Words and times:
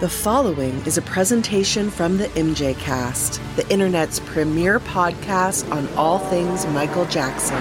The 0.00 0.08
following 0.08 0.76
is 0.86 0.96
a 0.96 1.02
presentation 1.02 1.90
from 1.90 2.18
the 2.18 2.28
MJ 2.28 2.78
Cast, 2.78 3.40
the 3.56 3.68
internet's 3.68 4.20
premier 4.20 4.78
podcast 4.78 5.68
on 5.72 5.88
all 5.96 6.20
things 6.20 6.64
Michael 6.68 7.04
Jackson. 7.06 7.56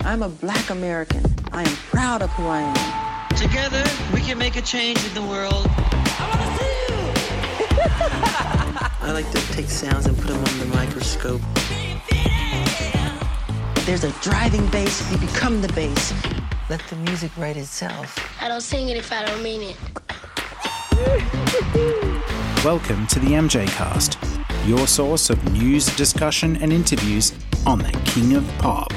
I'm 0.00 0.22
a 0.22 0.28
black 0.28 0.68
American. 0.68 1.24
I 1.52 1.62
am 1.62 1.74
proud 1.88 2.20
of 2.20 2.28
who 2.32 2.48
I 2.48 2.60
am. 2.60 3.34
Together, 3.34 3.82
we 4.12 4.20
can 4.20 4.36
make 4.36 4.56
a 4.56 4.60
change 4.60 5.02
in 5.06 5.14
the 5.14 5.22
world. 5.22 5.64
I 9.00 9.10
like 9.14 9.30
to 9.30 9.40
take 9.54 9.70
sounds 9.70 10.04
and 10.04 10.14
put 10.18 10.26
them 10.26 10.44
on 10.44 10.58
the 10.58 10.66
microscope. 10.66 11.40
There's 13.86 14.04
a 14.04 14.12
driving 14.20 14.66
bass, 14.66 15.10
you 15.10 15.16
become 15.16 15.62
the 15.62 15.72
bass. 15.72 16.12
Let 16.68 16.82
the 16.90 16.96
music 16.96 17.34
write 17.38 17.56
itself. 17.56 18.18
I 18.42 18.48
don't 18.48 18.60
sing 18.60 18.90
it 18.90 18.98
if 18.98 19.10
I 19.10 19.24
don't 19.24 19.42
mean 19.42 19.62
it. 19.62 19.97
Welcome 22.64 23.06
to 23.06 23.20
the 23.20 23.28
MJ 23.28 23.68
Cast, 23.68 24.18
your 24.66 24.88
source 24.88 25.30
of 25.30 25.52
news, 25.52 25.86
discussion, 25.94 26.60
and 26.60 26.72
interviews 26.72 27.32
on 27.64 27.78
the 27.78 27.92
King 28.04 28.34
of 28.34 28.44
Pop. 28.58 28.92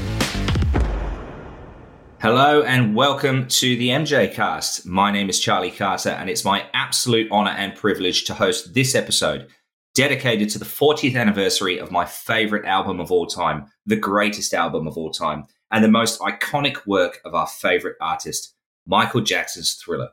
Hello 2.20 2.64
and 2.64 2.96
welcome 2.96 3.48
to 3.50 3.76
the 3.76 3.90
MJ 3.90 4.34
Cast. 4.34 4.88
My 4.88 5.12
name 5.12 5.30
is 5.30 5.40
Charlie 5.40 5.70
Carter, 5.70 6.10
and 6.10 6.28
it's 6.28 6.44
my 6.44 6.66
absolute 6.74 7.28
honor 7.32 7.52
and 7.52 7.76
privilege 7.76 8.24
to 8.26 8.34
host 8.34 8.74
this 8.74 8.96
episode 8.96 9.50
dedicated 9.94 10.50
to 10.50 10.58
the 10.58 10.66
40th 10.66 11.16
anniversary 11.16 11.78
of 11.78 11.92
my 11.92 12.06
favorite 12.06 12.66
album 12.66 13.00
of 13.00 13.12
all 13.12 13.28
time, 13.28 13.68
the 13.86 13.96
greatest 13.96 14.56
album 14.56 14.88
of 14.88 14.98
all 14.98 15.12
time, 15.12 15.46
and 15.70 15.84
the 15.84 15.88
most 15.88 16.20
iconic 16.22 16.88
work 16.88 17.22
of 17.26 17.36
our 17.36 17.48
favorite 17.48 17.98
artist, 18.02 18.56
Michael 18.88 19.22
Jackson's 19.22 19.76
Thriller. 19.76 20.10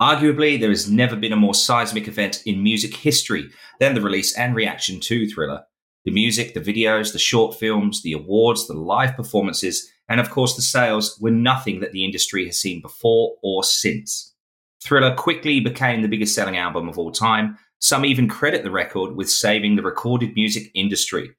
Arguably, 0.00 0.60
there 0.60 0.70
has 0.70 0.88
never 0.88 1.16
been 1.16 1.32
a 1.32 1.36
more 1.36 1.54
seismic 1.54 2.06
event 2.06 2.42
in 2.46 2.62
music 2.62 2.94
history 2.94 3.50
than 3.80 3.94
the 3.94 4.00
release 4.00 4.36
and 4.36 4.54
reaction 4.54 5.00
to 5.00 5.28
Thriller. 5.28 5.64
The 6.04 6.12
music, 6.12 6.54
the 6.54 6.60
videos, 6.60 7.12
the 7.12 7.18
short 7.18 7.56
films, 7.56 8.02
the 8.02 8.12
awards, 8.12 8.68
the 8.68 8.74
live 8.74 9.16
performances, 9.16 9.90
and 10.08 10.20
of 10.20 10.30
course 10.30 10.54
the 10.54 10.62
sales 10.62 11.18
were 11.20 11.32
nothing 11.32 11.80
that 11.80 11.90
the 11.90 12.04
industry 12.04 12.46
has 12.46 12.60
seen 12.60 12.80
before 12.80 13.34
or 13.42 13.64
since. 13.64 14.34
Thriller 14.82 15.14
quickly 15.16 15.58
became 15.58 16.02
the 16.02 16.08
biggest 16.08 16.34
selling 16.34 16.56
album 16.56 16.88
of 16.88 16.96
all 16.96 17.10
time. 17.10 17.58
Some 17.80 18.04
even 18.04 18.28
credit 18.28 18.62
the 18.62 18.70
record 18.70 19.16
with 19.16 19.28
saving 19.28 19.74
the 19.74 19.82
recorded 19.82 20.34
music 20.34 20.70
industry. 20.74 21.30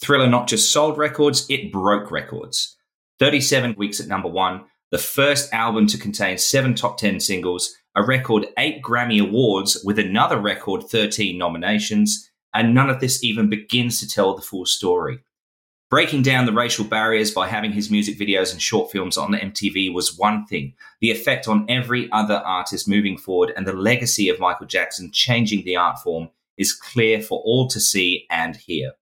Thriller 0.00 0.28
not 0.28 0.46
just 0.46 0.72
sold 0.72 0.96
records, 0.96 1.44
it 1.48 1.72
broke 1.72 2.10
records. 2.12 2.76
37 3.18 3.74
weeks 3.76 3.98
at 3.98 4.06
number 4.06 4.28
one, 4.28 4.64
the 4.92 4.98
first 4.98 5.52
album 5.52 5.86
to 5.88 5.98
contain 5.98 6.38
seven 6.38 6.74
top 6.74 6.98
10 6.98 7.18
singles, 7.18 7.74
a 7.96 8.04
record 8.04 8.46
eight 8.58 8.82
Grammy 8.82 9.20
Awards 9.20 9.82
with 9.82 9.98
another 9.98 10.38
record 10.38 10.82
13 10.84 11.38
nominations, 11.38 12.30
and 12.52 12.74
none 12.74 12.90
of 12.90 13.00
this 13.00 13.24
even 13.24 13.48
begins 13.48 13.98
to 14.00 14.08
tell 14.08 14.36
the 14.36 14.42
full 14.42 14.66
story. 14.66 15.20
Breaking 15.88 16.20
down 16.20 16.44
the 16.44 16.52
racial 16.52 16.84
barriers 16.84 17.30
by 17.30 17.48
having 17.48 17.72
his 17.72 17.90
music 17.90 18.18
videos 18.18 18.52
and 18.52 18.60
short 18.60 18.90
films 18.90 19.16
on 19.16 19.32
MTV 19.32 19.94
was 19.94 20.18
one 20.18 20.44
thing. 20.44 20.74
The 21.00 21.10
effect 21.10 21.48
on 21.48 21.64
every 21.70 22.10
other 22.12 22.42
artist 22.44 22.86
moving 22.86 23.16
forward 23.16 23.54
and 23.56 23.66
the 23.66 23.72
legacy 23.72 24.28
of 24.28 24.40
Michael 24.40 24.66
Jackson 24.66 25.10
changing 25.12 25.64
the 25.64 25.76
art 25.76 25.98
form 26.00 26.28
is 26.58 26.74
clear 26.74 27.22
for 27.22 27.40
all 27.44 27.66
to 27.68 27.80
see 27.80 28.26
and 28.30 28.56
hear. 28.56 28.92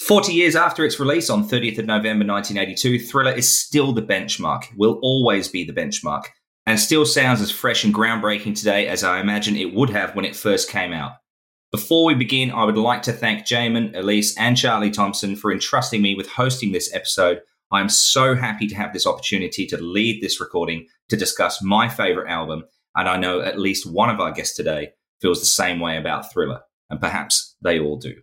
40 0.00 0.32
years 0.32 0.56
after 0.56 0.84
its 0.84 1.00
release 1.00 1.30
on 1.30 1.48
30th 1.48 1.78
of 1.78 1.86
November 1.86 2.26
1982, 2.26 2.98
Thriller 2.98 3.32
is 3.32 3.48
still 3.50 3.92
the 3.92 4.02
benchmark, 4.02 4.64
will 4.76 4.98
always 5.02 5.48
be 5.48 5.64
the 5.64 5.72
benchmark, 5.72 6.24
and 6.66 6.78
still 6.78 7.04
sounds 7.04 7.40
as 7.40 7.50
fresh 7.50 7.84
and 7.84 7.94
groundbreaking 7.94 8.56
today 8.56 8.86
as 8.86 9.04
I 9.04 9.20
imagine 9.20 9.56
it 9.56 9.74
would 9.74 9.90
have 9.90 10.14
when 10.14 10.24
it 10.24 10.36
first 10.36 10.70
came 10.70 10.92
out. 10.92 11.12
Before 11.70 12.04
we 12.04 12.14
begin, 12.14 12.52
I 12.52 12.64
would 12.64 12.76
like 12.76 13.02
to 13.02 13.12
thank 13.12 13.44
Jamon, 13.44 13.96
Elise, 13.96 14.36
and 14.38 14.56
Charlie 14.56 14.90
Thompson 14.90 15.34
for 15.34 15.52
entrusting 15.52 16.00
me 16.00 16.14
with 16.14 16.28
hosting 16.28 16.72
this 16.72 16.94
episode. 16.94 17.40
I 17.72 17.80
am 17.80 17.88
so 17.88 18.36
happy 18.36 18.68
to 18.68 18.76
have 18.76 18.92
this 18.92 19.06
opportunity 19.06 19.66
to 19.66 19.82
lead 19.82 20.22
this 20.22 20.40
recording 20.40 20.86
to 21.08 21.16
discuss 21.16 21.60
my 21.62 21.88
favorite 21.88 22.30
album, 22.30 22.64
and 22.94 23.08
I 23.08 23.16
know 23.16 23.40
at 23.40 23.58
least 23.58 23.90
one 23.90 24.08
of 24.08 24.20
our 24.20 24.30
guests 24.30 24.54
today 24.54 24.92
feels 25.20 25.40
the 25.40 25.46
same 25.46 25.80
way 25.80 25.96
about 25.96 26.32
Thriller, 26.32 26.60
and 26.90 27.00
perhaps 27.00 27.56
they 27.60 27.80
all 27.80 27.96
do. 27.96 28.14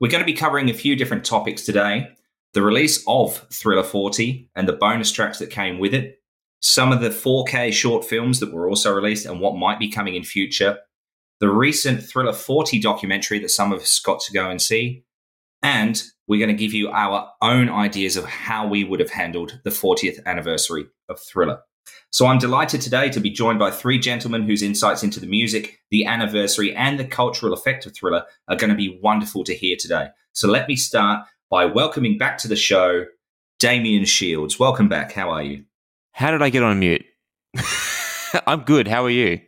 We're 0.00 0.10
going 0.10 0.22
to 0.22 0.32
be 0.32 0.32
covering 0.32 0.70
a 0.70 0.74
few 0.74 0.94
different 0.96 1.24
topics 1.24 1.62
today 1.62 2.08
the 2.52 2.62
release 2.62 3.02
of 3.08 3.38
Thriller 3.52 3.82
40 3.82 4.48
and 4.54 4.68
the 4.68 4.72
bonus 4.72 5.10
tracks 5.10 5.40
that 5.40 5.50
came 5.50 5.80
with 5.80 5.92
it, 5.92 6.22
some 6.64 6.92
of 6.92 7.02
the 7.02 7.10
4K 7.10 7.74
short 7.74 8.06
films 8.06 8.40
that 8.40 8.52
were 8.52 8.66
also 8.66 8.90
released 8.90 9.26
and 9.26 9.38
what 9.38 9.54
might 9.54 9.78
be 9.78 9.90
coming 9.90 10.14
in 10.14 10.24
future, 10.24 10.78
the 11.38 11.50
recent 11.50 12.02
Thriller 12.02 12.32
40 12.32 12.80
documentary 12.80 13.38
that 13.40 13.50
some 13.50 13.70
of 13.70 13.82
us 13.82 13.98
got 13.98 14.20
to 14.20 14.32
go 14.32 14.48
and 14.48 14.62
see, 14.62 15.04
and 15.62 16.02
we're 16.26 16.44
going 16.44 16.56
to 16.56 16.62
give 16.62 16.72
you 16.72 16.88
our 16.88 17.30
own 17.42 17.68
ideas 17.68 18.16
of 18.16 18.24
how 18.24 18.66
we 18.66 18.82
would 18.82 18.98
have 19.00 19.10
handled 19.10 19.60
the 19.64 19.70
40th 19.70 20.24
anniversary 20.24 20.86
of 21.10 21.20
Thriller. 21.20 21.60
So 22.08 22.26
I'm 22.26 22.38
delighted 22.38 22.80
today 22.80 23.10
to 23.10 23.20
be 23.20 23.28
joined 23.28 23.58
by 23.58 23.70
three 23.70 23.98
gentlemen 23.98 24.44
whose 24.44 24.62
insights 24.62 25.02
into 25.02 25.20
the 25.20 25.26
music, 25.26 25.80
the 25.90 26.06
anniversary, 26.06 26.74
and 26.74 26.98
the 26.98 27.04
cultural 27.04 27.52
effect 27.52 27.84
of 27.84 27.94
Thriller 27.94 28.24
are 28.48 28.56
going 28.56 28.70
to 28.70 28.76
be 28.76 28.98
wonderful 29.02 29.44
to 29.44 29.54
hear 29.54 29.76
today. 29.78 30.08
So 30.32 30.48
let 30.48 30.66
me 30.66 30.76
start 30.76 31.26
by 31.50 31.66
welcoming 31.66 32.16
back 32.16 32.38
to 32.38 32.48
the 32.48 32.56
show 32.56 33.04
Damien 33.58 34.06
Shields. 34.06 34.58
Welcome 34.58 34.88
back. 34.88 35.12
How 35.12 35.28
are 35.28 35.42
you? 35.42 35.64
How 36.14 36.30
did 36.30 36.42
I 36.42 36.50
get 36.50 36.62
on 36.62 36.78
mute? 36.78 37.04
I'm 38.46 38.60
good. 38.60 38.86
How 38.86 39.04
are 39.04 39.10
you? 39.10 39.40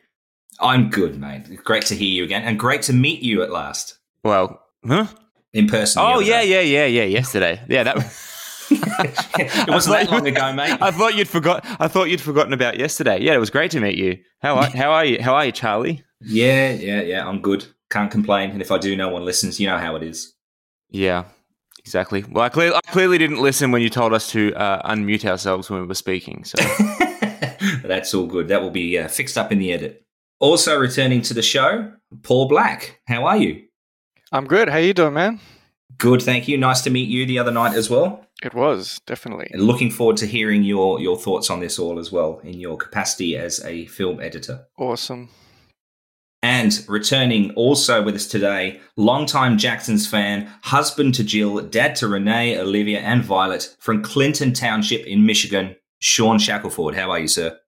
I'm 0.59 0.91
good, 0.91 1.17
mate. 1.21 1.63
Great 1.63 1.87
to 1.87 1.95
hear 1.95 2.09
you 2.09 2.25
again, 2.25 2.43
and 2.43 2.59
great 2.59 2.83
to 2.83 2.93
meet 2.93 3.23
you 3.23 3.43
at 3.43 3.51
last. 3.51 3.99
Well, 4.25 4.61
huh? 4.85 5.07
In 5.53 5.69
person. 5.69 6.03
Oh 6.05 6.19
yeah, 6.19 6.41
yeah, 6.41 6.61
yeah, 6.61 6.87
yeah. 6.87 7.05
Yesterday, 7.05 7.61
yeah, 7.69 7.85
that. 7.85 7.97
it 8.71 9.71
wasn't 9.71 9.97
that 9.97 10.11
long 10.11 10.27
ago, 10.27 10.53
mate. 10.55 10.77
I 10.81 10.91
thought 10.91 11.15
you'd 11.15 11.29
forgot. 11.29 11.65
I 11.79 11.87
thought 11.87 12.11
you'd 12.11 12.21
forgotten 12.21 12.53
about 12.53 12.79
yesterday. 12.79 13.21
Yeah, 13.21 13.35
it 13.35 13.39
was 13.39 13.51
great 13.51 13.71
to 13.71 13.81
meet 13.81 13.97
you. 13.97 14.19
How 14.41 14.57
are, 14.57 14.69
how 14.71 14.91
are 14.91 15.05
you? 15.05 15.23
How 15.23 15.35
are 15.35 15.47
you, 15.47 15.53
Charlie? 15.53 16.03
Yeah, 16.21 16.73
yeah, 16.73 17.01
yeah. 17.01 17.29
I'm 17.29 17.41
good. 17.41 17.65
Can't 17.91 18.11
complain. 18.11 18.51
And 18.51 18.61
if 18.61 18.73
I 18.73 18.79
do, 18.79 18.97
no 18.97 19.09
one 19.09 19.25
listens. 19.25 19.61
You 19.61 19.69
know 19.69 19.79
how 19.79 19.95
it 19.95 20.03
is. 20.03 20.35
Yeah, 20.91 21.25
exactly. 21.87 22.25
Well, 22.29 22.45
I, 22.45 22.49
clearly, 22.49 22.75
I 22.75 22.91
clearly 22.91 23.17
didn't 23.17 23.41
listen 23.41 23.71
when 23.71 23.81
you 23.81 23.89
told 23.89 24.13
us 24.13 24.29
to 24.33 24.53
uh, 24.55 24.91
unmute 24.91 25.25
ourselves 25.25 25.71
when 25.71 25.81
we 25.81 25.87
were 25.87 25.95
speaking. 25.95 26.43
So 26.45 26.59
that's 27.85 28.13
all 28.13 28.27
good. 28.27 28.49
That 28.49 28.61
will 28.61 28.71
be 28.71 28.99
uh, 28.99 29.07
fixed 29.07 29.39
up 29.39 29.53
in 29.53 29.61
the 29.61 29.73
edit. 29.73 30.05
Also 30.41 30.77
returning 30.77 31.23
to 31.23 31.35
the 31.35 31.43
show, 31.43 31.93
Paul 32.23 32.49
Black. 32.49 33.01
How 33.07 33.25
are 33.25 33.37
you? 33.37 33.63
I'm 34.33 34.47
good. 34.47 34.69
How 34.69 34.79
you 34.79 34.93
doing, 34.93 35.15
man? 35.15 35.41
Good, 35.97 36.21
thank 36.21 36.49
you. 36.49 36.59
Nice 36.59 36.83
to 36.83 36.91
meet 36.91 37.09
you 37.09 37.25
the 37.25 37.39
other 37.39 37.53
night 37.53 37.75
as 37.75 37.89
well. 37.89 38.27
It 38.43 38.53
was 38.53 39.01
definitely. 39.07 39.49
And 39.53 39.63
looking 39.63 39.91
forward 39.91 40.19
to 40.19 40.27
hearing 40.27 40.63
your 40.63 41.01
your 41.01 41.17
thoughts 41.17 41.49
on 41.49 41.61
this 41.61 41.79
all 41.79 41.99
as 41.99 42.13
well 42.13 42.41
in 42.41 42.61
your 42.61 42.77
capacity 42.77 43.37
as 43.37 43.65
a 43.65 43.87
film 43.87 44.21
editor. 44.21 44.67
Awesome. 44.77 45.31
And 46.47 46.85
returning 46.87 47.51
also 47.55 48.05
with 48.05 48.15
us 48.15 48.29
today, 48.29 48.79
longtime 48.97 49.59
Jacksons 49.59 50.07
fan, 50.07 50.49
husband 50.63 51.13
to 51.17 51.25
Jill, 51.25 51.61
dad 51.63 51.97
to 51.97 52.07
Renee, 52.07 52.57
Olivia, 52.57 53.01
and 53.01 53.25
Violet 53.25 53.75
from 53.81 54.01
Clinton 54.01 54.53
Township 54.53 55.05
in 55.09 55.27
Michigan, 55.27 55.75
Shawn 55.99 56.39
Shackelford. 56.39 56.95
How 56.95 57.11
are 57.11 57.19
you, 57.19 57.27
sir? 57.27 57.59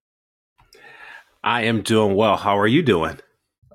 I 1.42 1.62
am 1.62 1.82
doing 1.82 2.14
well. 2.14 2.36
How 2.36 2.56
are 2.56 2.68
you 2.68 2.84
doing? 2.84 3.18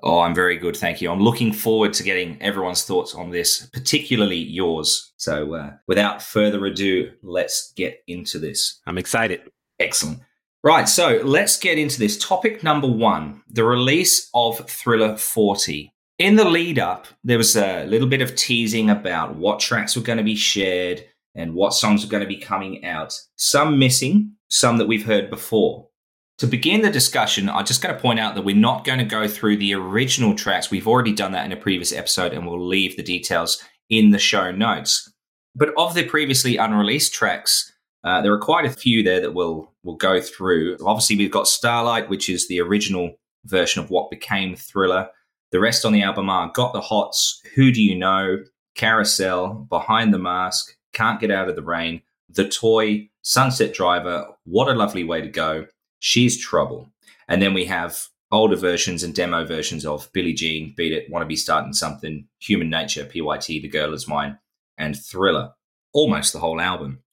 Oh, 0.02 0.20
I'm 0.20 0.34
very 0.34 0.56
good, 0.56 0.74
thank 0.74 1.02
you. 1.02 1.12
I'm 1.12 1.20
looking 1.20 1.52
forward 1.52 1.92
to 1.94 2.02
getting 2.02 2.40
everyone's 2.40 2.84
thoughts 2.86 3.14
on 3.14 3.28
this, 3.28 3.66
particularly 3.74 4.38
yours. 4.38 5.12
So, 5.18 5.52
uh, 5.52 5.72
without 5.86 6.22
further 6.22 6.64
ado, 6.64 7.10
let's 7.22 7.74
get 7.76 8.02
into 8.06 8.38
this. 8.38 8.80
I'm 8.86 8.96
excited. 8.96 9.42
Excellent. 9.78 10.20
Right, 10.64 10.88
so 10.88 11.20
let's 11.22 11.58
get 11.58 11.76
into 11.76 11.98
this. 11.98 12.16
Topic 12.16 12.62
number 12.62 12.88
one 12.88 13.42
the 13.50 13.64
release 13.64 14.30
of 14.32 14.66
Thriller 14.66 15.14
40. 15.14 15.92
In 16.18 16.36
the 16.36 16.48
lead 16.48 16.78
up, 16.78 17.06
there 17.22 17.36
was 17.36 17.54
a 17.54 17.84
little 17.84 18.08
bit 18.08 18.22
of 18.22 18.34
teasing 18.34 18.88
about 18.88 19.36
what 19.36 19.60
tracks 19.60 19.94
were 19.94 20.02
going 20.02 20.16
to 20.16 20.24
be 20.24 20.36
shared 20.36 21.04
and 21.34 21.52
what 21.54 21.74
songs 21.74 22.02
were 22.02 22.10
going 22.10 22.22
to 22.22 22.26
be 22.26 22.38
coming 22.38 22.82
out. 22.82 23.12
Some 23.36 23.78
missing, 23.78 24.36
some 24.48 24.78
that 24.78 24.88
we've 24.88 25.04
heard 25.04 25.28
before. 25.28 25.88
To 26.38 26.46
begin 26.46 26.80
the 26.80 26.88
discussion, 26.88 27.50
I'm 27.50 27.66
just 27.66 27.82
going 27.82 27.94
to 27.94 28.00
point 28.00 28.18
out 28.18 28.34
that 28.34 28.44
we're 28.46 28.56
not 28.56 28.84
going 28.84 29.00
to 29.00 29.04
go 29.04 29.28
through 29.28 29.58
the 29.58 29.74
original 29.74 30.34
tracks. 30.34 30.70
We've 30.70 30.88
already 30.88 31.12
done 31.12 31.32
that 31.32 31.44
in 31.44 31.52
a 31.52 31.56
previous 31.56 31.92
episode, 31.92 32.32
and 32.32 32.46
we'll 32.46 32.66
leave 32.66 32.96
the 32.96 33.02
details 33.02 33.62
in 33.90 34.12
the 34.12 34.18
show 34.18 34.50
notes. 34.50 35.12
But 35.54 35.74
of 35.76 35.92
the 35.92 36.04
previously 36.04 36.56
unreleased 36.56 37.12
tracks, 37.12 37.73
uh, 38.04 38.20
there 38.20 38.32
are 38.32 38.38
quite 38.38 38.66
a 38.66 38.70
few 38.70 39.02
there 39.02 39.20
that 39.20 39.34
we'll 39.34 39.72
we'll 39.82 39.96
go 39.96 40.20
through. 40.20 40.76
Obviously, 40.84 41.16
we've 41.16 41.30
got 41.30 41.48
Starlight, 41.48 42.08
which 42.08 42.28
is 42.28 42.46
the 42.46 42.60
original 42.60 43.14
version 43.44 43.82
of 43.82 43.90
what 43.90 44.10
became 44.10 44.54
Thriller. 44.54 45.08
The 45.52 45.60
rest 45.60 45.84
on 45.84 45.92
the 45.92 46.02
album 46.02 46.28
are 46.28 46.50
Got 46.52 46.72
the 46.72 46.80
Hots, 46.80 47.40
Who 47.54 47.70
Do 47.70 47.82
You 47.82 47.94
Know, 47.94 48.38
Carousel, 48.74 49.66
Behind 49.70 50.12
the 50.12 50.18
Mask, 50.18 50.76
Can't 50.92 51.20
Get 51.20 51.30
Out 51.30 51.48
of 51.48 51.56
the 51.56 51.62
Rain, 51.62 52.02
The 52.28 52.48
Toy, 52.48 53.08
Sunset 53.22 53.72
Driver, 53.72 54.26
What 54.44 54.68
a 54.68 54.74
Lovely 54.74 55.04
Way 55.04 55.20
to 55.20 55.28
Go, 55.28 55.66
She's 56.00 56.36
Trouble. 56.36 56.90
And 57.28 57.40
then 57.40 57.54
we 57.54 57.64
have 57.66 58.08
older 58.32 58.56
versions 58.56 59.04
and 59.04 59.14
demo 59.14 59.44
versions 59.44 59.86
of 59.86 60.10
Billie 60.12 60.32
Jean, 60.32 60.74
Beat 60.76 60.92
It, 60.92 61.08
Wanna 61.08 61.26
Be 61.26 61.36
Starting 61.36 61.72
Something, 61.72 62.26
Human 62.40 62.68
Nature, 62.68 63.04
PYT, 63.04 63.46
The 63.46 63.68
Girl 63.68 63.94
Is 63.94 64.08
Mine, 64.08 64.38
and 64.76 64.98
Thriller. 64.98 65.52
Almost 65.92 66.32
the 66.32 66.40
whole 66.40 66.60
album. 66.60 67.03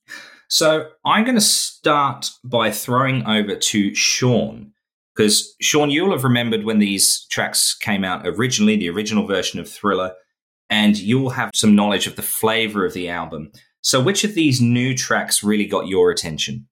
So 0.51 0.89
I'm 1.05 1.23
going 1.23 1.35
to 1.35 1.41
start 1.41 2.29
by 2.43 2.71
throwing 2.71 3.25
over 3.25 3.55
to 3.55 3.95
Shawn. 3.95 4.73
Because, 5.15 5.55
Shawn, 5.61 5.89
you'll 5.89 6.11
have 6.11 6.25
remembered 6.25 6.65
when 6.65 6.79
these 6.79 7.25
tracks 7.31 7.73
came 7.73 8.03
out 8.03 8.27
originally, 8.27 8.75
the 8.75 8.89
original 8.89 9.25
version 9.25 9.61
of 9.61 9.69
Thriller, 9.69 10.13
and 10.69 10.97
you'll 10.97 11.29
have 11.29 11.51
some 11.53 11.73
knowledge 11.73 12.05
of 12.05 12.17
the 12.17 12.21
flavor 12.21 12.85
of 12.85 12.91
the 12.91 13.07
album. 13.07 13.53
So, 13.79 14.01
which 14.01 14.25
of 14.25 14.35
these 14.35 14.59
new 14.59 14.93
tracks 14.93 15.41
really 15.41 15.65
got 15.65 15.87
your 15.87 16.11
attention? 16.11 16.67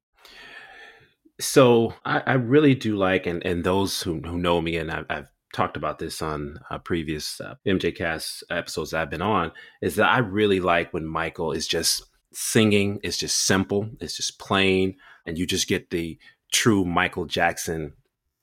So, 1.40 1.94
I, 2.04 2.22
I 2.28 2.34
really 2.34 2.76
do 2.76 2.98
like, 2.98 3.28
and, 3.28 3.46
and 3.46 3.64
those 3.64 4.02
who, 4.02 4.20
who 4.20 4.38
know 4.38 4.60
me, 4.60 4.76
and 4.76 4.92
I've, 4.92 5.06
I've 5.10 5.28
talked 5.54 5.78
about 5.78 6.00
this 6.00 6.22
on 6.22 6.60
uh, 6.70 6.80
previous 6.80 7.40
uh, 7.40 7.56
MJCast 7.66 8.44
episodes 8.52 8.94
I've 8.94 9.10
been 9.10 9.22
on, 9.22 9.54
is 9.82 9.96
that 9.96 10.10
I 10.10 10.18
really 10.18 10.60
like 10.60 10.94
when 10.94 11.06
Michael 11.06 11.54
is 11.54 11.66
just 11.66 12.04
singing, 12.34 13.00
is 13.04 13.18
just 13.18 13.46
simple, 13.46 13.90
it's 14.00 14.18
just 14.18 14.40
plain, 14.40 14.96
and 15.26 15.38
you 15.38 15.46
just 15.46 15.68
get 15.68 15.90
the 15.90 16.18
true 16.52 16.86
Michael 16.86 17.26
Jackson 17.26 17.94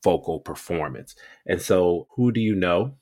vocal 0.03 0.41
performance. 0.41 1.15
And 1.47 1.61
so, 1.61 2.07
who 2.17 2.33
do 2.33 2.41
you 2.41 2.55
know? 2.55 2.97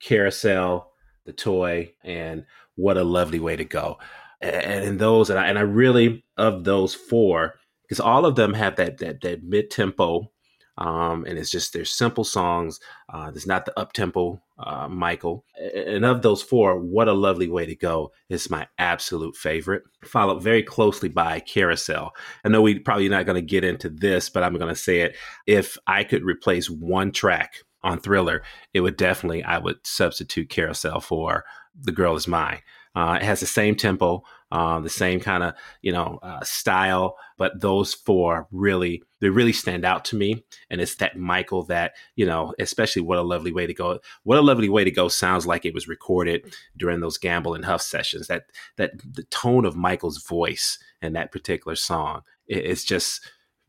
Carousel, 0.00 0.92
the 1.24 1.32
toy, 1.32 1.92
and 2.02 2.44
what 2.74 2.96
a 2.96 3.04
lovely 3.04 3.40
way 3.40 3.56
to 3.56 3.64
go. 3.64 3.98
And 4.40 4.84
in 4.84 4.98
those, 4.98 5.30
and 5.30 5.38
I, 5.38 5.46
and 5.46 5.58
I 5.58 5.62
really 5.62 6.24
of 6.36 6.64
those 6.64 6.94
four, 6.94 7.54
because 7.82 8.00
all 8.00 8.26
of 8.26 8.36
them 8.36 8.54
have 8.54 8.76
that 8.76 8.98
that 8.98 9.22
that 9.22 9.42
mid 9.42 9.70
tempo 9.70 10.30
um, 10.76 11.24
and 11.26 11.38
it's 11.38 11.50
just 11.50 11.72
they're 11.72 11.84
simple 11.84 12.24
songs. 12.24 12.80
Uh, 13.12 13.30
there's 13.30 13.46
not 13.46 13.64
the 13.64 13.78
up 13.78 13.92
tempo 13.92 14.42
uh, 14.58 14.88
Michael. 14.88 15.44
And 15.56 16.04
of 16.04 16.22
those 16.22 16.42
four, 16.42 16.78
what 16.78 17.08
a 17.08 17.12
lovely 17.12 17.48
way 17.48 17.66
to 17.66 17.74
go 17.74 18.12
is 18.28 18.50
my 18.50 18.66
absolute 18.78 19.36
favorite. 19.36 19.82
Followed 20.04 20.42
very 20.42 20.62
closely 20.62 21.08
by 21.08 21.40
Carousel. 21.40 22.12
I 22.44 22.48
know 22.48 22.62
we 22.62 22.78
probably 22.78 23.08
not 23.08 23.26
going 23.26 23.36
to 23.36 23.42
get 23.42 23.64
into 23.64 23.90
this, 23.90 24.30
but 24.30 24.42
I'm 24.42 24.56
going 24.56 24.72
to 24.72 24.80
say 24.80 25.00
it. 25.00 25.16
If 25.46 25.76
I 25.86 26.04
could 26.04 26.24
replace 26.24 26.70
one 26.70 27.12
track 27.12 27.56
on 27.82 27.98
Thriller, 27.98 28.42
it 28.72 28.80
would 28.80 28.96
definitely 28.96 29.42
I 29.42 29.58
would 29.58 29.84
substitute 29.84 30.50
Carousel 30.50 31.00
for 31.00 31.44
The 31.78 31.92
Girl 31.92 32.16
Is 32.16 32.28
Mine. 32.28 32.60
Uh, 32.94 33.18
it 33.20 33.24
has 33.24 33.40
the 33.40 33.46
same 33.46 33.74
tempo, 33.74 34.22
uh, 34.50 34.78
the 34.80 34.90
same 34.90 35.20
kind 35.20 35.42
of 35.42 35.54
you 35.82 35.92
know 35.92 36.18
uh, 36.22 36.42
style, 36.42 37.16
but 37.38 37.60
those 37.60 37.94
four 37.94 38.46
really 38.50 39.02
they 39.20 39.28
really 39.28 39.52
stand 39.52 39.84
out 39.84 40.04
to 40.06 40.16
me. 40.16 40.44
And 40.70 40.80
it's 40.80 40.96
that 40.96 41.16
Michael 41.18 41.64
that 41.64 41.94
you 42.14 42.26
know, 42.26 42.54
especially 42.58 43.02
what 43.02 43.18
a 43.18 43.22
lovely 43.22 43.52
way 43.52 43.66
to 43.66 43.74
go. 43.74 44.00
What 44.22 44.38
a 44.38 44.42
lovely 44.42 44.68
way 44.68 44.84
to 44.84 44.90
go 44.90 45.08
sounds 45.08 45.46
like 45.46 45.64
it 45.64 45.74
was 45.74 45.88
recorded 45.88 46.54
during 46.76 47.00
those 47.00 47.18
Gamble 47.18 47.54
and 47.54 47.64
Huff 47.64 47.82
sessions. 47.82 48.26
That 48.26 48.44
that 48.76 48.92
the 48.98 49.24
tone 49.24 49.64
of 49.64 49.76
Michael's 49.76 50.22
voice 50.22 50.78
in 51.02 51.14
that 51.14 51.32
particular 51.32 51.74
song, 51.74 52.22
it, 52.46 52.66
it's 52.66 52.84
just 52.84 53.20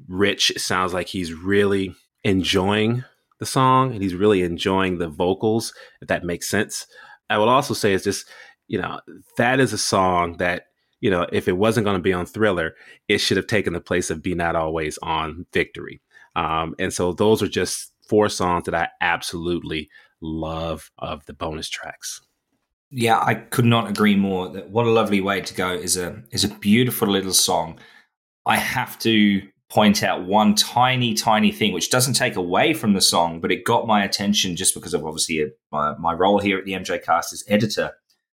rich. 0.07 0.51
It 0.51 0.59
sounds 0.59 0.93
like 0.93 1.07
he's 1.07 1.33
really 1.33 1.95
enjoying 2.23 3.03
the 3.39 3.45
song 3.45 3.93
and 3.93 4.01
he's 4.01 4.15
really 4.15 4.41
enjoying 4.41 4.97
the 4.97 5.07
vocals. 5.07 5.73
If 6.01 6.09
that 6.09 6.23
makes 6.23 6.49
sense. 6.49 6.85
I 7.29 7.37
will 7.39 7.49
also 7.49 7.73
say 7.73 7.93
it's 7.93 8.03
just 8.03 8.27
you 8.67 8.81
know, 8.81 8.99
that 9.37 9.59
is 9.59 9.73
a 9.73 9.77
song 9.77 10.37
that, 10.37 10.67
you 11.01 11.09
know, 11.09 11.27
if 11.31 11.47
it 11.47 11.57
wasn't 11.57 11.85
going 11.85 11.97
to 11.97 12.03
be 12.03 12.13
on 12.13 12.25
Thriller, 12.25 12.75
it 13.07 13.19
should 13.19 13.37
have 13.37 13.47
taken 13.47 13.73
the 13.73 13.81
place 13.81 14.09
of 14.09 14.23
Be 14.23 14.33
Not 14.33 14.55
Always 14.55 14.97
on 14.99 15.45
Victory. 15.53 16.01
Um, 16.35 16.75
and 16.79 16.93
so 16.93 17.13
those 17.13 17.41
are 17.41 17.47
just 17.47 17.93
four 18.07 18.29
songs 18.29 18.65
that 18.65 18.75
I 18.75 18.89
absolutely 19.01 19.89
love 20.21 20.91
of 20.97 21.25
the 21.25 21.33
bonus 21.33 21.69
tracks. 21.69 22.21
Yeah, 22.91 23.19
I 23.19 23.35
could 23.35 23.65
not 23.65 23.89
agree 23.89 24.15
more. 24.15 24.49
That 24.49 24.69
what 24.69 24.85
a 24.85 24.91
lovely 24.91 25.21
way 25.21 25.41
to 25.41 25.53
go 25.53 25.71
is 25.71 25.97
a 25.97 26.23
is 26.31 26.43
a 26.43 26.49
beautiful 26.49 27.07
little 27.07 27.33
song. 27.33 27.79
I 28.45 28.57
have 28.57 28.97
to 28.99 29.41
point 29.69 30.03
out 30.03 30.25
one 30.25 30.55
tiny, 30.55 31.13
tiny 31.13 31.51
thing, 31.51 31.73
which 31.73 31.89
doesn't 31.89 32.13
take 32.13 32.35
away 32.35 32.73
from 32.73 32.93
the 32.93 33.01
song, 33.01 33.41
but 33.41 33.51
it 33.51 33.65
got 33.65 33.87
my 33.87 34.03
attention 34.03 34.55
just 34.55 34.75
because 34.75 34.93
of 34.93 35.03
obviously 35.03 35.41
a, 35.41 35.47
my, 35.71 35.97
my 35.97 36.13
role 36.13 36.39
here 36.39 36.57
at 36.57 36.65
the 36.65 36.73
MJ 36.73 37.03
Cast 37.03 37.33
as 37.33 37.43
editor 37.47 37.91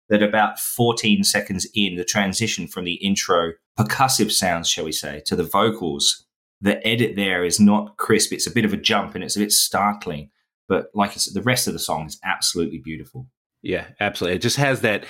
that 0.08 0.22
about 0.22 0.58
14 0.58 1.25
seconds 1.25 1.66
in, 1.75 1.96
the 1.96 2.04
transition 2.04 2.66
from 2.66 2.84
the 2.84 2.94
intro 2.94 3.52
percussive 3.78 4.31
sounds, 4.31 4.69
shall 4.69 4.84
we 4.84 4.93
say, 4.93 5.22
to 5.26 5.37
the 5.37 5.44
vocals, 5.44 6.26
the 6.60 6.87
edit 6.87 7.16
there 7.16 7.44
is 7.44 7.58
not 7.58 7.96
crisp. 7.96 8.32
It's 8.32 8.46
a 8.46 8.52
bit 8.52 8.64
of 8.64 8.72
a 8.72 8.76
jump 8.76 9.14
and 9.14 9.25
it's 9.25 9.37
a 9.37 9.40
bit 9.40 9.52
startling. 9.52 10.31
But 10.69 10.87
like 10.94 11.10
I 11.10 11.14
said, 11.14 11.34
the 11.34 11.43
rest 11.43 11.66
of 11.66 11.72
the 11.72 11.78
song 11.78 12.06
is 12.06 12.19
absolutely 12.25 12.78
beautiful. 12.78 13.26
Yeah, 13.62 13.87
absolutely. 14.00 14.37
It 14.37 14.43
just 14.43 14.56
has 14.56 14.81
that 14.81 15.04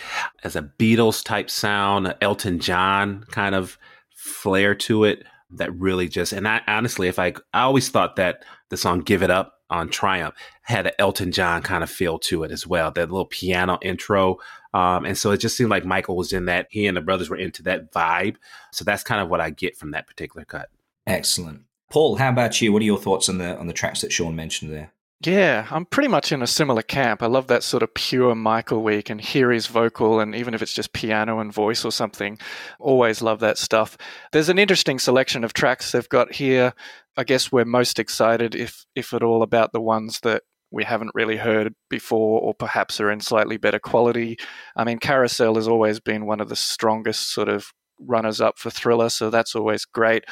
as 0.45 0.57
a 0.57 0.63
Beatles 0.63 1.25
type 1.25 1.51
sound, 1.51 2.15
Elton 2.21 2.59
John 2.61 3.25
kind 3.31 3.55
of 3.55 3.79
flair 4.15 4.75
to 4.75 5.05
it 5.05 5.25
that 5.55 5.75
really 5.75 6.09
just 6.09 6.33
and 6.33 6.49
I 6.49 6.63
honestly 6.67 7.09
if 7.09 7.19
I 7.19 7.35
I 7.53 7.63
always 7.63 7.89
thought 7.89 8.17
that 8.17 8.45
the 8.71 8.77
song 8.77 9.01
Give 9.01 9.23
It 9.23 9.31
Up 9.31 9.55
on 9.69 9.89
Triumph 9.89 10.35
had 10.63 10.87
an 10.87 10.93
Elton 10.99 11.33
John 11.33 11.63
kind 11.63 11.83
of 11.83 11.91
feel 11.91 12.19
to 12.21 12.45
it 12.45 12.53
as 12.53 12.67
well. 12.67 12.91
That 12.91 13.11
little 13.11 13.27
piano 13.27 13.79
intro. 13.83 14.37
Um, 14.75 15.05
and 15.05 15.17
so 15.19 15.31
it 15.33 15.39
just 15.39 15.57
seemed 15.57 15.71
like 15.71 15.85
Michael 15.85 16.17
was 16.17 16.33
in 16.33 16.47
that. 16.47 16.67
He 16.71 16.87
and 16.87 16.97
the 16.97 17.03
brothers 17.03 17.29
were 17.29 17.37
into 17.37 17.63
that 17.65 17.93
vibe. 17.93 18.37
So 18.73 18.85
that's 18.85 19.03
kind 19.03 19.21
of 19.21 19.29
what 19.29 19.41
I 19.41 19.51
get 19.51 19.77
from 19.77 19.91
that 19.91 20.07
particular 20.07 20.45
cut. 20.45 20.69
Excellent. 21.07 21.63
Paul, 21.91 22.17
how 22.17 22.31
about 22.31 22.61
you? 22.61 22.73
What 22.73 22.81
are 22.83 22.87
your 22.87 22.99
thoughts 22.99 23.29
on 23.29 23.39
the 23.39 23.59
on 23.59 23.67
the 23.67 23.75
tracks 23.75 24.01
that 24.01 24.13
Shawn 24.13 24.35
mentioned 24.35 24.73
there? 24.73 24.93
Yeah, 25.25 25.69
I'm 25.71 25.85
pretty 25.85 26.09
much 26.09 26.33
in 26.33 26.43
a 26.43 26.49
similar 26.49 26.83
camp. 26.83 27.23
I 27.23 27.27
love 27.27 27.47
that 27.47 27.63
sort 27.63 27.85
of 27.85 27.95
pure 27.95 28.35
Michael 28.35 28.83
where 28.83 28.97
you 28.97 29.05
can 29.05 29.21
hear 29.21 29.53
his 29.53 29.69
vocal, 29.69 30.19
and 30.19 30.35
even 30.35 30.53
if 30.53 30.63
it's 30.63 30.75
just 30.75 30.93
piano 30.95 31.39
and 31.39 31.53
voice 31.53 31.85
or 31.85 31.93
something, 31.93 32.39
always 32.81 33.23
love 33.23 33.39
that 33.41 33.57
stuff. 33.57 33.97
There's 34.33 34.49
an 34.49 34.59
interesting 34.59 34.99
selection 34.99 35.45
of 35.45 35.53
tracks 35.53 35.93
they've 35.93 36.09
got 36.09 36.33
here. 36.33 36.73
I 37.17 37.23
guess 37.25 37.53
we're 37.53 37.65
most 37.65 37.99
excited, 37.99 38.55
if 38.57 38.85
if 38.97 39.13
at 39.13 39.23
all, 39.23 39.43
about 39.43 39.73
the 39.73 39.81
ones 39.81 40.21
that 40.21 40.43
we 40.73 40.85
haven't 40.85 41.13
really 41.15 41.37
heard 41.37 41.75
before, 41.89 42.41
or 42.41 42.55
perhaps 42.55 43.01
are 43.01 43.11
in 43.11 43.21
slightly 43.21 43.57
better 43.57 43.79
quality. 43.79 44.39
I 44.75 44.85
mean, 44.85 44.99
Carousel 44.99 45.57
has 45.57 45.69
always 45.69 46.01
been 46.01 46.27
one 46.27 46.41
of 46.41 46.49
the 46.49 46.57
strongest 46.57 47.33
sort 47.33 47.49
of 47.49 47.73
runners 47.99 48.41
up 48.41 48.59
for 48.59 48.71
Thriller, 48.71 49.09
so 49.09 49.31
that's 49.31 49.55
always 49.55 49.85
great. 49.85 50.25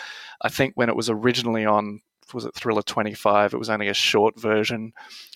I 0.42 0.48
think 0.48 0.72
when 0.74 0.88
it 0.88 0.96
was 0.96 1.10
originally 1.10 1.64
on 1.64 2.00
was 2.32 2.44
it 2.44 2.54
Thriller 2.54 2.82
25? 2.82 3.54
It 3.54 3.58
was 3.58 3.70
only 3.70 3.88
a 3.88 3.94
short 3.94 4.38
version. 4.38 4.92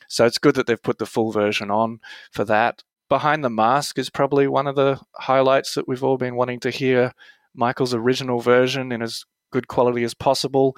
So 0.09 0.27
it's 0.27 0.39
good 0.39 0.55
that 0.55 0.67
they've 0.67 0.81
put 0.81 0.99
the 0.99 1.07
full 1.07 1.33
version 1.33 1.71
on 1.71 2.01
for 2.31 2.45
that. 2.45 2.83
Behind 3.09 3.45
the 3.45 3.51
Mask 3.51 3.99
is 3.99 4.11
probably 4.11 4.47
one 4.47 4.67
of 4.67 4.77
the 4.77 5.01
highlights 5.17 5.75
that 5.75 5.89
we've 5.89 6.05
all 6.05 6.17
been 6.17 6.37
wanting 6.37 6.61
to 6.61 6.71
hear 6.71 7.13
Michael's 7.55 7.95
original 7.95 8.41
version 8.41 8.93
in 8.93 9.03
as 9.03 9.25
good 9.53 9.69
quality 9.69 10.05
as 10.05 10.15
possible. 10.15 10.77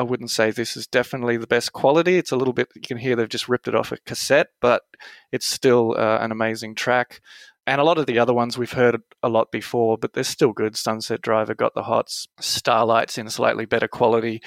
I 0.00 0.02
wouldn't 0.02 0.30
say 0.30 0.50
this 0.50 0.78
is 0.78 0.86
definitely 0.86 1.36
the 1.36 1.46
best 1.46 1.74
quality. 1.74 2.16
It's 2.16 2.32
a 2.32 2.36
little 2.36 2.54
bit, 2.54 2.68
you 2.74 2.80
can 2.80 2.96
hear 2.96 3.14
they've 3.14 3.28
just 3.28 3.50
ripped 3.50 3.68
it 3.68 3.74
off 3.74 3.92
a 3.92 3.98
cassette, 4.06 4.46
but 4.58 4.80
it's 5.30 5.44
still 5.44 5.94
uh, 5.94 6.16
an 6.22 6.32
amazing 6.32 6.74
track. 6.74 7.20
And 7.66 7.82
a 7.82 7.84
lot 7.84 7.98
of 7.98 8.06
the 8.06 8.18
other 8.18 8.32
ones 8.32 8.56
we've 8.56 8.72
heard 8.72 9.02
a 9.22 9.28
lot 9.28 9.52
before, 9.52 9.98
but 9.98 10.14
they're 10.14 10.24
still 10.24 10.54
good. 10.54 10.74
Sunset 10.74 11.20
Driver 11.20 11.54
got 11.54 11.74
the 11.74 11.82
hots, 11.82 12.28
Starlight's 12.40 13.18
in 13.18 13.28
slightly 13.28 13.66
better 13.66 13.88
quality 13.88 14.40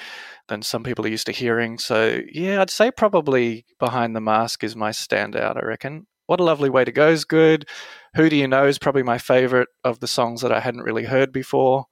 than 0.47 0.63
some 0.63 0.81
people 0.81 1.05
are 1.05 1.09
used 1.09 1.27
to 1.27 1.31
hearing. 1.31 1.77
So, 1.77 2.21
yeah, 2.31 2.59
I'd 2.59 2.71
say 2.71 2.89
probably 2.89 3.67
Behind 3.77 4.15
the 4.15 4.21
Mask 4.21 4.63
is 4.63 4.75
my 4.75 4.89
standout, 4.89 5.55
I 5.55 5.67
reckon. 5.67 6.07
What 6.25 6.39
a 6.39 6.43
Lovely 6.43 6.71
Way 6.71 6.83
to 6.83 6.91
Go 6.91 7.09
is 7.09 7.25
good. 7.25 7.67
Who 8.15 8.27
Do 8.27 8.35
You 8.35 8.47
Know 8.47 8.65
is 8.65 8.79
probably 8.79 9.03
my 9.03 9.19
favorite 9.19 9.69
of 9.83 9.99
the 9.99 10.07
songs 10.07 10.41
that 10.41 10.51
I 10.51 10.61
hadn't 10.61 10.81
really 10.81 11.03
heard 11.03 11.31
before. 11.31 11.85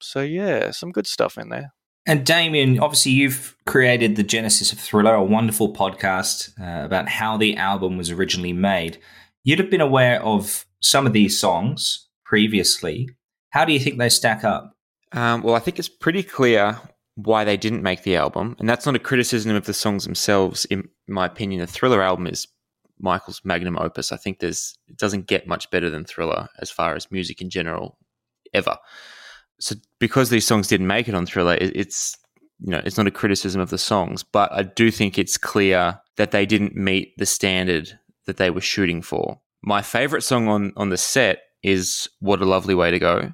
So, 0.00 0.22
yeah, 0.22 0.70
some 0.70 0.90
good 0.90 1.06
stuff 1.06 1.36
in 1.36 1.50
there. 1.50 1.74
And 2.06 2.26
Damien, 2.26 2.78
obviously, 2.80 3.12
you've 3.12 3.56
created 3.64 4.16
the 4.16 4.22
Genesis 4.22 4.72
of 4.72 4.78
Thriller, 4.78 5.14
a 5.14 5.24
wonderful 5.24 5.72
podcast 5.72 6.50
uh, 6.60 6.84
about 6.84 7.08
how 7.08 7.38
the 7.38 7.56
album 7.56 7.96
was 7.96 8.10
originally 8.10 8.52
made. 8.52 8.98
You'd 9.42 9.58
have 9.58 9.70
been 9.70 9.80
aware 9.80 10.22
of 10.22 10.66
some 10.80 11.06
of 11.06 11.14
these 11.14 11.40
songs 11.40 12.08
previously. 12.24 13.08
How 13.50 13.64
do 13.64 13.72
you 13.72 13.80
think 13.80 13.98
they 13.98 14.10
stack 14.10 14.44
up? 14.44 14.76
Um, 15.12 15.42
well, 15.42 15.54
I 15.54 15.60
think 15.60 15.78
it's 15.78 15.88
pretty 15.88 16.22
clear 16.22 16.78
why 17.14 17.44
they 17.44 17.56
didn't 17.56 17.82
make 17.82 18.02
the 18.02 18.16
album, 18.16 18.56
and 18.58 18.68
that's 18.68 18.84
not 18.84 18.96
a 18.96 19.00
criticism 19.00 19.54
of 19.54 19.64
the 19.64 19.72
songs 19.72 20.04
themselves. 20.04 20.64
In 20.66 20.88
my 21.08 21.24
opinion, 21.24 21.60
the 21.60 21.66
Thriller 21.66 22.02
album 22.02 22.26
is 22.26 22.48
Michael's 22.98 23.40
magnum 23.44 23.78
opus. 23.78 24.12
I 24.12 24.16
think 24.16 24.40
there's 24.40 24.76
it 24.88 24.98
doesn't 24.98 25.26
get 25.26 25.46
much 25.46 25.70
better 25.70 25.88
than 25.88 26.04
Thriller 26.04 26.48
as 26.58 26.70
far 26.70 26.96
as 26.96 27.10
music 27.10 27.40
in 27.40 27.48
general 27.48 27.96
ever. 28.52 28.76
So 29.60 29.76
because 29.98 30.30
these 30.30 30.46
songs 30.46 30.68
didn't 30.68 30.86
make 30.86 31.08
it 31.08 31.14
on 31.14 31.26
Thriller, 31.26 31.54
it, 31.54 31.76
it's 31.76 32.16
you 32.60 32.70
know 32.70 32.82
it's 32.84 32.98
not 32.98 33.06
a 33.06 33.12
criticism 33.12 33.60
of 33.60 33.70
the 33.70 33.78
songs, 33.78 34.22
but 34.22 34.52
I 34.52 34.62
do 34.62 34.90
think 34.90 35.18
it's 35.18 35.38
clear 35.38 36.00
that 36.16 36.30
they 36.30 36.46
didn't 36.46 36.76
meet 36.76 37.16
the 37.18 37.26
standard 37.26 37.98
that 38.26 38.36
they 38.36 38.50
were 38.50 38.60
shooting 38.60 39.02
for. 39.02 39.40
My 39.62 39.82
favorite 39.82 40.22
song 40.22 40.48
on 40.48 40.72
on 40.76 40.90
the 40.90 40.96
set 40.96 41.42
is 41.62 42.08
"What 42.20 42.42
a 42.42 42.46
Lovely 42.46 42.74
Way 42.74 42.90
to 42.90 42.98
Go." 42.98 43.32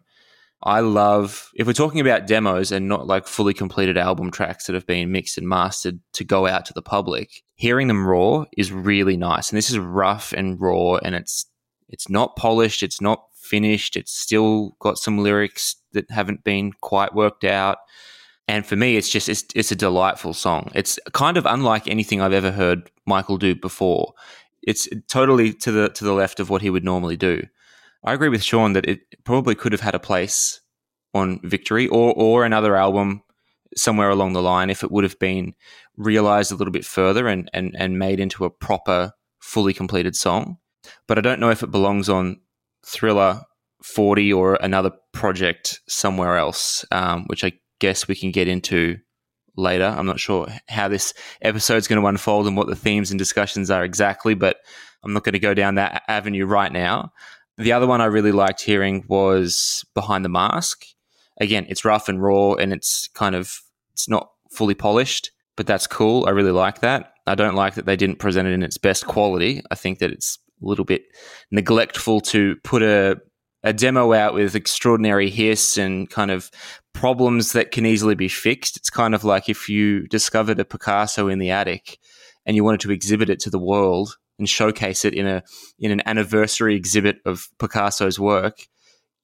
I 0.62 0.80
love, 0.80 1.50
if 1.54 1.66
we're 1.66 1.72
talking 1.72 2.00
about 2.00 2.26
demos 2.26 2.70
and 2.70 2.86
not 2.86 3.06
like 3.06 3.26
fully 3.26 3.54
completed 3.54 3.96
album 3.96 4.30
tracks 4.30 4.66
that 4.66 4.74
have 4.74 4.86
been 4.86 5.10
mixed 5.10 5.38
and 5.38 5.48
mastered 5.48 6.00
to 6.12 6.24
go 6.24 6.46
out 6.46 6.66
to 6.66 6.74
the 6.74 6.82
public, 6.82 7.42
hearing 7.54 7.88
them 7.88 8.06
raw 8.06 8.44
is 8.58 8.70
really 8.70 9.16
nice. 9.16 9.50
And 9.50 9.56
this 9.56 9.70
is 9.70 9.78
rough 9.78 10.34
and 10.34 10.60
raw, 10.60 10.96
and 10.96 11.14
it's 11.14 11.46
it's 11.88 12.10
not 12.10 12.36
polished, 12.36 12.82
it's 12.82 13.00
not 13.00 13.24
finished, 13.34 13.96
it's 13.96 14.12
still 14.12 14.76
got 14.80 14.98
some 14.98 15.18
lyrics 15.18 15.76
that 15.92 16.10
haven't 16.10 16.44
been 16.44 16.72
quite 16.80 17.14
worked 17.14 17.44
out. 17.44 17.78
And 18.48 18.66
for 18.66 18.76
me, 18.76 18.96
it's 18.96 19.08
just 19.08 19.28
it's, 19.28 19.44
it's 19.54 19.70
a 19.70 19.76
delightful 19.76 20.34
song. 20.34 20.70
It's 20.74 20.98
kind 21.12 21.36
of 21.36 21.46
unlike 21.46 21.86
anything 21.86 22.20
I've 22.20 22.32
ever 22.32 22.50
heard 22.50 22.90
Michael 23.06 23.38
do 23.38 23.54
before. 23.54 24.12
It's 24.62 24.88
totally 25.08 25.52
to 25.54 25.70
the 25.70 25.88
to 25.90 26.04
the 26.04 26.12
left 26.12 26.40
of 26.40 26.50
what 26.50 26.62
he 26.62 26.70
would 26.70 26.84
normally 26.84 27.16
do. 27.16 27.44
I 28.04 28.12
agree 28.12 28.28
with 28.28 28.42
Shawn 28.42 28.72
that 28.72 28.86
it 28.86 29.00
probably 29.24 29.54
could 29.54 29.72
have 29.72 29.80
had 29.82 29.94
a 29.94 30.00
place 30.00 30.60
on 31.14 31.40
Victory 31.44 31.86
or 31.88 32.12
or 32.14 32.44
another 32.44 32.76
album 32.76 33.22
somewhere 33.76 34.10
along 34.10 34.32
the 34.32 34.42
line 34.42 34.68
if 34.68 34.82
it 34.82 34.90
would 34.90 35.04
have 35.04 35.18
been 35.18 35.54
realized 35.96 36.50
a 36.50 36.56
little 36.56 36.72
bit 36.72 36.84
further 36.84 37.28
and 37.28 37.48
and, 37.54 37.74
and 37.78 37.98
made 37.98 38.20
into 38.20 38.44
a 38.44 38.50
proper, 38.50 39.12
fully 39.38 39.72
completed 39.72 40.16
song. 40.16 40.58
But 41.06 41.18
I 41.18 41.20
don't 41.20 41.40
know 41.40 41.50
if 41.50 41.62
it 41.62 41.70
belongs 41.70 42.08
on 42.08 42.40
Thriller 42.84 43.42
40 43.82 44.32
or 44.32 44.54
another 44.56 44.92
project 45.12 45.80
somewhere 45.88 46.36
else, 46.36 46.84
um, 46.92 47.24
which 47.26 47.44
I 47.44 47.52
guess 47.78 48.06
we 48.06 48.14
can 48.14 48.30
get 48.30 48.48
into 48.48 48.98
later. 49.56 49.84
I'm 49.84 50.06
not 50.06 50.20
sure 50.20 50.48
how 50.68 50.88
this 50.88 51.12
episode 51.42 51.76
is 51.76 51.88
going 51.88 52.00
to 52.00 52.06
unfold 52.06 52.46
and 52.46 52.56
what 52.56 52.66
the 52.66 52.76
themes 52.76 53.10
and 53.10 53.18
discussions 53.18 53.70
are 53.70 53.84
exactly, 53.84 54.34
but 54.34 54.58
I'm 55.02 55.12
not 55.12 55.24
going 55.24 55.32
to 55.32 55.38
go 55.38 55.54
down 55.54 55.76
that 55.76 56.02
avenue 56.08 56.46
right 56.46 56.72
now. 56.72 57.12
The 57.56 57.72
other 57.72 57.86
one 57.86 58.00
I 58.00 58.06
really 58.06 58.32
liked 58.32 58.62
hearing 58.62 59.04
was 59.08 59.84
Behind 59.94 60.24
the 60.24 60.28
Mask. 60.30 60.84
Again, 61.40 61.66
it's 61.68 61.84
rough 61.84 62.08
and 62.08 62.22
raw 62.22 62.54
and 62.54 62.72
it's 62.72 63.08
kind 63.08 63.34
of 63.34 63.60
it's 63.92 64.08
not 64.08 64.30
fully 64.50 64.74
polished, 64.74 65.30
but 65.56 65.66
that's 65.66 65.86
cool. 65.86 66.26
I 66.26 66.30
really 66.30 66.52
like 66.52 66.80
that. 66.80 67.12
I 67.26 67.34
don't 67.34 67.54
like 67.54 67.74
that 67.74 67.86
they 67.86 67.96
didn't 67.96 68.18
present 68.18 68.48
it 68.48 68.52
in 68.52 68.62
its 68.62 68.78
best 68.78 69.06
quality. 69.06 69.62
I 69.70 69.74
think 69.74 69.98
that 69.98 70.10
it's 70.10 70.38
a 70.62 70.66
little 70.66 70.84
bit 70.84 71.02
neglectful 71.50 72.20
to 72.22 72.56
put 72.64 72.82
a 72.82 73.18
a 73.62 73.72
demo 73.72 74.12
out 74.12 74.34
with 74.34 74.54
extraordinary 74.54 75.30
hiss 75.30 75.76
and 75.76 76.08
kind 76.08 76.30
of 76.30 76.50
problems 76.92 77.52
that 77.52 77.70
can 77.70 77.86
easily 77.86 78.14
be 78.14 78.28
fixed. 78.28 78.76
It's 78.76 78.90
kind 78.90 79.14
of 79.14 79.24
like 79.24 79.48
if 79.48 79.68
you 79.68 80.06
discovered 80.08 80.58
a 80.58 80.64
Picasso 80.64 81.28
in 81.28 81.38
the 81.38 81.50
attic 81.50 81.98
and 82.46 82.56
you 82.56 82.64
wanted 82.64 82.80
to 82.80 82.90
exhibit 82.90 83.30
it 83.30 83.40
to 83.40 83.50
the 83.50 83.58
world 83.58 84.16
and 84.38 84.48
showcase 84.48 85.04
it 85.04 85.14
in 85.14 85.26
a 85.26 85.42
in 85.78 85.90
an 85.90 86.02
anniversary 86.06 86.74
exhibit 86.74 87.18
of 87.26 87.48
Picasso's 87.58 88.18
work, 88.18 88.66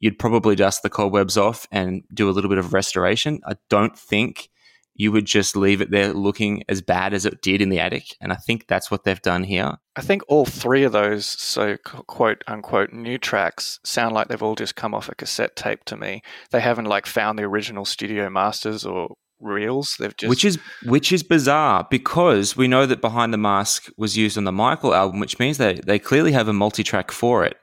you'd 0.01 0.19
probably 0.19 0.55
dust 0.55 0.83
the 0.83 0.91
cobwebs 0.91 1.37
off 1.37 1.67
and 1.73 2.03
do 2.13 2.29
a 2.29 2.33
little 2.33 2.51
bit 2.51 2.59
of 2.59 2.75
restoration. 2.75 3.41
I 3.47 3.57
don't 3.71 3.99
think 3.99 4.51
you 4.97 5.13
would 5.13 5.27
just 5.27 5.57
leave 5.57 5.81
it 5.81 5.91
there 5.91 6.13
looking 6.13 6.65
as 6.69 6.83
bad 6.83 7.15
as 7.15 7.25
it 7.27 7.43
did 7.43 7.61
in 7.61 7.69
the 7.69 7.79
attic. 7.79 8.17
And 8.21 8.33
I 8.33 8.37
think 8.37 8.67
that's 8.67 8.91
what 8.91 9.05
they've 9.05 9.21
done 9.21 9.45
here. 9.45 9.77
I 9.95 10.01
think 10.01 10.23
all 10.29 10.45
three 10.45 10.85
of 10.85 10.93
those, 10.93 11.27
so 11.27 11.77
quote 11.85 12.43
unquote, 12.47 12.93
new 12.93 13.19
tracks 13.19 13.79
sound 13.85 14.15
like 14.15 14.29
they've 14.29 14.43
all 14.43 14.55
just 14.55 14.77
come 14.77 14.95
off 14.95 15.09
a 15.09 15.15
cassette 15.15 15.57
tape 15.57 15.85
to 15.87 15.97
me. 15.97 16.23
They 16.51 16.61
haven't 16.61 16.87
like 16.87 17.07
found 17.07 17.39
the 17.39 17.45
original 17.45 17.85
studio 17.85 18.29
masters 18.31 18.85
or 18.85 19.17
reels. 19.41 19.97
They've 19.99 20.17
just 20.17 20.29
which 20.29 20.45
is 20.45 20.59
which 20.85 21.13
is 21.13 21.23
bizarre 21.23 21.87
because 21.91 22.57
we 22.57 22.69
know 22.69 22.87
that 22.87 23.01
Behind 23.01 23.33
the 23.33 23.39
Mask 23.39 23.91
was 23.97 24.17
used 24.17 24.39
on 24.39 24.45
the 24.45 24.53
Michael 24.53 24.95
album, 24.95 25.21
which 25.21 25.39
means 25.39 25.59
they 25.59 25.75
they 25.75 25.99
clearly 25.99 26.33
have 26.33 26.49
a 26.49 26.53
multi-track 26.53 27.11
for 27.11 27.45
it. 27.45 27.57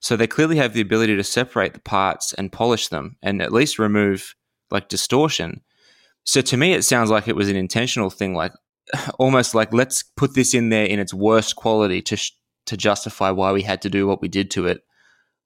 So 0.00 0.16
they 0.16 0.26
clearly 0.26 0.56
have 0.56 0.72
the 0.72 0.80
ability 0.80 1.16
to 1.16 1.24
separate 1.24 1.74
the 1.74 1.80
parts 1.80 2.32
and 2.32 2.50
polish 2.50 2.88
them 2.88 3.16
and 3.22 3.40
at 3.40 3.52
least 3.52 3.78
remove 3.78 4.34
like 4.70 4.88
distortion. 4.88 5.62
So 6.24 6.40
to 6.40 6.56
me, 6.56 6.72
it 6.72 6.82
sounds 6.82 7.10
like 7.10 7.28
it 7.28 7.36
was 7.36 7.48
an 7.48 7.56
intentional 7.56 8.10
thing, 8.10 8.34
like 8.34 8.52
almost 9.18 9.54
like 9.54 9.72
let's 9.72 10.02
put 10.02 10.34
this 10.34 10.54
in 10.54 10.68
there 10.68 10.86
in 10.86 10.98
its 10.98 11.14
worst 11.14 11.56
quality 11.56 12.02
to 12.02 12.16
sh- 12.16 12.32
to 12.66 12.76
justify 12.76 13.30
why 13.30 13.52
we 13.52 13.62
had 13.62 13.82
to 13.82 13.90
do 13.90 14.06
what 14.06 14.22
we 14.22 14.28
did 14.28 14.50
to 14.52 14.66
it 14.66 14.82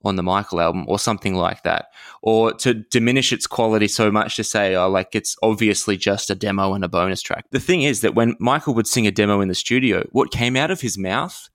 on 0.05 0.17
the 0.17 0.23
Michael 0.23 0.61
album, 0.61 0.85
or 0.87 0.99
something 0.99 1.35
like 1.35 1.63
that, 1.63 1.87
or 2.23 2.53
to 2.53 2.75
diminish 2.75 3.33
its 3.33 3.47
quality 3.47 3.89
so 3.89 4.11
much 4.11 4.37
to 4.37 4.45
say, 4.45 4.77
oh, 4.77 4.89
like 4.89 5.09
it's 5.15 5.35
obviously 5.43 5.97
just 5.97 6.31
a 6.31 6.35
demo 6.35 6.75
and 6.75 6.85
a 6.85 6.89
bonus 6.89 7.23
track. 7.23 7.47
The 7.51 7.59
thing 7.59 7.83
is 7.83 8.03
that 8.03 8.15
when 8.15 8.37
Michael 8.39 8.75
would 8.75 8.87
sing 8.87 9.07
a 9.07 9.11
demo 9.11 9.41
in 9.41 9.49
the 9.49 9.55
studio, 9.55 10.07
what 10.13 10.31
came 10.31 10.55
out 10.55 10.71
of 10.71 10.83
his 10.83 10.97
mouth 10.97 11.49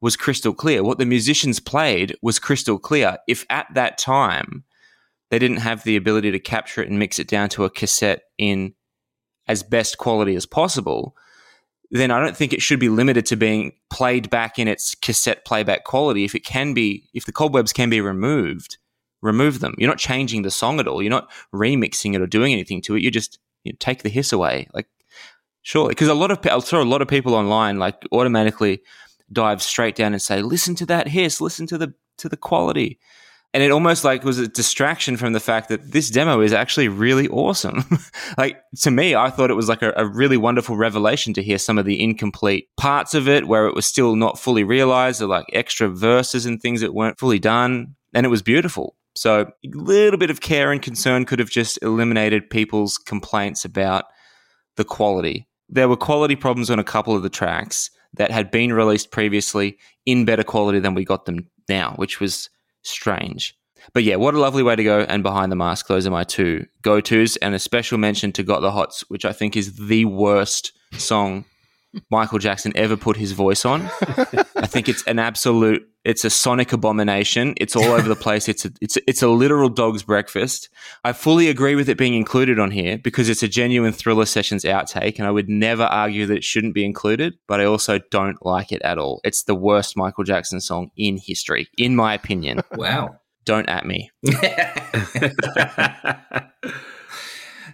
was 0.00 0.16
crystal 0.16 0.54
clear. 0.54 0.82
What 0.82 0.98
the 0.98 1.06
musicians 1.06 1.60
played 1.60 2.16
was 2.22 2.38
crystal 2.38 2.78
clear. 2.78 3.18
If 3.26 3.44
at 3.50 3.66
that 3.74 3.98
time 3.98 4.64
they 5.34 5.38
didn't 5.40 5.56
have 5.56 5.82
the 5.82 5.96
ability 5.96 6.30
to 6.30 6.38
capture 6.38 6.80
it 6.80 6.88
and 6.88 6.96
mix 6.96 7.18
it 7.18 7.26
down 7.26 7.48
to 7.48 7.64
a 7.64 7.70
cassette 7.70 8.22
in 8.38 8.72
as 9.48 9.64
best 9.64 9.98
quality 9.98 10.36
as 10.36 10.46
possible, 10.46 11.16
then 11.90 12.12
I 12.12 12.20
don't 12.20 12.36
think 12.36 12.52
it 12.52 12.62
should 12.62 12.78
be 12.78 12.88
limited 12.88 13.26
to 13.26 13.36
being 13.36 13.72
played 13.90 14.30
back 14.30 14.60
in 14.60 14.68
its 14.68 14.94
cassette 14.94 15.44
playback 15.44 15.82
quality. 15.82 16.24
If 16.24 16.36
it 16.36 16.44
can 16.44 16.72
be, 16.72 17.08
if 17.14 17.26
the 17.26 17.32
cobwebs 17.32 17.72
can 17.72 17.90
be 17.90 18.00
removed, 18.00 18.78
remove 19.22 19.58
them. 19.58 19.74
You're 19.76 19.90
not 19.90 19.98
changing 19.98 20.42
the 20.42 20.52
song 20.52 20.78
at 20.78 20.86
all. 20.86 21.02
You're 21.02 21.10
not 21.10 21.32
remixing 21.52 22.14
it 22.14 22.22
or 22.22 22.28
doing 22.28 22.52
anything 22.52 22.80
to 22.82 22.94
it. 22.94 23.02
You 23.02 23.10
just 23.10 23.40
you 23.64 23.72
take 23.72 24.04
the 24.04 24.10
hiss 24.10 24.32
away. 24.32 24.68
Like, 24.72 24.86
sure, 25.62 25.88
because 25.88 26.06
a 26.06 26.14
lot 26.14 26.30
of 26.30 26.38
I 26.46 26.56
saw 26.60 26.80
a 26.80 26.84
lot 26.84 27.02
of 27.02 27.08
people 27.08 27.34
online 27.34 27.80
like 27.80 28.06
automatically 28.12 28.82
dive 29.32 29.64
straight 29.64 29.96
down 29.96 30.12
and 30.12 30.22
say, 30.22 30.42
"Listen 30.42 30.76
to 30.76 30.86
that 30.86 31.08
hiss. 31.08 31.40
Listen 31.40 31.66
to 31.66 31.76
the 31.76 31.92
to 32.18 32.28
the 32.28 32.36
quality." 32.36 33.00
And 33.54 33.62
it 33.62 33.70
almost 33.70 34.02
like 34.02 34.24
was 34.24 34.40
a 34.40 34.48
distraction 34.48 35.16
from 35.16 35.32
the 35.32 35.38
fact 35.38 35.68
that 35.68 35.92
this 35.92 36.10
demo 36.10 36.40
is 36.40 36.52
actually 36.52 36.88
really 36.88 37.28
awesome. 37.28 37.84
like 38.36 38.60
to 38.80 38.90
me, 38.90 39.14
I 39.14 39.30
thought 39.30 39.48
it 39.48 39.54
was 39.54 39.68
like 39.68 39.80
a, 39.80 39.92
a, 39.96 40.04
really 40.04 40.36
wonderful 40.36 40.76
revelation 40.76 41.32
to 41.34 41.42
hear 41.42 41.58
some 41.58 41.78
of 41.78 41.84
the 41.84 42.02
incomplete 42.02 42.68
parts 42.76 43.14
of 43.14 43.28
it 43.28 43.46
where 43.46 43.68
it 43.68 43.74
was 43.76 43.86
still 43.86 44.16
not 44.16 44.40
fully 44.40 44.64
realized, 44.64 45.22
or 45.22 45.28
like 45.28 45.46
extra 45.52 45.88
verses 45.88 46.46
and 46.46 46.60
things 46.60 46.80
that 46.80 46.94
weren't 46.94 47.20
fully 47.20 47.38
done, 47.38 47.94
and 48.12 48.26
it 48.26 48.28
was 48.28 48.42
beautiful. 48.42 48.96
So 49.14 49.42
a 49.42 49.68
little 49.68 50.18
bit 50.18 50.30
of 50.30 50.40
care 50.40 50.72
and 50.72 50.82
concern 50.82 51.24
could 51.24 51.38
have 51.38 51.50
just 51.50 51.80
eliminated 51.80 52.50
people's 52.50 52.98
complaints 52.98 53.64
about 53.64 54.06
the 54.74 54.84
quality. 54.84 55.46
There 55.68 55.88
were 55.88 55.96
quality 55.96 56.34
problems 56.34 56.70
on 56.70 56.80
a 56.80 56.84
couple 56.84 57.14
of 57.14 57.22
the 57.22 57.30
tracks 57.30 57.90
that 58.14 58.32
had 58.32 58.50
been 58.50 58.72
released 58.72 59.12
previously 59.12 59.78
in 60.04 60.24
better 60.24 60.42
quality 60.42 60.80
than 60.80 60.94
we 60.94 61.04
got 61.04 61.26
them 61.26 61.48
now, 61.68 61.94
which 61.96 62.18
was 62.18 62.50
strange. 62.84 63.54
But 63.92 64.04
yeah, 64.04 64.16
what 64.16 64.34
a 64.34 64.40
lovely 64.40 64.62
way 64.62 64.76
to 64.76 64.84
go. 64.84 65.00
And 65.00 65.22
Behind 65.22 65.52
the 65.52 65.56
Mask, 65.56 65.88
those 65.88 66.06
are 66.06 66.10
my 66.10 66.24
two 66.24 66.66
go 66.82 67.00
tos. 67.00 67.36
And 67.36 67.54
a 67.54 67.58
special 67.58 67.98
mention 67.98 68.32
to 68.32 68.42
Got 68.42 68.60
the 68.60 68.70
Hots, 68.70 69.04
which 69.08 69.24
I 69.24 69.32
think 69.32 69.56
is 69.56 69.76
the 69.76 70.04
worst 70.06 70.72
song 70.92 71.44
Michael 72.10 72.38
Jackson 72.38 72.72
ever 72.74 72.96
put 72.96 73.16
his 73.16 73.32
voice 73.32 73.64
on. 73.64 73.82
I 74.56 74.66
think 74.66 74.88
it's 74.88 75.02
an 75.04 75.18
absolute, 75.18 75.88
it's 76.04 76.24
a 76.24 76.30
sonic 76.30 76.72
abomination. 76.72 77.54
It's 77.58 77.76
all 77.76 77.84
over 77.84 78.08
the 78.08 78.16
place. 78.16 78.48
It's 78.48 78.64
a, 78.64 78.70
it's, 78.80 78.96
a, 78.96 79.00
it's 79.08 79.22
a 79.22 79.28
literal 79.28 79.68
dog's 79.68 80.02
breakfast. 80.02 80.68
I 81.04 81.12
fully 81.12 81.48
agree 81.48 81.74
with 81.74 81.88
it 81.88 81.98
being 81.98 82.14
included 82.14 82.58
on 82.58 82.70
here 82.70 82.98
because 82.98 83.28
it's 83.28 83.42
a 83.42 83.48
genuine 83.48 83.92
Thriller 83.92 84.26
Sessions 84.26 84.64
outtake, 84.64 85.18
and 85.18 85.26
I 85.26 85.30
would 85.30 85.48
never 85.48 85.84
argue 85.84 86.26
that 86.26 86.36
it 86.36 86.44
shouldn't 86.44 86.74
be 86.74 86.84
included, 86.84 87.34
but 87.46 87.60
I 87.60 87.64
also 87.64 88.00
don't 88.10 88.44
like 88.44 88.72
it 88.72 88.82
at 88.82 88.98
all. 88.98 89.20
It's 89.24 89.44
the 89.44 89.54
worst 89.54 89.96
Michael 89.96 90.24
Jackson 90.24 90.60
song 90.60 90.90
in 90.96 91.18
history, 91.18 91.68
in 91.78 91.96
my 91.96 92.14
opinion. 92.14 92.60
Wow. 92.74 93.16
Don't 93.44 93.68
at 93.68 93.84
me. 93.84 94.10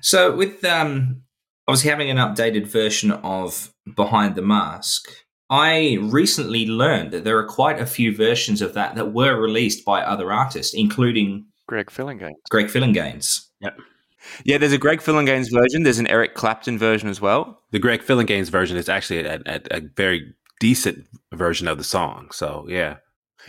so 0.00 0.34
with 0.34 0.64
um 0.64 1.22
obviously 1.70 1.90
having 1.90 2.10
an 2.10 2.16
updated 2.16 2.66
version 2.66 3.12
of 3.12 3.72
Behind 3.96 4.34
the 4.34 4.42
Mask, 4.42 5.08
I 5.50 5.98
recently 6.00 6.66
learned 6.66 7.10
that 7.12 7.24
there 7.24 7.38
are 7.38 7.46
quite 7.46 7.80
a 7.80 7.86
few 7.86 8.14
versions 8.14 8.62
of 8.62 8.74
that 8.74 8.94
that 8.94 9.12
were 9.12 9.40
released 9.40 9.84
by 9.84 10.02
other 10.02 10.32
artists, 10.32 10.74
including 10.74 11.46
Greg 11.66 11.86
Phillinganes. 11.86 12.34
Greg 12.50 12.66
Phillinganes. 12.66 13.46
Yep. 13.60 13.78
Yeah, 14.44 14.58
there's 14.58 14.72
a 14.72 14.78
Greg 14.78 15.00
Phillinganes 15.00 15.50
version. 15.52 15.82
There's 15.82 15.98
an 15.98 16.06
Eric 16.06 16.34
Clapton 16.34 16.78
version 16.78 17.08
as 17.08 17.20
well. 17.20 17.62
The 17.70 17.78
Greg 17.78 18.02
Phillinganes 18.02 18.50
version 18.50 18.76
is 18.76 18.88
actually 18.88 19.24
a, 19.24 19.40
a, 19.46 19.60
a 19.70 19.80
very 19.96 20.34
decent 20.60 21.06
version 21.32 21.66
of 21.68 21.78
the 21.78 21.84
song. 21.84 22.28
So 22.32 22.66
yeah, 22.68 22.96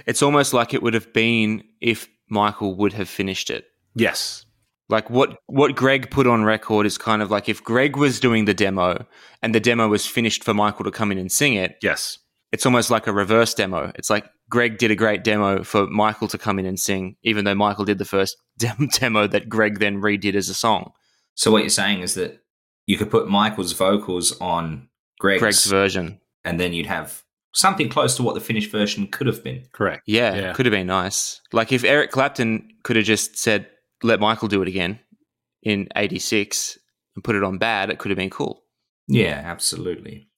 it's 0.06 0.22
almost 0.22 0.54
like 0.54 0.74
it 0.74 0.82
would 0.82 0.94
have 0.94 1.12
been 1.14 1.64
if 1.82 2.08
Michael 2.30 2.76
would 2.76 2.94
have 2.94 3.10
finished 3.10 3.50
it. 3.50 3.66
Yes, 3.96 4.46
like 4.92 5.10
what 5.10 5.38
what 5.48 5.76
Greg 5.76 6.12
put 6.12 6.28
on 6.28 6.44
record 6.44 6.86
is 6.86 6.98
kind 6.98 7.22
of 7.22 7.32
like 7.32 7.50
if 7.50 7.64
Greg 7.64 7.96
was 7.96 8.20
doing 8.20 8.46
the 8.46 8.54
demo 8.54 9.06
and 9.42 9.56
the 9.56 9.60
demo 9.60 9.88
was 9.88 10.06
finished 10.06 10.44
for 10.44 10.54
Michael 10.54 10.86
to 10.86 10.92
come 10.92 11.12
in 11.12 11.18
and 11.18 11.32
sing 11.32 11.56
it. 11.56 11.78
Yes. 11.82 12.18
It's 12.52 12.66
almost 12.66 12.92
like 12.92 13.08
a 13.08 13.14
reverse 13.14 13.54
demo. 13.54 13.94
It's 13.96 14.10
like 14.10 14.26
Greg 14.50 14.78
did 14.78 14.92
a 14.92 14.96
great 14.96 15.24
demo 15.24 15.64
for 15.64 15.88
Michael 15.88 16.28
to 16.28 16.38
come 16.38 16.60
in 16.60 16.66
and 16.66 16.78
sing, 16.78 17.16
even 17.24 17.46
though 17.46 17.56
Michael 17.56 17.86
did 17.86 17.98
the 17.98 18.06
first 18.06 18.36
demo 19.00 19.28
that 19.28 19.48
Greg 19.48 19.80
then 19.80 20.02
redid 20.02 20.36
as 20.36 20.50
a 20.50 20.54
song. 20.54 20.92
So 21.34 21.50
what 21.50 21.60
you're 21.60 21.70
saying 21.70 22.02
is 22.02 22.16
that 22.16 22.42
you 22.86 22.98
could 22.98 23.10
put 23.10 23.30
Michael's 23.30 23.72
vocals 23.72 24.38
on 24.42 24.90
Greg's, 25.20 25.40
Greg's 25.40 25.66
version, 25.66 26.20
and 26.44 26.60
then 26.60 26.74
you'd 26.74 26.88
have 26.88 27.24
something 27.54 27.88
close 27.88 28.16
to 28.18 28.24
what 28.24 28.36
the 28.36 28.42
finished 28.42 28.72
version 28.72 29.08
could 29.08 29.28
have 29.28 29.44
been. 29.44 29.64
Correct. 29.72 30.04
Yeah, 30.06 30.36
yeah. 30.36 30.54
could 30.54 30.66
have 30.66 30.72
been 30.72 30.88
nice. 30.88 31.40
Like 31.54 31.72
if 31.72 31.84
Eric 31.86 32.12
Clapton 32.12 32.68
could 32.84 32.98
have 32.98 33.06
just 33.06 33.38
said, 33.38 33.68
let 34.04 34.20
Michael 34.20 34.48
do 34.48 34.62
it 34.62 34.68
again 34.68 35.00
in 35.64 35.88
86 35.96 36.78
and 37.16 37.24
put 37.24 37.36
it 37.36 37.44
on 37.44 37.58
bad, 37.58 37.90
it 37.90 38.00
could 38.00 38.12
have 38.12 38.18
been 38.18 38.30
cool. 38.30 38.64
Yeah, 39.08 39.42
absolutely. 39.44 40.30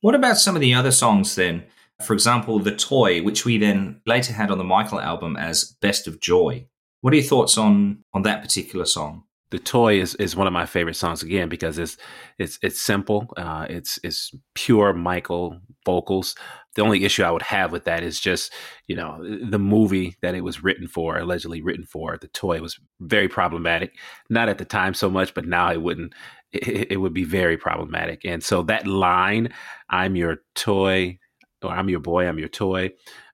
What 0.00 0.14
about 0.14 0.38
some 0.38 0.54
of 0.54 0.60
the 0.60 0.74
other 0.74 0.92
songs 0.92 1.34
then? 1.34 1.64
For 2.04 2.14
example, 2.14 2.58
The 2.58 2.74
Toy, 2.74 3.22
which 3.22 3.44
we 3.44 3.58
then 3.58 4.00
later 4.06 4.32
had 4.32 4.50
on 4.50 4.58
the 4.58 4.64
Michael 4.64 5.00
album 5.00 5.36
as 5.36 5.76
Best 5.82 6.06
of 6.06 6.20
Joy. 6.20 6.66
What 7.02 7.12
are 7.12 7.16
your 7.16 7.24
thoughts 7.24 7.58
on 7.58 8.04
on 8.14 8.22
that 8.22 8.42
particular 8.42 8.84
song? 8.84 9.24
the 9.50 9.58
toy 9.58 10.00
is, 10.00 10.14
is 10.16 10.36
one 10.36 10.46
of 10.46 10.52
my 10.52 10.64
favorite 10.64 10.94
songs 10.94 11.22
again 11.22 11.48
because 11.48 11.78
it's 11.78 11.96
it's 12.38 12.58
it's 12.62 12.80
simple. 12.80 13.32
Uh, 13.36 13.66
it's 13.68 13.98
it's 14.02 14.32
pure 14.54 14.92
Michael 14.92 15.60
vocals. 15.84 16.34
The 16.76 16.82
only 16.82 17.04
issue 17.04 17.22
I 17.22 17.30
would 17.30 17.42
have 17.42 17.72
with 17.72 17.84
that 17.84 18.02
is 18.02 18.20
just 18.20 18.52
you 18.86 18.96
know 18.96 19.18
the 19.22 19.58
movie 19.58 20.16
that 20.22 20.34
it 20.34 20.42
was 20.42 20.62
written 20.62 20.86
for, 20.86 21.18
allegedly 21.18 21.62
written 21.62 21.84
for. 21.84 22.16
The 22.16 22.28
toy 22.28 22.60
was 22.60 22.78
very 23.00 23.28
problematic. 23.28 23.96
Not 24.28 24.48
at 24.48 24.58
the 24.58 24.64
time 24.64 24.94
so 24.94 25.10
much, 25.10 25.34
but 25.34 25.46
now 25.46 25.70
it 25.72 25.82
wouldn't. 25.82 26.14
It, 26.52 26.92
it 26.92 26.96
would 26.96 27.14
be 27.14 27.24
very 27.24 27.56
problematic. 27.56 28.24
And 28.24 28.42
so 28.42 28.62
that 28.64 28.86
line, 28.86 29.52
"I'm 29.88 30.16
your 30.16 30.38
toy," 30.54 31.18
or 31.62 31.70
"I'm 31.70 31.88
your 31.88 32.00
boy," 32.00 32.26
"I'm 32.26 32.38
your 32.38 32.48
toy." 32.48 32.90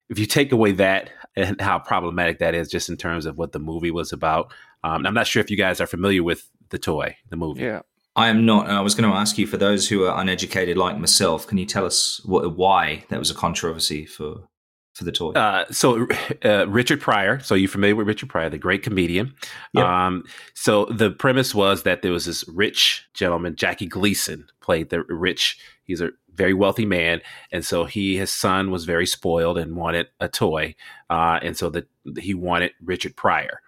If 0.08 0.18
you 0.18 0.26
take 0.26 0.52
away 0.52 0.72
that 0.72 1.10
and 1.34 1.60
how 1.60 1.78
problematic 1.80 2.38
that 2.38 2.54
is, 2.54 2.68
just 2.68 2.88
in 2.88 2.96
terms 2.96 3.26
of 3.26 3.38
what 3.38 3.52
the 3.52 3.58
movie 3.58 3.90
was 3.90 4.12
about, 4.12 4.52
um, 4.84 5.04
I'm 5.04 5.14
not 5.14 5.26
sure 5.26 5.40
if 5.40 5.50
you 5.50 5.56
guys 5.56 5.80
are 5.80 5.86
familiar 5.86 6.22
with 6.22 6.48
the 6.70 6.78
toy, 6.78 7.16
the 7.28 7.36
movie. 7.36 7.62
Yeah. 7.62 7.82
I 8.16 8.28
am 8.28 8.46
not. 8.46 8.68
I 8.68 8.80
was 8.80 8.94
going 8.94 9.08
to 9.08 9.16
ask 9.16 9.36
you 9.36 9.46
for 9.46 9.58
those 9.58 9.88
who 9.88 10.04
are 10.04 10.20
uneducated 10.20 10.78
like 10.78 10.98
myself. 10.98 11.46
Can 11.46 11.58
you 11.58 11.66
tell 11.66 11.84
us 11.84 12.20
what, 12.24 12.56
why 12.56 13.04
that 13.10 13.18
was 13.18 13.30
a 13.30 13.34
controversy 13.34 14.06
for 14.06 14.48
for 14.94 15.04
the 15.04 15.12
toy? 15.12 15.32
Uh, 15.32 15.66
so 15.70 16.06
uh, 16.44 16.66
Richard 16.66 17.00
Pryor. 17.02 17.38
So 17.40 17.54
you're 17.54 17.68
familiar 17.68 17.94
with 17.94 18.06
Richard 18.06 18.30
Pryor, 18.30 18.48
the 18.48 18.56
great 18.56 18.82
comedian? 18.82 19.34
Yep. 19.74 19.84
Um, 19.84 20.24
so 20.54 20.86
the 20.86 21.10
premise 21.10 21.54
was 21.54 21.82
that 21.82 22.00
there 22.00 22.12
was 22.12 22.24
this 22.24 22.48
rich 22.48 23.06
gentleman, 23.12 23.54
Jackie 23.54 23.86
Gleason, 23.86 24.48
played 24.60 24.88
the 24.88 25.02
rich. 25.02 25.58
He's 25.84 26.00
a 26.00 26.10
very 26.34 26.54
wealthy 26.54 26.86
man, 26.86 27.20
and 27.52 27.64
so 27.64 27.84
he 27.84 28.16
his 28.16 28.32
son 28.32 28.70
was 28.70 28.86
very 28.86 29.06
spoiled 29.06 29.58
and 29.58 29.76
wanted 29.76 30.08
a 30.20 30.28
toy, 30.28 30.74
uh, 31.10 31.38
and 31.42 31.56
so 31.56 31.68
that 31.70 31.86
he 32.18 32.32
wanted 32.32 32.72
Richard 32.82 33.14
Pryor 33.14 33.60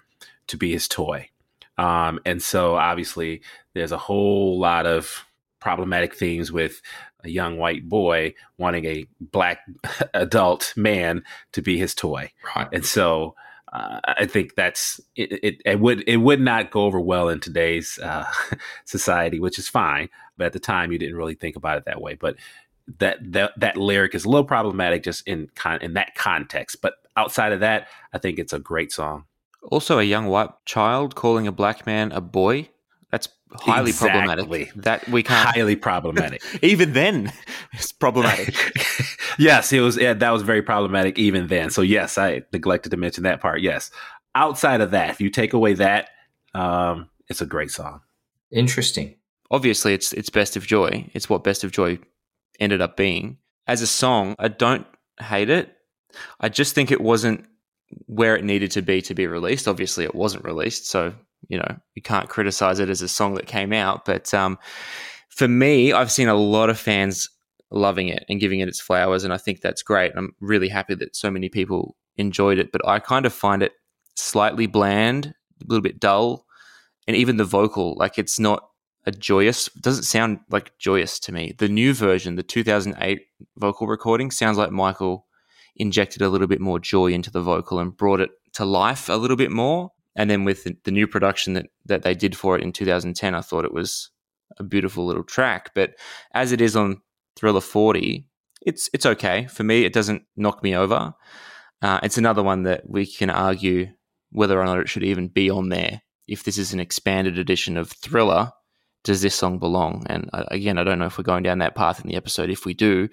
to 0.47 0.57
be 0.57 0.73
his 0.73 0.89
toy. 0.89 1.29
Um, 1.79 2.21
and 2.27 2.43
so 2.43 2.75
obviously 2.75 3.43
there's 3.75 3.93
a 3.93 3.99
whole 3.99 4.59
lot 4.59 4.87
of 4.87 5.25
problematic 5.61 6.15
things 6.15 6.53
with 6.53 6.83
a 7.25 7.29
young 7.29 7.59
white 7.59 7.89
boy 7.89 8.35
wanting 8.59 8.85
a 8.85 9.07
black 9.21 9.61
adult 10.15 10.73
man 10.77 11.23
to 11.53 11.63
be 11.63 11.79
his 11.79 11.95
toy. 11.95 12.31
Right. 12.55 12.69
And 12.73 12.85
so 12.85 13.35
uh, 13.73 14.01
I 14.05 14.27
think 14.27 14.55
that's 14.55 15.01
it, 15.17 15.33
it, 15.45 15.63
it. 15.65 15.81
would 15.81 16.03
it 16.09 16.19
would 16.19 16.41
not 16.41 16.71
go 16.71 16.83
over 16.83 17.01
well 17.01 17.29
in 17.29 17.41
today's 17.41 17.99
uh, 18.03 18.25
society, 18.85 19.41
which 19.41 19.59
is 19.59 19.69
fine. 19.69 20.09
But 20.37 20.47
at 20.47 20.53
the 20.53 20.61
time, 20.61 20.93
you 20.93 20.99
didn't 20.99 21.17
really 21.17 21.35
think 21.35 21.57
about 21.57 21.79
it 21.79 21.85
that 21.85 22.01
way. 22.01 22.15
But 22.15 22.37
that 22.99 23.19
that 23.33 23.53
that 23.59 23.77
lyric 23.77 24.15
is 24.15 24.25
a 24.25 24.29
little 24.29 24.47
problematic 24.47 25.03
just 25.03 25.27
in 25.29 25.51
con- 25.55 25.83
in 25.83 25.95
that 25.95 26.15
context. 26.15 26.81
But 26.81 26.95
outside 27.17 27.53
of 27.53 27.61
that, 27.61 27.89
I 28.13 28.19
think 28.19 28.39
it's 28.39 28.55
a 28.55 28.59
great 28.59 28.91
song. 28.91 29.25
Also, 29.63 29.99
a 29.99 30.03
young 30.05 30.27
white 30.27 30.51
child 30.65 31.15
calling 31.15 31.47
a 31.47 31.53
black 31.53 31.87
man 31.87 32.13
a 32.13 32.21
boy. 32.21 32.69
That's 33.11 33.29
highly 33.53 33.91
Exactly. 33.91 34.11
problematic. 34.11 34.75
That 34.75 35.09
we 35.09 35.23
can't. 35.23 35.49
Highly 35.55 35.77
problematic. 35.77 36.43
Even 36.63 36.93
then, 36.93 37.33
it's 37.73 37.93
problematic. 37.93 38.55
yes, 39.39 39.73
it 39.73 39.81
was. 39.81 39.97
Yeah, 39.97 40.15
that 40.15 40.31
was 40.31 40.43
very 40.43 40.63
problematic 40.63 41.19
even 41.19 41.47
then. 41.49 41.71
So 41.71 41.83
yes, 41.83 42.19
I 42.19 42.43
neglected 42.53 42.91
to 42.91 42.97
mention 42.97 43.25
that 43.25 43.41
part. 43.41 43.61
Yes, 43.61 43.91
outside 44.35 44.81
of 44.81 44.91
that, 44.93 45.11
if 45.11 45.21
you 45.21 45.31
take 45.31 45.53
away 45.53 45.75
that, 45.75 46.11
um, 46.55 47.09
it's 47.29 47.41
a 47.41 47.47
great 47.47 47.71
song. 47.71 48.01
Interesting. 48.51 49.17
Obviously, 49.51 49.95
it's 49.95 50.13
it's 50.13 50.31
Best 50.31 50.57
of 50.57 50.67
Joy. 50.67 51.11
It's 51.15 51.29
what 51.31 51.45
Best 51.45 51.65
of 51.65 51.73
Joy 51.73 51.99
ended 52.61 52.81
up 52.81 52.97
being. 52.97 53.39
As 53.67 53.83
a 53.83 53.87
song, 53.87 54.35
I 54.39 54.49
don't 54.49 54.87
hate 55.21 55.51
it. 55.51 55.75
I 56.41 56.49
just 56.49 56.75
think 56.75 56.91
it 56.91 57.01
wasn't 57.01 57.45
where 58.07 58.37
it 58.37 58.45
needed 58.45 58.71
to 58.73 58.83
be 58.83 59.03
to 59.03 59.15
be 59.15 59.27
released. 59.27 59.69
Obviously, 59.69 60.05
it 60.05 60.15
wasn't 60.15 60.45
released, 60.45 60.87
so 60.87 61.15
you 61.49 61.59
know 61.59 61.77
you 61.95 62.03
can't 62.03 62.29
criticize 62.29 62.79
it 62.79 62.91
as 62.91 63.03
a 63.03 63.09
song 63.09 63.35
that 63.35 63.47
came 63.47 63.73
out. 63.73 64.05
But 64.05 64.33
um, 64.35 64.59
for 65.29 65.49
me, 65.49 65.93
I've 65.93 66.13
seen 66.13 66.29
a 66.29 66.35
lot 66.35 66.71
of 66.71 66.79
fans 66.79 67.29
loving 67.71 68.09
it 68.09 68.25
and 68.29 68.41
giving 68.41 68.61
it 68.61 68.69
its 68.69 68.81
flowers, 68.81 69.25
and 69.25 69.33
I 69.33 69.39
think 69.39 69.61
that's 69.61 69.83
great. 69.83 70.13
I'm 70.17 70.35
really 70.41 70.69
happy 70.69 70.95
that 70.97 71.17
so 71.17 71.31
many 71.31 71.49
people 71.49 71.97
enjoyed 72.17 72.59
it. 72.59 72.73
But 72.73 72.87
I 72.87 72.99
kind 72.99 73.27
of 73.27 73.33
find 73.33 73.63
it 73.63 73.73
slightly 74.17 74.67
bland, 74.67 75.27
a 75.27 75.65
little 75.67 75.83
bit 75.83 76.01
dull, 76.01 76.47
and 77.07 77.17
even 77.17 77.37
the 77.37 77.45
vocal, 77.45 77.97
like 77.97 78.19
it's 78.19 78.39
not 78.39 78.65
a 79.07 79.11
joyous 79.11 79.71
doesn't 79.81 80.03
sound 80.03 80.39
like 80.51 80.77
joyous 80.79 81.19
to 81.21 81.33
me. 81.33 81.55
The 81.59 81.69
new 81.69 81.95
version, 81.95 82.37
the 82.37 82.43
2008 82.43 83.21
vocal 83.57 83.87
recording, 83.87 84.31
sounds 84.31 84.59
like 84.59 84.71
Michael 84.71 85.27
injected 85.79 86.23
a 86.23 86.29
little 86.29 86.47
bit 86.47 86.61
more 86.61 86.79
joy 86.79 87.13
into 87.13 87.31
the 87.31 87.41
vocal 87.41 87.79
and 87.79 87.97
brought 87.97 88.21
it 88.21 88.31
to 88.55 88.65
life 88.65 89.09
a 89.09 89.15
little 89.15 89.37
bit 89.37 89.51
more. 89.51 89.93
And 90.17 90.29
then 90.29 90.45
with 90.45 90.65
the, 90.85 90.91
new 90.91 91.07
production 91.07 91.53
that 91.53 91.67
that 91.87 92.03
they 92.03 92.15
did 92.15 92.37
for 92.37 92.57
it 92.57 92.63
in 92.63 92.73
2010, 92.73 93.35
I 93.35 93.41
thought 93.41 93.65
it 93.65 93.73
was 93.73 94.11
a 94.59 94.65
beautiful 94.65 95.07
little 95.07 95.23
track. 95.23 95.71
But 95.75 95.95
as 96.35 96.51
it 96.51 96.61
is 96.61 96.75
on 96.75 97.01
Thriller 97.37 97.61
40, 97.61 98.27
it's 98.63 98.91
it's 98.93 99.07
okay 99.07 99.47
for 99.47 99.63
me. 99.63 99.85
It 99.85 99.93
doesn't 99.93 100.23
knock 100.37 100.63
me 100.63 100.75
over. 100.75 101.15
Uh, 101.81 102.01
it's 102.03 102.19
another 102.19 102.43
one 102.43 102.65
that 102.65 102.89
we 102.89 103.07
can 103.07 103.31
argue 103.31 103.87
whether 104.31 104.61
or 104.61 104.65
not 104.65 104.81
it 104.81 104.89
should 104.89 105.05
even 105.05 105.29
be 105.29 105.49
on 105.49 105.69
there. 105.69 106.03
If 106.27 106.43
this 106.43 106.59
is 106.59 106.73
an 106.73 106.81
expanded 106.81 107.39
edition 107.39 107.77
of 107.77 107.91
Thriller, 107.91 108.51
does 109.05 109.23
this 109.23 109.35
song 109.35 109.59
belong? 109.59 110.05
And 110.09 110.29
uh, 110.33 110.45
again, 110.49 110.79
I 110.79 110.85
don't 110.85 110.99
know 110.99 111.07
if 111.07 111.17
we're 111.17 111.25
going 111.25 111.45
down 111.45 111.59
that 111.59 111.77
path 111.77 112.01
in 112.01 112.09
the 112.09 112.17
episode. 112.17 112.51
If 112.51 112.67
we 112.67 112.75
do, 112.75 113.09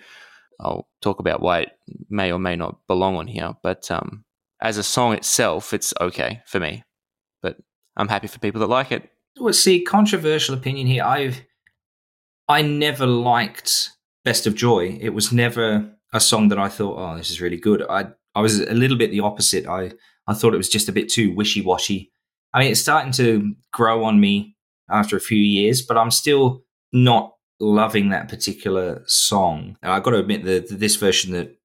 I'll 0.59 0.87
talk 1.01 1.19
about 1.19 1.41
why 1.41 1.61
it 1.61 1.69
may 2.09 2.31
or 2.31 2.39
may 2.39 2.55
not 2.55 2.79
belong 2.87 3.15
on 3.15 3.27
here. 3.27 3.53
But 3.63 3.89
um, 3.91 4.23
as 4.61 4.77
a 4.77 4.83
song 4.83 5.13
itself, 5.13 5.73
it's 5.73 5.93
okay 5.99 6.41
for 6.45 6.59
me. 6.59 6.83
But 7.41 7.57
I'm 7.97 8.07
happy 8.07 8.27
for 8.27 8.39
people 8.39 8.61
that 8.61 8.67
like 8.67 8.91
it. 8.91 9.09
Well, 9.39 9.53
see, 9.53 9.83
controversial 9.83 10.55
opinion 10.55 10.87
here. 10.87 11.03
I've 11.03 11.41
I 12.47 12.61
never 12.61 13.05
liked 13.05 13.89
Best 14.23 14.47
of 14.47 14.55
Joy. 14.55 14.97
It 15.01 15.09
was 15.09 15.31
never 15.31 15.91
a 16.13 16.19
song 16.19 16.49
that 16.49 16.59
I 16.59 16.69
thought, 16.69 16.97
oh, 16.97 17.17
this 17.17 17.31
is 17.31 17.41
really 17.41 17.57
good. 17.57 17.83
I 17.89 18.07
I 18.33 18.41
was 18.41 18.59
a 18.59 18.73
little 18.73 18.97
bit 18.97 19.11
the 19.11 19.19
opposite. 19.21 19.67
I 19.67 19.91
I 20.27 20.33
thought 20.33 20.53
it 20.53 20.57
was 20.57 20.69
just 20.69 20.89
a 20.89 20.93
bit 20.93 21.09
too 21.09 21.33
wishy 21.35 21.61
washy. 21.61 22.11
I 22.53 22.59
mean, 22.59 22.71
it's 22.71 22.81
starting 22.81 23.11
to 23.13 23.53
grow 23.73 24.05
on 24.05 24.19
me 24.19 24.55
after 24.89 25.17
a 25.17 25.21
few 25.21 25.37
years, 25.37 25.81
but 25.81 25.97
I'm 25.97 26.11
still 26.11 26.63
not 26.93 27.34
loving 27.59 28.09
that 28.09 28.27
particular 28.27 29.03
song. 29.05 29.77
And 29.81 29.91
I've 29.91 30.03
got 30.03 30.11
to 30.11 30.19
admit 30.19 30.43
that 30.43 30.67
this 30.69 30.95
version, 30.95 31.33
that 31.33 31.57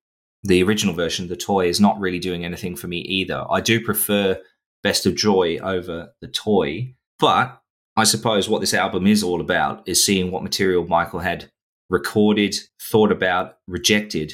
the 0.43 0.63
original 0.63 0.95
version, 0.95 1.29
the 1.29 1.37
toy, 1.37 1.69
is 1.69 1.81
not 1.81 2.01
really 2.01 2.19
doing 2.19 2.45
anything 2.45 2.77
for 2.77 2.89
me 2.89 2.99
either. 2.99 3.45
I 3.51 3.61
do 3.61 3.85
prefer 3.85 4.41
Best 4.83 5.07
of 5.07 5.15
Joy 5.15 5.59
over 5.59 6.13
the 6.21 6.29
toy, 6.29 6.95
but 7.19 7.61
I 7.97 8.05
suppose 8.05 8.49
what 8.49 8.61
this 8.61 8.73
album 8.73 9.07
is 9.07 9.23
all 9.23 9.41
about 9.41 9.87
is 9.87 10.05
seeing 10.05 10.31
what 10.31 10.43
material 10.43 10.87
Michael 10.87 11.21
had 11.21 11.51
recorded, 11.91 12.55
thought 12.81 13.13
about, 13.13 13.59
rejected 13.67 14.33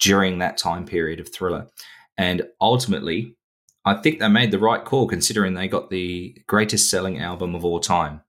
during 0.00 0.38
that 0.38 0.58
time 0.58 0.84
period 0.84 1.20
of 1.20 1.32
Thriller. 1.32 1.68
And 2.16 2.42
ultimately, 2.60 3.36
I 3.84 3.94
think 3.94 4.18
they 4.18 4.28
made 4.28 4.50
the 4.50 4.58
right 4.58 4.84
call 4.84 5.06
considering 5.06 5.54
they 5.54 5.68
got 5.68 5.88
the 5.88 6.36
greatest 6.46 6.90
selling 6.90 7.18
album 7.18 7.54
of 7.54 7.64
all 7.64 7.80
time. 7.80 8.20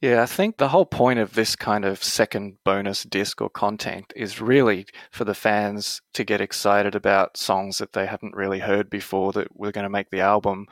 Yeah, 0.00 0.22
I 0.22 0.26
think 0.26 0.56
the 0.56 0.70
whole 0.70 0.86
point 0.86 1.18
of 1.18 1.34
this 1.34 1.54
kind 1.54 1.84
of 1.84 2.02
second 2.02 2.56
bonus 2.64 3.04
disc 3.04 3.42
or 3.42 3.50
content 3.50 4.14
is 4.16 4.40
really 4.40 4.86
for 5.10 5.24
the 5.24 5.34
fans 5.34 6.00
to 6.14 6.24
get 6.24 6.40
excited 6.40 6.94
about 6.94 7.36
songs 7.36 7.78
that 7.78 7.92
they 7.92 8.06
haven't 8.06 8.34
really 8.34 8.60
heard 8.60 8.88
before 8.88 9.32
that 9.32 9.48
we're 9.54 9.72
going 9.72 9.84
to 9.84 9.90
make 9.90 10.08
the 10.10 10.20
album. 10.20 10.66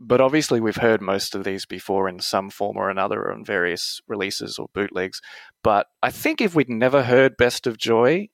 But 0.00 0.20
obviously, 0.20 0.60
we've 0.60 0.76
heard 0.76 1.00
most 1.00 1.36
of 1.36 1.44
these 1.44 1.66
before 1.66 2.08
in 2.08 2.18
some 2.18 2.50
form 2.50 2.76
or 2.76 2.90
another 2.90 3.32
on 3.32 3.44
various 3.44 4.00
releases 4.08 4.58
or 4.58 4.68
bootlegs. 4.74 5.20
But 5.62 5.86
I 6.02 6.10
think 6.10 6.40
if 6.40 6.54
we'd 6.54 6.68
never 6.68 7.04
heard 7.04 7.36
Best 7.36 7.66
of 7.66 7.78
Joy 7.78 8.28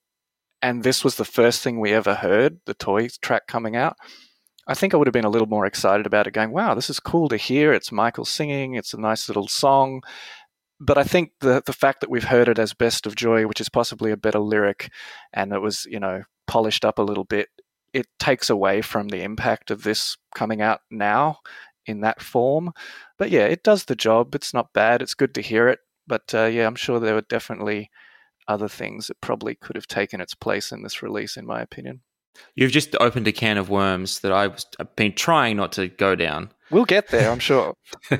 and 0.62 0.82
this 0.82 1.04
was 1.04 1.16
the 1.16 1.26
first 1.26 1.62
thing 1.62 1.80
we 1.80 1.92
ever 1.92 2.14
heard, 2.14 2.60
the 2.64 2.72
toy 2.72 3.08
track 3.20 3.46
coming 3.46 3.76
out, 3.76 3.96
I 4.66 4.74
think 4.74 4.94
I 4.94 4.96
would 4.96 5.06
have 5.06 5.12
been 5.12 5.24
a 5.24 5.30
little 5.30 5.48
more 5.48 5.66
excited 5.66 6.06
about 6.06 6.26
it, 6.26 6.32
going, 6.32 6.50
wow, 6.50 6.74
this 6.74 6.88
is 6.88 7.00
cool 7.00 7.28
to 7.28 7.36
hear. 7.36 7.72
It's 7.72 7.92
Michael 7.92 8.24
singing, 8.24 8.74
it's 8.74 8.94
a 8.94 9.00
nice 9.00 9.28
little 9.28 9.48
song. 9.48 10.02
But 10.80 10.98
I 10.98 11.04
think 11.04 11.32
the, 11.40 11.62
the 11.64 11.72
fact 11.72 12.00
that 12.00 12.10
we've 12.10 12.24
heard 12.24 12.48
it 12.48 12.58
as 12.58 12.74
Best 12.74 13.06
of 13.06 13.14
Joy, 13.14 13.46
which 13.46 13.60
is 13.60 13.68
possibly 13.68 14.10
a 14.10 14.16
better 14.16 14.40
lyric, 14.40 14.90
and 15.32 15.52
it 15.52 15.60
was, 15.60 15.86
you 15.88 16.00
know, 16.00 16.24
polished 16.46 16.84
up 16.84 16.98
a 16.98 17.02
little 17.02 17.24
bit, 17.24 17.48
it 17.92 18.06
takes 18.18 18.50
away 18.50 18.82
from 18.82 19.08
the 19.08 19.22
impact 19.22 19.70
of 19.70 19.82
this 19.82 20.16
coming 20.34 20.60
out 20.60 20.80
now 20.90 21.38
in 21.86 22.00
that 22.00 22.20
form. 22.20 22.72
But 23.18 23.30
yeah, 23.30 23.44
it 23.44 23.62
does 23.62 23.84
the 23.84 23.94
job. 23.94 24.34
It's 24.34 24.52
not 24.52 24.72
bad. 24.72 25.00
It's 25.00 25.14
good 25.14 25.34
to 25.34 25.40
hear 25.40 25.68
it. 25.68 25.78
But 26.06 26.34
uh, 26.34 26.46
yeah, 26.46 26.66
I'm 26.66 26.74
sure 26.74 26.98
there 26.98 27.14
were 27.14 27.22
definitely 27.22 27.90
other 28.48 28.68
things 28.68 29.06
that 29.06 29.20
probably 29.20 29.54
could 29.54 29.76
have 29.76 29.86
taken 29.86 30.20
its 30.20 30.34
place 30.34 30.72
in 30.72 30.82
this 30.82 31.02
release, 31.02 31.36
in 31.36 31.46
my 31.46 31.62
opinion. 31.62 32.02
You've 32.54 32.72
just 32.72 32.94
opened 33.00 33.26
a 33.28 33.32
can 33.32 33.58
of 33.58 33.70
worms 33.70 34.20
that 34.20 34.32
I've 34.32 34.64
been 34.96 35.14
trying 35.14 35.56
not 35.56 35.72
to 35.72 35.88
go 35.88 36.14
down. 36.14 36.50
We'll 36.70 36.84
get 36.84 37.08
there, 37.08 37.30
I'm 37.30 37.38
sure. 37.38 37.74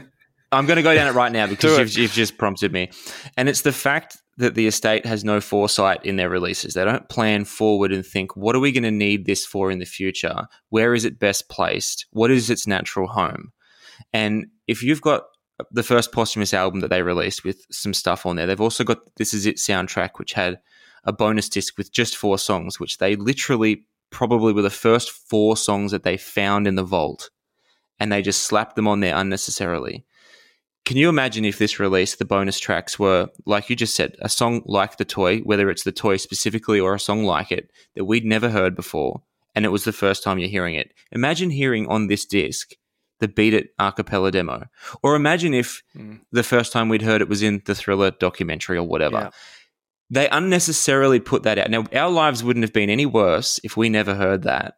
I'm 0.53 0.66
going 0.66 0.77
to 0.77 0.83
go 0.83 0.94
down 0.94 1.09
it 1.09 1.12
right 1.12 1.33
now 1.33 1.46
because 1.48 1.79
you've, 1.79 1.96
you've 1.96 2.12
just 2.12 2.38
prompted 2.38 2.72
me. 2.72 2.90
And 3.37 3.48
it's 3.48 3.62
the 3.62 3.72
fact 3.72 4.18
that 4.37 4.55
the 4.55 4.66
estate 4.66 5.07
has 5.07 5.24
no 5.24 5.40
foresight 5.40 6.05
in 6.05 6.16
their 6.16 6.29
releases. 6.29 6.74
They 6.74 6.85
don't 6.85 7.09
plan 7.09 7.44
forward 7.44 7.92
and 7.92 8.05
think, 8.05 8.37
what 8.37 8.57
are 8.57 8.61
we 8.61 8.72
going 8.72 8.83
to 8.85 8.90
need 8.90 9.27
this 9.27 9.46
for 9.46 9.70
in 9.70 9.79
the 9.79 9.85
future? 9.85 10.46
Where 10.70 10.94
is 10.94 11.05
it 11.05 11.18
best 11.20 11.48
placed? 11.48 12.07
What 12.11 12.31
is 12.31 12.50
its 12.50 12.66
natural 12.66 13.09
home? 13.09 13.53
And 14.12 14.46
if 14.66 14.83
you've 14.83 15.00
got 15.00 15.24
the 15.70 15.85
first 15.85 16.11
posthumous 16.11 16.53
album 16.53 16.81
that 16.81 16.88
they 16.88 17.03
released 17.03 17.44
with 17.44 17.64
some 17.70 17.94
stuff 17.94 18.27
on 18.27 18.35
there, 18.37 18.46
they've 18.46 18.61
also 18.61 18.83
got 18.83 18.98
This 19.16 19.35
Is 19.35 19.46
It 19.46 19.57
soundtrack, 19.57 20.11
which 20.16 20.33
had 20.33 20.59
a 21.05 21.12
bonus 21.12 21.48
disc 21.48 21.79
with 21.79 21.92
just 21.92 22.16
four 22.16 22.38
songs, 22.38 22.81
which 22.81 22.98
they 22.98 23.14
literally 23.14 23.87
probably 24.14 24.53
were 24.53 24.62
the 24.62 24.70
first 24.70 25.11
four 25.11 25.57
songs 25.57 25.90
that 25.90 26.05
they 26.05 26.16
found 26.16 26.68
in 26.68 26.77
the 26.77 26.85
vault 26.85 27.31
and 27.98 28.12
they 28.12 28.22
just 28.22 28.42
slapped 28.42 28.77
them 28.77 28.87
on 28.87 29.00
there 29.00 29.16
unnecessarily. 29.16 30.07
Can 30.85 30.96
you 30.96 31.09
imagine 31.09 31.44
if 31.44 31.59
this 31.59 31.81
release, 31.81 32.14
the 32.14 32.24
bonus 32.24 32.61
tracks 32.61 32.96
were, 32.98 33.29
like 33.44 33.68
you 33.68 33.74
just 33.74 33.96
said, 33.96 34.16
a 34.20 34.29
song 34.29 34.62
like 34.66 34.98
The 34.98 35.05
Toy, 35.05 35.40
whether 35.40 35.68
it's 35.68 35.83
The 35.83 35.92
Toy 35.92 36.16
specifically 36.16 36.79
or 36.79 36.94
a 36.94 37.00
song 37.00 37.24
like 37.24 37.50
it 37.50 37.72
that 37.96 38.05
we'd 38.05 38.24
never 38.24 38.50
heard 38.50 38.77
before, 38.77 39.22
and 39.55 39.64
it 39.64 39.70
was 39.70 39.85
the 39.85 39.92
first 39.92 40.22
time 40.22 40.38
you're 40.38 40.48
hearing 40.48 40.77
it? 40.77 40.92
Imagine 41.11 41.50
hearing 41.50 41.88
on 41.88 42.07
this 42.07 42.24
disc 42.24 42.74
the 43.20 43.29
Beat 43.29 43.55
It 43.55 43.70
a 43.79 43.92
cappella 43.92 44.31
demo. 44.31 44.66
Or 45.03 45.16
imagine 45.16 45.55
if 45.55 45.83
mm. 45.96 46.20
the 46.31 46.42
first 46.42 46.72
time 46.72 46.88
we'd 46.88 47.03
heard 47.03 47.22
it 47.22 47.29
was 47.29 47.42
in 47.42 47.62
the 47.64 47.74
thriller 47.74 48.11
documentary 48.11 48.77
or 48.77 48.87
whatever. 48.87 49.16
Yeah. 49.16 49.31
They 50.11 50.29
unnecessarily 50.29 51.21
put 51.21 51.43
that 51.45 51.59
out. 51.59 51.71
Now, 51.71 51.85
our 51.95 52.11
lives 52.11 52.45
wouldn't 52.45 52.64
have 52.64 52.73
been 52.73 52.90
any 52.90 53.07
worse 53.07 53.59
if 53.64 53.77
we 53.77 53.88
never 53.88 54.14
heard 54.14 54.43
that. 54.43 54.75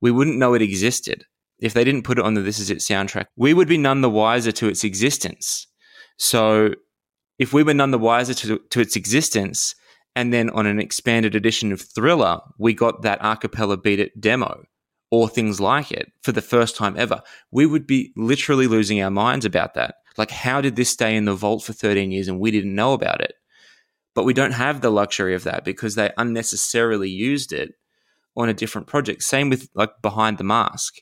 We 0.00 0.10
wouldn't 0.10 0.38
know 0.38 0.54
it 0.54 0.62
existed 0.62 1.24
if 1.60 1.74
they 1.74 1.84
didn't 1.84 2.04
put 2.04 2.18
it 2.18 2.24
on 2.24 2.34
the 2.34 2.40
This 2.40 2.58
Is 2.58 2.70
It 2.70 2.78
soundtrack, 2.78 3.26
we 3.36 3.54
would 3.54 3.68
be 3.68 3.78
none 3.78 4.00
the 4.00 4.10
wiser 4.10 4.52
to 4.52 4.68
its 4.68 4.82
existence. 4.82 5.66
So 6.16 6.70
if 7.38 7.52
we 7.52 7.62
were 7.62 7.74
none 7.74 7.90
the 7.90 7.98
wiser 7.98 8.34
to, 8.34 8.60
to 8.70 8.80
its 8.80 8.96
existence, 8.96 9.74
and 10.16 10.32
then 10.32 10.50
on 10.50 10.66
an 10.66 10.80
expanded 10.80 11.34
edition 11.34 11.72
of 11.72 11.80
Thriller, 11.80 12.40
we 12.58 12.74
got 12.74 13.02
that 13.02 13.18
a 13.22 13.36
cappella 13.36 13.76
beat 13.76 14.00
it 14.00 14.20
demo 14.20 14.64
or 15.10 15.28
things 15.28 15.60
like 15.60 15.90
it 15.90 16.12
for 16.22 16.32
the 16.32 16.42
first 16.42 16.76
time 16.76 16.96
ever, 16.96 17.20
we 17.50 17.66
would 17.66 17.86
be 17.86 18.12
literally 18.16 18.66
losing 18.66 19.02
our 19.02 19.10
minds 19.10 19.44
about 19.44 19.74
that. 19.74 19.96
Like, 20.16 20.30
how 20.30 20.60
did 20.60 20.76
this 20.76 20.90
stay 20.90 21.16
in 21.16 21.24
the 21.24 21.34
vault 21.34 21.64
for 21.64 21.72
13 21.72 22.10
years 22.10 22.28
and 22.28 22.38
we 22.38 22.50
didn't 22.50 22.74
know 22.74 22.92
about 22.92 23.20
it? 23.20 23.34
But 24.20 24.24
we 24.24 24.34
don't 24.34 24.52
have 24.52 24.82
the 24.82 24.90
luxury 24.90 25.34
of 25.34 25.44
that 25.44 25.64
because 25.64 25.94
they 25.94 26.10
unnecessarily 26.18 27.08
used 27.08 27.54
it 27.54 27.72
on 28.36 28.50
a 28.50 28.54
different 28.54 28.86
project. 28.86 29.22
Same 29.22 29.48
with 29.48 29.70
like 29.74 30.02
Behind 30.02 30.36
the 30.36 30.44
Mask 30.44 31.00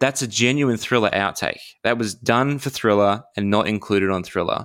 that's 0.00 0.22
a 0.22 0.26
genuine 0.26 0.78
thriller 0.78 1.10
outtake. 1.10 1.60
That 1.84 1.98
was 1.98 2.14
done 2.14 2.58
for 2.58 2.70
thriller 2.70 3.22
and 3.36 3.50
not 3.50 3.68
included 3.68 4.10
on 4.10 4.24
thriller. 4.24 4.64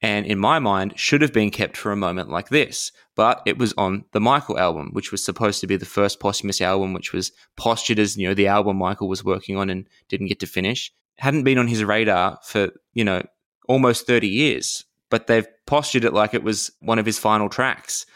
And 0.00 0.26
in 0.26 0.38
my 0.38 0.58
mind, 0.58 0.94
should 0.96 1.22
have 1.22 1.32
been 1.32 1.50
kept 1.50 1.76
for 1.76 1.90
a 1.90 1.96
moment 1.96 2.30
like 2.30 2.50
this. 2.50 2.92
But 3.16 3.42
it 3.46 3.58
was 3.58 3.74
on 3.76 4.04
the 4.12 4.20
Michael 4.20 4.58
album, 4.58 4.90
which 4.92 5.10
was 5.10 5.24
supposed 5.24 5.60
to 5.60 5.66
be 5.66 5.76
the 5.76 5.86
first 5.86 6.20
posthumous 6.20 6.60
album, 6.60 6.92
which 6.92 7.12
was 7.12 7.32
postured 7.56 7.98
as, 7.98 8.16
you 8.16 8.28
know, 8.28 8.34
the 8.34 8.46
album 8.46 8.76
Michael 8.76 9.08
was 9.08 9.24
working 9.24 9.56
on 9.56 9.70
and 9.70 9.88
didn't 10.08 10.28
get 10.28 10.40
to 10.40 10.46
finish. 10.46 10.92
Hadn't 11.18 11.44
been 11.44 11.58
on 11.58 11.68
his 11.68 11.82
radar 11.82 12.38
for, 12.44 12.70
you 12.92 13.04
know, 13.04 13.22
almost 13.66 14.06
30 14.06 14.28
years, 14.28 14.84
but 15.10 15.26
they've 15.26 15.46
postured 15.66 16.04
it 16.04 16.12
like 16.12 16.34
it 16.34 16.42
was 16.42 16.70
one 16.80 16.98
of 16.98 17.06
his 17.06 17.18
final 17.18 17.48
tracks. 17.48 18.06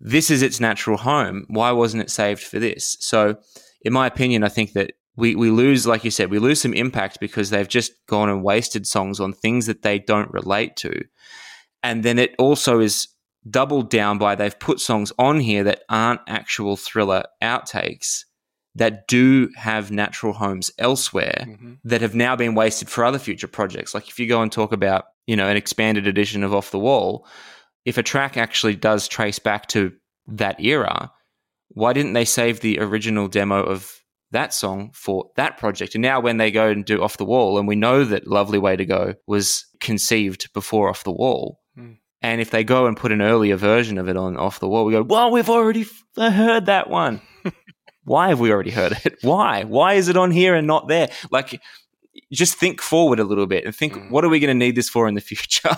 This 0.00 0.30
is 0.30 0.42
its 0.42 0.60
natural 0.60 0.96
home. 0.96 1.44
Why 1.48 1.70
wasn't 1.72 2.02
it 2.02 2.10
saved 2.10 2.42
for 2.42 2.58
this? 2.58 2.96
So, 3.00 3.36
in 3.82 3.92
my 3.92 4.06
opinion, 4.06 4.44
I 4.44 4.48
think 4.48 4.72
that 4.72 4.92
we, 5.16 5.34
we 5.34 5.50
lose, 5.50 5.86
like 5.86 6.04
you 6.04 6.10
said, 6.10 6.30
we 6.30 6.38
lose 6.38 6.60
some 6.60 6.74
impact 6.74 7.20
because 7.20 7.50
they've 7.50 7.68
just 7.68 7.92
gone 8.06 8.28
and 8.28 8.42
wasted 8.42 8.86
songs 8.86 9.20
on 9.20 9.32
things 9.32 9.66
that 9.66 9.82
they 9.82 9.98
don't 9.98 10.32
relate 10.32 10.76
to. 10.76 11.04
And 11.82 12.02
then 12.02 12.18
it 12.18 12.34
also 12.38 12.80
is 12.80 13.08
doubled 13.48 13.90
down 13.90 14.18
by 14.18 14.34
they've 14.34 14.58
put 14.58 14.80
songs 14.80 15.12
on 15.18 15.40
here 15.40 15.64
that 15.64 15.82
aren't 15.88 16.20
actual 16.28 16.76
thriller 16.76 17.24
outtakes 17.42 18.24
that 18.74 19.06
do 19.06 19.50
have 19.56 19.90
natural 19.90 20.32
homes 20.32 20.70
elsewhere 20.78 21.44
mm-hmm. 21.46 21.74
that 21.84 22.00
have 22.00 22.14
now 22.14 22.34
been 22.36 22.54
wasted 22.54 22.88
for 22.88 23.04
other 23.04 23.18
future 23.18 23.48
projects. 23.48 23.94
Like 23.94 24.08
if 24.08 24.18
you 24.18 24.26
go 24.26 24.40
and 24.40 24.50
talk 24.50 24.72
about, 24.72 25.04
you 25.26 25.36
know, 25.36 25.48
an 25.48 25.56
expanded 25.56 26.06
edition 26.06 26.42
of 26.42 26.54
Off 26.54 26.70
the 26.70 26.78
Wall, 26.78 27.26
if 27.84 27.98
a 27.98 28.02
track 28.02 28.36
actually 28.36 28.76
does 28.76 29.08
trace 29.08 29.38
back 29.38 29.66
to 29.68 29.92
that 30.26 30.60
era, 30.60 31.10
why 31.68 31.92
didn't 31.92 32.12
they 32.12 32.24
save 32.24 32.60
the 32.60 32.78
original 32.78 33.28
demo 33.28 33.62
of 33.62 34.02
that 34.32 34.52
song 34.52 34.90
for 34.92 35.30
that 35.36 35.58
project. 35.58 35.94
And 35.94 36.02
now 36.02 36.20
when 36.20 36.38
they 36.38 36.50
go 36.50 36.68
and 36.68 36.84
do 36.84 37.02
Off 37.02 37.18
the 37.18 37.24
Wall, 37.24 37.58
and 37.58 37.68
we 37.68 37.76
know 37.76 38.04
that 38.04 38.26
Lovely 38.26 38.58
Way 38.58 38.76
to 38.76 38.84
Go 38.84 39.14
was 39.26 39.64
conceived 39.80 40.52
before 40.52 40.88
Off 40.88 41.04
the 41.04 41.12
Wall. 41.12 41.60
Mm. 41.78 41.98
And 42.20 42.40
if 42.40 42.50
they 42.50 42.64
go 42.64 42.86
and 42.86 42.96
put 42.96 43.12
an 43.12 43.22
earlier 43.22 43.56
version 43.56 43.98
of 43.98 44.08
it 44.08 44.16
on 44.16 44.36
Off 44.36 44.60
the 44.60 44.68
Wall, 44.68 44.84
we 44.84 44.92
go, 44.92 45.02
well, 45.02 45.30
we've 45.30 45.50
already 45.50 45.82
f- 45.82 46.32
heard 46.34 46.66
that 46.66 46.90
one. 46.90 47.20
Why 48.04 48.28
have 48.28 48.40
we 48.40 48.50
already 48.50 48.70
heard 48.70 48.98
it? 49.04 49.18
Why? 49.22 49.64
Why 49.64 49.94
is 49.94 50.08
it 50.08 50.16
on 50.16 50.30
here 50.30 50.54
and 50.54 50.66
not 50.66 50.88
there? 50.88 51.10
Like, 51.30 51.60
just 52.30 52.54
think 52.54 52.80
forward 52.80 53.20
a 53.20 53.24
little 53.24 53.46
bit 53.46 53.64
and 53.64 53.74
think, 53.74 53.94
mm. 53.94 54.10
what 54.10 54.24
are 54.24 54.28
we 54.28 54.40
going 54.40 54.48
to 54.48 54.66
need 54.66 54.76
this 54.76 54.88
for 54.88 55.08
in 55.08 55.14
the 55.14 55.20
future? 55.32 55.76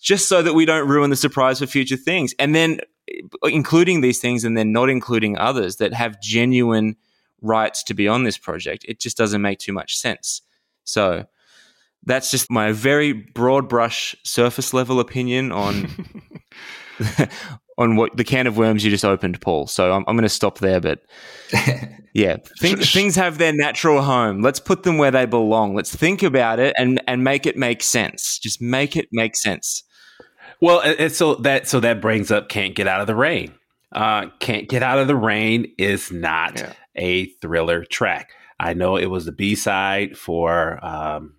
just 0.00 0.28
so 0.28 0.42
that 0.42 0.54
we 0.54 0.64
don't 0.64 0.88
ruin 0.88 1.10
the 1.10 1.16
surprise 1.16 1.58
for 1.58 1.66
future 1.66 1.96
things. 1.96 2.34
And 2.38 2.54
then 2.54 2.80
including 3.44 4.00
these 4.00 4.18
things 4.18 4.44
and 4.44 4.56
then 4.56 4.72
not 4.72 4.90
including 4.90 5.38
others 5.38 5.76
that 5.76 5.92
have 5.92 6.20
genuine– 6.20 6.96
rights 7.40 7.82
to 7.84 7.94
be 7.94 8.08
on 8.08 8.24
this 8.24 8.38
project. 8.38 8.84
It 8.88 9.00
just 9.00 9.16
doesn't 9.16 9.42
make 9.42 9.58
too 9.58 9.72
much 9.72 9.96
sense. 9.96 10.42
So 10.84 11.26
that's 12.04 12.30
just 12.30 12.50
my 12.50 12.72
very 12.72 13.12
broad 13.12 13.68
brush 13.68 14.16
surface 14.24 14.72
level 14.72 15.00
opinion 15.00 15.52
on 15.52 15.88
on 17.78 17.96
what 17.96 18.16
the 18.16 18.24
can 18.24 18.46
of 18.46 18.58
worms 18.58 18.84
you 18.84 18.90
just 18.90 19.04
opened, 19.04 19.40
Paul. 19.40 19.66
So 19.66 19.92
I'm, 19.92 20.04
I'm 20.06 20.16
going 20.16 20.24
to 20.24 20.28
stop 20.28 20.58
there. 20.58 20.80
But 20.80 21.00
yeah, 22.12 22.36
things, 22.60 22.92
things 22.92 23.16
have 23.16 23.38
their 23.38 23.52
natural 23.52 24.02
home. 24.02 24.42
Let's 24.42 24.60
put 24.60 24.82
them 24.82 24.98
where 24.98 25.10
they 25.10 25.24
belong. 25.24 25.74
Let's 25.74 25.94
think 25.94 26.22
about 26.22 26.58
it 26.58 26.74
and 26.76 27.00
and 27.06 27.24
make 27.24 27.46
it 27.46 27.56
make 27.56 27.82
sense. 27.82 28.38
Just 28.38 28.60
make 28.60 28.96
it 28.96 29.08
make 29.12 29.36
sense. 29.36 29.82
Well, 30.60 30.80
and 30.80 31.12
so 31.12 31.36
that 31.36 31.68
so 31.68 31.80
that 31.80 32.00
brings 32.02 32.30
up 32.30 32.48
"Can't 32.50 32.74
Get 32.74 32.86
Out 32.86 33.00
of 33.00 33.06
the 33.06 33.14
Rain." 33.14 33.54
Uh, 33.92 34.26
"Can't 34.40 34.68
Get 34.68 34.82
Out 34.82 34.98
of 34.98 35.06
the 35.06 35.16
Rain" 35.16 35.72
is 35.78 36.12
not 36.12 36.58
yeah 36.58 36.72
a 36.98 37.26
thriller 37.40 37.84
track. 37.84 38.32
I 38.60 38.74
know 38.74 38.96
it 38.96 39.06
was 39.06 39.24
the 39.24 39.32
B 39.32 39.54
side 39.54 40.18
for 40.18 40.84
um, 40.84 41.36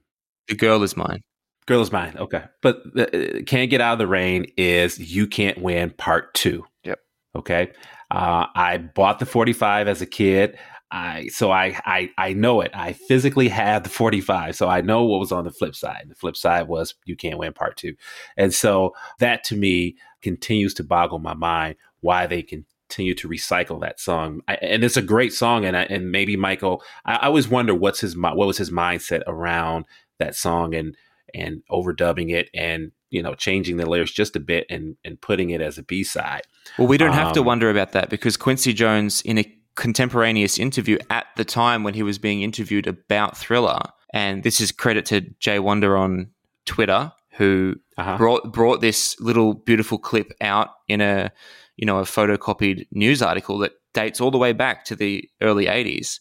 "The 0.48 0.56
Girl 0.56 0.82
Is 0.82 0.98
Mine." 0.98 1.22
Girl 1.70 1.82
is 1.82 1.92
mine. 1.92 2.16
Okay, 2.18 2.44
but 2.64 2.82
uh, 2.98 3.44
"Can't 3.46 3.70
Get 3.70 3.80
Out 3.80 3.94
of 3.94 4.00
the 4.00 4.08
Rain" 4.08 4.52
is 4.58 4.98
"You 4.98 5.28
Can't 5.28 5.60
Win" 5.60 5.92
Part 5.92 6.34
Two. 6.34 6.66
Yep. 6.84 6.98
Okay. 7.36 7.72
Uh, 8.10 8.48
I 8.56 8.78
bought 8.80 9.20
the 9.20 9.28
45 9.28 9.88
as 9.88 10.02
a 10.02 10.08
kid. 10.08 10.58
I 10.90 11.28
so 11.28 11.52
I, 11.52 11.80
I 11.86 12.10
I 12.18 12.34
know 12.34 12.62
it. 12.62 12.72
I 12.74 12.94
physically 12.94 13.50
have 13.50 13.84
the 13.84 13.90
45, 13.90 14.56
so 14.56 14.68
I 14.68 14.82
know 14.82 15.04
what 15.04 15.20
was 15.20 15.32
on 15.32 15.44
the 15.44 15.52
flip 15.52 15.76
side. 15.76 16.06
The 16.08 16.16
flip 16.16 16.36
side 16.36 16.68
was 16.68 16.96
"You 17.06 17.16
Can't 17.16 17.38
Win" 17.38 17.54
Part 17.54 17.78
Two, 17.78 17.94
and 18.36 18.52
so 18.52 18.96
that 19.20 19.44
to 19.44 19.56
me 19.56 19.96
continues 20.24 20.74
to 20.74 20.84
boggle 20.84 21.20
my 21.20 21.36
mind 21.36 21.76
why 22.02 22.26
they 22.26 22.42
can 22.42 22.66
continue 22.90 23.14
to 23.14 23.30
recycle 23.30 23.80
that 23.82 24.00
song. 24.00 24.42
I, 24.48 24.56
and 24.56 24.84
it's 24.84 24.98
a 24.98 25.04
great 25.04 25.34
song. 25.34 25.66
And 25.66 25.78
I, 25.78 25.84
and 25.84 26.12
maybe 26.12 26.36
Michael, 26.36 26.82
I, 27.06 27.18
I, 27.18 27.26
always 27.28 27.48
wonder 27.48 27.76
what's 27.76 28.02
his 28.02 28.18
what 28.18 28.36
was 28.36 28.58
his 28.58 28.72
mindset 28.72 29.22
around 29.28 29.86
that 30.18 30.36
song 30.36 30.74
and 30.74 30.96
and 31.34 31.62
overdubbing 31.70 32.32
it 32.32 32.50
and 32.54 32.92
you 33.10 33.22
know 33.22 33.34
changing 33.34 33.78
the 33.78 33.90
lyrics 33.90 34.12
just 34.12 34.36
a 34.36 34.40
bit 34.40 34.66
and 34.70 34.96
and 35.04 35.20
putting 35.22 35.50
it 35.50 35.62
as 35.62 35.78
a 35.78 35.84
B 35.84 36.04
side. 36.04 36.44
Well, 36.78 36.88
we 36.88 36.98
don't 36.98 37.10
um, 37.10 37.16
have 37.16 37.34
to 37.34 37.42
um, 37.42 37.46
wonder 37.46 37.70
about 37.70 37.92
that 37.94 38.10
because 38.10 38.38
Quincy 38.38 38.74
Jones 38.74 39.22
in 39.22 39.38
a 39.38 39.56
contemporaneous 39.76 40.60
interview 40.60 40.98
at 41.10 41.28
the 41.38 41.46
time 41.46 41.84
when 41.84 41.94
he 41.94 42.04
was 42.04 42.18
being 42.18 42.42
interviewed 42.42 42.88
about 42.88 43.38
Thriller, 43.38 43.82
and 44.14 44.44
this 44.44 44.60
is 44.60 44.72
credit 44.72 45.06
to 45.08 45.22
Jay 45.40 45.60
Wonder 45.60 45.98
on 45.98 46.32
Twitter 46.66 47.12
who 47.34 47.76
uh-huh. 47.98 48.18
brought 48.18 48.52
brought 48.52 48.82
this 48.82 49.20
little 49.20 49.54
beautiful 49.54 49.98
clip 49.98 50.34
out 50.42 50.70
in 50.88 51.00
a 51.00 51.32
you 51.80 51.86
know, 51.86 52.00
a 52.00 52.04
photocopied 52.04 52.86
news 52.92 53.22
article 53.22 53.58
that 53.60 53.72
dates 53.94 54.20
all 54.20 54.32
the 54.32 54.38
way 54.38 54.52
back 54.52 54.84
to 54.84 54.98
the 54.98 55.30
early 55.42 55.66
80s. 55.66 56.20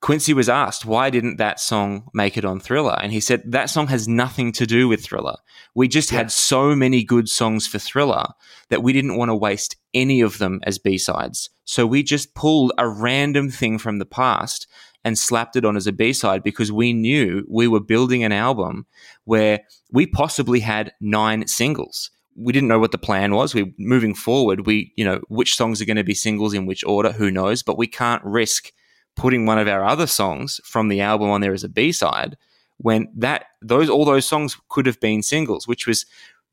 Quincy 0.00 0.32
was 0.32 0.48
asked, 0.48 0.86
why 0.86 1.10
didn't 1.10 1.36
that 1.36 1.60
song 1.60 2.08
make 2.14 2.38
it 2.38 2.44
on 2.44 2.58
Thriller? 2.58 2.98
And 3.02 3.12
he 3.12 3.20
said, 3.20 3.42
that 3.44 3.68
song 3.68 3.88
has 3.88 4.08
nothing 4.08 4.50
to 4.52 4.66
do 4.66 4.88
with 4.88 5.04
Thriller. 5.04 5.36
We 5.74 5.88
just 5.88 6.10
yeah. 6.10 6.18
had 6.18 6.32
so 6.32 6.74
many 6.74 7.04
good 7.04 7.28
songs 7.28 7.66
for 7.66 7.78
Thriller 7.78 8.24
that 8.70 8.82
we 8.82 8.94
didn't 8.94 9.16
want 9.16 9.28
to 9.28 9.36
waste 9.36 9.76
any 9.92 10.22
of 10.22 10.38
them 10.38 10.60
as 10.64 10.78
B 10.78 10.96
sides. 10.96 11.50
So 11.64 11.86
we 11.86 12.02
just 12.02 12.34
pulled 12.34 12.72
a 12.78 12.88
random 12.88 13.50
thing 13.50 13.78
from 13.78 13.98
the 13.98 14.06
past 14.06 14.66
and 15.04 15.18
slapped 15.18 15.56
it 15.56 15.66
on 15.66 15.76
as 15.76 15.86
a 15.86 15.92
B 15.92 16.14
side 16.14 16.42
because 16.42 16.72
we 16.72 16.94
knew 16.94 17.44
we 17.48 17.68
were 17.68 17.80
building 17.80 18.24
an 18.24 18.32
album 18.32 18.86
where 19.24 19.60
we 19.92 20.06
possibly 20.06 20.60
had 20.60 20.92
nine 21.00 21.46
singles 21.46 22.10
we 22.36 22.52
didn't 22.52 22.68
know 22.68 22.78
what 22.78 22.92
the 22.92 22.98
plan 22.98 23.34
was. 23.34 23.54
We 23.54 23.74
moving 23.76 24.14
forward, 24.14 24.66
we 24.66 24.92
you 24.96 25.04
know 25.04 25.20
which 25.28 25.56
songs 25.56 25.82
are 25.82 25.84
going 25.84 25.96
to 25.96 26.04
be 26.04 26.14
singles 26.14 26.54
in 26.54 26.64
which 26.64 26.84
order, 26.84 27.12
who 27.12 27.30
knows? 27.30 27.62
But 27.62 27.76
we 27.76 27.86
can't 27.86 28.24
risk 28.24 28.72
putting 29.20 29.44
one 29.44 29.58
of 29.58 29.68
our 29.68 29.84
other 29.84 30.06
songs 30.06 30.62
from 30.64 30.88
the 30.88 31.02
album 31.02 31.28
on 31.28 31.42
there 31.42 31.52
as 31.52 31.62
a 31.62 31.68
B 31.68 31.92
side 31.92 32.38
when 32.78 33.06
that 33.14 33.44
those 33.60 33.90
all 33.90 34.06
those 34.06 34.26
songs 34.26 34.56
could 34.70 34.86
have 34.86 34.98
been 34.98 35.22
singles, 35.22 35.68
which 35.68 35.86
was 35.86 36.06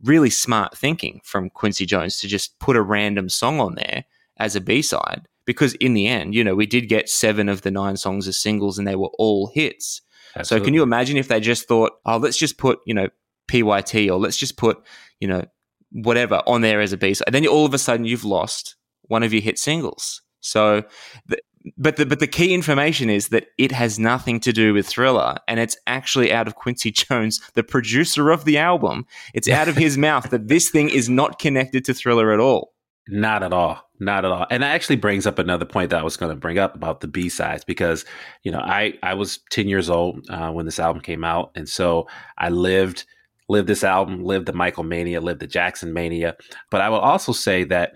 really 0.04 0.30
smart 0.30 0.78
thinking 0.78 1.22
from 1.24 1.50
Quincy 1.50 1.86
Jones 1.86 2.18
to 2.18 2.28
just 2.28 2.60
put 2.60 2.76
a 2.76 2.82
random 2.82 3.30
song 3.30 3.62
on 3.62 3.76
there 3.76 4.04
as 4.36 4.56
a 4.56 4.62
B 4.62 4.82
side. 4.82 5.30
Because 5.46 5.76
in 5.76 5.94
the 5.94 6.08
end, 6.08 6.36
you 6.36 6.44
know, 6.44 6.56
we 6.56 6.66
did 6.66 6.90
get 6.90 7.08
seven 7.08 7.48
of 7.48 7.62
the 7.62 7.72
nine 7.72 7.96
songs 7.96 8.28
as 8.28 8.38
singles 8.38 8.78
and 8.78 8.86
they 8.86 8.98
were 8.98 9.12
all 9.18 9.48
hits. 9.48 10.02
Absolutely. 10.36 10.64
So 10.64 10.66
can 10.66 10.74
you 10.74 10.84
imagine 10.84 11.16
if 11.16 11.30
they 11.30 11.40
just 11.40 11.70
thought, 11.70 11.94
oh, 12.06 12.18
let's 12.18 12.38
just 12.38 12.58
put, 12.58 12.80
you 12.86 12.94
know, 12.94 13.08
PYT 13.48 14.10
or 14.10 14.20
let's 14.20 14.36
just 14.36 14.58
put, 14.58 14.86
you 15.22 15.28
know, 15.30 15.46
whatever 15.94 16.44
on 16.46 16.60
there 16.60 16.82
as 16.82 16.92
a 16.92 16.98
B 16.98 17.14
side. 17.14 17.30
Then 17.32 17.48
all 17.48 17.66
of 17.66 17.74
a 17.74 17.78
sudden 17.78 18.06
you've 18.06 18.26
lost 18.26 18.76
one 19.04 19.24
of 19.24 19.32
your 19.32 19.42
hit 19.42 19.58
singles. 19.58 20.22
So, 20.42 20.84
the, 21.26 21.40
but 21.78 21.96
the 21.98 22.06
but 22.06 22.20
the 22.20 22.28
key 22.28 22.54
information 22.54 23.10
is 23.10 23.30
that 23.30 23.48
it 23.58 23.72
has 23.72 23.98
nothing 24.00 24.40
to 24.42 24.54
do 24.54 24.74
with 24.74 24.88
Thriller, 24.88 25.38
and 25.48 25.60
it's 25.60 25.78
actually 25.88 26.32
out 26.32 26.48
of 26.48 26.56
Quincy 26.56 26.92
Jones, 26.92 27.42
the 27.54 27.64
producer 27.64 28.30
of 28.30 28.46
the 28.46 28.58
album. 28.58 29.06
It's 29.34 29.50
out 29.50 29.68
of 29.68 29.78
his 29.78 29.98
mouth 30.08 30.30
that 30.30 30.48
this 30.48 30.70
thing 30.70 30.90
is 30.90 31.10
not 31.10 31.40
connected 31.40 31.86
to 31.86 31.94
Thriller 31.94 32.32
at 32.32 32.40
all. 32.40 32.74
Not 33.10 33.42
at 33.42 33.54
all. 33.54 33.82
Not 34.00 34.26
at 34.26 34.32
all. 34.32 34.46
And 34.52 34.62
that 34.64 34.74
actually 34.76 34.98
brings 34.98 35.26
up 35.26 35.40
another 35.40 35.66
point 35.66 35.90
that 35.90 36.00
I 36.00 36.04
was 36.04 36.18
going 36.18 36.30
to 36.30 36.36
bring 36.36 36.60
up 36.60 36.76
about 36.76 37.00
the 37.00 37.08
B 37.08 37.30
sides 37.30 37.64
because, 37.64 38.06
you 38.44 38.52
know, 38.52 38.60
I, 38.60 38.94
I 39.02 39.14
was 39.14 39.40
10 39.50 39.68
years 39.68 39.90
old 39.90 40.30
uh, 40.30 40.52
when 40.52 40.66
this 40.66 40.80
album 40.80 41.02
came 41.02 41.24
out. 41.24 41.52
And 41.56 41.68
so 41.68 42.08
I 42.38 42.50
lived 42.50 43.06
lived 43.50 43.70
this 43.70 43.84
album, 43.84 44.24
lived 44.24 44.46
the 44.46 44.54
Michael 44.54 44.84
mania, 44.84 45.22
lived 45.22 45.40
the 45.40 45.48
Jackson 45.48 45.94
mania. 45.94 46.36
But 46.70 46.82
I 46.82 46.90
will 46.90 47.00
also 47.00 47.32
say 47.32 47.64
that 47.66 47.94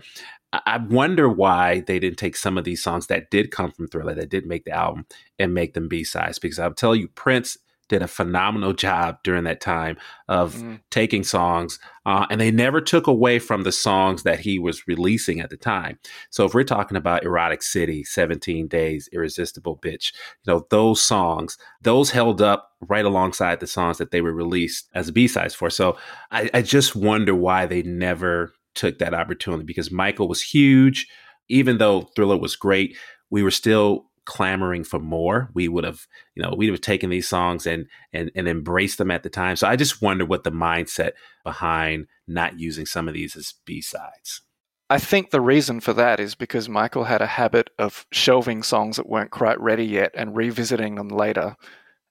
I 0.53 0.77
wonder 0.77 1.29
why 1.29 1.81
they 1.81 1.99
didn't 1.99 2.19
take 2.19 2.35
some 2.35 2.57
of 2.57 2.65
these 2.65 2.83
songs 2.83 3.07
that 3.07 3.31
did 3.31 3.51
come 3.51 3.71
from 3.71 3.87
Thriller, 3.87 4.13
that 4.15 4.29
did 4.29 4.45
make 4.45 4.65
the 4.65 4.71
album, 4.71 5.05
and 5.39 5.53
make 5.53 5.73
them 5.73 5.87
B 5.87 6.03
sides. 6.03 6.39
Because 6.39 6.59
I'll 6.59 6.73
tell 6.73 6.95
you, 6.95 7.07
Prince 7.07 7.57
did 7.91 8.01
a 8.01 8.07
phenomenal 8.07 8.71
job 8.71 9.17
during 9.21 9.43
that 9.43 9.59
time 9.59 9.97
of 10.29 10.55
mm. 10.55 10.79
taking 10.91 11.23
songs, 11.23 11.77
uh, 12.05 12.25
and 12.29 12.39
they 12.39 12.49
never 12.49 12.79
took 12.79 13.05
away 13.05 13.37
from 13.37 13.63
the 13.63 13.71
songs 13.71 14.23
that 14.23 14.39
he 14.39 14.57
was 14.57 14.87
releasing 14.87 15.41
at 15.41 15.49
the 15.49 15.57
time. 15.57 15.99
So 16.29 16.45
if 16.45 16.53
we're 16.53 16.63
talking 16.63 16.95
about 16.95 17.25
Erotic 17.25 17.61
City, 17.61 18.05
17 18.05 18.67
Days, 18.67 19.09
Irresistible 19.11 19.77
Bitch, 19.77 20.13
you 20.45 20.53
know, 20.53 20.65
those 20.69 21.01
songs, 21.01 21.57
those 21.81 22.11
held 22.11 22.41
up 22.41 22.71
right 22.79 23.05
alongside 23.05 23.59
the 23.59 23.67
songs 23.67 23.97
that 23.97 24.11
they 24.11 24.21
were 24.21 24.33
released 24.33 24.89
as 24.95 25.11
B 25.11 25.27
sides 25.27 25.53
for. 25.53 25.69
So 25.69 25.97
I, 26.31 26.49
I 26.53 26.61
just 26.61 26.95
wonder 26.95 27.35
why 27.35 27.65
they 27.65 27.83
never 27.83 28.53
took 28.75 28.99
that 28.99 29.13
opportunity 29.13 29.63
because 29.63 29.91
Michael 29.91 30.27
was 30.27 30.41
huge. 30.41 31.07
Even 31.49 31.77
though 31.77 32.09
Thriller 32.15 32.37
was 32.37 32.55
great, 32.55 32.97
we 33.29 33.43
were 33.43 33.51
still 33.51 34.05
clamoring 34.25 34.83
for 34.83 34.99
more. 34.99 35.49
We 35.53 35.67
would 35.67 35.83
have, 35.83 36.07
you 36.35 36.43
know, 36.43 36.53
we'd 36.55 36.69
have 36.69 36.81
taken 36.81 37.09
these 37.09 37.27
songs 37.27 37.65
and 37.65 37.87
and 38.13 38.31
and 38.35 38.47
embraced 38.47 38.97
them 38.97 39.11
at 39.11 39.23
the 39.23 39.29
time. 39.29 39.55
So 39.55 39.67
I 39.67 39.75
just 39.75 40.01
wonder 40.01 40.25
what 40.25 40.43
the 40.43 40.51
mindset 40.51 41.11
behind 41.43 42.07
not 42.27 42.59
using 42.59 42.85
some 42.85 43.07
of 43.07 43.13
these 43.13 43.35
as 43.35 43.53
B 43.65 43.81
sides. 43.81 44.41
I 44.89 44.99
think 44.99 45.29
the 45.29 45.41
reason 45.41 45.79
for 45.79 45.93
that 45.93 46.19
is 46.19 46.35
because 46.35 46.67
Michael 46.67 47.05
had 47.05 47.21
a 47.21 47.25
habit 47.25 47.69
of 47.79 48.05
shelving 48.11 48.61
songs 48.61 48.97
that 48.97 49.07
weren't 49.07 49.31
quite 49.31 49.59
ready 49.59 49.85
yet 49.85 50.11
and 50.15 50.35
revisiting 50.35 50.95
them 50.95 51.07
later. 51.07 51.55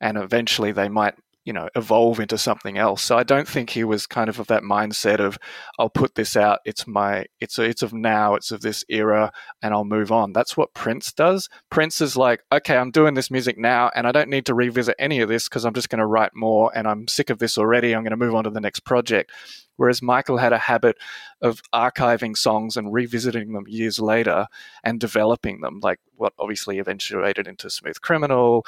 And 0.00 0.16
eventually 0.16 0.72
they 0.72 0.88
might 0.88 1.14
you 1.50 1.54
know 1.54 1.68
evolve 1.74 2.20
into 2.20 2.38
something 2.38 2.78
else. 2.78 3.02
So 3.02 3.18
i 3.18 3.24
don't 3.24 3.48
think 3.48 3.70
he 3.70 3.82
was 3.82 4.06
kind 4.06 4.28
of 4.28 4.38
of 4.38 4.46
that 4.46 4.62
mindset 4.62 5.18
of 5.18 5.36
i'll 5.80 5.90
put 5.90 6.14
this 6.14 6.36
out. 6.36 6.60
It's 6.64 6.86
my 6.86 7.26
it's 7.40 7.58
a, 7.58 7.64
it's 7.64 7.82
of 7.82 7.92
now 7.92 8.36
it's 8.36 8.52
of 8.52 8.60
this 8.60 8.84
era 8.88 9.32
and 9.60 9.74
i'll 9.74 9.84
move 9.84 10.12
on. 10.12 10.32
That's 10.32 10.56
what 10.56 10.74
prince 10.74 11.12
does. 11.12 11.48
Prince 11.68 12.00
is 12.00 12.16
like 12.16 12.44
okay 12.52 12.76
i'm 12.76 12.92
doing 12.92 13.14
this 13.14 13.32
music 13.32 13.58
now 13.58 13.90
and 13.96 14.06
i 14.06 14.12
don't 14.12 14.30
need 14.30 14.46
to 14.46 14.54
revisit 14.54 14.94
any 15.00 15.20
of 15.20 15.28
this 15.28 15.48
because 15.48 15.64
i'm 15.64 15.74
just 15.74 15.88
going 15.88 15.98
to 15.98 16.06
write 16.06 16.36
more 16.36 16.70
and 16.72 16.86
i'm 16.86 17.08
sick 17.08 17.30
of 17.30 17.40
this 17.40 17.58
already. 17.58 17.96
I'm 17.96 18.04
going 18.04 18.12
to 18.12 18.16
move 18.16 18.36
on 18.36 18.44
to 18.44 18.50
the 18.50 18.60
next 18.60 18.80
project. 18.84 19.32
Whereas 19.80 20.02
Michael 20.02 20.36
had 20.36 20.52
a 20.52 20.58
habit 20.58 20.98
of 21.40 21.62
archiving 21.74 22.36
songs 22.36 22.76
and 22.76 22.92
revisiting 22.92 23.54
them 23.54 23.64
years 23.66 23.98
later 23.98 24.46
and 24.84 25.00
developing 25.00 25.62
them, 25.62 25.80
like 25.82 26.00
what 26.16 26.34
obviously 26.38 26.78
eventuated 26.78 27.48
into 27.48 27.70
Smooth 27.70 27.98
Criminal, 28.02 28.66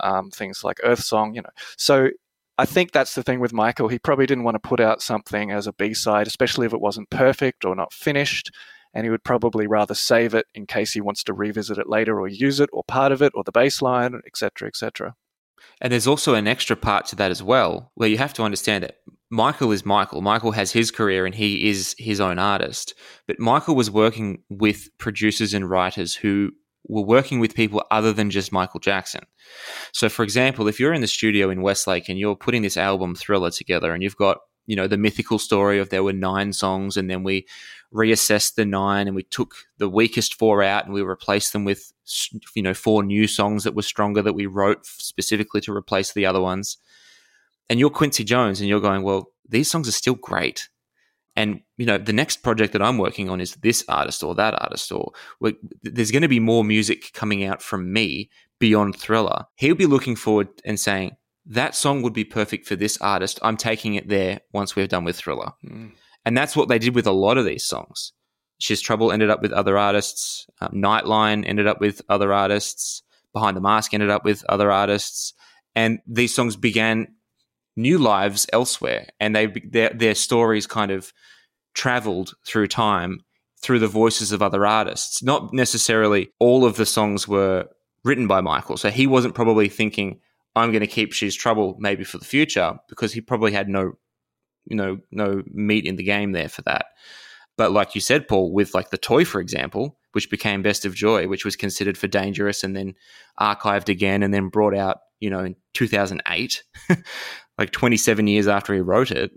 um, 0.00 0.30
things 0.30 0.64
like 0.64 0.80
Earth 0.82 1.04
Song, 1.04 1.34
you 1.34 1.42
know. 1.42 1.50
So 1.76 2.08
I 2.56 2.66
think 2.66 2.92
that's 2.92 3.14
the 3.14 3.22
thing 3.22 3.40
with 3.40 3.52
Michael. 3.52 3.88
He 3.88 3.98
probably 3.98 4.26
didn't 4.26 4.44
want 4.44 4.54
to 4.54 4.68
put 4.68 4.80
out 4.80 5.02
something 5.02 5.50
as 5.50 5.66
a 5.66 5.72
B 5.72 5.92
side, 5.92 6.26
especially 6.26 6.66
if 6.66 6.72
it 6.72 6.80
wasn't 6.80 7.10
perfect 7.10 7.64
or 7.64 7.74
not 7.74 7.92
finished. 7.92 8.50
And 8.92 9.04
he 9.04 9.10
would 9.10 9.24
probably 9.24 9.66
rather 9.66 9.94
save 9.94 10.34
it 10.34 10.46
in 10.54 10.66
case 10.66 10.92
he 10.92 11.00
wants 11.00 11.24
to 11.24 11.32
revisit 11.32 11.78
it 11.78 11.88
later 11.88 12.20
or 12.20 12.28
use 12.28 12.60
it 12.60 12.70
or 12.72 12.84
part 12.84 13.10
of 13.10 13.22
it 13.22 13.32
or 13.34 13.42
the 13.42 13.50
bass 13.50 13.82
line, 13.82 14.20
etc., 14.24 14.68
etc. 14.68 15.16
And 15.80 15.92
there's 15.92 16.06
also 16.06 16.34
an 16.34 16.46
extra 16.46 16.76
part 16.76 17.06
to 17.06 17.16
that 17.16 17.32
as 17.32 17.42
well, 17.42 17.90
where 17.94 18.08
you 18.08 18.18
have 18.18 18.34
to 18.34 18.44
understand 18.44 18.84
it. 18.84 18.96
Michael 19.30 19.72
is 19.72 19.84
Michael. 19.84 20.20
Michael 20.20 20.52
has 20.52 20.70
his 20.70 20.92
career 20.92 21.26
and 21.26 21.34
he 21.34 21.68
is 21.68 21.96
his 21.98 22.20
own 22.20 22.38
artist. 22.38 22.94
But 23.26 23.40
Michael 23.40 23.74
was 23.74 23.90
working 23.90 24.42
with 24.48 24.96
producers 24.98 25.54
and 25.54 25.68
writers 25.68 26.14
who 26.14 26.52
were 26.86 27.02
working 27.02 27.40
with 27.40 27.54
people 27.54 27.84
other 27.90 28.12
than 28.12 28.30
just 28.30 28.52
Michael 28.52 28.80
Jackson. 28.80 29.24
So, 29.92 30.08
for 30.08 30.22
example, 30.22 30.68
if 30.68 30.78
you're 30.78 30.92
in 30.92 31.00
the 31.00 31.06
studio 31.06 31.50
in 31.50 31.62
Westlake 31.62 32.08
and 32.08 32.18
you're 32.18 32.36
putting 32.36 32.62
this 32.62 32.76
album 32.76 33.14
Thriller 33.14 33.50
together 33.50 33.92
and 33.92 34.02
you've 34.02 34.16
got 34.16 34.38
you 34.66 34.76
know 34.76 34.86
the 34.86 34.96
mythical 34.96 35.38
story 35.38 35.78
of 35.78 35.90
there 35.90 36.02
were 36.02 36.12
nine 36.12 36.52
songs 36.52 36.96
and 36.96 37.10
then 37.10 37.22
we 37.22 37.46
reassessed 37.92 38.54
the 38.54 38.64
nine 38.64 39.06
and 39.06 39.14
we 39.14 39.22
took 39.22 39.54
the 39.78 39.88
weakest 39.88 40.34
four 40.34 40.62
out 40.62 40.84
and 40.84 40.94
we 40.94 41.02
replaced 41.02 41.52
them 41.52 41.64
with 41.64 41.92
you 42.54 42.62
know 42.62 42.74
four 42.74 43.02
new 43.02 43.26
songs 43.26 43.64
that 43.64 43.74
were 43.74 43.82
stronger 43.82 44.22
that 44.22 44.32
we 44.32 44.46
wrote 44.46 44.84
specifically 44.86 45.60
to 45.60 45.72
replace 45.72 46.12
the 46.12 46.26
other 46.26 46.40
ones 46.40 46.78
and 47.68 47.78
you're 47.78 47.90
Quincy 47.90 48.24
Jones 48.24 48.60
and 48.60 48.68
you're 48.68 48.80
going 48.80 49.02
well 49.02 49.32
these 49.48 49.70
songs 49.70 49.88
are 49.88 49.92
still 49.92 50.14
great 50.14 50.68
and 51.36 51.60
you 51.76 51.86
know 51.86 51.98
the 51.98 52.12
next 52.12 52.42
project 52.42 52.72
that 52.72 52.82
I'm 52.82 52.98
working 52.98 53.28
on 53.28 53.40
is 53.40 53.54
this 53.56 53.84
artist 53.88 54.22
or 54.22 54.34
that 54.34 54.54
artist 54.60 54.90
or 54.92 55.12
there's 55.82 56.10
going 56.10 56.22
to 56.22 56.28
be 56.28 56.40
more 56.40 56.64
music 56.64 57.12
coming 57.12 57.44
out 57.44 57.62
from 57.62 57.92
me 57.92 58.30
beyond 58.58 58.96
Thriller 58.96 59.44
he'll 59.56 59.74
be 59.74 59.86
looking 59.86 60.16
forward 60.16 60.48
and 60.64 60.78
saying 60.78 61.16
that 61.46 61.74
song 61.74 62.02
would 62.02 62.12
be 62.12 62.24
perfect 62.24 62.66
for 62.66 62.76
this 62.76 62.96
artist. 63.00 63.38
I'm 63.42 63.56
taking 63.56 63.94
it 63.94 64.08
there 64.08 64.40
once 64.52 64.74
we're 64.74 64.86
done 64.86 65.04
with 65.04 65.16
Thriller. 65.16 65.52
Mm. 65.64 65.92
And 66.24 66.36
that's 66.36 66.56
what 66.56 66.68
they 66.68 66.78
did 66.78 66.94
with 66.94 67.06
a 67.06 67.12
lot 67.12 67.36
of 67.36 67.44
these 67.44 67.64
songs. 67.64 68.12
She's 68.58 68.80
Trouble 68.80 69.12
ended 69.12 69.30
up 69.30 69.42
with 69.42 69.52
other 69.52 69.76
artists. 69.76 70.46
Um, 70.60 70.70
Nightline 70.72 71.46
ended 71.46 71.66
up 71.66 71.80
with 71.80 72.00
other 72.08 72.32
artists. 72.32 73.02
Behind 73.32 73.56
the 73.56 73.60
Mask 73.60 73.92
ended 73.92 74.10
up 74.10 74.24
with 74.24 74.44
other 74.48 74.72
artists. 74.72 75.34
And 75.74 75.98
these 76.06 76.34
songs 76.34 76.56
began 76.56 77.08
new 77.76 77.98
lives 77.98 78.46
elsewhere. 78.52 79.08
And 79.20 79.36
they 79.36 79.46
their, 79.46 79.90
their 79.90 80.14
stories 80.14 80.66
kind 80.66 80.92
of 80.92 81.12
traveled 81.74 82.34
through 82.46 82.68
time 82.68 83.20
through 83.60 83.78
the 83.78 83.88
voices 83.88 84.30
of 84.30 84.42
other 84.42 84.66
artists. 84.66 85.22
Not 85.22 85.52
necessarily 85.54 86.30
all 86.38 86.64
of 86.64 86.76
the 86.76 86.84
songs 86.84 87.26
were 87.26 87.66
written 88.04 88.26
by 88.26 88.40
Michael. 88.42 88.76
So 88.76 88.90
he 88.90 89.06
wasn't 89.06 89.34
probably 89.34 89.68
thinking, 89.68 90.20
I'm 90.54 90.70
going 90.70 90.82
to 90.82 90.86
keep 90.86 91.12
She's 91.12 91.34
Trouble 91.34 91.76
maybe 91.78 92.04
for 92.04 92.18
the 92.18 92.24
future 92.24 92.74
because 92.88 93.12
he 93.12 93.20
probably 93.20 93.52
had 93.52 93.68
no, 93.68 93.92
you 94.66 94.76
know, 94.76 94.98
no 95.10 95.42
meat 95.46 95.86
in 95.86 95.96
the 95.96 96.04
game 96.04 96.32
there 96.32 96.50
for 96.50 96.62
that. 96.62 96.86
But 97.56 97.72
like 97.72 97.94
you 97.94 98.00
said, 98.00 98.28
Paul, 98.28 98.52
with 98.52 98.74
like 98.74 98.90
the 98.90 98.98
toy, 98.98 99.24
for 99.24 99.40
example, 99.40 99.98
which 100.12 100.30
became 100.30 100.62
Best 100.62 100.84
of 100.84 100.94
Joy, 100.94 101.26
which 101.26 101.44
was 101.44 101.56
considered 101.56 101.96
for 101.96 102.06
dangerous 102.06 102.62
and 102.62 102.76
then 102.76 102.94
archived 103.40 103.88
again 103.88 104.22
and 104.22 104.34
then 104.34 104.48
brought 104.48 104.76
out, 104.76 104.98
you 105.20 105.30
know, 105.30 105.40
in 105.40 105.56
2008, 105.72 106.62
like 107.58 107.70
27 107.70 108.26
years 108.26 108.46
after 108.46 108.74
he 108.74 108.80
wrote 108.80 109.10
it. 109.10 109.32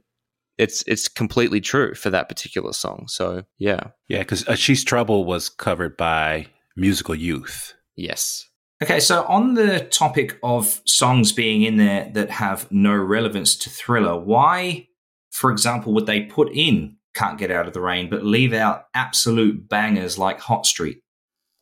It's 0.57 0.83
it's 0.87 1.07
completely 1.07 1.61
true 1.61 1.93
for 1.93 2.09
that 2.09 2.29
particular 2.29 2.73
song. 2.73 3.05
So 3.07 3.43
yeah, 3.57 3.89
yeah, 4.07 4.19
because 4.19 4.47
uh, 4.47 4.55
She's 4.55 4.83
Trouble 4.83 5.25
was 5.25 5.49
covered 5.49 5.97
by 5.97 6.47
Musical 6.75 7.15
Youth. 7.15 7.73
Yes, 7.95 8.47
Okay, 8.81 8.99
so 8.99 9.23
on 9.23 9.55
the 9.55 9.79
topic 9.79 10.37
of 10.43 10.81
songs 10.85 11.31
being 11.31 11.63
in 11.63 11.77
there 11.77 12.11
that 12.13 12.29
have 12.29 12.71
no 12.71 12.93
relevance 12.95 13.55
to 13.57 13.71
Thriller, 13.71 14.19
why, 14.19 14.87
for 15.31 15.51
example, 15.51 15.93
would 15.93 16.05
they 16.05 16.21
put 16.21 16.51
in 16.53 16.97
Can't 17.15 17.39
Get 17.39 17.49
Out 17.49 17.65
of 17.67 17.73
the 17.73 17.81
Rain 17.81 18.07
but 18.07 18.23
leave 18.23 18.53
out 18.53 18.85
absolute 18.93 19.67
bangers 19.67 20.19
like 20.19 20.39
Hot 20.41 20.67
Street? 20.67 21.01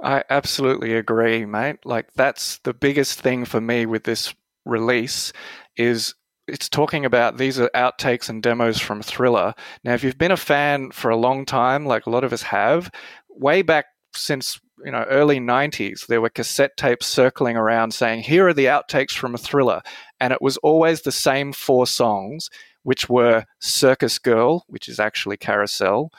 I 0.03 0.25
absolutely 0.29 0.93
agree, 0.93 1.45
mate. 1.45 1.85
Like 1.85 2.11
that's 2.15 2.57
the 2.59 2.73
biggest 2.73 3.21
thing 3.21 3.45
for 3.45 3.61
me 3.61 3.85
with 3.85 4.03
this 4.03 4.35
release 4.65 5.31
is 5.77 6.15
it's 6.47 6.69
talking 6.69 7.05
about 7.05 7.37
these 7.37 7.59
are 7.59 7.69
outtakes 7.75 8.29
and 8.29 8.41
demos 8.41 8.79
from 8.79 9.01
Thriller. 9.01 9.53
Now, 9.83 9.93
if 9.93 10.03
you've 10.03 10.17
been 10.17 10.31
a 10.31 10.37
fan 10.37 10.91
for 10.91 11.09
a 11.09 11.17
long 11.17 11.45
time, 11.45 11.85
like 11.85 12.05
a 12.05 12.09
lot 12.09 12.23
of 12.23 12.33
us 12.33 12.43
have, 12.43 12.91
way 13.29 13.61
back 13.61 13.85
since 14.13 14.59
you 14.83 14.91
know 14.91 15.05
early 15.09 15.39
90s 15.39 16.07
there 16.07 16.21
were 16.21 16.29
cassette 16.29 16.75
tapes 16.75 17.05
circling 17.05 17.55
around 17.55 17.93
saying 17.93 18.21
here 18.21 18.47
are 18.47 18.53
the 18.53 18.65
outtakes 18.65 19.11
from 19.11 19.33
a 19.33 19.37
thriller 19.37 19.81
and 20.19 20.33
it 20.33 20.41
was 20.41 20.57
always 20.57 21.01
the 21.01 21.11
same 21.11 21.53
four 21.53 21.87
songs 21.87 22.49
which 22.83 23.09
were 23.09 23.45
circus 23.59 24.19
girl 24.19 24.65
which 24.67 24.89
is 24.89 24.99
actually 24.99 25.37
carousel 25.37 26.11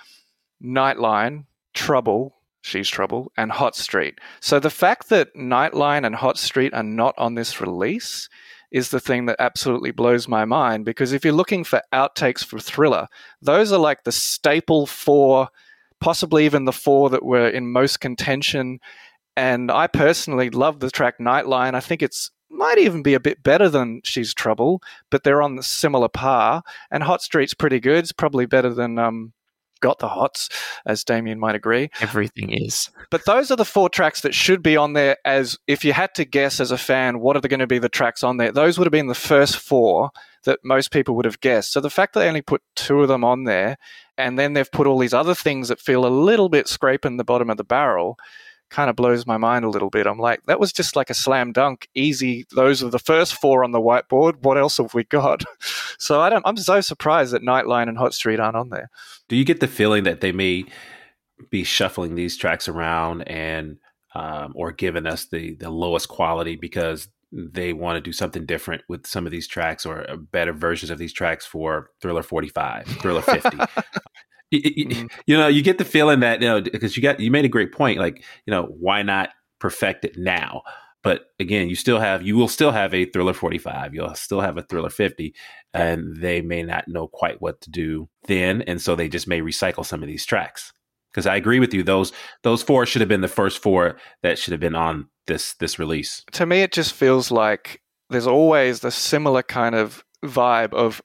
nightline 0.62 1.44
trouble 1.74 2.34
she's 2.62 2.88
trouble 2.88 3.30
and 3.36 3.52
hot 3.52 3.76
street 3.76 4.18
so 4.40 4.58
the 4.58 4.70
fact 4.70 5.10
that 5.10 5.34
nightline 5.34 6.06
and 6.06 6.14
hot 6.14 6.38
street 6.38 6.72
are 6.72 6.82
not 6.82 7.14
on 7.18 7.34
this 7.34 7.60
release 7.60 8.28
is 8.76 8.90
the 8.90 9.00
thing 9.00 9.24
that 9.24 9.36
absolutely 9.38 9.90
blows 9.90 10.28
my 10.28 10.44
mind 10.44 10.84
because 10.84 11.14
if 11.14 11.24
you're 11.24 11.32
looking 11.32 11.64
for 11.64 11.80
outtakes 11.94 12.44
for 12.44 12.60
Thriller, 12.60 13.08
those 13.40 13.72
are 13.72 13.78
like 13.78 14.04
the 14.04 14.12
staple 14.12 14.84
four, 14.84 15.48
possibly 15.98 16.44
even 16.44 16.66
the 16.66 16.72
four 16.72 17.08
that 17.08 17.24
were 17.24 17.48
in 17.48 17.72
most 17.72 18.00
contention. 18.00 18.78
And 19.34 19.70
I 19.70 19.86
personally 19.86 20.50
love 20.50 20.80
the 20.80 20.90
track 20.90 21.18
Nightline. 21.18 21.74
I 21.74 21.80
think 21.80 22.02
it's 22.02 22.30
might 22.50 22.76
even 22.76 23.02
be 23.02 23.14
a 23.14 23.20
bit 23.20 23.42
better 23.42 23.70
than 23.70 24.02
She's 24.04 24.34
Trouble, 24.34 24.82
but 25.10 25.24
they're 25.24 25.40
on 25.40 25.56
the 25.56 25.62
similar 25.62 26.10
par. 26.10 26.62
And 26.90 27.02
Hot 27.02 27.22
Street's 27.22 27.54
pretty 27.54 27.80
good. 27.80 28.00
It's 28.00 28.12
probably 28.12 28.44
better 28.44 28.74
than 28.74 28.98
um, 28.98 29.32
Got 29.80 29.98
the 29.98 30.08
Hots, 30.08 30.48
as 30.86 31.04
Damien 31.04 31.38
might 31.38 31.54
agree. 31.54 31.90
Everything 32.00 32.50
is. 32.50 32.90
But 33.10 33.24
those 33.24 33.50
are 33.50 33.56
the 33.56 33.64
four 33.64 33.88
tracks 33.88 34.22
that 34.22 34.34
should 34.34 34.62
be 34.62 34.76
on 34.76 34.94
there 34.94 35.16
as 35.24 35.58
if 35.66 35.84
you 35.84 35.92
had 35.92 36.14
to 36.14 36.24
guess 36.24 36.60
as 36.60 36.70
a 36.70 36.78
fan, 36.78 37.20
what 37.20 37.36
are 37.36 37.40
they 37.40 37.48
going 37.48 37.60
to 37.60 37.66
be 37.66 37.78
the 37.78 37.88
tracks 37.88 38.22
on 38.22 38.36
there? 38.36 38.52
Those 38.52 38.78
would 38.78 38.86
have 38.86 38.92
been 38.92 39.06
the 39.06 39.14
first 39.14 39.56
four 39.56 40.10
that 40.44 40.60
most 40.64 40.90
people 40.90 41.14
would 41.16 41.24
have 41.24 41.40
guessed. 41.40 41.72
So 41.72 41.80
the 41.80 41.90
fact 41.90 42.14
that 42.14 42.20
they 42.20 42.28
only 42.28 42.42
put 42.42 42.62
two 42.74 43.02
of 43.02 43.08
them 43.08 43.24
on 43.24 43.44
there 43.44 43.76
and 44.16 44.38
then 44.38 44.54
they've 44.54 44.70
put 44.70 44.86
all 44.86 44.98
these 44.98 45.14
other 45.14 45.34
things 45.34 45.68
that 45.68 45.80
feel 45.80 46.06
a 46.06 46.08
little 46.08 46.48
bit 46.48 46.68
scraping 46.68 47.16
the 47.16 47.24
bottom 47.24 47.50
of 47.50 47.56
the 47.56 47.64
barrel 47.64 48.18
kind 48.70 48.90
of 48.90 48.96
blows 48.96 49.26
my 49.26 49.36
mind 49.36 49.64
a 49.64 49.70
little 49.70 49.90
bit. 49.90 50.06
I'm 50.06 50.18
like, 50.18 50.42
that 50.46 50.60
was 50.60 50.72
just 50.72 50.96
like 50.96 51.10
a 51.10 51.14
slam 51.14 51.52
dunk, 51.52 51.88
easy. 51.94 52.46
Those 52.54 52.82
are 52.82 52.90
the 52.90 52.98
first 52.98 53.34
four 53.34 53.64
on 53.64 53.72
the 53.72 53.80
whiteboard. 53.80 54.42
What 54.42 54.58
else 54.58 54.78
have 54.78 54.94
we 54.94 55.04
got? 55.04 55.44
so 55.98 56.20
I 56.20 56.28
don't. 56.30 56.46
I'm 56.46 56.56
so 56.56 56.80
surprised 56.80 57.32
that 57.32 57.42
Nite 57.42 57.66
Line 57.66 57.88
and 57.88 57.98
Hot 57.98 58.14
Street 58.14 58.40
aren't 58.40 58.56
on 58.56 58.70
there. 58.70 58.90
Do 59.28 59.36
you 59.36 59.44
get 59.44 59.60
the 59.60 59.68
feeling 59.68 60.04
that 60.04 60.20
they 60.20 60.32
may 60.32 60.64
be 61.50 61.64
shuffling 61.64 62.14
these 62.14 62.36
tracks 62.36 62.68
around 62.68 63.22
and 63.22 63.78
um, 64.14 64.52
or 64.56 64.72
giving 64.72 65.06
us 65.06 65.26
the 65.26 65.54
the 65.56 65.70
lowest 65.70 66.08
quality 66.08 66.56
because 66.56 67.08
they 67.32 67.72
want 67.72 67.96
to 67.96 68.00
do 68.00 68.12
something 68.12 68.46
different 68.46 68.82
with 68.88 69.06
some 69.06 69.26
of 69.26 69.32
these 69.32 69.48
tracks 69.48 69.84
or 69.84 70.08
uh, 70.08 70.16
better 70.16 70.52
versions 70.52 70.90
of 70.90 70.98
these 70.98 71.12
tracks 71.12 71.44
for 71.44 71.90
Thriller 72.00 72.22
45, 72.22 72.86
Thriller 73.00 73.20
50. 73.20 73.58
mm-hmm. 74.52 75.06
you 75.26 75.36
know, 75.36 75.48
you 75.48 75.62
get 75.62 75.78
the 75.78 75.84
feeling 75.84 76.20
that 76.20 76.40
you 76.40 76.48
know 76.48 76.60
because 76.60 76.96
you 76.96 77.02
got 77.02 77.20
you 77.20 77.30
made 77.30 77.44
a 77.44 77.48
great 77.48 77.72
point. 77.72 77.98
Like, 77.98 78.22
you 78.46 78.50
know, 78.50 78.64
why 78.64 79.02
not 79.02 79.30
perfect 79.58 80.04
it 80.04 80.16
now? 80.16 80.62
But 81.02 81.26
again, 81.38 81.68
you 81.68 81.76
still 81.76 82.00
have 82.00 82.22
you 82.22 82.36
will 82.36 82.48
still 82.48 82.72
have 82.72 82.92
a 82.92 83.04
thriller 83.06 83.32
45. 83.32 83.94
You'll 83.94 84.14
still 84.14 84.40
have 84.40 84.56
a 84.56 84.62
thriller 84.62 84.90
50, 84.90 85.34
and 85.72 86.16
they 86.16 86.40
may 86.40 86.62
not 86.62 86.88
know 86.88 87.06
quite 87.06 87.40
what 87.40 87.60
to 87.60 87.70
do 87.70 88.08
then, 88.24 88.62
and 88.62 88.80
so 88.80 88.96
they 88.96 89.08
just 89.08 89.28
may 89.28 89.40
recycle 89.40 89.84
some 89.86 90.02
of 90.02 90.08
these 90.08 90.26
tracks. 90.26 90.72
Because 91.12 91.26
I 91.26 91.36
agree 91.36 91.60
with 91.60 91.72
you, 91.72 91.82
those 91.82 92.12
those 92.42 92.62
four 92.62 92.86
should 92.86 93.00
have 93.00 93.08
been 93.08 93.20
the 93.20 93.28
first 93.28 93.62
four 93.62 93.98
that 94.22 94.38
should 94.38 94.52
have 94.52 94.60
been 94.60 94.74
on 94.74 95.08
this 95.26 95.54
this 95.54 95.78
release. 95.78 96.24
To 96.32 96.44
me, 96.44 96.62
it 96.62 96.72
just 96.72 96.92
feels 96.92 97.30
like 97.30 97.80
there's 98.10 98.26
always 98.26 98.80
the 98.80 98.90
similar 98.90 99.42
kind 99.42 99.74
of 99.74 100.04
vibe 100.24 100.74
of 100.74 101.00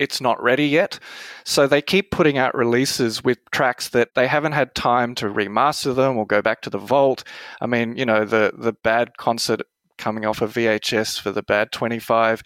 it's 0.00 0.20
not 0.20 0.42
ready 0.42 0.66
yet. 0.66 0.98
So 1.44 1.66
they 1.66 1.82
keep 1.82 2.10
putting 2.10 2.38
out 2.38 2.54
releases 2.54 3.22
with 3.22 3.38
tracks 3.52 3.90
that 3.90 4.14
they 4.14 4.26
haven't 4.26 4.52
had 4.52 4.74
time 4.74 5.14
to 5.16 5.26
remaster 5.26 5.94
them 5.94 6.16
or 6.16 6.26
go 6.26 6.40
back 6.42 6.62
to 6.62 6.70
the 6.70 6.78
vault. 6.78 7.22
I 7.60 7.66
mean, 7.66 7.96
you 7.96 8.06
know, 8.06 8.24
the 8.24 8.52
the 8.56 8.72
bad 8.72 9.16
concert 9.18 9.60
coming 9.98 10.24
off 10.24 10.40
of 10.40 10.54
VHS 10.54 11.20
for 11.20 11.30
the 11.30 11.42
bad 11.42 11.70
25 11.70 12.42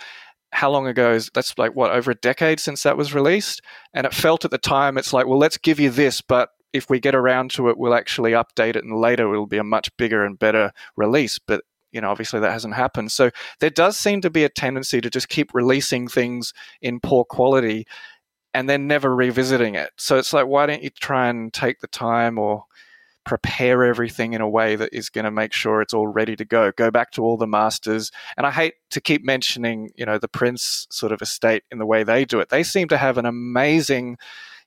how 0.53 0.71
long 0.71 0.87
ago 0.87 1.13
is 1.13 1.31
that's 1.35 1.57
like 1.59 1.75
what 1.75 1.91
over 1.91 2.13
a 2.13 2.17
decade 2.17 2.61
since 2.61 2.83
that 2.85 2.97
was 2.97 3.13
released 3.15 3.61
and 3.93 4.07
it 4.07 4.15
felt 4.15 4.45
at 4.45 4.53
the 4.53 4.59
time 4.59 4.97
it's 4.97 5.13
like 5.13 5.27
well 5.27 5.39
let's 5.39 5.57
give 5.57 5.81
you 5.81 5.91
this 5.91 6.21
but 6.21 6.51
if 6.73 6.89
we 6.89 7.01
get 7.01 7.15
around 7.15 7.51
to 7.51 7.69
it 7.69 7.77
we'll 7.77 7.95
actually 7.95 8.33
update 8.33 8.77
it 8.77 8.85
and 8.85 9.01
later 9.01 9.33
it'll 9.33 9.47
be 9.47 9.59
a 9.59 9.65
much 9.65 9.89
bigger 9.97 10.25
and 10.25 10.39
better 10.39 10.71
release 10.97 11.41
but 11.45 11.63
you 11.95 12.01
know, 12.01 12.11
obviously 12.11 12.41
that 12.41 12.51
hasn't 12.51 12.75
happened. 12.75 13.13
So 13.13 13.31
there 13.61 13.71
does 13.71 13.97
seem 13.97 14.21
to 14.23 14.31
be 14.31 14.45
a 14.45 14.49
tendency 14.49 15.01
to 15.01 15.09
just 15.09 15.29
keep 15.29 15.55
releasing 15.55 16.09
things 16.09 16.53
in 16.83 17.01
poor 17.01 17.25
quality 17.25 17.87
and 18.53 18.69
then 18.69 18.87
never 18.87 19.15
revisiting 19.15 19.77
it. 19.77 19.91
So 19.97 20.19
it's 20.19 20.33
like, 20.33 20.47
why 20.47 20.67
don't 20.67 20.83
you 20.83 20.91
try 20.91 21.29
and 21.29 21.53
take 21.53 21.81
the 21.81 21.87
time 21.87 22.39
or 22.39 22.65
prepare 23.25 23.85
everything 23.85 24.35
in 24.35 24.41
a 24.41 24.49
way 24.49 24.77
that 24.77 24.91
is 24.93 25.09
going 25.09 25.25
to 25.25 25.31
make 25.31 25.53
sure 25.53 25.81
it's 25.81 25.95
all 25.95 26.07
ready 26.07 26.37
to 26.37 26.45
go. 26.45 26.71
Go 26.77 26.91
back 26.91 27.11
to 27.13 27.23
all 27.23 27.37
the 27.37 27.47
masters. 27.47 28.11
And 28.37 28.47
I 28.47 28.51
hate 28.51 28.75
to 28.91 29.01
keep 29.01 29.25
mentioning, 29.25 29.91
you 29.97 30.05
know, 30.05 30.19
the 30.19 30.29
Prince 30.29 30.87
sort 30.91 31.11
of 31.11 31.23
estate 31.23 31.63
in 31.71 31.79
the 31.79 31.87
way 31.87 32.05
they 32.05 32.25
do 32.25 32.41
it. 32.41 32.51
They 32.51 32.63
seem 32.63 32.89
to 32.89 32.99
have 32.99 33.17
an 33.17 33.25
amazing 33.25 34.19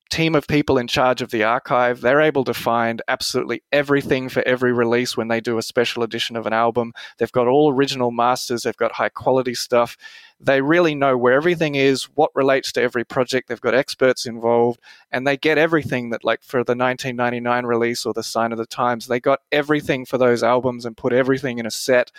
team 0.09 0.35
of 0.35 0.47
people 0.47 0.77
in 0.77 0.87
charge 0.87 1.21
of 1.21 1.31
the 1.31 1.43
archive. 1.43 2.01
They're 2.01 2.21
able 2.21 2.43
to 2.45 2.53
find 2.53 3.01
absolutely 3.07 3.63
everything 3.71 4.29
for 4.29 4.41
every 4.47 4.73
release 4.73 5.17
when 5.17 5.27
they 5.27 5.41
do 5.41 5.57
a 5.57 5.61
special 5.61 6.03
edition 6.03 6.35
of 6.35 6.45
an 6.45 6.53
album. 6.53 6.93
They've 7.17 7.31
got 7.31 7.47
all 7.47 7.73
original 7.73 8.11
masters, 8.11 8.63
they've 8.63 8.75
got 8.75 8.93
high 8.93 9.09
quality 9.09 9.53
stuff. 9.53 9.97
They 10.39 10.61
really 10.61 10.93
know 10.93 11.17
where 11.17 11.33
everything 11.33 11.73
is, 11.75 12.03
what 12.13 12.35
relates 12.35 12.71
to 12.73 12.81
every 12.81 13.03
project. 13.03 13.49
They've 13.49 13.59
got 13.59 13.73
experts 13.73 14.27
involved, 14.27 14.79
and 15.11 15.25
they 15.25 15.35
get 15.35 15.57
everything 15.57 16.11
that, 16.11 16.23
like 16.23 16.43
for 16.43 16.57
the 16.57 16.75
1999 16.75 17.65
release 17.65 18.05
or 18.05 18.13
the 18.13 18.21
Sign 18.21 18.51
of 18.51 18.59
the 18.59 18.67
Times, 18.67 19.07
they 19.07 19.19
got 19.19 19.39
everything 19.51 20.05
for 20.05 20.19
those 20.19 20.43
albums 20.43 20.85
and 20.85 20.95
put 20.95 21.11
everything 21.11 21.57
in 21.57 21.65
a 21.65 21.71
set. 21.71 22.11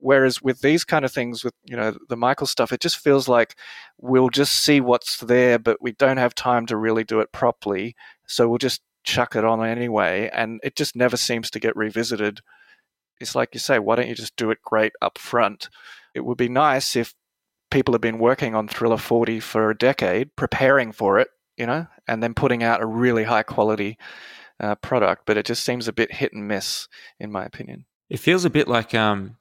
Whereas 0.00 0.42
with 0.42 0.60
these 0.60 0.84
kind 0.84 1.04
of 1.04 1.12
things, 1.12 1.44
with 1.44 1.54
you 1.64 1.76
know 1.76 1.96
the 2.08 2.16
Michael 2.16 2.46
stuff, 2.46 2.72
it 2.72 2.80
just 2.80 2.98
feels 2.98 3.28
like 3.28 3.56
we'll 3.98 4.30
just 4.30 4.64
see 4.64 4.80
what's 4.80 5.18
there, 5.18 5.58
but 5.58 5.80
we 5.80 5.92
don't 5.92 6.16
have 6.16 6.34
time 6.34 6.66
to 6.66 6.76
really 6.76 7.04
do 7.04 7.20
it 7.20 7.32
properly. 7.32 7.94
So 8.26 8.48
we'll 8.48 8.58
just 8.58 8.80
chuck 9.04 9.36
it 9.36 9.44
on 9.44 9.64
anyway, 9.64 10.30
and 10.32 10.60
it 10.62 10.76
just 10.76 10.96
never 10.96 11.16
seems 11.16 11.50
to 11.50 11.60
get 11.60 11.76
revisited. 11.76 12.40
It's 13.20 13.34
like 13.34 13.50
you 13.52 13.60
say, 13.60 13.78
why 13.78 13.96
don't 13.96 14.08
you 14.08 14.14
just 14.14 14.36
do 14.36 14.50
it 14.50 14.62
great 14.64 14.92
up 15.02 15.18
front? 15.18 15.68
It 16.14 16.24
would 16.24 16.38
be 16.38 16.48
nice 16.48 16.96
if 16.96 17.14
people 17.70 17.94
have 17.94 18.00
been 18.00 18.18
working 18.18 18.54
on 18.54 18.68
Thriller 18.68 18.96
40 18.96 19.40
for 19.40 19.70
a 19.70 19.76
decade, 19.76 20.34
preparing 20.36 20.92
for 20.92 21.18
it, 21.18 21.28
you 21.56 21.66
know, 21.66 21.86
and 22.08 22.22
then 22.22 22.34
putting 22.34 22.62
out 22.62 22.82
a 22.82 22.86
really 22.86 23.24
high 23.24 23.42
quality 23.42 23.98
uh, 24.58 24.74
product. 24.76 25.22
But 25.26 25.36
it 25.36 25.46
just 25.46 25.64
seems 25.64 25.88
a 25.88 25.92
bit 25.92 26.14
hit 26.14 26.32
and 26.32 26.48
miss, 26.48 26.88
in 27.18 27.30
my 27.30 27.44
opinion. 27.44 27.84
It 28.08 28.18
feels 28.18 28.44
a 28.44 28.50
bit 28.50 28.66
like 28.66 28.94
um, 28.94 29.36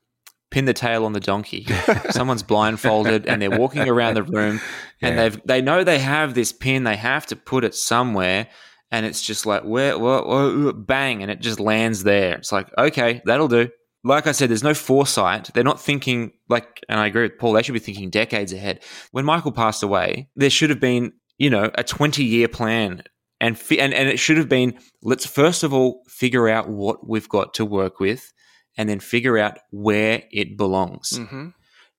pin 0.51 0.65
the 0.65 0.73
tail 0.73 1.05
on 1.05 1.13
the 1.13 1.19
donkey. 1.19 1.67
Someone's 2.09 2.43
blindfolded 2.43 3.27
and 3.27 3.41
they're 3.41 3.57
walking 3.57 3.87
around 3.87 4.15
the 4.15 4.23
room 4.23 4.59
and 5.01 5.17
they've 5.17 5.41
they 5.45 5.61
know 5.61 5.83
they 5.83 5.99
have 5.99 6.33
this 6.33 6.51
pin. 6.51 6.83
They 6.83 6.95
have 6.95 7.25
to 7.27 7.35
put 7.35 7.63
it 7.63 7.75
somewhere, 7.75 8.47
and 8.91 9.05
it's 9.05 9.21
just 9.21 9.45
like 9.45 9.63
where, 9.63 9.97
where, 9.97 10.23
where 10.23 10.73
bang, 10.73 11.21
and 11.21 11.31
it 11.31 11.39
just 11.39 11.59
lands 11.59 12.03
there. 12.03 12.35
It's 12.35 12.51
like 12.51 12.69
okay, 12.77 13.21
that'll 13.25 13.47
do. 13.47 13.69
Like 14.03 14.27
I 14.27 14.31
said, 14.31 14.49
there's 14.49 14.63
no 14.63 14.73
foresight. 14.73 15.49
They're 15.53 15.63
not 15.63 15.81
thinking 15.81 16.31
like, 16.47 16.81
and 16.87 16.99
I 16.99 17.07
agree 17.07 17.23
with 17.23 17.37
Paul. 17.37 17.53
They 17.53 17.63
should 17.63 17.73
be 17.73 17.79
thinking 17.79 18.09
decades 18.09 18.53
ahead. 18.53 18.81
When 19.11 19.25
Michael 19.25 19.51
passed 19.51 19.83
away, 19.83 20.29
there 20.35 20.49
should 20.49 20.69
have 20.69 20.79
been 20.79 21.13
you 21.37 21.49
know 21.49 21.71
a 21.75 21.83
20 21.83 22.23
year 22.23 22.47
plan. 22.47 23.03
And, 23.41 23.57
fi- 23.57 23.79
and 23.79 23.93
and 23.93 24.09
it 24.09 24.19
should 24.19 24.35
have 24.35 24.49
been 24.49 24.77
let's 25.01 25.25
first 25.25 25.63
of 25.63 25.73
all 25.73 26.03
figure 26.09 26.49
out 26.49 26.67
what 26.67 27.07
we've 27.07 27.29
got 27.29 27.53
to 27.53 27.63
work 27.63 28.01
with 28.01 28.33
and 28.77 28.89
then 28.89 28.99
figure 28.99 29.37
out 29.37 29.59
where 29.71 30.23
it 30.31 30.57
belongs. 30.57 31.19
Mm-hmm. 31.19 31.49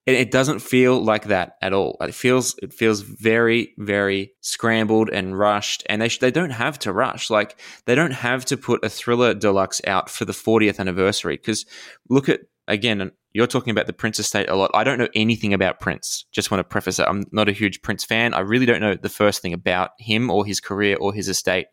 It, 0.06 0.14
it, 0.14 0.30
doesn't 0.30 0.60
feel 0.60 0.98
like 1.02 1.24
that 1.24 1.56
at 1.60 1.74
all. 1.74 1.96
It 2.00 2.14
feels 2.14 2.56
it 2.62 2.72
feels 2.72 3.02
very 3.02 3.74
very 3.76 4.32
scrambled 4.40 5.10
and 5.10 5.38
rushed, 5.38 5.84
and 5.88 6.00
they 6.00 6.08
sh- 6.08 6.18
they 6.18 6.30
don't 6.30 6.50
have 6.50 6.78
to 6.80 6.92
rush. 6.92 7.28
Like 7.28 7.60
they 7.84 7.94
don't 7.94 8.12
have 8.12 8.44
to 8.46 8.56
put 8.56 8.84
a 8.84 8.88
thriller 8.88 9.34
deluxe 9.34 9.80
out 9.86 10.08
for 10.08 10.24
the 10.24 10.32
40th 10.32 10.78
anniversary. 10.78 11.36
Because 11.36 11.66
look 12.08 12.28
at 12.28 12.40
again, 12.66 13.12
you're 13.32 13.46
talking 13.46 13.70
about 13.70 13.86
the 13.86 13.92
Prince 13.92 14.18
estate 14.18 14.48
a 14.48 14.56
lot. 14.56 14.70
I 14.74 14.84
don't 14.84 14.98
know 14.98 15.08
anything 15.14 15.54
about 15.54 15.80
Prince. 15.80 16.24
Just 16.32 16.50
want 16.50 16.60
to 16.60 16.64
preface 16.64 16.96
that 16.96 17.08
I'm 17.08 17.24
not 17.30 17.48
a 17.48 17.52
huge 17.52 17.82
Prince 17.82 18.04
fan. 18.04 18.34
I 18.34 18.40
really 18.40 18.66
don't 18.66 18.80
know 18.80 18.94
the 18.94 19.08
first 19.08 19.42
thing 19.42 19.52
about 19.52 19.90
him 19.98 20.30
or 20.30 20.44
his 20.44 20.60
career 20.60 20.96
or 20.98 21.12
his 21.12 21.28
estate. 21.28 21.66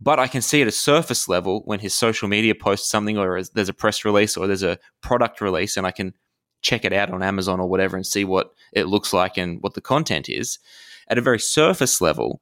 But 0.00 0.18
I 0.18 0.28
can 0.28 0.40
see 0.40 0.62
at 0.62 0.68
a 0.68 0.72
surface 0.72 1.28
level 1.28 1.62
when 1.66 1.80
his 1.80 1.94
social 1.94 2.26
media 2.26 2.54
posts 2.54 2.90
something 2.90 3.18
or 3.18 3.42
there's 3.42 3.68
a 3.68 3.74
press 3.74 4.04
release 4.04 4.36
or 4.36 4.46
there's 4.46 4.62
a 4.62 4.78
product 5.02 5.40
release 5.40 5.76
and 5.76 5.86
I 5.86 5.90
can 5.90 6.14
check 6.62 6.84
it 6.84 6.92
out 6.92 7.10
on 7.10 7.22
Amazon 7.22 7.60
or 7.60 7.68
whatever 7.68 7.96
and 7.96 8.06
see 8.06 8.24
what 8.24 8.52
it 8.72 8.86
looks 8.86 9.12
like 9.12 9.36
and 9.36 9.62
what 9.62 9.74
the 9.74 9.80
content 9.80 10.28
is. 10.28 10.58
At 11.08 11.18
a 11.18 11.22
very 11.22 11.38
surface 11.38 12.00
level, 12.00 12.40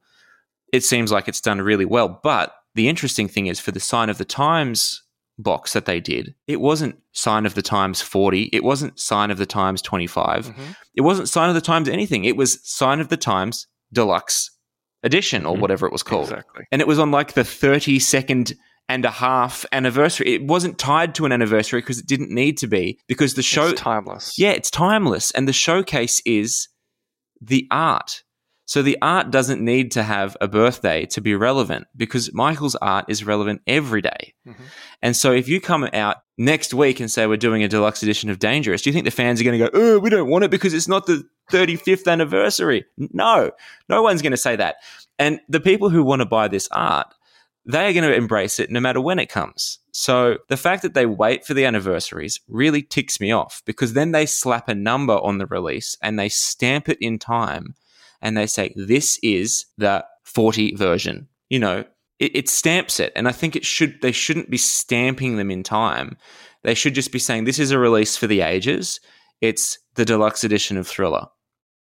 it 0.73 0.85
seems 0.85 1.11
like 1.11 1.29
it's 1.29 1.41
done 1.41 1.61
really 1.61 1.85
well. 1.85 2.21
But 2.23 2.55
the 2.75 2.89
interesting 2.89 3.29
thing 3.29 3.47
is 3.47 3.59
for 3.59 3.73
the 3.73 3.81
Sign 3.81 4.11
of 4.11 4.19
the 4.19 4.25
Times 4.25 5.03
box 5.39 5.73
that 5.73 5.87
they 5.87 6.01
did, 6.01 6.35
it 6.47 6.61
wasn't 6.61 6.99
Sign 7.13 7.47
of 7.47 7.55
the 7.55 7.63
Times 7.63 8.03
40, 8.03 8.51
it 8.53 8.63
wasn't 8.63 9.01
Sign 9.01 9.31
of 9.31 9.39
the 9.39 9.47
Times 9.47 9.81
25, 9.83 10.47
mm-hmm. 10.47 10.73
it 10.95 11.01
wasn't 11.01 11.29
Sign 11.29 11.49
of 11.49 11.55
the 11.55 11.61
Times 11.61 11.89
anything. 11.89 12.25
It 12.25 12.37
was 12.37 12.61
Sign 12.69 13.01
of 13.01 13.09
the 13.09 13.17
Times 13.17 13.67
Deluxe 13.93 14.51
edition 15.03 15.47
or 15.47 15.53
mm-hmm. 15.53 15.63
whatever 15.63 15.87
it 15.87 15.93
was 15.93 16.03
called. 16.03 16.25
Exactly. 16.25 16.65
And 16.73 16.81
it 16.81 16.89
was 16.89 16.99
on 16.99 17.11
like 17.11 17.33
the 17.33 17.43
32nd 17.43 18.55
and 18.89 19.05
a 19.05 19.11
half 19.11 19.67
anniversary. 19.73 20.35
It 20.35 20.45
wasn't 20.45 20.79
tied 20.79 21.15
to 21.17 21.27
an 21.27 21.33
anniversary 21.33 21.81
because 21.81 21.99
it 21.99 22.07
didn't 22.07 22.31
need 22.31 22.59
to 22.59 22.67
be 22.67 22.99
because 23.07 23.35
the 23.35 23.43
show 23.43 23.69
it's 23.69 23.81
timeless. 23.81 24.39
Yeah, 24.39 24.51
it's 24.51 24.71
timeless 24.71 25.31
and 25.33 25.47
the 25.47 25.53
showcase 25.53 26.23
is 26.25 26.69
the 27.41 27.67
art. 27.71 28.23
So 28.69 28.83
the 28.83 28.99
art 29.01 29.31
doesn't 29.31 29.65
need 29.65 29.93
to 29.93 30.03
have 30.03 30.37
a 30.43 30.47
birthday 30.47 31.07
to 31.07 31.23
be 31.23 31.35
relevant 31.35 31.87
because 31.97 32.35
Michael's 32.35 32.75
art 32.77 33.07
is 33.09 33.25
relevant 33.25 33.63
every 33.67 34.03
day. 34.03 34.35
Mm-hmm. 34.47 34.63
And 35.01 35.17
so 35.17 35.33
if 35.33 35.49
you 35.49 35.59
come 35.59 35.89
out 35.95 36.19
next 36.37 36.75
week 36.75 37.01
and 37.01 37.11
say 37.11 37.27
we're 37.27 37.39
doing 37.39 37.63
a 37.63 37.69
deluxe 37.69 38.03
edition 38.03 38.29
of 38.29 38.39
Dangerous, 38.39 38.83
do 38.83 38.91
you 38.91 38.93
think 38.93 39.07
the 39.07 39.11
fans 39.11 39.41
are 39.41 39.45
going 39.45 39.59
to 39.59 39.71
go, 39.71 39.71
oh, 39.73 39.99
we 39.99 40.11
don't 40.11 40.29
want 40.29 40.45
it 40.45 40.51
because 40.51 40.75
it's 40.75 40.87
not 40.87 41.07
the 41.07 41.27
35th 41.51 42.07
anniversary? 42.07 42.85
No, 42.99 43.53
no 43.89 44.03
one's 44.03 44.21
going 44.21 44.33
to 44.33 44.37
say 44.37 44.55
that. 44.57 44.77
And 45.19 45.41
the 45.49 45.61
people 45.61 45.89
who 45.89 46.05
want 46.05 46.21
to 46.21 46.27
buy 46.27 46.47
this 46.47 46.69
art, 46.71 47.07
they 47.65 47.89
are 47.89 47.95
going 47.95 48.05
to 48.05 48.15
embrace 48.15 48.61
it 48.61 48.71
no 48.71 48.81
matter 48.81 49.01
when 49.01 49.19
it 49.19 49.31
comes. 49.31 49.79
So 49.93 50.37
the 50.51 50.59
fact 50.59 50.83
that 50.83 50.93
they 50.93 51.07
wait 51.07 51.47
for 51.47 51.55
the 51.55 51.65
anniversaries 51.65 52.39
really 52.49 52.83
ticks 52.83 53.19
me 53.19 53.33
off 53.33 53.63
because 53.65 53.95
then 53.95 54.13
they 54.13 54.27
slap 54.27 54.69
a 54.69 54.75
number 54.75 55.15
on 55.15 55.39
the 55.39 55.47
release 55.47 55.97
and 56.03 56.19
they 56.19 56.29
stamp 56.29 56.91
it 56.91 56.99
in 57.01 57.19
time 57.19 57.75
and 58.21 58.37
they 58.37 58.47
say, 58.47 58.73
this 58.77 59.19
is 59.23 59.67
the 59.77 60.05
40 60.25 60.75
version. 60.77 61.29
You 61.49 61.59
know, 61.59 61.85
it, 62.19 62.37
it 62.37 62.49
stamps 62.49 63.01
it. 63.01 63.13
And 63.17 63.29
I 63.29 63.33
think 63.33 63.57
it 63.57 63.65
should, 63.65 64.01
they 64.03 64.13
shouldn't 64.13 64.51
be 64.51 64.59
stamping 64.59 65.37
them 65.37 65.51
in 65.51 65.63
time. 65.63 66.17
They 66.65 66.75
should 66.75 66.95
just 66.95 67.13
be 67.13 67.19
saying, 67.19 67.45
this 67.45 67.59
is 67.59 67.71
a 67.71 67.79
release 67.79 68.17
for 68.17 68.27
the 68.27 68.41
ages. 68.41 69.01
It's 69.41 69.79
the 69.95 70.05
deluxe 70.05 70.45
edition 70.45 70.77
of 70.77 70.87
Thriller. 70.87 71.27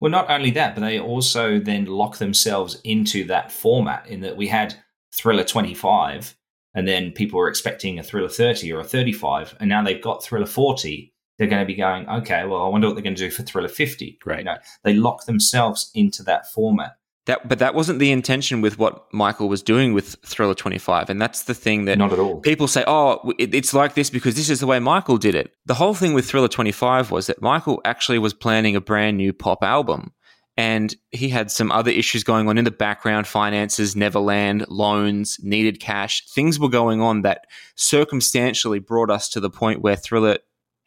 Well, 0.00 0.12
not 0.12 0.30
only 0.30 0.52
that, 0.52 0.74
but 0.74 0.82
they 0.82 1.00
also 1.00 1.58
then 1.58 1.86
lock 1.86 2.18
themselves 2.18 2.80
into 2.84 3.24
that 3.24 3.50
format 3.50 4.06
in 4.06 4.20
that 4.20 4.36
we 4.36 4.46
had 4.46 4.76
Thriller 5.12 5.44
25 5.44 6.36
and 6.74 6.86
then 6.86 7.10
people 7.12 7.38
were 7.38 7.48
expecting 7.48 7.98
a 7.98 8.02
Thriller 8.02 8.28
30 8.28 8.72
or 8.72 8.80
a 8.80 8.84
35 8.84 9.56
and 9.58 9.68
now 9.68 9.82
they've 9.82 10.02
got 10.02 10.22
Thriller 10.22 10.46
40 10.46 11.12
they're 11.38 11.48
going 11.48 11.62
to 11.62 11.66
be 11.66 11.74
going, 11.74 12.08
okay, 12.08 12.44
well, 12.44 12.64
I 12.64 12.68
wonder 12.68 12.88
what 12.88 12.94
they're 12.94 13.02
going 13.02 13.14
to 13.14 13.28
do 13.28 13.30
for 13.30 13.42
Thriller 13.42 13.68
50. 13.68 14.18
Right. 14.24 14.40
You 14.40 14.44
know, 14.44 14.56
they 14.82 14.94
lock 14.94 15.24
themselves 15.24 15.90
into 15.94 16.22
that 16.24 16.50
format. 16.50 16.96
That, 17.26 17.46
but 17.46 17.58
that 17.58 17.74
wasn't 17.74 17.98
the 17.98 18.10
intention 18.10 18.62
with 18.62 18.78
what 18.78 19.04
Michael 19.12 19.50
was 19.50 19.62
doing 19.62 19.92
with 19.92 20.16
Thriller 20.24 20.54
25. 20.54 21.10
And 21.10 21.20
that's 21.20 21.42
the 21.42 21.52
thing 21.52 21.84
that 21.84 21.98
Not 21.98 22.12
at 22.12 22.18
all. 22.18 22.40
people 22.40 22.66
say, 22.66 22.84
oh, 22.86 23.34
it, 23.38 23.54
it's 23.54 23.74
like 23.74 23.94
this 23.94 24.08
because 24.08 24.34
this 24.34 24.48
is 24.48 24.60
the 24.60 24.66
way 24.66 24.78
Michael 24.78 25.18
did 25.18 25.34
it. 25.34 25.52
The 25.66 25.74
whole 25.74 25.94
thing 25.94 26.14
with 26.14 26.26
Thriller 26.26 26.48
25 26.48 27.10
was 27.10 27.26
that 27.26 27.42
Michael 27.42 27.82
actually 27.84 28.18
was 28.18 28.32
planning 28.32 28.76
a 28.76 28.80
brand 28.80 29.18
new 29.18 29.32
pop 29.34 29.62
album. 29.62 30.12
And 30.56 30.96
he 31.10 31.28
had 31.28 31.52
some 31.52 31.70
other 31.70 31.90
issues 31.90 32.24
going 32.24 32.48
on 32.48 32.58
in 32.58 32.64
the 32.64 32.72
background 32.72 33.28
finances, 33.28 33.94
Neverland, 33.94 34.64
loans, 34.68 35.36
needed 35.40 35.78
cash. 35.78 36.26
Things 36.30 36.58
were 36.58 36.68
going 36.68 37.00
on 37.00 37.22
that 37.22 37.44
circumstantially 37.76 38.80
brought 38.80 39.10
us 39.10 39.28
to 39.28 39.40
the 39.40 39.50
point 39.50 39.82
where 39.82 39.94
Thriller 39.94 40.38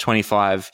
25 0.01 0.71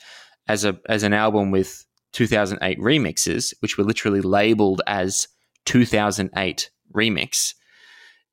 as 0.48 0.64
a 0.64 0.78
as 0.88 1.04
an 1.04 1.12
album 1.12 1.50
with 1.50 1.84
2008 2.12 2.78
remixes, 2.78 3.54
which 3.60 3.78
were 3.78 3.84
literally 3.84 4.20
labeled 4.20 4.82
as 4.86 5.28
2008 5.66 6.70
remix, 6.92 7.54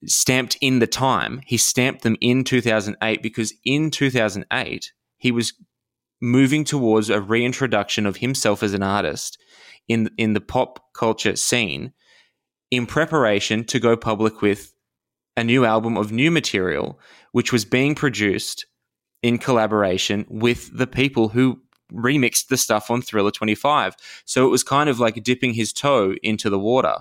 stamped 0.06 0.58
in 0.62 0.80
the 0.80 0.88
time. 0.88 1.42
He 1.46 1.58
stamped 1.58 2.02
them 2.02 2.18
in 2.22 2.44
2008 2.44 3.22
because 3.22 3.54
in 3.64 3.92
2008 3.92 4.92
he 5.18 5.32
was 5.32 5.54
moving 6.22 6.64
towards 6.64 7.10
a 7.10 7.22
reintroduction 7.22 8.06
of 8.06 8.18
himself 8.18 8.64
as 8.64 8.74
an 8.74 8.84
artist 8.84 9.38
in 9.88 10.10
in 10.18 10.34
the 10.34 10.42
pop 10.42 10.80
culture 10.94 11.36
scene 11.36 11.94
in 12.72 12.86
preparation 12.86 13.64
to 13.66 13.80
go 13.80 13.96
public 13.96 14.42
with 14.42 14.74
a 15.38 15.44
new 15.44 15.66
album 15.66 15.98
of 15.98 16.12
new 16.12 16.32
material 16.32 17.00
which 17.34 17.52
was 17.52 17.66
being 17.66 17.94
produced 17.94 18.66
in 19.26 19.40
collaboration 19.40 20.24
with 20.30 20.70
the 20.78 20.86
people 20.86 21.30
who 21.30 21.60
remixed 21.92 22.50
the 22.50 22.58
stuff 22.58 22.92
on 22.92 23.02
Thriller 23.02 23.32
25. 23.32 23.96
So 24.24 24.46
it 24.46 24.50
was 24.50 24.62
kind 24.62 24.88
of 24.88 25.00
like 25.00 25.24
dipping 25.24 25.56
his 25.56 25.74
toe 25.74 26.14
into 26.22 26.48
the 26.48 26.60
water. 26.60 26.98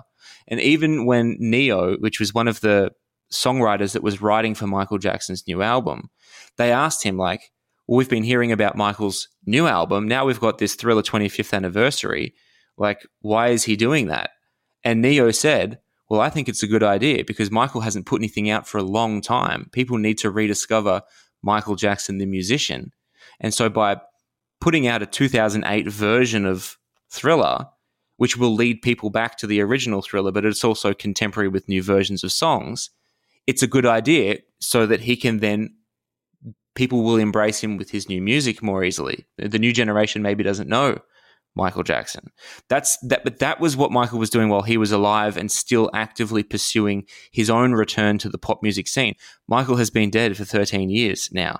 And 0.47 0.59
even 0.59 1.05
when 1.05 1.37
Ne-Yo, 1.39 1.97
which 1.97 2.19
was 2.19 2.33
one 2.33 2.47
of 2.47 2.61
the 2.61 2.89
songwriters 3.31 3.93
that 3.93 4.01
was 4.01 4.23
writing 4.23 4.55
for 4.55 4.65
Michael 4.65 4.97
Jackson's 4.97 5.45
new 5.45 5.61
album, 5.61 6.09
they 6.57 6.71
asked 6.71 7.03
him, 7.03 7.15
like, 7.15 7.51
well, 7.85 7.97
we've 7.97 8.09
been 8.09 8.23
hearing 8.23 8.51
about 8.51 8.75
Michael's 8.75 9.27
new 9.45 9.67
album. 9.67 10.07
Now 10.07 10.25
we've 10.25 10.39
got 10.39 10.57
this 10.57 10.73
Thriller 10.73 11.03
25th 11.03 11.53
anniversary. 11.53 12.33
Like, 12.75 13.05
why 13.19 13.49
is 13.49 13.65
he 13.65 13.75
doing 13.75 14.07
that? 14.07 14.31
And 14.83 14.99
Ne-Yo 14.99 15.29
said, 15.29 15.77
well, 16.09 16.21
I 16.21 16.31
think 16.31 16.49
it's 16.49 16.63
a 16.63 16.67
good 16.67 16.81
idea 16.81 17.23
because 17.23 17.51
Michael 17.51 17.81
hasn't 17.81 18.07
put 18.07 18.19
anything 18.19 18.49
out 18.49 18.67
for 18.67 18.79
a 18.79 18.83
long 18.83 19.21
time. 19.21 19.69
People 19.73 19.99
need 19.99 20.17
to 20.19 20.31
rediscover 20.31 21.03
Michael 21.45 21.75
Jackson, 21.75 22.17
the 22.17 22.25
musician. 22.25 22.91
And 23.39 23.53
so 23.53 23.69
by 23.69 24.01
putting 24.59 24.87
out 24.87 25.01
a 25.01 25.05
2008 25.05 25.87
version 25.87 26.45
of 26.45 26.77
Thriller, 27.09 27.67
which 28.17 28.35
will 28.35 28.53
lead 28.53 28.81
people 28.81 29.09
back 29.09 29.37
to 29.37 29.47
the 29.47 29.61
original 29.61 30.01
Thriller, 30.01 30.31
but 30.31 30.45
it's 30.45 30.63
also 30.63 30.93
contemporary 30.93 31.47
with 31.47 31.69
new 31.69 31.83
versions 31.83 32.23
of 32.23 32.31
songs, 32.31 32.89
it's 33.45 33.61
a 33.61 33.67
good 33.67 33.85
idea 33.85 34.39
so 34.59 34.85
that 34.87 35.01
he 35.01 35.15
can 35.15 35.39
then 35.39 35.75
people 36.73 37.03
will 37.03 37.17
embrace 37.17 37.61
him 37.63 37.77
with 37.77 37.91
his 37.91 38.09
new 38.09 38.21
music 38.21 38.61
more 38.61 38.83
easily. 38.83 39.25
The 39.37 39.59
new 39.59 39.71
generation 39.71 40.21
maybe 40.21 40.43
doesn't 40.43 40.67
know 40.67 40.99
Michael 41.55 41.83
Jackson. 41.83 42.31
That's 42.69 42.97
that 42.99 43.23
but 43.23 43.39
that 43.39 43.59
was 43.59 43.77
what 43.77 43.91
Michael 43.91 44.19
was 44.19 44.29
doing 44.29 44.49
while 44.49 44.63
he 44.63 44.77
was 44.77 44.91
alive 44.91 45.37
and 45.37 45.51
still 45.51 45.89
actively 45.93 46.43
pursuing 46.43 47.05
his 47.31 47.49
own 47.49 47.73
return 47.73 48.17
to 48.19 48.29
the 48.29 48.37
pop 48.37 48.61
music 48.61 48.87
scene. 48.87 49.15
Michael 49.47 49.77
has 49.77 49.89
been 49.89 50.09
dead 50.09 50.35
for 50.37 50.45
13 50.45 50.89
years 50.89 51.29
now. 51.31 51.59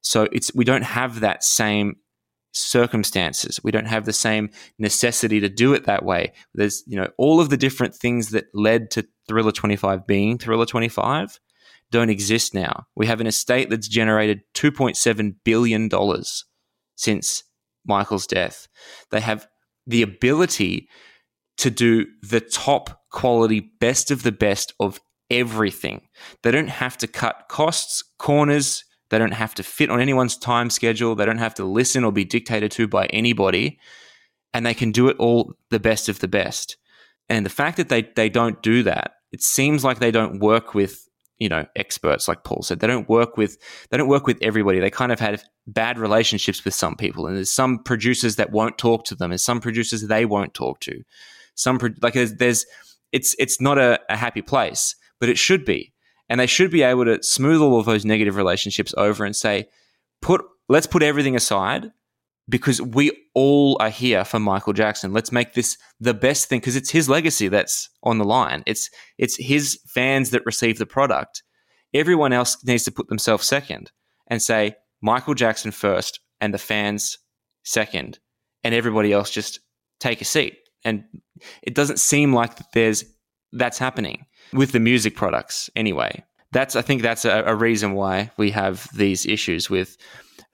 So 0.00 0.28
it's 0.32 0.54
we 0.54 0.64
don't 0.64 0.84
have 0.84 1.20
that 1.20 1.44
same 1.44 1.96
circumstances. 2.52 3.60
We 3.62 3.70
don't 3.70 3.86
have 3.86 4.04
the 4.04 4.12
same 4.12 4.50
necessity 4.78 5.40
to 5.40 5.48
do 5.48 5.74
it 5.74 5.84
that 5.84 6.04
way. 6.04 6.32
There's, 6.54 6.82
you 6.86 6.96
know, 6.96 7.08
all 7.16 7.40
of 7.40 7.50
the 7.50 7.56
different 7.56 7.94
things 7.94 8.30
that 8.30 8.46
led 8.54 8.90
to 8.92 9.06
Thriller 9.28 9.52
25 9.52 10.06
being 10.06 10.38
Thriller 10.38 10.66
25 10.66 11.38
don't 11.90 12.10
exist 12.10 12.54
now. 12.54 12.86
We 12.96 13.06
have 13.06 13.20
an 13.20 13.26
estate 13.26 13.70
that's 13.70 13.88
generated 13.88 14.42
2.7 14.54 15.36
billion 15.44 15.88
dollars 15.88 16.44
since 16.96 17.44
Michael's 17.86 18.26
death. 18.26 18.68
They 19.10 19.20
have 19.20 19.46
the 19.86 20.02
ability 20.02 20.88
to 21.58 21.70
do 21.70 22.06
the 22.22 22.40
top 22.40 23.02
quality, 23.10 23.60
best 23.80 24.10
of 24.10 24.22
the 24.22 24.32
best 24.32 24.72
of 24.78 25.00
everything. 25.30 26.02
They 26.42 26.50
don't 26.50 26.68
have 26.68 26.96
to 26.98 27.06
cut 27.06 27.46
costs, 27.48 28.02
corners. 28.18 28.84
They 29.10 29.18
don't 29.18 29.32
have 29.32 29.54
to 29.56 29.62
fit 29.62 29.90
on 29.90 30.00
anyone's 30.00 30.36
time 30.36 30.70
schedule. 30.70 31.14
They 31.14 31.24
don't 31.24 31.38
have 31.38 31.54
to 31.54 31.64
listen 31.64 32.04
or 32.04 32.12
be 32.12 32.24
dictated 32.24 32.70
to 32.72 32.86
by 32.86 33.06
anybody. 33.06 33.78
And 34.52 34.64
they 34.64 34.74
can 34.74 34.92
do 34.92 35.08
it 35.08 35.16
all 35.18 35.54
the 35.70 35.80
best 35.80 36.08
of 36.08 36.20
the 36.20 36.28
best. 36.28 36.76
And 37.28 37.44
the 37.44 37.50
fact 37.50 37.76
that 37.76 37.88
they, 37.88 38.02
they 38.16 38.28
don't 38.28 38.62
do 38.62 38.82
that, 38.84 39.12
it 39.32 39.42
seems 39.42 39.84
like 39.84 39.98
they 39.98 40.10
don't 40.10 40.40
work 40.40 40.74
with 40.74 41.07
you 41.38 41.48
know 41.48 41.64
experts 41.76 42.26
like 42.26 42.42
paul 42.42 42.62
said 42.62 42.80
they 42.80 42.86
don't 42.86 43.08
work 43.08 43.36
with 43.36 43.58
they 43.90 43.96
don't 43.96 44.08
work 44.08 44.26
with 44.26 44.38
everybody. 44.42 44.80
They 44.80 44.90
kind 44.90 45.12
of 45.12 45.20
have 45.20 45.44
bad 45.66 45.98
relationships 45.98 46.64
with 46.64 46.74
some 46.74 46.96
people 46.96 47.26
and 47.26 47.36
there's 47.36 47.52
some 47.52 47.82
producers 47.82 48.36
that 48.36 48.50
won't 48.50 48.78
talk 48.78 49.04
to 49.04 49.14
them 49.14 49.30
and 49.30 49.40
some 49.40 49.60
producers 49.60 50.02
they 50.02 50.24
won't 50.24 50.54
talk 50.54 50.80
to. 50.80 51.02
Some 51.54 51.78
like 52.02 52.14
there's, 52.14 52.34
there's 52.34 52.66
it's 53.12 53.34
it's 53.38 53.60
not 53.60 53.78
a, 53.78 54.00
a 54.08 54.16
happy 54.16 54.42
place 54.42 54.94
but 55.20 55.28
it 55.28 55.38
should 55.38 55.64
be. 55.64 55.92
And 56.28 56.38
they 56.38 56.46
should 56.46 56.70
be 56.70 56.82
able 56.82 57.06
to 57.06 57.22
smooth 57.22 57.60
all 57.62 57.80
of 57.80 57.86
those 57.86 58.04
negative 58.04 58.36
relationships 58.36 58.94
over 58.96 59.24
and 59.24 59.34
say 59.34 59.68
put 60.20 60.44
let's 60.68 60.86
put 60.86 61.02
everything 61.02 61.36
aside 61.36 61.90
because 62.48 62.80
we 62.80 63.12
all 63.34 63.76
are 63.80 63.90
here 63.90 64.24
for 64.24 64.38
Michael 64.38 64.72
Jackson. 64.72 65.12
Let's 65.12 65.32
make 65.32 65.54
this 65.54 65.76
the 66.00 66.14
best 66.14 66.48
thing 66.48 66.60
because 66.60 66.76
it's 66.76 66.90
his 66.90 67.08
legacy 67.08 67.48
that's 67.48 67.90
on 68.02 68.18
the 68.18 68.24
line. 68.24 68.62
It's 68.66 68.90
it's 69.18 69.36
his 69.36 69.80
fans 69.86 70.30
that 70.30 70.46
receive 70.46 70.78
the 70.78 70.86
product. 70.86 71.42
Everyone 71.94 72.32
else 72.32 72.62
needs 72.64 72.84
to 72.84 72.92
put 72.92 73.08
themselves 73.08 73.46
second 73.46 73.90
and 74.28 74.42
say 74.42 74.76
Michael 75.00 75.34
Jackson 75.34 75.70
first 75.70 76.20
and 76.40 76.52
the 76.52 76.58
fans 76.58 77.18
second, 77.64 78.18
and 78.64 78.74
everybody 78.74 79.12
else 79.12 79.30
just 79.30 79.60
take 80.00 80.20
a 80.20 80.24
seat. 80.24 80.56
And 80.84 81.04
it 81.62 81.74
doesn't 81.74 81.98
seem 81.98 82.32
like 82.32 82.56
there's 82.72 83.04
that's 83.52 83.78
happening 83.78 84.26
with 84.52 84.72
the 84.72 84.80
music 84.80 85.16
products 85.16 85.70
anyway. 85.74 86.24
That's 86.52 86.76
I 86.76 86.82
think 86.82 87.02
that's 87.02 87.24
a, 87.24 87.44
a 87.46 87.54
reason 87.54 87.92
why 87.94 88.30
we 88.36 88.50
have 88.52 88.88
these 88.94 89.26
issues 89.26 89.68
with 89.68 89.96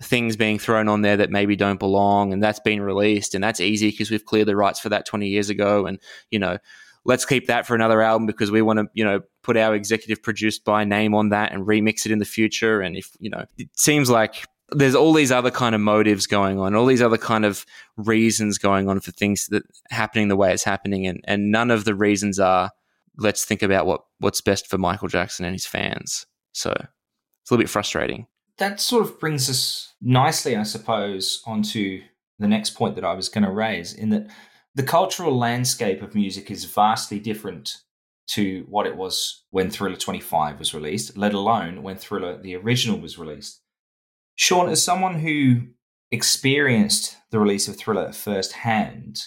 things 0.02 0.36
being 0.36 0.58
thrown 0.58 0.88
on 0.88 1.02
there 1.02 1.16
that 1.16 1.30
maybe 1.30 1.54
don't 1.54 1.78
belong 1.78 2.32
and 2.32 2.42
that's 2.42 2.60
been 2.60 2.80
released 2.80 3.34
and 3.34 3.44
that's 3.44 3.60
easy 3.60 3.90
because 3.90 4.10
we've 4.10 4.24
cleared 4.24 4.48
the 4.48 4.56
rights 4.56 4.80
for 4.80 4.88
that 4.88 5.06
20 5.06 5.28
years 5.28 5.50
ago 5.50 5.86
and 5.86 6.00
you 6.30 6.38
know 6.38 6.58
let's 7.04 7.24
keep 7.24 7.46
that 7.46 7.66
for 7.66 7.74
another 7.74 8.02
album 8.02 8.26
because 8.26 8.50
we 8.50 8.62
want 8.62 8.78
to 8.78 8.86
you 8.94 9.04
know 9.04 9.20
put 9.42 9.56
our 9.56 9.74
executive 9.74 10.22
produced 10.22 10.64
by 10.64 10.84
name 10.84 11.14
on 11.14 11.28
that 11.28 11.52
and 11.52 11.66
remix 11.66 12.06
it 12.06 12.12
in 12.12 12.18
the 12.18 12.24
future. 12.24 12.80
And 12.80 12.96
if 12.96 13.10
you 13.20 13.30
know 13.30 13.44
it 13.58 13.68
seems 13.76 14.10
like 14.10 14.46
there's 14.70 14.94
all 14.94 15.12
these 15.12 15.30
other 15.30 15.50
kind 15.50 15.74
of 15.74 15.80
motives 15.80 16.26
going 16.26 16.58
on 16.58 16.74
all 16.74 16.86
these 16.86 17.02
other 17.02 17.18
kind 17.18 17.44
of 17.44 17.66
reasons 17.98 18.56
going 18.56 18.88
on 18.88 18.98
for 18.98 19.12
things 19.12 19.46
that 19.48 19.62
happening 19.90 20.28
the 20.28 20.36
way 20.36 20.52
it's 20.52 20.64
happening 20.64 21.06
and 21.06 21.20
and 21.24 21.52
none 21.52 21.70
of 21.70 21.84
the 21.84 21.94
reasons 21.94 22.40
are 22.40 22.70
let's 23.16 23.44
think 23.44 23.62
about 23.62 23.86
what 23.86 24.02
what's 24.18 24.40
best 24.40 24.66
for 24.66 24.78
Michael 24.78 25.08
Jackson 25.08 25.44
and 25.44 25.54
his 25.54 25.66
fans 25.66 26.26
so 26.52 26.70
it's 26.70 27.50
a 27.50 27.54
little 27.54 27.62
bit 27.62 27.70
frustrating 27.70 28.26
that 28.58 28.80
sort 28.80 29.04
of 29.04 29.18
brings 29.18 29.50
us 29.50 29.94
nicely, 30.00 30.56
I 30.56 30.62
suppose, 30.62 31.42
onto 31.46 32.02
the 32.38 32.48
next 32.48 32.70
point 32.70 32.94
that 32.94 33.04
I 33.04 33.14
was 33.14 33.28
going 33.28 33.44
to 33.44 33.50
raise 33.50 33.92
in 33.92 34.10
that 34.10 34.28
the 34.74 34.82
cultural 34.82 35.36
landscape 35.36 36.02
of 36.02 36.14
music 36.14 36.50
is 36.50 36.64
vastly 36.64 37.18
different 37.18 37.78
to 38.26 38.64
what 38.68 38.86
it 38.86 38.96
was 38.96 39.44
when 39.50 39.70
Thriller 39.70 39.96
25 39.96 40.58
was 40.58 40.74
released, 40.74 41.16
let 41.16 41.34
alone 41.34 41.82
when 41.82 41.96
Thriller 41.96 42.40
the 42.40 42.56
original 42.56 42.98
was 42.98 43.18
released. 43.18 43.60
Shawn, 44.36 44.68
as 44.68 44.82
someone 44.82 45.20
who 45.20 45.68
experienced 46.10 47.16
the 47.30 47.38
release 47.38 47.68
of 47.68 47.76
Thriller 47.76 48.12
firsthand, 48.12 49.22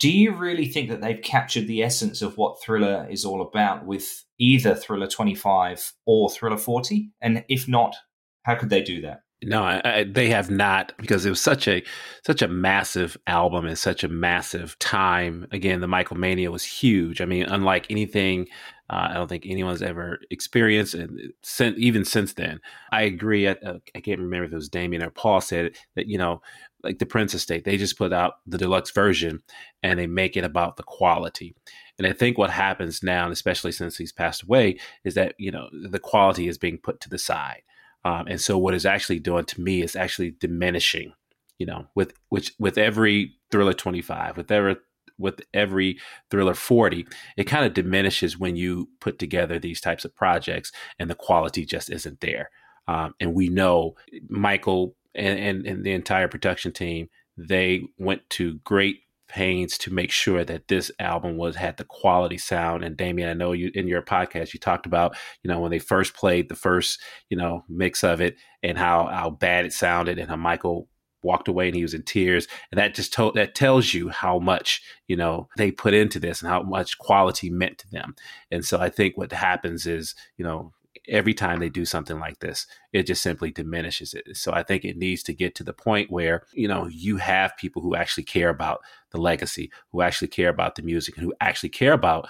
do 0.00 0.10
you 0.10 0.32
really 0.32 0.66
think 0.66 0.88
that 0.88 1.02
they've 1.02 1.22
captured 1.22 1.68
the 1.68 1.82
essence 1.82 2.22
of 2.22 2.38
what 2.38 2.60
Thriller 2.60 3.06
is 3.10 3.24
all 3.24 3.42
about 3.42 3.84
with 3.84 4.24
either 4.38 4.74
Thriller 4.74 5.06
25 5.06 5.92
or 6.06 6.30
Thriller 6.30 6.56
40? 6.56 7.10
And 7.20 7.44
if 7.48 7.68
not, 7.68 7.94
how 8.42 8.54
could 8.54 8.70
they 8.70 8.82
do 8.82 9.02
that? 9.02 9.20
No, 9.42 9.62
I, 9.62 10.04
they 10.04 10.28
have 10.30 10.50
not 10.50 10.92
because 10.98 11.24
it 11.24 11.30
was 11.30 11.40
such 11.40 11.66
a 11.66 11.82
such 12.26 12.42
a 12.42 12.48
massive 12.48 13.16
album 13.26 13.64
and 13.64 13.78
such 13.78 14.04
a 14.04 14.08
massive 14.08 14.78
time. 14.80 15.46
Again, 15.50 15.80
the 15.80 15.86
Michael 15.86 16.18
Mania 16.18 16.50
was 16.50 16.64
huge. 16.64 17.22
I 17.22 17.24
mean, 17.24 17.44
unlike 17.44 17.86
anything 17.88 18.48
uh, 18.90 19.08
I 19.10 19.14
don't 19.14 19.28
think 19.28 19.46
anyone's 19.46 19.82
ever 19.82 20.18
experienced, 20.30 20.94
and 20.94 21.32
since, 21.42 21.76
even 21.78 22.04
since 22.04 22.32
then, 22.32 22.60
I 22.90 23.02
agree. 23.02 23.46
I, 23.46 23.52
uh, 23.52 23.78
I, 23.94 24.00
can't 24.00 24.18
remember 24.18 24.46
if 24.46 24.52
it 24.52 24.56
was 24.56 24.68
Damien 24.68 25.04
or 25.04 25.10
Paul 25.10 25.40
said 25.40 25.76
that 25.94 26.08
you 26.08 26.18
know, 26.18 26.42
like 26.82 26.98
the 26.98 27.06
Prince 27.06 27.34
Estate, 27.34 27.64
they 27.64 27.76
just 27.76 27.98
put 27.98 28.12
out 28.12 28.34
the 28.46 28.58
deluxe 28.58 28.90
version 28.90 29.42
and 29.82 29.98
they 29.98 30.06
make 30.06 30.36
it 30.36 30.44
about 30.44 30.76
the 30.76 30.82
quality. 30.82 31.54
And 31.98 32.06
I 32.06 32.12
think 32.12 32.38
what 32.38 32.50
happens 32.50 33.02
now, 33.02 33.30
especially 33.30 33.72
since 33.72 33.98
he's 33.98 34.12
passed 34.12 34.42
away, 34.42 34.78
is 35.04 35.14
that 35.14 35.34
you 35.38 35.50
know 35.50 35.68
the 35.72 35.98
quality 35.98 36.48
is 36.48 36.58
being 36.58 36.78
put 36.78 37.00
to 37.00 37.08
the 37.08 37.18
side 37.18 37.62
um, 38.04 38.26
and 38.28 38.40
so 38.40 38.56
what 38.56 38.74
is 38.74 38.86
actually 38.86 39.18
doing 39.18 39.44
to 39.46 39.60
me 39.60 39.82
is 39.82 39.94
actually 39.94 40.32
diminishing, 40.32 41.12
you 41.58 41.66
know, 41.66 41.86
with 41.94 42.14
which 42.28 42.52
with 42.58 42.78
every 42.78 43.34
thriller 43.50 43.74
25, 43.74 44.36
with 44.36 44.50
every 44.50 44.76
with 45.18 45.42
every 45.52 45.98
thriller 46.30 46.54
40 46.54 47.06
it 47.36 47.44
kind 47.44 47.66
of 47.66 47.74
diminishes 47.74 48.38
when 48.38 48.56
you 48.56 48.88
put 49.00 49.18
together 49.18 49.58
these 49.58 49.78
types 49.78 50.06
of 50.06 50.16
projects 50.16 50.72
and 50.98 51.10
the 51.10 51.14
quality 51.14 51.66
just 51.66 51.90
isn't 51.90 52.20
there 52.20 52.48
um, 52.88 53.12
and 53.20 53.34
we 53.34 53.50
know 53.50 53.94
michael 54.30 54.96
and, 55.14 55.38
and, 55.38 55.66
and 55.66 55.84
the 55.84 55.92
entire 55.92 56.28
production 56.28 56.72
team 56.72 57.08
they 57.36 57.82
went 57.98 58.28
to 58.30 58.58
great 58.64 59.00
pains 59.30 59.78
to 59.78 59.92
make 59.92 60.10
sure 60.10 60.44
that 60.44 60.66
this 60.66 60.90
album 60.98 61.36
was 61.36 61.54
had 61.54 61.76
the 61.76 61.84
quality 61.84 62.36
sound. 62.36 62.82
And 62.82 62.96
Damien, 62.96 63.30
I 63.30 63.34
know 63.34 63.52
you 63.52 63.70
in 63.74 63.86
your 63.86 64.02
podcast 64.02 64.52
you 64.52 64.60
talked 64.60 64.86
about 64.86 65.16
you 65.42 65.48
know 65.48 65.60
when 65.60 65.70
they 65.70 65.78
first 65.78 66.14
played 66.14 66.48
the 66.48 66.56
first 66.56 67.00
you 67.28 67.36
know 67.36 67.64
mix 67.68 68.02
of 68.02 68.20
it 68.20 68.36
and 68.62 68.76
how 68.76 69.06
how 69.06 69.30
bad 69.30 69.64
it 69.64 69.72
sounded 69.72 70.18
and 70.18 70.28
how 70.28 70.36
Michael 70.36 70.88
walked 71.22 71.48
away 71.48 71.68
and 71.68 71.76
he 71.76 71.82
was 71.82 71.94
in 71.94 72.02
tears 72.02 72.48
and 72.72 72.78
that 72.78 72.94
just 72.94 73.12
told 73.12 73.34
that 73.34 73.54
tells 73.54 73.92
you 73.92 74.08
how 74.08 74.38
much 74.38 74.82
you 75.06 75.14
know 75.14 75.48
they 75.58 75.70
put 75.70 75.92
into 75.92 76.18
this 76.18 76.40
and 76.40 76.50
how 76.50 76.62
much 76.62 76.96
quality 76.98 77.50
meant 77.50 77.76
to 77.76 77.90
them 77.90 78.14
and 78.50 78.64
so 78.64 78.80
i 78.80 78.88
think 78.88 79.18
what 79.18 79.30
happens 79.30 79.86
is 79.86 80.14
you 80.38 80.44
know 80.46 80.72
every 81.10 81.34
time 81.34 81.58
they 81.58 81.68
do 81.68 81.84
something 81.84 82.18
like 82.18 82.38
this, 82.38 82.66
it 82.92 83.02
just 83.02 83.22
simply 83.22 83.50
diminishes 83.50 84.14
it. 84.14 84.36
So 84.36 84.52
I 84.52 84.62
think 84.62 84.84
it 84.84 84.96
needs 84.96 85.22
to 85.24 85.34
get 85.34 85.54
to 85.56 85.64
the 85.64 85.72
point 85.72 86.10
where, 86.10 86.44
you 86.54 86.68
know, 86.68 86.86
you 86.86 87.16
have 87.16 87.56
people 87.56 87.82
who 87.82 87.96
actually 87.96 88.24
care 88.24 88.48
about 88.48 88.80
the 89.10 89.20
legacy, 89.20 89.70
who 89.92 90.02
actually 90.02 90.28
care 90.28 90.48
about 90.48 90.76
the 90.76 90.82
music, 90.82 91.16
and 91.16 91.24
who 91.24 91.34
actually 91.40 91.68
care 91.68 91.92
about 91.92 92.28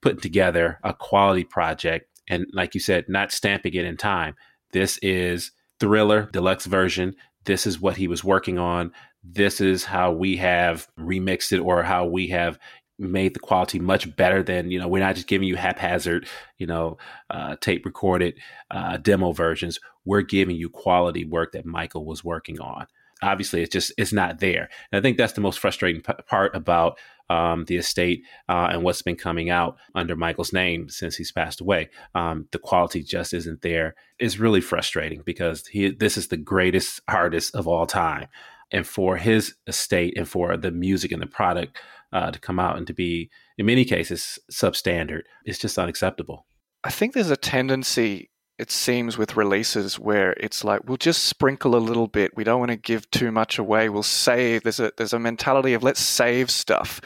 putting 0.00 0.20
together 0.20 0.78
a 0.82 0.92
quality 0.92 1.44
project. 1.44 2.10
And 2.28 2.46
like 2.52 2.74
you 2.74 2.80
said, 2.80 3.08
not 3.08 3.32
stamping 3.32 3.74
it 3.74 3.84
in 3.84 3.96
time. 3.96 4.34
This 4.72 4.98
is 4.98 5.52
Thriller 5.78 6.28
Deluxe 6.32 6.66
version. 6.66 7.14
This 7.44 7.66
is 7.66 7.80
what 7.80 7.96
he 7.96 8.08
was 8.08 8.24
working 8.24 8.58
on. 8.58 8.92
This 9.22 9.60
is 9.60 9.84
how 9.84 10.12
we 10.12 10.36
have 10.36 10.88
remixed 10.98 11.52
it 11.52 11.60
or 11.60 11.82
how 11.84 12.06
we 12.06 12.28
have 12.28 12.58
made 12.98 13.34
the 13.34 13.40
quality 13.40 13.78
much 13.78 14.14
better 14.16 14.42
than 14.42 14.70
you 14.70 14.78
know 14.78 14.88
we're 14.88 15.02
not 15.02 15.14
just 15.14 15.26
giving 15.26 15.48
you 15.48 15.56
haphazard 15.56 16.26
you 16.58 16.66
know 16.66 16.96
uh, 17.30 17.56
tape 17.60 17.84
recorded 17.84 18.34
uh, 18.70 18.96
demo 18.96 19.32
versions. 19.32 19.78
We're 20.04 20.22
giving 20.22 20.56
you 20.56 20.68
quality 20.68 21.24
work 21.24 21.52
that 21.52 21.66
michael 21.66 22.04
was 22.04 22.24
working 22.24 22.60
on. 22.60 22.86
Obviously 23.22 23.62
it's 23.62 23.72
just 23.72 23.92
it's 23.98 24.12
not 24.12 24.40
there. 24.40 24.68
And 24.90 24.98
i 24.98 25.02
think 25.02 25.16
that's 25.16 25.34
the 25.34 25.40
most 25.40 25.58
frustrating 25.58 26.02
p- 26.02 26.12
part 26.26 26.54
about 26.54 26.98
um, 27.28 27.64
the 27.64 27.76
estate 27.76 28.22
uh, 28.48 28.68
and 28.70 28.82
what's 28.82 29.02
been 29.02 29.16
coming 29.16 29.50
out 29.50 29.76
under 29.94 30.14
michael's 30.16 30.52
name 30.52 30.88
since 30.88 31.16
he's 31.16 31.32
passed 31.32 31.60
away. 31.60 31.90
Um, 32.14 32.46
the 32.52 32.58
quality 32.58 33.02
just 33.02 33.34
isn't 33.34 33.62
there. 33.62 33.94
It's 34.18 34.38
really 34.38 34.60
frustrating 34.60 35.22
because 35.24 35.66
he 35.66 35.90
this 35.90 36.16
is 36.16 36.28
the 36.28 36.36
greatest 36.36 37.00
artist 37.08 37.54
of 37.54 37.68
all 37.68 37.86
time. 37.86 38.28
And 38.72 38.86
for 38.86 39.16
his 39.16 39.54
estate 39.66 40.14
and 40.16 40.28
for 40.28 40.56
the 40.56 40.72
music 40.72 41.12
and 41.12 41.22
the 41.22 41.26
product 41.26 41.78
uh, 42.12 42.30
to 42.30 42.38
come 42.38 42.58
out 42.58 42.76
and 42.76 42.86
to 42.86 42.94
be, 42.94 43.30
in 43.58 43.66
many 43.66 43.84
cases, 43.84 44.38
substandard. 44.50 45.22
It's 45.44 45.58
just 45.58 45.78
unacceptable. 45.78 46.46
I 46.84 46.90
think 46.90 47.14
there's 47.14 47.30
a 47.30 47.36
tendency, 47.36 48.30
it 48.58 48.70
seems, 48.70 49.18
with 49.18 49.36
releases 49.36 49.98
where 49.98 50.32
it's 50.32 50.62
like 50.62 50.82
we'll 50.84 50.96
just 50.96 51.24
sprinkle 51.24 51.74
a 51.74 51.78
little 51.78 52.06
bit. 52.06 52.36
We 52.36 52.44
don't 52.44 52.60
want 52.60 52.70
to 52.70 52.76
give 52.76 53.10
too 53.10 53.32
much 53.32 53.58
away. 53.58 53.88
We'll 53.88 54.02
save. 54.02 54.62
There's 54.62 54.80
a 54.80 54.92
there's 54.96 55.12
a 55.12 55.18
mentality 55.18 55.74
of 55.74 55.82
let's 55.82 56.00
save 56.00 56.50
stuff, 56.50 57.00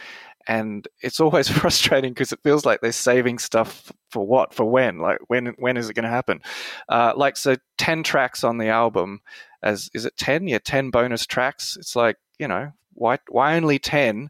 and 0.47 0.87
it's 1.01 1.21
always 1.21 1.49
frustrating 1.61 2.13
because 2.13 2.33
it 2.33 2.41
feels 2.43 2.67
like 2.67 2.81
they're 2.81 2.93
saving 2.93 3.39
stuff 3.39 3.91
for 4.11 4.27
what, 4.27 4.53
for 4.53 4.65
when, 4.65 4.99
like 4.99 5.19
when 5.29 5.55
when 5.59 5.77
is 5.77 5.89
it 5.89 5.95
going 5.95 6.05
to 6.05 6.11
happen? 6.11 6.43
Uh, 6.89 7.13
like 7.17 7.37
so, 7.37 7.57
ten 7.79 8.03
tracks 8.03 8.45
on 8.45 8.59
the 8.59 8.69
album. 8.69 9.21
As 9.63 9.91
is 9.95 10.05
it 10.05 10.17
ten? 10.17 10.47
Yeah, 10.49 10.59
ten 10.59 10.91
bonus 10.91 11.27
tracks. 11.27 11.77
It's 11.79 11.97
like 11.97 12.17
you 12.39 12.49
know 12.49 12.73
why 12.93 13.19
why 13.29 13.57
only 13.57 13.79
ten? 13.79 14.29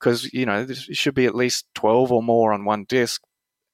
Because 0.00 0.32
you 0.32 0.46
know 0.46 0.64
there 0.64 0.76
should 0.76 1.14
be 1.14 1.26
at 1.26 1.34
least 1.34 1.66
12 1.74 2.10
or 2.10 2.22
more 2.22 2.52
on 2.52 2.64
one 2.64 2.84
disc 2.88 3.22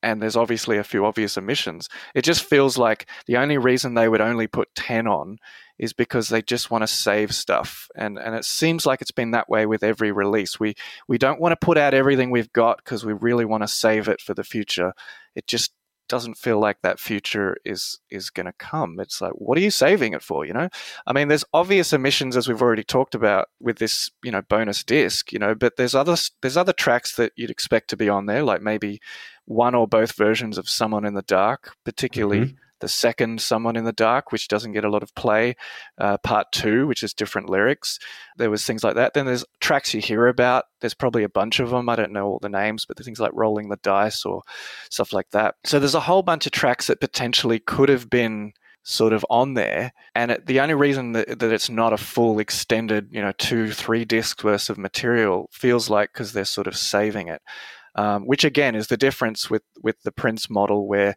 and 0.03 0.21
there's 0.21 0.37
obviously 0.37 0.77
a 0.77 0.85
few 0.85 1.05
obvious 1.05 1.37
omissions. 1.37 1.89
It 2.15 2.23
just 2.23 2.45
feels 2.45 2.79
like 2.79 3.09
the 3.27 3.39
only 3.39 3.59
reason 3.59 3.95
they 3.95 4.09
would 4.09 4.21
only 4.21 4.47
put 4.47 4.69
10 4.77 5.07
on 5.07 5.39
is 5.79 5.93
because 5.93 6.29
they 6.29 6.43
just 6.43 6.71
want 6.71 6.83
to 6.83 6.87
save 6.87 7.35
stuff 7.35 7.89
and 7.97 8.19
and 8.19 8.35
it 8.35 8.45
seems 8.45 8.87
like 8.87 9.03
it's 9.03 9.11
been 9.11 9.33
that 9.33 9.49
way 9.49 9.67
with 9.67 9.83
every 9.83 10.13
release. 10.13 10.61
We 10.61 10.75
we 11.09 11.19
don't 11.19 11.41
want 11.41 11.53
to 11.53 11.65
put 11.65 11.79
out 11.79 11.95
everything 11.95 12.31
we've 12.31 12.53
got 12.53 12.79
because 12.79 13.05
we 13.05 13.13
really 13.15 13.45
want 13.45 13.63
to 13.63 13.69
save 13.69 14.09
it 14.09 14.21
for 14.21 14.35
the 14.35 14.45
future. 14.45 14.93
It 15.35 15.47
just 15.47 15.73
doesn't 16.09 16.37
feel 16.37 16.59
like 16.59 16.83
that 16.83 17.01
future 17.01 17.57
is 17.65 17.99
is 18.11 18.31
going 18.31 18.47
to 18.47 18.53
come. 18.53 18.99
It's 19.01 19.21
like, 19.21 19.33
what 19.33 19.59
are 19.59 19.63
you 19.63 19.71
saving 19.71 20.13
it 20.13 20.23
for? 20.23 20.45
You 20.45 20.53
know, 20.53 20.69
I 21.07 21.13
mean, 21.13 21.29
there's 21.29 21.45
obvious 21.53 21.93
emissions 21.93 22.37
as 22.37 22.49
we've 22.49 22.63
already 22.63 22.85
talked 22.85 23.15
about 23.15 23.49
with 23.61 23.79
this, 23.79 24.11
you 24.23 24.31
know, 24.31 24.43
bonus 24.43 24.85
disc. 24.85 25.33
You 25.33 25.39
know, 25.39 25.55
but 25.55 25.77
there's 25.77 25.95
other 25.95 26.17
there's 26.43 26.57
other 26.57 26.73
tracks 26.73 27.17
that 27.17 27.33
you'd 27.37 27.51
expect 27.51 27.91
to 27.91 27.97
be 27.97 28.09
on 28.09 28.27
there, 28.27 28.43
like 28.43 28.63
maybe 28.63 29.01
one 29.45 29.75
or 29.75 29.87
both 29.87 30.13
versions 30.13 30.59
of 30.59 30.69
"Someone 30.69 31.05
in 31.05 31.15
the 31.15 31.23
Dark," 31.23 31.75
particularly. 31.85 32.47
Mm-hmm 32.47 32.57
the 32.87 32.91
second 32.93 33.41
Someone 33.41 33.75
in 33.75 33.83
the 33.83 33.93
Dark, 33.93 34.31
which 34.31 34.47
doesn't 34.47 34.71
get 34.71 34.85
a 34.85 34.89
lot 34.89 35.03
of 35.03 35.13
play, 35.17 35.57
uh, 35.99 36.19
part 36.19 36.53
two, 36.53 36.87
which 36.87 37.03
is 37.03 37.13
different 37.13 37.51
lyrics. 37.51 37.99
There 38.37 38.49
was 38.49 38.65
things 38.65 38.85
like 38.85 38.95
that. 38.95 39.13
Then 39.13 39.27
there's 39.27 39.45
tracks 39.61 39.93
you 39.93 40.01
hear 40.01 40.29
about. 40.29 40.67
There's 40.81 40.95
probably 40.95 41.25
a 41.25 41.29
bunch 41.29 41.59
of 41.59 41.71
them. 41.71 41.89
I 41.89 41.97
don't 41.97 42.13
know 42.13 42.27
all 42.29 42.39
the 42.39 42.49
names, 42.49 42.85
but 42.87 42.97
things 42.97 43.19
like 43.19 43.33
Rolling 43.35 43.71
the 43.71 43.81
Dice 43.83 44.25
or 44.25 44.43
stuff 44.89 45.13
like 45.13 45.31
that. 45.33 45.57
So 45.65 45.81
there's 45.81 45.97
a 45.97 46.01
whole 46.01 46.23
bunch 46.23 46.47
of 46.47 46.53
tracks 46.53 46.87
that 46.87 47.01
potentially 47.01 47.59
could 47.59 47.89
have 47.89 48.09
been 48.09 48.53
sort 48.85 49.13
of 49.13 49.27
on 49.29 49.55
there. 49.55 49.93
And 50.15 50.31
it, 50.31 50.47
the 50.47 50.61
only 50.61 50.75
reason 50.75 51.11
that, 51.11 51.41
that 51.41 51.53
it's 51.53 51.69
not 51.69 51.93
a 51.93 51.97
full 51.97 52.39
extended, 52.39 53.09
you 53.11 53.21
know, 53.21 53.33
two, 53.37 53.73
three 53.73 54.05
discs 54.05 54.45
worth 54.45 54.71
of 54.71 54.79
material 54.79 55.49
feels 55.51 55.91
like 55.91 56.13
because 56.13 56.33
they're 56.33 56.45
sort 56.45 56.69
of 56.69 56.77
saving 56.77 57.27
it 57.27 57.43
um, 57.97 58.27
which 58.27 58.45
again 58.45 58.75
is 58.75 58.87
the 58.87 58.97
difference 58.97 59.51
with 59.51 59.63
with 59.83 60.01
the 60.03 60.13
Prince 60.13 60.49
model, 60.49 60.87
where 60.87 61.17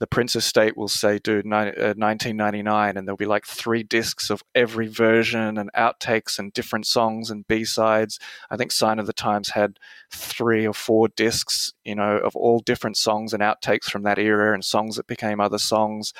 the 0.00 0.06
Prince 0.06 0.34
estate 0.34 0.76
will 0.76 0.88
say, 0.88 1.18
"Dude, 1.18 1.46
ni- 1.46 1.52
uh, 1.54 1.94
1999," 1.96 2.96
and 2.96 3.06
there'll 3.06 3.16
be 3.16 3.26
like 3.26 3.46
three 3.46 3.82
discs 3.82 4.30
of 4.30 4.42
every 4.54 4.88
version 4.88 5.58
and 5.58 5.70
outtakes 5.76 6.38
and 6.38 6.52
different 6.52 6.86
songs 6.86 7.30
and 7.30 7.46
B 7.46 7.64
sides. 7.64 8.18
I 8.50 8.56
think 8.56 8.72
Sign 8.72 8.98
of 8.98 9.06
the 9.06 9.12
Times 9.12 9.50
had 9.50 9.78
three 10.10 10.66
or 10.66 10.72
four 10.72 11.08
discs, 11.08 11.72
you 11.84 11.94
know, 11.94 12.16
of 12.16 12.34
all 12.34 12.60
different 12.60 12.96
songs 12.96 13.32
and 13.32 13.42
outtakes 13.42 13.84
from 13.84 14.02
that 14.02 14.18
era 14.18 14.54
and 14.54 14.64
songs 14.64 14.96
that 14.96 15.06
became 15.06 15.38
other 15.38 15.58
songs. 15.58 16.12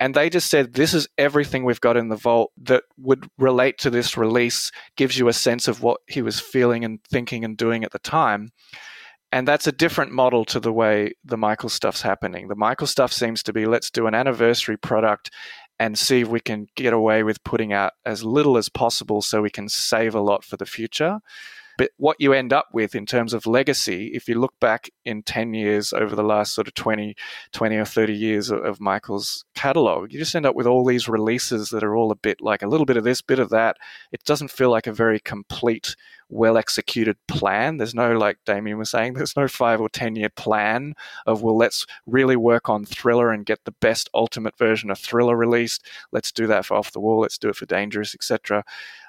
And 0.00 0.14
they 0.14 0.30
just 0.30 0.50
said, 0.50 0.74
this 0.74 0.94
is 0.94 1.08
everything 1.16 1.64
we've 1.64 1.80
got 1.80 1.96
in 1.96 2.08
the 2.08 2.16
vault 2.16 2.52
that 2.62 2.84
would 2.98 3.28
relate 3.38 3.78
to 3.78 3.90
this 3.90 4.16
release, 4.16 4.72
gives 4.96 5.18
you 5.18 5.28
a 5.28 5.32
sense 5.32 5.68
of 5.68 5.82
what 5.82 6.00
he 6.06 6.22
was 6.22 6.40
feeling 6.40 6.84
and 6.84 7.02
thinking 7.04 7.44
and 7.44 7.56
doing 7.56 7.84
at 7.84 7.92
the 7.92 7.98
time. 7.98 8.50
And 9.32 9.46
that's 9.46 9.66
a 9.66 9.72
different 9.72 10.12
model 10.12 10.44
to 10.46 10.58
the 10.58 10.72
way 10.72 11.12
the 11.24 11.36
Michael 11.36 11.68
stuff's 11.68 12.02
happening. 12.02 12.48
The 12.48 12.56
Michael 12.56 12.88
stuff 12.88 13.12
seems 13.12 13.42
to 13.44 13.52
be 13.52 13.66
let's 13.66 13.90
do 13.90 14.06
an 14.06 14.14
anniversary 14.14 14.76
product 14.76 15.30
and 15.78 15.98
see 15.98 16.20
if 16.20 16.28
we 16.28 16.40
can 16.40 16.66
get 16.74 16.92
away 16.92 17.22
with 17.22 17.42
putting 17.44 17.72
out 17.72 17.92
as 18.04 18.24
little 18.24 18.58
as 18.58 18.68
possible 18.68 19.22
so 19.22 19.40
we 19.40 19.50
can 19.50 19.68
save 19.68 20.14
a 20.14 20.20
lot 20.20 20.44
for 20.44 20.56
the 20.56 20.66
future. 20.66 21.20
But 21.78 21.92
what 21.96 22.18
you 22.20 22.34
end 22.34 22.52
up 22.52 22.66
with 22.74 22.94
in 22.94 23.06
terms 23.06 23.32
of 23.32 23.46
legacy, 23.46 24.08
if 24.08 24.28
you 24.28 24.38
look 24.38 24.52
back 24.60 24.90
in 25.06 25.22
10 25.22 25.54
years 25.54 25.94
over 25.94 26.14
the 26.14 26.22
last 26.22 26.54
sort 26.54 26.68
of 26.68 26.74
20, 26.74 27.14
20 27.52 27.76
or 27.76 27.86
30 27.86 28.12
years 28.12 28.50
of 28.50 28.80
Michael's 28.80 29.46
catalog, 29.54 30.12
you 30.12 30.18
just 30.18 30.34
end 30.34 30.44
up 30.44 30.54
with 30.54 30.66
all 30.66 30.84
these 30.84 31.08
releases 31.08 31.70
that 31.70 31.82
are 31.82 31.96
all 31.96 32.12
a 32.12 32.16
bit 32.16 32.42
like 32.42 32.60
a 32.60 32.68
little 32.68 32.84
bit 32.84 32.98
of 32.98 33.04
this, 33.04 33.22
bit 33.22 33.38
of 33.38 33.48
that. 33.48 33.78
It 34.12 34.22
doesn't 34.24 34.50
feel 34.50 34.70
like 34.70 34.86
a 34.86 34.92
very 34.92 35.20
complete 35.20 35.96
well 36.30 36.56
executed 36.56 37.16
plan. 37.28 37.76
There's 37.76 37.94
no, 37.94 38.16
like 38.16 38.38
Damien 38.46 38.78
was 38.78 38.90
saying, 38.90 39.12
there's 39.14 39.36
no 39.36 39.48
five 39.48 39.80
or 39.80 39.88
10 39.88 40.16
year 40.16 40.30
plan 40.30 40.94
of, 41.26 41.42
well, 41.42 41.56
let's 41.56 41.86
really 42.06 42.36
work 42.36 42.68
on 42.68 42.84
Thriller 42.84 43.30
and 43.30 43.46
get 43.46 43.64
the 43.64 43.74
best 43.80 44.08
ultimate 44.14 44.56
version 44.56 44.90
of 44.90 44.98
Thriller 44.98 45.36
released. 45.36 45.84
Let's 46.12 46.32
do 46.32 46.46
that 46.46 46.64
for 46.64 46.76
Off 46.76 46.92
the 46.92 47.00
Wall, 47.00 47.20
let's 47.20 47.38
do 47.38 47.48
it 47.48 47.56
for 47.56 47.66
Dangerous, 47.66 48.14
etc. 48.14 48.64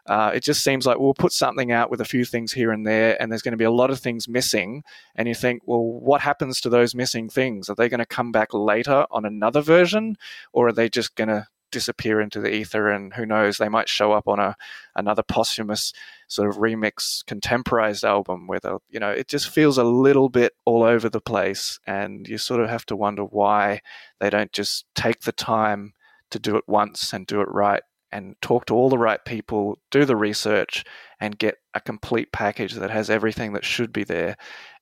Uh, 0.07 0.31
it 0.33 0.43
just 0.43 0.63
seems 0.63 0.85
like 0.85 0.97
we'll 0.97 1.13
put 1.13 1.31
something 1.31 1.71
out 1.71 1.91
with 1.91 2.01
a 2.01 2.05
few 2.05 2.25
things 2.25 2.51
here 2.51 2.71
and 2.71 2.85
there, 2.85 3.21
and 3.21 3.31
there's 3.31 3.43
going 3.43 3.51
to 3.51 3.57
be 3.57 3.63
a 3.63 3.71
lot 3.71 3.91
of 3.91 3.99
things 3.99 4.27
missing. 4.27 4.83
And 5.15 5.27
you 5.27 5.35
think, 5.35 5.61
well, 5.65 5.83
what 5.83 6.21
happens 6.21 6.59
to 6.61 6.69
those 6.69 6.95
missing 6.95 7.29
things? 7.29 7.69
Are 7.69 7.75
they 7.75 7.89
going 7.89 7.99
to 7.99 8.05
come 8.05 8.31
back 8.31 8.53
later 8.53 9.05
on 9.11 9.25
another 9.25 9.61
version, 9.61 10.17
or 10.53 10.67
are 10.67 10.73
they 10.73 10.89
just 10.89 11.15
going 11.15 11.27
to 11.27 11.47
disappear 11.71 12.21
into 12.21 12.39
the 12.39 12.53
ether? 12.53 12.89
And 12.89 13.13
who 13.13 13.25
knows, 13.25 13.57
they 13.57 13.69
might 13.69 13.89
show 13.89 14.11
up 14.11 14.27
on 14.27 14.39
a 14.39 14.55
another 14.95 15.23
posthumous 15.23 15.93
sort 16.27 16.49
of 16.49 16.57
remix 16.57 17.25
contemporized 17.25 18.03
album 18.03 18.47
where 18.47 18.59
they 18.59 18.71
you 18.89 18.99
know 18.99 19.09
it 19.09 19.27
just 19.27 19.49
feels 19.49 19.77
a 19.77 19.83
little 19.83 20.29
bit 20.29 20.53
all 20.65 20.83
over 20.83 21.09
the 21.09 21.21
place, 21.21 21.79
and 21.87 22.27
you 22.27 22.37
sort 22.37 22.61
of 22.61 22.69
have 22.69 22.85
to 22.87 22.95
wonder 22.95 23.23
why 23.23 23.81
they 24.19 24.29
don't 24.29 24.51
just 24.53 24.85
take 24.95 25.21
the 25.21 25.31
time 25.31 25.93
to 26.29 26.39
do 26.39 26.55
it 26.55 26.63
once 26.67 27.13
and 27.13 27.27
do 27.27 27.41
it 27.41 27.49
right 27.49 27.83
and 28.11 28.35
talk 28.41 28.65
to 28.65 28.73
all 28.75 28.89
the 28.89 28.97
right 28.97 29.23
people, 29.25 29.77
do 29.89 30.05
the 30.05 30.15
research, 30.15 30.83
and 31.19 31.37
get 31.37 31.55
a 31.73 31.79
complete 31.79 32.31
package 32.31 32.73
that 32.73 32.89
has 32.89 33.09
everything 33.09 33.53
that 33.53 33.63
should 33.63 33.93
be 33.93 34.03
there. 34.03 34.35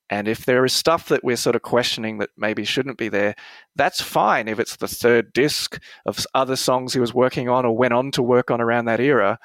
And 0.09 0.27
if 0.27 0.45
there 0.45 0.65
is 0.65 0.73
stuff 0.73 1.07
that 1.09 1.23
we're 1.23 1.35
sort 1.35 1.55
of 1.55 1.61
questioning 1.61 2.17
that 2.17 2.29
maybe 2.35 2.63
shouldn't 2.63 2.97
be 2.97 3.09
there, 3.09 3.35
that's 3.75 4.01
fine 4.01 4.47
if 4.47 4.59
it's 4.59 4.77
the 4.77 4.87
third 4.87 5.31
disc 5.33 5.79
of 6.05 6.25
other 6.33 6.55
songs 6.55 6.93
he 6.93 6.99
was 6.99 7.13
working 7.13 7.47
on 7.47 7.65
or 7.65 7.77
went 7.77 7.93
on 7.93 8.11
to 8.11 8.23
work 8.23 8.49
on 8.49 8.59
around 8.59 8.85
that 8.85 8.99
era. 8.99 9.37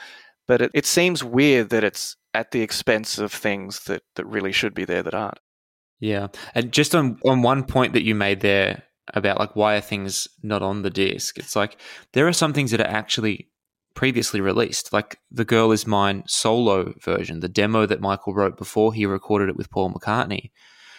But 0.48 0.62
it, 0.62 0.70
it 0.74 0.86
seems 0.86 1.22
weird 1.22 1.70
that 1.70 1.84
it's 1.84 2.16
at 2.32 2.50
the 2.50 2.62
expense 2.62 3.18
of 3.18 3.32
things 3.32 3.84
that, 3.84 4.02
that 4.16 4.26
really 4.26 4.52
should 4.52 4.74
be 4.74 4.84
there 4.84 5.02
that 5.02 5.14
aren't. 5.14 5.38
Yeah. 6.00 6.28
And 6.54 6.72
just 6.72 6.94
on, 6.94 7.18
on 7.24 7.42
one 7.42 7.64
point 7.64 7.92
that 7.92 8.04
you 8.04 8.14
made 8.14 8.40
there 8.40 8.82
about 9.12 9.38
like 9.38 9.54
why 9.54 9.76
are 9.76 9.82
things 9.82 10.28
not 10.42 10.62
on 10.62 10.82
the 10.82 10.90
disc, 10.90 11.38
it's 11.38 11.54
like 11.54 11.78
there 12.14 12.26
are 12.26 12.32
some 12.32 12.52
things 12.52 12.70
that 12.70 12.80
are 12.80 12.86
actually 12.86 13.48
previously 13.94 14.40
released, 14.40 14.92
like 14.92 15.18
the 15.30 15.44
Girl 15.44 15.72
Is 15.72 15.86
Mine 15.86 16.24
solo 16.26 16.94
version, 17.00 17.40
the 17.40 17.48
demo 17.48 17.86
that 17.86 18.00
Michael 18.00 18.34
wrote 18.34 18.56
before 18.56 18.92
he 18.92 19.06
recorded 19.06 19.48
it 19.48 19.56
with 19.56 19.70
Paul 19.70 19.92
McCartney. 19.92 20.50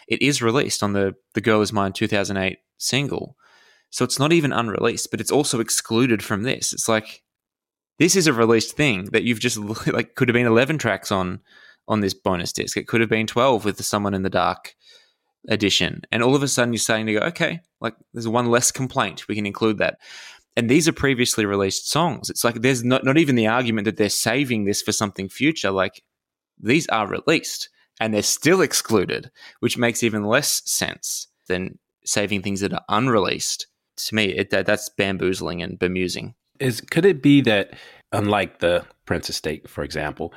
It 0.08 0.22
is 0.22 0.42
released 0.42 0.84
on 0.84 0.94
the 0.94 1.16
The 1.34 1.42
Girl 1.42 1.62
Is 1.62 1.74
Mine 1.74 1.94
2008 1.94 2.60
single. 2.78 3.36
So 3.90 4.04
it's 4.04 4.20
not 4.20 4.34
even 4.34 4.52
unreleased, 4.52 5.12
but 5.12 5.22
it's 5.22 5.32
also 5.32 5.60
excluded 5.60 6.24
from 6.24 6.44
this. 6.44 6.74
It's 6.74 6.90
like 6.90 7.24
this 7.98 8.16
is 8.16 8.28
a 8.28 8.34
released 8.34 8.76
thing 8.76 9.06
that 9.12 9.24
you've 9.24 9.40
just 9.40 9.58
like 9.88 10.16
could 10.16 10.28
have 10.28 10.34
been 10.34 10.48
11 10.48 10.78
tracks 10.78 11.12
on 11.12 11.42
on 11.88 12.00
this 12.00 12.14
bonus 12.14 12.52
disc. 12.52 12.78
It 12.78 12.88
could 12.88 13.02
have 13.02 13.10
been 13.10 13.28
12 13.28 13.64
with 13.64 13.78
the 13.78 13.84
Someone 13.84 14.14
in 14.14 14.24
the 14.24 14.30
Dark 14.30 14.76
edition. 15.48 16.02
And 16.12 16.24
all 16.24 16.36
of 16.36 16.44
a 16.44 16.48
sudden 16.48 16.74
you're 16.74 16.80
starting 16.80 17.06
to 17.08 17.14
go, 17.14 17.20
okay, 17.20 17.62
like 17.80 17.96
there's 18.14 18.28
one 18.28 18.50
less 18.50 18.72
complaint. 18.72 19.28
We 19.28 19.36
can 19.36 19.46
include 19.46 19.78
that 19.78 20.00
and 20.56 20.70
these 20.70 20.88
are 20.88 20.94
previously 20.94 21.46
released 21.46 21.90
songs. 21.90 22.30
It's 22.30 22.44
like 22.44 22.56
there's 22.56 22.84
not, 22.84 23.04
not 23.04 23.18
even 23.18 23.36
the 23.36 23.48
argument 23.48 23.86
that 23.86 23.98
they're 23.98 24.10
saving 24.10 24.66
this 24.66 24.82
for 24.82 24.92
something 24.92 25.28
future. 25.28 25.72
Like 25.72 26.02
these 26.60 26.88
are 26.88 27.08
released 27.08 27.70
and 28.00 28.14
they're 28.14 28.24
still 28.24 28.62
excluded, 28.62 29.32
which 29.60 29.78
makes 29.78 30.04
even 30.04 30.24
less 30.24 30.62
sense 30.66 31.28
than 31.48 31.80
saving 32.06 32.42
things 32.42 32.62
that 32.62 32.74
are 32.74 32.86
unreleased. 32.90 33.68
To 33.98 34.16
me, 34.16 34.26
it, 34.26 34.50
that, 34.50 34.66
that's 34.66 34.90
bamboozling 34.90 35.62
and 35.62 35.80
bemusing. 35.80 36.34
Is 36.60 36.82
could 36.82 37.06
it 37.06 37.22
be 37.22 37.42
that 37.42 37.74
unlike 38.12 38.60
the 38.60 38.86
Prince 39.06 39.30
estate, 39.30 39.70
for 39.70 39.84
example, 39.84 40.34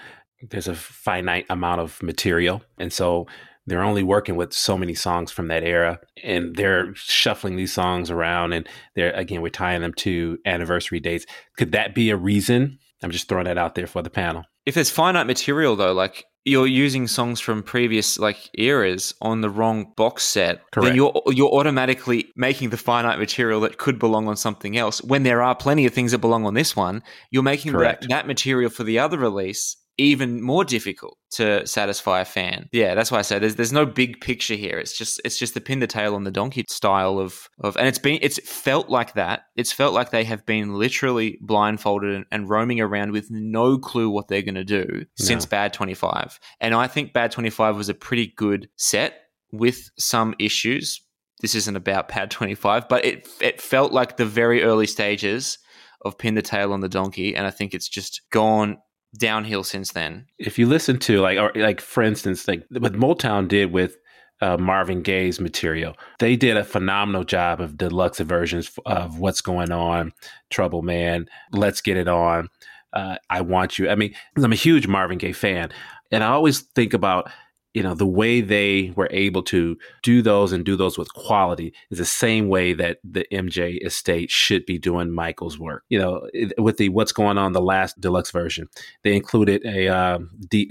there's 0.51 0.69
a 0.69 0.75
finite 0.75 1.47
amount 1.51 1.81
of 1.81 2.01
material, 2.03 2.63
and 2.79 2.93
so 2.93 3.27
they're 3.69 3.83
only 3.83 4.03
working 4.03 4.37
with 4.37 4.53
so 4.53 4.77
many 4.79 4.95
songs 4.95 5.31
from 5.31 5.49
that 5.49 5.63
era 5.63 6.01
and 6.23 6.57
they're 6.57 6.95
shuffling 6.95 7.57
these 7.57 7.73
songs 7.73 8.11
around 8.11 8.53
and 8.53 8.69
they're 8.95 9.13
again 9.13 9.43
we're 9.43 9.49
tying 9.49 9.83
them 9.83 9.95
to 9.95 10.39
anniversary 10.45 11.01
dates. 11.01 11.27
Could 11.57 11.73
that 11.73 11.95
be 11.95 12.11
a 12.11 12.17
reason? 12.17 12.79
I'm 13.03 13.11
just 13.11 13.29
throwing 13.29 13.45
that 13.45 13.59
out 13.59 13.75
there 13.75 13.87
for 13.87 14.03
the 14.03 14.11
panel. 14.11 14.45
If 14.67 14.75
there's 14.75 14.91
finite 14.91 15.27
material 15.27 15.77
though 15.77 15.93
like 15.93 16.25
you're 16.45 16.67
using 16.67 17.07
songs 17.07 17.41
from 17.41 17.63
previous 17.63 18.19
like 18.19 18.49
eras 18.57 19.13
on 19.21 19.43
the 19.43 19.51
wrong 19.51 19.93
box 19.97 20.25
set 20.25 20.63
Correct. 20.71 20.87
then 20.87 20.97
you're 20.97 21.23
you're 21.29 21.53
automatically 21.53 22.29
making 22.37 22.71
the 22.71 22.77
finite 22.77 23.19
material 23.19 23.61
that 23.61 23.79
could 23.79 23.99
belong 23.99 24.29
on 24.29 24.37
something 24.37 24.77
else. 24.77 25.03
When 25.03 25.23
there 25.25 25.43
are 25.43 25.55
plenty 25.55 25.85
of 25.87 25.93
things 25.93 26.13
that 26.13 26.19
belong 26.19 26.47
on 26.47 26.55
this 26.55 26.75
one 26.75 27.03
you're 27.31 27.43
making 27.43 27.73
that, 27.73 28.07
that 28.09 28.27
material 28.27 28.71
for 28.71 28.85
the 28.85 28.99
other 28.99 29.19
release 29.19 29.77
even 29.99 30.41
more 30.41 30.65
difficult 30.65 31.19
to 31.33 31.67
satisfy 31.67 32.21
a 32.21 32.25
fan. 32.25 32.69
Yeah, 32.73 32.95
that's 32.95 33.11
why 33.11 33.19
I 33.19 33.23
say 33.23 33.39
there's 33.41 33.57
there's 33.57 33.73
no 33.73 33.85
big 33.85 34.21
picture 34.21 34.55
here. 34.55 34.79
It's 34.79 34.97
just 34.97 35.21
it's 35.25 35.39
just 35.39 35.55
the 35.55 35.61
pin 35.61 35.81
the 35.81 35.87
tail 35.89 36.15
on 36.15 36.25
the 36.25 36.31
donkey 36.31 36.65
style 36.69 37.19
of 37.19 37.49
of 37.61 37.77
and 37.77 37.87
it's 37.87 37.99
been 37.99 38.19
it's 38.23 38.39
felt 38.49 38.89
like 38.89 39.15
that. 39.15 39.43
It's 39.57 39.73
felt 39.73 39.93
like 39.93 40.11
they 40.11 40.25
have 40.25 40.47
been 40.47 40.75
literally 40.75 41.39
blindfolded 41.43 42.15
and, 42.15 42.25
and 42.31 42.49
roaming 42.49 42.81
around 42.81 43.11
with 43.11 43.27
no 43.31 43.77
clue 43.77 44.09
what 44.09 44.29
they're 44.29 44.43
going 44.43 44.55
to 44.55 44.65
do 44.65 44.87
no. 44.89 45.05
since 45.17 45.45
Bad 45.45 45.73
25. 45.73 46.39
And 46.61 46.75
I 46.75 46.87
think 46.87 47.13
Bad 47.13 47.33
25 47.33 47.77
was 47.77 47.89
a 47.89 47.95
pretty 47.95 48.33
good 48.37 48.69
set 48.77 49.15
with 49.53 49.91
some 49.99 50.35
issues. 50.39 51.03
This 51.41 51.57
isn't 51.57 51.77
about 51.77 52.09
Bad 52.15 52.31
25, 52.31 52.89
but 52.89 53.05
it 53.05 53.29
it 53.41 53.61
felt 53.61 53.93
like 53.93 54.17
the 54.17 54.27
very 54.27 54.63
early 54.63 54.87
stages 54.87 55.59
of 56.05 56.17
pin 56.17 56.37
the 56.37 56.43
tail 56.43 56.73
on 56.73 56.79
the 56.79 56.89
donkey 56.89 57.35
and 57.35 57.45
I 57.45 57.51
think 57.51 57.75
it's 57.75 57.89
just 57.89 58.23
gone 58.31 58.79
downhill 59.17 59.65
since 59.65 59.93
then. 59.93 60.27
If 60.39 60.59
you 60.59 60.67
listen 60.67 60.99
to 61.01 61.21
like 61.21 61.39
or 61.39 61.53
like 61.55 61.81
for 61.81 62.03
instance 62.03 62.47
like 62.47 62.65
what 62.71 62.93
Motown 62.93 63.49
did 63.49 63.73
with 63.73 63.97
uh, 64.41 64.57
Marvin 64.57 65.03
Gaye's 65.03 65.41
material. 65.41 65.97
They 66.19 66.37
did 66.37 66.57
a 66.57 66.65
phenomenal 66.65 67.25
job 67.25 67.61
of 67.61 67.77
deluxe 67.77 68.21
versions 68.21 68.71
of 68.87 69.19
What's 69.19 69.41
Going 69.41 69.73
On, 69.73 70.13
Trouble 70.51 70.83
Man, 70.83 71.29
Let's 71.53 71.81
Get 71.81 71.97
It 71.97 72.09
On, 72.09 72.49
uh, 72.93 73.17
I 73.29 73.41
Want 73.41 73.79
You. 73.79 73.91
I 73.91 73.95
mean, 73.95 74.15
I'm 74.37 74.53
a 74.53 74.57
huge 74.57 74.87
Marvin 74.87 75.19
Gaye 75.19 75.33
fan. 75.33 75.71
And 76.11 76.23
I 76.25 76.29
always 76.29 76.61
think 76.61 76.95
about 76.95 77.31
you 77.75 77.83
know 77.83 77.95
the 77.95 78.07
way 78.07 78.41
they 78.41 78.93
were 78.97 79.09
able 79.11 79.43
to 79.43 79.77
do 80.03 80.23
those 80.23 80.53
and 80.53 80.65
do 80.65 80.77
those 80.77 80.99
with 80.99 81.13
quality 81.15 81.75
is 81.91 81.99
the 81.99 82.05
same 82.05 82.49
way 82.49 82.73
that 82.73 82.99
the 83.05 83.27
MJ 83.33 83.85
estate 83.85 84.31
should 84.31 84.65
be 84.67 84.79
doing 84.79 85.13
Michael's 85.13 85.59
work. 85.59 85.85
You 85.89 85.99
know, 85.99 86.29
with 86.57 86.79
the 86.79 86.89
what's 86.89 87.13
going 87.13 87.39
on 87.39 87.53
the 87.53 87.61
last 87.61 88.01
deluxe 88.01 88.31
version, 88.31 88.69
they 89.03 89.15
included 89.15 89.65
a, 89.65 89.89
uh, 89.89 90.19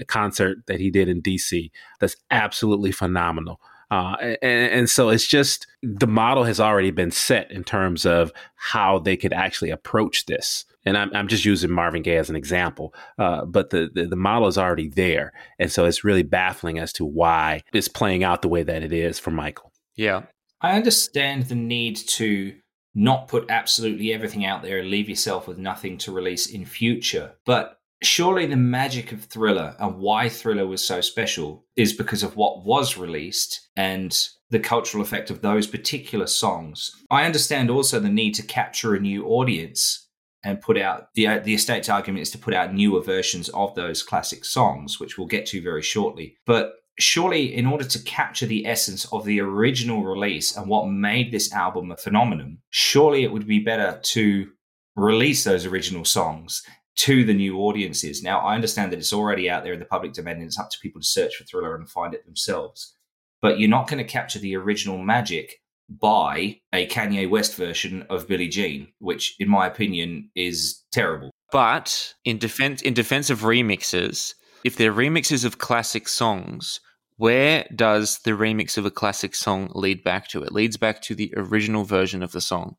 concert 0.06 0.58
that 0.66 0.80
he 0.80 0.90
did 0.90 1.08
in 1.08 1.22
DC 1.22 1.70
that's 2.00 2.16
absolutely 2.30 2.92
phenomenal. 2.92 3.60
Uh, 3.90 4.16
and, 4.42 4.72
and, 4.72 4.90
so 4.90 5.08
it's 5.08 5.26
just 5.26 5.66
the 5.82 6.06
model 6.06 6.44
has 6.44 6.60
already 6.60 6.90
been 6.90 7.10
set 7.10 7.50
in 7.50 7.64
terms 7.64 8.04
of 8.04 8.30
how 8.54 8.98
they 8.98 9.16
could 9.16 9.32
actually 9.32 9.70
approach 9.70 10.26
this. 10.26 10.66
And 10.84 10.96
I'm, 10.96 11.14
I'm 11.14 11.28
just 11.28 11.44
using 11.44 11.70
Marvin 11.70 12.02
Gaye 12.02 12.16
as 12.16 12.30
an 12.30 12.36
example, 12.36 12.94
uh, 13.18 13.44
but 13.44 13.70
the, 13.70 13.90
the, 13.92 14.06
the 14.06 14.16
model 14.16 14.48
is 14.48 14.56
already 14.56 14.88
there, 14.88 15.32
and 15.58 15.70
so 15.70 15.84
it's 15.84 16.04
really 16.04 16.22
baffling 16.22 16.78
as 16.78 16.92
to 16.94 17.04
why 17.04 17.62
it's 17.72 17.88
playing 17.88 18.24
out 18.24 18.42
the 18.42 18.48
way 18.48 18.62
that 18.62 18.82
it 18.82 18.92
is 18.92 19.18
for 19.18 19.30
Michael. 19.30 19.72
Yeah, 19.96 20.22
I 20.60 20.76
understand 20.76 21.44
the 21.44 21.56
need 21.56 21.96
to 21.96 22.54
not 22.94 23.28
put 23.28 23.50
absolutely 23.50 24.12
everything 24.12 24.44
out 24.44 24.62
there 24.62 24.78
and 24.78 24.90
leave 24.90 25.08
yourself 25.08 25.46
with 25.46 25.58
nothing 25.58 25.98
to 25.98 26.12
release 26.12 26.46
in 26.46 26.64
future, 26.64 27.32
but 27.44 27.78
surely 28.02 28.46
the 28.46 28.56
magic 28.56 29.12
of 29.12 29.24
Thriller 29.24 29.76
and 29.78 29.98
why 29.98 30.28
Thriller 30.28 30.66
was 30.66 30.84
so 30.84 31.00
special 31.00 31.64
is 31.76 31.92
because 31.92 32.22
of 32.22 32.36
what 32.36 32.64
was 32.64 32.96
released 32.96 33.68
and 33.76 34.28
the 34.50 34.60
cultural 34.60 35.02
effect 35.02 35.30
of 35.30 35.42
those 35.42 35.66
particular 35.66 36.26
songs. 36.26 36.90
I 37.10 37.24
understand 37.24 37.70
also 37.70 38.00
the 38.00 38.08
need 38.08 38.34
to 38.34 38.42
capture 38.42 38.94
a 38.94 39.00
new 39.00 39.26
audience 39.26 40.07
and 40.44 40.60
put 40.60 40.78
out 40.78 41.08
the 41.14 41.38
the 41.38 41.54
estate's 41.54 41.88
argument 41.88 42.22
is 42.22 42.30
to 42.30 42.38
put 42.38 42.54
out 42.54 42.74
newer 42.74 43.02
versions 43.02 43.48
of 43.50 43.74
those 43.74 44.02
classic 44.02 44.44
songs, 44.44 45.00
which 45.00 45.18
we'll 45.18 45.26
get 45.26 45.46
to 45.46 45.62
very 45.62 45.82
shortly. 45.82 46.36
But 46.46 46.74
surely, 46.98 47.54
in 47.54 47.66
order 47.66 47.84
to 47.84 48.02
capture 48.04 48.46
the 48.46 48.66
essence 48.66 49.04
of 49.12 49.24
the 49.24 49.40
original 49.40 50.04
release 50.04 50.56
and 50.56 50.68
what 50.68 50.86
made 50.86 51.32
this 51.32 51.52
album 51.52 51.90
a 51.90 51.96
phenomenon, 51.96 52.58
surely 52.70 53.24
it 53.24 53.32
would 53.32 53.46
be 53.46 53.60
better 53.60 54.00
to 54.02 54.48
release 54.96 55.44
those 55.44 55.64
original 55.64 56.04
songs 56.04 56.62
to 56.96 57.24
the 57.24 57.34
new 57.34 57.58
audiences. 57.58 58.24
Now, 58.24 58.40
I 58.40 58.56
understand 58.56 58.90
that 58.90 58.98
it's 58.98 59.12
already 59.12 59.48
out 59.48 59.62
there 59.62 59.72
in 59.72 59.78
the 59.78 59.84
public 59.84 60.12
domain 60.12 60.36
and 60.36 60.44
it's 60.44 60.58
up 60.58 60.70
to 60.70 60.78
people 60.82 61.00
to 61.00 61.06
search 61.06 61.36
for 61.36 61.44
Thriller 61.44 61.76
and 61.76 61.88
find 61.88 62.12
it 62.12 62.24
themselves. 62.24 62.96
But 63.40 63.60
you're 63.60 63.70
not 63.70 63.88
going 63.88 64.04
to 64.04 64.12
capture 64.12 64.40
the 64.40 64.56
original 64.56 64.98
magic 64.98 65.60
by 65.88 66.60
a 66.72 66.86
Kanye 66.88 67.28
West 67.28 67.56
version 67.56 68.04
of 68.10 68.28
Billie 68.28 68.48
Jean, 68.48 68.88
which, 68.98 69.34
in 69.38 69.48
my 69.48 69.66
opinion, 69.66 70.30
is 70.34 70.84
terrible. 70.92 71.30
But 71.50 72.14
in 72.24 72.38
defense, 72.38 72.82
in 72.82 72.94
defense 72.94 73.30
of 73.30 73.40
remixes, 73.40 74.34
if 74.64 74.76
they're 74.76 74.92
remixes 74.92 75.44
of 75.44 75.58
classic 75.58 76.08
songs, 76.08 76.80
where 77.16 77.66
does 77.74 78.18
the 78.24 78.32
remix 78.32 78.76
of 78.76 78.86
a 78.86 78.90
classic 78.90 79.34
song 79.34 79.70
lead 79.74 80.04
back 80.04 80.28
to? 80.28 80.42
It 80.42 80.52
leads 80.52 80.76
back 80.76 81.02
to 81.02 81.14
the 81.14 81.32
original 81.36 81.84
version 81.84 82.22
of 82.22 82.32
the 82.32 82.40
song. 82.40 82.76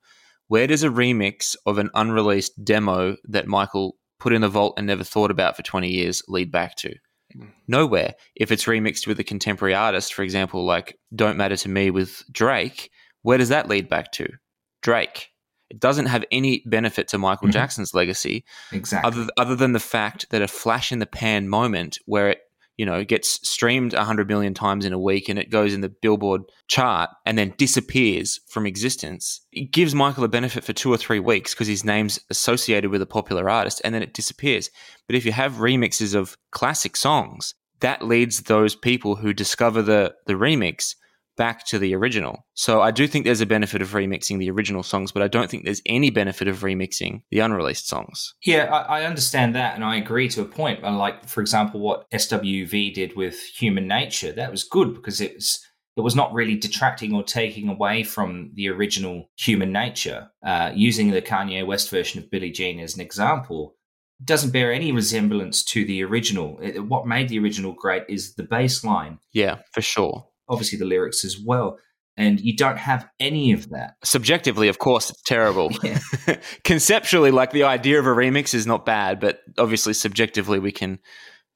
Where 0.47 0.67
does 0.67 0.83
a 0.83 0.89
remix 0.89 1.55
of 1.65 1.77
an 1.77 1.89
unreleased 1.93 2.63
demo 2.63 3.17
that 3.25 3.47
Michael 3.47 3.95
put 4.19 4.33
in 4.33 4.41
the 4.41 4.49
vault 4.49 4.75
and 4.77 4.87
never 4.87 5.03
thought 5.03 5.31
about 5.31 5.55
for 5.55 5.63
20 5.63 5.89
years 5.89 6.23
lead 6.27 6.51
back 6.51 6.75
to? 6.77 6.95
Nowhere. 7.67 8.15
If 8.35 8.51
it's 8.51 8.65
remixed 8.65 9.05
with 9.05 9.19
a 9.19 9.23
contemporary 9.23 9.75
artist, 9.75 10.13
for 10.13 10.23
example, 10.23 10.65
like 10.65 10.97
Don't 11.13 11.37
Matter 11.37 11.57
to 11.57 11.69
Me 11.69 11.91
with 11.91 12.23
Drake, 12.31 12.89
where 13.21 13.37
does 13.37 13.49
that 13.49 13.67
lead 13.69 13.89
back 13.89 14.11
to? 14.13 14.27
Drake. 14.81 15.29
It 15.69 15.79
doesn't 15.79 16.07
have 16.07 16.25
any 16.31 16.63
benefit 16.65 17.07
to 17.09 17.17
Michael 17.17 17.47
Mhm. 17.47 17.51
Jackson's 17.53 17.93
legacy 17.93 18.43
Exactly. 18.71 19.07
other 19.11 19.27
other 19.37 19.55
than 19.55 19.73
the 19.73 19.79
fact 19.79 20.25
that 20.31 20.41
a 20.41 20.47
flash 20.47 20.91
in 20.91 20.99
the 20.99 21.05
pan 21.05 21.47
moment 21.47 21.99
where 22.05 22.29
it 22.29 22.39
you 22.77 22.85
know 22.85 23.03
gets 23.03 23.45
streamed 23.47 23.93
100 23.93 24.27
million 24.29 24.53
times 24.53 24.85
in 24.85 24.93
a 24.93 24.97
week 24.99 25.27
and 25.29 25.37
it 25.37 25.51
goes 25.51 25.73
in 25.73 25.81
the 25.81 25.93
billboard 26.01 26.41
chart 26.69 27.09
and 27.25 27.37
then 27.37 27.53
disappears 27.57 28.39
from 28.49 28.65
existence 28.65 29.41
it 29.51 29.71
gives 29.73 29.93
michael 29.93 30.23
a 30.23 30.29
benefit 30.29 30.63
for 30.63 30.71
two 30.73 30.91
or 30.91 30.95
three 30.97 31.19
weeks 31.19 31.53
because 31.53 31.67
his 31.67 31.83
name's 31.83 32.19
associated 32.29 32.89
with 32.89 33.01
a 33.01 33.05
popular 33.05 33.49
artist 33.49 33.81
and 33.83 33.93
then 33.93 34.01
it 34.01 34.13
disappears 34.13 34.69
but 35.07 35.15
if 35.15 35.25
you 35.25 35.33
have 35.33 35.53
remixes 35.55 36.15
of 36.15 36.37
classic 36.51 36.95
songs 36.95 37.53
that 37.81 38.01
leads 38.01 38.43
those 38.43 38.75
people 38.75 39.17
who 39.17 39.33
discover 39.33 39.81
the 39.81 40.13
the 40.25 40.33
remix 40.33 40.95
back 41.39 41.65
to 41.65 41.79
the 41.79 41.95
original. 41.95 42.45
So 42.53 42.81
I 42.81 42.91
do 42.91 43.07
think 43.07 43.23
there's 43.23 43.39
a 43.39 43.45
benefit 43.45 43.81
of 43.81 43.91
remixing 43.91 44.39
the 44.39 44.51
original 44.51 44.83
songs, 44.83 45.13
but 45.13 45.23
I 45.23 45.29
don't 45.29 45.49
think 45.49 45.63
there's 45.63 45.81
any 45.85 46.09
benefit 46.09 46.49
of 46.49 46.57
remixing 46.57 47.23
the 47.31 47.39
unreleased 47.39 47.87
songs. 47.87 48.35
Yeah, 48.45 48.65
I, 48.65 48.99
I 48.99 49.05
understand 49.05 49.55
that, 49.55 49.73
and 49.73 49.85
I 49.85 49.95
agree 49.95 50.27
to 50.29 50.41
a 50.41 50.45
point. 50.45 50.83
Like, 50.83 51.25
for 51.27 51.39
example, 51.39 51.79
what 51.79 52.11
SWV 52.11 52.93
did 52.93 53.15
with 53.15 53.39
Human 53.57 53.87
Nature, 53.87 54.33
that 54.33 54.51
was 54.51 54.65
good 54.65 54.93
because 54.93 55.21
it 55.21 55.35
was 55.35 55.65
it 55.95 56.01
was 56.01 56.15
not 56.15 56.33
really 56.33 56.55
detracting 56.55 57.13
or 57.13 57.23
taking 57.23 57.67
away 57.67 58.03
from 58.03 58.51
the 58.53 58.69
original 58.69 59.29
Human 59.37 59.71
Nature. 59.71 60.29
Uh, 60.45 60.71
using 60.73 61.11
the 61.11 61.21
Kanye 61.21 61.65
West 61.65 61.89
version 61.89 62.21
of 62.21 62.29
Billie 62.29 62.51
Jean 62.51 62.79
as 62.79 62.95
an 62.95 63.01
example, 63.01 63.75
doesn't 64.23 64.51
bear 64.51 64.71
any 64.71 64.91
resemblance 64.91 65.63
to 65.63 65.85
the 65.85 66.03
original. 66.03 66.59
It, 66.61 66.85
what 66.85 67.07
made 67.07 67.29
the 67.29 67.39
original 67.39 67.73
great 67.73 68.03
is 68.09 68.35
the 68.35 68.43
bass 68.43 68.83
line, 68.83 69.19
Yeah, 69.31 69.59
for 69.73 69.81
sure. 69.81 70.28
Obviously 70.49 70.77
the 70.77 70.85
lyrics 70.85 71.23
as 71.23 71.37
well, 71.39 71.77
and 72.17 72.39
you 72.41 72.55
don't 72.55 72.77
have 72.77 73.07
any 73.19 73.53
of 73.53 73.69
that. 73.69 73.95
Subjectively, 74.03 74.67
of 74.67 74.79
course, 74.79 75.09
it's 75.09 75.21
terrible. 75.23 75.71
Yeah. 75.83 75.99
Conceptually, 76.63 77.31
like 77.31 77.51
the 77.51 77.63
idea 77.63 77.99
of 77.99 78.05
a 78.05 78.09
remix 78.09 78.53
is 78.53 78.67
not 78.67 78.85
bad, 78.85 79.19
but 79.19 79.39
obviously, 79.57 79.93
subjectively, 79.93 80.59
we 80.59 80.71
can 80.71 80.99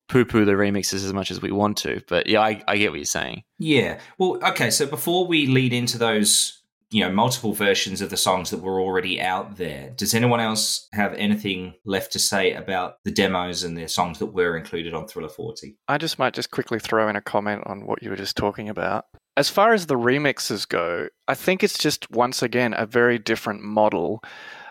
poo 0.08 0.26
poo 0.26 0.46
the 0.46 0.54
remixes 0.54 1.06
as 1.06 1.14
much 1.14 1.32
as 1.32 1.41
we 1.41 1.52
want 1.52 1.78
to. 1.78 2.02
But 2.08 2.28
yeah, 2.28 2.41
I, 2.41 2.64
I 2.68 2.78
get 2.78 2.91
what 2.91 2.98
you're 2.98 3.06
saying. 3.06 3.44
Yeah. 3.60 4.00
Well, 4.18 4.39
okay. 4.50 4.70
So 4.70 4.86
before 4.86 5.28
we 5.28 5.48
lead 5.48 5.74
into 5.74 5.98
those, 5.98 6.62
you 6.94 7.04
know, 7.04 7.12
multiple 7.12 7.54
versions 7.54 8.02
of 8.02 8.12
the 8.12 8.18
songs 8.18 8.52
that 8.52 8.62
were 8.62 8.80
already 8.80 9.20
out 9.20 9.58
there, 9.58 9.89
does 9.96 10.14
anyone 10.14 10.39
else 10.39 10.88
have 10.94 11.14
anything 11.16 11.74
left 11.86 12.12
to 12.12 12.20
say 12.20 12.54
about 12.54 12.98
the 13.04 13.12
demos 13.12 13.64
and 13.64 13.76
the 13.76 13.88
songs 13.88 14.20
that 14.20 14.28
were 14.28 14.56
included 14.56 14.94
on 14.94 15.08
Thriller 15.08 15.28
40? 15.30 15.76
I 15.88 15.98
just 15.98 16.20
might 16.20 16.36
just 16.36 16.52
quickly 16.52 16.80
throw 16.80 17.10
in 17.10 17.16
a 17.16 17.22
comment 17.22 17.64
on 17.66 17.88
what 17.88 18.04
you 18.04 18.12
were 18.12 18.16
just 18.16 18.38
talking 18.38 18.70
about. 18.70 19.06
As 19.36 19.50
far 19.50 19.74
as 19.74 19.88
the 19.88 19.96
remixes 19.96 20.70
go, 20.70 21.08
I 21.28 21.34
think 21.34 21.64
it's 21.64 21.80
just 21.80 22.12
once 22.12 22.44
again 22.44 22.76
a 22.78 22.86
very 22.86 23.18
different 23.18 23.64
model 23.64 24.22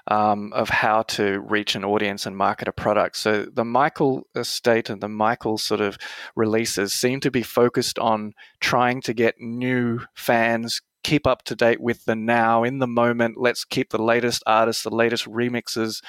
um, 0.07 0.53
of 0.53 0.69
how 0.69 1.03
to 1.03 1.41
reach 1.41 1.75
an 1.75 1.85
audience 1.85 2.27
and 2.27 2.37
market 2.37 2.69
a 2.69 2.73
product. 2.73 3.17
So 3.17 3.47
the 3.53 3.65
Michael 3.65 4.29
estate 4.37 4.91
and 4.91 5.01
the 5.01 5.09
Michael 5.09 5.59
sort 5.59 5.81
of 5.81 5.99
releases 6.37 6.95
seem 6.95 7.19
to 7.21 7.31
be 7.31 7.43
focused 7.43 7.99
on 7.99 8.33
trying 8.61 9.01
to 9.03 9.15
get 9.15 9.41
new 9.41 10.01
fans. 10.15 10.81
Keep 11.03 11.27
up 11.27 11.43
to 11.45 11.57
date 11.57 11.81
with 11.81 12.05
the 12.05 12.15
now, 12.15 12.65
in 12.65 12.79
the 12.79 12.87
moment. 12.87 13.37
Let's 13.39 13.65
keep 13.65 13.91
the 13.91 14.03
latest 14.03 14.43
artists, 14.47 14.83
the 14.83 14.91
latest 14.91 15.27
remixes 15.27 16.03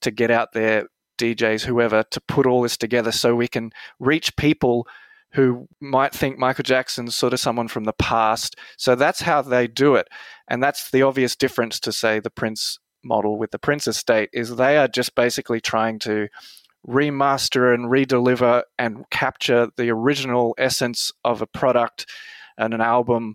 to 0.00 0.10
get 0.10 0.30
out 0.30 0.52
there, 0.52 0.86
DJs, 1.18 1.64
whoever, 1.64 2.02
to 2.04 2.20
put 2.20 2.46
all 2.46 2.62
this 2.62 2.76
together 2.76 3.12
so 3.12 3.34
we 3.34 3.48
can 3.48 3.72
reach 3.98 4.36
people 4.36 4.86
who 5.32 5.68
might 5.80 6.14
think 6.14 6.38
Michael 6.38 6.62
Jackson's 6.62 7.16
sort 7.16 7.32
of 7.32 7.40
someone 7.40 7.68
from 7.68 7.84
the 7.84 7.92
past. 7.92 8.56
So 8.78 8.94
that's 8.94 9.20
how 9.20 9.42
they 9.42 9.66
do 9.66 9.94
it. 9.94 10.08
And 10.48 10.62
that's 10.62 10.90
the 10.90 11.02
obvious 11.02 11.36
difference 11.36 11.80
to, 11.80 11.92
say, 11.92 12.20
the 12.20 12.30
Prince 12.30 12.78
model 13.04 13.38
with 13.38 13.50
the 13.50 13.58
Prince 13.58 13.86
estate 13.86 14.30
is 14.32 14.56
they 14.56 14.76
are 14.76 14.88
just 14.88 15.14
basically 15.14 15.60
trying 15.60 15.98
to 16.00 16.28
remaster 16.86 17.74
and 17.74 17.86
redeliver 17.86 18.62
and 18.78 19.04
capture 19.10 19.68
the 19.76 19.90
original 19.90 20.54
essence 20.56 21.10
of 21.24 21.42
a 21.42 21.46
product 21.46 22.06
and 22.56 22.72
an 22.72 22.80
album 22.80 23.34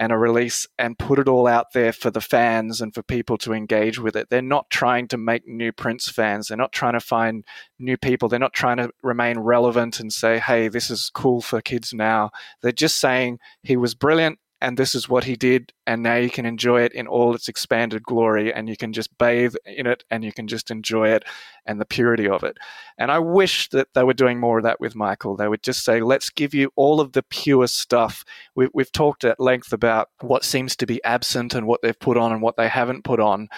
and 0.00 0.10
a 0.12 0.16
release 0.16 0.66
and 0.78 0.98
put 0.98 1.18
it 1.18 1.28
all 1.28 1.46
out 1.46 1.74
there 1.74 1.92
for 1.92 2.10
the 2.10 2.22
fans 2.22 2.80
and 2.80 2.94
for 2.94 3.02
people 3.02 3.36
to 3.36 3.52
engage 3.52 3.98
with 3.98 4.16
it. 4.16 4.30
They're 4.30 4.40
not 4.40 4.70
trying 4.70 5.06
to 5.08 5.18
make 5.18 5.46
new 5.46 5.72
Prince 5.72 6.08
fans. 6.08 6.48
They're 6.48 6.56
not 6.56 6.72
trying 6.72 6.94
to 6.94 7.00
find 7.00 7.44
new 7.78 7.98
people. 7.98 8.26
They're 8.26 8.38
not 8.38 8.54
trying 8.54 8.78
to 8.78 8.90
remain 9.02 9.38
relevant 9.38 10.00
and 10.00 10.10
say, 10.10 10.38
hey, 10.38 10.68
this 10.68 10.90
is 10.90 11.10
cool 11.14 11.42
for 11.42 11.60
kids 11.60 11.92
now. 11.92 12.30
They're 12.62 12.72
just 12.72 12.96
saying 12.96 13.40
he 13.62 13.76
was 13.76 13.94
brilliant 13.94 14.38
and 14.60 14.76
this 14.76 14.94
is 14.94 15.08
what 15.08 15.24
he 15.24 15.36
did 15.36 15.72
and 15.86 16.02
now 16.02 16.16
you 16.16 16.30
can 16.30 16.46
enjoy 16.46 16.82
it 16.82 16.92
in 16.92 17.06
all 17.06 17.34
its 17.34 17.48
expanded 17.48 18.02
glory 18.02 18.52
and 18.52 18.68
you 18.68 18.76
can 18.76 18.92
just 18.92 19.16
bathe 19.18 19.54
in 19.64 19.86
it 19.86 20.04
and 20.10 20.22
you 20.22 20.32
can 20.32 20.46
just 20.46 20.70
enjoy 20.70 21.08
it 21.08 21.24
and 21.66 21.80
the 21.80 21.84
purity 21.86 22.28
of 22.28 22.44
it. 22.44 22.58
And 22.98 23.10
i 23.10 23.18
wish 23.18 23.68
that 23.70 23.88
they 23.94 24.04
were 24.04 24.14
doing 24.14 24.38
more 24.38 24.58
of 24.58 24.64
that 24.64 24.80
with 24.80 24.94
michael. 24.94 25.36
They 25.36 25.48
would 25.48 25.62
just 25.62 25.84
say 25.84 26.00
let's 26.00 26.30
give 26.30 26.54
you 26.54 26.70
all 26.76 27.00
of 27.00 27.12
the 27.12 27.22
pure 27.22 27.66
stuff. 27.66 28.24
We, 28.54 28.68
we've 28.74 28.92
talked 28.92 29.24
at 29.24 29.40
length 29.40 29.72
about 29.72 30.08
what 30.20 30.44
seems 30.44 30.76
to 30.76 30.86
be 30.86 31.02
absent 31.04 31.54
and 31.54 31.66
what 31.66 31.80
they've 31.82 31.98
put 31.98 32.16
on 32.16 32.32
and 32.32 32.42
what 32.42 32.56
they 32.56 32.68
haven't 32.68 33.04
put 33.04 33.20
on. 33.20 33.48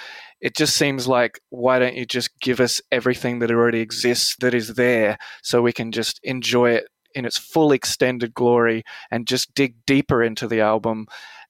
It 0.41 0.57
just 0.57 0.77
seems 0.77 1.07
like 1.07 1.41
why 1.51 1.79
don't 1.79 1.95
you 1.97 2.07
just 2.07 2.39
give 2.41 2.61
us 2.61 2.81
everything 2.91 3.41
that 3.41 3.51
already 3.51 3.81
exists 3.81 4.37
that 4.41 4.55
is 4.55 4.75
there 4.75 5.19
so 5.43 5.63
we 5.63 5.73
can 5.73 5.93
just 5.93 6.21
enjoy 6.25 6.71
it 6.71 6.89
in 7.15 7.25
its 7.25 7.39
full 7.39 7.73
extended 7.73 8.35
glory 8.35 8.85
and 9.11 9.27
just 9.27 9.55
dig 9.55 9.75
deeper 9.87 10.23
into 10.23 10.47
the 10.47 10.61
album 10.61 11.07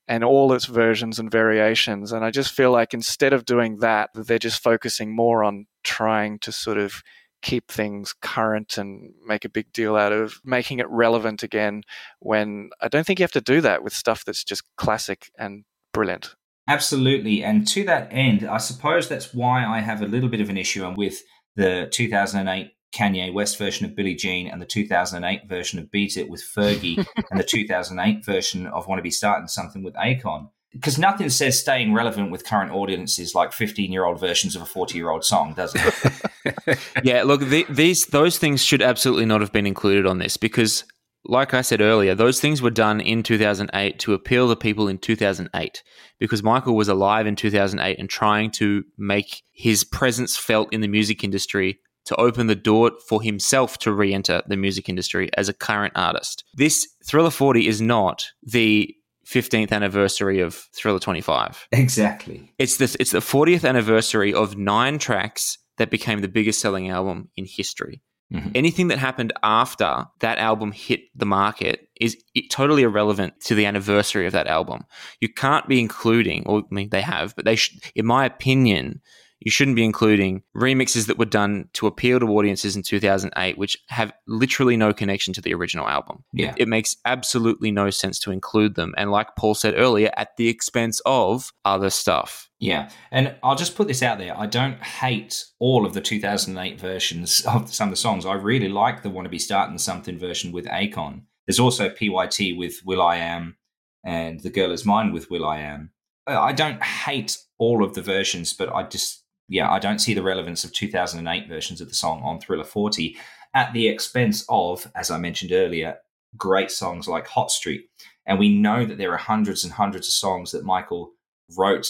and 0.08 0.24
all 0.24 0.52
its 0.52 0.66
versions 0.66 1.18
and 1.18 1.30
variations. 1.30 2.12
And 2.12 2.24
I 2.24 2.30
just 2.30 2.52
feel 2.52 2.70
like 2.70 2.92
instead 2.92 3.32
of 3.32 3.44
doing 3.44 3.78
that, 3.78 4.10
they're 4.14 4.38
just 4.38 4.62
focusing 4.62 5.14
more 5.14 5.44
on 5.44 5.66
trying 5.84 6.38
to 6.40 6.52
sort 6.52 6.78
of 6.78 7.02
keep 7.42 7.70
things 7.70 8.14
current 8.22 8.78
and 8.78 9.12
make 9.26 9.44
a 9.44 9.48
big 9.48 9.72
deal 9.72 9.96
out 9.96 10.12
of 10.12 10.40
making 10.44 10.78
it 10.78 10.88
relevant 10.88 11.42
again 11.42 11.82
when 12.20 12.70
I 12.80 12.88
don't 12.88 13.04
think 13.04 13.18
you 13.18 13.24
have 13.24 13.32
to 13.32 13.40
do 13.40 13.60
that 13.60 13.82
with 13.82 13.92
stuff 13.92 14.24
that's 14.24 14.44
just 14.44 14.62
classic 14.76 15.30
and 15.36 15.64
brilliant. 15.92 16.36
Absolutely. 16.68 17.42
And 17.42 17.66
to 17.68 17.84
that 17.84 18.08
end, 18.12 18.44
I 18.44 18.58
suppose 18.58 19.08
that's 19.08 19.34
why 19.34 19.66
I 19.66 19.80
have 19.80 20.00
a 20.00 20.06
little 20.06 20.28
bit 20.28 20.40
of 20.40 20.48
an 20.48 20.56
issue 20.56 20.88
with 20.96 21.22
the 21.56 21.88
2008 21.90 22.72
Kanye 22.92 23.32
West 23.32 23.58
version 23.58 23.86
of 23.86 23.96
Billie 23.96 24.14
Jean 24.14 24.46
and 24.46 24.60
the 24.60 24.66
2008 24.66 25.48
version 25.48 25.78
of 25.78 25.90
Beat 25.90 26.16
It 26.16 26.28
with 26.28 26.42
Fergie 26.42 27.04
and 27.30 27.40
the 27.40 27.44
2008 27.44 28.24
version 28.24 28.66
of 28.66 28.86
Want 28.86 28.98
to 28.98 29.02
Be 29.02 29.10
Starting 29.10 29.48
Something 29.48 29.82
with 29.82 29.94
Akon. 29.94 30.50
Because 30.72 30.98
nothing 30.98 31.28
says 31.28 31.58
staying 31.58 31.92
relevant 31.92 32.30
with 32.30 32.46
current 32.46 32.72
audiences 32.72 33.34
like 33.34 33.52
15 33.52 33.92
year 33.92 34.04
old 34.04 34.18
versions 34.18 34.56
of 34.56 34.62
a 34.62 34.66
40 34.66 34.96
year 34.96 35.10
old 35.10 35.24
song, 35.24 35.54
does 35.54 35.74
it? 35.74 36.78
yeah, 37.04 37.24
look, 37.24 37.42
the, 37.42 37.66
these 37.68 38.06
those 38.06 38.38
things 38.38 38.62
should 38.64 38.80
absolutely 38.80 39.26
not 39.26 39.42
have 39.42 39.52
been 39.52 39.66
included 39.66 40.06
on 40.06 40.18
this 40.18 40.38
because, 40.38 40.84
like 41.26 41.52
I 41.52 41.60
said 41.60 41.82
earlier, 41.82 42.14
those 42.14 42.40
things 42.40 42.62
were 42.62 42.70
done 42.70 43.02
in 43.02 43.22
2008 43.22 43.98
to 43.98 44.14
appeal 44.14 44.48
to 44.48 44.56
people 44.56 44.88
in 44.88 44.96
2008 44.96 45.82
because 46.18 46.42
Michael 46.42 46.74
was 46.74 46.88
alive 46.88 47.26
in 47.26 47.36
2008 47.36 47.98
and 47.98 48.08
trying 48.08 48.50
to 48.52 48.82
make 48.96 49.42
his 49.52 49.84
presence 49.84 50.38
felt 50.38 50.72
in 50.72 50.80
the 50.80 50.88
music 50.88 51.22
industry 51.22 51.80
to 52.06 52.16
open 52.16 52.46
the 52.46 52.54
door 52.54 52.92
for 53.08 53.22
himself 53.22 53.78
to 53.78 53.92
re 53.92 54.12
enter 54.12 54.42
the 54.46 54.56
music 54.56 54.88
industry 54.88 55.30
as 55.36 55.48
a 55.48 55.52
current 55.54 55.92
artist. 55.96 56.44
This 56.54 56.88
Thriller 57.04 57.30
40 57.30 57.66
is 57.68 57.80
not 57.80 58.26
the 58.42 58.94
15th 59.26 59.70
anniversary 59.72 60.40
of 60.40 60.54
Thriller 60.74 60.98
25. 60.98 61.68
Exactly. 61.72 62.52
It's 62.58 62.76
the, 62.78 62.96
it's 62.98 63.12
the 63.12 63.20
40th 63.20 63.66
anniversary 63.68 64.34
of 64.34 64.56
nine 64.56 64.98
tracks 64.98 65.58
that 65.78 65.90
became 65.90 66.20
the 66.20 66.28
biggest 66.28 66.60
selling 66.60 66.90
album 66.90 67.28
in 67.36 67.46
history. 67.46 68.02
Mhm. 68.32 68.50
Anything 68.54 68.88
that 68.88 68.98
happened 68.98 69.32
after 69.42 70.06
that 70.20 70.38
album 70.38 70.72
hit 70.72 71.00
the 71.14 71.26
market 71.26 71.88
is 72.00 72.16
totally 72.50 72.82
irrelevant 72.82 73.34
to 73.44 73.54
the 73.54 73.66
anniversary 73.66 74.26
of 74.26 74.32
that 74.32 74.46
album. 74.46 74.84
You 75.20 75.28
can't 75.28 75.68
be 75.68 75.78
including, 75.78 76.44
or 76.46 76.60
I 76.60 76.74
mean, 76.74 76.88
they 76.88 77.02
have, 77.02 77.36
but 77.36 77.44
they, 77.44 77.56
sh- 77.56 77.78
in 77.94 78.06
my 78.06 78.24
opinion, 78.24 79.02
you 79.44 79.50
shouldn't 79.50 79.76
be 79.76 79.84
including 79.84 80.42
remixes 80.56 81.06
that 81.06 81.18
were 81.18 81.24
done 81.24 81.68
to 81.74 81.86
appeal 81.86 82.20
to 82.20 82.26
audiences 82.26 82.76
in 82.76 82.82
2008, 82.82 83.58
which 83.58 83.76
have 83.88 84.12
literally 84.26 84.76
no 84.76 84.92
connection 84.92 85.34
to 85.34 85.40
the 85.40 85.54
original 85.54 85.88
album. 85.88 86.24
Yeah. 86.32 86.54
It 86.56 86.68
makes 86.68 86.96
absolutely 87.04 87.70
no 87.70 87.90
sense 87.90 88.18
to 88.20 88.30
include 88.30 88.74
them. 88.74 88.94
And 88.96 89.10
like 89.10 89.36
Paul 89.36 89.54
said 89.54 89.74
earlier, 89.76 90.10
at 90.16 90.36
the 90.36 90.48
expense 90.48 91.00
of 91.06 91.52
other 91.64 91.90
stuff. 91.90 92.48
Yeah, 92.58 92.90
and 93.10 93.34
I'll 93.42 93.56
just 93.56 93.74
put 93.74 93.88
this 93.88 94.04
out 94.04 94.18
there. 94.18 94.38
I 94.38 94.46
don't 94.46 94.80
hate 94.80 95.44
all 95.58 95.84
of 95.84 95.94
the 95.94 96.00
2008 96.00 96.80
versions 96.80 97.40
of 97.48 97.74
some 97.74 97.88
of 97.88 97.92
the 97.92 97.96
songs. 97.96 98.24
I 98.24 98.34
really 98.34 98.68
like 98.68 99.02
the 99.02 99.10
"Want 99.10 99.26
to 99.26 99.30
Be 99.30 99.40
Starting 99.40 99.78
Something" 99.78 100.16
version 100.16 100.52
with 100.52 100.66
Akon. 100.66 101.22
There's 101.46 101.58
also 101.58 101.90
PYT 101.90 102.56
with 102.56 102.80
Will 102.84 103.02
I 103.02 103.16
Am 103.16 103.56
and 104.04 104.38
"The 104.38 104.50
Girl 104.50 104.70
Is 104.70 104.86
Mine" 104.86 105.12
with 105.12 105.28
Will 105.28 105.44
I 105.44 105.58
Am. 105.58 105.90
I 106.24 106.52
don't 106.52 106.80
hate 106.82 107.36
all 107.58 107.82
of 107.82 107.94
the 107.94 108.02
versions, 108.02 108.52
but 108.52 108.72
I 108.72 108.84
just 108.84 109.21
yeah, 109.52 109.70
I 109.70 109.78
don't 109.78 109.98
see 109.98 110.14
the 110.14 110.22
relevance 110.22 110.64
of 110.64 110.72
2008 110.72 111.46
versions 111.46 111.82
of 111.82 111.88
the 111.88 111.94
song 111.94 112.22
on 112.22 112.40
Thriller 112.40 112.64
40. 112.64 113.16
at 113.54 113.74
the 113.74 113.86
expense 113.86 114.46
of, 114.48 114.90
as 114.94 115.10
I 115.10 115.18
mentioned 115.18 115.52
earlier, 115.52 115.98
great 116.38 116.70
songs 116.70 117.06
like 117.06 117.26
Hot 117.26 117.50
Street. 117.50 117.90
And 118.24 118.38
we 118.38 118.48
know 118.48 118.86
that 118.86 118.96
there 118.96 119.12
are 119.12 119.18
hundreds 119.18 119.62
and 119.62 119.74
hundreds 119.74 120.08
of 120.08 120.14
songs 120.14 120.52
that 120.52 120.64
Michael 120.64 121.12
wrote 121.54 121.86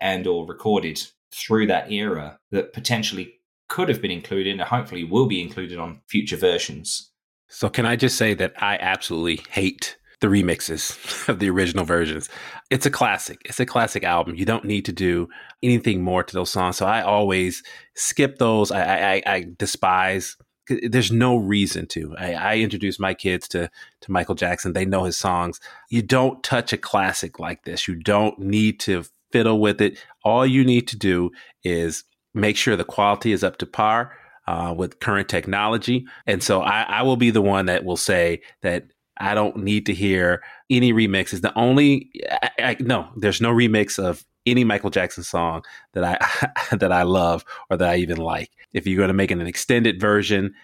and 0.00 0.26
or 0.26 0.44
recorded 0.44 1.00
through 1.32 1.68
that 1.68 1.92
era 1.92 2.40
that 2.50 2.72
potentially 2.72 3.34
could 3.68 3.88
have 3.88 4.02
been 4.02 4.10
included 4.10 4.50
and 4.50 4.62
hopefully 4.62 5.04
will 5.04 5.26
be 5.26 5.40
included 5.40 5.78
on 5.78 6.00
future 6.08 6.36
versions. 6.36 7.12
So 7.48 7.68
can 7.68 7.86
I 7.86 7.94
just 7.94 8.16
say 8.16 8.34
that 8.34 8.54
I 8.60 8.76
absolutely 8.78 9.44
hate 9.50 9.96
the 10.24 10.30
remixes 10.30 11.28
of 11.28 11.38
the 11.38 11.50
original 11.50 11.84
versions. 11.84 12.28
It's 12.74 12.86
a 12.86 12.90
classic. 12.90 13.40
It's 13.44 13.60
a 13.60 13.66
classic 13.66 14.02
album. 14.02 14.34
You 14.34 14.44
don't 14.44 14.64
need 14.64 14.84
to 14.86 14.92
do 14.92 15.28
anything 15.62 16.02
more 16.02 16.24
to 16.24 16.34
those 16.34 16.50
songs. 16.50 16.76
So 16.76 16.86
I 16.86 17.02
always 17.02 17.62
skip 17.94 18.38
those. 18.38 18.72
I, 18.72 18.82
I, 18.82 19.22
I 19.24 19.46
despise. 19.56 20.36
There's 20.82 21.12
no 21.12 21.36
reason 21.36 21.86
to. 21.90 22.16
I, 22.18 22.34
I 22.34 22.56
introduce 22.56 22.98
my 22.98 23.14
kids 23.14 23.46
to 23.50 23.70
to 24.00 24.10
Michael 24.10 24.34
Jackson. 24.34 24.72
They 24.72 24.86
know 24.86 25.04
his 25.04 25.16
songs. 25.16 25.60
You 25.88 26.02
don't 26.02 26.42
touch 26.42 26.72
a 26.72 26.76
classic 26.76 27.38
like 27.38 27.62
this. 27.62 27.86
You 27.86 27.94
don't 27.94 28.36
need 28.40 28.80
to 28.80 29.04
fiddle 29.30 29.60
with 29.60 29.80
it. 29.80 30.04
All 30.24 30.44
you 30.44 30.64
need 30.64 30.88
to 30.88 30.98
do 30.98 31.30
is 31.62 32.02
make 32.34 32.56
sure 32.56 32.74
the 32.74 32.82
quality 32.82 33.30
is 33.30 33.44
up 33.44 33.58
to 33.58 33.66
par. 33.66 34.16
Uh, 34.46 34.74
with 34.76 35.00
current 35.00 35.26
technology. 35.26 36.04
And 36.26 36.42
so 36.42 36.60
I, 36.60 36.82
I, 36.82 37.02
will 37.02 37.16
be 37.16 37.30
the 37.30 37.40
one 37.40 37.64
that 37.64 37.82
will 37.82 37.96
say 37.96 38.42
that 38.60 38.84
I 39.18 39.34
don't 39.34 39.58
need 39.58 39.86
to 39.86 39.94
hear 39.94 40.42
any 40.70 40.92
remixes. 40.92 41.40
The 41.40 41.56
only 41.58 42.10
I, 42.30 42.50
I, 42.58 42.76
no, 42.80 43.08
there's 43.16 43.40
no 43.40 43.52
remix 43.52 44.02
of 44.02 44.24
any 44.46 44.64
Michael 44.64 44.90
Jackson 44.90 45.24
song 45.24 45.62
that 45.92 46.04
I 46.04 46.76
that 46.76 46.92
I 46.92 47.02
love 47.02 47.44
or 47.70 47.76
that 47.76 47.88
I 47.88 47.96
even 47.96 48.18
like. 48.18 48.50
If 48.72 48.86
you're 48.86 48.98
going 48.98 49.08
to 49.08 49.14
make 49.14 49.30
an 49.30 49.40
extended 49.40 50.00
version, 50.00 50.54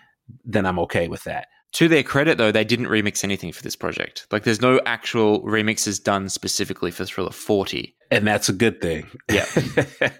then 0.45 0.67
I'm 0.67 0.79
okay 0.81 1.09
with 1.09 1.25
that. 1.25 1.49
To 1.75 1.87
their 1.87 2.03
credit, 2.03 2.37
though, 2.37 2.51
they 2.51 2.65
didn't 2.65 2.87
remix 2.87 3.23
anything 3.23 3.53
for 3.53 3.63
this 3.63 3.77
project. 3.77 4.27
Like, 4.33 4.43
there's 4.43 4.61
no 4.61 4.81
actual 4.87 5.41
remixes 5.43 6.03
done 6.03 6.29
specifically 6.29 6.91
for 6.91 7.05
Thriller 7.05 7.31
40, 7.31 7.95
and 8.11 8.27
that's 8.27 8.49
a 8.49 8.53
good 8.53 8.81
thing. 8.81 9.09
Yeah. 9.31 9.47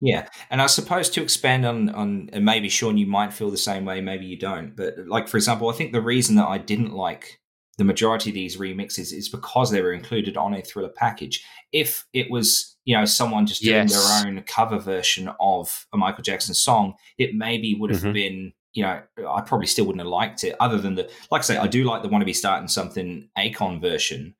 Yeah, 0.00 0.28
and 0.50 0.60
I 0.60 0.66
suppose 0.66 1.08
to 1.10 1.22
expand 1.22 1.64
on 1.64 1.88
on 1.88 2.28
and 2.34 2.44
maybe 2.44 2.68
Shawn, 2.68 2.98
you 2.98 3.06
might 3.06 3.32
feel 3.32 3.50
the 3.50 3.56
same 3.56 3.86
way, 3.86 4.02
maybe 4.02 4.26
you 4.26 4.38
don't. 4.38 4.76
But 4.76 4.96
like 5.06 5.28
for 5.28 5.38
example, 5.38 5.70
I 5.70 5.72
think 5.72 5.92
the 5.92 6.02
reason 6.02 6.36
that 6.36 6.46
I 6.46 6.58
didn't 6.58 6.92
like 6.92 7.40
the 7.76 7.84
majority 7.84 8.30
of 8.30 8.34
these 8.34 8.56
remixes 8.56 9.12
is 9.12 9.28
because 9.28 9.70
they 9.70 9.82
were 9.82 9.92
included 9.92 10.36
on 10.36 10.54
a 10.54 10.62
thriller 10.62 10.88
package. 10.88 11.44
If 11.72 12.06
it 12.12 12.30
was, 12.30 12.76
you 12.84 12.96
know, 12.96 13.04
someone 13.04 13.46
just 13.46 13.62
doing 13.62 13.88
yes. 13.88 13.92
their 13.92 14.26
own 14.26 14.42
cover 14.42 14.78
version 14.78 15.30
of 15.40 15.86
a 15.92 15.96
Michael 15.96 16.22
Jackson 16.22 16.54
song, 16.54 16.94
it 17.18 17.34
maybe 17.34 17.74
would 17.74 17.90
have 17.90 18.02
mm-hmm. 18.02 18.12
been, 18.12 18.52
you 18.74 18.84
know, 18.84 19.02
I 19.28 19.40
probably 19.40 19.66
still 19.66 19.86
wouldn't 19.86 20.02
have 20.02 20.08
liked 20.08 20.44
it. 20.44 20.56
Other 20.60 20.78
than 20.78 20.94
the, 20.94 21.10
like 21.30 21.40
I 21.40 21.44
say, 21.44 21.56
I 21.56 21.66
do 21.66 21.84
like 21.84 22.02
the 22.02 22.08
"Wanna 22.08 22.24
Be 22.24 22.32
Starting 22.32 22.68
Something" 22.68 23.28
Akon 23.36 23.80
version, 23.80 24.34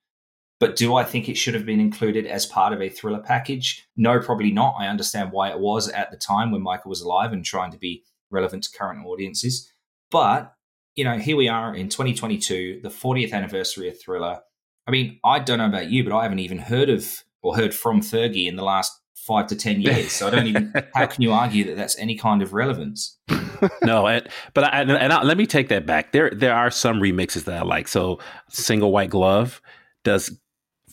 but 0.60 0.76
do 0.76 0.94
I 0.94 1.04
think 1.04 1.28
it 1.28 1.36
should 1.36 1.54
have 1.54 1.66
been 1.66 1.80
included 1.80 2.26
as 2.26 2.46
part 2.46 2.72
of 2.72 2.80
a 2.80 2.88
thriller 2.88 3.20
package? 3.20 3.86
No, 3.96 4.20
probably 4.20 4.52
not. 4.52 4.76
I 4.78 4.86
understand 4.86 5.32
why 5.32 5.50
it 5.50 5.58
was 5.58 5.88
at 5.88 6.10
the 6.10 6.16
time 6.16 6.52
when 6.52 6.62
Michael 6.62 6.90
was 6.90 7.00
alive 7.00 7.32
and 7.32 7.44
trying 7.44 7.72
to 7.72 7.78
be 7.78 8.04
relevant 8.30 8.64
to 8.64 8.78
current 8.78 9.04
audiences, 9.04 9.72
but 10.10 10.54
you 10.96 11.04
know, 11.04 11.18
here 11.18 11.36
we 11.36 11.48
are 11.48 11.74
in 11.74 11.88
2022, 11.88 12.80
the 12.82 12.88
40th 12.88 13.32
anniversary 13.32 13.88
of 13.88 14.00
Thriller. 14.00 14.40
I 14.86 14.90
mean, 14.90 15.18
I 15.24 15.38
don't 15.38 15.58
know 15.58 15.66
about 15.66 15.90
you, 15.90 16.04
but 16.04 16.14
I 16.14 16.22
haven't 16.22 16.38
even 16.40 16.58
heard 16.58 16.90
of 16.90 17.22
or 17.42 17.56
heard 17.56 17.74
from 17.74 18.00
Fergie 18.00 18.46
in 18.46 18.56
the 18.56 18.62
last 18.62 18.92
five 19.14 19.46
to 19.48 19.56
10 19.56 19.80
years. 19.80 20.12
So 20.12 20.26
I 20.26 20.30
don't 20.30 20.46
even, 20.46 20.72
how 20.94 21.06
can 21.06 21.22
you 21.22 21.32
argue 21.32 21.64
that 21.64 21.76
that's 21.76 21.98
any 21.98 22.16
kind 22.16 22.42
of 22.42 22.52
relevance? 22.52 23.18
no, 23.82 24.06
and, 24.06 24.28
but 24.52 24.64
I, 24.64 24.82
and 24.82 25.12
I, 25.12 25.22
let 25.22 25.36
me 25.36 25.46
take 25.46 25.68
that 25.68 25.86
back. 25.86 26.12
There, 26.12 26.30
there 26.30 26.54
are 26.54 26.70
some 26.70 27.00
remixes 27.00 27.44
that 27.44 27.62
I 27.62 27.64
like. 27.64 27.88
So 27.88 28.20
Single 28.50 28.92
White 28.92 29.10
Glove 29.10 29.60
does 30.04 30.38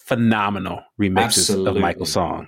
phenomenal 0.05 0.81
remixes 0.99 1.23
Absolutely. 1.23 1.69
of 1.69 1.81
Michael's 1.81 2.11
song. 2.11 2.47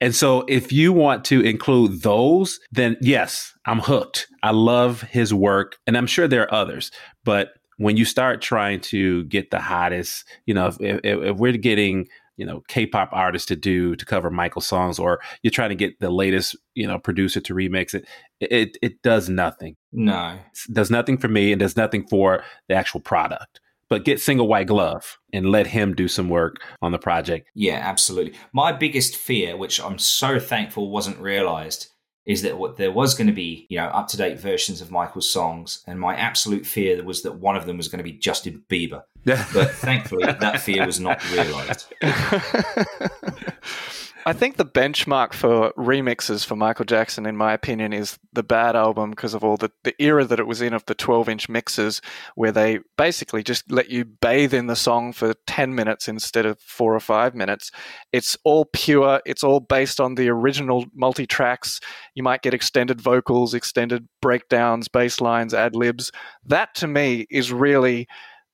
And 0.00 0.14
so 0.14 0.44
if 0.48 0.72
you 0.72 0.92
want 0.92 1.24
to 1.26 1.40
include 1.40 2.02
those, 2.02 2.58
then 2.70 2.96
yes, 3.00 3.52
I'm 3.66 3.80
hooked. 3.80 4.28
I 4.42 4.50
love 4.50 5.02
his 5.02 5.34
work 5.34 5.76
and 5.86 5.96
I'm 5.96 6.06
sure 6.06 6.28
there 6.28 6.42
are 6.42 6.54
others, 6.54 6.90
but 7.24 7.50
when 7.78 7.96
you 7.96 8.04
start 8.04 8.40
trying 8.40 8.80
to 8.80 9.24
get 9.24 9.50
the 9.50 9.58
hottest, 9.58 10.24
you 10.46 10.54
know, 10.54 10.68
if, 10.68 10.80
if, 10.80 11.00
if 11.04 11.36
we're 11.36 11.52
getting 11.52 12.06
you 12.36 12.46
know 12.46 12.62
K-pop 12.68 13.10
artists 13.12 13.46
to 13.48 13.56
do 13.56 13.94
to 13.96 14.04
cover 14.04 14.30
Michael 14.30 14.62
songs, 14.62 14.98
or 14.98 15.20
you're 15.42 15.50
trying 15.50 15.68
to 15.68 15.74
get 15.74 15.98
the 16.00 16.10
latest 16.10 16.56
you 16.74 16.86
know 16.86 16.98
producer 16.98 17.40
to 17.40 17.54
remix 17.54 17.94
it, 17.94 18.06
it 18.40 18.78
it 18.82 19.02
does 19.02 19.28
nothing. 19.28 19.76
No, 19.92 20.38
it 20.38 20.72
does 20.72 20.90
nothing 20.90 21.18
for 21.18 21.28
me, 21.28 21.52
and 21.52 21.60
does 21.60 21.76
nothing 21.76 22.06
for 22.08 22.42
the 22.68 22.74
actual 22.74 23.00
product 23.00 23.60
but 23.92 24.06
get 24.06 24.18
single 24.18 24.48
white 24.48 24.68
glove 24.68 25.18
and 25.34 25.50
let 25.50 25.66
him 25.66 25.94
do 25.94 26.08
some 26.08 26.30
work 26.30 26.62
on 26.80 26.92
the 26.92 26.98
project. 26.98 27.50
Yeah, 27.54 27.74
absolutely. 27.74 28.32
My 28.54 28.72
biggest 28.72 29.14
fear, 29.14 29.54
which 29.54 29.82
I'm 29.82 29.98
so 29.98 30.40
thankful 30.40 30.90
wasn't 30.90 31.18
realized, 31.18 31.88
is 32.24 32.40
that 32.40 32.56
what 32.56 32.78
there 32.78 32.90
was 32.90 33.12
going 33.12 33.26
to 33.26 33.34
be, 33.34 33.66
you 33.68 33.76
know, 33.76 33.88
up 33.88 34.08
to 34.08 34.16
date 34.16 34.40
versions 34.40 34.80
of 34.80 34.90
Michael's 34.90 35.30
songs, 35.30 35.84
and 35.86 36.00
my 36.00 36.16
absolute 36.16 36.64
fear 36.64 37.04
was 37.04 37.20
that 37.20 37.34
one 37.34 37.54
of 37.54 37.66
them 37.66 37.76
was 37.76 37.88
going 37.88 37.98
to 37.98 38.02
be 38.02 38.14
Justin 38.14 38.62
Bieber. 38.70 39.02
but 39.26 39.72
thankfully, 39.72 40.24
that 40.24 40.62
fear 40.62 40.86
was 40.86 40.98
not 40.98 41.22
realized. 41.30 41.92
I 44.24 44.32
think 44.32 44.56
the 44.56 44.64
benchmark 44.64 45.32
for 45.32 45.72
remixes 45.72 46.46
for 46.46 46.54
Michael 46.54 46.84
Jackson, 46.84 47.26
in 47.26 47.36
my 47.36 47.52
opinion, 47.52 47.92
is 47.92 48.18
the 48.32 48.44
Bad 48.44 48.76
album 48.76 49.10
because 49.10 49.34
of 49.34 49.42
all 49.42 49.56
the, 49.56 49.72
the 49.82 50.00
era 50.00 50.24
that 50.24 50.38
it 50.38 50.46
was 50.46 50.62
in 50.62 50.74
of 50.74 50.84
the 50.86 50.94
12 50.94 51.28
inch 51.28 51.48
mixes, 51.48 52.00
where 52.36 52.52
they 52.52 52.78
basically 52.96 53.42
just 53.42 53.70
let 53.70 53.90
you 53.90 54.04
bathe 54.04 54.54
in 54.54 54.68
the 54.68 54.76
song 54.76 55.12
for 55.12 55.34
10 55.46 55.74
minutes 55.74 56.06
instead 56.06 56.46
of 56.46 56.60
four 56.60 56.94
or 56.94 57.00
five 57.00 57.34
minutes. 57.34 57.72
It's 58.12 58.38
all 58.44 58.66
pure, 58.66 59.20
it's 59.26 59.42
all 59.42 59.60
based 59.60 60.00
on 60.00 60.14
the 60.14 60.28
original 60.28 60.86
multi 60.94 61.26
tracks. 61.26 61.80
You 62.14 62.22
might 62.22 62.42
get 62.42 62.54
extended 62.54 63.00
vocals, 63.00 63.54
extended 63.54 64.06
breakdowns, 64.20 64.86
bass 64.86 65.20
lines, 65.20 65.52
ad 65.52 65.74
libs. 65.74 66.12
That 66.44 66.74
to 66.76 66.86
me 66.86 67.26
is 67.28 67.52
really 67.52 68.06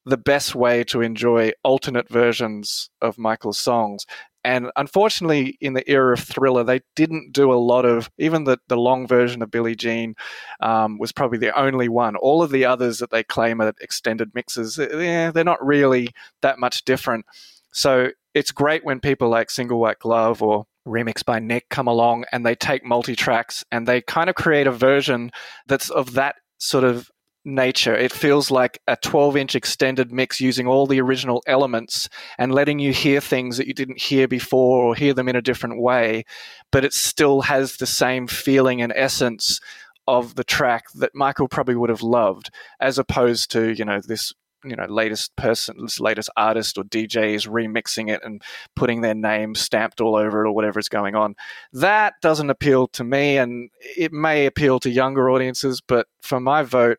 the 0.06 0.16
best 0.16 0.54
way 0.54 0.84
to 0.84 1.02
enjoy 1.02 1.52
alternate 1.62 2.08
versions 2.08 2.88
of 3.02 3.18
Michael's 3.18 3.58
songs. 3.58 4.06
And 4.48 4.70
unfortunately, 4.76 5.58
in 5.60 5.74
the 5.74 5.86
era 5.90 6.14
of 6.14 6.20
Thriller, 6.20 6.64
they 6.64 6.80
didn't 6.96 7.34
do 7.34 7.52
a 7.52 7.60
lot 7.60 7.84
of, 7.84 8.10
even 8.16 8.44
the, 8.44 8.56
the 8.68 8.78
long 8.78 9.06
version 9.06 9.42
of 9.42 9.50
Billie 9.50 9.76
Jean 9.76 10.14
um, 10.60 10.96
was 10.96 11.12
probably 11.12 11.36
the 11.36 11.54
only 11.54 11.90
one. 11.90 12.16
All 12.16 12.42
of 12.42 12.50
the 12.50 12.64
others 12.64 12.96
that 13.00 13.10
they 13.10 13.22
claim 13.22 13.60
are 13.60 13.74
extended 13.78 14.34
mixes, 14.34 14.78
yeah, 14.78 15.32
they're 15.32 15.44
not 15.44 15.62
really 15.62 16.08
that 16.40 16.58
much 16.58 16.86
different. 16.86 17.26
So 17.74 18.12
it's 18.32 18.50
great 18.50 18.86
when 18.86 19.00
people 19.00 19.28
like 19.28 19.50
Single 19.50 19.80
White 19.80 19.98
Glove 19.98 20.42
or 20.42 20.64
Remix 20.86 21.22
by 21.22 21.40
Nick 21.40 21.68
come 21.68 21.86
along 21.86 22.24
and 22.32 22.46
they 22.46 22.54
take 22.54 22.82
multi 22.82 23.14
tracks 23.14 23.66
and 23.70 23.86
they 23.86 24.00
kind 24.00 24.30
of 24.30 24.34
create 24.34 24.66
a 24.66 24.72
version 24.72 25.30
that's 25.66 25.90
of 25.90 26.14
that 26.14 26.36
sort 26.56 26.84
of 26.84 27.10
nature. 27.48 27.96
It 27.96 28.12
feels 28.12 28.50
like 28.50 28.80
a 28.86 28.96
12 28.96 29.36
inch 29.36 29.54
extended 29.54 30.12
mix 30.12 30.40
using 30.40 30.66
all 30.66 30.86
the 30.86 31.00
original 31.00 31.42
elements 31.46 32.08
and 32.38 32.54
letting 32.54 32.78
you 32.78 32.92
hear 32.92 33.20
things 33.20 33.56
that 33.56 33.66
you 33.66 33.74
didn't 33.74 34.00
hear 34.00 34.28
before 34.28 34.84
or 34.84 34.94
hear 34.94 35.14
them 35.14 35.28
in 35.28 35.36
a 35.36 35.42
different 35.42 35.80
way, 35.80 36.24
but 36.70 36.84
it 36.84 36.92
still 36.92 37.42
has 37.42 37.76
the 37.76 37.86
same 37.86 38.26
feeling 38.26 38.80
and 38.80 38.92
essence 38.94 39.60
of 40.06 40.36
the 40.36 40.44
track 40.44 40.84
that 40.94 41.14
Michael 41.14 41.48
probably 41.48 41.74
would 41.74 41.90
have 41.90 42.02
loved, 42.02 42.50
as 42.80 42.98
opposed 42.98 43.50
to, 43.52 43.72
you 43.72 43.84
know, 43.84 44.00
this 44.00 44.32
you 44.64 44.74
know 44.74 44.86
latest 44.88 45.34
person 45.36 45.76
this 45.82 46.00
latest 46.00 46.28
artist 46.36 46.76
or 46.78 46.82
dj 46.82 47.34
is 47.34 47.46
remixing 47.46 48.10
it 48.10 48.20
and 48.24 48.42
putting 48.74 49.02
their 49.02 49.14
name 49.14 49.54
stamped 49.54 50.00
all 50.00 50.16
over 50.16 50.44
it 50.44 50.48
or 50.48 50.52
whatever 50.52 50.80
is 50.80 50.88
going 50.88 51.14
on 51.14 51.34
that 51.72 52.14
doesn't 52.22 52.50
appeal 52.50 52.88
to 52.88 53.04
me 53.04 53.38
and 53.38 53.70
it 53.96 54.12
may 54.12 54.46
appeal 54.46 54.80
to 54.80 54.90
younger 54.90 55.30
audiences 55.30 55.80
but 55.80 56.08
for 56.20 56.40
my 56.40 56.62
vote 56.62 56.98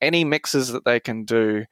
any 0.00 0.24
mixes 0.24 0.68
that 0.68 0.84
they 0.84 1.00
can 1.00 1.24
do 1.24 1.64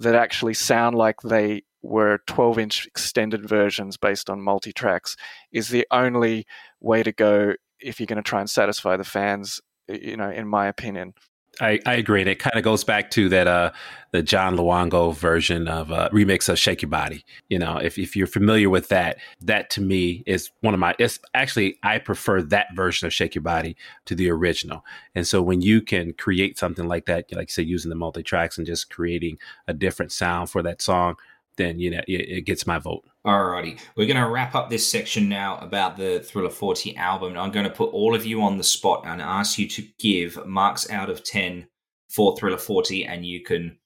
that 0.00 0.14
actually 0.14 0.54
sound 0.54 0.96
like 0.96 1.20
they 1.22 1.62
were 1.82 2.18
12 2.26 2.58
inch 2.58 2.86
extended 2.86 3.48
versions 3.48 3.96
based 3.96 4.30
on 4.30 4.40
multi 4.40 4.72
tracks 4.72 5.16
is 5.52 5.68
the 5.68 5.86
only 5.90 6.46
way 6.80 7.02
to 7.02 7.12
go 7.12 7.54
if 7.80 8.00
you're 8.00 8.06
going 8.06 8.16
to 8.16 8.22
try 8.22 8.40
and 8.40 8.48
satisfy 8.48 8.96
the 8.96 9.04
fans, 9.04 9.60
you 9.88 10.16
know, 10.16 10.30
in 10.30 10.48
my 10.48 10.66
opinion. 10.66 11.12
I, 11.60 11.80
I 11.86 11.94
agree. 11.94 12.20
And 12.20 12.28
it 12.28 12.38
kind 12.38 12.56
of 12.56 12.64
goes 12.64 12.84
back 12.84 13.10
to 13.12 13.28
that 13.28 13.46
uh 13.46 13.72
the 14.12 14.22
John 14.22 14.56
Luongo 14.56 15.14
version 15.14 15.66
of 15.68 15.90
uh 15.90 16.08
remix 16.10 16.48
of 16.48 16.58
Shake 16.58 16.82
Your 16.82 16.88
Body. 16.88 17.24
You 17.48 17.58
know, 17.58 17.76
if, 17.78 17.98
if 17.98 18.16
you're 18.16 18.26
familiar 18.26 18.70
with 18.70 18.88
that, 18.88 19.18
that 19.40 19.70
to 19.70 19.80
me 19.80 20.22
is 20.26 20.50
one 20.60 20.74
of 20.74 20.80
my 20.80 20.94
it's 20.98 21.18
actually 21.34 21.78
I 21.82 21.98
prefer 21.98 22.42
that 22.42 22.68
version 22.74 23.06
of 23.06 23.12
Shake 23.12 23.34
Your 23.34 23.42
Body 23.42 23.76
to 24.06 24.14
the 24.14 24.30
original. 24.30 24.84
And 25.14 25.26
so 25.26 25.42
when 25.42 25.62
you 25.62 25.80
can 25.80 26.12
create 26.12 26.58
something 26.58 26.86
like 26.86 27.06
that, 27.06 27.26
like 27.32 27.50
say 27.50 27.62
using 27.62 27.90
the 27.90 27.96
multi 27.96 28.22
tracks 28.22 28.58
and 28.58 28.66
just 28.66 28.90
creating 28.90 29.38
a 29.68 29.74
different 29.74 30.12
sound 30.12 30.50
for 30.50 30.62
that 30.62 30.82
song, 30.82 31.16
then 31.56 31.78
you 31.78 31.90
know 31.90 32.02
it, 32.06 32.28
it 32.28 32.40
gets 32.42 32.66
my 32.66 32.78
vote. 32.78 33.04
Alrighty, 33.26 33.80
we're 33.96 34.06
going 34.06 34.22
to 34.22 34.28
wrap 34.28 34.54
up 34.54 34.68
this 34.68 34.90
section 34.90 35.30
now 35.30 35.56
about 35.62 35.96
the 35.96 36.20
Thriller 36.20 36.50
40 36.50 36.94
album. 36.96 37.38
I'm 37.38 37.52
going 37.52 37.64
to 37.64 37.72
put 37.72 37.90
all 37.94 38.14
of 38.14 38.26
you 38.26 38.42
on 38.42 38.58
the 38.58 38.64
spot 38.64 39.04
and 39.06 39.22
ask 39.22 39.58
you 39.58 39.66
to 39.66 39.82
give 39.98 40.44
marks 40.44 40.90
out 40.90 41.08
of 41.08 41.24
10 41.24 41.66
for 42.10 42.36
Thriller 42.36 42.58
40, 42.58 43.06
and 43.06 43.24
you 43.24 43.42
can 43.42 43.78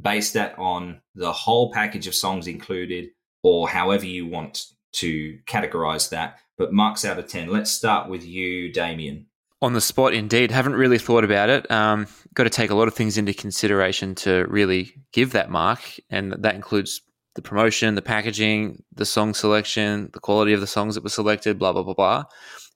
base 0.00 0.30
that 0.32 0.56
on 0.60 1.00
the 1.16 1.32
whole 1.32 1.72
package 1.72 2.06
of 2.06 2.14
songs 2.14 2.46
included, 2.46 3.08
or 3.42 3.68
however 3.68 4.06
you 4.06 4.28
want 4.28 4.66
to 4.92 5.40
categorize 5.48 6.10
that. 6.10 6.38
But 6.56 6.72
marks 6.72 7.04
out 7.04 7.18
of 7.18 7.26
10. 7.26 7.48
Let's 7.48 7.72
start 7.72 8.08
with 8.08 8.24
you, 8.24 8.72
Damien. 8.72 9.26
On 9.60 9.72
the 9.72 9.80
spot, 9.80 10.14
indeed. 10.14 10.52
Haven't 10.52 10.76
really 10.76 10.98
thought 10.98 11.24
about 11.24 11.50
it. 11.50 11.68
Um, 11.68 12.06
got 12.32 12.44
to 12.44 12.50
take 12.50 12.70
a 12.70 12.76
lot 12.76 12.86
of 12.86 12.94
things 12.94 13.18
into 13.18 13.34
consideration 13.34 14.14
to 14.16 14.46
really 14.48 14.94
give 15.12 15.32
that 15.32 15.50
mark, 15.50 15.80
and 16.10 16.32
that 16.38 16.54
includes 16.54 17.00
the 17.34 17.42
promotion, 17.42 17.94
the 17.94 18.02
packaging, 18.02 18.82
the 18.94 19.04
song 19.04 19.34
selection, 19.34 20.10
the 20.12 20.20
quality 20.20 20.52
of 20.52 20.60
the 20.60 20.66
songs 20.66 20.94
that 20.94 21.02
were 21.02 21.10
selected, 21.10 21.58
blah, 21.58 21.72
blah, 21.72 21.82
blah, 21.82 21.94
blah. 21.94 22.24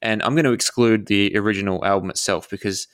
And 0.03 0.23
I'm 0.23 0.35
going 0.35 0.45
to 0.45 0.53
exclude 0.53 1.07
the 1.07 1.37
original 1.37 1.85
album 1.85 2.11
itself 2.11 2.49
because 2.51 2.89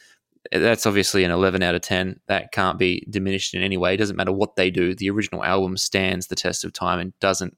that's 0.53 0.87
obviously 0.87 1.25
an 1.25 1.31
11 1.31 1.63
out 1.63 1.75
of 1.75 1.81
10. 1.81 2.21
That 2.27 2.53
can't 2.53 2.79
be 2.79 3.07
diminished 3.09 3.55
in 3.55 3.63
any 3.63 3.77
way. 3.77 3.95
It 3.95 3.99
doesn't 3.99 4.17
matter 4.17 4.33
what 4.33 4.57
they 4.57 4.71
do. 4.71 4.95
The 4.95 5.11
original 5.11 5.43
album 5.43 5.77
stands 5.77 6.27
the 6.27 6.37
test 6.37 6.65
of 6.65 6.73
time 6.73 6.99
and 6.99 7.19
doesn't, 7.21 7.57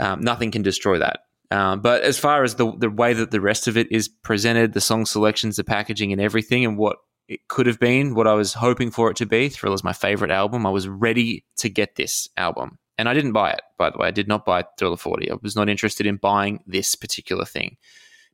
um, 0.00 0.20
nothing 0.20 0.50
can 0.50 0.62
destroy 0.62 0.98
that. 0.98 1.20
Um, 1.50 1.80
but 1.80 2.02
as 2.02 2.18
far 2.18 2.42
as 2.42 2.56
the, 2.56 2.72
the 2.76 2.90
way 2.90 3.12
that 3.12 3.30
the 3.30 3.40
rest 3.40 3.68
of 3.68 3.76
it 3.76 3.90
is 3.92 4.08
presented, 4.08 4.72
the 4.72 4.80
song 4.80 5.06
selections, 5.06 5.56
the 5.56 5.62
packaging, 5.62 6.10
and 6.10 6.20
everything, 6.20 6.64
and 6.64 6.76
what 6.76 6.96
it 7.28 7.46
could 7.48 7.66
have 7.66 7.78
been, 7.78 8.14
what 8.14 8.26
I 8.26 8.34
was 8.34 8.54
hoping 8.54 8.90
for 8.90 9.10
it 9.10 9.16
to 9.18 9.26
be, 9.26 9.48
Thriller's 9.48 9.84
my 9.84 9.92
favorite 9.92 10.30
album. 10.30 10.66
I 10.66 10.70
was 10.70 10.88
ready 10.88 11.44
to 11.58 11.68
get 11.68 11.94
this 11.94 12.28
album. 12.36 12.78
And 12.96 13.08
I 13.08 13.14
didn't 13.14 13.32
buy 13.32 13.50
it, 13.50 13.62
by 13.76 13.90
the 13.90 13.98
way. 13.98 14.08
I 14.08 14.12
did 14.12 14.28
not 14.28 14.44
buy 14.44 14.64
Thriller 14.78 14.96
40. 14.96 15.30
I 15.30 15.34
was 15.42 15.56
not 15.56 15.68
interested 15.68 16.06
in 16.06 16.16
buying 16.16 16.62
this 16.66 16.94
particular 16.94 17.44
thing. 17.44 17.76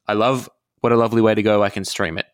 I 0.07 0.13
love 0.13 0.51
what 0.81 0.93
a 0.93 0.97
lovely 0.97 1.23
way 1.23 1.35
to 1.35 1.43
go. 1.43 1.63
I 1.63 1.71
can 1.71 1.85
stream 1.85 2.19
it. 2.19 2.27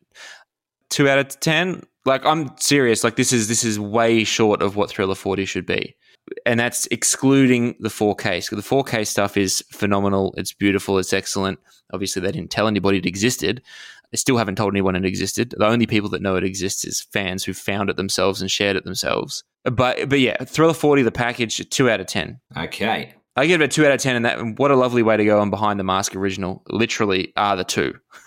Two 0.89 1.09
out 1.09 1.19
of 1.19 1.41
ten. 1.41 1.83
Like 2.05 2.25
I'm 2.25 2.57
serious. 2.59 3.05
Like 3.05 3.17
this 3.17 3.33
is 3.33 3.49
this 3.49 3.65
is 3.65 3.79
way 3.79 4.25
short 4.25 4.63
of 4.63 4.77
what 4.77 4.91
Thriller 4.91 5.15
40 5.15 5.45
should 5.45 5.67
be. 5.67 5.97
And 6.45 6.59
that's 6.59 6.87
excluding 6.87 7.77
the 7.79 7.89
4K. 7.89 8.43
So 8.43 8.57
the 8.57 8.63
4K 8.63 9.07
stuff 9.07 9.37
is 9.37 9.63
phenomenal. 9.71 10.35
It's 10.37 10.53
beautiful. 10.53 10.99
It's 10.99 11.13
excellent. 11.13 11.61
Obviously, 11.93 12.23
they 12.23 12.33
didn't 12.33 12.51
tell 12.51 12.67
anybody 12.67 12.99
it 12.99 13.07
existed. 13.07 13.63
They 14.11 14.17
still 14.17 14.37
haven't 14.37 14.57
told 14.57 14.73
anyone 14.73 14.97
it 14.97 15.05
existed. 15.05 15.55
The 15.57 15.67
only 15.67 15.87
people 15.87 16.09
that 16.11 16.23
know 16.23 16.37
it 16.37 16.45
exists 16.45 16.85
is 16.85 17.01
fans 17.13 17.45
who 17.45 17.53
found 17.53 17.91
it 17.91 17.97
themselves 17.97 18.41
and 18.41 18.51
shared 18.51 18.77
it 18.77 18.85
themselves. 18.85 19.45
But 19.71 20.09
but 20.09 20.21
yeah, 20.21 20.45
Thriller 20.45 20.75
40, 20.75 21.03
the 21.03 21.13
package, 21.13 21.69
two 21.71 21.91
out 21.91 22.01
of 22.01 22.07
ten. 22.07 22.41
Okay. 22.57 23.15
I 23.39 23.47
give 23.47 23.61
it 23.61 23.65
a 23.65 23.69
two 23.69 23.85
out 23.85 23.93
of 23.93 24.01
ten, 24.01 24.17
and 24.17 24.25
that 24.25 24.59
what 24.59 24.71
a 24.71 24.77
lovely 24.77 25.03
way 25.03 25.17
to 25.17 25.25
go 25.25 25.41
on 25.41 25.51
behind 25.51 25.79
the 25.79 25.85
mask 25.85 26.17
original. 26.17 26.63
Literally 26.69 27.33
are 27.37 27.57
the 27.57 27.65
two. 27.65 27.95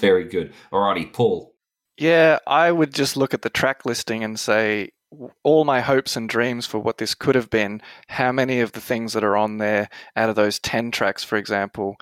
Very 0.00 0.24
good. 0.24 0.52
Alrighty, 0.72 1.12
Paul. 1.12 1.54
Yeah, 1.98 2.38
I 2.46 2.70
would 2.70 2.94
just 2.94 3.16
look 3.16 3.34
at 3.34 3.42
the 3.42 3.50
track 3.50 3.84
listing 3.84 4.22
and 4.22 4.38
say 4.38 4.90
all 5.42 5.64
my 5.64 5.80
hopes 5.80 6.16
and 6.16 6.28
dreams 6.28 6.64
for 6.66 6.78
what 6.78 6.98
this 6.98 7.14
could 7.14 7.34
have 7.34 7.50
been. 7.50 7.82
How 8.08 8.32
many 8.32 8.60
of 8.60 8.72
the 8.72 8.80
things 8.80 9.12
that 9.12 9.24
are 9.24 9.36
on 9.36 9.58
there 9.58 9.88
out 10.14 10.30
of 10.30 10.36
those 10.36 10.58
ten 10.58 10.90
tracks, 10.90 11.24
for 11.24 11.36
example, 11.36 11.96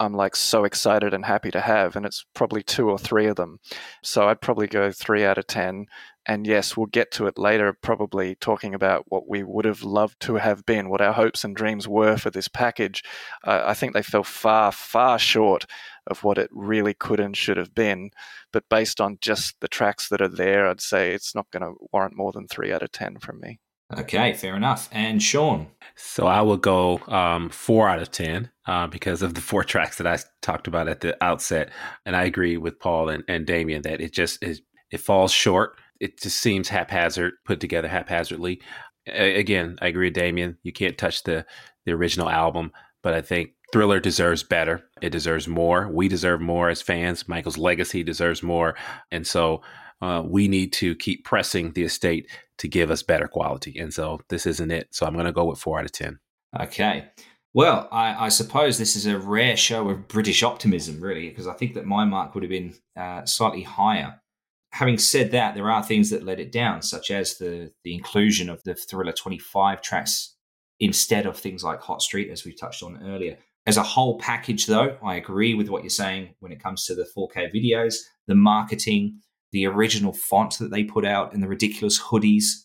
I'm 0.00 0.14
like 0.14 0.34
so 0.34 0.64
excited 0.64 1.14
and 1.14 1.24
happy 1.24 1.52
to 1.52 1.60
have, 1.60 1.94
and 1.94 2.04
it's 2.04 2.24
probably 2.34 2.62
two 2.62 2.90
or 2.90 2.98
three 2.98 3.26
of 3.26 3.36
them. 3.36 3.60
So 4.02 4.28
I'd 4.28 4.40
probably 4.40 4.66
go 4.66 4.90
three 4.90 5.24
out 5.24 5.38
of 5.38 5.46
ten. 5.46 5.86
And 6.26 6.46
yes, 6.46 6.76
we'll 6.76 6.86
get 6.86 7.10
to 7.12 7.26
it 7.26 7.36
later, 7.36 7.72
probably 7.72 8.36
talking 8.36 8.74
about 8.74 9.04
what 9.08 9.28
we 9.28 9.42
would 9.42 9.64
have 9.64 9.82
loved 9.82 10.20
to 10.20 10.36
have 10.36 10.64
been, 10.64 10.88
what 10.88 11.00
our 11.00 11.12
hopes 11.12 11.42
and 11.42 11.56
dreams 11.56 11.88
were 11.88 12.16
for 12.16 12.30
this 12.30 12.48
package. 12.48 13.02
Uh, 13.44 13.62
I 13.64 13.74
think 13.74 13.92
they 13.92 14.02
fell 14.02 14.22
far, 14.22 14.70
far 14.70 15.18
short 15.18 15.66
of 16.06 16.22
what 16.22 16.38
it 16.38 16.50
really 16.52 16.94
could 16.94 17.18
and 17.18 17.36
should 17.36 17.56
have 17.56 17.74
been. 17.74 18.10
But 18.52 18.68
based 18.68 19.00
on 19.00 19.18
just 19.20 19.60
the 19.60 19.68
tracks 19.68 20.08
that 20.08 20.20
are 20.20 20.28
there, 20.28 20.68
I'd 20.68 20.80
say 20.80 21.12
it's 21.12 21.34
not 21.34 21.50
going 21.50 21.62
to 21.62 21.74
warrant 21.92 22.16
more 22.16 22.32
than 22.32 22.46
three 22.46 22.72
out 22.72 22.82
of 22.82 22.92
10 22.92 23.18
from 23.18 23.40
me. 23.40 23.58
Okay, 23.98 24.32
fair 24.32 24.56
enough. 24.56 24.88
And 24.90 25.22
Shawn? 25.22 25.66
So 25.96 26.26
I 26.26 26.40
would 26.40 26.62
go 26.62 26.98
um, 27.08 27.50
four 27.50 27.88
out 27.88 28.00
of 28.00 28.10
10 28.10 28.50
uh, 28.66 28.86
because 28.86 29.22
of 29.22 29.34
the 29.34 29.40
four 29.40 29.64
tracks 29.64 29.98
that 29.98 30.06
I 30.06 30.18
talked 30.40 30.66
about 30.66 30.88
at 30.88 31.00
the 31.00 31.22
outset. 31.22 31.70
And 32.06 32.16
I 32.16 32.24
agree 32.24 32.56
with 32.56 32.78
Paul 32.78 33.10
and, 33.10 33.24
and 33.28 33.46
Damien 33.46 33.82
that 33.82 34.00
it 34.00 34.12
just 34.12 34.42
is, 34.42 34.62
it 34.90 35.00
falls 35.00 35.32
short 35.32 35.76
it 36.02 36.20
just 36.20 36.38
seems 36.38 36.68
haphazard, 36.68 37.34
put 37.44 37.60
together 37.60 37.86
haphazardly. 37.86 38.60
A- 39.06 39.38
again, 39.38 39.78
I 39.80 39.86
agree 39.86 40.08
with 40.08 40.14
Damien. 40.14 40.58
You 40.64 40.72
can't 40.72 40.98
touch 40.98 41.22
the 41.22 41.46
the 41.86 41.92
original 41.92 42.28
album, 42.28 42.72
but 43.02 43.14
I 43.14 43.20
think 43.22 43.50
Thriller 43.72 44.00
deserves 44.00 44.42
better. 44.42 44.84
It 45.00 45.10
deserves 45.10 45.48
more. 45.48 45.88
We 45.88 46.08
deserve 46.08 46.40
more 46.40 46.68
as 46.68 46.82
fans. 46.82 47.28
Michael's 47.28 47.58
legacy 47.58 48.02
deserves 48.02 48.42
more, 48.42 48.74
and 49.12 49.26
so 49.26 49.62
uh, 50.00 50.22
we 50.26 50.48
need 50.48 50.72
to 50.74 50.96
keep 50.96 51.24
pressing 51.24 51.72
the 51.72 51.84
estate 51.84 52.28
to 52.58 52.68
give 52.68 52.90
us 52.90 53.04
better 53.04 53.28
quality. 53.28 53.78
And 53.78 53.94
so 53.94 54.20
this 54.28 54.46
isn't 54.46 54.70
it. 54.72 54.88
So 54.90 55.06
I'm 55.06 55.14
going 55.14 55.26
to 55.26 55.32
go 55.32 55.44
with 55.44 55.60
four 55.60 55.78
out 55.78 55.84
of 55.84 55.92
ten. 55.92 56.18
Okay. 56.60 57.10
Well, 57.54 57.88
I, 57.92 58.26
I, 58.26 58.28
suppose 58.30 58.78
this 58.78 58.96
is 58.96 59.04
a 59.04 59.18
rare 59.18 59.58
show 59.58 59.90
of 59.90 60.08
British 60.08 60.42
optimism, 60.42 61.00
really, 61.00 61.28
because 61.28 61.46
I 61.46 61.52
think 61.52 61.74
that 61.74 61.84
my 61.84 62.04
mark 62.04 62.34
would 62.34 62.42
have 62.42 62.50
been 62.50 62.74
uh, 62.96 63.26
slightly 63.26 63.62
higher 63.62 64.21
having 64.72 64.98
said 64.98 65.30
that, 65.30 65.54
there 65.54 65.70
are 65.70 65.82
things 65.82 66.10
that 66.10 66.24
let 66.24 66.40
it 66.40 66.50
down, 66.50 66.82
such 66.82 67.10
as 67.10 67.38
the 67.38 67.70
the 67.84 67.94
inclusion 67.94 68.48
of 68.48 68.62
the 68.64 68.74
Thriller 68.74 69.12
25 69.12 69.82
tracks 69.82 70.34
instead 70.80 71.26
of 71.26 71.36
things 71.36 71.62
like 71.62 71.80
Hot 71.80 72.02
Street, 72.02 72.30
as 72.30 72.44
we 72.44 72.52
touched 72.54 72.82
on 72.82 73.00
earlier. 73.04 73.38
As 73.66 73.76
a 73.76 73.82
whole 73.82 74.18
package, 74.18 74.66
though, 74.66 74.96
I 75.04 75.14
agree 75.14 75.54
with 75.54 75.68
what 75.68 75.84
you're 75.84 75.90
saying 75.90 76.34
when 76.40 76.50
it 76.50 76.60
comes 76.60 76.84
to 76.86 76.96
the 76.96 77.06
4K 77.16 77.54
videos, 77.54 77.94
the 78.26 78.34
marketing, 78.34 79.20
the 79.52 79.66
original 79.66 80.12
font 80.12 80.58
that 80.58 80.72
they 80.72 80.82
put 80.82 81.04
out, 81.04 81.32
and 81.32 81.42
the 81.42 81.48
ridiculous 81.48 82.00
hoodies. 82.00 82.64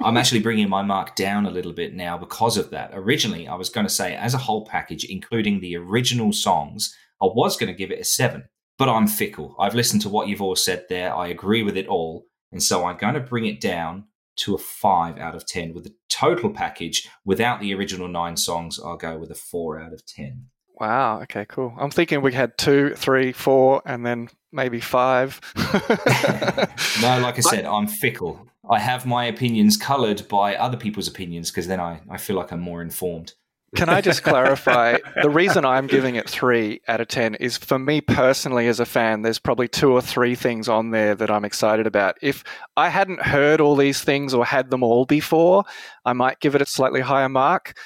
I'm 0.00 0.16
actually 0.16 0.40
bringing 0.40 0.68
my 0.68 0.82
mark 0.82 1.14
down 1.14 1.46
a 1.46 1.50
little 1.50 1.72
bit 1.72 1.94
now 1.94 2.18
because 2.18 2.56
of 2.56 2.70
that. 2.70 2.90
Originally, 2.94 3.46
I 3.46 3.54
was 3.54 3.68
going 3.68 3.86
to 3.86 3.92
say, 3.92 4.16
as 4.16 4.34
a 4.34 4.38
whole 4.38 4.66
package, 4.66 5.04
including 5.04 5.60
the 5.60 5.76
original 5.76 6.32
songs, 6.32 6.92
I 7.22 7.26
was 7.26 7.56
going 7.56 7.72
to 7.72 7.78
give 7.78 7.92
it 7.92 8.00
a 8.00 8.04
seven 8.04 8.48
but 8.78 8.88
I'm 8.88 9.06
fickle. 9.06 9.54
I've 9.58 9.74
listened 9.74 10.02
to 10.02 10.08
what 10.08 10.28
you've 10.28 10.42
all 10.42 10.56
said 10.56 10.86
there. 10.88 11.14
I 11.14 11.28
agree 11.28 11.62
with 11.62 11.76
it 11.76 11.86
all. 11.86 12.26
And 12.52 12.62
so 12.62 12.84
I'm 12.86 12.96
going 12.96 13.14
to 13.14 13.20
bring 13.20 13.46
it 13.46 13.60
down 13.60 14.04
to 14.36 14.54
a 14.54 14.58
five 14.58 15.18
out 15.18 15.34
of 15.34 15.46
10. 15.46 15.74
With 15.74 15.84
the 15.84 15.94
total 16.08 16.50
package, 16.50 17.08
without 17.24 17.60
the 17.60 17.74
original 17.74 18.08
nine 18.08 18.36
songs, 18.36 18.78
I'll 18.78 18.96
go 18.96 19.18
with 19.18 19.30
a 19.30 19.36
four 19.36 19.80
out 19.80 19.92
of 19.92 20.04
10. 20.06 20.46
Wow. 20.80 21.20
Okay, 21.22 21.46
cool. 21.48 21.74
I'm 21.78 21.90
thinking 21.90 22.20
we 22.20 22.32
had 22.32 22.58
two, 22.58 22.94
three, 22.94 23.32
four, 23.32 23.80
and 23.86 24.04
then 24.04 24.28
maybe 24.50 24.80
five. 24.80 25.40
no, 25.56 27.20
like 27.20 27.38
I 27.38 27.40
said, 27.40 27.64
I'm 27.64 27.86
fickle. 27.86 28.48
I 28.68 28.78
have 28.80 29.06
my 29.06 29.26
opinions 29.26 29.76
colored 29.76 30.26
by 30.28 30.56
other 30.56 30.76
people's 30.76 31.06
opinions 31.06 31.50
because 31.50 31.66
then 31.66 31.80
I, 31.80 32.00
I 32.10 32.16
feel 32.16 32.36
like 32.36 32.50
I'm 32.50 32.60
more 32.60 32.82
informed. 32.82 33.34
Can 33.74 33.88
I 33.88 34.00
just 34.00 34.22
clarify? 34.22 34.98
the 35.22 35.30
reason 35.30 35.64
I'm 35.64 35.86
giving 35.86 36.16
it 36.16 36.28
three 36.28 36.80
out 36.88 37.00
of 37.00 37.08
10 37.08 37.36
is 37.36 37.56
for 37.56 37.78
me 37.78 38.00
personally 38.00 38.68
as 38.68 38.80
a 38.80 38.86
fan, 38.86 39.22
there's 39.22 39.38
probably 39.38 39.68
two 39.68 39.92
or 39.92 40.00
three 40.00 40.34
things 40.34 40.68
on 40.68 40.90
there 40.90 41.14
that 41.14 41.30
I'm 41.30 41.44
excited 41.44 41.86
about. 41.86 42.16
If 42.22 42.44
I 42.76 42.88
hadn't 42.88 43.22
heard 43.22 43.60
all 43.60 43.76
these 43.76 44.02
things 44.02 44.34
or 44.34 44.44
had 44.44 44.70
them 44.70 44.82
all 44.82 45.04
before, 45.04 45.64
I 46.04 46.12
might 46.12 46.40
give 46.40 46.54
it 46.54 46.62
a 46.62 46.66
slightly 46.66 47.00
higher 47.00 47.28
mark. 47.28 47.78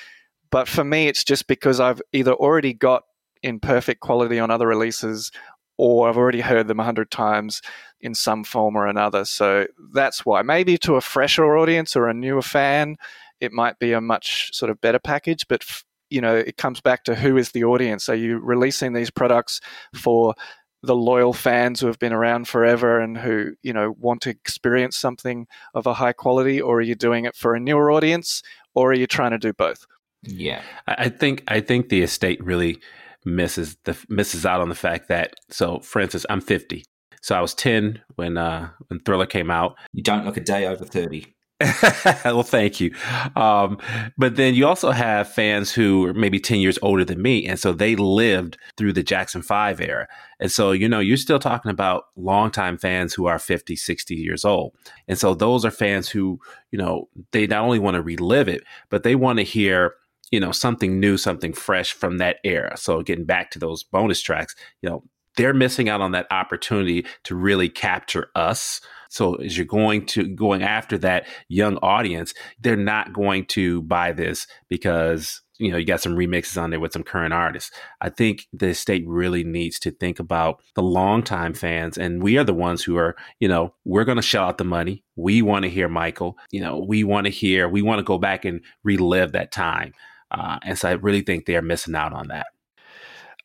But 0.51 0.69
for 0.69 0.85
me, 0.85 1.09
it's 1.09 1.25
just 1.25 1.47
because 1.47 1.81
I've 1.81 2.03
either 2.13 2.33
already 2.33 2.73
got 2.73 3.05
in 3.43 3.61
perfect 3.61 4.01
quality 4.01 4.39
on 4.39 4.51
other 4.51 4.67
releases 4.67 5.31
or 5.77 6.09
I've 6.09 6.17
already 6.17 6.41
heard 6.41 6.67
them 6.69 6.81
a 6.81 6.85
hundred 6.85 7.11
times 7.11 7.63
in 8.01 8.15
some 8.15 8.45
form 8.45 8.77
or 8.77 8.87
another. 8.87 9.25
So 9.25 9.67
that's 9.93 10.27
why. 10.27 10.43
Maybe 10.43 10.77
to 10.79 10.97
a 10.97 11.01
fresher 11.01 11.57
audience 11.57 11.97
or 11.97 12.09
a 12.09 12.15
newer 12.15 12.43
fan, 12.43 12.97
it 13.41 13.53
might 13.53 13.79
be 13.79 13.93
a 13.93 14.01
much 14.01 14.55
sort 14.55 14.71
of 14.71 14.81
better 14.81 14.99
package. 14.99 15.47
But 15.49 15.65
you 16.11 16.21
know, 16.21 16.35
it 16.35 16.57
comes 16.57 16.81
back 16.81 17.05
to 17.05 17.15
who 17.15 17.37
is 17.37 17.53
the 17.53 17.65
audience. 17.65 18.09
Are 18.09 18.15
you 18.15 18.39
releasing 18.39 18.95
these 18.95 19.11
products 19.11 19.61
for 19.95 20.35
the 20.83 20.95
loyal 20.95 21.33
fans 21.33 21.81
who 21.81 21.87
have 21.89 21.99
been 21.99 22.13
around 22.13 22.47
forever 22.47 23.01
and 23.01 23.19
who 23.19 23.55
you 23.63 23.73
know 23.73 23.95
want 23.99 24.21
to 24.23 24.31
experience 24.31 24.97
something 24.97 25.47
of 25.75 25.87
a 25.87 25.95
high 25.95 26.13
quality, 26.13 26.61
or 26.61 26.79
are 26.79 26.83
you 26.83 26.95
doing 26.95 27.25
it 27.25 27.37
for 27.37 27.55
a 27.55 27.61
newer 27.61 27.91
audience, 27.91 28.43
or 28.75 28.91
are 28.91 28.95
you 28.95 29.07
trying 29.07 29.33
to 29.33 29.39
do 29.39 29.53
both? 29.53 29.87
Yeah, 30.23 30.63
I 30.87 31.09
think 31.09 31.45
I 31.49 31.61
think 31.61 31.89
the 31.89 32.03
estate 32.03 32.43
really 32.43 32.81
misses 33.25 33.77
the 33.85 33.97
misses 34.09 34.47
out 34.47 34.61
on 34.61 34.69
the 34.69 34.75
fact 34.75 35.09
that 35.09 35.35
so 35.51 35.81
for 35.81 36.01
instance 36.01 36.25
I'm 36.31 36.41
50 36.41 36.85
so 37.21 37.35
I 37.35 37.41
was 37.41 37.53
10 37.55 38.01
when 38.15 38.39
uh 38.39 38.71
when 38.87 39.01
Thriller 39.01 39.27
came 39.27 39.51
out 39.51 39.77
you 39.93 40.03
don't 40.03 40.25
look 40.25 40.37
a 40.37 40.41
day 40.41 40.67
over 40.67 40.85
30 40.85 41.27
well, 42.25 42.45
thank 42.45 42.79
you. 42.81 42.95
Um, 43.35 43.79
but 44.17 44.37
then 44.37 44.55
you 44.55 44.67
also 44.67 44.93
have 44.93 45.33
fans 45.33 45.73
who 45.73 46.07
are 46.07 46.15
maybe 46.15 46.39
10 46.39 46.61
years 46.61 46.79
older 46.83 47.05
than 47.05 47.21
me. 47.21 47.47
And 47.47 47.59
so 47.59 47.73
they 47.73 47.97
lived 47.97 48.57
through 48.77 48.93
the 48.93 49.03
Jackson 49.03 49.43
5 49.43 49.81
era. 49.81 50.07
And 50.39 50.53
so, 50.53 50.71
you 50.71 50.89
know, 50.89 51.01
you're 51.01 51.17
still 51.17 51.41
talking 51.41 51.73
about 51.73 52.05
longtime 52.17 52.79
fans 52.79 53.13
who 53.13 53.27
are 53.27 53.41
50, 53.41 53.75
60 53.75 54.15
years 54.15 54.45
old. 54.45 54.75
And 55.09 55.19
so 55.19 55.35
those 55.35 55.65
are 55.65 55.73
fans 55.73 56.09
who, 56.09 56.39
you 56.71 56.79
know, 56.79 57.09
they 57.33 57.49
not 57.49 57.65
only 57.65 57.81
want 57.81 57.97
to 57.97 58.03
relive 58.03 58.47
it, 58.47 58.63
but 58.89 59.03
they 59.03 59.17
want 59.17 59.39
to 59.39 59.45
hear 59.45 59.95
you 60.31 60.39
know 60.39 60.53
something 60.53 61.01
new 61.01 61.17
something 61.17 61.55
fresh 61.55 61.95
from 61.95 62.19
that 62.19 62.37
era 62.45 62.77
so 62.77 63.01
getting 63.01 63.25
back 63.25 63.51
to 63.51 63.59
those 63.59 63.83
bonus 63.83 64.21
tracks 64.21 64.55
you 64.83 64.89
know 64.91 65.03
they're 65.39 65.55
missing 65.55 65.89
out 65.89 66.03
on 66.03 66.13
that 66.13 66.27
opportunity 66.31 67.07
to 67.23 67.35
really 67.35 67.71
capture 67.71 68.29
us 68.35 68.83
So 69.09 69.35
as 69.37 69.57
you're 69.57 69.67
going 69.67 70.07
to 70.07 70.29
going 70.29 70.63
after 70.63 70.99
that 70.99 71.27
young 71.49 71.77
audience, 71.79 72.35
they're 72.61 72.77
not 72.77 73.13
going 73.13 73.47
to 73.47 73.83
buy 73.83 74.13
this 74.13 74.47
because 74.69 75.41
you 75.59 75.71
know 75.71 75.77
you 75.77 75.85
got 75.85 76.01
some 76.01 76.17
remixes 76.17 76.61
on 76.61 76.71
there 76.71 76.81
with 76.81 76.93
some 76.93 77.03
current 77.03 77.35
artists. 77.35 77.71
I 78.01 78.11
think 78.11 78.47
the 78.53 78.75
state 78.75 79.05
really 79.07 79.45
needs 79.45 79.79
to 79.81 79.91
think 79.91 80.19
about 80.19 80.63
the 80.75 80.83
longtime 80.83 81.55
fans, 81.55 81.99
and 81.99 82.23
we 82.23 82.39
are 82.39 82.45
the 82.45 82.55
ones 82.55 82.85
who 82.85 82.97
are 82.97 83.17
you 83.41 83.49
know 83.49 83.75
we're 83.85 84.05
going 84.05 84.17
to 84.17 84.23
shell 84.23 84.45
out 84.45 84.59
the 84.59 84.65
money. 84.65 85.05
We 85.17 85.43
want 85.43 85.65
to 85.65 85.71
hear 85.71 85.89
Michael. 85.89 86.37
You 86.51 86.61
know 86.61 86.79
we 86.79 87.05
want 87.05 87.27
to 87.27 87.33
hear. 87.33 87.69
We 87.69 87.83
want 87.83 87.99
to 87.99 88.05
go 88.05 88.19
back 88.19 88.45
and 88.45 88.61
relive 88.85 89.33
that 89.33 89.53
time. 89.53 89.95
Uh, 90.31 90.59
and 90.63 90.79
so 90.79 90.91
I 90.91 90.93
really 90.93 91.23
think 91.23 91.47
they're 91.47 91.63
missing 91.63 91.95
out 91.95 92.13
on 92.13 92.29
that. 92.29 92.49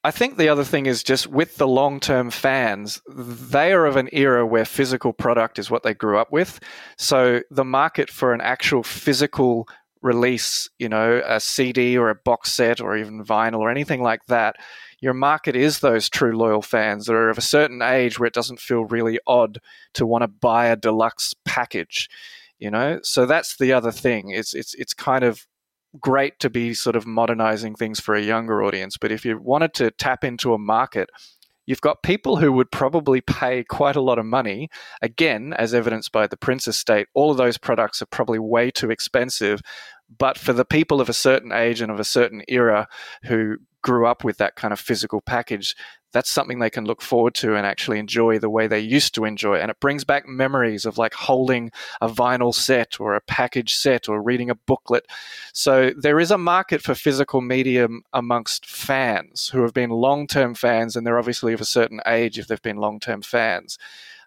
I 0.06 0.12
think 0.12 0.38
the 0.38 0.50
other 0.50 0.66
thing 0.66 0.86
is 0.86 1.02
just 1.02 1.28
with 1.28 1.56
the 1.56 1.68
long 1.68 2.00
term 2.00 2.30
fans, 2.30 3.02
they 3.08 3.72
are 3.72 3.86
of 3.86 3.96
an 3.96 4.10
era 4.12 4.46
where 4.46 4.66
physical 4.66 5.14
product 5.14 5.58
is 5.58 5.72
what 5.72 5.84
they 5.84 5.94
grew 5.94 6.18
up 6.18 6.32
with. 6.32 6.60
So 6.98 7.42
the 7.50 7.64
market 7.64 8.10
for 8.10 8.34
an 8.34 8.42
actual 8.42 8.84
physical 8.84 9.68
release, 10.02 10.70
you 10.78 10.90
know, 10.90 11.22
a 11.26 11.40
CD 11.40 11.98
or 11.98 12.10
a 12.10 12.16
box 12.16 12.52
set 12.52 12.82
or 12.82 12.98
even 12.98 13.24
vinyl 13.24 13.60
or 13.60 13.70
anything 13.72 14.02
like 14.02 14.26
that, 14.26 14.58
your 15.00 15.14
market 15.14 15.56
is 15.56 15.80
those 15.80 16.10
true 16.10 16.38
loyal 16.38 16.62
fans 16.62 17.06
that 17.06 17.14
are 17.14 17.30
of 17.30 17.38
a 17.38 17.42
certain 17.42 17.82
age 17.82 18.20
where 18.20 18.28
it 18.28 18.34
doesn't 18.34 18.60
feel 18.60 18.84
really 18.84 19.20
odd 19.26 19.60
to 19.94 20.06
want 20.06 20.24
to 20.24 20.28
buy 20.28 20.68
a 20.68 20.76
deluxe 20.76 21.34
package. 21.46 22.10
You 22.60 22.72
know, 22.72 23.00
so 23.04 23.26
that's 23.26 23.58
the 23.58 23.74
other 23.74 23.92
thing. 23.92 24.30
It's 24.30 24.54
it's 24.54 24.74
it's 24.76 24.94
kind 24.94 25.26
of 25.26 25.46
great 26.00 26.40
to 26.40 26.50
be 26.50 26.74
sort 26.74 26.96
of 26.96 27.06
modernizing 27.06 27.76
things 27.76 28.00
for 28.00 28.16
a 28.16 28.22
younger 28.22 28.64
audience. 28.64 28.98
But 28.98 29.12
if 29.12 29.26
you 29.26 29.38
wanted 29.38 29.74
to 29.76 29.92
tap 29.92 30.24
into 30.24 30.54
a 30.54 30.58
market, 30.58 31.10
you've 31.66 31.82
got 31.82 32.04
people 32.04 32.38
who 32.38 32.52
would 32.52 32.72
probably 32.72 33.22
pay 33.22 33.64
quite 33.64 33.96
a 33.96 34.02
lot 34.02 34.20
of 34.20 34.26
money. 34.26 34.70
Again, 35.02 35.54
as 35.54 35.74
evidenced 35.74 36.12
by 36.12 36.28
the 36.28 36.38
Prince 36.38 36.68
estate, 36.68 37.08
all 37.14 37.32
of 37.32 37.38
those 37.38 37.58
products 37.58 38.02
are 38.02 38.08
probably 38.08 38.40
way 38.40 38.72
too 38.72 38.92
expensive. 38.92 39.62
But 40.18 40.38
for 40.38 40.54
the 40.54 40.66
people 40.66 41.02
of 41.02 41.10
a 41.10 41.14
certain 41.14 41.52
age 41.52 41.82
and 41.82 41.92
of 41.92 42.00
a 42.00 42.04
certain 42.04 42.44
era 42.48 42.88
who 43.24 43.58
grew 43.82 44.06
up 44.06 44.24
with 44.24 44.38
that 44.38 44.56
kind 44.56 44.72
of 44.72 44.80
physical 44.80 45.22
package, 45.22 45.76
that's 46.14 46.32
something 46.32 46.60
they 46.60 46.70
can 46.70 46.86
look 46.86 47.02
forward 47.02 47.34
to 47.36 47.56
and 47.56 47.66
actually 47.66 48.00
enjoy 48.00 48.40
the 48.40 48.50
way 48.50 48.68
they 48.68 48.80
used 48.80 49.14
to 49.16 49.26
enjoy. 49.26 49.56
And 49.56 49.70
it 49.70 49.80
brings 49.80 50.04
back 50.04 50.28
memories 50.28 50.86
of 50.86 50.98
like 50.98 51.14
holding 51.14 51.72
a 52.00 52.08
vinyl 52.08 52.54
set 52.54 53.00
or 53.00 53.16
a 53.16 53.22
package 53.22 53.76
set 53.76 54.08
or 54.08 54.22
reading 54.22 54.50
a 54.50 54.56
booklet. 54.56 55.06
So 55.54 55.92
there 55.98 56.20
is 56.20 56.32
a 56.32 56.38
market 56.38 56.82
for 56.82 56.96
physical 56.96 57.42
medium 57.42 58.04
amongst 58.14 58.66
fans 58.66 59.50
who 59.50 59.64
have 59.64 59.74
been 59.74 59.90
long 59.90 60.28
term 60.28 60.54
fans, 60.54 60.96
and 60.96 61.06
they're 61.06 61.20
obviously 61.20 61.54
of 61.54 61.62
a 61.62 61.66
certain 61.66 62.00
age 62.06 62.38
if 62.38 62.48
they've 62.48 62.62
been 62.62 62.78
long 62.78 63.00
term 63.00 63.22
fans. 63.22 63.78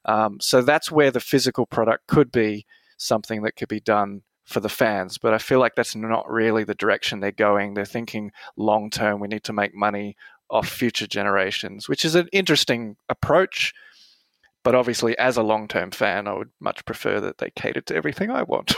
Um, 0.05 0.39
so 0.41 0.63
that's 0.63 0.91
where 0.91 1.11
the 1.11 1.21
physical 1.21 1.67
product 1.67 2.07
could 2.07 2.31
be 2.31 2.67
something 2.97 3.43
that 3.43 3.57
could 3.57 3.69
be 3.69 3.81
done 3.81 4.23
for 4.45 4.61
the 4.61 4.69
fans. 4.69 5.19
But 5.19 5.35
I 5.35 5.39
feel 5.39 5.59
like 5.59 5.75
that's 5.75 5.97
not 5.97 6.31
really 6.31 6.65
the 6.65 6.75
direction 6.75 7.21
they're 7.21 7.33
going. 7.33 7.75
They're 7.75 7.85
thinking 7.85 8.33
long 8.57 8.91
term, 8.91 9.21
we 9.21 9.29
need 9.29 9.45
to 9.45 9.53
make 9.53 9.75
money 9.75 10.17
off 10.51 10.69
future 10.69 11.07
generations, 11.07 11.89
which 11.89 12.05
is 12.05 12.15
an 12.15 12.29
interesting 12.33 12.97
approach. 13.09 13.73
But 14.65 14.75
obviously, 14.75 15.17
as 15.19 15.37
a 15.37 15.43
long 15.43 15.69
term 15.69 15.91
fan, 15.91 16.27
I 16.27 16.35
would 16.35 16.51
much 16.61 16.85
prefer 16.85 17.21
that 17.21 17.39
they 17.39 17.51
cater 17.55 17.81
to 17.83 17.95
everything 17.95 18.31
I 18.31 18.43
want. 18.43 18.75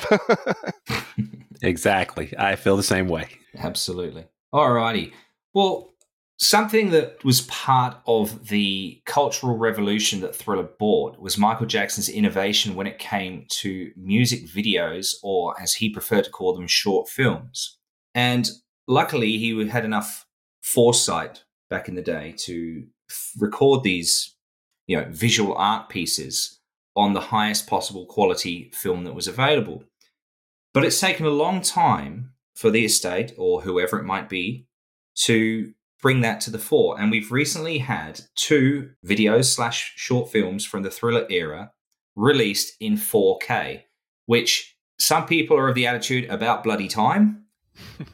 exactly. 1.63 2.35
I 2.39 2.57
feel 2.57 2.77
the 2.77 2.83
same 2.83 3.09
way. 3.09 3.29
Absolutely. 3.57 4.27
Alrighty. 4.53 5.13
Well, 5.55 5.95
something 6.39 6.91
that 6.91 7.25
was 7.25 7.41
part 7.43 7.97
of 8.07 8.49
the 8.49 9.01
cultural 9.07 9.57
revolution 9.57 10.21
that 10.21 10.37
Thriller 10.37 10.69
brought 10.79 11.19
was 11.19 11.39
Michael 11.39 11.67
Jackson's 11.67 12.09
innovation 12.09 12.75
when 12.75 12.87
it 12.87 12.99
came 12.99 13.47
to 13.49 13.91
music 13.97 14.47
videos, 14.47 15.15
or 15.23 15.61
as 15.61 15.75
he 15.75 15.91
preferred 15.91 16.25
to 16.25 16.31
call 16.31 16.55
them, 16.55 16.67
short 16.67 17.09
films. 17.09 17.79
And 18.15 18.49
luckily, 18.87 19.39
he 19.39 19.69
had 19.69 19.85
enough 19.85 20.27
foresight 20.63 21.45
back 21.71 21.89
in 21.89 21.95
the 21.95 22.03
day 22.03 22.35
to 22.39 22.87
record 23.39 23.83
these, 23.83 24.35
you 24.87 24.97
know, 24.97 25.07
visual 25.11 25.55
art 25.57 25.89
pieces 25.89 26.61
on 26.97 27.13
the 27.13 27.21
highest 27.21 27.67
possible 27.67 28.07
quality 28.07 28.71
film 28.75 29.05
that 29.05 29.15
was 29.15 29.29
available. 29.29 29.85
But 30.75 30.85
it's 30.85 31.01
taken 31.01 31.27
a 31.27 31.31
long 31.31 31.61
time 31.61 32.33
for 32.55 32.71
the 32.71 32.85
estate 32.85 33.33
or 33.39 33.63
whoever 33.63 33.99
it 33.99 34.05
might 34.05 34.29
be 34.29 34.67
to 35.15 35.73
bring 36.01 36.21
that 36.21 36.41
to 36.43 36.51
the 36.51 36.59
fore. 36.59 37.01
And 37.01 37.11
we've 37.11 37.33
recently 37.33 37.79
had 37.79 38.21
two 38.35 38.91
videos 39.05 39.47
slash 39.47 39.93
short 39.97 40.31
films 40.31 40.65
from 40.65 40.83
the 40.83 40.91
thriller 40.91 41.27
era 41.31 41.73
released 42.17 42.77
in 42.81 42.95
4K, 42.95 43.83
which 44.27 44.77
some 44.99 45.27
people 45.27 45.57
are 45.57 45.69
of 45.69 45.75
the 45.75 45.87
attitude 45.87 46.29
about 46.29 46.65
bloody 46.65 46.89
time. 46.89 47.45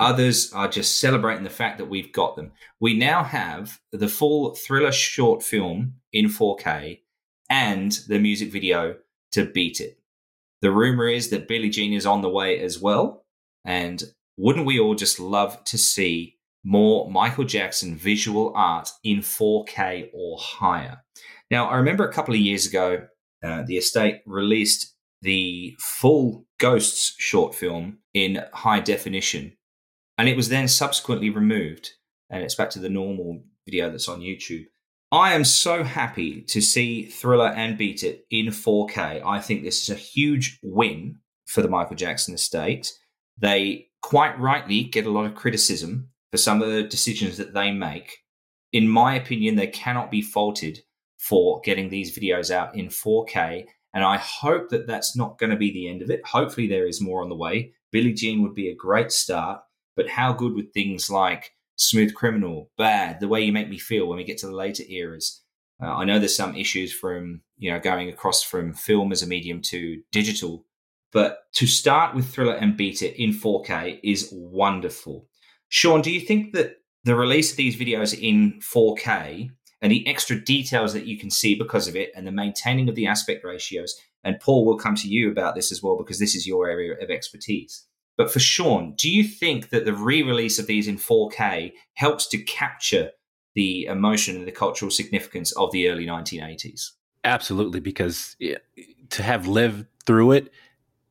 Others 0.00 0.52
are 0.52 0.68
just 0.68 1.00
celebrating 1.00 1.44
the 1.44 1.50
fact 1.50 1.78
that 1.78 1.86
we've 1.86 2.12
got 2.12 2.36
them. 2.36 2.52
We 2.80 2.96
now 2.96 3.22
have 3.22 3.80
the 3.92 4.08
full 4.08 4.54
thriller 4.54 4.92
short 4.92 5.42
film 5.42 5.94
in 6.12 6.26
4K 6.26 7.00
and 7.50 7.92
the 8.08 8.18
music 8.18 8.50
video 8.50 8.96
to 9.32 9.44
beat 9.44 9.80
it. 9.80 9.98
The 10.62 10.72
rumor 10.72 11.08
is 11.08 11.30
that 11.30 11.48
Billie 11.48 11.70
Jean 11.70 11.92
is 11.92 12.06
on 12.06 12.22
the 12.22 12.28
way 12.28 12.58
as 12.60 12.80
well. 12.80 13.24
And 13.64 14.02
wouldn't 14.36 14.66
we 14.66 14.80
all 14.80 14.94
just 14.94 15.20
love 15.20 15.62
to 15.64 15.78
see 15.78 16.36
more 16.64 17.10
Michael 17.10 17.44
Jackson 17.44 17.96
visual 17.96 18.52
art 18.54 18.90
in 19.02 19.18
4K 19.18 20.10
or 20.14 20.38
higher? 20.38 21.02
Now, 21.50 21.68
I 21.68 21.76
remember 21.76 22.08
a 22.08 22.12
couple 22.12 22.34
of 22.34 22.40
years 22.40 22.66
ago, 22.66 23.06
uh, 23.44 23.62
the 23.66 23.76
estate 23.76 24.22
released 24.24 24.93
the 25.24 25.74
full 25.80 26.46
Ghosts 26.58 27.14
short 27.18 27.54
film 27.54 27.98
in 28.12 28.44
high 28.52 28.80
definition. 28.80 29.56
And 30.18 30.28
it 30.28 30.36
was 30.36 30.50
then 30.50 30.68
subsequently 30.68 31.30
removed. 31.30 31.90
And 32.30 32.42
it's 32.42 32.54
back 32.54 32.70
to 32.70 32.78
the 32.78 32.88
normal 32.88 33.42
video 33.66 33.90
that's 33.90 34.08
on 34.08 34.20
YouTube. 34.20 34.66
I 35.10 35.32
am 35.32 35.44
so 35.44 35.82
happy 35.82 36.42
to 36.42 36.60
see 36.60 37.06
Thriller 37.06 37.48
and 37.48 37.78
Beat 37.78 38.02
It 38.02 38.26
in 38.30 38.46
4K. 38.46 39.22
I 39.24 39.40
think 39.40 39.62
this 39.62 39.82
is 39.82 39.90
a 39.90 39.98
huge 39.98 40.58
win 40.62 41.18
for 41.46 41.62
the 41.62 41.68
Michael 41.68 41.96
Jackson 41.96 42.34
estate. 42.34 42.92
They 43.38 43.88
quite 44.02 44.38
rightly 44.38 44.84
get 44.84 45.06
a 45.06 45.10
lot 45.10 45.26
of 45.26 45.34
criticism 45.34 46.10
for 46.30 46.36
some 46.36 46.60
of 46.62 46.70
the 46.70 46.82
decisions 46.82 47.36
that 47.38 47.54
they 47.54 47.70
make. 47.70 48.18
In 48.72 48.88
my 48.88 49.14
opinion, 49.14 49.56
they 49.56 49.68
cannot 49.68 50.10
be 50.10 50.20
faulted 50.20 50.80
for 51.18 51.60
getting 51.62 51.88
these 51.88 52.16
videos 52.16 52.50
out 52.50 52.76
in 52.76 52.88
4K 52.88 53.66
and 53.94 54.04
I 54.04 54.18
hope 54.18 54.68
that 54.70 54.86
that's 54.86 55.16
not 55.16 55.38
going 55.38 55.50
to 55.50 55.56
be 55.56 55.72
the 55.72 55.88
end 55.88 56.02
of 56.02 56.10
it. 56.10 56.26
Hopefully, 56.26 56.66
there 56.66 56.86
is 56.86 57.00
more 57.00 57.22
on 57.22 57.28
the 57.28 57.36
way. 57.36 57.72
Billie 57.92 58.12
Jean 58.12 58.42
would 58.42 58.54
be 58.54 58.68
a 58.68 58.74
great 58.74 59.12
start, 59.12 59.62
but 59.96 60.08
how 60.08 60.32
good 60.32 60.54
would 60.54 60.74
things 60.74 61.08
like 61.08 61.52
Smooth 61.76 62.12
Criminal, 62.12 62.70
Bad, 62.76 63.20
The 63.20 63.28
Way 63.28 63.42
You 63.42 63.52
Make 63.52 63.70
Me 63.70 63.78
Feel 63.78 64.06
when 64.06 64.18
we 64.18 64.24
get 64.24 64.38
to 64.38 64.46
the 64.46 64.54
later 64.54 64.82
eras? 64.88 65.42
Uh, 65.80 65.86
I 65.86 66.04
know 66.04 66.18
there's 66.18 66.36
some 66.36 66.56
issues 66.56 66.92
from 66.92 67.40
you 67.56 67.70
know 67.70 67.78
going 67.78 68.08
across 68.08 68.42
from 68.42 68.74
film 68.74 69.12
as 69.12 69.22
a 69.22 69.28
medium 69.28 69.62
to 69.62 70.02
digital, 70.10 70.66
but 71.12 71.44
to 71.54 71.66
start 71.66 72.14
with 72.16 72.28
Thriller 72.28 72.54
and 72.54 72.76
Beat 72.76 73.02
It 73.02 73.20
in 73.22 73.30
4K 73.30 74.00
is 74.02 74.28
wonderful. 74.32 75.28
Shawn, 75.68 76.02
do 76.02 76.10
you 76.10 76.20
think 76.20 76.52
that 76.54 76.78
the 77.04 77.14
release 77.14 77.52
of 77.52 77.56
these 77.56 77.76
videos 77.76 78.18
in 78.18 78.60
4K 78.60 79.50
and 79.82 79.92
the 79.92 80.06
extra 80.06 80.38
details 80.38 80.92
that 80.94 81.06
you 81.06 81.18
can 81.18 81.30
see 81.30 81.54
because 81.54 81.88
of 81.88 81.96
it 81.96 82.10
and 82.16 82.26
the 82.26 82.32
maintaining 82.32 82.88
of 82.88 82.94
the 82.94 83.06
aspect 83.06 83.44
ratios. 83.44 83.94
And 84.22 84.40
Paul 84.40 84.64
will 84.64 84.78
come 84.78 84.94
to 84.96 85.08
you 85.08 85.30
about 85.30 85.54
this 85.54 85.70
as 85.70 85.82
well 85.82 85.96
because 85.96 86.18
this 86.18 86.34
is 86.34 86.46
your 86.46 86.68
area 86.68 86.94
of 86.94 87.10
expertise. 87.10 87.86
But 88.16 88.30
for 88.30 88.38
Shawn, 88.38 88.94
do 88.96 89.10
you 89.10 89.24
think 89.24 89.70
that 89.70 89.84
the 89.84 89.92
re 89.92 90.22
release 90.22 90.58
of 90.58 90.66
these 90.66 90.88
in 90.88 90.96
4K 90.96 91.72
helps 91.94 92.26
to 92.28 92.38
capture 92.38 93.10
the 93.54 93.86
emotion 93.86 94.36
and 94.36 94.46
the 94.46 94.52
cultural 94.52 94.90
significance 94.90 95.52
of 95.52 95.72
the 95.72 95.88
early 95.88 96.06
1980s? 96.06 96.90
Absolutely, 97.24 97.80
because 97.80 98.36
to 99.10 99.22
have 99.22 99.46
lived 99.46 99.86
through 100.06 100.32
it, 100.32 100.52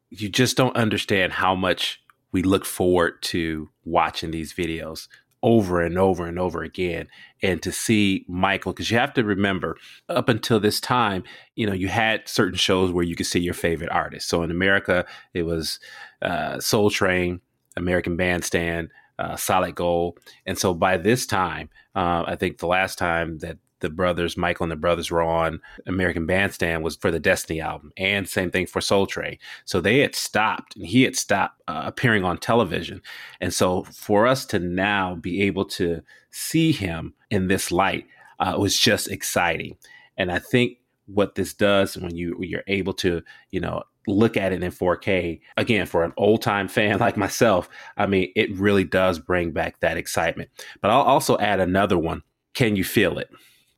you 0.10 0.30
just 0.30 0.56
don't 0.56 0.76
understand 0.76 1.34
how 1.34 1.56
much 1.56 2.02
we 2.32 2.44
look 2.44 2.66
forward 2.66 3.22
to 3.22 3.70
watching 3.84 4.32
these 4.32 4.54
videos 4.54 5.08
over 5.44 5.82
and 5.82 6.00
over 6.00 6.26
and 6.26 6.40
over 6.40 6.64
again 6.64 7.08
and 7.44 7.62
to 7.62 7.72
see 7.72 8.26
michael 8.28 8.72
because 8.72 8.90
you 8.90 8.98
have 8.98 9.14
to 9.14 9.24
remember 9.24 9.78
up 10.10 10.30
until 10.30 10.60
this 10.60 10.80
time 10.80 11.22
you 11.56 11.68
know 11.68 11.74
you 11.74 11.90
had 11.90 12.28
certain 12.28 12.58
shows 12.58 12.92
where 12.92 13.04
you 13.04 13.16
could 13.16 13.26
see 13.26 13.40
your 13.40 13.54
favorite 13.54 13.92
artist. 13.92 14.28
so 14.28 14.42
in 14.42 14.50
america 14.50 15.06
it 15.34 15.44
was 15.44 15.80
uh, 16.22 16.60
soul 16.60 16.90
train 16.90 17.42
american 17.76 18.16
bandstand 18.16 18.90
uh, 19.20 19.36
solid 19.36 19.76
gold 19.76 20.18
and 20.46 20.58
so 20.58 20.74
by 20.74 20.98
this 20.98 21.26
time 21.26 21.70
uh, 21.96 22.24
i 22.26 22.36
think 22.36 22.58
the 22.58 22.68
last 22.68 22.98
time 22.98 23.38
that 23.40 23.58
the 23.84 23.90
brothers, 23.90 24.36
Michael 24.36 24.64
and 24.64 24.72
the 24.72 24.76
brothers, 24.76 25.12
were 25.12 25.22
on 25.22 25.62
American 25.86 26.26
Bandstand 26.26 26.84
was 26.84 26.96
for 26.96 27.12
the 27.12 27.20
Destiny 27.20 27.62
album, 27.62 27.92
and 27.96 28.28
same 28.28 28.50
thing 28.50 28.66
for 28.66 28.82
Soul 28.82 29.06
Train. 29.06 29.38
So 29.66 29.80
they 29.80 30.00
had 30.00 30.16
stopped, 30.16 30.76
and 30.76 30.88
he 30.88 31.04
had 31.04 31.16
stopped 31.16 31.62
uh, 31.68 31.84
appearing 31.86 32.24
on 32.24 32.40
television. 32.40 33.04
And 33.40 33.54
so 33.54 33.84
for 33.84 34.26
us 34.26 34.46
to 34.48 34.60
now 34.60 35.14
be 35.16 35.44
able 35.44 35.66
to 35.66 36.02
see 36.32 36.72
him 36.72 37.14
in 37.30 37.48
this 37.48 37.72
light 37.72 38.08
uh, 38.40 38.56
was 38.58 38.80
just 38.80 39.08
exciting. 39.10 39.78
And 40.18 40.32
I 40.32 40.40
think 40.40 40.78
what 41.06 41.36
this 41.36 41.54
does 41.54 41.98
when 41.98 42.16
you 42.16 42.38
when 42.38 42.50
you're 42.50 42.64
able 42.68 42.94
to 42.94 43.22
you 43.52 43.60
know 43.60 43.84
look 44.08 44.38
at 44.38 44.52
it 44.52 44.64
in 44.64 44.72
4K 44.72 45.40
again 45.58 45.86
for 45.86 46.04
an 46.04 46.14
old 46.18 46.42
time 46.42 46.68
fan 46.68 47.00
like 47.00 47.18
myself. 47.18 47.70
I 47.98 48.06
mean, 48.06 48.32
it 48.36 48.54
really 48.56 48.84
does 48.84 49.20
bring 49.20 49.52
back 49.52 49.80
that 49.80 49.98
excitement. 49.98 50.50
But 50.82 50.92
I'll 50.92 51.02
also 51.02 51.38
add 51.38 51.60
another 51.60 51.98
one. 51.98 52.24
Can 52.54 52.76
you 52.76 52.84
feel 52.84 53.18
it? 53.18 53.30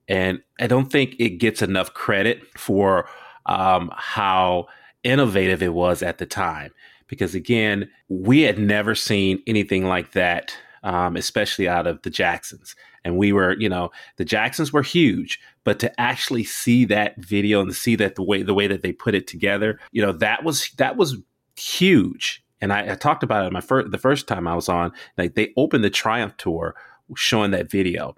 And 0.07 0.41
I 0.59 0.67
don't 0.67 0.91
think 0.91 1.15
it 1.19 1.39
gets 1.39 1.61
enough 1.61 1.93
credit 1.93 2.41
for 2.57 3.07
um, 3.45 3.91
how 3.95 4.67
innovative 5.03 5.61
it 5.63 5.73
was 5.73 6.03
at 6.03 6.17
the 6.17 6.25
time. 6.25 6.71
Because 7.07 7.35
again, 7.35 7.89
we 8.09 8.41
had 8.41 8.57
never 8.57 8.95
seen 8.95 9.41
anything 9.45 9.85
like 9.85 10.13
that, 10.13 10.55
um, 10.83 11.15
especially 11.15 11.67
out 11.67 11.87
of 11.87 12.01
the 12.01 12.09
Jacksons. 12.09 12.75
And 13.03 13.17
we 13.17 13.31
were, 13.31 13.55
you 13.59 13.69
know, 13.69 13.91
the 14.17 14.25
Jacksons 14.25 14.73
were 14.73 14.81
huge, 14.81 15.39
but 15.63 15.77
to 15.79 16.01
actually 16.01 16.43
see 16.43 16.85
that 16.85 17.15
video 17.17 17.61
and 17.61 17.75
see 17.75 17.95
that 17.97 18.15
the 18.15 18.23
way 18.23 18.41
the 18.41 18.55
way 18.55 18.65
that 18.65 18.81
they 18.81 18.91
put 18.91 19.13
it 19.13 19.27
together, 19.27 19.79
you 19.91 20.01
know, 20.01 20.11
that 20.13 20.43
was 20.43 20.71
that 20.77 20.97
was 20.97 21.17
huge. 21.55 22.43
And 22.61 22.73
I, 22.73 22.93
I 22.93 22.95
talked 22.95 23.21
about 23.21 23.45
it 23.45 23.53
my 23.53 23.61
first 23.61 23.91
the 23.91 23.99
first 23.99 24.27
time 24.27 24.47
I 24.47 24.55
was 24.55 24.69
on. 24.69 24.91
Like 25.19 25.35
they 25.35 25.53
opened 25.55 25.83
the 25.83 25.91
Triumph 25.91 26.35
tour 26.37 26.75
showing 27.15 27.51
that 27.51 27.69
video, 27.69 28.15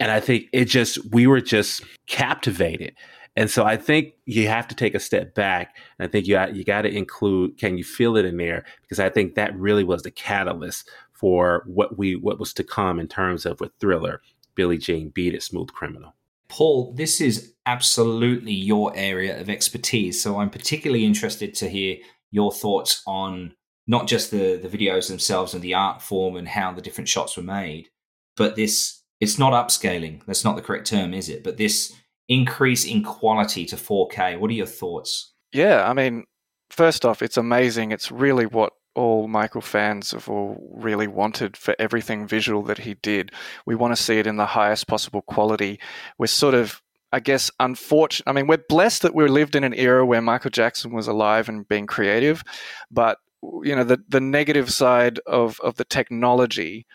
and 0.00 0.10
I 0.10 0.20
think 0.20 0.46
it 0.52 0.66
just 0.66 0.98
we 1.12 1.26
were 1.26 1.40
just 1.40 1.84
captivated. 2.06 2.94
And 3.36 3.50
so 3.50 3.64
I 3.64 3.76
think 3.76 4.14
you 4.26 4.48
have 4.48 4.66
to 4.68 4.74
take 4.74 4.94
a 4.94 5.00
step 5.00 5.34
back. 5.34 5.76
And 5.98 6.08
I 6.08 6.10
think 6.10 6.26
you 6.26 6.40
you 6.52 6.64
got 6.64 6.82
to 6.82 6.94
include 6.94 7.58
can 7.58 7.78
you 7.78 7.84
feel 7.84 8.16
it 8.16 8.24
in 8.24 8.36
there 8.36 8.64
because 8.82 8.98
I 8.98 9.08
think 9.08 9.34
that 9.34 9.56
really 9.56 9.84
was 9.84 10.02
the 10.02 10.10
catalyst 10.10 10.88
for 11.12 11.62
what 11.66 11.98
we 11.98 12.16
what 12.16 12.38
was 12.38 12.52
to 12.54 12.64
come 12.64 12.98
in 12.98 13.08
terms 13.08 13.46
of 13.46 13.60
with 13.60 13.72
Thriller, 13.80 14.20
Billie 14.54 14.78
Jean, 14.78 15.10
Beat 15.10 15.34
It, 15.34 15.42
Smooth 15.42 15.68
Criminal. 15.68 16.14
Paul, 16.48 16.94
this 16.94 17.20
is 17.20 17.52
absolutely 17.66 18.54
your 18.54 18.92
area 18.96 19.38
of 19.38 19.50
expertise. 19.50 20.20
So 20.22 20.38
I'm 20.38 20.50
particularly 20.50 21.04
interested 21.04 21.54
to 21.56 21.68
hear 21.68 21.98
your 22.30 22.50
thoughts 22.50 23.02
on 23.06 23.54
not 23.86 24.06
just 24.06 24.30
the, 24.30 24.56
the 24.56 24.68
videos 24.68 25.08
themselves 25.08 25.54
and 25.54 25.62
the 25.62 25.74
art 25.74 26.02
form 26.02 26.36
and 26.36 26.48
how 26.48 26.72
the 26.72 26.82
different 26.82 27.08
shots 27.08 27.36
were 27.36 27.42
made, 27.42 27.88
but 28.36 28.56
this 28.56 28.97
it's 29.20 29.38
not 29.38 29.52
upscaling. 29.52 30.24
That's 30.26 30.44
not 30.44 30.56
the 30.56 30.62
correct 30.62 30.86
term, 30.86 31.14
is 31.14 31.28
it? 31.28 31.42
But 31.42 31.56
this 31.56 31.94
increase 32.28 32.84
in 32.84 33.02
quality 33.02 33.64
to 33.66 33.76
4K. 33.76 34.38
What 34.38 34.50
are 34.50 34.54
your 34.54 34.66
thoughts? 34.66 35.32
Yeah, 35.52 35.88
I 35.88 35.94
mean, 35.94 36.24
first 36.70 37.04
off, 37.04 37.22
it's 37.22 37.36
amazing. 37.36 37.92
It's 37.92 38.12
really 38.12 38.46
what 38.46 38.72
all 38.94 39.28
Michael 39.28 39.60
fans 39.60 40.10
have 40.10 40.28
all 40.28 40.72
really 40.74 41.06
wanted 41.06 41.56
for 41.56 41.74
everything 41.78 42.26
visual 42.26 42.62
that 42.64 42.78
he 42.78 42.94
did. 42.94 43.32
We 43.64 43.74
want 43.74 43.96
to 43.96 44.02
see 44.02 44.18
it 44.18 44.26
in 44.26 44.36
the 44.36 44.46
highest 44.46 44.86
possible 44.86 45.22
quality. 45.22 45.80
We're 46.18 46.26
sort 46.26 46.54
of 46.54 46.82
I 47.10 47.20
guess 47.20 47.50
unfortunate. 47.58 48.28
I 48.28 48.34
mean, 48.34 48.46
we're 48.46 48.62
blessed 48.68 49.00
that 49.02 49.14
we 49.14 49.26
lived 49.28 49.56
in 49.56 49.64
an 49.64 49.72
era 49.72 50.04
where 50.04 50.20
Michael 50.20 50.50
Jackson 50.50 50.92
was 50.92 51.08
alive 51.08 51.48
and 51.48 51.66
being 51.66 51.86
creative, 51.86 52.42
but 52.90 53.18
you 53.62 53.74
know 53.74 53.84
the 53.84 54.02
the 54.08 54.20
negative 54.20 54.70
side 54.70 55.20
of 55.26 55.60
of 55.60 55.76
the 55.76 55.84
technology 55.84 56.86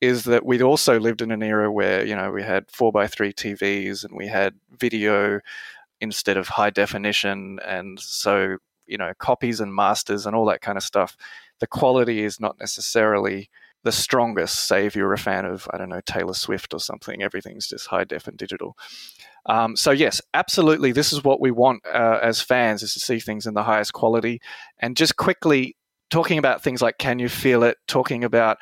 is 0.00 0.24
that 0.24 0.44
we'd 0.44 0.62
also 0.62 1.00
lived 1.00 1.22
in 1.22 1.30
an 1.30 1.42
era 1.42 1.70
where 1.70 2.04
you 2.04 2.14
know 2.14 2.30
we 2.30 2.42
had 2.42 2.70
four 2.70 2.92
by 2.92 3.06
three 3.06 3.32
TVs 3.32 4.04
and 4.04 4.16
we 4.16 4.26
had 4.26 4.54
video 4.78 5.40
instead 6.00 6.36
of 6.36 6.48
high 6.48 6.70
definition, 6.70 7.58
and 7.64 7.98
so 7.98 8.58
you 8.86 8.98
know 8.98 9.12
copies 9.18 9.60
and 9.60 9.74
masters 9.74 10.26
and 10.26 10.36
all 10.36 10.46
that 10.46 10.60
kind 10.60 10.76
of 10.78 10.84
stuff. 10.84 11.16
The 11.60 11.66
quality 11.66 12.22
is 12.22 12.38
not 12.38 12.58
necessarily 12.60 13.48
the 13.82 13.92
strongest. 13.92 14.66
Say 14.66 14.84
if 14.84 14.94
you're 14.94 15.12
a 15.12 15.18
fan 15.18 15.46
of 15.46 15.66
I 15.72 15.78
don't 15.78 15.88
know 15.88 16.02
Taylor 16.04 16.34
Swift 16.34 16.74
or 16.74 16.80
something, 16.80 17.22
everything's 17.22 17.68
just 17.68 17.86
high 17.86 18.04
def 18.04 18.26
and 18.28 18.36
digital. 18.36 18.76
Um, 19.46 19.76
so 19.76 19.92
yes, 19.92 20.20
absolutely, 20.34 20.92
this 20.92 21.12
is 21.12 21.24
what 21.24 21.40
we 21.40 21.50
want 21.50 21.82
uh, 21.86 22.18
as 22.22 22.40
fans: 22.40 22.82
is 22.82 22.92
to 22.94 23.00
see 23.00 23.20
things 23.20 23.46
in 23.46 23.54
the 23.54 23.62
highest 23.62 23.92
quality. 23.92 24.40
And 24.78 24.96
just 24.96 25.16
quickly 25.16 25.76
talking 26.10 26.38
about 26.38 26.62
things 26.62 26.82
like 26.82 26.98
can 26.98 27.18
you 27.18 27.28
feel 27.28 27.62
it? 27.62 27.78
Talking 27.86 28.24
about 28.24 28.58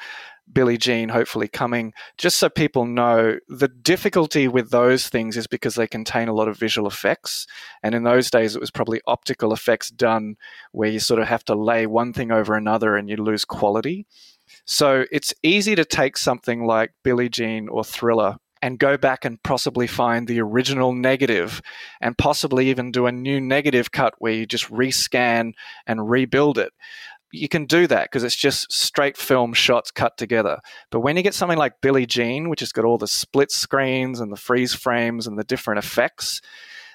Billie 0.53 0.79
Jean 0.79 1.09
hopefully 1.09 1.49
coming, 1.49 1.93
just 2.19 2.39
so 2.39 2.49
people 2.49 2.85
know 2.85 3.39
the 3.49 3.69
difficulty 3.69 4.47
with 4.47 4.71
those 4.71 5.09
things 5.09 5.37
is 5.37 5.47
because 5.47 5.75
they 5.75 5.87
contain 5.87 6.29
a 6.29 6.35
lot 6.35 6.49
of 6.49 6.59
visual 6.59 6.87
effects. 6.87 7.47
And 7.83 7.95
in 7.95 8.05
those 8.05 8.31
days, 8.31 8.55
it 8.55 8.61
was 8.61 8.71
probably 8.71 9.01
optical 9.07 9.53
effects 9.53 9.91
done 9.91 10.37
where 10.73 10.91
you 10.91 11.01
sort 11.01 11.21
of 11.21 11.29
have 11.29 11.45
to 11.47 11.55
lay 11.55 11.87
one 11.87 12.13
thing 12.13 12.31
over 12.31 12.55
another 12.55 12.97
and 12.97 13.09
you 13.09 13.17
lose 13.17 13.45
quality. 13.45 14.07
So 14.67 15.05
it's 15.11 15.35
easy 15.43 15.75
to 15.75 15.85
take 15.85 16.17
something 16.17 16.65
like 16.65 16.93
Billie 17.03 17.29
Jean 17.29 17.69
or 17.69 17.85
Thriller 17.85 18.37
and 18.65 18.79
go 18.79 18.97
back 18.97 19.27
and 19.27 19.43
possibly 19.43 19.87
find 19.87 20.27
the 20.27 20.41
original 20.41 20.95
negative 20.95 21.61
and 22.01 22.17
possibly 22.17 22.71
even 22.71 22.91
do 22.91 23.05
a 23.05 23.13
new 23.13 23.39
negative 23.39 23.93
cut 23.93 24.15
where 24.19 24.33
you 24.33 24.47
just 24.47 24.71
rescan 24.71 25.53
and 25.87 26.09
rebuild 26.09 26.57
it 26.57 26.73
you 27.35 27.49
can 27.49 27.67
do 27.67 27.87
that 27.87 28.05
because 28.05 28.25
it's 28.25 28.37
just 28.37 28.73
straight 28.73 29.17
film 29.17 29.53
shots 29.53 29.91
cut 29.91 30.17
together. 30.17 30.61
But 30.91 31.01
when 31.01 31.17
you 31.17 31.23
get 31.23 31.35
something 31.35 31.59
like 31.59 31.81
Billie 31.81 32.07
Jean, 32.07 32.49
which 32.49 32.61
has 32.61 32.73
got 32.73 32.85
all 32.85 32.99
the 32.99 33.09
split 33.09 33.51
screens 33.51 34.21
and 34.21 34.33
the 34.33 34.37
freeze 34.37 34.75
frames 34.75 35.27
and 35.27 35.39
the 35.39 35.45
different 35.45 35.79
effects, 35.79 36.41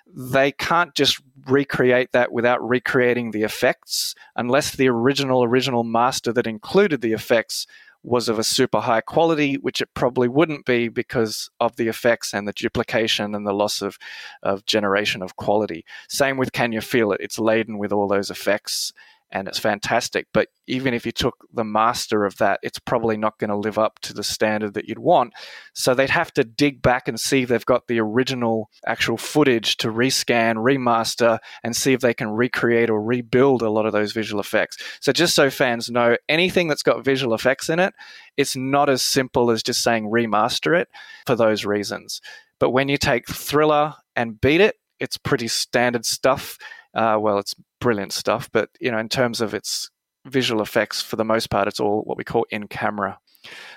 they 0.07 0.51
can't 0.51 0.95
just 0.95 1.21
recreate 1.47 2.11
that 2.13 2.31
without 2.31 2.67
recreating 2.67 3.31
the 3.31 3.43
effects 3.43 4.15
unless 4.35 4.75
the 4.75 4.87
original 4.87 5.43
original 5.43 5.83
master 5.83 6.33
that 6.33 6.47
included 6.47 7.01
the 7.01 7.13
effects 7.13 7.67
was 8.01 8.29
of 8.29 8.39
a 8.39 8.43
super 8.43 8.79
high 8.79 9.01
quality, 9.01 9.55
which 9.55 9.81
it 9.81 9.89
probably 9.93 10.27
wouldn't 10.27 10.65
be 10.65 10.87
because 10.87 11.49
of 11.59 11.75
the 11.75 11.89
effects 11.89 12.33
and 12.33 12.47
the 12.47 12.53
duplication 12.53 13.35
and 13.35 13.45
the 13.45 13.53
loss 13.53 13.81
of, 13.81 13.97
of 14.41 14.65
generation 14.65 15.21
of 15.21 15.35
quality. 15.35 15.83
Same 16.07 16.37
with 16.37 16.53
Can 16.53 16.71
You 16.71 16.81
Feel 16.81 17.11
It? 17.11 17.19
It's 17.21 17.37
laden 17.37 17.77
with 17.77 17.91
all 17.91 18.07
those 18.07 18.31
effects 18.31 18.93
and 19.31 19.47
it's 19.47 19.59
fantastic. 19.59 20.27
But 20.33 20.49
even 20.67 20.93
if 20.93 21.05
you 21.05 21.11
took 21.11 21.45
the 21.53 21.63
master 21.63 22.25
of 22.25 22.37
that, 22.37 22.59
it's 22.63 22.79
probably 22.79 23.17
not 23.17 23.37
going 23.37 23.49
to 23.49 23.57
live 23.57 23.77
up 23.77 23.99
to 23.99 24.13
the 24.13 24.23
standard 24.23 24.73
that 24.73 24.87
you'd 24.87 24.99
want. 24.99 25.33
So 25.73 25.93
they'd 25.93 26.09
have 26.09 26.33
to 26.33 26.43
dig 26.43 26.81
back 26.81 27.07
and 27.07 27.19
see 27.19 27.43
if 27.43 27.49
they've 27.49 27.65
got 27.65 27.87
the 27.87 27.99
original 27.99 28.69
actual 28.85 29.17
footage 29.17 29.77
to 29.77 29.89
rescan, 29.89 30.55
remaster, 30.55 31.39
and 31.63 31.75
see 31.75 31.93
if 31.93 32.01
they 32.01 32.13
can 32.13 32.29
recreate 32.29 32.89
or 32.89 33.01
rebuild 33.01 33.61
a 33.61 33.69
lot 33.69 33.85
of 33.85 33.93
those 33.93 34.11
visual 34.11 34.39
effects. 34.39 34.77
So 34.99 35.11
just 35.11 35.35
so 35.35 35.49
fans 35.49 35.89
know, 35.89 36.17
anything 36.27 36.67
that's 36.67 36.83
got 36.83 37.05
visual 37.05 37.33
effects 37.33 37.69
in 37.69 37.79
it, 37.79 37.93
it's 38.37 38.55
not 38.55 38.89
as 38.89 39.01
simple 39.01 39.51
as 39.51 39.63
just 39.63 39.83
saying 39.83 40.09
remaster 40.09 40.79
it 40.79 40.87
for 41.25 41.35
those 41.35 41.65
reasons. 41.65 42.21
But 42.59 42.71
when 42.71 42.89
you 42.89 42.97
take 42.97 43.27
Thriller 43.27 43.95
and 44.15 44.39
Beat 44.41 44.61
It, 44.61 44.75
it's 44.99 45.17
pretty 45.17 45.47
standard 45.47 46.05
stuff 46.05 46.57
uh, 46.93 47.17
well, 47.19 47.37
it's 47.37 47.55
brilliant 47.79 48.13
stuff, 48.13 48.49
but 48.51 48.69
you 48.79 48.91
know, 48.91 48.97
in 48.97 49.09
terms 49.09 49.41
of 49.41 49.53
its 49.53 49.89
visual 50.25 50.61
effects, 50.61 51.01
for 51.01 51.15
the 51.15 51.25
most 51.25 51.49
part, 51.49 51.67
it's 51.67 51.79
all 51.79 52.01
what 52.03 52.17
we 52.17 52.23
call 52.23 52.45
in 52.49 52.67
camera. 52.67 53.19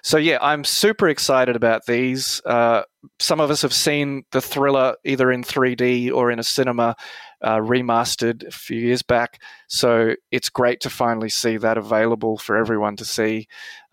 So 0.03 0.17
yeah, 0.17 0.39
I'm 0.41 0.65
super 0.65 1.09
excited 1.09 1.55
about 1.55 1.87
these. 1.87 2.43
Uh, 2.45 2.83
some 3.21 3.41
of 3.41 3.51
us 3.51 3.63
have 3.63 3.73
seen 3.73 4.25
the 4.33 4.41
thriller 4.41 4.97
either 5.05 5.31
in 5.31 5.45
3D 5.45 6.13
or 6.13 6.31
in 6.31 6.39
a 6.39 6.45
cinema 6.45 6.97
uh, 7.43 7.59
remastered 7.59 8.47
a 8.47 8.51
few 8.51 8.79
years 8.79 9.03
back. 9.03 9.41
So 9.69 10.15
it's 10.31 10.49
great 10.49 10.81
to 10.81 10.91
finally 10.91 11.29
see 11.29 11.57
that 11.59 11.79
available 11.79 12.39
for 12.39 12.57
everyone 12.57 12.97
to 12.97 13.05
see. 13.05 13.47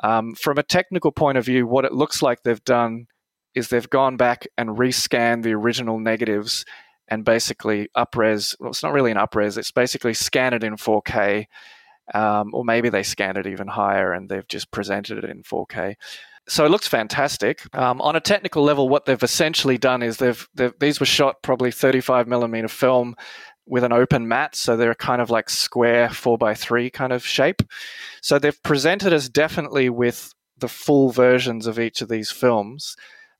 Um, 0.03 0.33
from 0.33 0.57
a 0.57 0.63
technical 0.63 1.11
point 1.11 1.37
of 1.37 1.45
view, 1.45 1.67
what 1.67 1.85
it 1.85 1.93
looks 1.93 2.21
like 2.21 2.41
they've 2.41 2.63
done 2.63 3.07
is 3.53 3.69
they've 3.69 3.89
gone 3.89 4.17
back 4.17 4.47
and 4.57 4.77
rescanned 4.77 5.43
the 5.43 5.53
original 5.53 5.99
negatives 5.99 6.65
and 7.10 7.26
basically 7.26 7.90
upres. 7.98 8.56
Well, 8.60 8.69
it's 8.69 8.84
not 8.84 8.94
really 8.94 9.11
an 9.11 9.18
upres. 9.18 9.57
It's 9.57 9.72
basically 9.72 10.14
scan 10.14 10.53
it 10.53 10.64
in 10.64 10.77
4K, 10.77 11.48
um, 12.14 12.52
or 12.53 12.64
maybe 12.64 12.90
they 12.90 13.03
scanned 13.03 13.38
it 13.38 13.48
even 13.48 13.68
higher 13.68 14.14
and 14.14 14.30
they've 14.30 14.48
just 14.48 14.72
presented 14.72 15.23
it 15.23 15.30
in 15.30 15.44
4K. 15.44 15.95
So 16.48 16.65
it 16.65 16.69
looks 16.69 16.88
fantastic. 16.88 17.64
Um, 17.76 18.02
on 18.02 18.15
a 18.15 18.19
technical 18.19 18.64
level, 18.64 18.90
what 18.90 19.06
they've 19.06 19.22
essentially 19.22 19.77
done 19.77 20.02
is 20.02 20.18
they've, 20.18 20.48
they've 20.56 20.73
these 20.80 20.99
were 20.99 21.06
shot 21.06 21.44
probably 21.44 21.72
35 21.72 22.27
millimeter 22.27 22.68
film 22.68 23.15
with 23.68 23.84
an 23.84 23.94
open 23.94 24.27
matte, 24.27 24.56
so 24.56 24.76
they're 24.76 24.95
kind 24.95 25.22
of 25.22 25.30
like 25.30 25.48
square 25.48 26.10
four 26.10 26.40
by 26.40 26.56
three 26.56 26.90
kind 26.90 27.14
of 27.14 27.23
shape. 27.23 27.61
So 28.22 28.40
they've 28.40 28.64
presented 28.64 29.14
us 29.14 29.30
definitely 29.30 29.90
with 29.90 30.34
the 30.57 30.68
full 30.68 31.11
versions 31.11 31.68
of 31.68 31.80
each 31.80 32.02
of 32.02 32.10
these 32.10 32.31
films. 32.31 32.95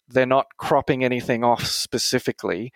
They're 0.08 0.28
not 0.28 0.46
cropping 0.58 1.04
anything 1.04 1.44
off 1.44 1.66
specifically 1.66 2.72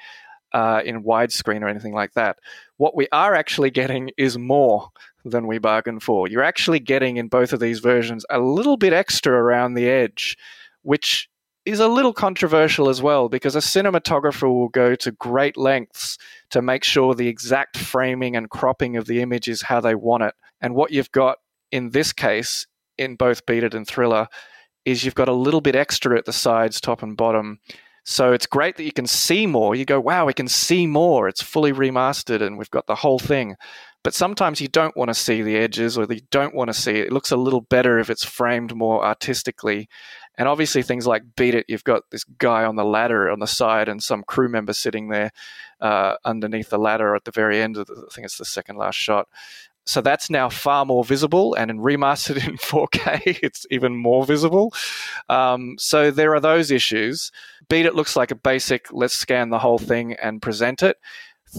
uh, 0.54 0.82
in 0.86 1.04
widescreen 1.04 1.62
or 1.62 1.68
anything 1.68 1.94
like 1.94 2.14
that. 2.14 2.40
What 2.78 2.96
we 2.96 3.08
are 3.12 3.34
actually 3.34 3.72
getting 3.72 4.12
is 4.18 4.38
more 4.38 4.90
than 5.26 5.48
we 5.48 5.58
bargained 5.58 6.04
for. 6.04 6.28
You're 6.28 6.44
actually 6.44 6.80
getting 6.80 7.18
in 7.18 7.28
both 7.28 7.54
of 7.54 7.60
these 7.60 7.80
versions 7.80 8.26
a 8.30 8.40
little 8.40 8.78
bit 8.78 8.94
extra 8.94 9.34
around 9.34 9.74
the 9.74 9.90
edge, 9.90 10.38
which 10.82 11.30
is 11.66 11.80
a 11.80 11.88
little 11.88 12.14
controversial 12.14 12.90
as 12.90 13.02
well 13.02 13.30
because 13.30 13.56
a 13.56 13.60
cinematographer 13.60 14.50
will 14.50 14.68
go 14.68 14.96
to 14.96 15.12
great 15.14 15.56
lengths 15.56 16.18
to 16.50 16.62
make 16.62 16.84
sure 16.84 17.16
the 17.16 17.30
exact 17.30 17.78
framing 17.78 18.36
and 18.36 18.50
cropping 18.50 18.98
of 18.98 19.06
the 19.06 19.22
image 19.22 19.48
is 19.48 19.62
how 19.62 19.80
they 19.80 19.96
want 19.96 20.24
it. 20.24 20.36
And 20.60 20.76
what 20.76 20.92
you've 20.92 21.12
got 21.12 21.38
in 21.72 21.92
this 21.92 22.12
case, 22.12 22.68
in 22.98 23.16
both 23.16 23.46
Beat 23.46 23.64
It 23.64 23.74
and 23.74 23.88
Thriller, 23.88 24.28
is 24.86 25.06
you've 25.06 25.16
got 25.16 25.30
a 25.30 25.34
little 25.34 25.62
bit 25.62 25.76
extra 25.76 26.18
at 26.18 26.26
the 26.26 26.34
sides, 26.34 26.82
top 26.82 27.02
and 27.02 27.16
bottom, 27.16 27.60
So 28.04 28.34
it's 28.34 28.46
great 28.46 28.76
that 28.78 28.84
you 28.84 28.92
can 28.92 29.08
see 29.08 29.48
more. 29.48 29.76
You 29.76 29.86
go, 29.86 30.00
wow, 30.00 30.26
we 30.26 30.34
can 30.34 30.48
see 30.48 30.88
more. 30.88 31.28
It's 31.30 31.42
fully 31.42 31.72
remastered 31.72 32.42
and 32.42 32.58
we've 32.58 32.70
got 32.70 32.88
the 32.88 32.96
whole 32.96 33.20
thing. 33.20 33.56
But 34.04 34.14
sometimes 34.14 34.60
you 34.60 34.68
don't 34.68 34.98
want 34.98 35.10
to 35.10 35.14
see 35.14 35.42
the 35.42 35.56
edges 35.56 35.98
or 35.98 36.06
you 36.10 36.20
don't 36.30 36.54
want 36.54 36.68
to 36.68 36.74
see 36.74 36.92
it. 36.92 37.08
It 37.08 37.14
looks 37.14 37.32
a 37.32 37.38
little 37.38 37.62
better 37.62 38.00
if 38.00 38.10
it's 38.10 38.26
framed 38.26 38.76
more 38.76 39.04
artistically. 39.04 39.88
And 40.38 40.50
obviously, 40.50 40.82
things 40.82 41.08
like 41.08 41.36
Beat 41.38 41.56
It, 41.56 41.66
you've 41.70 41.84
got 41.84 42.10
this 42.10 42.24
guy 42.24 42.66
on 42.66 42.76
the 42.76 42.84
ladder 42.84 43.30
on 43.30 43.40
the 43.40 43.48
side 43.48 43.88
and 43.88 44.04
some 44.04 44.24
crew 44.24 44.50
member 44.50 44.74
sitting 44.74 45.10
there 45.10 45.32
uh, 45.80 46.16
underneath 46.26 46.70
the 46.70 46.80
ladder 46.80 47.16
at 47.16 47.24
the 47.24 47.32
very 47.32 47.62
end 47.62 47.78
of 47.78 47.86
the, 47.88 47.94
I 47.94 48.14
think 48.14 48.26
it's 48.26 48.38
the 48.38 48.46
second 48.46 48.78
last 48.78 48.96
shot. 48.96 49.28
So 49.86 50.02
that's 50.02 50.30
now 50.30 50.50
far 50.50 50.86
more 50.86 51.04
visible, 51.04 51.54
and 51.56 51.70
in 51.70 51.80
remastered 51.80 52.38
in 52.48 52.58
4K, 52.58 53.40
it's 53.44 53.66
even 53.70 53.96
more 53.96 54.26
visible. 54.26 54.74
Um, 55.30 55.76
so 55.78 56.12
there 56.12 56.34
are 56.34 56.40
those 56.40 56.72
issues. 56.72 57.32
Beat 57.70 57.86
It 57.86 57.96
looks 57.96 58.16
like 58.16 58.32
a 58.32 58.36
basic 58.36 58.88
let's 58.92 59.14
scan 59.14 59.50
the 59.50 59.60
whole 59.60 59.80
thing 59.80 60.14
and 60.14 60.42
present 60.42 60.84
it. 60.84 60.98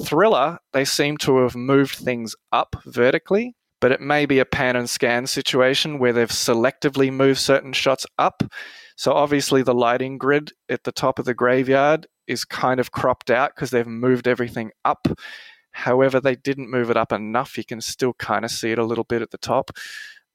Thriller, 0.04 0.58
they 0.72 0.84
seem 0.84 1.16
to 1.18 1.38
have 1.38 1.54
moved 1.54 1.96
things 1.96 2.34
up 2.52 2.76
vertically 2.84 3.54
but 3.84 3.92
it 3.92 4.00
may 4.00 4.24
be 4.24 4.38
a 4.38 4.46
pan 4.46 4.76
and 4.76 4.88
scan 4.88 5.26
situation 5.26 5.98
where 5.98 6.14
they've 6.14 6.30
selectively 6.30 7.12
moved 7.12 7.38
certain 7.38 7.74
shots 7.74 8.06
up. 8.18 8.42
So 8.96 9.12
obviously, 9.12 9.62
the 9.62 9.74
lighting 9.74 10.16
grid 10.16 10.52
at 10.70 10.84
the 10.84 10.90
top 10.90 11.18
of 11.18 11.26
the 11.26 11.34
graveyard 11.34 12.06
is 12.26 12.46
kind 12.46 12.80
of 12.80 12.92
cropped 12.92 13.30
out 13.30 13.52
because 13.54 13.68
they've 13.68 13.86
moved 13.86 14.26
everything 14.26 14.70
up. 14.86 15.06
However, 15.72 16.18
they 16.18 16.34
didn't 16.34 16.70
move 16.70 16.88
it 16.88 16.96
up 16.96 17.12
enough. 17.12 17.58
You 17.58 17.64
can 17.66 17.82
still 17.82 18.14
kind 18.14 18.46
of 18.46 18.50
see 18.50 18.72
it 18.72 18.78
a 18.78 18.84
little 18.86 19.04
bit 19.04 19.20
at 19.20 19.32
the 19.32 19.36
top. 19.36 19.70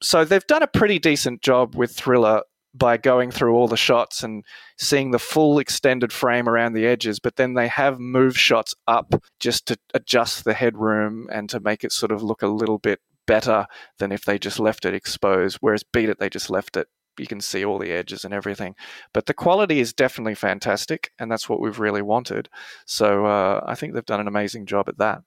So 0.00 0.24
they've 0.24 0.46
done 0.46 0.62
a 0.62 0.68
pretty 0.68 1.00
decent 1.00 1.42
job 1.42 1.74
with 1.74 1.90
Thriller 1.96 2.42
by 2.74 2.96
going 2.96 3.30
through 3.30 3.54
all 3.54 3.68
the 3.68 3.76
shots 3.76 4.22
and 4.22 4.44
seeing 4.78 5.10
the 5.10 5.18
full 5.18 5.58
extended 5.58 6.12
frame 6.12 6.48
around 6.48 6.72
the 6.72 6.86
edges, 6.86 7.18
but 7.18 7.36
then 7.36 7.54
they 7.54 7.68
have 7.68 7.98
moved 7.98 8.36
shots 8.36 8.74
up 8.86 9.14
just 9.40 9.66
to 9.66 9.76
adjust 9.94 10.44
the 10.44 10.54
headroom 10.54 11.28
and 11.32 11.48
to 11.50 11.60
make 11.60 11.84
it 11.84 11.92
sort 11.92 12.12
of 12.12 12.22
look 12.22 12.42
a 12.42 12.48
little 12.48 12.78
bit 12.78 13.00
better 13.26 13.66
than 13.98 14.12
if 14.12 14.24
they 14.24 14.38
just 14.38 14.58
left 14.58 14.84
it 14.84 14.94
exposed. 14.94 15.58
Whereas 15.60 15.82
Beat 15.82 16.08
It, 16.08 16.18
they 16.18 16.30
just 16.30 16.50
left 16.50 16.76
it. 16.76 16.88
You 17.18 17.26
can 17.26 17.40
see 17.40 17.64
all 17.64 17.78
the 17.78 17.92
edges 17.92 18.24
and 18.24 18.32
everything. 18.32 18.74
But 19.12 19.26
the 19.26 19.34
quality 19.34 19.80
is 19.80 19.92
definitely 19.92 20.34
fantastic, 20.34 21.10
and 21.18 21.30
that's 21.30 21.48
what 21.48 21.60
we've 21.60 21.78
really 21.78 22.02
wanted. 22.02 22.48
So 22.86 23.26
uh, 23.26 23.62
I 23.66 23.74
think 23.74 23.94
they've 23.94 24.04
done 24.04 24.20
an 24.20 24.28
amazing 24.28 24.66
job 24.66 24.88
at 24.88 24.98
that. 24.98 25.22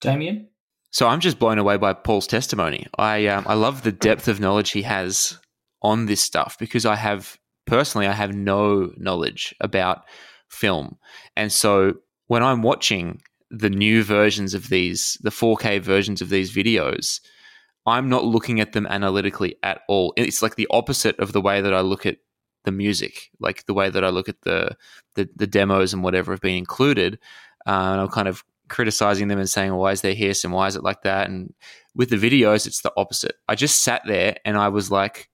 Damien? 0.00 0.48
So 0.92 1.08
I'm 1.08 1.20
just 1.20 1.38
blown 1.38 1.58
away 1.58 1.76
by 1.76 1.92
Paul's 1.92 2.26
testimony. 2.26 2.86
I 2.96 3.26
um, 3.26 3.44
I 3.46 3.54
love 3.54 3.82
the 3.82 3.92
depth 3.92 4.28
of 4.28 4.40
knowledge 4.40 4.70
he 4.70 4.82
has 4.82 5.38
on 5.86 6.06
this 6.06 6.20
stuff 6.20 6.56
because 6.58 6.84
I 6.84 6.96
have 6.96 7.38
personally 7.66 8.06
I 8.06 8.12
have 8.12 8.34
no 8.34 8.92
knowledge 8.96 9.54
about 9.60 10.02
film, 10.48 10.98
and 11.36 11.52
so 11.52 11.94
when 12.26 12.42
I'm 12.42 12.62
watching 12.62 13.20
the 13.50 13.70
new 13.70 14.02
versions 14.02 14.54
of 14.54 14.68
these, 14.68 15.16
the 15.22 15.30
4K 15.30 15.80
versions 15.80 16.20
of 16.20 16.28
these 16.28 16.52
videos, 16.52 17.20
I'm 17.86 18.08
not 18.08 18.24
looking 18.24 18.58
at 18.60 18.72
them 18.72 18.86
analytically 18.88 19.56
at 19.62 19.82
all. 19.88 20.12
It's 20.16 20.42
like 20.42 20.56
the 20.56 20.66
opposite 20.70 21.18
of 21.20 21.32
the 21.32 21.40
way 21.40 21.60
that 21.60 21.72
I 21.72 21.80
look 21.80 22.04
at 22.04 22.18
the 22.64 22.72
music, 22.72 23.30
like 23.38 23.64
the 23.66 23.74
way 23.74 23.88
that 23.88 24.04
I 24.04 24.08
look 24.08 24.28
at 24.28 24.42
the 24.42 24.76
the, 25.14 25.28
the 25.36 25.46
demos 25.46 25.94
and 25.94 26.02
whatever 26.02 26.32
have 26.32 26.40
been 26.40 26.56
included. 26.56 27.18
Uh, 27.66 27.92
and 27.92 28.00
I'm 28.00 28.08
kind 28.08 28.28
of 28.28 28.44
criticizing 28.68 29.28
them 29.28 29.38
and 29.38 29.48
saying, 29.48 29.70
well, 29.70 29.80
why 29.80 29.92
is 29.92 30.00
there 30.00 30.14
here 30.14 30.34
and 30.44 30.52
Why 30.52 30.66
is 30.66 30.76
it 30.76 30.82
like 30.82 31.02
that? 31.02 31.28
And 31.28 31.54
with 31.94 32.10
the 32.10 32.16
videos, 32.16 32.66
it's 32.66 32.82
the 32.82 32.92
opposite. 32.96 33.36
I 33.48 33.54
just 33.54 33.82
sat 33.82 34.02
there 34.06 34.36
and 34.44 34.56
I 34.56 34.68
was 34.68 34.90
like 34.90 35.28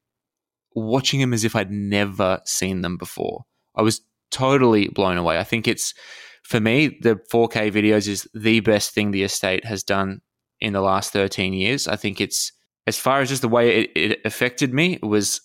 watching 0.74 1.20
them 1.20 1.32
as 1.32 1.44
if 1.44 1.56
I'd 1.56 1.70
never 1.70 2.40
seen 2.44 2.80
them 2.80 2.96
before. 2.96 3.44
I 3.74 3.82
was 3.82 4.00
totally 4.30 4.88
blown 4.88 5.16
away. 5.16 5.38
I 5.38 5.44
think 5.44 5.68
it's 5.68 5.94
for 6.42 6.60
me, 6.60 6.98
the 7.00 7.20
4K 7.32 7.72
videos 7.72 8.08
is 8.08 8.28
the 8.34 8.60
best 8.60 8.92
thing 8.92 9.10
the 9.10 9.22
estate 9.22 9.64
has 9.64 9.82
done 9.82 10.20
in 10.60 10.72
the 10.72 10.80
last 10.80 11.12
13 11.12 11.52
years. 11.52 11.86
I 11.86 11.96
think 11.96 12.20
it's, 12.20 12.52
as 12.86 12.98
far 12.98 13.20
as 13.20 13.28
just 13.28 13.42
the 13.42 13.48
way 13.48 13.82
it, 13.82 13.90
it 13.94 14.20
affected 14.24 14.74
me, 14.74 14.94
it 14.94 15.06
was 15.06 15.40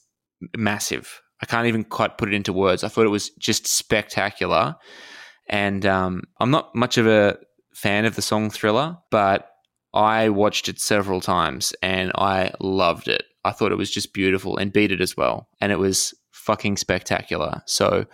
massive. 0.55 1.21
I 1.41 1.45
can't 1.45 1.67
even 1.67 1.83
quite 1.83 2.17
put 2.17 2.29
it 2.29 2.35
into 2.35 2.51
words. 2.51 2.83
I 2.83 2.87
thought 2.87 3.05
it 3.05 3.09
was 3.09 3.29
just 3.31 3.67
spectacular. 3.67 4.75
And 5.47 5.85
um, 5.85 6.23
I'm 6.39 6.51
not 6.51 6.73
much 6.73 6.97
of 6.97 7.07
a 7.07 7.37
fan 7.73 8.05
of 8.05 8.15
the 8.15 8.21
song 8.21 8.49
Thriller, 8.49 8.97
but 9.11 9.49
I 9.93 10.29
watched 10.29 10.67
it 10.67 10.79
several 10.79 11.21
times 11.21 11.73
and 11.81 12.11
I 12.15 12.51
loved 12.59 13.07
it. 13.07 13.23
I 13.47 13.51
thought 13.51 13.71
it 13.71 13.77
was 13.77 13.89
just 13.89 14.13
beautiful 14.13 14.57
and 14.57 14.73
beat 14.73 14.91
it 14.91 15.01
as 15.01 15.15
well. 15.15 15.47
And 15.61 15.71
it 15.71 15.79
was 15.79 16.13
fucking 16.31 16.77
spectacular. 16.77 17.61
So, 17.65 18.05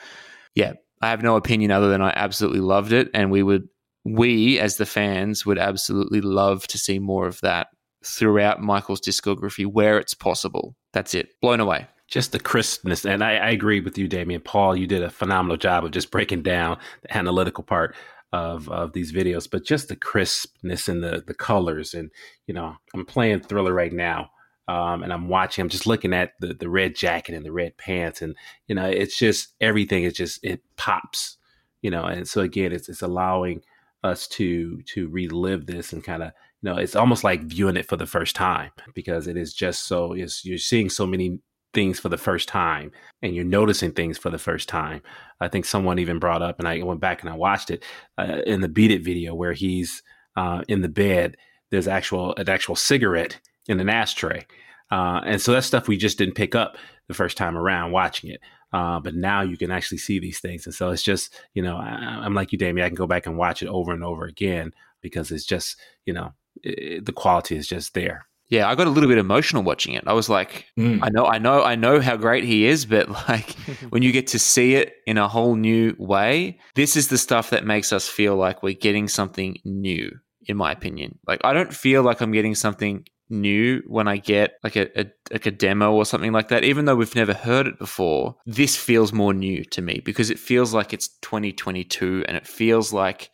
yeah, 0.56 0.74
I 1.02 1.10
have 1.10 1.24
no 1.24 1.36
opinion 1.36 1.72
other 1.72 1.90
than 1.90 2.02
I 2.02 2.14
absolutely 2.16 2.62
loved 2.62 2.94
it, 2.94 3.10
and 3.14 3.32
we 3.32 3.44
would, 3.44 3.68
we 4.06 4.60
as 4.60 4.78
the 4.78 4.86
fans 4.86 5.46
would 5.46 5.58
absolutely 5.58 6.22
love 6.22 6.68
to 6.68 6.78
see 6.78 7.00
more 7.00 7.28
of 7.28 7.42
that 7.42 7.68
throughout 8.06 8.62
Michael's 8.62 9.02
discography 9.02 9.66
where 9.66 9.98
it's 9.98 10.14
possible. 10.14 10.76
That's 10.94 11.14
it. 11.14 11.30
Blown 11.42 11.60
away. 11.60 11.88
Just 12.08 12.32
the 12.32 12.40
crispness, 12.40 13.06
and 13.06 13.24
I, 13.24 13.38
I 13.38 13.50
agree 13.50 13.80
with 13.80 13.98
you, 13.98 14.08
Damien. 14.08 14.42
Paul, 14.42 14.76
you 14.76 14.86
did 14.86 15.02
a 15.02 15.10
phenomenal 15.10 15.58
job 15.58 15.84
of 15.84 15.92
just 15.92 16.12
breaking 16.12 16.44
down 16.44 16.78
the 17.02 17.18
analytical 17.18 17.64
part 17.64 17.96
of 18.32 18.70
of 18.70 18.94
these 18.94 19.12
videos, 19.12 19.50
but 19.50 19.66
just 19.66 19.88
the 19.88 19.96
crispness 19.96 20.88
and 20.88 21.02
the 21.02 21.24
the 21.26 21.34
colors, 21.34 21.94
and 21.94 22.12
you 22.46 22.54
know, 22.54 22.76
I'm 22.94 23.06
playing 23.06 23.40
Thriller 23.42 23.74
right 23.74 23.94
now 23.94 24.30
um, 24.68 25.04
and 25.04 25.12
I'm 25.12 25.28
watching. 25.28 25.62
I'm 25.62 25.70
just 25.70 25.88
looking 25.88 26.14
at 26.14 26.34
the 26.40 26.54
the 26.54 26.70
red 26.70 26.96
jacket 26.96 27.36
and 27.36 27.46
the 27.46 27.52
red 27.52 27.78
pants, 27.78 28.22
and 28.22 28.36
you 28.68 28.76
know, 28.76 28.86
it's 28.86 29.18
just 29.18 29.54
everything. 29.60 30.04
is 30.04 30.14
just 30.14 30.44
it 30.44 30.62
pops, 30.78 31.38
you 31.82 31.92
know. 31.92 32.06
And 32.06 32.28
so 32.28 32.42
again, 32.42 32.72
it's 32.72 32.90
it's 32.90 33.02
allowing 33.02 33.62
us 34.04 34.28
to 34.28 34.82
to 34.84 35.08
relive 35.10 35.66
this 35.66 35.94
and 35.94 36.04
kind 36.04 36.24
of 36.24 36.32
you 36.62 36.70
know, 36.70 36.78
it's 36.78 36.96
almost 36.96 37.26
like 37.26 37.42
viewing 37.44 37.76
it 37.76 37.88
for 37.88 37.98
the 37.98 38.06
first 38.06 38.36
time 38.36 38.72
because 38.94 39.28
it 39.28 39.36
is 39.36 39.54
just 39.54 39.84
so 39.84 40.14
is 40.14 40.46
you're 40.46 40.58
seeing 40.58 40.90
so 40.90 41.06
many 41.06 41.40
things 41.74 42.00
for 42.00 42.08
the 42.08 42.18
first 42.18 42.48
time 42.48 42.92
and 43.22 43.36
you're 43.36 43.44
noticing 43.44 43.92
things 43.92 44.18
for 44.18 44.30
the 44.30 44.38
first 44.38 44.70
time. 44.70 45.02
I 45.42 45.50
think 45.50 45.66
someone 45.66 46.00
even 46.00 46.20
brought 46.20 46.42
up, 46.42 46.60
and 46.60 46.68
I 46.68 46.82
went 46.84 47.02
back 47.02 47.22
and 47.22 47.30
I 47.30 47.36
watched 47.36 47.70
it 47.70 47.84
uh, 48.18 48.42
in 48.46 48.62
the 48.62 48.70
Beat 48.70 48.92
It 48.92 49.04
video 49.04 49.36
where 49.36 49.54
he's 49.54 50.04
uh, 50.38 50.64
in 50.70 50.82
the 50.82 50.90
bed. 50.90 51.36
There's 51.70 51.88
actual 51.88 52.34
an 52.38 52.48
actual 52.48 52.78
cigarette 52.78 53.42
in 53.68 53.80
an 53.80 53.90
ashtray. 53.90 54.46
Uh, 54.92 55.22
and 55.26 55.42
so 55.42 55.52
that's 55.52 55.66
stuff 55.66 55.88
we 55.88 55.98
just 55.98 56.18
didn't 56.18 56.36
pick 56.36 56.56
up 56.56 56.78
the 57.08 57.14
first 57.14 57.38
time 57.38 57.58
around 57.58 57.92
watching 57.92 58.30
it. 58.30 58.42
Uh, 58.72 59.00
but 59.00 59.16
now 59.16 59.42
you 59.42 59.58
can 59.58 59.72
actually 59.72 60.00
see 60.00 60.20
these 60.20 60.40
things. 60.40 60.66
And 60.66 60.74
so 60.74 60.90
it's 60.90 61.04
just, 61.04 61.34
you 61.54 61.62
know, 61.62 61.78
I, 61.78 62.26
am 62.26 62.34
like 62.34 62.52
you, 62.52 62.58
Damien. 62.58 62.86
I 62.86 62.90
can 62.90 62.96
go 62.96 63.08
back 63.08 63.28
and 63.28 63.38
watch 63.38 63.62
it 63.62 63.68
over 63.68 63.92
and 63.92 64.04
over 64.04 64.26
again 64.26 64.72
because 65.02 65.32
it's 65.32 65.46
just, 65.46 65.80
you 66.06 66.14
know, 66.14 66.34
it, 66.64 67.06
the 67.06 67.12
quality 67.12 67.56
is 67.56 67.68
just 67.68 67.94
there. 67.94 68.26
Yeah, 68.50 68.70
I 68.70 68.76
got 68.76 68.88
a 68.88 68.92
little 68.92 69.10
bit 69.10 69.18
emotional 69.18 69.64
watching 69.64 69.94
it. 69.94 70.04
I 70.06 70.14
was 70.14 70.30
like, 70.30 70.66
mm. 70.78 71.00
I 71.02 71.10
know, 71.10 71.26
I 71.26 71.38
know, 71.38 71.64
I 71.64 71.76
know 71.76 72.02
how 72.02 72.18
great 72.18 72.44
he 72.44 72.66
is, 72.66 72.86
but 72.86 73.10
like 73.30 73.52
when 73.90 74.02
you 74.02 74.12
get 74.12 74.28
to 74.28 74.40
see 74.40 74.76
it 74.76 74.94
in 75.08 75.18
a 75.18 75.28
whole 75.28 75.56
new 75.56 75.96
way, 75.98 76.60
this 76.76 76.96
is 76.96 77.08
the 77.08 77.18
stuff 77.18 77.52
that 77.52 77.66
makes 77.66 77.94
us 77.94 78.08
feel 78.08 78.36
like 78.36 78.64
we're 78.64 78.74
getting 78.74 79.08
something 79.08 79.58
new, 79.64 80.12
in 80.48 80.58
my 80.58 80.72
opinion. 80.72 81.20
Like 81.28 81.42
I 81.44 81.54
don't 81.54 81.74
feel 81.74 82.04
like 82.04 82.22
I'm 82.22 82.32
getting 82.32 82.56
something 82.56 83.06
new 83.34 83.82
when 83.88 84.08
I 84.08 84.18
get 84.18 84.54
like 84.64 84.76
a, 84.76 85.00
a, 85.00 85.06
like 85.32 85.46
a 85.46 85.52
demo 85.52 85.92
or 85.92 86.06
something 86.06 86.32
like 86.32 86.48
that. 86.50 86.64
Even 86.64 86.86
though 86.86 86.96
we've 86.96 87.16
never 87.16 87.34
heard 87.34 87.68
it 87.68 87.80
before, 87.80 88.36
this 88.46 88.78
feels 88.78 89.12
more 89.12 89.34
new 89.34 89.66
to 89.66 89.82
me 89.82 90.02
because 90.06 90.30
it 90.30 90.40
feels 90.40 90.74
like 90.74 90.94
it's 90.94 91.10
2022 91.22 92.24
and 92.28 92.38
it 92.38 92.48
feels 92.48 92.94
like 92.94 93.30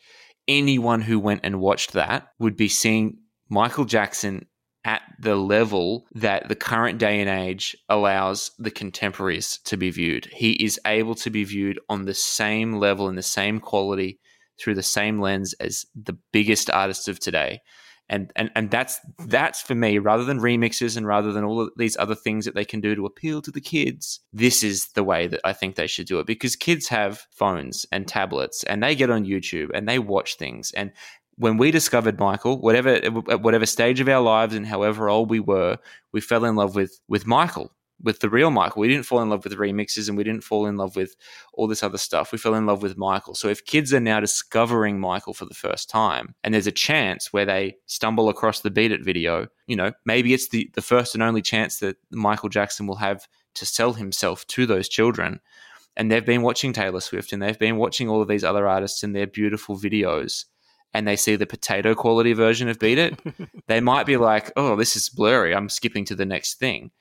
anyone 0.47 1.01
who 1.01 1.19
went 1.19 1.41
and 1.43 1.59
watched 1.59 1.93
that 1.93 2.30
would 2.39 2.57
be 2.57 2.67
seeing 2.69 3.19
Michael 3.49 3.85
Jackson 3.85 4.47
at 4.85 5.01
the 5.19 5.35
level 5.35 6.07
that 6.13 6.47
the 6.47 6.55
current 6.55 6.97
day 6.99 7.19
and 7.19 7.30
age 7.30 7.76
allows 7.89 8.51
the 8.57 8.71
contemporaries 8.71 9.59
to 9.65 9.77
be 9.77 9.91
viewed. 9.91 10.26
He 10.27 10.53
is 10.53 10.80
able 10.85 11.15
to 11.15 11.30
be 11.30 11.43
viewed 11.43 11.80
on 11.89 12.05
the 12.05 12.13
same 12.13 12.76
level 12.77 13.07
and 13.07 13.17
the 13.17 13.23
same 13.23 13.59
quality 13.59 14.19
through 14.59 14.76
the 14.76 14.84
same 14.84 15.19
lens 15.19 15.53
as 15.59 15.85
the 15.95 16.17
biggest 16.31 16.69
artists 16.69 17.07
of 17.07 17.19
today 17.19 17.61
and 18.10 18.31
and 18.36 18.52
and 18.56 18.72
that's 18.72 18.99
that's 19.26 19.61
for 19.61 19.76
me. 19.76 19.99
Rather 19.99 20.23
than 20.23 20.40
remixes 20.40 20.98
and 20.98 21.06
rather 21.06 21.31
than 21.31 21.44
all 21.44 21.61
of 21.61 21.72
these 21.77 21.95
other 21.98 22.15
things 22.15 22.45
that 22.45 22.56
they 22.56 22.65
can 22.65 22.81
do 22.81 22.95
to 22.95 23.06
appeal 23.06 23.41
to 23.41 23.52
the 23.52 23.61
kids 23.61 24.19
this 24.34 24.64
is 24.64 24.88
the 24.90 25.03
way 25.03 25.27
that 25.27 25.41
i 25.44 25.53
think 25.53 25.76
they 25.76 25.88
should 25.88 26.07
do 26.07 26.19
it. 26.19 26.27
Because 26.27 26.56
kids 26.56 26.88
have 26.88 27.26
phones 27.31 27.86
and 27.91 28.07
tablets 28.07 28.64
and 28.64 28.81
they 28.81 28.95
get 28.95 29.10
on 29.10 29.26
youtube 29.26 29.69
and 29.73 29.88
they 29.88 29.99
watch 29.99 30.36
things. 30.36 30.72
And 30.72 30.91
when 31.38 31.57
we 31.57 31.72
discovered 31.72 32.19
michael 32.19 32.60
whatever 32.60 32.90
at 32.90 33.41
whatever 33.41 33.65
stage 33.65 33.99
of 33.99 34.10
our 34.10 34.22
lives 34.22 34.53
and 34.53 34.68
however 34.68 35.10
old 35.10 35.30
we 35.30 35.40
were 35.40 35.77
we 36.11 36.19
fell 36.19 36.44
in 36.45 36.56
love 36.56 36.76
with 36.76 36.99
with 37.07 37.26
michael 37.26 37.72
with 38.01 38.19
the 38.19 38.30
real 38.30 38.51
Michael. 38.51 38.81
We 38.81 38.88
didn't 38.88 39.05
fall 39.05 39.21
in 39.21 39.30
love 39.30 39.43
with 39.43 39.57
remixes 39.57 40.07
and 40.07 40.17
we 40.17 40.23
didn't 40.23 40.43
fall 40.43 40.65
in 40.65 40.77
love 40.77 40.95
with 40.95 41.15
all 41.53 41.67
this 41.67 41.84
other 41.84 41.97
stuff. 41.97 42.31
We 42.31 42.38
fell 42.38 42.55
in 42.55 42.65
love 42.65 42.81
with 42.81 42.97
Michael. 42.97 43.35
So 43.35 43.47
if 43.49 43.65
kids 43.65 43.93
are 43.93 43.99
now 43.99 44.19
discovering 44.19 44.99
Michael 44.99 45.34
for 45.34 45.45
the 45.45 45.53
first 45.53 45.89
time 45.89 46.35
and 46.43 46.53
there's 46.53 46.67
a 46.67 46.71
chance 46.71 47.34
where 47.34 47.45
they 47.45 47.77
stumble 47.85 48.30
across 48.30 48.61
the 48.61 48.71
Beat 48.71 48.91
It 48.91 49.03
video, 49.03 49.47
you 49.67 49.76
know, 49.76 49.91
maybe 50.05 50.34
it's 50.34 50.49
the, 50.49 50.69
the 50.76 50.81
first 50.81 51.13
and 51.13 51.23
only 51.23 51.41
chance 51.41 51.80
that 51.80 51.97
Michael 52.11 52.49
Jackson 52.49 52.88
will 52.88 52.95
have 52.95 53.27
to 53.55 53.65
sell 53.65 53.93
himself 53.93 54.45
to 54.47 54.65
those 54.65 54.88
children. 54.88 55.39
and 55.97 56.09
they've 56.09 56.26
been 56.26 56.43
watching 56.43 56.71
Taylor 56.71 57.01
Swift 57.01 57.34
and 57.34 57.41
they've 57.41 57.59
been 57.59 57.77
watching 57.77 58.07
all 58.07 58.21
of 58.21 58.27
these 58.27 58.43
other 58.43 58.67
artists 58.67 59.03
and 59.03 59.15
their 59.15 59.27
beautiful 59.27 59.77
videos 59.77 60.45
and 60.93 61.07
they 61.07 61.15
see 61.15 61.35
the 61.35 61.45
potato 61.45 61.93
quality 61.93 62.34
version 62.34 62.67
of 62.67 62.80
Beat 62.80 62.97
It, 62.97 63.19
they 63.67 63.80
might 63.80 64.05
be 64.05 64.17
like, 64.17 64.51
oh, 64.55 64.76
this 64.76 64.95
is 64.95 65.09
blurry. 65.09 65.53
I'm 65.53 65.69
skipping 65.69 66.05
to 66.05 66.15
the 66.15 66.26
next 66.26 66.55
thing. 66.55 66.91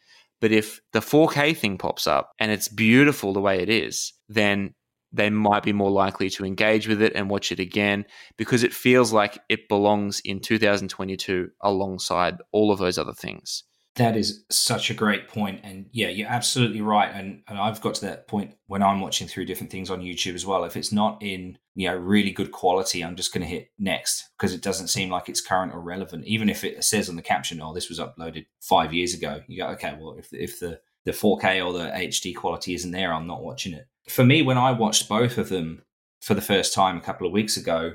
But 0.41 0.53
if 0.53 0.81
the 0.93 1.01
4K 1.01 1.57
thing 1.57 1.79
pops 1.79 2.07
up 2.07 2.31
and 2.39 2.51
it's 2.51 2.69
beautiful 2.69 3.33
the 3.33 3.41
way 3.41 3.61
it 3.61 3.69
is, 3.69 4.13
then 4.29 4.75
they 5.13 5.31
might 5.31 5.63
be 5.63 5.73
more 5.73 5.91
likely 5.91 6.29
to 6.31 6.45
engage 6.45 6.87
with 6.87 7.01
it 7.01 7.13
and 7.15 7.31
watch 7.31 7.51
it 7.51 7.59
again 7.59 8.05
because 8.37 8.63
it 8.63 8.75
feels 8.75 9.13
like 9.13 9.39
it 9.49 9.69
belongs 9.69 10.21
in 10.25 10.41
2022 10.41 11.49
alongside 11.63 12.37
all 12.53 12.71
of 12.71 12.79
those 12.79 12.99
other 12.99 13.15
things. 13.15 13.65
That 13.99 14.17
is 14.17 14.45
such 14.49 14.91
a 14.91 14.95
great 14.95 15.29
point. 15.29 15.61
And 15.65 15.87
yeah, 15.93 16.09
you're 16.09 16.29
absolutely 16.29 16.81
right. 16.81 17.11
And, 17.13 17.43
and 17.49 17.59
I've 17.59 17.81
got 17.81 17.95
to 17.97 18.07
that 18.07 18.29
point 18.29 18.55
when 18.67 18.83
I'm 18.83 19.01
watching 19.01 19.27
through 19.27 19.47
different 19.47 19.73
things 19.73 19.91
on 19.91 20.01
YouTube 20.01 20.35
as 20.35 20.47
well. 20.47 20.65
If 20.65 20.77
it's 20.77 20.93
not 20.93 21.21
in, 21.21 21.59
you 21.75 21.89
know, 21.89 21.97
really 21.97 22.31
good 22.31 22.53
quality, 22.53 23.03
I'm 23.03 23.17
just 23.17 23.35
going 23.35 23.43
to 23.43 23.49
hit 23.49 23.71
next 23.79 24.31
because 24.39 24.55
it 24.55 24.63
doesn't 24.63 24.89
seem 24.89 25.11
like 25.11 25.29
it's 25.29 25.41
current 25.41 25.75
or 25.75 25.81
relevant. 25.81 26.27
Even 26.27 26.49
if 26.49 26.63
it 26.63 26.85
says 26.85 27.09
on 27.09 27.17
the 27.17 27.23
caption, 27.23 27.61
oh, 27.61 27.75
this 27.75 27.89
was 27.89 27.99
uploaded 27.99 28.47
five 28.61 28.95
years 28.95 29.15
ago, 29.15 29.43
you 29.49 29.63
go, 29.63 29.69
okay, 29.71 29.97
well, 30.01 30.17
if, 30.17 30.33
if 30.33 30.61
the, 30.61 30.81
the 31.05 31.11
4K 31.11 31.67
or 31.67 31.73
the 31.73 31.91
HD 31.91 32.37
quality 32.37 32.75
isn't 32.75 32.93
there, 32.93 33.13
I'm 33.13 33.27
not 33.27 33.43
watching 33.43 33.73
it. 33.73 33.89
For 34.09 34.25
me, 34.25 34.43
when 34.43 34.59
I 34.59 34.71
watched 34.73 35.09
both 35.09 35.39
of 35.39 35.49
them 35.49 35.83
for 36.21 36.35
the 36.35 36.41
first 36.41 36.73
time 36.73 36.97
a 36.97 37.03
couple 37.03 37.27
of 37.27 37.33
weeks 37.33 37.57
ago, 37.57 37.95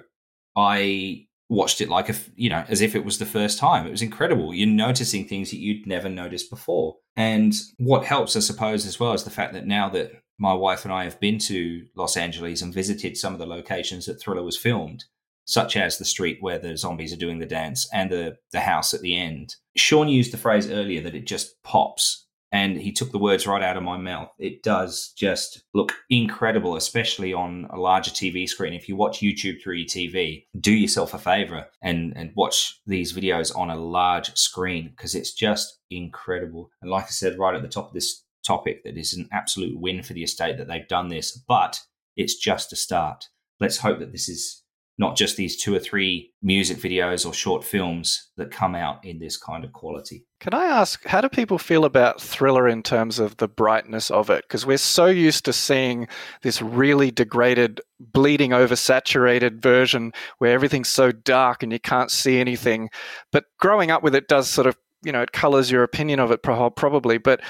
I 0.56 1.28
watched 1.50 1.82
it 1.82 1.90
like 1.90 2.10
a 2.10 2.16
you 2.36 2.50
know 2.50 2.64
as 2.68 2.82
if 2.82 2.96
it 2.96 3.06
was 3.06 3.18
the 3.18 3.26
first 3.26 3.60
time. 3.60 3.86
It 3.86 3.92
was 3.92 4.02
incredible. 4.02 4.54
You're 4.54 4.68
noticing 4.68 5.26
things 5.26 5.52
that 5.52 5.60
you'd 5.60 5.88
never 5.88 6.10
noticed 6.10 6.50
before. 6.50 6.98
And 7.16 7.54
what 7.78 8.06
helps 8.06 8.36
i 8.36 8.40
suppose 8.40 8.86
as 8.86 9.00
well 9.00 9.14
is 9.14 9.24
the 9.24 9.30
fact 9.30 9.54
that 9.54 9.68
now 9.68 9.88
that 9.90 10.12
my 10.40 10.54
wife 10.54 10.84
and 10.84 10.92
i 10.92 11.04
have 11.04 11.20
been 11.20 11.38
to 11.38 11.86
los 11.96 12.18
angeles 12.18 12.64
and 12.64 12.74
visited 12.74 13.16
some 13.16 13.34
of 13.34 13.40
the 13.40 13.46
locations 13.46 14.08
that 14.08 14.20
thriller 14.20 14.42
was 14.42 14.58
filmed 14.58 15.04
such 15.46 15.76
as 15.76 15.98
the 15.98 16.06
street 16.06 16.38
where 16.42 16.60
the 16.60 16.78
zombies 16.78 17.14
are 17.14 17.18
doing 17.18 17.40
the 17.40 17.46
dance 17.46 17.88
and 17.94 18.10
the 18.10 18.38
the 18.52 18.62
house 18.62 18.94
at 18.94 19.02
the 19.02 19.18
end. 19.18 19.56
Shawn 19.76 20.08
used 20.08 20.32
the 20.32 20.38
phrase 20.38 20.70
earlier 20.70 21.02
that 21.02 21.16
it 21.16 21.28
just 21.28 21.62
pops 21.64 22.23
and 22.54 22.78
he 22.78 22.92
took 22.92 23.12
the 23.12 23.18
words 23.18 23.48
right 23.48 23.64
out 23.64 23.78
of 23.78 23.84
my 23.84 23.98
mouth. 23.98 24.30
It 24.38 24.62
does 24.62 25.12
just 25.18 25.64
look 25.74 25.92
incredible, 26.12 26.76
especially 26.76 27.34
on 27.34 27.68
a 27.72 27.80
larger 27.80 28.12
TV 28.12 28.48
screen. 28.48 28.74
If 28.74 28.88
you 28.88 28.96
watch 28.96 29.22
YouTube 29.22 29.62
through 29.62 29.78
your 29.78 29.88
TV, 29.88 30.46
do 30.60 30.72
yourself 30.72 31.16
a 31.16 31.18
favor 31.18 31.66
and, 31.82 32.14
and 32.16 32.32
watch 32.36 32.80
these 32.86 33.12
videos 33.12 33.58
on 33.58 33.72
a 33.72 33.76
large 33.76 34.38
screen 34.38 34.90
because 34.90 35.16
it's 35.16 35.34
just 35.34 35.80
incredible. 35.90 36.70
And 36.84 36.92
like 36.92 37.06
I 37.06 37.10
said, 37.10 37.40
right 37.40 37.56
at 37.56 37.64
the 37.64 37.68
top 37.68 37.88
of 37.88 37.94
this 37.94 38.24
topic, 38.46 38.84
that 38.84 38.98
is 38.98 39.14
an 39.14 39.28
absolute 39.32 39.80
win 39.80 40.04
for 40.04 40.14
the 40.14 40.24
estate 40.24 40.60
that 40.60 40.68
they've 40.68 40.88
done 40.88 41.08
this, 41.08 41.32
but 41.32 41.82
it's 42.16 42.36
just 42.36 42.72
a 42.72 42.76
start. 42.76 43.30
Let's 43.60 43.78
hope 43.78 43.98
that 43.98 44.12
this 44.12 44.30
is 44.30 44.63
not 44.98 45.18
just 45.18 45.38
these 45.38 45.58
two 45.58 45.74
or 45.74 45.80
three 45.80 46.32
music 46.42 46.78
videos 46.78 47.26
or 47.26 47.34
short 47.34 47.64
films 47.64 48.30
that 48.38 48.52
come 48.52 48.76
out 48.76 49.04
in 49.04 49.18
this 49.18 49.38
kind 49.38 49.64
of 49.64 49.74
quality. 49.74 50.26
Can 50.40 50.54
I 50.54 50.66
ask, 50.66 51.04
how 51.06 51.22
do 51.22 51.30
people 51.30 51.58
feel 51.58 51.84
about 51.84 52.22
Thriller 52.22 52.68
in 52.68 52.84
terms 52.84 53.18
of 53.18 53.38
the 53.38 53.48
brightness 53.48 54.12
of 54.12 54.30
it? 54.30 54.44
Because 54.48 54.66
we're 54.66 54.78
so 54.78 55.08
used 55.08 55.46
to 55.46 55.54
seeing 55.54 56.08
this 56.44 56.62
really 56.62 57.10
degraded, 57.10 57.82
bleeding 58.00 58.52
oversaturated 58.52 59.62
version 59.62 60.14
where 60.38 60.54
everything's 60.54 60.90
so 60.90 61.12
dark 61.12 61.64
and 61.64 61.72
you 61.72 61.80
can't 61.80 62.12
see 62.12 62.40
anything. 62.40 62.90
But 63.32 63.46
growing 63.60 63.90
up 63.90 64.04
with 64.04 64.14
it 64.14 64.28
does 64.28 64.50
sort 64.50 64.68
of, 64.68 64.78
you 65.04 65.12
know, 65.12 65.22
it 65.22 65.32
colors 65.32 65.72
your 65.72 65.84
opinion 65.84 66.20
of 66.20 66.32
it 66.32 66.44
probably. 66.44 67.18
But 67.18 67.42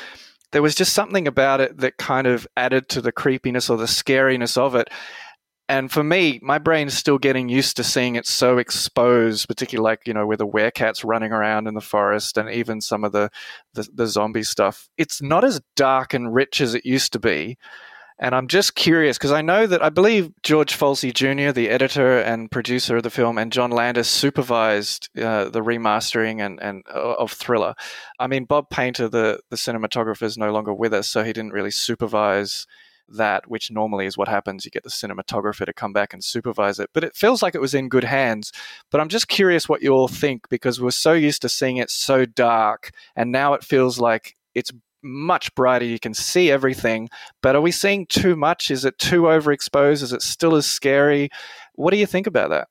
there 0.54 0.62
was 0.62 0.76
just 0.76 0.94
something 0.94 1.28
about 1.28 1.60
it 1.60 1.80
that 1.80 1.98
kind 1.98 2.28
of 2.28 2.48
added 2.56 2.88
to 2.90 3.02
the 3.02 3.12
creepiness 3.12 3.70
or 3.70 3.78
the 3.78 3.86
scariness 3.86 4.56
of 4.56 4.76
it 4.76 4.90
and 5.74 5.92
for 5.92 6.04
me, 6.04 6.40
my 6.44 6.60
brain's 6.60 6.94
still 6.94 7.18
getting 7.18 7.50
used 7.50 7.78
to 7.78 7.84
seeing 7.84 8.14
it 8.14 8.28
so 8.28 8.60
exposed, 8.60 9.48
particularly 9.48 9.90
like, 9.90 10.06
you 10.06 10.14
know, 10.14 10.28
with 10.28 10.38
the 10.38 10.48
werecats 10.48 11.04
running 11.04 11.32
around 11.32 11.66
in 11.66 11.74
the 11.74 11.82
forest 11.82 12.38
and 12.38 12.48
even 12.48 12.80
some 12.80 13.04
of 13.04 13.12
the, 13.12 13.32
the, 13.74 13.88
the 13.92 14.06
zombie 14.06 14.44
stuff. 14.44 14.88
It's 15.00 15.20
not 15.20 15.44
as 15.44 15.62
dark 15.76 16.14
and 16.14 16.32
rich 16.32 16.62
as 16.62 16.76
it 16.76 16.86
used 16.86 17.12
to 17.14 17.20
be. 17.20 17.58
And 18.20 18.36
I'm 18.36 18.48
just 18.48 18.76
curious 18.76 19.18
because 19.18 19.32
I 19.32 19.42
know 19.42 19.66
that 19.66 19.84
I 19.84 19.90
believe 19.90 20.32
George 20.44 20.78
Folsey 20.78 21.12
Jr., 21.12 21.52
the 21.52 21.70
editor 21.70 22.20
and 22.20 22.52
producer 22.52 22.98
of 22.98 23.04
the 23.04 23.10
film, 23.10 23.40
and 23.40 23.52
John 23.52 23.72
Landis 23.72 24.08
supervised 24.08 25.10
uh, 25.18 25.46
the 25.50 25.62
remastering 25.62 26.40
and, 26.40 26.62
and 26.62 26.84
uh, 26.94 27.16
of 27.16 27.32
Thriller. 27.32 27.74
I 28.20 28.28
mean, 28.28 28.46
Bob 28.46 28.70
Paynter, 28.70 29.10
the, 29.10 29.40
the 29.50 29.56
cinematographer, 29.56 30.22
is 30.22 30.38
no 30.38 30.52
longer 30.52 30.72
with 30.72 30.94
us, 30.94 31.10
so 31.10 31.24
he 31.24 31.34
didn't 31.34 31.54
really 31.54 31.72
supervise 31.72 32.68
that, 33.10 33.50
which 33.50 33.72
normally 33.72 34.06
is 34.06 34.18
what 34.18 34.28
happens. 34.28 34.66
You 34.66 34.72
get 34.72 34.84
the 34.84 34.90
cinematographer 34.90 35.66
to 35.66 35.74
come 35.74 35.94
back 35.94 36.14
and 36.14 36.24
supervise 36.24 36.80
it. 36.80 36.90
But 36.94 37.04
it 37.04 37.16
feels 37.16 37.42
like 37.42 37.56
it 37.56 37.62
was 37.62 37.74
in 37.74 37.90
good 37.90 38.04
hands. 38.04 38.52
But 38.92 39.02
I'm 39.02 39.10
just 39.10 39.28
curious 39.28 39.70
what 39.70 39.82
you 39.82 39.92
all 39.92 40.08
think 40.08 40.50
because 40.50 40.82
we're 40.82 40.92
so 40.92 41.14
used 41.14 41.42
to 41.44 41.50
seeing 41.50 41.78
it 41.78 41.90
so 41.90 42.26
dark, 42.26 42.92
and 43.16 43.32
now 43.32 43.54
it 43.54 43.64
feels 43.64 44.00
like 44.00 44.36
it's 44.56 44.72
much 45.04 45.54
brighter. 45.56 45.86
You 45.86 46.00
can 46.00 46.14
see 46.14 46.50
everything. 46.50 47.10
But 47.42 47.56
are 47.56 47.62
we 47.62 47.72
seeing 47.72 48.06
too 48.08 48.36
much? 48.36 48.72
Is 48.72 48.86
it 48.86 48.98
too 48.98 49.24
overexposed? 49.24 50.02
Is 50.02 50.14
it 50.14 50.22
still 50.22 50.56
as 50.56 50.66
scary? 50.66 51.30
What 51.76 51.92
do 51.92 51.98
you 51.98 52.06
think 52.06 52.28
about 52.28 52.50
that? 52.52 52.68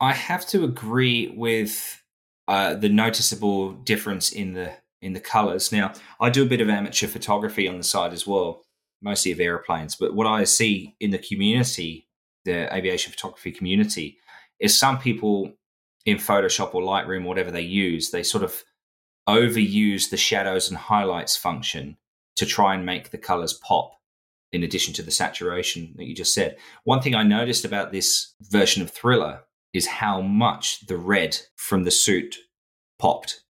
I 0.00 0.12
have 0.12 0.46
to 0.48 0.64
agree 0.64 1.32
with 1.36 2.02
uh, 2.46 2.74
the 2.74 2.88
noticeable 2.88 3.72
difference 3.72 4.30
in 4.32 4.54
the 4.54 4.72
in 5.00 5.12
the 5.12 5.20
colors. 5.20 5.70
Now, 5.70 5.92
I 6.20 6.30
do 6.30 6.42
a 6.42 6.48
bit 6.48 6.60
of 6.60 6.68
amateur 6.68 7.06
photography 7.06 7.68
on 7.68 7.78
the 7.78 7.84
side 7.84 8.12
as 8.12 8.26
well, 8.26 8.64
mostly 9.02 9.32
of 9.32 9.40
airplanes. 9.40 9.96
But 9.96 10.14
what 10.14 10.26
I 10.26 10.44
see 10.44 10.94
in 11.00 11.10
the 11.10 11.18
community, 11.18 12.08
the 12.44 12.74
aviation 12.74 13.12
photography 13.12 13.52
community, 13.52 14.18
is 14.60 14.76
some 14.76 14.98
people 14.98 15.52
in 16.04 16.16
Photoshop 16.16 16.74
or 16.74 16.82
Lightroom, 16.82 17.24
whatever 17.24 17.50
they 17.50 17.62
use, 17.62 18.10
they 18.10 18.22
sort 18.22 18.44
of 18.44 18.64
overuse 19.28 20.10
the 20.10 20.16
shadows 20.16 20.68
and 20.68 20.78
highlights 20.78 21.36
function 21.36 21.96
to 22.36 22.46
try 22.46 22.74
and 22.74 22.86
make 22.86 23.10
the 23.10 23.18
colors 23.18 23.52
pop 23.52 23.92
in 24.52 24.62
addition 24.62 24.94
to 24.94 25.02
the 25.02 25.10
saturation 25.10 25.92
that 25.96 26.06
you 26.06 26.14
just 26.14 26.32
said. 26.32 26.56
One 26.84 27.02
thing 27.02 27.14
I 27.14 27.22
noticed 27.22 27.64
about 27.64 27.92
this 27.92 28.34
version 28.40 28.82
of 28.82 28.90
Thriller 28.90 29.42
is 29.74 29.86
how 29.86 30.22
much 30.22 30.86
the 30.86 30.96
red 30.96 31.38
from 31.56 31.84
the 31.84 31.90
suit 31.90 32.38
popped. 32.98 33.42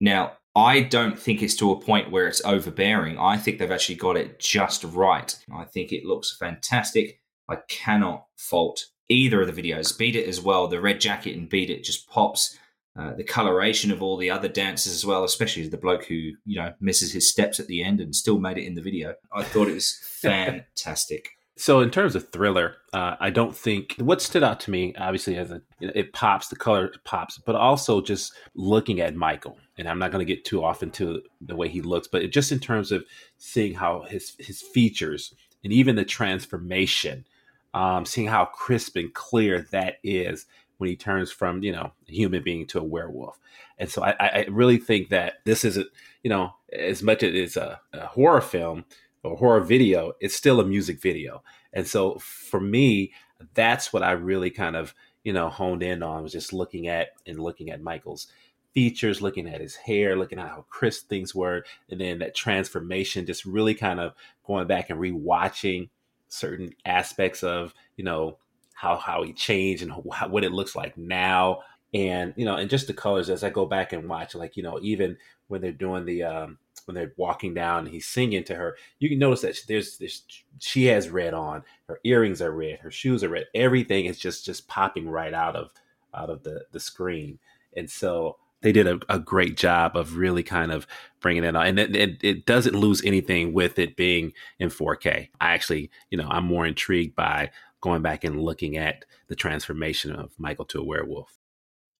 Now, 0.00 0.34
I 0.56 0.80
don't 0.80 1.18
think 1.18 1.42
it's 1.42 1.54
to 1.56 1.70
a 1.70 1.78
point 1.78 2.10
where 2.10 2.26
it's 2.26 2.42
overbearing. 2.42 3.18
I 3.18 3.36
think 3.36 3.58
they've 3.58 3.70
actually 3.70 3.96
got 3.96 4.16
it 4.16 4.38
just 4.38 4.84
right. 4.84 5.36
I 5.54 5.64
think 5.64 5.92
it 5.92 6.06
looks 6.06 6.34
fantastic. 6.34 7.20
I 7.46 7.56
cannot 7.68 8.24
fault 8.36 8.86
either 9.10 9.42
of 9.42 9.54
the 9.54 9.62
videos. 9.62 9.96
Beat 9.96 10.16
It 10.16 10.26
as 10.26 10.40
well. 10.40 10.66
The 10.66 10.80
red 10.80 10.98
jacket 10.98 11.36
and 11.36 11.48
Beat 11.48 11.68
It 11.68 11.84
just 11.84 12.08
pops. 12.08 12.58
Uh, 12.98 13.12
the 13.14 13.22
coloration 13.22 13.90
of 13.90 14.02
all 14.02 14.16
the 14.16 14.30
other 14.30 14.48
dancers 14.48 14.94
as 14.94 15.04
well, 15.04 15.24
especially 15.24 15.68
the 15.68 15.76
bloke 15.76 16.06
who 16.06 16.14
you 16.14 16.56
know 16.56 16.72
misses 16.80 17.12
his 17.12 17.30
steps 17.30 17.60
at 17.60 17.66
the 17.66 17.82
end 17.82 18.00
and 18.00 18.16
still 18.16 18.38
made 18.38 18.56
it 18.56 18.64
in 18.64 18.74
the 18.74 18.80
video. 18.80 19.14
I 19.34 19.42
thought 19.42 19.68
it 19.68 19.74
was 19.74 20.00
fantastic. 20.02 21.28
So 21.58 21.80
in 21.80 21.90
terms 21.90 22.14
of 22.14 22.30
thriller, 22.30 22.76
uh, 22.94 23.16
I 23.20 23.28
don't 23.28 23.54
think 23.54 23.96
what 23.98 24.22
stood 24.22 24.42
out 24.42 24.60
to 24.60 24.70
me, 24.70 24.94
obviously, 24.96 25.36
as 25.36 25.50
a 25.50 25.60
it 25.80 26.14
pops, 26.14 26.48
the 26.48 26.56
color 26.56 26.90
pops, 27.04 27.36
but 27.36 27.54
also 27.54 28.00
just 28.00 28.32
looking 28.54 29.00
at 29.00 29.14
Michael, 29.14 29.58
and 29.78 29.88
I'm 29.88 29.98
not 29.98 30.10
going 30.10 30.26
to 30.26 30.32
get 30.32 30.44
too 30.44 30.64
off 30.64 30.82
into 30.82 31.22
the 31.40 31.56
way 31.56 31.68
he 31.68 31.82
looks, 31.82 32.08
but 32.08 32.30
just 32.30 32.52
in 32.52 32.58
terms 32.60 32.92
of 32.92 33.04
seeing 33.38 33.74
how 33.74 34.02
his 34.02 34.34
his 34.38 34.62
features 34.62 35.34
and 35.64 35.72
even 35.72 35.96
the 35.96 36.04
transformation, 36.04 37.26
um, 37.74 38.06
seeing 38.06 38.28
how 38.28 38.46
crisp 38.46 38.96
and 38.96 39.12
clear 39.12 39.66
that 39.70 39.96
is 40.02 40.46
when 40.78 40.88
he 40.90 40.96
turns 40.96 41.30
from 41.32 41.62
you 41.62 41.72
know 41.72 41.92
a 42.08 42.12
human 42.12 42.42
being 42.42 42.66
to 42.66 42.78
a 42.78 42.84
werewolf, 42.84 43.38
and 43.78 43.90
so 43.90 44.02
I, 44.02 44.14
I 44.20 44.46
really 44.50 44.78
think 44.78 45.10
that 45.10 45.34
this 45.44 45.64
is 45.64 45.76
a 45.76 45.84
you 46.22 46.30
know 46.30 46.54
as 46.72 47.02
much 47.02 47.22
as 47.22 47.34
it's 47.34 47.56
a, 47.56 47.80
a 47.92 48.06
horror 48.06 48.40
film 48.40 48.84
or 49.22 49.36
horror 49.36 49.60
video, 49.60 50.12
it's 50.20 50.36
still 50.36 50.60
a 50.60 50.64
music 50.64 51.00
video. 51.00 51.42
And 51.72 51.86
so 51.86 52.18
for 52.18 52.60
me, 52.60 53.12
that's 53.54 53.92
what 53.92 54.02
I 54.02 54.12
really 54.12 54.50
kind 54.50 54.76
of, 54.76 54.94
you 55.24 55.32
know, 55.32 55.48
honed 55.48 55.82
in 55.82 56.02
on 56.02 56.22
was 56.22 56.32
just 56.32 56.52
looking 56.52 56.88
at 56.88 57.08
and 57.26 57.38
looking 57.38 57.70
at 57.70 57.82
Michael's 57.82 58.28
features, 58.76 59.22
looking 59.22 59.48
at 59.48 59.62
his 59.62 59.74
hair, 59.74 60.16
looking 60.16 60.38
at 60.38 60.48
how 60.50 60.66
crisp 60.68 61.08
things 61.08 61.34
were, 61.34 61.64
and 61.90 61.98
then 61.98 62.18
that 62.18 62.34
transformation, 62.34 63.24
just 63.24 63.46
really 63.46 63.74
kind 63.74 63.98
of 63.98 64.12
going 64.46 64.66
back 64.66 64.90
and 64.90 65.00
rewatching 65.00 65.88
certain 66.28 66.74
aspects 66.84 67.42
of, 67.42 67.72
you 67.96 68.04
know, 68.04 68.36
how 68.74 68.96
how 68.96 69.22
he 69.22 69.32
changed 69.32 69.82
and 69.82 69.92
how, 70.12 70.28
what 70.28 70.44
it 70.44 70.52
looks 70.52 70.76
like 70.76 70.98
now, 70.98 71.60
and 71.94 72.34
you 72.36 72.44
know, 72.44 72.56
and 72.56 72.68
just 72.68 72.86
the 72.86 72.92
colors 72.92 73.30
as 73.30 73.42
I 73.42 73.48
go 73.48 73.64
back 73.64 73.94
and 73.94 74.06
watch, 74.06 74.34
like 74.34 74.58
you 74.58 74.62
know, 74.62 74.78
even 74.82 75.16
when 75.48 75.62
they're 75.62 75.72
doing 75.72 76.04
the 76.04 76.24
um, 76.24 76.58
when 76.84 76.94
they're 76.94 77.14
walking 77.16 77.54
down 77.54 77.84
and 77.84 77.88
he's 77.88 78.06
singing 78.06 78.44
to 78.44 78.54
her, 78.54 78.76
you 78.98 79.08
can 79.08 79.18
notice 79.18 79.40
that 79.40 79.58
there's, 79.68 79.96
there's 79.96 80.22
she 80.58 80.84
has 80.84 81.08
red 81.08 81.32
on, 81.32 81.64
her 81.88 81.98
earrings 82.04 82.42
are 82.42 82.52
red, 82.52 82.80
her 82.80 82.90
shoes 82.90 83.24
are 83.24 83.30
red, 83.30 83.46
everything 83.54 84.04
is 84.04 84.18
just 84.18 84.44
just 84.44 84.68
popping 84.68 85.08
right 85.08 85.32
out 85.32 85.56
of 85.56 85.70
out 86.12 86.28
of 86.28 86.42
the 86.42 86.66
the 86.72 86.80
screen, 86.80 87.38
and 87.74 87.90
so 87.90 88.36
they 88.66 88.72
did 88.72 88.88
a, 88.88 88.98
a 89.08 89.20
great 89.20 89.56
job 89.56 89.96
of 89.96 90.16
really 90.16 90.42
kind 90.42 90.72
of 90.72 90.88
bringing 91.20 91.44
it 91.44 91.54
on, 91.54 91.68
and 91.68 91.78
it, 91.78 91.94
it, 91.94 92.24
it 92.24 92.46
doesn't 92.46 92.74
lose 92.74 93.00
anything 93.04 93.52
with 93.52 93.78
it 93.78 93.94
being 93.94 94.32
in 94.58 94.70
4K. 94.70 95.28
I 95.40 95.54
actually, 95.54 95.88
you 96.10 96.18
know, 96.18 96.26
I'm 96.28 96.46
more 96.46 96.66
intrigued 96.66 97.14
by 97.14 97.52
going 97.80 98.02
back 98.02 98.24
and 98.24 98.42
looking 98.42 98.76
at 98.76 99.04
the 99.28 99.36
transformation 99.36 100.10
of 100.10 100.32
Michael 100.36 100.64
to 100.64 100.80
a 100.80 100.84
werewolf. 100.84 101.38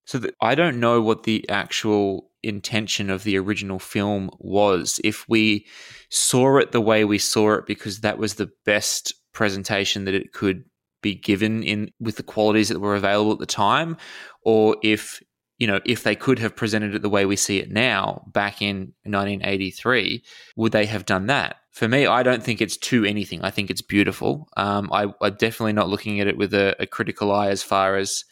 So 0.06 0.18
the, 0.18 0.34
I 0.40 0.56
don't 0.56 0.80
know 0.80 1.00
what 1.00 1.22
the 1.22 1.48
actual 1.48 2.32
intention 2.42 3.10
of 3.10 3.22
the 3.22 3.38
original 3.38 3.78
film 3.78 4.28
was. 4.40 4.98
If 5.04 5.24
we 5.28 5.66
saw 6.08 6.58
it 6.58 6.72
the 6.72 6.80
way 6.80 7.04
we 7.04 7.18
saw 7.18 7.54
it 7.54 7.66
because 7.66 8.00
that 8.00 8.18
was 8.18 8.34
the 8.34 8.50
best 8.64 9.14
presentation 9.32 10.04
that 10.06 10.14
it 10.14 10.32
could 10.32 10.64
be 11.00 11.14
given 11.14 11.62
in 11.62 11.92
with 12.00 12.16
the 12.16 12.24
qualities 12.24 12.70
that 12.70 12.80
were 12.80 12.96
available 12.96 13.30
at 13.30 13.38
the 13.38 13.46
time, 13.46 13.96
or 14.42 14.76
if 14.82 15.22
you 15.58 15.66
know 15.66 15.80
if 15.84 16.02
they 16.02 16.14
could 16.14 16.38
have 16.38 16.56
presented 16.56 16.94
it 16.94 17.02
the 17.02 17.08
way 17.08 17.26
we 17.26 17.36
see 17.36 17.58
it 17.58 17.70
now 17.70 18.24
back 18.32 18.60
in 18.62 18.92
1983, 19.04 20.22
would 20.56 20.72
they 20.72 20.86
have 20.86 21.06
done 21.06 21.26
that? 21.26 21.56
For 21.72 21.88
me, 21.88 22.06
I 22.06 22.22
don't 22.22 22.42
think 22.42 22.60
it's 22.60 22.76
too 22.76 23.04
anything. 23.04 23.42
I 23.42 23.50
think 23.50 23.70
it's 23.70 23.82
beautiful. 23.82 24.48
Um, 24.56 24.88
I, 24.92 25.04
am 25.04 25.36
definitely 25.38 25.74
not 25.74 25.90
looking 25.90 26.20
at 26.20 26.26
it 26.26 26.38
with 26.38 26.54
a, 26.54 26.74
a 26.80 26.86
critical 26.86 27.32
eye 27.32 27.48
as 27.48 27.62
far 27.62 27.96
as 27.96 28.24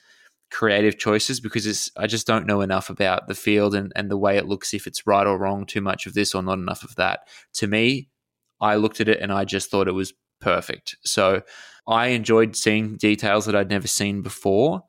creative 0.50 0.98
choices 0.98 1.40
because 1.40 1.90
I 1.96 2.06
just 2.06 2.26
don't 2.26 2.46
know 2.46 2.60
enough 2.60 2.88
about 2.88 3.26
the 3.26 3.34
field 3.34 3.74
and, 3.74 3.92
and 3.96 4.10
the 4.10 4.16
way 4.16 4.36
it 4.36 4.46
looks, 4.46 4.72
if 4.72 4.86
it's 4.86 5.06
right 5.06 5.26
or 5.26 5.36
wrong, 5.36 5.66
too 5.66 5.80
much 5.80 6.06
of 6.06 6.14
this 6.14 6.34
or 6.34 6.42
not 6.42 6.58
enough 6.58 6.84
of 6.84 6.94
that. 6.94 7.28
To 7.54 7.66
me, 7.66 8.08
I 8.60 8.76
looked 8.76 9.00
at 9.00 9.08
it 9.08 9.20
and 9.20 9.32
I 9.32 9.44
just 9.44 9.70
thought 9.70 9.88
it 9.88 9.92
was 9.92 10.14
perfect. 10.40 10.96
So 11.04 11.42
I 11.86 12.08
enjoyed 12.08 12.56
seeing 12.56 12.96
details 12.96 13.46
that 13.46 13.56
I'd 13.56 13.68
never 13.68 13.88
seen 13.88 14.22
before. 14.22 14.84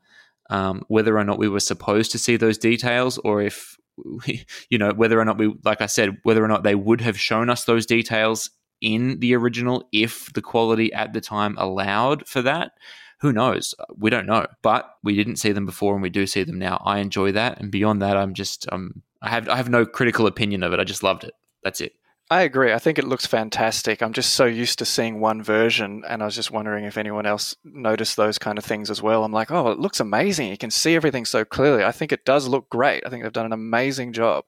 Um, 0.49 0.83
whether 0.87 1.17
or 1.17 1.23
not 1.23 1.39
we 1.39 1.49
were 1.49 1.59
supposed 1.59 2.11
to 2.11 2.19
see 2.19 2.37
those 2.37 2.57
details 2.57 3.17
or 3.19 3.41
if, 3.41 3.77
you 4.69 4.77
know, 4.77 4.91
whether 4.91 5.19
or 5.19 5.25
not 5.25 5.37
we, 5.37 5.55
like 5.63 5.81
I 5.81 5.87
said, 5.87 6.17
whether 6.23 6.43
or 6.43 6.47
not 6.47 6.63
they 6.63 6.75
would 6.75 7.01
have 7.01 7.19
shown 7.19 7.49
us 7.49 7.65
those 7.65 7.85
details 7.85 8.51
in 8.81 9.19
the 9.19 9.35
original 9.35 9.87
if 9.91 10.31
the 10.33 10.41
quality 10.41 10.93
at 10.93 11.13
the 11.13 11.21
time 11.21 11.55
allowed 11.57 12.27
for 12.27 12.41
that 12.43 12.73
who 13.19 13.33
knows? 13.33 13.73
We 13.97 14.09
don't 14.09 14.25
know, 14.27 14.45
but 14.61 14.89
we 15.03 15.15
didn't 15.15 15.37
see 15.37 15.51
them 15.51 15.65
before, 15.65 15.93
and 15.93 16.01
we 16.03 16.09
do 16.09 16.27
see 16.27 16.43
them 16.43 16.59
now. 16.59 16.81
I 16.85 16.99
enjoy 16.99 17.31
that, 17.31 17.59
and 17.59 17.71
beyond 17.71 18.01
that, 18.01 18.17
I'm 18.17 18.33
just 18.33 18.67
um, 18.71 19.01
I 19.21 19.29
have 19.29 19.49
I 19.49 19.55
have 19.55 19.69
no 19.69 19.85
critical 19.85 20.27
opinion 20.27 20.63
of 20.63 20.73
it. 20.73 20.79
I 20.79 20.83
just 20.83 21.03
loved 21.03 21.23
it. 21.23 21.33
That's 21.63 21.81
it. 21.81 21.93
I 22.31 22.41
agree. 22.41 22.73
I 22.73 22.79
think 22.79 22.97
it 22.97 23.05
looks 23.05 23.27
fantastic. 23.27 24.01
I'm 24.01 24.11
just 24.13 24.33
so 24.33 24.45
used 24.45 24.79
to 24.79 24.85
seeing 24.85 25.19
one 25.19 25.43
version, 25.43 26.01
and 26.07 26.23
I 26.23 26.25
was 26.25 26.33
just 26.33 26.49
wondering 26.49 26.85
if 26.85 26.97
anyone 26.97 27.27
else 27.27 27.55
noticed 27.63 28.17
those 28.17 28.39
kind 28.39 28.57
of 28.57 28.65
things 28.65 28.89
as 28.89 28.99
well. 28.99 29.23
I'm 29.23 29.31
like, 29.31 29.51
oh, 29.51 29.69
it 29.69 29.77
looks 29.77 29.99
amazing. 29.99 30.49
You 30.49 30.57
can 30.57 30.71
see 30.71 30.95
everything 30.95 31.25
so 31.25 31.45
clearly. 31.45 31.83
I 31.83 31.91
think 31.91 32.11
it 32.11 32.25
does 32.25 32.47
look 32.47 32.67
great. 32.71 33.03
I 33.05 33.09
think 33.09 33.21
they've 33.21 33.31
done 33.31 33.45
an 33.45 33.53
amazing 33.53 34.11
job. 34.11 34.43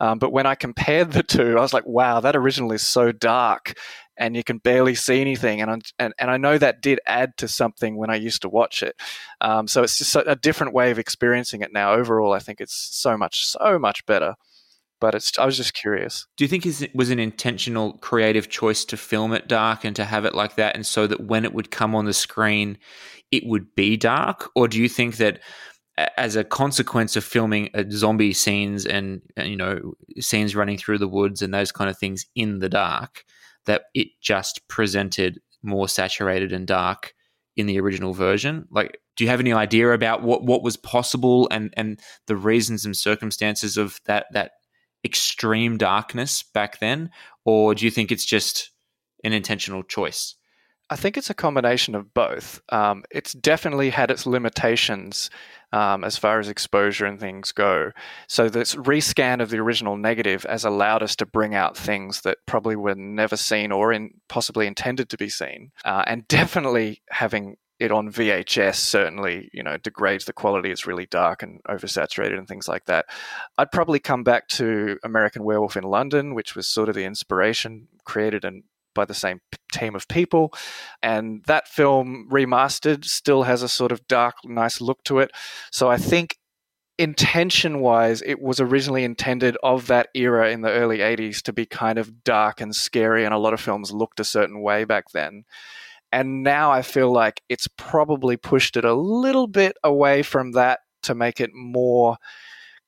Um, 0.00 0.18
but 0.18 0.32
when 0.32 0.46
I 0.46 0.54
compared 0.54 1.12
the 1.12 1.22
two, 1.22 1.58
I 1.58 1.60
was 1.60 1.74
like, 1.74 1.86
wow, 1.86 2.20
that 2.20 2.34
original 2.34 2.72
is 2.72 2.82
so 2.82 3.12
dark, 3.12 3.74
and 4.16 4.34
you 4.34 4.42
can 4.42 4.56
barely 4.56 4.94
see 4.94 5.20
anything. 5.20 5.60
And, 5.60 5.84
and, 5.98 6.14
and 6.18 6.30
I 6.30 6.38
know 6.38 6.56
that 6.56 6.80
did 6.80 6.98
add 7.06 7.36
to 7.36 7.46
something 7.46 7.98
when 7.98 8.08
I 8.08 8.16
used 8.16 8.40
to 8.40 8.48
watch 8.48 8.82
it. 8.82 8.96
Um, 9.42 9.68
so 9.68 9.82
it's 9.82 9.98
just 9.98 10.16
a 10.16 10.34
different 10.34 10.72
way 10.72 10.90
of 10.90 10.98
experiencing 10.98 11.60
it 11.60 11.74
now. 11.74 11.92
Overall, 11.92 12.32
I 12.32 12.38
think 12.38 12.62
it's 12.62 12.74
so 12.74 13.18
much, 13.18 13.44
so 13.46 13.78
much 13.78 14.06
better. 14.06 14.34
But 15.00 15.14
it's, 15.14 15.38
I 15.38 15.46
was 15.46 15.56
just 15.56 15.74
curious. 15.74 16.26
Do 16.36 16.44
you 16.44 16.48
think 16.48 16.66
it 16.66 16.94
was 16.94 17.10
an 17.10 17.20
intentional 17.20 17.94
creative 17.98 18.48
choice 18.48 18.84
to 18.86 18.96
film 18.96 19.32
it 19.32 19.46
dark 19.46 19.84
and 19.84 19.94
to 19.96 20.04
have 20.04 20.24
it 20.24 20.34
like 20.34 20.56
that, 20.56 20.74
and 20.74 20.84
so 20.84 21.06
that 21.06 21.20
when 21.20 21.44
it 21.44 21.54
would 21.54 21.70
come 21.70 21.94
on 21.94 22.04
the 22.04 22.12
screen, 22.12 22.78
it 23.30 23.44
would 23.46 23.74
be 23.74 23.96
dark? 23.96 24.50
Or 24.54 24.66
do 24.66 24.80
you 24.80 24.88
think 24.88 25.18
that 25.18 25.40
as 26.16 26.36
a 26.36 26.44
consequence 26.44 27.16
of 27.16 27.24
filming 27.24 27.70
uh, 27.74 27.82
zombie 27.90 28.32
scenes 28.32 28.86
and 28.86 29.20
uh, 29.38 29.42
you 29.42 29.56
know 29.56 29.94
scenes 30.20 30.54
running 30.54 30.78
through 30.78 30.98
the 30.98 31.08
woods 31.08 31.42
and 31.42 31.52
those 31.52 31.72
kind 31.72 31.90
of 31.90 31.98
things 31.98 32.26
in 32.34 32.60
the 32.60 32.68
dark, 32.68 33.24
that 33.66 33.84
it 33.94 34.08
just 34.20 34.66
presented 34.68 35.40
more 35.62 35.88
saturated 35.88 36.52
and 36.52 36.66
dark 36.66 37.14
in 37.56 37.66
the 37.66 37.80
original 37.80 38.14
version. 38.14 38.66
Like, 38.70 39.00
do 39.16 39.24
you 39.24 39.30
have 39.30 39.40
any 39.40 39.52
idea 39.52 39.92
about 39.92 40.22
what, 40.22 40.44
what 40.44 40.62
was 40.62 40.76
possible 40.76 41.48
and, 41.50 41.74
and 41.76 41.98
the 42.28 42.36
reasons 42.36 42.84
and 42.84 42.96
circumstances 42.96 43.76
of 43.76 44.00
that 44.06 44.26
that 44.32 44.52
extreme 45.04 45.78
darkness 45.78 46.42
back 46.42 46.80
then, 46.80 47.10
or 47.44 47.74
do 47.74 47.84
you 47.84 47.90
think 47.90 48.10
it's 48.12 48.24
just 48.24 48.70
an 49.24 49.32
intentional 49.32 49.82
choice? 49.82 50.34
I 50.90 50.96
think 50.96 51.18
it's 51.18 51.28
a 51.28 51.34
combination 51.34 51.94
of 51.94 52.14
both. 52.14 52.62
Um, 52.70 53.04
it's 53.10 53.34
definitely 53.34 53.90
had 53.90 54.10
its 54.10 54.26
limitations 54.26 55.28
um, 55.72 56.02
as 56.02 56.16
far 56.16 56.38
as 56.40 56.48
exposure 56.48 57.04
and 57.04 57.20
things 57.20 57.52
go. 57.52 57.92
So 58.26 58.48
this 58.48 58.74
rescan 58.74 59.42
of 59.42 59.50
the 59.50 59.58
original 59.58 59.98
negative 59.98 60.46
has 60.48 60.64
allowed 60.64 61.02
us 61.02 61.14
to 61.16 61.26
bring 61.26 61.54
out 61.54 61.76
things 61.76 62.22
that 62.22 62.38
probably 62.46 62.74
were 62.74 62.94
never 62.94 63.36
seen 63.36 63.70
or 63.70 63.92
in, 63.92 64.14
possibly 64.28 64.66
intended 64.66 65.10
to 65.10 65.18
be 65.18 65.28
seen, 65.28 65.72
uh, 65.84 66.04
and 66.06 66.26
definitely 66.28 67.02
having 67.10 67.56
it 67.78 67.92
on 67.92 68.10
VHS 68.10 68.76
certainly, 68.76 69.50
you 69.52 69.62
know, 69.62 69.76
degrades 69.76 70.24
the 70.24 70.32
quality. 70.32 70.70
It's 70.70 70.86
really 70.86 71.06
dark 71.06 71.42
and 71.42 71.62
oversaturated 71.64 72.36
and 72.36 72.48
things 72.48 72.68
like 72.68 72.86
that. 72.86 73.06
I'd 73.56 73.70
probably 73.70 74.00
come 74.00 74.24
back 74.24 74.48
to 74.48 74.98
American 75.04 75.44
Werewolf 75.44 75.76
in 75.76 75.84
London, 75.84 76.34
which 76.34 76.56
was 76.56 76.66
sort 76.68 76.88
of 76.88 76.94
the 76.94 77.04
inspiration 77.04 77.88
created 78.04 78.44
and 78.44 78.64
by 78.94 79.04
the 79.04 79.14
same 79.14 79.40
team 79.72 79.94
of 79.94 80.08
people. 80.08 80.52
And 81.02 81.44
that 81.44 81.68
film 81.68 82.28
remastered 82.30 83.04
still 83.04 83.44
has 83.44 83.62
a 83.62 83.68
sort 83.68 83.92
of 83.92 84.06
dark, 84.08 84.34
nice 84.44 84.80
look 84.80 85.04
to 85.04 85.20
it. 85.20 85.30
So 85.70 85.88
I 85.88 85.98
think 85.98 86.36
intention 86.98 87.78
wise, 87.78 88.22
it 88.22 88.40
was 88.40 88.58
originally 88.58 89.04
intended 89.04 89.56
of 89.62 89.86
that 89.86 90.08
era 90.14 90.50
in 90.50 90.62
the 90.62 90.70
early 90.70 90.98
80s 90.98 91.40
to 91.42 91.52
be 91.52 91.64
kind 91.64 91.96
of 91.96 92.24
dark 92.24 92.60
and 92.60 92.74
scary, 92.74 93.24
and 93.24 93.32
a 93.32 93.38
lot 93.38 93.54
of 93.54 93.60
films 93.60 93.92
looked 93.92 94.18
a 94.18 94.24
certain 94.24 94.60
way 94.60 94.84
back 94.84 95.10
then. 95.12 95.44
And 96.10 96.42
now 96.42 96.70
I 96.70 96.82
feel 96.82 97.12
like 97.12 97.42
it's 97.48 97.68
probably 97.76 98.36
pushed 98.36 98.76
it 98.76 98.84
a 98.84 98.94
little 98.94 99.46
bit 99.46 99.76
away 99.84 100.22
from 100.22 100.52
that 100.52 100.80
to 101.02 101.14
make 101.14 101.40
it 101.40 101.50
more 101.52 102.16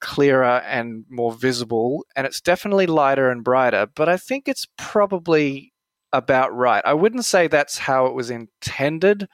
clearer 0.01 0.61
and 0.67 1.05
more 1.11 1.33
visible. 1.33 2.05
And 2.17 2.27
it's 2.27 2.41
definitely 2.41 2.87
lighter 2.87 3.31
and 3.31 3.45
brighter, 3.45 3.87
but 3.95 4.09
I 4.09 4.17
think 4.17 4.49
it's 4.49 4.67
probably 4.79 5.73
about 6.13 6.55
right. 6.55 6.83
I 6.85 6.95
wouldn't 6.95 7.25
say 7.25 7.47
that's 7.47 7.79
how 7.79 8.07
it 8.07 8.15
was 8.15 8.31
intended, 8.31 9.29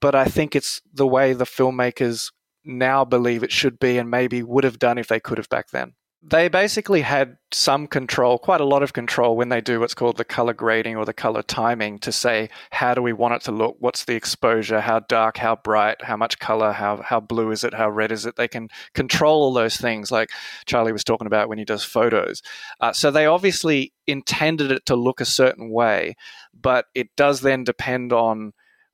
but 0.00 0.14
I 0.14 0.24
think 0.24 0.56
it's 0.56 0.80
the 0.92 1.06
way 1.06 1.32
the 1.32 1.44
filmmakers 1.44 2.32
now 2.64 3.04
believe 3.04 3.42
it 3.42 3.52
should 3.52 3.78
be 3.78 3.98
and 3.98 4.10
maybe 4.10 4.42
would 4.42 4.64
have 4.64 4.78
done 4.78 4.96
if 4.96 5.08
they 5.08 5.20
could 5.20 5.38
have 5.38 5.50
back 5.50 5.66
then 5.70 5.92
they 6.26 6.48
basically 6.48 7.02
had 7.02 7.36
some 7.52 7.86
control, 7.86 8.38
quite 8.38 8.62
a 8.62 8.64
lot 8.64 8.82
of 8.82 8.94
control, 8.94 9.36
when 9.36 9.50
they 9.50 9.60
do 9.60 9.78
what's 9.78 9.92
called 9.92 10.16
the 10.16 10.24
color 10.24 10.54
grading 10.54 10.96
or 10.96 11.04
the 11.04 11.12
color 11.12 11.42
timing 11.42 11.98
to 11.98 12.10
say 12.10 12.48
how 12.70 12.94
do 12.94 13.02
we 13.02 13.12
want 13.12 13.34
it 13.34 13.42
to 13.42 13.52
look, 13.52 13.76
what's 13.78 14.06
the 14.06 14.14
exposure, 14.14 14.80
how 14.80 15.00
dark, 15.00 15.36
how 15.36 15.54
bright, 15.54 16.02
how 16.02 16.16
much 16.16 16.38
color, 16.38 16.72
how 16.72 17.02
how 17.02 17.20
blue 17.20 17.50
is 17.50 17.62
it, 17.62 17.74
how 17.74 17.90
red 17.90 18.10
is 18.10 18.24
it. 18.24 18.36
They 18.36 18.48
can 18.48 18.68
control 18.94 19.42
all 19.42 19.52
those 19.52 19.76
things, 19.76 20.10
like 20.10 20.30
Charlie 20.64 20.92
was 20.92 21.04
talking 21.04 21.26
about 21.26 21.50
when 21.50 21.58
he 21.58 21.64
does 21.64 21.84
photos. 21.84 22.40
Uh, 22.80 22.94
so 22.94 23.10
they 23.10 23.26
obviously 23.26 23.92
intended 24.06 24.72
it 24.72 24.86
to 24.86 24.96
look 24.96 25.20
a 25.20 25.26
certain 25.26 25.70
way, 25.70 26.16
but 26.58 26.86
it 26.94 27.14
does 27.16 27.42
then 27.42 27.64
depend 27.64 28.14
on 28.14 28.52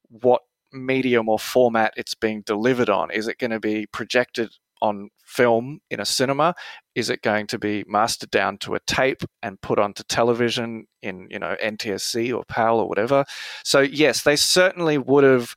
what 0.09 0.43
medium 0.73 1.29
or 1.29 1.39
format 1.39 1.93
it's 1.97 2.15
being 2.15 2.43
delivered 2.43 2.91
on. 2.91 3.13
Is 3.13 3.29
it 3.29 3.39
going 3.39 3.53
to 3.53 3.61
be 3.61 3.87
projected 3.87 4.51
on 4.81 5.11
film 5.25 5.81
in 5.91 6.01
a 6.01 6.05
cinema? 6.05 6.55
Is 6.95 7.11
it 7.11 7.23
going 7.23 7.47
to 7.49 7.59
be 7.59 7.85
mastered 7.87 8.31
down 8.31 8.59
to 8.59 8.75
a 8.75 8.81
tape 8.81 9.23
and 9.43 9.61
put 9.61 9.79
onto 9.79 10.03
television 10.05 10.87
in, 11.03 11.29
you 11.31 11.39
know, 11.39 11.57
NTSC 11.63 12.37
or 12.37 12.45
PAL 12.45 12.81
or 12.81 12.89
whatever? 12.89 13.25
So 13.65 13.81
yes, 13.81 14.23
they 14.23 14.37
certainly 14.37 14.99
would 14.99 15.25
have 15.25 15.55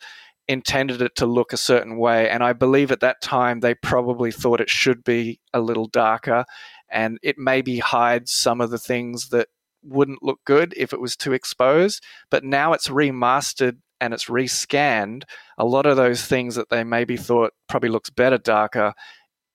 intended 0.48 1.02
it 1.02 1.16
to 1.16 1.26
look 1.26 1.54
a 1.54 1.58
certain 1.58 1.98
way. 1.98 2.30
And 2.30 2.44
I 2.44 2.54
believe 2.54 2.92
at 2.92 3.00
that 3.00 3.22
time 3.22 3.62
they 3.62 3.76
probably 3.76 4.32
thought 4.32 4.62
it 4.62 4.70
should 4.70 5.04
be 5.04 5.40
a 5.54 5.62
little 5.62 5.88
darker 5.88 6.46
and 6.90 7.18
it 7.24 7.38
maybe 7.38 7.80
hides 7.80 8.32
some 8.32 8.62
of 8.62 8.70
the 8.70 8.78
things 8.78 9.30
that 9.30 9.48
wouldn't 9.84 10.24
look 10.24 10.40
good 10.46 10.74
if 10.78 10.94
it 10.94 11.02
was 11.02 11.16
too 11.16 11.34
exposed. 11.34 12.04
But 12.30 12.44
now 12.44 12.74
it's 12.74 12.88
remastered 12.88 13.78
and 14.04 14.14
it's 14.14 14.26
rescanned, 14.26 15.24
a 15.58 15.64
lot 15.64 15.86
of 15.86 15.96
those 15.96 16.26
things 16.26 16.56
that 16.56 16.70
they 16.70 16.84
maybe 16.84 17.16
thought 17.16 17.54
probably 17.70 17.88
looks 17.88 18.10
better 18.10 18.38
darker, 18.38 18.94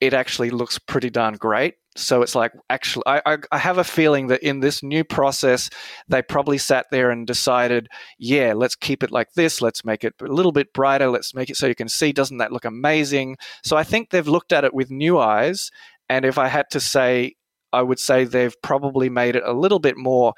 it 0.01 0.15
actually 0.15 0.49
looks 0.49 0.79
pretty 0.79 1.11
darn 1.11 1.35
great. 1.35 1.75
So 1.97 2.23
it's 2.23 2.35
like 2.35 2.53
actually, 2.71 3.03
I, 3.07 3.37
I, 3.53 3.59
have 3.59 3.77
a 3.77 3.85
feeling 3.85 4.29
that 4.29 4.43
in 4.43 4.61
this 4.61 4.83
new 4.83 5.05
process, 5.05 5.69
they 6.07 6.23
probably 6.23 6.57
sat 6.57 6.87
there 6.91 7.11
and 7.11 7.27
decided, 7.27 7.89
yeah, 8.19 8.55
let's 8.55 8.75
keep 8.75 9.03
it 9.03 9.11
like 9.11 9.33
this. 9.35 9.61
Let's 9.61 9.85
make 9.85 10.03
it 10.03 10.15
a 10.23 10.27
little 10.27 10.53
bit 10.53 10.73
brighter. 10.73 11.11
Let's 11.11 11.35
make 11.35 11.51
it 11.51 11.57
so 11.57 11.67
you 11.67 11.75
can 11.75 11.89
see. 11.89 12.13
Doesn't 12.13 12.39
that 12.39 12.53
look 12.53 12.65
amazing? 12.65 13.37
So 13.65 13.77
I 13.77 13.85
think 13.85 14.09
they've 14.11 14.27
looked 14.27 14.53
at 14.53 14.65
it 14.65 14.73
with 14.73 14.91
new 14.91 15.19
eyes. 15.19 15.71
And 16.09 16.25
if 16.25 16.39
I 16.39 16.49
had 16.49 16.67
to 16.71 16.81
say, 16.81 17.35
I 17.73 17.83
would 17.83 17.99
say 17.99 18.25
they've 18.25 18.57
probably 18.63 19.11
made 19.11 19.37
it 19.37 19.43
a 19.45 19.53
little 19.53 19.81
bit 19.81 19.99
more 19.99 20.33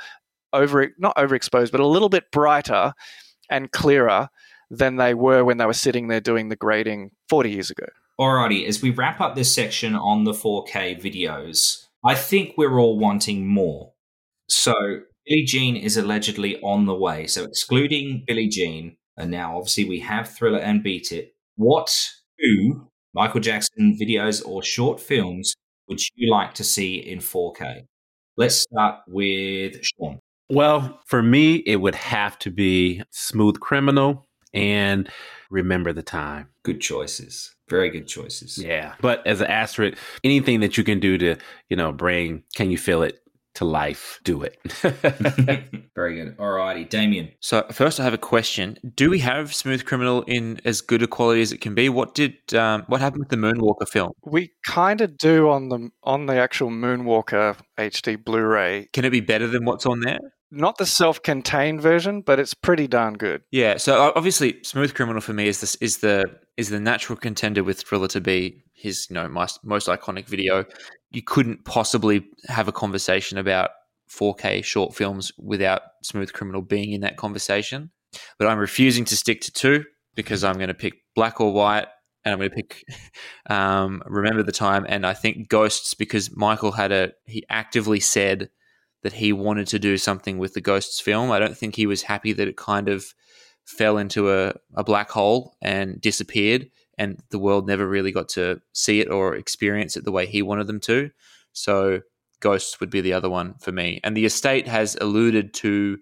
over, 0.52 0.88
not 0.98 1.14
overexposed, 1.16 1.70
but 1.70 1.80
a 1.80 1.86
little 1.86 2.08
bit 2.08 2.24
brighter 2.32 2.92
and 3.50 3.72
clearer 3.72 4.28
than 4.70 4.96
they 4.96 5.14
were 5.14 5.44
when 5.44 5.58
they 5.58 5.66
were 5.66 5.72
sitting 5.72 6.08
there 6.08 6.20
doing 6.20 6.48
the 6.48 6.56
grading 6.56 7.10
40 7.28 7.50
years 7.50 7.70
ago. 7.70 7.86
Alrighty, 8.20 8.66
as 8.66 8.82
we 8.82 8.90
wrap 8.90 9.20
up 9.20 9.34
this 9.34 9.54
section 9.54 9.94
on 9.94 10.24
the 10.24 10.32
4K 10.32 11.00
videos, 11.00 11.86
I 12.04 12.14
think 12.14 12.54
we're 12.56 12.78
all 12.78 12.98
wanting 12.98 13.46
more. 13.46 13.92
So 14.48 14.74
Billie 15.26 15.44
Jean 15.44 15.76
is 15.76 15.96
allegedly 15.96 16.60
on 16.60 16.86
the 16.86 16.94
way. 16.94 17.26
So 17.26 17.44
excluding 17.44 18.24
Billie 18.26 18.48
Jean, 18.48 18.96
and 19.16 19.30
now 19.30 19.56
obviously 19.56 19.84
we 19.84 20.00
have 20.00 20.28
Thriller 20.28 20.58
and 20.58 20.82
Beat 20.82 21.12
It. 21.12 21.34
What 21.56 21.90
two 22.40 22.88
Michael 23.14 23.40
Jackson 23.40 23.96
videos 24.00 24.46
or 24.46 24.62
short 24.62 25.00
films 25.00 25.54
would 25.88 26.00
you 26.14 26.30
like 26.30 26.54
to 26.54 26.64
see 26.64 26.96
in 26.96 27.18
4K? 27.18 27.82
Let's 28.36 28.56
start 28.56 29.00
with 29.08 29.82
Shawn. 29.82 30.20
Well, 30.50 31.00
for 31.06 31.22
me, 31.22 31.56
it 31.56 31.76
would 31.76 31.94
have 31.94 32.38
to 32.40 32.50
be 32.50 33.02
Smooth 33.10 33.60
Criminal 33.60 34.26
and 34.52 35.08
Remember 35.48 35.92
the 35.92 36.02
Time. 36.02 36.48
Good 36.64 36.80
choices. 36.80 37.54
Very 37.68 37.88
good 37.88 38.08
choices. 38.08 38.58
Yeah. 38.58 38.94
But 39.00 39.24
as 39.26 39.40
an 39.40 39.46
asterisk, 39.46 39.96
anything 40.24 40.58
that 40.60 40.76
you 40.76 40.82
can 40.82 40.98
do 40.98 41.16
to, 41.18 41.36
you 41.68 41.76
know, 41.76 41.92
bring 41.92 42.42
Can 42.54 42.70
You 42.70 42.78
Feel 42.78 43.02
It 43.02 43.20
to 43.54 43.64
life, 43.64 44.20
do 44.24 44.42
it. 44.42 44.58
Very 45.94 46.14
good. 46.16 46.36
All 46.38 46.50
righty, 46.50 46.84
Damien. 46.84 47.30
So 47.40 47.64
first, 47.70 48.00
I 48.00 48.04
have 48.04 48.14
a 48.14 48.18
question: 48.18 48.78
Do 48.94 49.10
we 49.10 49.18
have 49.20 49.54
Smooth 49.54 49.84
Criminal 49.84 50.22
in 50.22 50.60
as 50.64 50.80
good 50.80 51.02
a 51.02 51.06
quality 51.06 51.42
as 51.42 51.52
it 51.52 51.60
can 51.60 51.74
be? 51.74 51.88
What 51.88 52.14
did 52.14 52.34
um, 52.54 52.84
what 52.86 53.00
happened 53.00 53.20
with 53.20 53.28
the 53.28 53.36
Moonwalker 53.36 53.88
film? 53.88 54.12
We 54.24 54.52
kind 54.64 55.00
of 55.00 55.16
do 55.16 55.48
on 55.50 55.68
the 55.68 55.90
on 56.02 56.26
the 56.26 56.36
actual 56.36 56.70
Moonwalker 56.70 57.56
HD 57.78 58.22
Blu-ray. 58.22 58.88
Can 58.92 59.04
it 59.04 59.10
be 59.10 59.20
better 59.20 59.46
than 59.46 59.64
what's 59.64 59.86
on 59.86 60.00
there? 60.00 60.20
Not 60.50 60.78
the 60.78 60.86
self-contained 60.86 61.80
version, 61.80 62.22
but 62.22 62.40
it's 62.40 62.54
pretty 62.54 62.88
darn 62.88 63.14
good. 63.14 63.42
Yeah. 63.50 63.76
So 63.76 64.12
obviously, 64.16 64.62
Smooth 64.64 64.94
Criminal 64.94 65.20
for 65.20 65.32
me 65.32 65.46
is 65.46 65.60
this 65.60 65.76
is 65.76 65.98
the 65.98 66.24
is 66.56 66.70
the 66.70 66.80
natural 66.80 67.16
contender 67.16 67.62
with 67.62 67.80
Thriller 67.80 68.08
to 68.08 68.20
be 68.20 68.62
his 68.74 69.06
you 69.08 69.14
know 69.14 69.28
most, 69.28 69.64
most 69.64 69.86
iconic 69.88 70.26
video. 70.26 70.64
You 71.10 71.22
couldn't 71.22 71.64
possibly 71.64 72.26
have 72.48 72.68
a 72.68 72.72
conversation 72.72 73.38
about 73.38 73.70
4K 74.10 74.64
short 74.64 74.94
films 74.94 75.32
without 75.38 75.82
Smooth 76.02 76.32
Criminal 76.32 76.62
being 76.62 76.92
in 76.92 77.00
that 77.02 77.16
conversation. 77.16 77.90
But 78.38 78.48
I'm 78.48 78.58
refusing 78.58 79.04
to 79.06 79.16
stick 79.16 79.40
to 79.42 79.52
two 79.52 79.84
because 80.14 80.42
I'm 80.42 80.56
going 80.56 80.68
to 80.68 80.74
pick 80.74 80.94
Black 81.14 81.40
or 81.40 81.52
White 81.52 81.86
and 82.24 82.32
I'm 82.32 82.38
going 82.38 82.50
to 82.50 82.56
pick 82.56 82.84
um, 83.50 84.02
Remember 84.06 84.42
the 84.42 84.52
Time. 84.52 84.84
And 84.88 85.06
I 85.06 85.14
think 85.14 85.48
Ghosts 85.48 85.94
because 85.94 86.34
Michael 86.36 86.72
had 86.72 86.92
a, 86.92 87.12
he 87.26 87.44
actively 87.48 88.00
said 88.00 88.50
that 89.02 89.14
he 89.14 89.32
wanted 89.32 89.66
to 89.68 89.78
do 89.78 89.96
something 89.96 90.38
with 90.38 90.54
the 90.54 90.60
Ghosts 90.60 91.00
film. 91.00 91.30
I 91.30 91.38
don't 91.38 91.56
think 91.56 91.74
he 91.74 91.86
was 91.86 92.02
happy 92.02 92.32
that 92.34 92.48
it 92.48 92.56
kind 92.56 92.88
of 92.88 93.14
fell 93.64 93.98
into 93.98 94.32
a, 94.32 94.52
a 94.74 94.84
black 94.84 95.10
hole 95.10 95.56
and 95.62 96.00
disappeared 96.00 96.70
and 97.00 97.18
the 97.30 97.38
world 97.38 97.66
never 97.66 97.88
really 97.88 98.12
got 98.12 98.28
to 98.28 98.60
see 98.74 99.00
it 99.00 99.10
or 99.10 99.34
experience 99.34 99.96
it 99.96 100.04
the 100.04 100.12
way 100.12 100.26
he 100.26 100.42
wanted 100.42 100.66
them 100.66 100.80
to. 100.80 101.10
So 101.54 102.00
Ghosts 102.40 102.78
would 102.78 102.90
be 102.90 103.00
the 103.00 103.14
other 103.14 103.30
one 103.30 103.54
for 103.58 103.72
me. 103.72 104.00
And 104.04 104.14
the 104.14 104.26
estate 104.26 104.68
has 104.68 104.98
alluded 105.00 105.54
to 105.54 105.96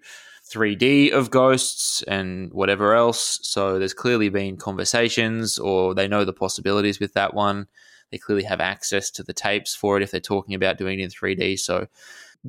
3D 0.53 1.13
of 1.13 1.31
Ghosts 1.31 2.03
and 2.03 2.51
whatever 2.51 2.95
else. 2.95 3.39
So 3.43 3.79
there's 3.79 3.93
clearly 3.93 4.27
been 4.27 4.57
conversations, 4.57 5.57
or 5.57 5.95
they 5.95 6.09
know 6.09 6.25
the 6.25 6.33
possibilities 6.33 6.99
with 6.99 7.13
that 7.13 7.33
one. 7.33 7.67
They 8.11 8.17
clearly 8.17 8.43
have 8.43 8.59
access 8.59 9.09
to 9.11 9.23
the 9.23 9.33
tapes 9.33 9.73
for 9.73 9.95
it 9.95 10.03
if 10.03 10.11
they're 10.11 10.19
talking 10.19 10.53
about 10.53 10.77
doing 10.77 10.99
it 10.99 11.03
in 11.03 11.09
3D. 11.09 11.59
So 11.59 11.87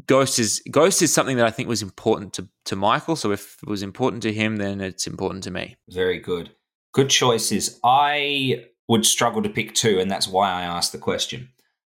Ghost 0.06 0.38
is 0.38 0.62
Ghost 0.70 1.02
is 1.02 1.12
something 1.12 1.36
that 1.36 1.46
I 1.46 1.50
think 1.50 1.68
was 1.68 1.82
important 1.82 2.32
to 2.34 2.48
to 2.66 2.76
Michael. 2.76 3.16
So 3.16 3.32
if 3.32 3.56
it 3.62 3.68
was 3.68 3.82
important 3.82 4.22
to 4.22 4.32
him, 4.32 4.56
then 4.56 4.80
it's 4.80 5.06
important 5.06 5.44
to 5.44 5.50
me. 5.50 5.76
Very 5.88 6.18
good, 6.18 6.50
good 6.92 7.10
choices. 7.10 7.80
I 7.82 8.66
would 8.88 9.04
struggle 9.04 9.42
to 9.42 9.48
pick 9.48 9.74
two, 9.74 9.98
and 9.98 10.10
that's 10.10 10.28
why 10.28 10.50
I 10.50 10.62
asked 10.62 10.92
the 10.92 10.98
question. 10.98 11.50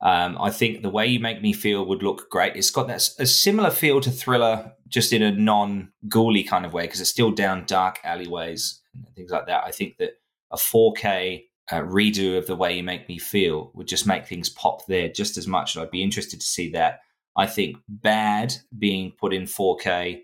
Um, 0.02 0.38
I 0.42 0.50
think 0.50 0.82
the 0.82 0.90
way 0.90 1.06
you 1.06 1.20
make 1.20 1.42
me 1.42 1.54
feel 1.54 1.86
would 1.86 2.02
look 2.02 2.30
great. 2.30 2.56
It's 2.56 2.72
got 2.72 2.88
that 2.88 3.08
a 3.20 3.26
similar 3.26 3.70
feel 3.70 4.02
to 4.02 4.10
Thriller, 4.10 4.72
just 4.88 5.14
in 5.14 5.22
a 5.22 5.32
non-ghouly 5.32 6.44
kind 6.44 6.66
of 6.66 6.74
way, 6.74 6.84
because 6.84 7.02
it's 7.02 7.10
still 7.10 7.32
down 7.32 7.66
dark 7.66 8.00
alleyways 8.04 8.82
and 8.96 9.06
things 9.16 9.32
like 9.32 9.46
that. 9.46 9.64
I 9.64 9.72
think 9.72 9.98
that 9.98 10.14
a 10.52 10.58
4K 10.58 11.44
uh, 11.72 11.82
redo 11.82 12.38
of 12.38 12.48
the 12.48 12.56
way 12.56 12.76
you 12.76 12.84
make 12.84 13.08
me 13.08 13.20
feel 13.20 13.72
would 13.76 13.88
just 13.88 14.08
make 14.08 14.26
things 14.26 14.50
pop 14.50 14.86
there 14.88 15.08
just 15.08 15.38
as 15.38 15.48
much. 15.48 15.76
And 15.76 15.84
I'd 15.84 15.92
be 15.92 16.04
interested 16.04 16.40
to 16.40 16.46
see 16.46 16.72
that. 16.72 17.02
I 17.38 17.48
think 17.48 17.78
Bad 17.88 18.54
being 18.78 19.14
put 19.20 19.34
in 19.34 19.44
4K 19.44 20.24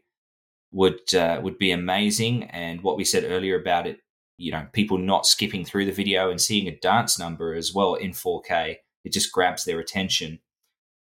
would 0.72 1.14
uh, 1.14 1.40
would 1.42 1.58
be 1.58 1.72
amazing. 1.72 2.44
And 2.46 2.82
what 2.82 2.98
we 2.98 3.06
said 3.06 3.24
earlier 3.26 3.60
about 3.60 3.88
it, 3.88 4.00
you 4.38 4.52
know, 4.52 4.68
people 4.74 4.98
not 4.98 5.26
skipping 5.26 5.64
through 5.64 5.86
the 5.86 5.92
video 5.92 6.30
and 6.30 6.42
seeing 6.42 6.68
a 6.68 6.78
dance 6.80 7.18
number 7.18 7.54
as 7.54 7.74
well 7.74 7.96
in 7.96 8.12
4K 8.12 8.78
it 9.08 9.14
just 9.14 9.32
grabs 9.32 9.64
their 9.64 9.80
attention. 9.80 10.40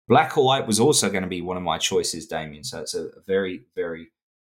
Black 0.07 0.37
or 0.37 0.45
White 0.45 0.65
was 0.65 0.79
also 0.79 1.09
going 1.09 1.23
to 1.23 1.29
be 1.29 1.41
one 1.41 1.57
of 1.57 1.63
my 1.63 1.77
choices, 1.77 2.25
Damien. 2.25 2.63
So 2.63 2.79
it's 2.79 2.95
a 2.95 3.09
very, 3.27 3.65
very 3.75 4.07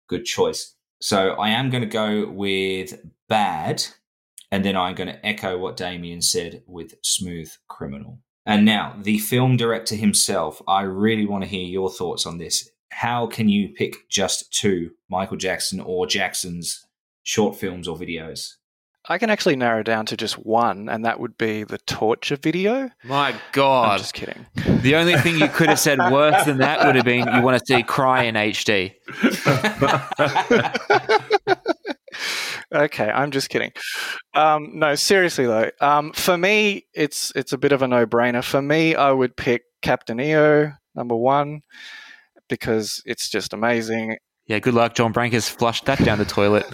good 0.09 0.25
choice. 0.25 0.75
So 0.99 1.31
I 1.31 1.49
am 1.51 1.69
going 1.69 1.81
to 1.81 1.87
go 1.87 2.27
with 2.27 2.99
Bad, 3.29 3.85
and 4.51 4.65
then 4.65 4.75
I'm 4.75 4.93
going 4.93 5.07
to 5.07 5.25
echo 5.25 5.57
what 5.57 5.77
Damien 5.77 6.21
said 6.21 6.63
with 6.67 6.95
Smooth 7.01 7.49
Criminal. 7.69 8.19
And 8.45 8.63
now, 8.63 8.95
the 9.01 9.17
film 9.17 9.57
director 9.57 9.95
himself, 9.95 10.61
I 10.67 10.81
really 10.81 11.25
want 11.25 11.43
to 11.43 11.49
hear 11.49 11.65
your 11.65 11.89
thoughts 11.89 12.25
on 12.25 12.37
this. 12.37 12.69
How 12.89 13.25
can 13.25 13.49
you 13.49 13.69
pick 13.69 14.07
just 14.07 14.53
two 14.53 14.91
Michael 15.09 15.37
Jackson 15.37 15.79
or 15.79 16.05
Jackson's 16.05 16.85
short 17.23 17.55
films 17.55 17.87
or 17.87 17.97
videos? 17.97 18.53
I 19.07 19.19
can 19.19 19.29
actually 19.29 19.55
narrow 19.55 19.83
down 19.83 20.07
to 20.07 20.17
just 20.17 20.39
one, 20.39 20.89
and 20.89 21.05
that 21.05 21.19
would 21.19 21.37
be 21.37 21.63
the 21.63 21.77
torture 21.79 22.37
video. 22.37 22.89
My 23.03 23.35
God. 23.51 23.91
I'm 23.91 23.97
just 23.99 24.15
kidding. 24.15 24.47
The 24.81 24.95
only 24.95 25.15
thing 25.17 25.37
you 25.37 25.47
could 25.47 25.69
have 25.69 25.79
said 25.79 25.99
worse 26.11 26.45
than 26.45 26.57
that 26.57 26.85
would 26.85 26.95
have 26.95 27.05
been 27.05 27.27
you 27.27 27.41
want 27.41 27.59
to 27.59 27.65
see 27.65 27.83
Cry 27.83 28.23
in 28.23 28.35
HD. 28.35 28.95
okay, 32.75 33.09
I'm 33.09 33.31
just 33.31 33.49
kidding. 33.49 33.71
Um, 34.33 34.71
no, 34.73 34.95
seriously 34.95 35.45
though, 35.45 35.71
um, 35.81 36.11
for 36.13 36.37
me, 36.37 36.85
it's 36.93 37.31
it's 37.35 37.53
a 37.53 37.57
bit 37.57 37.71
of 37.71 37.81
a 37.81 37.87
no-brainer. 37.87 38.43
For 38.43 38.61
me, 38.61 38.95
I 38.95 39.11
would 39.11 39.35
pick 39.35 39.63
Captain 39.81 40.19
EO 40.19 40.71
number 40.95 41.15
one 41.15 41.61
because 42.49 43.01
it's 43.05 43.29
just 43.29 43.53
amazing. 43.53 44.17
Yeah, 44.47 44.59
good 44.59 44.75
luck. 44.75 44.93
John 44.93 45.11
Branca's 45.11 45.49
flushed 45.49 45.85
that 45.85 46.03
down 46.03 46.19
the 46.19 46.25
toilet. 46.25 46.65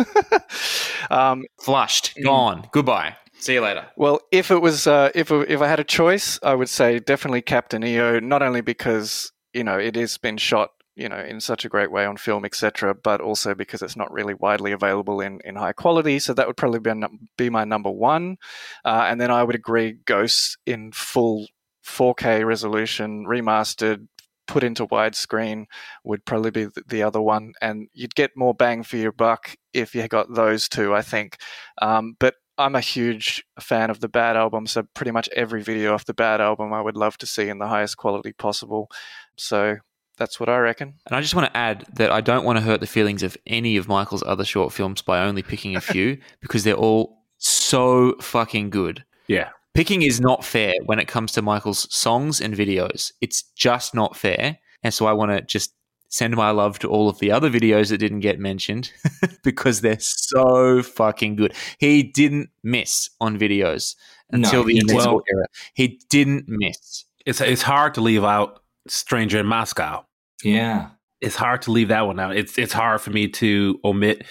um, 1.10 1.46
Flushed, 1.62 2.16
mm. 2.18 2.24
gone. 2.24 2.68
Goodbye. 2.72 3.16
See 3.40 3.54
you 3.54 3.62
later. 3.62 3.88
Well, 3.96 4.20
if 4.32 4.52
it 4.52 4.62
was, 4.62 4.88
uh, 4.88 5.10
if 5.16 5.32
if 5.32 5.62
I 5.62 5.68
had 5.68 5.80
a 5.80 5.84
choice, 5.84 6.38
I 6.44 6.54
would 6.54 6.70
say 6.70 7.00
definitely 7.00 7.42
Captain 7.42 7.84
EO. 7.84 8.20
Not 8.20 8.44
only 8.44 8.62
because 8.62 9.32
you 9.54 9.64
know 9.64 9.80
it 9.80 9.96
has 9.96 10.18
been 10.18 10.38
shot, 10.38 10.72
you 11.02 11.10
know, 11.10 11.20
in 11.20 11.40
such 11.40 11.66
a 11.66 11.70
great 11.70 11.92
way 11.92 12.06
on 12.06 12.16
film, 12.16 12.46
etc., 12.46 12.94
but 12.94 13.20
also 13.20 13.56
because 13.56 13.82
it's 13.82 13.98
not 13.98 14.12
really 14.12 14.36
widely 14.36 14.72
available 14.72 15.20
in, 15.20 15.40
in 15.44 15.56
high 15.56 15.74
quality. 15.74 16.20
So 16.20 16.34
that 16.34 16.46
would 16.48 16.58
probably 16.58 16.80
be, 16.80 16.94
be 17.38 17.50
my 17.50 17.64
number 17.66 17.90
one. 17.90 18.38
Uh, 18.86 19.06
and 19.10 19.20
then 19.20 19.32
I 19.32 19.44
would 19.44 19.56
agree, 19.56 19.98
Ghosts 20.06 20.58
in 20.66 20.92
full 20.92 21.48
4K 21.86 22.46
resolution, 22.46 23.26
remastered, 23.26 24.08
put 24.48 24.64
into 24.64 24.86
widescreen 24.88 25.66
would 26.04 26.26
probably 26.26 26.52
be 26.52 26.68
the 26.88 27.04
other 27.04 27.22
one, 27.22 27.54
and 27.62 27.88
you'd 27.94 28.16
get 28.16 28.32
more 28.36 28.54
bang 28.54 28.84
for 28.84 28.98
your 28.98 29.12
buck 29.12 29.56
if 29.74 29.96
you 29.96 30.08
got 30.08 30.34
those 30.34 30.70
two, 30.70 30.94
I 30.94 31.02
think. 31.02 31.38
Um, 31.82 32.16
but 32.20 32.36
I'm 32.58 32.76
a 32.76 32.82
huge 32.82 33.44
fan 33.60 33.90
of 33.90 34.02
the 34.02 34.10
Bad 34.10 34.36
album, 34.36 34.68
so 34.68 34.84
pretty 34.94 35.12
much 35.12 35.30
every 35.36 35.64
video 35.64 35.94
off 35.94 36.06
the 36.06 36.14
Bad 36.14 36.42
album 36.42 36.74
I 36.74 36.82
would 36.82 36.98
love 36.98 37.18
to 37.20 37.26
see 37.26 37.50
in 37.50 37.60
the 37.60 37.68
highest 37.68 37.98
quality 37.98 38.34
possible. 38.34 38.90
So 39.38 39.78
that's 40.22 40.40
what 40.40 40.50
I 40.50 40.58
reckon. 40.60 40.94
And 41.08 41.16
I 41.16 41.22
just 41.22 41.36
want 41.36 41.52
to 41.52 41.58
add 41.58 41.86
that 41.96 42.12
I 42.12 42.22
don't 42.22 42.46
want 42.46 42.58
to 42.58 42.64
hurt 42.64 42.80
the 42.80 42.88
feelings 42.88 43.24
of 43.24 43.36
any 43.48 43.78
of 43.78 43.88
Michael's 43.88 44.24
other 44.24 44.46
short 44.46 44.72
films 44.72 45.02
by 45.02 45.20
only 45.20 45.42
picking 45.42 45.76
a 45.76 45.82
few 45.94 46.20
because 46.42 46.64
they're 46.64 46.76
all 46.76 47.24
so 47.38 48.16
fucking 48.22 48.70
good. 48.70 49.04
Yeah 49.28 49.50
picking 49.74 50.02
is 50.02 50.20
not 50.20 50.44
fair 50.44 50.74
when 50.86 51.00
it 51.00 51.08
comes 51.08 51.32
to 51.34 51.42
Michael's 51.42 51.94
songs 51.94 52.42
and 52.42 52.54
videos. 52.54 53.12
It's 53.22 53.44
just 53.56 53.94
not 53.96 54.16
fair. 54.16 54.60
And 54.84 54.94
so 54.94 55.06
I 55.06 55.14
want 55.14 55.32
to 55.32 55.42
just 55.42 55.74
send 56.10 56.36
my 56.36 56.52
love 56.52 56.78
to 56.80 56.90
all 56.90 57.08
of 57.08 57.20
the 57.20 57.32
other 57.32 57.50
videos 57.50 57.90
that 57.90 58.00
didn't 58.00 58.20
get 58.20 58.40
mentioned 58.40 58.92
because 59.44 59.82
they're 59.82 60.00
so 60.00 60.84
fucking 60.84 61.38
good. 61.38 61.54
He 61.78 62.04
didn't 62.04 62.50
miss 62.64 63.10
on 63.22 63.40
videos 63.40 63.96
until 64.32 64.62
no, 64.62 64.68
the 64.68 64.78
Invincible 64.78 65.16
well, 65.16 65.24
era. 65.32 65.46
He 65.74 66.02
didn't 66.10 66.46
miss. 66.48 67.06
It's 67.26 67.40
it's 67.40 67.62
hard 67.62 67.94
to 67.94 68.02
leave 68.02 68.24
out 68.24 68.62
Stranger 68.88 69.40
in 69.40 69.46
Moscow. 69.46 70.06
Yeah. 70.44 70.90
It's 71.20 71.36
hard 71.36 71.62
to 71.64 71.72
leave 71.72 71.90
that 71.90 72.08
one 72.08 72.20
out. 72.20 72.36
It's 72.36 72.58
it's 72.58 72.74
hard 72.74 73.02
for 73.02 73.12
me 73.12 73.28
to 73.28 73.80
omit 73.84 74.26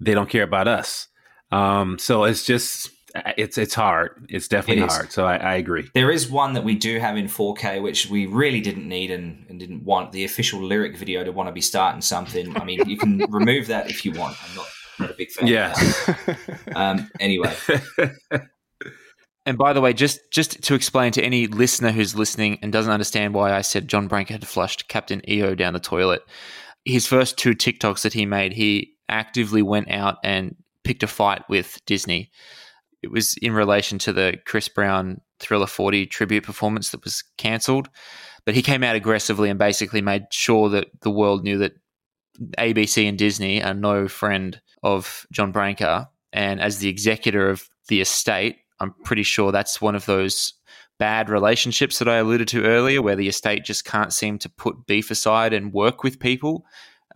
they 0.00 0.14
don't 0.14 0.28
care 0.28 0.42
about 0.42 0.66
us. 0.66 1.08
Um, 1.52 1.98
so 1.98 2.24
it's 2.24 2.44
just 2.44 2.90
it's 3.14 3.58
it's 3.58 3.74
hard. 3.74 4.26
It's 4.28 4.48
definitely 4.48 4.84
it 4.84 4.90
hard. 4.90 5.12
So 5.12 5.26
I, 5.26 5.36
I, 5.36 5.54
agree. 5.56 5.90
There 5.94 6.10
is 6.10 6.30
one 6.30 6.52
that 6.54 6.64
we 6.64 6.74
do 6.74 6.98
have 7.00 7.16
in 7.16 7.26
4K, 7.26 7.82
which 7.82 8.08
we 8.08 8.26
really 8.26 8.60
didn't 8.60 8.88
need 8.88 9.10
and, 9.10 9.44
and 9.48 9.58
didn't 9.58 9.84
want 9.84 10.12
the 10.12 10.24
official 10.24 10.62
lyric 10.62 10.96
video 10.96 11.24
to 11.24 11.32
want 11.32 11.48
to 11.48 11.52
be 11.52 11.60
starting 11.60 12.00
something. 12.00 12.56
I 12.56 12.64
mean, 12.64 12.88
you 12.88 12.96
can 12.96 13.18
remove 13.30 13.66
that 13.66 13.90
if 13.90 14.04
you 14.04 14.12
want. 14.12 14.36
I'm 14.48 14.56
not, 14.56 14.66
not 15.00 15.10
a 15.10 15.14
big 15.14 15.30
fan. 15.30 15.48
Yeah. 15.48 15.74
um, 16.76 17.10
anyway. 17.18 17.54
And 19.46 19.56
by 19.56 19.72
the 19.72 19.80
way, 19.80 19.92
just 19.92 20.20
just 20.30 20.62
to 20.64 20.74
explain 20.74 21.12
to 21.12 21.22
any 21.22 21.46
listener 21.46 21.92
who's 21.92 22.14
listening 22.14 22.58
and 22.62 22.72
doesn't 22.72 22.92
understand 22.92 23.34
why 23.34 23.52
I 23.52 23.62
said 23.62 23.88
John 23.88 24.06
Branca 24.06 24.34
had 24.34 24.46
flushed 24.46 24.88
Captain 24.88 25.22
EO 25.28 25.54
down 25.54 25.72
the 25.72 25.80
toilet, 25.80 26.22
his 26.84 27.06
first 27.06 27.36
two 27.38 27.52
TikToks 27.52 28.02
that 28.02 28.12
he 28.12 28.26
made, 28.26 28.52
he 28.52 28.94
actively 29.08 29.62
went 29.62 29.90
out 29.90 30.18
and 30.22 30.56
picked 30.84 31.02
a 31.02 31.06
fight 31.06 31.42
with 31.48 31.80
Disney. 31.86 32.30
It 33.02 33.10
was 33.10 33.36
in 33.38 33.52
relation 33.52 33.98
to 34.00 34.12
the 34.12 34.36
Chris 34.44 34.68
Brown 34.68 35.20
Thriller 35.38 35.66
40 35.66 36.06
tribute 36.06 36.44
performance 36.44 36.90
that 36.90 37.02
was 37.04 37.24
cancelled. 37.38 37.88
But 38.44 38.54
he 38.54 38.62
came 38.62 38.82
out 38.82 38.96
aggressively 38.96 39.50
and 39.50 39.58
basically 39.58 40.02
made 40.02 40.24
sure 40.30 40.68
that 40.70 40.88
the 41.02 41.10
world 41.10 41.44
knew 41.44 41.58
that 41.58 41.72
ABC 42.58 43.08
and 43.08 43.18
Disney 43.18 43.62
are 43.62 43.74
no 43.74 44.08
friend 44.08 44.60
of 44.82 45.26
John 45.32 45.52
Branca. 45.52 46.10
And 46.32 46.60
as 46.60 46.78
the 46.78 46.88
executor 46.88 47.50
of 47.50 47.68
the 47.88 48.00
estate, 48.00 48.58
I'm 48.80 48.94
pretty 49.04 49.22
sure 49.22 49.52
that's 49.52 49.80
one 49.80 49.94
of 49.94 50.06
those 50.06 50.54
bad 50.98 51.30
relationships 51.30 51.98
that 51.98 52.08
I 52.08 52.16
alluded 52.16 52.48
to 52.48 52.64
earlier, 52.64 53.02
where 53.02 53.16
the 53.16 53.28
estate 53.28 53.64
just 53.64 53.84
can't 53.84 54.12
seem 54.12 54.38
to 54.38 54.48
put 54.48 54.86
beef 54.86 55.10
aside 55.10 55.52
and 55.52 55.72
work 55.72 56.02
with 56.02 56.20
people 56.20 56.64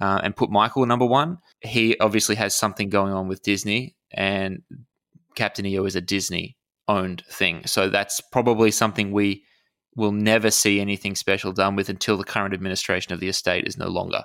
uh, 0.01 0.21
and 0.23 0.37
put 0.37 0.51
Michael 0.51 0.87
number 0.87 1.07
one. 1.07 1.39
He 1.61 1.99
obviously 1.99 2.37
has 2.37 2.55
something 2.55 2.89
going 2.89 3.13
on 3.13 3.29
with 3.29 3.43
Disney, 3.43 3.97
and 4.13 4.63
Captain 5.35 5.67
EO 5.67 5.85
is 5.85 5.97
a 5.97 6.01
Disney 6.01 6.57
owned 6.89 7.23
thing. 7.31 7.67
So 7.67 7.89
that's 7.89 8.21
probably 8.21 8.71
something 8.71 9.13
we 9.13 9.45
will 9.97 10.13
never 10.13 10.51
see 10.51 10.81
anything 10.81 11.15
special 11.15 11.53
done 11.53 11.77
with 11.77 11.89
until 11.89 12.17
the 12.17 12.25
current 12.25 12.55
administration 12.55 13.13
of 13.13 13.21
the 13.21 13.29
estate 13.29 13.67
is 13.67 13.79
no 13.79 13.89
longer. 13.89 14.25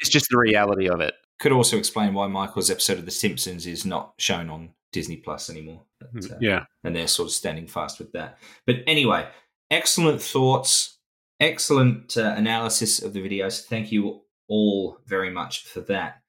It's 0.00 0.10
just 0.10 0.28
the 0.30 0.38
reality 0.38 0.88
of 0.88 1.00
it. 1.00 1.14
Could 1.38 1.52
also 1.52 1.78
explain 1.78 2.14
why 2.14 2.26
Michael's 2.26 2.70
episode 2.70 2.98
of 2.98 3.04
The 3.04 3.10
Simpsons 3.10 3.66
is 3.66 3.84
not 3.84 4.14
shown 4.18 4.50
on 4.50 4.70
Disney 4.92 5.16
Plus 5.16 5.50
anymore. 5.50 5.82
But, 6.00 6.14
Mm, 6.14 6.32
uh, 6.32 6.36
yeah. 6.40 6.64
And 6.84 6.94
they're 6.94 7.06
sort 7.06 7.28
of 7.28 7.32
standing 7.32 7.66
fast 7.66 7.98
with 7.98 8.12
that. 8.12 8.38
But 8.66 8.76
anyway, 8.86 9.28
excellent 9.70 10.20
thoughts, 10.22 10.98
excellent 11.40 12.16
uh, 12.16 12.34
analysis 12.36 13.02
of 13.02 13.12
the 13.12 13.26
videos. 13.26 13.64
Thank 13.64 13.92
you 13.92 14.22
all 14.48 14.98
very 15.06 15.30
much 15.30 15.64
for 15.64 15.80
that. 15.82 16.22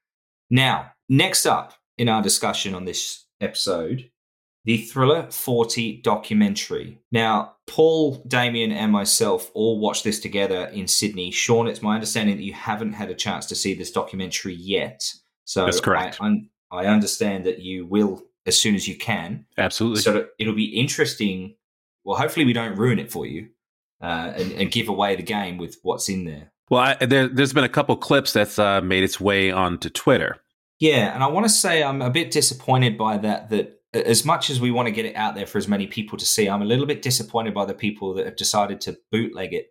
Now, 0.50 0.92
next 1.10 1.46
up 1.46 1.74
in 1.98 2.10
our 2.10 2.22
discussion 2.22 2.74
on 2.74 2.86
this 2.86 3.26
episode, 3.42 4.10
the 4.66 4.78
Thriller 4.80 5.28
40 5.32 6.02
documentary. 6.02 7.00
Now, 7.12 7.56
Paul, 7.68 8.22
Damien, 8.28 8.74
and 8.74 8.92
myself 8.92 9.50
all 9.54 9.80
watched 9.80 10.04
this 10.04 10.20
together 10.20 10.66
in 10.74 10.88
Sydney. 10.88 11.32
Shawn, 11.32 11.68
it's 11.68 11.82
my 11.82 11.96
understanding 11.96 12.36
that 12.36 12.44
you 12.44 12.54
haven't 12.54 12.92
had 12.94 13.10
a 13.10 13.16
chance 13.16 13.46
to 13.48 13.56
see 13.56 13.74
this 13.74 13.92
documentary 13.92 14.56
yet. 14.56 15.10
So 15.46 15.64
That's 15.66 15.80
correct. 15.80 16.18
I, 16.20 16.26
un- 16.26 16.50
I 16.70 16.86
understand 16.88 17.46
that 17.46 17.60
you 17.60 17.86
will 17.86 18.24
as 18.48 18.60
soon 18.60 18.74
as 18.74 18.88
you 18.88 18.98
can. 18.98 19.46
Absolutely. 19.58 20.02
So 20.02 20.28
it'll 20.40 20.56
be 20.56 20.80
interesting. 20.80 21.56
Well, 22.04 22.18
hopefully 22.18 22.46
we 22.46 22.54
don't 22.54 22.76
ruin 22.78 22.98
it 22.98 23.12
for 23.12 23.26
you 23.26 23.50
uh, 24.02 24.34
and, 24.36 24.52
and 24.54 24.72
give 24.72 24.88
away 24.88 25.16
the 25.16 25.24
game 25.24 25.58
with 25.58 25.78
what's 25.84 26.10
in 26.10 26.26
there. 26.26 26.52
Well, 26.70 26.82
I, 26.82 27.06
there, 27.06 27.28
there's 27.28 27.54
been 27.54 27.64
a 27.64 27.70
couple 27.70 27.96
clips 27.98 28.34
that's 28.34 28.58
uh, 28.58 28.82
made 28.82 29.04
its 29.04 29.20
way 29.20 29.52
onto 29.52 29.90
Twitter. 29.90 30.38
Yeah, 30.80 31.14
and 31.14 31.24
I 31.24 31.28
want 31.28 31.46
to 31.46 31.52
say 31.52 31.84
I'm 31.84 32.02
a 32.02 32.10
bit 32.10 32.32
disappointed 32.32 32.98
by 32.98 33.18
that. 33.20 33.50
That 33.50 33.82
as 33.94 34.26
much 34.26 34.50
as 34.50 34.60
we 34.60 34.72
want 34.72 34.88
to 34.88 34.92
get 34.92 35.06
it 35.06 35.16
out 35.16 35.36
there 35.36 35.48
for 35.48 35.58
as 35.58 35.68
many 35.68 35.88
people 35.88 36.18
to 36.18 36.26
see, 36.26 36.48
I'm 36.48 36.62
a 36.62 36.66
little 36.66 36.86
bit 36.86 37.02
disappointed 37.02 37.54
by 37.54 37.66
the 37.66 37.74
people 37.74 38.14
that 38.16 38.26
have 38.26 38.36
decided 38.36 38.82
to 38.82 38.98
bootleg 39.12 39.54
it. 39.54 39.68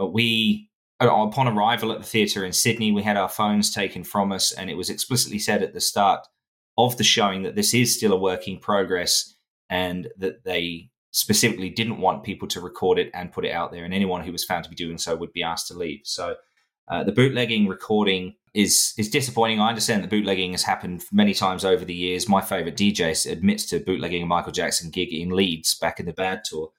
Uh, 0.00 0.06
we, 0.06 0.68
uh, 1.00 1.08
upon 1.08 1.48
arrival 1.48 1.90
at 1.90 1.98
the 1.98 2.06
theatre 2.06 2.44
in 2.44 2.52
Sydney, 2.52 2.92
we 2.92 3.02
had 3.02 3.16
our 3.16 3.28
phones 3.28 3.72
taken 3.74 4.04
from 4.04 4.30
us, 4.30 4.52
and 4.52 4.70
it 4.70 4.76
was 4.76 4.90
explicitly 4.90 5.38
said 5.38 5.62
at 5.62 5.74
the 5.74 5.80
start 5.80 6.26
of 6.78 6.96
the 6.96 7.04
showing 7.04 7.42
that 7.42 7.54
this 7.54 7.74
is 7.74 7.94
still 7.94 8.12
a 8.12 8.18
work 8.18 8.46
in 8.48 8.58
progress, 8.58 9.34
and 9.70 10.08
that 10.18 10.44
they 10.44 10.90
specifically 11.10 11.70
didn't 11.70 12.00
want 12.00 12.24
people 12.24 12.46
to 12.48 12.60
record 12.60 12.98
it 12.98 13.10
and 13.14 13.32
put 13.32 13.44
it 13.44 13.52
out 13.52 13.72
there, 13.72 13.84
and 13.84 13.94
anyone 13.94 14.22
who 14.22 14.32
was 14.32 14.44
found 14.44 14.64
to 14.64 14.70
be 14.70 14.76
doing 14.76 14.98
so 14.98 15.16
would 15.16 15.32
be 15.32 15.42
asked 15.42 15.68
to 15.68 15.74
leave. 15.74 16.00
So. 16.04 16.36
Uh, 16.88 17.02
the 17.02 17.10
bootlegging 17.10 17.66
recording 17.66 18.32
is 18.56 18.94
is 18.96 19.10
disappointing. 19.10 19.60
I 19.60 19.68
understand 19.68 20.02
that 20.02 20.10
bootlegging 20.10 20.52
has 20.52 20.62
happened 20.62 21.04
many 21.12 21.34
times 21.34 21.64
over 21.64 21.84
the 21.84 21.94
years. 21.94 22.28
My 22.28 22.40
favorite 22.40 22.76
DJ 22.76 23.30
admits 23.30 23.66
to 23.66 23.80
bootlegging 23.80 24.22
a 24.22 24.26
Michael 24.26 24.50
Jackson 24.50 24.90
gig 24.90 25.12
in 25.12 25.30
Leeds 25.30 25.74
back 25.74 26.00
in 26.00 26.06
the 26.06 26.12
Bad 26.12 26.42
Tour. 26.44 26.70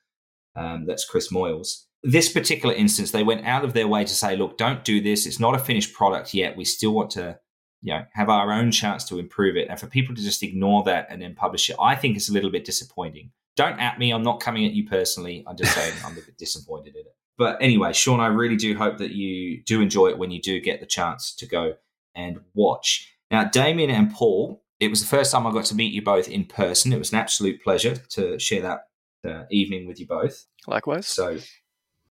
Um, 0.56 0.86
that's 0.88 1.06
Chris 1.06 1.32
Moyles. 1.32 1.84
This 2.03 2.32
particular 2.32 2.74
instance, 2.74 3.11
they 3.11 3.24
went 3.24 3.45
out 3.45 3.64
of 3.64 3.74
their 3.74 3.88
way 3.88 4.03
to 4.03 4.14
say, 4.14 4.36
"Look, 4.36 4.57
don't 4.57 4.84
do 4.84 4.99
this. 4.99 5.28
It's 5.28 5.40
not 5.40 5.56
a 5.56 5.60
finished 5.60 5.94
product 5.94 6.34
yet. 6.34 6.57
We 6.57 6.65
still 6.65 6.94
want 6.94 7.11
to, 7.11 7.40
you 7.82 7.94
know, 7.94 8.06
have 8.14 8.30
our 8.30 8.52
own 8.52 8.72
chance 8.72 9.04
to 9.06 9.20
improve 9.20 9.56
it." 9.56 9.68
And 9.70 9.80
for 9.80 9.88
people 9.88 10.16
to 10.16 10.22
just 10.22 10.44
ignore 10.44 10.84
that 10.84 11.08
and 11.10 11.22
then 11.22 11.36
publish 11.36 11.70
it, 11.70 11.76
I 11.82 11.95
think 11.95 12.16
it's 12.16 12.30
a 12.30 12.34
little 12.34 12.52
bit 12.52 12.66
disappointing. 12.66 13.32
Don't 13.56 13.80
at 13.80 13.98
me. 13.98 14.12
I'm 14.12 14.24
not 14.24 14.40
coming 14.40 14.66
at 14.66 14.74
you 14.74 14.88
personally. 14.88 15.44
I'm 15.48 15.58
just 15.58 15.74
saying 15.74 15.94
I'm 16.06 16.14
a 16.14 16.22
bit 16.22 16.38
disappointed 16.38 16.95
in 16.95 17.02
it. 17.02 17.16
But 17.38 17.58
anyway, 17.62 17.94
Shawn, 17.94 18.20
I 18.20 18.28
really 18.28 18.56
do 18.56 18.76
hope 18.76 18.98
that 18.98 19.12
you 19.12 19.62
do 19.64 19.82
enjoy 19.82 20.08
it 20.08 20.18
when 20.18 20.32
you 20.32 20.41
do 20.41 20.60
get 20.60 20.80
the 20.80 20.86
chance 20.88 21.36
to 21.36 21.45
go 21.45 21.76
and 22.16 22.40
watch. 22.56 23.14
Now, 23.30 23.44
Damien 23.45 23.91
and 23.91 24.12
Paul, 24.12 24.64
it 24.80 24.90
was 24.90 25.02
the 25.02 25.08
first 25.08 25.32
time 25.32 25.45
I 25.45 25.52
got 25.52 25.66
to 25.66 25.76
meet 25.76 25.94
you 25.94 26.02
both 26.02 26.28
in 26.28 26.45
person. 26.45 26.94
It 26.94 26.99
was 26.99 27.12
an 27.12 27.20
absolute 27.20 27.62
pleasure 27.64 27.95
to 27.95 28.40
share 28.40 28.62
that 28.62 28.88
uh, 29.28 29.44
evening 29.52 29.88
with 29.88 29.99
you 29.99 30.08
both. 30.08 30.45
Likewise. 30.66 31.08
So, 31.08 31.38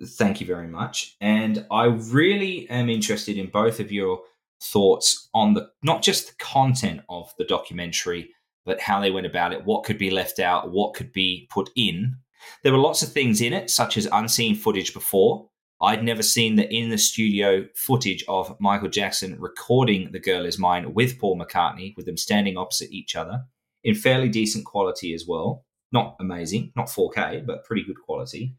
thank 0.03 0.41
you 0.41 0.47
very 0.47 0.67
much. 0.67 1.15
And 1.21 1.65
I 1.71 1.85
really 1.85 2.69
am 2.69 2.89
interested 2.89 3.37
in 3.37 3.47
both 3.47 3.79
of 3.79 3.91
your 3.91 4.21
thoughts 4.63 5.29
on 5.33 5.53
the 5.53 5.69
not 5.83 6.01
just 6.01 6.27
the 6.27 6.35
content 6.43 7.01
of 7.09 7.31
the 7.37 7.43
documentary, 7.43 8.29
but 8.65 8.79
how 8.79 8.99
they 8.99 9.11
went 9.11 9.25
about 9.25 9.53
it, 9.53 9.65
what 9.65 9.83
could 9.83 9.97
be 9.97 10.09
left 10.09 10.39
out, 10.39 10.71
what 10.71 10.93
could 10.93 11.11
be 11.11 11.47
put 11.51 11.69
in. 11.75 12.15
There 12.63 12.71
were 12.71 12.77
lots 12.77 13.03
of 13.03 13.11
things 13.11 13.41
in 13.41 13.53
it, 13.53 13.69
such 13.69 13.97
as 13.97 14.07
unseen 14.11 14.55
footage 14.55 14.93
before. 14.93 15.49
I'd 15.81 16.03
never 16.03 16.23
seen 16.23 16.55
the 16.55 16.73
in 16.73 16.89
the 16.89 16.97
studio 16.97 17.65
footage 17.75 18.23
of 18.29 18.55
Michael 18.59 18.89
Jackson 18.89 19.35
recording 19.39 20.11
The 20.11 20.19
Girl 20.19 20.45
Is 20.45 20.57
Mine 20.57 20.93
with 20.93 21.19
Paul 21.19 21.37
McCartney, 21.37 21.93
with 21.97 22.05
them 22.05 22.17
standing 22.17 22.57
opposite 22.57 22.91
each 22.91 23.15
other 23.15 23.43
in 23.83 23.95
fairly 23.95 24.29
decent 24.29 24.65
quality 24.65 25.13
as 25.13 25.25
well. 25.27 25.65
Not 25.91 26.15
amazing, 26.19 26.71
not 26.75 26.87
4K, 26.87 27.45
but 27.45 27.65
pretty 27.65 27.83
good 27.83 28.01
quality. 28.03 28.55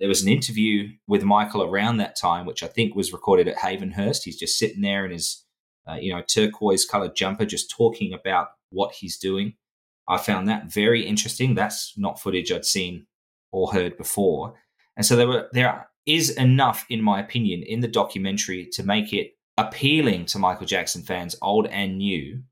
There 0.00 0.08
was 0.08 0.22
an 0.22 0.28
interview 0.28 0.88
with 1.06 1.22
Michael 1.22 1.62
around 1.62 1.98
that 1.98 2.16
time, 2.16 2.46
which 2.46 2.62
I 2.62 2.66
think 2.66 2.94
was 2.94 3.12
recorded 3.12 3.46
at 3.48 3.58
Havenhurst. 3.58 4.24
He's 4.24 4.38
just 4.38 4.58
sitting 4.58 4.80
there 4.80 5.04
in 5.04 5.12
his, 5.12 5.44
uh, 5.86 5.96
you 5.96 6.12
know, 6.12 6.22
turquoise 6.22 6.86
colored 6.86 7.14
jumper, 7.14 7.44
just 7.44 7.70
talking 7.70 8.14
about 8.14 8.48
what 8.70 8.94
he's 8.94 9.18
doing. 9.18 9.54
I 10.08 10.16
found 10.16 10.48
that 10.48 10.72
very 10.72 11.06
interesting. 11.06 11.54
That's 11.54 11.92
not 11.96 12.20
footage 12.20 12.50
I'd 12.50 12.64
seen 12.64 13.06
or 13.52 13.72
heard 13.72 13.96
before. 13.98 14.54
And 14.96 15.04
so 15.04 15.16
there 15.16 15.28
were 15.28 15.48
there 15.52 15.88
is 16.06 16.30
enough, 16.30 16.86
in 16.88 17.02
my 17.02 17.20
opinion, 17.20 17.62
in 17.62 17.80
the 17.80 17.88
documentary 17.88 18.66
to 18.72 18.82
make 18.82 19.12
it 19.12 19.36
appealing 19.56 20.24
to 20.26 20.38
Michael 20.38 20.66
Jackson 20.66 21.02
fans, 21.02 21.36
old 21.42 21.66
and 21.66 21.98
new. 21.98 22.42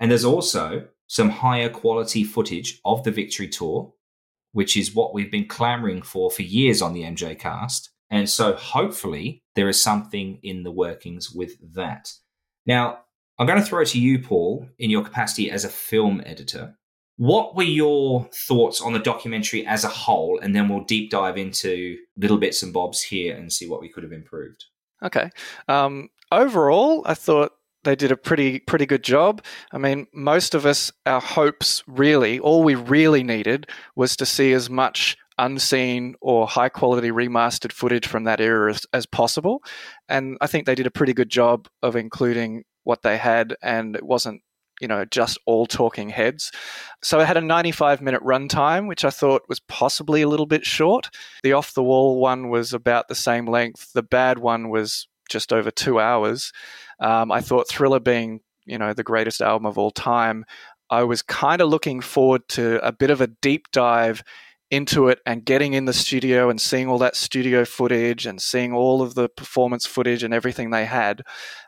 And 0.00 0.10
there's 0.10 0.24
also 0.24 0.88
some 1.06 1.30
higher 1.30 1.68
quality 1.68 2.24
footage 2.24 2.80
of 2.84 3.04
the 3.04 3.10
Victory 3.10 3.48
Tour, 3.48 3.92
which 4.56 4.74
is 4.74 4.94
what 4.94 5.12
we've 5.12 5.30
been 5.30 5.46
clamoring 5.46 6.00
for 6.00 6.30
for 6.30 6.40
years 6.40 6.80
on 6.80 6.94
the 6.94 7.02
MJCast. 7.02 7.90
And 8.08 8.26
so 8.26 8.54
hopefully 8.54 9.42
there 9.54 9.68
is 9.68 9.82
something 9.82 10.38
in 10.42 10.62
the 10.62 10.70
workings 10.70 11.30
with 11.30 11.74
that. 11.74 12.10
Now, 12.64 13.00
I'm 13.38 13.46
going 13.46 13.60
to 13.60 13.64
throw 13.64 13.82
it 13.82 13.88
to 13.88 14.00
you, 14.00 14.18
Paul, 14.18 14.66
in 14.78 14.88
your 14.88 15.04
capacity 15.04 15.50
as 15.50 15.66
a 15.66 15.68
film 15.68 16.22
editor. 16.24 16.74
What 17.18 17.54
were 17.54 17.64
your 17.64 18.30
thoughts 18.32 18.80
on 18.80 18.94
the 18.94 18.98
documentary 18.98 19.66
as 19.66 19.84
a 19.84 19.88
whole? 19.88 20.38
And 20.40 20.56
then 20.56 20.70
we'll 20.70 20.84
deep 20.84 21.10
dive 21.10 21.36
into 21.36 21.98
little 22.16 22.38
bits 22.38 22.62
and 22.62 22.72
bobs 22.72 23.02
here 23.02 23.36
and 23.36 23.52
see 23.52 23.68
what 23.68 23.82
we 23.82 23.90
could 23.90 24.04
have 24.04 24.12
improved. 24.12 24.64
Okay. 25.02 25.28
Um, 25.68 26.08
overall, 26.32 27.02
I 27.04 27.12
thought 27.12 27.52
they 27.86 27.96
did 27.96 28.12
a 28.12 28.16
pretty 28.16 28.58
pretty 28.60 28.84
good 28.84 29.02
job. 29.02 29.42
I 29.72 29.78
mean, 29.78 30.06
most 30.12 30.54
of 30.54 30.66
us, 30.66 30.92
our 31.06 31.20
hopes 31.20 31.82
really, 31.86 32.38
all 32.38 32.62
we 32.62 32.74
really 32.74 33.22
needed 33.22 33.70
was 33.94 34.16
to 34.16 34.26
see 34.26 34.52
as 34.52 34.68
much 34.68 35.16
unseen 35.38 36.14
or 36.20 36.46
high 36.46 36.68
quality 36.68 37.10
remastered 37.10 37.72
footage 37.72 38.06
from 38.06 38.24
that 38.24 38.40
era 38.40 38.70
as, 38.70 38.86
as 38.92 39.06
possible. 39.06 39.62
And 40.08 40.36
I 40.40 40.46
think 40.46 40.66
they 40.66 40.74
did 40.74 40.86
a 40.86 40.90
pretty 40.90 41.12
good 41.12 41.30
job 41.30 41.68
of 41.82 41.96
including 41.96 42.64
what 42.84 43.02
they 43.02 43.16
had, 43.16 43.56
and 43.62 43.96
it 43.96 44.04
wasn't 44.04 44.42
you 44.80 44.88
know, 44.88 45.06
just 45.06 45.38
all 45.46 45.66
talking 45.66 46.10
heads. 46.10 46.52
So 47.02 47.20
it 47.20 47.26
had 47.26 47.38
a 47.38 47.40
95 47.40 48.02
minute 48.02 48.22
runtime, 48.22 48.88
which 48.88 49.04
I 49.04 49.10
thought 49.10 49.48
was 49.48 49.60
possibly 49.60 50.20
a 50.22 50.28
little 50.28 50.44
bit 50.44 50.66
short. 50.66 51.08
The 51.42 51.54
off 51.54 51.72
the 51.72 51.82
wall 51.82 52.20
one 52.20 52.50
was 52.50 52.74
about 52.74 53.08
the 53.08 53.14
same 53.14 53.46
length. 53.46 53.92
The 53.94 54.02
bad 54.02 54.38
one 54.38 54.68
was 54.68 55.08
just 55.30 55.52
over 55.52 55.70
two 55.70 55.98
hours. 55.98 56.52
Um, 57.00 57.30
I 57.30 57.40
thought 57.40 57.68
Thriller 57.68 58.00
being, 58.00 58.40
you 58.64 58.78
know, 58.78 58.92
the 58.92 59.02
greatest 59.02 59.40
album 59.40 59.66
of 59.66 59.78
all 59.78 59.90
time, 59.90 60.44
I 60.90 61.02
was 61.04 61.22
kind 61.22 61.60
of 61.60 61.68
looking 61.68 62.00
forward 62.00 62.48
to 62.50 62.84
a 62.86 62.92
bit 62.92 63.10
of 63.10 63.20
a 63.20 63.26
deep 63.26 63.70
dive 63.72 64.22
into 64.70 65.08
it 65.08 65.20
and 65.24 65.44
getting 65.44 65.74
in 65.74 65.84
the 65.84 65.92
studio 65.92 66.50
and 66.50 66.60
seeing 66.60 66.88
all 66.88 66.98
that 66.98 67.14
studio 67.14 67.64
footage 67.64 68.26
and 68.26 68.40
seeing 68.40 68.72
all 68.72 69.00
of 69.00 69.14
the 69.14 69.28
performance 69.28 69.86
footage 69.86 70.24
and 70.24 70.34
everything 70.34 70.70
they 70.70 70.84
had. 70.84 71.22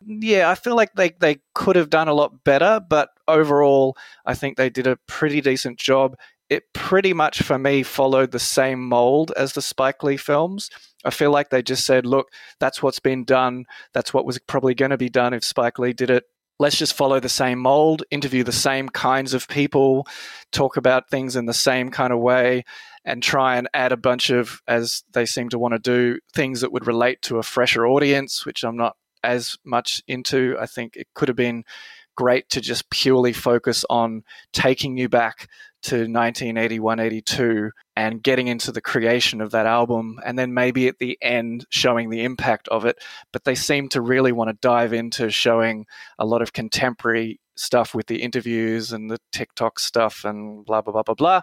Yeah, 0.05 0.51
I 0.51 0.57
feel 0.57 0.75
like 0.75 0.95
they, 0.95 1.11
they 1.21 1.39
could 1.55 1.77
have 1.77 1.91
done 1.91 2.09
a 2.09 2.15
lot 2.15 2.43
better, 2.43 2.81
but 2.89 3.11
overall, 3.29 3.97
I 4.27 4.35
think 4.35 4.57
they 4.57 4.71
did 4.71 4.89
a 4.89 4.99
pretty 5.07 5.41
decent 5.41 5.79
job 5.79 6.17
it 6.51 6.73
pretty 6.73 7.13
much 7.13 7.43
for 7.43 7.59
me 7.59 7.83
followed 7.83 8.31
the 8.31 8.39
same 8.39 8.89
mold 8.89 9.33
as 9.37 9.53
the 9.53 9.63
Spike 9.63 10.03
Lee 10.03 10.17
films. 10.17 10.71
I 11.05 11.11
feel 11.11 11.31
like 11.31 11.51
they 11.51 11.63
just 11.63 11.85
said, 11.85 12.07
look, 12.07 12.29
that's 12.59 12.83
what's 12.83 13.01
been 13.01 13.25
done. 13.25 13.67
That's 13.93 14.15
what 14.15 14.25
was 14.25 14.39
probably 14.39 14.75
going 14.75 14.91
to 14.91 14.97
be 14.97 15.11
done 15.11 15.35
if 15.35 15.45
Spike 15.45 15.79
Lee 15.79 15.93
did 15.93 16.11
it. 16.11 16.25
Let's 16.61 16.77
just 16.77 16.95
follow 16.95 17.21
the 17.21 17.29
same 17.29 17.61
mold, 17.61 18.03
interview 18.11 18.43
the 18.43 18.51
same 18.51 18.89
kinds 18.89 19.33
of 19.33 19.47
people, 19.47 20.09
talk 20.51 20.77
about 20.77 21.09
things 21.09 21.37
in 21.37 21.47
the 21.47 21.55
same 21.55 21.91
kind 21.91 22.13
of 22.13 22.19
way, 22.19 22.65
and 23.05 23.23
try 23.23 23.57
and 23.57 23.69
add 23.73 23.93
a 23.93 23.97
bunch 23.97 24.31
of, 24.31 24.61
as 24.67 25.05
they 25.13 25.25
seem 25.25 25.51
to 25.51 25.59
want 25.59 25.75
to 25.75 25.79
do, 25.79 26.19
things 26.35 26.63
that 26.63 26.73
would 26.73 26.89
relate 26.89 27.23
to 27.23 27.39
a 27.39 27.45
fresher 27.45 27.87
audience, 27.87 28.45
which 28.45 28.65
I'm 28.65 28.77
not 28.77 28.97
as 29.23 29.57
much 29.65 30.03
into. 30.09 30.57
I 30.59 30.67
think 30.67 30.97
it 30.97 31.07
could 31.15 31.29
have 31.29 31.37
been 31.37 31.63
great 32.17 32.49
to 32.51 32.61
just 32.61 32.91
purely 32.91 33.33
focus 33.33 33.85
on 33.89 34.25
taking 34.53 34.97
you 34.97 35.09
back 35.09 35.49
to 35.83 35.95
1981 35.95 37.01
82 37.01 37.71
and 37.97 38.23
getting 38.23 38.49
into 38.49 38.73
the 38.73 38.81
creation 38.81 39.41
of 39.41 39.53
that 39.53 39.67
album 39.67 40.19
and 40.25 40.39
then 40.39 40.53
maybe 40.55 40.89
at 40.89 40.99
the 40.99 41.19
end 41.23 41.65
showing 41.71 42.11
the 42.11 42.25
impact 42.25 42.69
of 42.69 42.85
it. 42.85 42.99
But 43.33 43.45
they 43.45 43.55
seem 43.55 43.89
to 43.91 44.01
really 44.01 44.33
want 44.33 44.49
to 44.49 44.59
dive 44.61 44.93
into 44.93 45.31
showing 45.31 45.87
a 46.19 46.27
lot 46.27 46.43
of 46.43 46.53
contemporary 46.53 47.41
stuff 47.59 47.95
with 47.95 48.07
the 48.07 48.23
interviews 48.23 48.93
and 48.93 49.11
the 49.11 49.19
TikTok 49.33 49.79
stuff 49.79 50.25
and 50.25 50.65
blah 50.65 50.81
blah 50.81 50.93
blah 50.93 51.03
blah 51.03 51.15
blah 51.15 51.41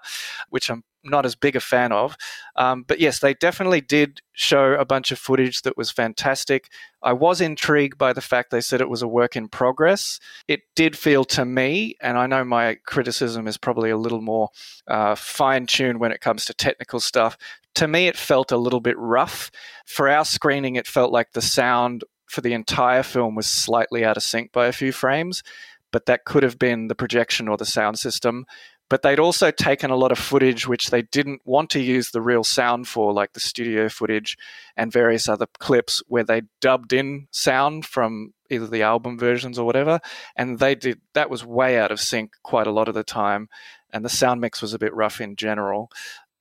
which 0.49 0.69
I'm 0.69 0.83
not 1.05 1.25
as 1.25 1.35
big 1.35 1.55
a 1.55 1.59
fan 1.59 1.91
of. 1.91 2.17
Um, 2.55 2.83
but 2.87 2.99
yes, 2.99 3.19
they 3.19 3.33
definitely 3.35 3.81
did 3.81 4.21
show 4.33 4.73
a 4.73 4.85
bunch 4.85 5.11
of 5.11 5.19
footage 5.19 5.61
that 5.61 5.77
was 5.77 5.91
fantastic. 5.91 6.71
I 7.01 7.13
was 7.13 7.41
intrigued 7.41 7.97
by 7.97 8.11
the 8.11 8.21
fact 8.21 8.49
they 8.49 8.61
said 8.61 8.81
it 8.81 8.89
was 8.89 9.01
a 9.01 9.07
work 9.07 9.35
in 9.35 9.47
progress. 9.47 10.19
It 10.47 10.61
did 10.75 10.97
feel 10.97 11.23
to 11.25 11.45
me, 11.45 11.95
and 12.01 12.17
I 12.17 12.27
know 12.27 12.43
my 12.43 12.75
criticism 12.85 13.47
is 13.47 13.57
probably 13.57 13.91
a 13.91 13.97
little 13.97 14.21
more 14.21 14.49
uh, 14.87 15.15
fine 15.15 15.67
tuned 15.67 15.99
when 15.99 16.11
it 16.11 16.21
comes 16.21 16.45
to 16.45 16.53
technical 16.53 16.99
stuff. 16.99 17.37
To 17.75 17.87
me, 17.87 18.07
it 18.07 18.17
felt 18.17 18.51
a 18.51 18.57
little 18.57 18.79
bit 18.79 18.97
rough. 18.97 19.51
For 19.85 20.09
our 20.09 20.25
screening, 20.25 20.75
it 20.75 20.87
felt 20.87 21.11
like 21.11 21.33
the 21.33 21.41
sound 21.41 22.03
for 22.27 22.41
the 22.41 22.53
entire 22.53 23.03
film 23.03 23.35
was 23.35 23.47
slightly 23.47 24.03
out 24.03 24.17
of 24.17 24.23
sync 24.23 24.51
by 24.51 24.65
a 24.65 24.71
few 24.71 24.91
frames, 24.91 25.43
but 25.95 26.07
that 26.07 26.25
could 26.25 26.43
have 26.43 26.59
been 26.59 26.89
the 26.89 26.93
projection 26.95 27.47
or 27.47 27.55
the 27.55 27.65
sound 27.65 27.97
system 27.97 28.45
but 28.89 29.01
they'd 29.01 29.19
also 29.19 29.49
taken 29.49 29.89
a 29.89 29.95
lot 29.95 30.11
of 30.11 30.19
footage 30.19 30.67
which 30.67 30.89
they 30.89 31.01
didn't 31.01 31.41
want 31.45 31.69
to 31.71 31.79
use 31.79 32.11
the 32.11 32.21
real 32.21 32.43
sound 32.43 32.87
for, 32.87 33.13
like 33.13 33.33
the 33.33 33.39
studio 33.39 33.89
footage 33.89 34.37
and 34.77 34.91
various 34.91 35.27
other 35.27 35.47
clips 35.59 36.03
where 36.07 36.23
they 36.23 36.43
dubbed 36.61 36.93
in 36.93 37.27
sound 37.31 37.85
from 37.85 38.33
either 38.51 38.67
the 38.67 38.83
album 38.83 39.17
versions 39.17 39.57
or 39.57 39.65
whatever. 39.65 39.99
And 40.35 40.59
they 40.59 40.75
did 40.75 41.01
that 41.15 41.31
was 41.31 41.43
way 41.43 41.79
out 41.79 41.91
of 41.91 41.99
sync 41.99 42.33
quite 42.43 42.67
a 42.67 42.71
lot 42.71 42.87
of 42.87 42.93
the 42.93 43.03
time. 43.03 43.49
And 43.91 44.05
the 44.05 44.09
sound 44.09 44.39
mix 44.39 44.61
was 44.61 44.73
a 44.73 44.79
bit 44.79 44.93
rough 44.93 45.19
in 45.19 45.35
general. 45.35 45.89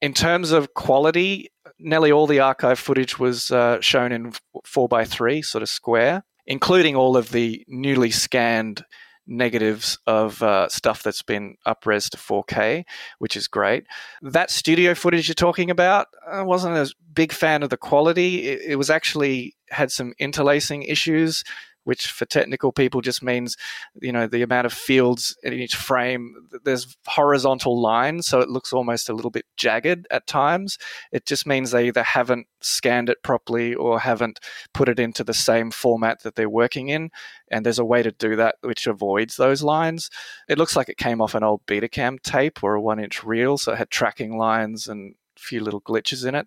In 0.03 0.13
terms 0.13 0.51
of 0.51 0.75
quality, 0.75 1.49
nearly 1.79 2.13
all 2.13 2.27
the 2.27 2.41
archive 2.41 2.79
footage 2.79 3.19
was 3.19 3.51
uh, 3.51 3.81
shown 3.81 4.13
in 4.13 4.35
4x3, 4.67 5.43
sort 5.43 5.63
of 5.63 5.71
square, 5.71 6.25
including 6.47 6.95
all 6.95 7.17
of 7.17 7.31
the 7.31 7.65
newly 7.69 8.11
scanned 8.11 8.85
negatives 9.27 9.99
of 10.07 10.43
uh, 10.43 10.69
stuff 10.69 11.03
that's 11.03 11.23
been 11.23 11.57
upres 11.67 12.11
to 12.11 12.17
4K, 12.17 12.85
which 13.19 13.37
is 13.37 13.49
great. 13.49 13.85
That 14.23 14.51
studio 14.51 14.95
footage 14.95 15.29
you're 15.29 15.35
talking 15.35 15.71
about, 15.71 16.09
I 16.31 16.43
wasn't 16.43 16.77
a 16.77 16.93
big 17.13 17.33
fan 17.33 17.63
of 17.63 17.71
the 17.71 17.77
quality. 17.77 18.49
It, 18.49 18.73
it 18.73 18.77
was 18.77 18.91
actually 18.91 19.57
had 19.71 19.91
some 19.91 20.15
interlacing 20.19 20.83
issues 20.83 21.43
which 21.85 22.09
for 22.09 22.25
technical 22.25 22.73
people 22.73 23.01
just 23.01 23.23
means 23.23 23.57
you 24.01 24.13
know 24.13 24.27
the 24.27 24.43
amount 24.43 24.67
of 24.67 24.73
fields 24.73 25.37
in 25.43 25.53
each 25.53 25.77
frame 25.77 26.35
there's 26.65 26.97
horizontal 27.07 27.81
lines 27.81 28.27
so 28.27 28.41
it 28.41 28.49
looks 28.49 28.73
almost 28.73 29.09
a 29.09 29.13
little 29.13 29.31
bit 29.31 29.47
jagged 29.57 30.07
at 30.11 30.27
times. 30.27 30.79
It 31.13 31.27
just 31.27 31.47
means 31.47 31.71
they 31.71 31.89
either 31.89 32.03
haven't 32.03 32.47
scanned 32.61 33.09
it 33.09 33.23
properly 33.23 33.75
or 33.75 34.01
haven't 34.01 34.41
put 34.73 34.89
it 34.89 34.99
into 34.99 35.25
the 35.25 35.35
same 35.35 35.71
format 35.71 36.23
that 36.23 36.35
they're 36.35 36.49
working 36.49 36.89
in 36.89 37.11
and 37.51 37.65
there's 37.65 37.79
a 37.79 37.85
way 37.85 38.03
to 38.03 38.11
do 38.13 38.37
that 38.37 38.57
which 38.63 38.87
avoids 38.87 39.37
those 39.37 39.63
lines. 39.63 40.11
It 40.49 40.59
looks 40.59 40.77
like 40.77 40.89
it 40.89 40.97
came 40.97 41.21
off 41.21 41.35
an 41.35 41.45
old 41.45 41.67
betacam 41.67 42.21
tape 42.23 42.63
or 42.63 42.75
a 42.75 42.81
one 42.81 42.99
inch 42.99 43.23
reel 43.25 43.59
so 43.59 43.73
it 43.73 43.79
had 43.79 43.91
tracking 43.91 44.37
lines 44.37 44.89
and 44.89 45.15
a 45.37 45.41
few 45.41 45.61
little 45.61 45.81
glitches 45.81 46.27
in 46.27 46.35
it 46.35 46.47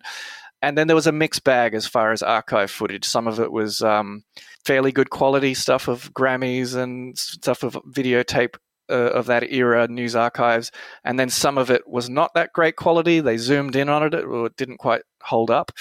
and 0.62 0.76
then 0.76 0.86
there 0.86 0.96
was 0.96 1.06
a 1.06 1.12
mixed 1.12 1.44
bag 1.44 1.74
as 1.74 1.86
far 1.86 2.12
as 2.12 2.22
archive 2.22 2.70
footage. 2.70 3.04
Some 3.04 3.28
of 3.28 3.38
it 3.38 3.52
was 3.52 3.82
um, 3.82 4.24
fairly 4.64 4.92
good 4.92 5.10
quality 5.10 5.54
stuff 5.54 5.88
of 5.88 6.12
Grammys 6.12 6.74
and 6.74 7.16
stuff 7.16 7.62
of 7.62 7.74
videotape 7.88 8.56
uh, 8.90 8.94
of 9.12 9.26
that 9.26 9.52
era, 9.52 9.86
news 9.86 10.16
archives, 10.16 10.72
and 11.04 11.18
then 11.18 11.28
some 11.28 11.58
of 11.58 11.70
it 11.70 11.86
was 11.86 12.08
not 12.08 12.34
that 12.34 12.52
great 12.52 12.76
quality. 12.76 13.20
They 13.20 13.36
zoomed 13.36 13.76
in 13.76 13.88
on 13.88 14.02
it, 14.02 14.14
it 14.14 14.56
didn't 14.56 14.78
quite 14.78 15.02
hold 15.22 15.50
up. 15.50 15.72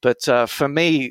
But 0.00 0.28
uh, 0.28 0.46
for 0.46 0.68
me, 0.68 1.10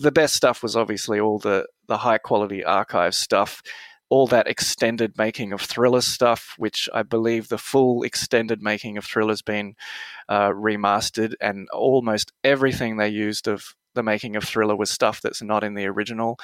the 0.00 0.12
best 0.12 0.34
stuff 0.34 0.62
was 0.62 0.76
obviously 0.76 1.18
all 1.18 1.38
the 1.38 1.66
the 1.86 1.98
high 1.98 2.18
quality 2.18 2.62
archive 2.62 3.14
stuff 3.14 3.62
all 4.10 4.26
that 4.28 4.48
extended 4.48 5.18
making 5.18 5.52
of 5.52 5.60
thriller 5.60 6.00
stuff, 6.00 6.54
which 6.56 6.88
I 6.94 7.02
believe 7.02 7.48
the 7.48 7.58
full 7.58 8.02
extended 8.02 8.62
making 8.62 8.96
of 8.96 9.04
thriller's 9.04 9.42
been 9.42 9.74
uh, 10.28 10.48
remastered, 10.48 11.34
and 11.40 11.68
almost 11.70 12.32
everything 12.42 12.96
they 12.96 13.08
used 13.08 13.48
of 13.48 13.74
the 13.94 14.02
making 14.02 14.36
of 14.36 14.44
thriller 14.44 14.76
was 14.76 14.90
stuff 14.90 15.20
that's 15.20 15.42
not 15.42 15.64
in 15.64 15.74
the 15.74 15.86
original. 15.86 16.38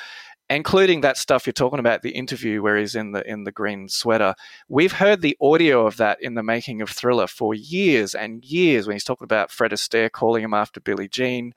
Including 0.50 1.00
that 1.00 1.16
stuff 1.16 1.46
you're 1.46 1.54
talking 1.54 1.78
about, 1.78 2.02
the 2.02 2.10
interview 2.10 2.60
where 2.60 2.76
he's 2.76 2.94
in 2.94 3.12
the 3.12 3.26
in 3.26 3.44
the 3.44 3.52
green 3.52 3.88
sweater. 3.88 4.34
We've 4.68 4.92
heard 4.92 5.22
the 5.22 5.38
audio 5.40 5.86
of 5.86 5.96
that 5.96 6.18
in 6.20 6.34
the 6.34 6.42
making 6.42 6.82
of 6.82 6.90
Thriller 6.90 7.26
for 7.26 7.54
years 7.54 8.14
and 8.14 8.44
years. 8.44 8.86
When 8.86 8.94
he's 8.94 9.04
talking 9.04 9.24
about 9.24 9.50
Fred 9.50 9.70
Astaire 9.70 10.12
calling 10.12 10.44
him 10.44 10.52
after 10.52 10.80
Billie 10.80 11.08
Jean, 11.08 11.54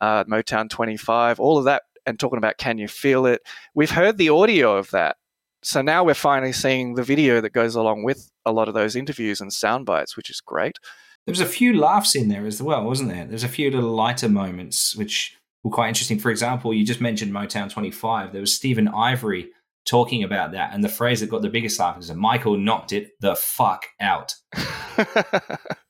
uh, 0.00 0.24
Motown 0.24 0.70
25, 0.70 1.40
all 1.40 1.58
of 1.58 1.66
that, 1.66 1.82
and 2.06 2.18
talking 2.18 2.38
about 2.38 2.56
Can 2.56 2.78
You 2.78 2.88
Feel 2.88 3.26
It? 3.26 3.42
We've 3.74 3.90
heard 3.90 4.16
the 4.16 4.30
audio 4.30 4.78
of 4.78 4.90
that 4.92 5.16
so 5.62 5.82
now 5.82 6.04
we're 6.04 6.14
finally 6.14 6.52
seeing 6.52 6.94
the 6.94 7.02
video 7.02 7.40
that 7.40 7.52
goes 7.52 7.74
along 7.74 8.02
with 8.02 8.30
a 8.44 8.52
lot 8.52 8.68
of 8.68 8.74
those 8.74 8.96
interviews 8.96 9.40
and 9.40 9.52
sound 9.52 9.86
bites, 9.86 10.16
which 10.16 10.30
is 10.30 10.40
great. 10.40 10.78
There 11.26 11.32
was 11.32 11.40
a 11.40 11.46
few 11.46 11.78
laughs 11.78 12.16
in 12.16 12.28
there 12.28 12.46
as 12.46 12.60
well, 12.60 12.84
wasn't 12.84 13.10
there? 13.10 13.24
There's 13.24 13.44
a 13.44 13.48
few 13.48 13.70
little 13.70 13.94
lighter 13.94 14.28
moments 14.28 14.96
which 14.96 15.36
were 15.62 15.70
quite 15.70 15.88
interesting. 15.88 16.18
For 16.18 16.30
example, 16.30 16.74
you 16.74 16.84
just 16.84 17.00
mentioned 17.00 17.32
Motown 17.32 17.70
25. 17.70 18.32
There 18.32 18.40
was 18.40 18.54
Steven 18.54 18.88
Ivory 18.88 19.50
talking 19.84 20.24
about 20.24 20.52
that, 20.52 20.72
and 20.72 20.82
the 20.82 20.88
phrase 20.88 21.20
that 21.20 21.30
got 21.30 21.42
the 21.42 21.48
biggest 21.48 21.78
laugh 21.78 21.98
is 21.98 22.12
Michael 22.12 22.56
knocked 22.56 22.92
it 22.92 23.12
the 23.20 23.36
fuck 23.36 23.86
out. 24.00 24.34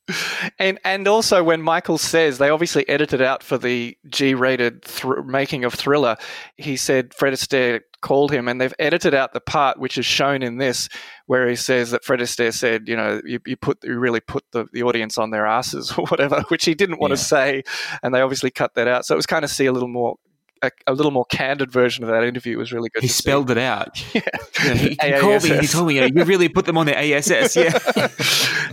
and 0.58 0.78
and 0.84 1.06
also 1.06 1.44
when 1.44 1.62
Michael 1.62 1.98
says 1.98 2.38
they 2.38 2.50
obviously 2.50 2.88
edited 2.88 3.22
out 3.22 3.42
for 3.42 3.56
the 3.56 3.96
G-rated 4.08 4.82
th- 4.82 5.24
making 5.24 5.64
of 5.64 5.74
Thriller, 5.74 6.16
he 6.56 6.76
said 6.76 7.14
Fred 7.14 7.32
Astaire 7.32 7.80
called 8.00 8.32
him, 8.32 8.48
and 8.48 8.60
they've 8.60 8.74
edited 8.78 9.14
out 9.14 9.32
the 9.32 9.40
part 9.40 9.78
which 9.78 9.96
is 9.96 10.04
shown 10.04 10.42
in 10.42 10.58
this, 10.58 10.88
where 11.26 11.48
he 11.48 11.56
says 11.56 11.92
that 11.92 12.04
Fred 12.04 12.20
Astaire 12.20 12.52
said, 12.52 12.88
you 12.88 12.96
know, 12.96 13.20
you, 13.24 13.38
you 13.46 13.56
put 13.56 13.78
you 13.84 13.98
really 13.98 14.20
put 14.20 14.44
the, 14.52 14.66
the 14.72 14.82
audience 14.82 15.18
on 15.18 15.30
their 15.30 15.46
asses 15.46 15.92
or 15.98 16.04
whatever, 16.06 16.42
which 16.48 16.64
he 16.64 16.74
didn't 16.74 17.00
want 17.00 17.12
yeah. 17.12 17.16
to 17.16 17.22
say, 17.22 17.62
and 18.02 18.14
they 18.14 18.20
obviously 18.20 18.50
cut 18.50 18.74
that 18.74 18.88
out. 18.88 19.06
So 19.06 19.14
it 19.14 19.16
was 19.16 19.26
kind 19.26 19.44
of 19.44 19.50
see 19.50 19.66
a 19.66 19.72
little 19.72 19.88
more 19.88 20.16
a, 20.62 20.70
a, 20.86 20.94
little 20.94 21.10
more 21.10 21.24
candid 21.26 21.70
version 21.70 22.04
of 22.04 22.10
that 22.10 22.24
interview 22.24 22.56
was 22.56 22.72
really 22.72 22.88
good. 22.90 23.02
He 23.02 23.08
spelled 23.08 23.48
see. 23.48 23.52
it 23.52 23.58
out. 23.58 24.04
Yeah, 24.14 24.20
yeah 24.64 24.74
he, 24.74 24.88
he 24.90 25.12
called 25.20 25.42
me. 25.42 25.58
He 25.58 25.66
told 25.66 25.88
me, 25.88 25.94
you, 25.94 26.00
know, 26.02 26.06
you 26.06 26.24
really 26.24 26.48
put 26.48 26.66
them 26.66 26.76
on 26.76 26.86
the 26.86 26.96
ASS. 26.96 27.56
Yeah, 27.56 28.08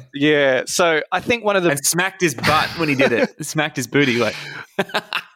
yeah. 0.13 0.63
So 0.65 1.01
I 1.11 1.19
think 1.21 1.43
one 1.43 1.55
of 1.55 1.63
the 1.63 1.71
and 1.71 1.85
smacked 1.85 2.21
his 2.21 2.35
butt 2.35 2.67
when 2.77 2.89
he 2.89 2.95
did 2.95 3.11
it. 3.11 3.45
smacked 3.45 3.77
his 3.77 3.87
booty 3.87 4.17
like. 4.17 4.35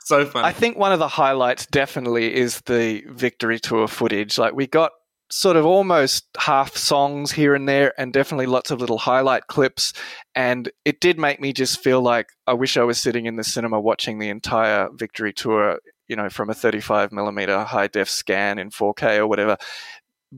so 0.01 0.25
funny. 0.25 0.45
I 0.45 0.51
think 0.51 0.77
one 0.77 0.91
of 0.91 0.99
the 0.99 1.07
highlights 1.07 1.65
definitely 1.67 2.33
is 2.33 2.61
the 2.61 3.03
victory 3.07 3.59
tour 3.59 3.87
footage. 3.87 4.37
Like 4.37 4.53
we 4.53 4.67
got 4.67 4.91
sort 5.33 5.55
of 5.55 5.65
almost 5.65 6.25
half 6.37 6.77
songs 6.77 7.31
here 7.31 7.55
and 7.55 7.67
there, 7.67 7.93
and 7.97 8.13
definitely 8.13 8.45
lots 8.45 8.69
of 8.69 8.79
little 8.79 8.99
highlight 8.99 9.47
clips. 9.47 9.93
And 10.35 10.71
it 10.85 11.01
did 11.01 11.17
make 11.17 11.39
me 11.39 11.53
just 11.53 11.81
feel 11.81 12.01
like 12.01 12.27
I 12.45 12.53
wish 12.53 12.77
I 12.77 12.83
was 12.83 12.99
sitting 12.99 13.25
in 13.25 13.35
the 13.35 13.43
cinema 13.43 13.79
watching 13.79 14.19
the 14.19 14.29
entire 14.29 14.89
victory 14.93 15.33
tour 15.33 15.79
you 16.13 16.17
know, 16.17 16.29
from 16.29 16.51
a 16.51 16.53
35 16.53 17.11
millimeter 17.11 17.63
high 17.63 17.87
def 17.87 18.07
scan 18.07 18.59
in 18.59 18.69
4K 18.69 19.17
or 19.17 19.25
whatever, 19.25 19.57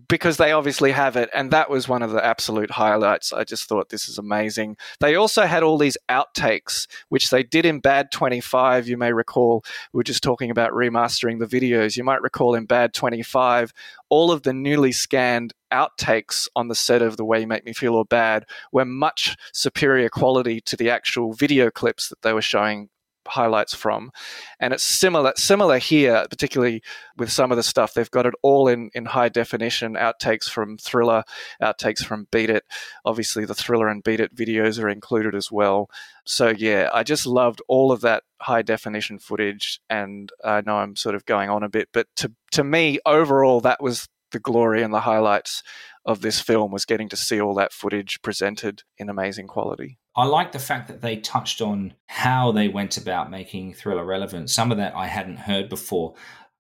because 0.07 0.37
they 0.37 0.53
obviously 0.53 0.93
have 0.93 1.17
it. 1.17 1.29
And 1.33 1.51
that 1.51 1.69
was 1.69 1.89
one 1.89 2.01
of 2.01 2.11
the 2.11 2.23
absolute 2.23 2.71
highlights. 2.71 3.33
I 3.33 3.43
just 3.43 3.67
thought 3.67 3.89
this 3.89 4.07
is 4.07 4.17
amazing. 4.17 4.77
They 5.01 5.15
also 5.15 5.41
had 5.41 5.63
all 5.63 5.77
these 5.77 5.97
outtakes, 6.07 6.87
which 7.09 7.29
they 7.29 7.43
did 7.43 7.65
in 7.65 7.81
Bad 7.81 8.09
25. 8.09 8.87
You 8.87 8.95
may 8.95 9.11
recall, 9.11 9.65
we 9.91 9.99
are 9.99 10.05
just 10.05 10.23
talking 10.23 10.49
about 10.49 10.71
remastering 10.71 11.39
the 11.39 11.45
videos. 11.45 11.97
You 11.97 12.05
might 12.05 12.21
recall 12.21 12.55
in 12.55 12.65
Bad 12.65 12.93
25, 12.93 13.73
all 14.07 14.31
of 14.31 14.43
the 14.43 14.53
newly 14.53 14.93
scanned 14.93 15.53
outtakes 15.73 16.47
on 16.55 16.69
the 16.69 16.75
set 16.75 17.01
of 17.01 17.17
The 17.17 17.25
Way 17.25 17.41
You 17.41 17.47
Make 17.47 17.65
Me 17.65 17.73
Feel 17.73 17.95
or 17.95 18.05
Bad 18.05 18.45
were 18.71 18.85
much 18.85 19.35
superior 19.51 20.07
quality 20.07 20.61
to 20.61 20.77
the 20.77 20.89
actual 20.89 21.33
video 21.33 21.69
clips 21.69 22.07
that 22.07 22.21
they 22.21 22.31
were 22.31 22.41
showing 22.41 22.87
highlights 23.27 23.73
from. 23.73 24.11
And 24.59 24.73
it's 24.73 24.83
similar 24.83 25.33
similar 25.35 25.77
here, 25.77 26.25
particularly 26.29 26.81
with 27.17 27.31
some 27.31 27.51
of 27.51 27.57
the 27.57 27.63
stuff. 27.63 27.93
They've 27.93 28.09
got 28.11 28.25
it 28.25 28.33
all 28.41 28.67
in, 28.67 28.89
in 28.93 29.05
high 29.05 29.29
definition, 29.29 29.93
outtakes 29.93 30.49
from 30.49 30.77
Thriller, 30.77 31.23
outtakes 31.61 32.05
from 32.05 32.27
Beat 32.31 32.49
It. 32.49 32.63
Obviously 33.03 33.45
the 33.45 33.55
Thriller 33.55 33.87
and 33.87 34.03
Beat 34.03 34.19
It 34.19 34.35
videos 34.35 34.81
are 34.81 34.89
included 34.89 35.35
as 35.35 35.51
well. 35.51 35.89
So 36.25 36.49
yeah, 36.49 36.89
I 36.93 37.03
just 37.03 37.25
loved 37.25 37.61
all 37.67 37.91
of 37.91 38.01
that 38.01 38.23
high 38.41 38.61
definition 38.61 39.19
footage 39.19 39.79
and 39.89 40.31
I 40.43 40.61
know 40.61 40.77
I'm 40.77 40.95
sort 40.95 41.15
of 41.15 41.25
going 41.25 41.49
on 41.49 41.63
a 41.63 41.69
bit, 41.69 41.89
but 41.93 42.07
to 42.17 42.31
to 42.51 42.63
me 42.63 42.99
overall 43.05 43.61
that 43.61 43.81
was 43.81 44.07
the 44.31 44.39
glory 44.39 44.83
and 44.83 44.93
the 44.93 45.01
highlights 45.01 45.63
of 46.05 46.21
this 46.21 46.39
film 46.39 46.71
was 46.71 46.85
getting 46.85 47.09
to 47.09 47.15
see 47.15 47.39
all 47.39 47.53
that 47.55 47.73
footage 47.73 48.21
presented 48.21 48.83
in 48.97 49.09
amazing 49.09 49.47
quality. 49.47 49.97
I 50.17 50.25
like 50.25 50.51
the 50.51 50.59
fact 50.59 50.87
that 50.87 51.01
they 51.01 51.17
touched 51.17 51.61
on 51.61 51.93
how 52.07 52.51
they 52.51 52.69
went 52.69 52.97
about 52.97 53.29
making 53.29 53.73
Thriller 53.73 54.05
relevant. 54.05 54.49
Some 54.49 54.71
of 54.71 54.77
that 54.77 54.95
I 54.95 55.07
hadn't 55.07 55.37
heard 55.37 55.67
before, 55.69 56.15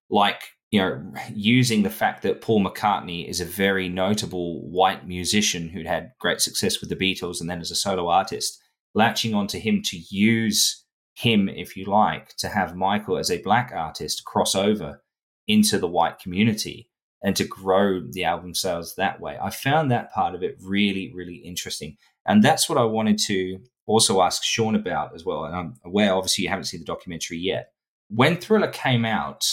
like 0.09 0.41
you 0.71 0.81
know, 0.81 1.13
using 1.33 1.83
the 1.83 1.89
fact 1.89 2.21
that 2.23 2.41
Paul 2.41 2.65
McCartney 2.65 3.29
is 3.29 3.39
a 3.39 3.45
very 3.45 3.87
notable 3.87 4.67
white 4.69 5.07
musician 5.07 5.69
who'd 5.69 5.87
had 5.87 6.11
great 6.19 6.41
success 6.41 6.81
with 6.81 6.89
the 6.89 6.97
Beatles 6.97 7.39
and 7.39 7.49
then 7.49 7.61
as 7.61 7.71
a 7.71 7.75
solo 7.75 8.09
artist, 8.09 8.61
latching 8.93 9.33
onto 9.33 9.57
him 9.57 9.81
to 9.83 9.97
use 10.09 10.83
him, 11.13 11.47
if 11.47 11.77
you 11.77 11.85
like, 11.85 12.35
to 12.37 12.49
have 12.49 12.75
Michael 12.75 13.17
as 13.17 13.31
a 13.31 13.41
black 13.41 13.71
artist 13.73 14.25
cross 14.25 14.53
over 14.53 15.01
into 15.47 15.77
the 15.77 15.87
white 15.87 16.19
community 16.19 16.89
and 17.23 17.35
to 17.37 17.45
grow 17.45 18.01
the 18.01 18.25
album 18.25 18.53
sales 18.53 18.95
that 18.95 19.21
way. 19.21 19.37
I 19.41 19.51
found 19.51 19.91
that 19.91 20.11
part 20.11 20.35
of 20.35 20.43
it 20.43 20.57
really, 20.61 21.11
really 21.15 21.35
interesting. 21.35 21.95
And 22.25 22.43
that's 22.43 22.67
what 22.67 22.77
I 22.77 22.83
wanted 22.83 23.17
to 23.19 23.59
also 23.85 24.21
ask 24.21 24.43
Shawn 24.43 24.75
about 24.75 25.13
as 25.13 25.25
well. 25.25 25.45
And 25.45 25.55
I'm 25.55 25.73
aware, 25.83 26.13
obviously, 26.13 26.43
you 26.43 26.49
haven't 26.49 26.65
seen 26.65 26.79
the 26.79 26.85
documentary 26.85 27.37
yet. 27.37 27.71
When 28.09 28.37
Thriller 28.37 28.67
came 28.67 29.05
out, 29.05 29.45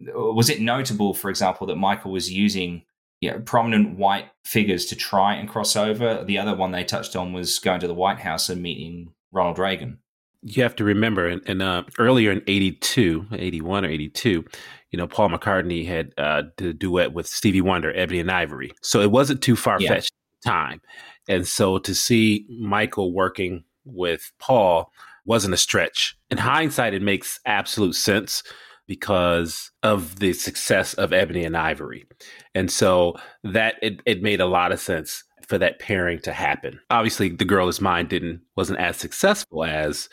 was 0.00 0.50
it 0.50 0.60
notable, 0.60 1.14
for 1.14 1.30
example, 1.30 1.66
that 1.68 1.76
Michael 1.76 2.12
was 2.12 2.30
using 2.30 2.82
you 3.20 3.30
know, 3.30 3.40
prominent 3.40 3.96
white 3.98 4.26
figures 4.44 4.86
to 4.86 4.96
try 4.96 5.34
and 5.34 5.48
cross 5.48 5.76
over? 5.76 6.24
The 6.24 6.38
other 6.38 6.54
one 6.54 6.72
they 6.72 6.84
touched 6.84 7.16
on 7.16 7.32
was 7.32 7.58
going 7.58 7.80
to 7.80 7.86
the 7.86 7.94
White 7.94 8.18
House 8.18 8.48
and 8.48 8.62
meeting 8.62 9.12
Ronald 9.32 9.58
Reagan. 9.58 9.98
You 10.44 10.64
have 10.64 10.74
to 10.76 10.84
remember, 10.84 11.28
and, 11.28 11.62
uh, 11.62 11.84
earlier 12.00 12.32
in 12.32 12.42
82, 12.48 13.26
81 13.32 13.84
or 13.84 13.88
82, 13.88 14.44
you 14.90 14.98
know, 14.98 15.06
Paul 15.06 15.30
McCartney 15.30 15.86
had 15.86 16.12
uh, 16.18 16.42
a 16.58 16.72
duet 16.72 17.12
with 17.12 17.28
Stevie 17.28 17.60
Wonder, 17.60 17.96
Ebony 17.96 18.18
and 18.18 18.30
Ivory. 18.30 18.72
So 18.82 19.00
it 19.00 19.12
wasn't 19.12 19.40
too 19.40 19.54
far 19.54 19.78
fetched 19.78 20.12
yeah. 20.44 20.50
time. 20.50 20.80
And 21.28 21.46
so 21.46 21.78
to 21.78 21.94
see 21.94 22.46
Michael 22.48 23.12
working 23.12 23.64
with 23.84 24.32
Paul 24.38 24.90
wasn't 25.24 25.54
a 25.54 25.58
stretch. 25.58 26.16
In 26.30 26.38
hindsight, 26.38 26.94
it 26.94 27.02
makes 27.02 27.38
absolute 27.46 27.94
sense 27.94 28.42
because 28.86 29.70
of 29.82 30.18
the 30.18 30.32
success 30.32 30.94
of 30.94 31.12
Ebony 31.12 31.44
and 31.44 31.56
Ivory. 31.56 32.06
And 32.54 32.70
so 32.70 33.14
that 33.44 33.76
it, 33.82 34.00
it 34.04 34.22
made 34.22 34.40
a 34.40 34.46
lot 34.46 34.72
of 34.72 34.80
sense 34.80 35.24
for 35.46 35.58
that 35.58 35.78
pairing 35.78 36.18
to 36.20 36.32
happen. 36.32 36.80
Obviously, 36.90 37.28
The 37.28 37.44
Girl 37.44 37.68
Is 37.68 37.80
Mine 37.80 38.06
didn't 38.06 38.40
wasn't 38.56 38.80
as 38.80 38.96
successful 38.96 39.64
as 39.64 40.08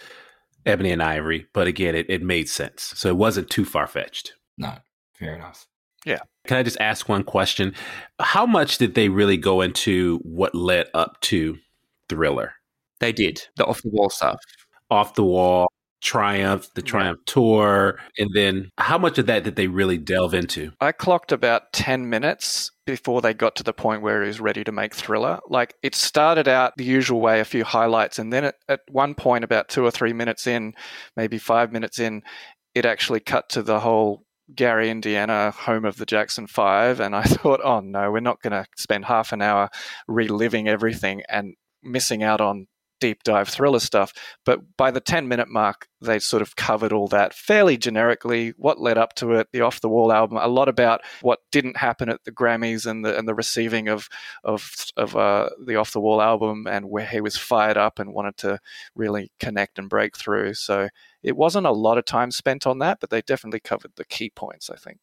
Ebony 0.66 0.92
and 0.92 1.02
Ivory, 1.02 1.48
but 1.54 1.68
again, 1.68 1.96
it, 1.96 2.06
it 2.10 2.22
made 2.22 2.50
sense. 2.50 2.94
So 2.96 3.10
it 3.10 3.18
wasn't 3.18 3.50
too 3.50 3.66
far 3.66 3.88
fetched. 3.88 4.34
No, 4.58 4.74
fair 5.14 5.36
enough. 5.36 5.68
Yeah. 6.06 6.20
Can 6.50 6.58
I 6.58 6.64
just 6.64 6.80
ask 6.80 7.08
one 7.08 7.24
question? 7.24 7.76
How 8.20 8.48
much 8.48 8.80
did 8.80 8.96
they 8.96 9.08
really 9.08 9.38
go 9.38 9.62
into 9.62 10.18
what 10.24 10.56
led 10.56 10.88
up 10.96 11.22
to 11.22 11.60
Thriller? 12.10 12.54
They 13.00 13.12
did 13.12 13.44
the 13.56 13.68
off 13.68 13.84
the 13.84 13.92
wall 13.92 14.10
stuff. 14.10 14.40
Off 14.90 15.14
the 15.14 15.24
wall, 15.24 15.68
Triumph, 16.02 16.68
the 16.74 16.82
Triumph 16.82 17.20
tour, 17.28 18.00
and 18.18 18.32
then 18.34 18.72
how 18.80 18.98
much 18.98 19.20
of 19.20 19.28
that 19.28 19.44
did 19.44 19.58
they 19.58 19.68
really 19.68 20.00
delve 20.00 20.34
into? 20.34 20.72
I 20.82 20.92
clocked 20.92 21.32
about 21.32 21.72
10 21.72 22.10
minutes 22.10 22.72
before 22.88 23.22
they 23.22 23.36
got 23.36 23.56
to 23.58 23.64
the 23.64 23.72
point 23.72 24.02
where 24.02 24.24
he 24.24 24.28
was 24.28 24.42
ready 24.42 24.64
to 24.64 24.72
make 24.72 24.96
Thriller. 24.96 25.40
Like 25.50 25.76
it 25.84 25.94
started 25.94 26.48
out 26.48 26.74
the 26.78 26.84
usual 26.84 27.22
way, 27.22 27.42
a 27.42 27.46
few 27.46 27.64
highlights, 27.64 28.18
and 28.18 28.34
then 28.34 28.46
at, 28.46 28.56
at 28.68 28.80
one 28.90 29.14
point, 29.14 29.44
about 29.44 29.70
two 29.70 29.86
or 29.86 29.92
three 29.92 30.14
minutes 30.14 30.48
in, 30.48 30.74
maybe 31.16 31.38
five 31.38 31.72
minutes 31.72 32.00
in, 32.00 32.24
it 32.74 32.88
actually 32.88 33.20
cut 33.20 33.50
to 33.50 33.62
the 33.62 33.82
whole 33.82 34.26
Gary, 34.56 34.90
Indiana, 34.90 35.52
home 35.52 35.86
of 35.86 35.98
the 35.98 36.06
Jackson 36.06 36.48
Five, 36.48 37.00
and 37.00 37.16
I 37.16 37.24
thought, 37.24 37.62
oh 37.64 37.80
no, 37.80 38.12
we're 38.12 38.20
not 38.20 38.42
going 38.42 38.52
to 38.52 38.66
spend 38.78 39.06
half 39.06 39.32
an 39.32 39.42
hour 39.42 39.70
reliving 40.08 40.68
everything 40.68 41.24
and 41.30 41.56
missing 41.84 42.24
out 42.24 42.42
on 42.42 42.68
deep 43.00 43.24
dive 43.24 43.50
thriller 43.50 43.80
stuff. 43.80 44.14
But 44.46 44.60
by 44.78 44.92
the 44.92 45.00
10 45.00 45.28
minute 45.28 45.50
mark, 45.50 45.88
they 46.02 46.20
sort 46.20 46.42
of 46.42 46.56
covered 46.56 46.94
all 46.94 47.08
that 47.10 47.34
fairly 47.34 47.78
generically, 47.78 48.54
what 48.58 48.80
led 48.80 48.98
up 48.98 49.16
to 49.16 49.34
it, 49.34 49.48
the 49.52 49.62
off 49.62 49.82
the 49.82 49.90
wall 49.90 50.12
album, 50.12 50.38
a 50.38 50.48
lot 50.48 50.70
about 50.70 51.02
what 51.22 51.40
didn't 51.52 51.78
happen 51.78 52.10
at 52.10 52.24
the 52.24 52.32
Grammys 52.32 52.86
and 52.86 53.04
the 53.04 53.18
and 53.18 53.28
the 53.28 53.36
receiving 53.36 53.88
of 53.88 54.08
of 54.44 54.72
of 54.96 55.16
uh, 55.16 55.50
the 55.66 55.76
off 55.76 55.92
the 55.92 56.00
wall 56.00 56.22
album 56.22 56.68
and 56.68 56.90
where 56.90 57.06
he 57.06 57.22
was 57.22 57.38
fired 57.38 57.78
up 57.78 58.00
and 58.00 58.14
wanted 58.14 58.38
to 58.38 58.60
really 58.96 59.32
connect 59.40 59.80
and 59.80 59.90
break 59.90 60.18
through. 60.18 60.54
So 60.54 60.90
it 61.24 61.36
wasn't 61.36 61.68
a 61.68 61.72
lot 61.72 61.98
of 61.98 62.06
time 62.06 62.32
spent 62.32 62.66
on 62.66 62.80
that, 62.80 63.00
but 63.00 63.10
they 63.10 63.22
definitely 63.22 63.60
covered 63.60 63.92
the 63.96 64.06
key 64.06 64.30
points, 64.30 64.70
I 64.70 64.76
think. 64.76 65.00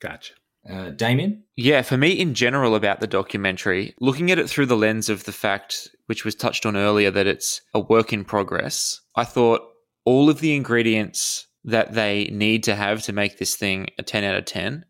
Gotcha. 0.00 0.34
Uh, 0.68 0.90
Damien? 0.90 1.44
Yeah, 1.56 1.82
for 1.82 1.96
me 1.96 2.10
in 2.10 2.34
general 2.34 2.74
about 2.74 3.00
the 3.00 3.06
documentary, 3.06 3.94
looking 4.00 4.30
at 4.30 4.38
it 4.38 4.48
through 4.48 4.66
the 4.66 4.76
lens 4.76 5.08
of 5.08 5.24
the 5.24 5.32
fact, 5.32 5.88
which 6.06 6.24
was 6.24 6.34
touched 6.34 6.66
on 6.66 6.76
earlier, 6.76 7.10
that 7.10 7.26
it's 7.26 7.62
a 7.74 7.80
work 7.80 8.12
in 8.12 8.24
progress, 8.24 9.00
I 9.16 9.24
thought 9.24 9.62
all 10.04 10.30
of 10.30 10.40
the 10.40 10.54
ingredients 10.54 11.46
that 11.64 11.94
they 11.94 12.24
need 12.26 12.64
to 12.64 12.74
have 12.74 13.02
to 13.02 13.12
make 13.12 13.38
this 13.38 13.56
thing 13.56 13.88
a 13.98 14.02
10 14.02 14.24
out 14.24 14.36
of 14.36 14.44
10 14.44 14.84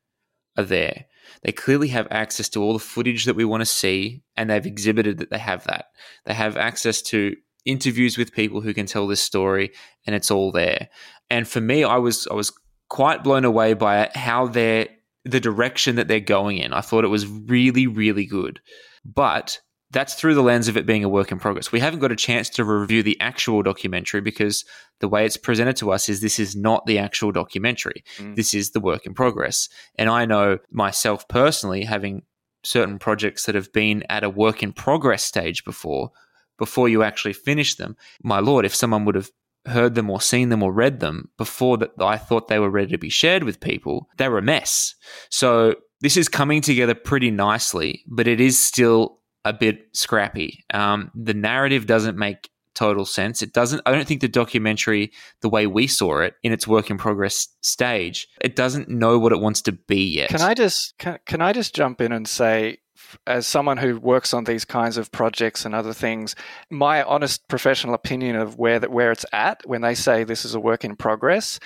are 0.56 0.64
there. 0.64 1.06
They 1.42 1.52
clearly 1.52 1.88
have 1.88 2.08
access 2.10 2.48
to 2.50 2.62
all 2.62 2.72
the 2.72 2.78
footage 2.78 3.24
that 3.24 3.36
we 3.36 3.44
want 3.44 3.60
to 3.60 3.66
see, 3.66 4.22
and 4.36 4.48
they've 4.50 4.66
exhibited 4.66 5.18
that 5.18 5.30
they 5.30 5.38
have 5.38 5.64
that. 5.64 5.86
They 6.24 6.34
have 6.34 6.56
access 6.56 7.02
to 7.02 7.36
interviews 7.64 8.16
with 8.16 8.32
people 8.32 8.60
who 8.60 8.74
can 8.74 8.86
tell 8.86 9.06
this 9.06 9.20
story, 9.20 9.72
and 10.06 10.14
it's 10.14 10.30
all 10.30 10.50
there. 10.50 10.88
And 11.30 11.46
for 11.46 11.60
me, 11.60 11.84
I 11.84 11.96
was 11.96 12.26
I 12.30 12.34
was 12.34 12.52
quite 12.88 13.22
blown 13.22 13.44
away 13.44 13.74
by 13.74 14.10
how 14.14 14.46
they're 14.46 14.88
the 15.24 15.40
direction 15.40 15.96
that 15.96 16.08
they're 16.08 16.20
going 16.20 16.58
in. 16.58 16.72
I 16.72 16.80
thought 16.80 17.04
it 17.04 17.08
was 17.08 17.26
really, 17.26 17.86
really 17.86 18.26
good. 18.26 18.60
But 19.04 19.60
that's 19.90 20.14
through 20.14 20.34
the 20.34 20.42
lens 20.42 20.68
of 20.68 20.76
it 20.76 20.86
being 20.86 21.04
a 21.04 21.08
work 21.08 21.32
in 21.32 21.38
progress. 21.38 21.72
We 21.72 21.80
haven't 21.80 22.00
got 22.00 22.12
a 22.12 22.16
chance 22.16 22.50
to 22.50 22.64
review 22.64 23.02
the 23.02 23.18
actual 23.20 23.62
documentary 23.62 24.20
because 24.20 24.64
the 25.00 25.08
way 25.08 25.24
it's 25.24 25.36
presented 25.36 25.76
to 25.76 25.92
us 25.92 26.08
is 26.08 26.20
this 26.20 26.38
is 26.38 26.54
not 26.54 26.84
the 26.86 26.98
actual 26.98 27.32
documentary. 27.32 28.04
Mm. 28.18 28.36
This 28.36 28.52
is 28.52 28.72
the 28.72 28.80
work 28.80 29.06
in 29.06 29.14
progress. 29.14 29.68
And 29.96 30.10
I 30.10 30.26
know 30.26 30.58
myself 30.70 31.26
personally, 31.28 31.84
having 31.84 32.22
certain 32.64 32.98
projects 32.98 33.46
that 33.46 33.54
have 33.54 33.72
been 33.72 34.04
at 34.10 34.24
a 34.24 34.30
work 34.30 34.62
in 34.62 34.72
progress 34.72 35.24
stage 35.24 35.64
before, 35.64 36.10
before 36.58 36.88
you 36.88 37.02
actually 37.02 37.32
finish 37.32 37.76
them, 37.76 37.96
my 38.22 38.40
lord, 38.40 38.66
if 38.66 38.74
someone 38.74 39.04
would 39.06 39.14
have 39.14 39.30
heard 39.68 39.94
them 39.94 40.10
or 40.10 40.20
seen 40.20 40.48
them 40.48 40.62
or 40.62 40.72
read 40.72 41.00
them 41.00 41.30
before 41.36 41.78
that 41.78 41.92
I 42.00 42.16
thought 42.16 42.48
they 42.48 42.58
were 42.58 42.70
ready 42.70 42.90
to 42.92 42.98
be 42.98 43.10
shared 43.10 43.44
with 43.44 43.60
people, 43.60 44.08
they 44.16 44.28
were 44.28 44.38
a 44.38 44.42
mess. 44.42 44.94
So 45.30 45.76
this 46.00 46.16
is 46.16 46.28
coming 46.28 46.60
together 46.60 46.94
pretty 46.94 47.30
nicely, 47.30 48.04
but 48.06 48.28
it 48.28 48.40
is 48.40 48.58
still 48.58 49.18
a 49.44 49.52
bit 49.52 49.88
scrappy. 49.92 50.64
Um, 50.72 51.10
the 51.14 51.34
narrative 51.34 51.86
doesn't 51.86 52.16
make 52.16 52.50
total 52.74 53.04
sense. 53.04 53.42
It 53.42 53.52
doesn't. 53.52 53.82
I 53.86 53.92
don't 53.92 54.06
think 54.06 54.20
the 54.20 54.28
documentary, 54.28 55.12
the 55.40 55.48
way 55.48 55.66
we 55.66 55.88
saw 55.88 56.20
it 56.20 56.34
in 56.44 56.52
its 56.52 56.66
work 56.66 56.90
in 56.90 56.98
progress 56.98 57.48
stage, 57.60 58.28
it 58.40 58.54
doesn't 58.54 58.88
know 58.88 59.18
what 59.18 59.32
it 59.32 59.40
wants 59.40 59.62
to 59.62 59.72
be 59.72 60.04
yet. 60.04 60.30
Can 60.30 60.42
I 60.42 60.54
just 60.54 60.96
can, 60.98 61.18
can 61.26 61.42
I 61.42 61.52
just 61.52 61.74
jump 61.74 62.00
in 62.00 62.12
and 62.12 62.28
say 62.28 62.78
as 63.26 63.46
someone 63.46 63.76
who 63.76 63.98
works 63.98 64.34
on 64.34 64.44
these 64.44 64.64
kinds 64.64 64.96
of 64.96 65.10
projects 65.12 65.64
and 65.64 65.74
other 65.74 65.92
things, 65.92 66.34
my 66.70 67.02
honest 67.02 67.46
professional 67.48 67.94
opinion 67.94 68.36
of 68.36 68.58
where 68.58 68.78
that 68.78 68.90
where 68.90 69.12
it's 69.12 69.26
at 69.32 69.60
when 69.66 69.80
they 69.80 69.94
say 69.94 70.24
this 70.24 70.44
is 70.44 70.54
a 70.54 70.60
work 70.60 70.84
in 70.84 70.96
progress, 70.96 71.58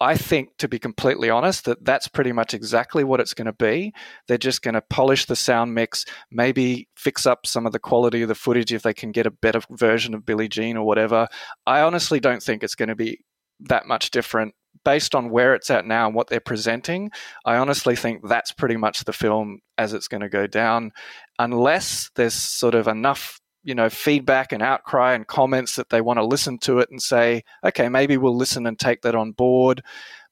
I 0.00 0.16
think, 0.16 0.56
to 0.58 0.68
be 0.68 0.78
completely 0.78 1.28
honest, 1.28 1.64
that 1.64 1.84
that's 1.84 2.06
pretty 2.06 2.30
much 2.30 2.54
exactly 2.54 3.02
what 3.02 3.20
it's 3.20 3.34
going 3.34 3.46
to 3.46 3.52
be. 3.52 3.92
They're 4.28 4.38
just 4.38 4.62
going 4.62 4.74
to 4.74 4.80
polish 4.80 5.26
the 5.26 5.34
sound 5.34 5.74
mix, 5.74 6.04
maybe 6.30 6.88
fix 6.96 7.26
up 7.26 7.46
some 7.46 7.66
of 7.66 7.72
the 7.72 7.80
quality 7.80 8.22
of 8.22 8.28
the 8.28 8.36
footage 8.36 8.72
if 8.72 8.82
they 8.82 8.94
can 8.94 9.10
get 9.10 9.26
a 9.26 9.30
better 9.30 9.60
version 9.70 10.14
of 10.14 10.24
Billie 10.24 10.48
Jean 10.48 10.76
or 10.76 10.86
whatever. 10.86 11.26
I 11.66 11.80
honestly 11.80 12.20
don't 12.20 12.42
think 12.42 12.62
it's 12.62 12.76
going 12.76 12.90
to 12.90 12.94
be 12.94 13.20
that 13.60 13.86
much 13.86 14.12
different 14.12 14.54
based 14.84 15.14
on 15.14 15.30
where 15.30 15.54
it's 15.54 15.70
at 15.70 15.86
now 15.86 16.06
and 16.06 16.14
what 16.14 16.28
they're 16.28 16.40
presenting, 16.40 17.10
I 17.44 17.56
honestly 17.56 17.96
think 17.96 18.26
that's 18.26 18.52
pretty 18.52 18.76
much 18.76 19.04
the 19.04 19.12
film 19.12 19.60
as 19.76 19.92
it's 19.92 20.08
going 20.08 20.20
to 20.22 20.28
go 20.28 20.46
down, 20.46 20.92
unless 21.38 22.10
there's 22.14 22.34
sort 22.34 22.74
of 22.74 22.88
enough 22.88 23.40
you 23.64 23.74
know 23.74 23.90
feedback 23.90 24.52
and 24.52 24.62
outcry 24.62 25.14
and 25.14 25.26
comments 25.26 25.76
that 25.76 25.90
they 25.90 26.00
want 26.00 26.18
to 26.18 26.24
listen 26.24 26.58
to 26.58 26.78
it 26.78 26.88
and 26.90 27.02
say 27.02 27.42
okay 27.64 27.88
maybe 27.88 28.16
we'll 28.16 28.36
listen 28.36 28.66
and 28.66 28.78
take 28.78 29.02
that 29.02 29.14
on 29.14 29.32
board. 29.32 29.82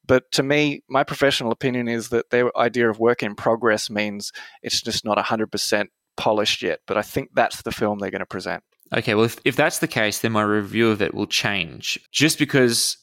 But 0.07 0.31
to 0.33 0.43
me 0.43 0.83
my 0.89 1.05
professional 1.05 1.53
opinion 1.53 1.89
is 1.89 2.09
that 2.11 2.31
their 2.31 2.57
idea 2.57 2.89
of 2.89 2.99
work 2.99 3.23
in 3.23 3.35
progress 3.35 3.91
means 3.91 4.33
it's 4.63 4.81
just 4.81 5.05
not 5.05 5.19
100% 5.19 5.87
polished 6.17 6.63
yet 6.63 6.81
but 6.87 6.97
i 6.97 7.03
think 7.03 7.29
that's 7.35 7.61
the 7.61 7.73
film 7.73 7.99
they're 7.99 8.11
going 8.11 8.21
to 8.21 8.27
present. 8.27 8.63
Okay 8.97 9.15
well 9.15 9.25
if, 9.25 9.39
if 9.45 9.57
that's 9.57 9.81
the 9.81 9.89
case 9.89 10.21
then 10.21 10.33
my 10.33 10.43
review 10.43 10.89
of 10.91 11.03
it 11.03 11.13
will 11.13 11.27
change. 11.27 11.99
Just 12.13 12.39
because 12.39 12.97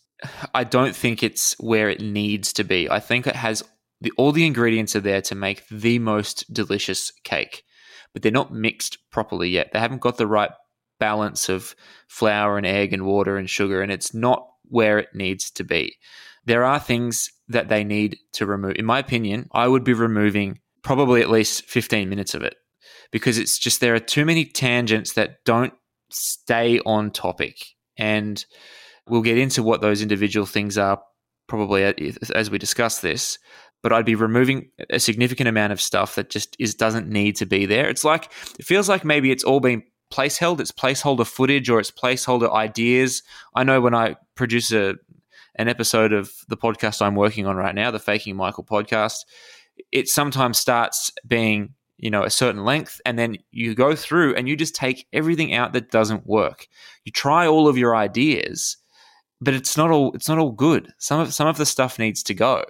I 0.54 0.64
don't 0.64 0.96
think 0.96 1.24
it's 1.24 1.54
where 1.60 1.90
it 1.90 2.02
needs 2.02 2.54
to 2.54 2.64
be. 2.64 2.90
I 2.90 3.00
think 3.00 3.28
it 3.28 3.36
has 3.36 3.64
the, 4.02 4.12
all 4.18 4.32
the 4.32 4.46
ingredients 4.46 4.96
are 4.96 5.02
there 5.02 5.22
to 5.24 5.36
make 5.36 5.68
the 5.70 5.98
most 6.00 6.52
delicious 6.54 7.12
cake, 7.24 7.64
but 8.12 8.22
they're 8.22 8.32
not 8.32 8.54
mixed 8.54 8.98
properly 9.12 9.50
yet. 9.50 9.72
They 9.72 9.80
haven't 9.80 10.02
got 10.02 10.18
the 10.18 10.28
right 10.28 10.52
balance 11.00 11.50
of 11.50 11.76
flour 12.08 12.58
and 12.58 12.66
egg 12.66 12.94
and 12.94 13.06
water 13.06 13.38
and 13.38 13.50
sugar, 13.50 13.82
and 13.82 13.92
it's 13.92 14.14
not 14.14 14.48
where 14.64 15.00
it 15.00 15.10
needs 15.14 15.50
to 15.52 15.64
be. 15.64 15.98
There 16.46 16.64
are 16.64 16.80
things 16.80 17.32
that 17.48 17.70
they 17.70 17.84
need 17.84 18.18
to 18.34 18.46
remove. 18.46 18.76
In 18.76 18.86
my 18.86 19.00
opinion, 19.00 19.48
I 19.54 19.68
would 19.68 19.84
be 19.84 19.94
removing 19.94 20.60
probably 20.82 21.22
at 21.22 21.30
least 21.30 21.64
15 21.66 22.10
minutes 22.10 22.34
of 22.34 22.44
it 22.44 22.56
because 23.12 23.38
it's 23.38 23.58
just 23.58 23.80
there 23.80 23.96
are 23.96 24.00
too 24.00 24.26
many 24.26 24.44
tangents 24.44 25.14
that 25.14 25.44
don't 25.46 25.74
stay 26.10 26.80
on 26.86 27.12
topic. 27.12 27.56
And 27.98 28.44
we'll 29.08 29.22
get 29.22 29.38
into 29.38 29.64
what 29.64 29.82
those 29.82 30.02
individual 30.02 30.46
things 30.46 30.78
are 30.78 31.02
probably 31.48 31.84
as 32.34 32.50
we 32.50 32.58
discuss 32.58 33.00
this. 33.00 33.38
But 33.82 33.92
I'd 33.92 34.06
be 34.06 34.16
removing 34.16 34.70
a 34.90 35.00
significant 35.00 35.50
amount 35.50 35.74
of 35.74 35.82
stuff 35.82 36.16
that 36.16 36.30
just 36.30 36.56
is 36.58 36.74
doesn't 36.74 37.10
need 37.10 37.36
to 37.38 37.46
be 37.46 37.66
there. 37.66 37.90
It's 37.90 38.06
like 38.06 38.32
it 38.58 38.66
feels 38.66 38.88
like 38.88 39.04
maybe 39.04 39.30
it's 39.30 39.44
all 39.44 39.60
been 39.60 39.84
place 40.10 40.38
held. 40.38 40.62
It's 40.62 40.72
placeholder 40.72 41.28
footage 41.28 41.70
or 41.70 41.80
it's 41.80 41.92
placeholder 41.92 42.52
ideas. 42.54 43.24
I 43.56 43.64
know 43.64 43.82
when 43.82 43.94
I 43.94 44.16
produce 44.36 44.72
a 44.72 44.96
an 45.56 45.68
episode 45.68 46.14
of 46.14 46.32
the 46.48 46.58
podcast 46.58 47.02
I'm 47.02 47.16
working 47.16 47.46
on 47.46 47.58
right 47.58 47.76
now, 47.76 47.92
the 47.92 48.00
Faking 48.00 48.36
Michael 48.36 48.64
podcast, 48.64 49.26
it 49.92 50.08
sometimes 50.08 50.58
starts 50.58 51.12
being 51.28 51.74
you 51.98 52.10
know 52.10 52.24
a 52.24 52.30
certain 52.30 52.64
length 52.64 53.00
and 53.06 53.20
then 53.20 53.38
you 53.52 53.76
go 53.76 53.96
through 53.96 54.36
and 54.36 54.48
you 54.48 54.56
just 54.56 54.76
take 54.76 55.08
everything 55.14 55.54
out 55.54 55.74
that 55.74 55.92
doesn't 55.92 56.26
work 56.26 56.68
you 57.06 57.12
try 57.12 57.46
all 57.46 57.68
of 57.68 57.78
your 57.78 57.96
ideas 57.96 58.78
but 59.44 59.54
it's 59.54 59.78
not 59.78 59.92
all 59.92 60.12
it's 60.14 60.30
not 60.30 60.38
all 60.38 60.52
good 60.52 60.94
some 60.98 61.20
of 61.20 61.34
some 61.34 61.48
of 61.48 61.58
the 61.58 61.66
stuff 61.66 62.00
needs 62.00 62.24
to 62.24 62.34
go 62.34 62.64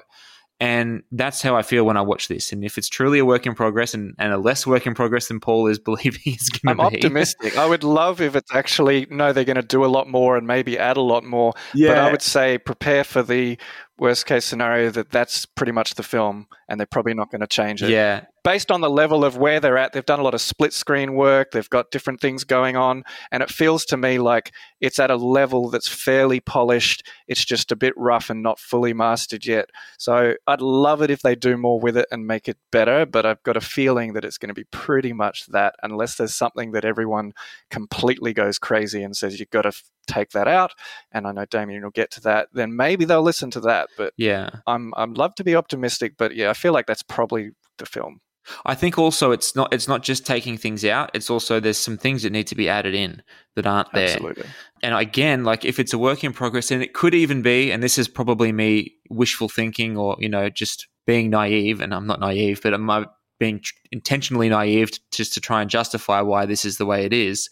and 0.64 1.04
that's 1.12 1.42
how 1.42 1.58
I 1.58 1.62
feel 1.62 1.84
when 1.84 1.98
I 1.98 2.02
watch 2.02 2.30
this. 2.30 2.54
And 2.54 2.64
if 2.64 2.78
it's 2.78 2.88
truly 2.88 3.20
a 3.20 3.26
work 3.26 3.46
in 3.46 3.54
progress 3.54 3.94
and, 3.94 4.16
and 4.18 4.32
a 4.32 4.38
less 4.38 4.66
work 4.66 4.88
in 4.88 4.94
progress 4.94 5.28
than 5.28 5.42
Paul 5.42 5.68
is 5.68 5.78
believing 5.90 6.22
it's 6.24 6.50
going 6.50 6.78
to 6.78 6.82
be. 6.82 6.88
I'm 6.88 6.94
optimistic. 6.94 7.58
I 7.58 7.66
would 7.66 7.84
love 7.84 8.22
if 8.22 8.34
it's 8.36 8.54
actually, 8.56 9.06
no, 9.10 9.34
they're 9.34 9.44
going 9.44 9.58
to 9.58 9.62
do 9.62 9.84
a 9.84 9.88
lot 9.88 10.08
more 10.08 10.38
and 10.38 10.48
maybe 10.48 10.80
add 10.80 10.96
a 10.96 11.02
lot 11.02 11.26
more. 11.26 11.54
Yeah. 11.74 11.90
But 11.90 11.98
I 11.98 12.12
would 12.12 12.22
say 12.22 12.58
prepare 12.58 13.04
for 13.04 13.24
the 13.24 13.58
worst 13.98 14.26
case 14.26 14.46
scenario 14.46 14.90
that 14.92 15.12
that's 15.12 15.46
pretty 15.46 15.74
much 15.74 15.96
the 15.96 16.04
film 16.04 16.48
and 16.74 16.80
they're 16.80 16.88
probably 16.88 17.14
not 17.14 17.30
going 17.30 17.42
to 17.42 17.48
change 17.48 17.84
it. 17.84 17.92
Yeah. 17.92 18.26
Based 18.44 18.72
on 18.72 18.82
the 18.82 18.90
level 18.90 19.24
of 19.24 19.38
where 19.38 19.60
they're 19.60 19.78
at, 19.78 19.94
they've 19.94 20.04
done 20.04 20.20
a 20.20 20.24
lot 20.24 20.34
of 20.34 20.42
split 20.42 20.74
screen 20.74 21.14
work, 21.14 21.52
they've 21.52 21.70
got 21.70 21.92
different 21.92 22.20
things 22.20 22.44
going 22.44 22.76
on, 22.76 23.04
and 23.32 23.42
it 23.42 23.50
feels 23.50 23.86
to 23.86 23.96
me 23.96 24.18
like 24.18 24.52
it's 24.82 25.00
at 25.00 25.12
a 25.12 25.16
level 25.16 25.70
that's 25.70 25.88
fairly 25.88 26.42
polished. 26.42 27.08
It's 27.28 27.46
just 27.46 27.72
a 27.72 27.76
bit 27.78 27.94
rough 27.96 28.30
and 28.30 28.44
not 28.44 28.60
fully 28.60 28.92
mastered 28.92 29.46
yet. 29.46 29.70
So 29.98 30.34
I'd 30.46 30.62
love 30.62 31.02
it 31.02 31.12
if 31.12 31.22
they 31.22 31.36
do 31.36 31.56
more 31.56 31.80
with 31.80 31.96
it 31.96 32.08
and 32.12 32.28
make 32.28 32.50
it 32.50 32.58
better, 32.72 33.06
but 33.06 33.26
I've 33.26 33.44
got 33.44 33.56
a 33.56 33.62
feeling 33.62 34.12
that 34.14 34.26
it's 34.26 34.40
going 34.40 34.50
to 34.50 34.54
be 34.54 34.66
pretty 34.66 35.14
much 35.14 35.46
that 35.48 35.76
unless 35.84 36.16
there's 36.16 36.36
something 36.36 36.72
that 36.72 36.84
everyone 36.84 37.34
completely 37.70 38.34
goes 38.34 38.60
crazy 38.60 39.04
and 39.04 39.16
says 39.16 39.40
you've 39.40 39.52
got 39.52 39.62
to 39.62 39.72
take 40.06 40.32
that 40.32 40.50
out, 40.50 40.74
and 41.14 41.26
I 41.26 41.32
know 41.32 41.46
Damien 41.46 41.84
will 41.84 41.90
get 41.90 42.12
to 42.12 42.22
that, 42.22 42.50
then 42.52 42.76
maybe 42.76 43.06
they'll 43.06 43.22
listen 43.22 43.52
to 43.52 43.62
that. 43.62 43.88
But 43.98 44.14
yeah, 44.18 44.50
I'm 44.68 44.94
I'm 44.98 45.14
love 45.14 45.36
to 45.36 45.44
be 45.44 45.56
optimistic, 45.56 46.16
but 46.18 46.36
yeah, 46.36 46.50
I 46.50 46.54
feel 46.64 46.74
like 46.74 46.88
that's 46.88 47.04
probably 47.04 47.52
the 47.78 47.86
film. 47.86 48.22
I 48.66 48.76
think 48.76 48.98
also 48.98 49.32
it's 49.32 49.56
not 49.56 49.74
it's 49.74 49.88
not 49.88 50.04
just 50.04 50.26
taking 50.26 50.58
things 50.58 50.84
out. 50.84 51.12
It's 51.14 51.30
also 51.30 51.60
there's 51.60 51.78
some 51.78 51.98
things 51.98 52.24
that 52.24 52.32
need 52.32 52.48
to 52.48 52.56
be 52.56 52.68
added 52.68 52.96
in 52.96 53.22
that 53.56 53.66
aren't 53.66 53.92
there. 53.94 54.16
Absolutely. 54.16 54.46
And 54.82 54.96
again, 54.96 55.44
like 55.44 55.64
if 55.66 55.80
it's 55.80 55.94
a 55.94 55.98
work 55.98 56.24
in 56.24 56.34
progress, 56.34 56.72
and 56.72 56.84
it 56.84 56.94
could 56.94 57.14
even 57.14 57.42
be, 57.42 57.72
and 57.72 57.82
this 57.82 57.98
is 57.98 58.08
probably 58.08 58.52
me 58.52 58.96
wishful 59.10 59.50
thinking 59.50 59.98
or 59.98 60.18
you 60.20 60.30
know 60.30 60.50
just 60.50 60.88
being 61.06 61.30
naive, 61.30 61.82
and 61.82 61.94
I'm 61.94 62.08
not 62.08 62.20
naive, 62.20 62.62
but 62.62 62.74
I'm 62.74 63.06
being 63.40 63.62
intentionally 63.92 64.50
naive 64.50 64.92
just 65.12 65.34
to 65.34 65.42
try 65.42 65.62
and 65.62 65.70
justify 65.70 66.22
why 66.22 66.46
this 66.46 66.66
is 66.66 66.78
the 66.78 66.86
way 66.86 67.06
it 67.06 67.14
is 67.14 67.50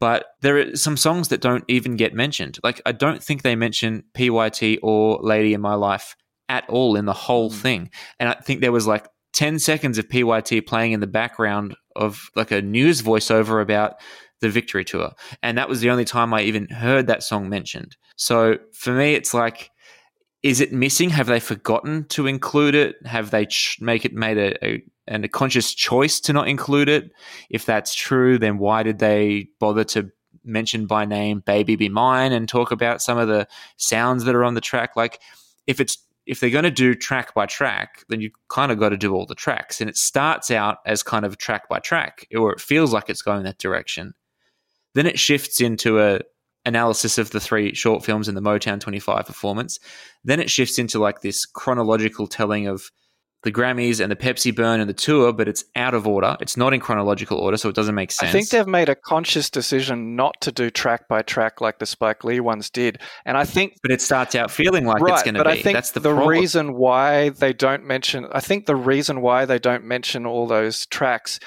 but 0.00 0.26
there 0.42 0.58
are 0.58 0.76
some 0.76 0.96
songs 0.96 1.28
that 1.28 1.40
don't 1.40 1.64
even 1.68 1.96
get 1.96 2.12
mentioned. 2.12 2.58
Like 2.62 2.82
I 2.84 2.92
don't 2.92 3.22
think 3.22 3.40
they 3.40 3.56
mention 3.56 4.02
PYT 4.12 4.80
or 4.82 5.18
Lady 5.22 5.54
in 5.54 5.60
My 5.60 5.74
Life 5.74 6.16
at 6.48 6.68
all 6.68 6.96
in 6.96 7.04
the 7.04 7.12
whole 7.12 7.50
mm. 7.50 7.54
thing. 7.54 7.90
And 8.18 8.28
I 8.28 8.34
think 8.34 8.60
there 8.60 8.72
was 8.72 8.86
like 8.86 9.08
10 9.34 9.58
seconds 9.58 9.98
of 9.98 10.08
PYT 10.08 10.66
playing 10.66 10.92
in 10.92 11.00
the 11.00 11.06
background 11.06 11.76
of 11.96 12.30
like 12.36 12.50
a 12.50 12.62
news 12.62 13.02
voiceover 13.02 13.60
about 13.60 13.94
the 14.40 14.48
victory 14.48 14.84
tour. 14.84 15.12
And 15.42 15.58
that 15.58 15.68
was 15.68 15.80
the 15.80 15.90
only 15.90 16.04
time 16.04 16.34
I 16.34 16.42
even 16.42 16.68
heard 16.68 17.06
that 17.06 17.22
song 17.22 17.48
mentioned. 17.48 17.96
So 18.16 18.58
for 18.72 18.92
me, 18.92 19.14
it's 19.14 19.34
like, 19.34 19.70
is 20.42 20.60
it 20.60 20.72
missing? 20.72 21.10
Have 21.10 21.26
they 21.26 21.40
forgotten 21.40 22.04
to 22.08 22.26
include 22.26 22.74
it? 22.74 22.96
Have 23.06 23.30
they 23.30 23.46
ch- 23.46 23.78
make 23.80 24.04
it 24.04 24.12
made 24.12 24.36
a, 24.36 24.64
a, 24.64 24.82
and 25.06 25.24
a 25.24 25.28
conscious 25.28 25.72
choice 25.72 26.20
to 26.20 26.34
not 26.34 26.48
include 26.48 26.88
it? 26.88 27.10
If 27.48 27.64
that's 27.64 27.94
true, 27.94 28.38
then 28.38 28.58
why 28.58 28.82
did 28.82 28.98
they 28.98 29.48
bother 29.58 29.84
to 29.84 30.10
mention 30.44 30.86
by 30.86 31.06
name 31.06 31.42
"Baby 31.46 31.76
Be 31.76 31.88
Mine" 31.88 32.32
and 32.32 32.46
talk 32.46 32.72
about 32.72 33.00
some 33.00 33.16
of 33.16 33.26
the 33.26 33.48
sounds 33.78 34.24
that 34.24 34.34
are 34.34 34.44
on 34.44 34.52
the 34.52 34.60
track? 34.60 34.96
Like, 34.96 35.18
if 35.66 35.80
it's 35.80 35.96
if 36.26 36.40
they're 36.40 36.50
going 36.50 36.64
to 36.64 36.70
do 36.70 36.94
track 36.94 37.34
by 37.34 37.46
track, 37.46 38.04
then 38.08 38.20
you 38.20 38.30
kind 38.48 38.72
of 38.72 38.78
got 38.78 38.90
to 38.90 38.96
do 38.96 39.14
all 39.14 39.26
the 39.26 39.34
tracks. 39.34 39.80
And 39.80 39.90
it 39.90 39.96
starts 39.96 40.50
out 40.50 40.78
as 40.86 41.02
kind 41.02 41.24
of 41.24 41.38
track 41.38 41.68
by 41.68 41.78
track, 41.80 42.26
or 42.34 42.52
it 42.52 42.60
feels 42.60 42.92
like 42.92 43.10
it's 43.10 43.22
going 43.22 43.44
that 43.44 43.58
direction. 43.58 44.14
Then 44.94 45.06
it 45.06 45.18
shifts 45.18 45.60
into 45.60 46.00
a 46.00 46.20
analysis 46.64 47.18
of 47.18 47.30
the 47.30 47.40
three 47.40 47.74
short 47.74 48.04
films 48.04 48.28
in 48.28 48.34
the 48.34 48.40
Motown 48.40 48.80
25 48.80 49.26
performance. 49.26 49.78
Then 50.24 50.40
it 50.40 50.50
shifts 50.50 50.78
into 50.78 50.98
like 50.98 51.20
this 51.20 51.44
chronological 51.44 52.26
telling 52.26 52.66
of 52.66 52.90
the 53.44 53.52
Grammys 53.52 54.00
and 54.00 54.10
the 54.10 54.16
Pepsi 54.16 54.54
Burn 54.54 54.80
and 54.80 54.88
the 54.88 54.94
tour, 54.94 55.32
but 55.32 55.46
it's 55.46 55.64
out 55.76 55.94
of 55.94 56.06
order. 56.06 56.36
It's 56.40 56.56
not 56.56 56.72
in 56.72 56.80
chronological 56.80 57.38
order, 57.38 57.56
so 57.56 57.68
it 57.68 57.74
doesn't 57.74 57.94
make 57.94 58.10
sense. 58.10 58.30
I 58.30 58.32
think 58.32 58.48
they've 58.48 58.66
made 58.66 58.88
a 58.88 58.94
conscious 58.94 59.50
decision 59.50 60.16
not 60.16 60.34
to 60.40 60.50
do 60.50 60.70
track 60.70 61.08
by 61.08 61.22
track 61.22 61.60
like 61.60 61.78
the 61.78 61.86
Spike 61.86 62.24
Lee 62.24 62.40
ones 62.40 62.70
did, 62.70 63.00
and 63.24 63.36
I 63.36 63.44
think. 63.44 63.76
But 63.82 63.92
it 63.92 64.00
starts 64.00 64.34
out 64.34 64.50
feeling 64.50 64.86
like 64.86 65.00
right, 65.00 65.12
it's 65.12 65.22
going 65.22 65.34
to 65.34 65.44
be. 65.44 65.50
I 65.50 65.62
think 65.62 65.76
That's 65.76 65.92
the, 65.92 66.00
the 66.00 66.10
problem. 66.10 66.28
reason 66.28 66.74
why 66.74 67.28
they 67.28 67.52
don't 67.52 67.84
mention. 67.84 68.26
I 68.32 68.40
think 68.40 68.66
the 68.66 68.76
reason 68.76 69.20
why 69.20 69.44
they 69.44 69.58
don't 69.58 69.84
mention 69.84 70.26
all 70.26 70.46
those 70.46 70.86
tracks 70.86 71.38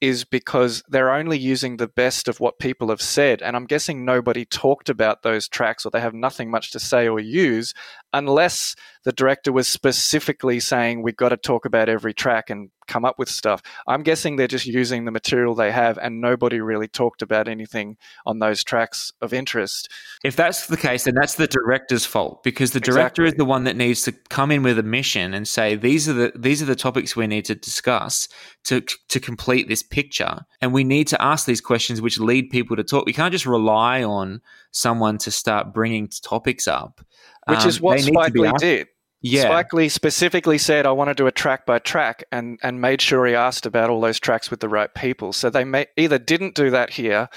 is 0.00 0.24
because 0.24 0.82
they're 0.88 1.12
only 1.12 1.38
using 1.38 1.78
the 1.78 1.88
best 1.88 2.28
of 2.28 2.38
what 2.38 2.58
people 2.58 2.90
have 2.90 3.00
said. 3.00 3.40
And 3.40 3.56
I'm 3.56 3.64
guessing 3.64 4.04
nobody 4.04 4.44
talked 4.44 4.90
about 4.90 5.22
those 5.22 5.48
tracks 5.48 5.86
or 5.86 5.90
they 5.90 6.00
have 6.00 6.12
nothing 6.12 6.50
much 6.50 6.70
to 6.72 6.80
say 6.80 7.08
or 7.08 7.18
use 7.18 7.72
unless 8.16 8.74
the 9.04 9.12
director 9.12 9.52
was 9.52 9.68
specifically 9.68 10.58
saying, 10.58 11.02
we've 11.02 11.16
got 11.16 11.28
to 11.28 11.36
talk 11.36 11.64
about 11.64 11.88
every 11.88 12.12
track 12.12 12.50
and 12.50 12.70
come 12.86 13.04
up 13.04 13.18
with 13.18 13.28
stuff. 13.28 13.62
I'm 13.86 14.02
guessing 14.02 14.36
they're 14.36 14.48
just 14.48 14.66
using 14.66 15.04
the 15.04 15.10
material 15.10 15.54
they 15.54 15.70
have, 15.70 15.98
and 15.98 16.20
nobody 16.20 16.60
really 16.60 16.88
talked 16.88 17.22
about 17.22 17.48
anything 17.48 17.96
on 18.24 18.38
those 18.38 18.64
tracks 18.64 19.12
of 19.20 19.32
interest. 19.32 19.90
If 20.24 20.36
that's 20.36 20.66
the 20.66 20.76
case, 20.76 21.04
then 21.04 21.14
that's 21.14 21.34
the 21.34 21.46
director's 21.46 22.04
fault 22.04 22.42
because 22.42 22.72
the 22.72 22.80
director 22.80 23.22
exactly. 23.22 23.26
is 23.26 23.34
the 23.34 23.44
one 23.44 23.64
that 23.64 23.76
needs 23.76 24.02
to 24.02 24.12
come 24.12 24.50
in 24.50 24.62
with 24.62 24.78
a 24.78 24.82
mission 24.82 25.34
and 25.34 25.46
say 25.46 25.74
these 25.74 26.08
are 26.08 26.12
the 26.12 26.32
these 26.36 26.62
are 26.62 26.66
the 26.66 26.76
topics 26.76 27.14
we 27.14 27.26
need 27.26 27.44
to 27.46 27.54
discuss 27.54 28.28
to 28.64 28.80
to 28.80 29.20
complete 29.20 29.68
this 29.68 29.82
picture, 29.82 30.40
and 30.60 30.72
we 30.72 30.84
need 30.84 31.08
to 31.08 31.22
ask 31.22 31.46
these 31.46 31.60
questions 31.60 32.00
which 32.00 32.18
lead 32.18 32.50
people 32.50 32.76
to 32.76 32.84
talk. 32.84 33.06
We 33.06 33.12
can't 33.12 33.32
just 33.32 33.46
rely 33.46 34.02
on 34.02 34.40
someone 34.72 35.18
to 35.18 35.30
start 35.30 35.72
bringing 35.72 36.08
topics 36.22 36.68
up, 36.68 37.00
which 37.46 37.60
um, 37.60 37.68
is 37.68 37.80
what 37.80 38.00
Spike 38.00 38.34
Lee 38.34 38.52
did 38.58 38.88
yeah. 39.22 39.42
Spike 39.42 39.72
Lee 39.72 39.88
specifically 39.88 40.58
said, 40.58 40.86
I 40.86 40.92
want 40.92 41.08
to 41.08 41.14
do 41.14 41.26
a 41.26 41.32
track 41.32 41.66
by 41.66 41.78
track 41.78 42.24
and, 42.30 42.58
and 42.62 42.80
made 42.80 43.00
sure 43.00 43.26
he 43.26 43.34
asked 43.34 43.66
about 43.66 43.90
all 43.90 44.00
those 44.00 44.20
tracks 44.20 44.50
with 44.50 44.60
the 44.60 44.68
right 44.68 44.92
people. 44.94 45.32
So 45.32 45.50
they 45.50 45.64
may, 45.64 45.86
either 45.96 46.18
didn't 46.18 46.54
do 46.54 46.70
that 46.70 46.90
here 46.90 47.28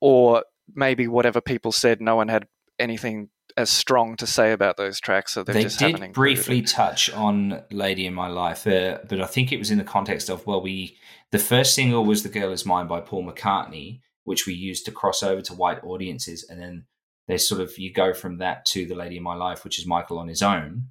or 0.00 0.44
maybe 0.74 1.08
whatever 1.08 1.40
people 1.40 1.72
said, 1.72 2.00
no 2.00 2.16
one 2.16 2.28
had 2.28 2.46
anything 2.78 3.28
as 3.56 3.68
strong 3.68 4.16
to 4.16 4.26
say 4.26 4.52
about 4.52 4.76
those 4.78 5.00
tracks. 5.00 5.32
So 5.32 5.44
they 5.44 5.64
did 5.64 6.12
briefly 6.14 6.62
touch 6.62 7.10
on 7.10 7.62
"Lady 7.70 8.06
in 8.06 8.14
My 8.14 8.28
Life," 8.28 8.66
uh, 8.66 9.00
but 9.06 9.20
I 9.20 9.26
think 9.26 9.52
it 9.52 9.58
was 9.58 9.70
in 9.70 9.76
the 9.76 9.84
context 9.84 10.30
of 10.30 10.46
well, 10.46 10.62
we 10.62 10.96
the 11.32 11.38
first 11.38 11.74
single 11.74 12.06
was 12.06 12.22
"The 12.22 12.30
Girl 12.30 12.50
Is 12.50 12.64
Mine" 12.64 12.86
by 12.86 13.00
Paul 13.00 13.30
McCartney, 13.30 14.00
which 14.24 14.46
we 14.46 14.54
used 14.54 14.86
to 14.86 14.90
cross 14.90 15.22
over 15.22 15.42
to 15.42 15.52
white 15.52 15.84
audiences, 15.84 16.46
and 16.48 16.58
then 16.58 16.86
there's 17.28 17.48
sort 17.48 17.60
of 17.60 17.78
you 17.78 17.92
go 17.92 18.12
from 18.12 18.38
that 18.38 18.64
to 18.66 18.86
"The 18.86 18.94
Lady 18.94 19.16
in 19.16 19.22
My 19.22 19.34
Life," 19.34 19.64
which 19.64 19.78
is 19.78 19.86
Michael 19.86 20.18
on 20.18 20.28
his 20.28 20.42
own, 20.42 20.88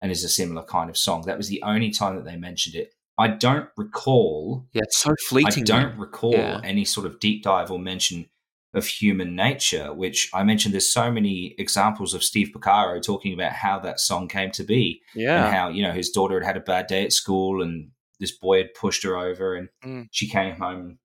and 0.00 0.12
is 0.12 0.24
a 0.24 0.28
similar 0.28 0.64
kind 0.64 0.90
of 0.90 0.96
song. 0.96 1.22
That 1.22 1.38
was 1.38 1.48
the 1.48 1.62
only 1.62 1.90
time 1.90 2.16
that 2.16 2.24
they 2.24 2.36
mentioned 2.36 2.74
it. 2.74 2.94
I 3.18 3.28
don't 3.28 3.68
recall. 3.76 4.66
Yeah, 4.72 4.82
it's 4.84 4.98
so 4.98 5.14
fleeting. 5.28 5.64
I 5.64 5.66
don't 5.66 5.98
recall 5.98 6.32
yeah. 6.32 6.60
any 6.64 6.84
sort 6.84 7.06
of 7.06 7.20
deep 7.20 7.42
dive 7.42 7.70
or 7.70 7.78
mention 7.78 8.26
of 8.74 8.86
human 8.86 9.36
nature, 9.36 9.92
which 9.92 10.30
I 10.32 10.42
mentioned. 10.44 10.72
There's 10.74 10.92
so 10.92 11.10
many 11.10 11.54
examples 11.58 12.14
of 12.14 12.24
Steve 12.24 12.50
Porcaro 12.54 13.02
talking 13.02 13.34
about 13.34 13.52
how 13.52 13.78
that 13.80 14.00
song 14.00 14.28
came 14.28 14.50
to 14.52 14.64
be. 14.64 15.02
Yeah. 15.14 15.44
And 15.44 15.54
how, 15.54 15.68
you 15.68 15.82
know, 15.82 15.92
his 15.92 16.10
daughter 16.10 16.40
had 16.40 16.46
had 16.46 16.56
a 16.56 16.60
bad 16.60 16.86
day 16.86 17.04
at 17.04 17.12
school 17.12 17.62
and 17.62 17.90
this 18.18 18.32
boy 18.32 18.58
had 18.58 18.74
pushed 18.74 19.02
her 19.02 19.16
over 19.16 19.54
and 19.54 19.68
mm. 19.84 20.08
she 20.10 20.28
came 20.28 20.54
home 20.56 20.98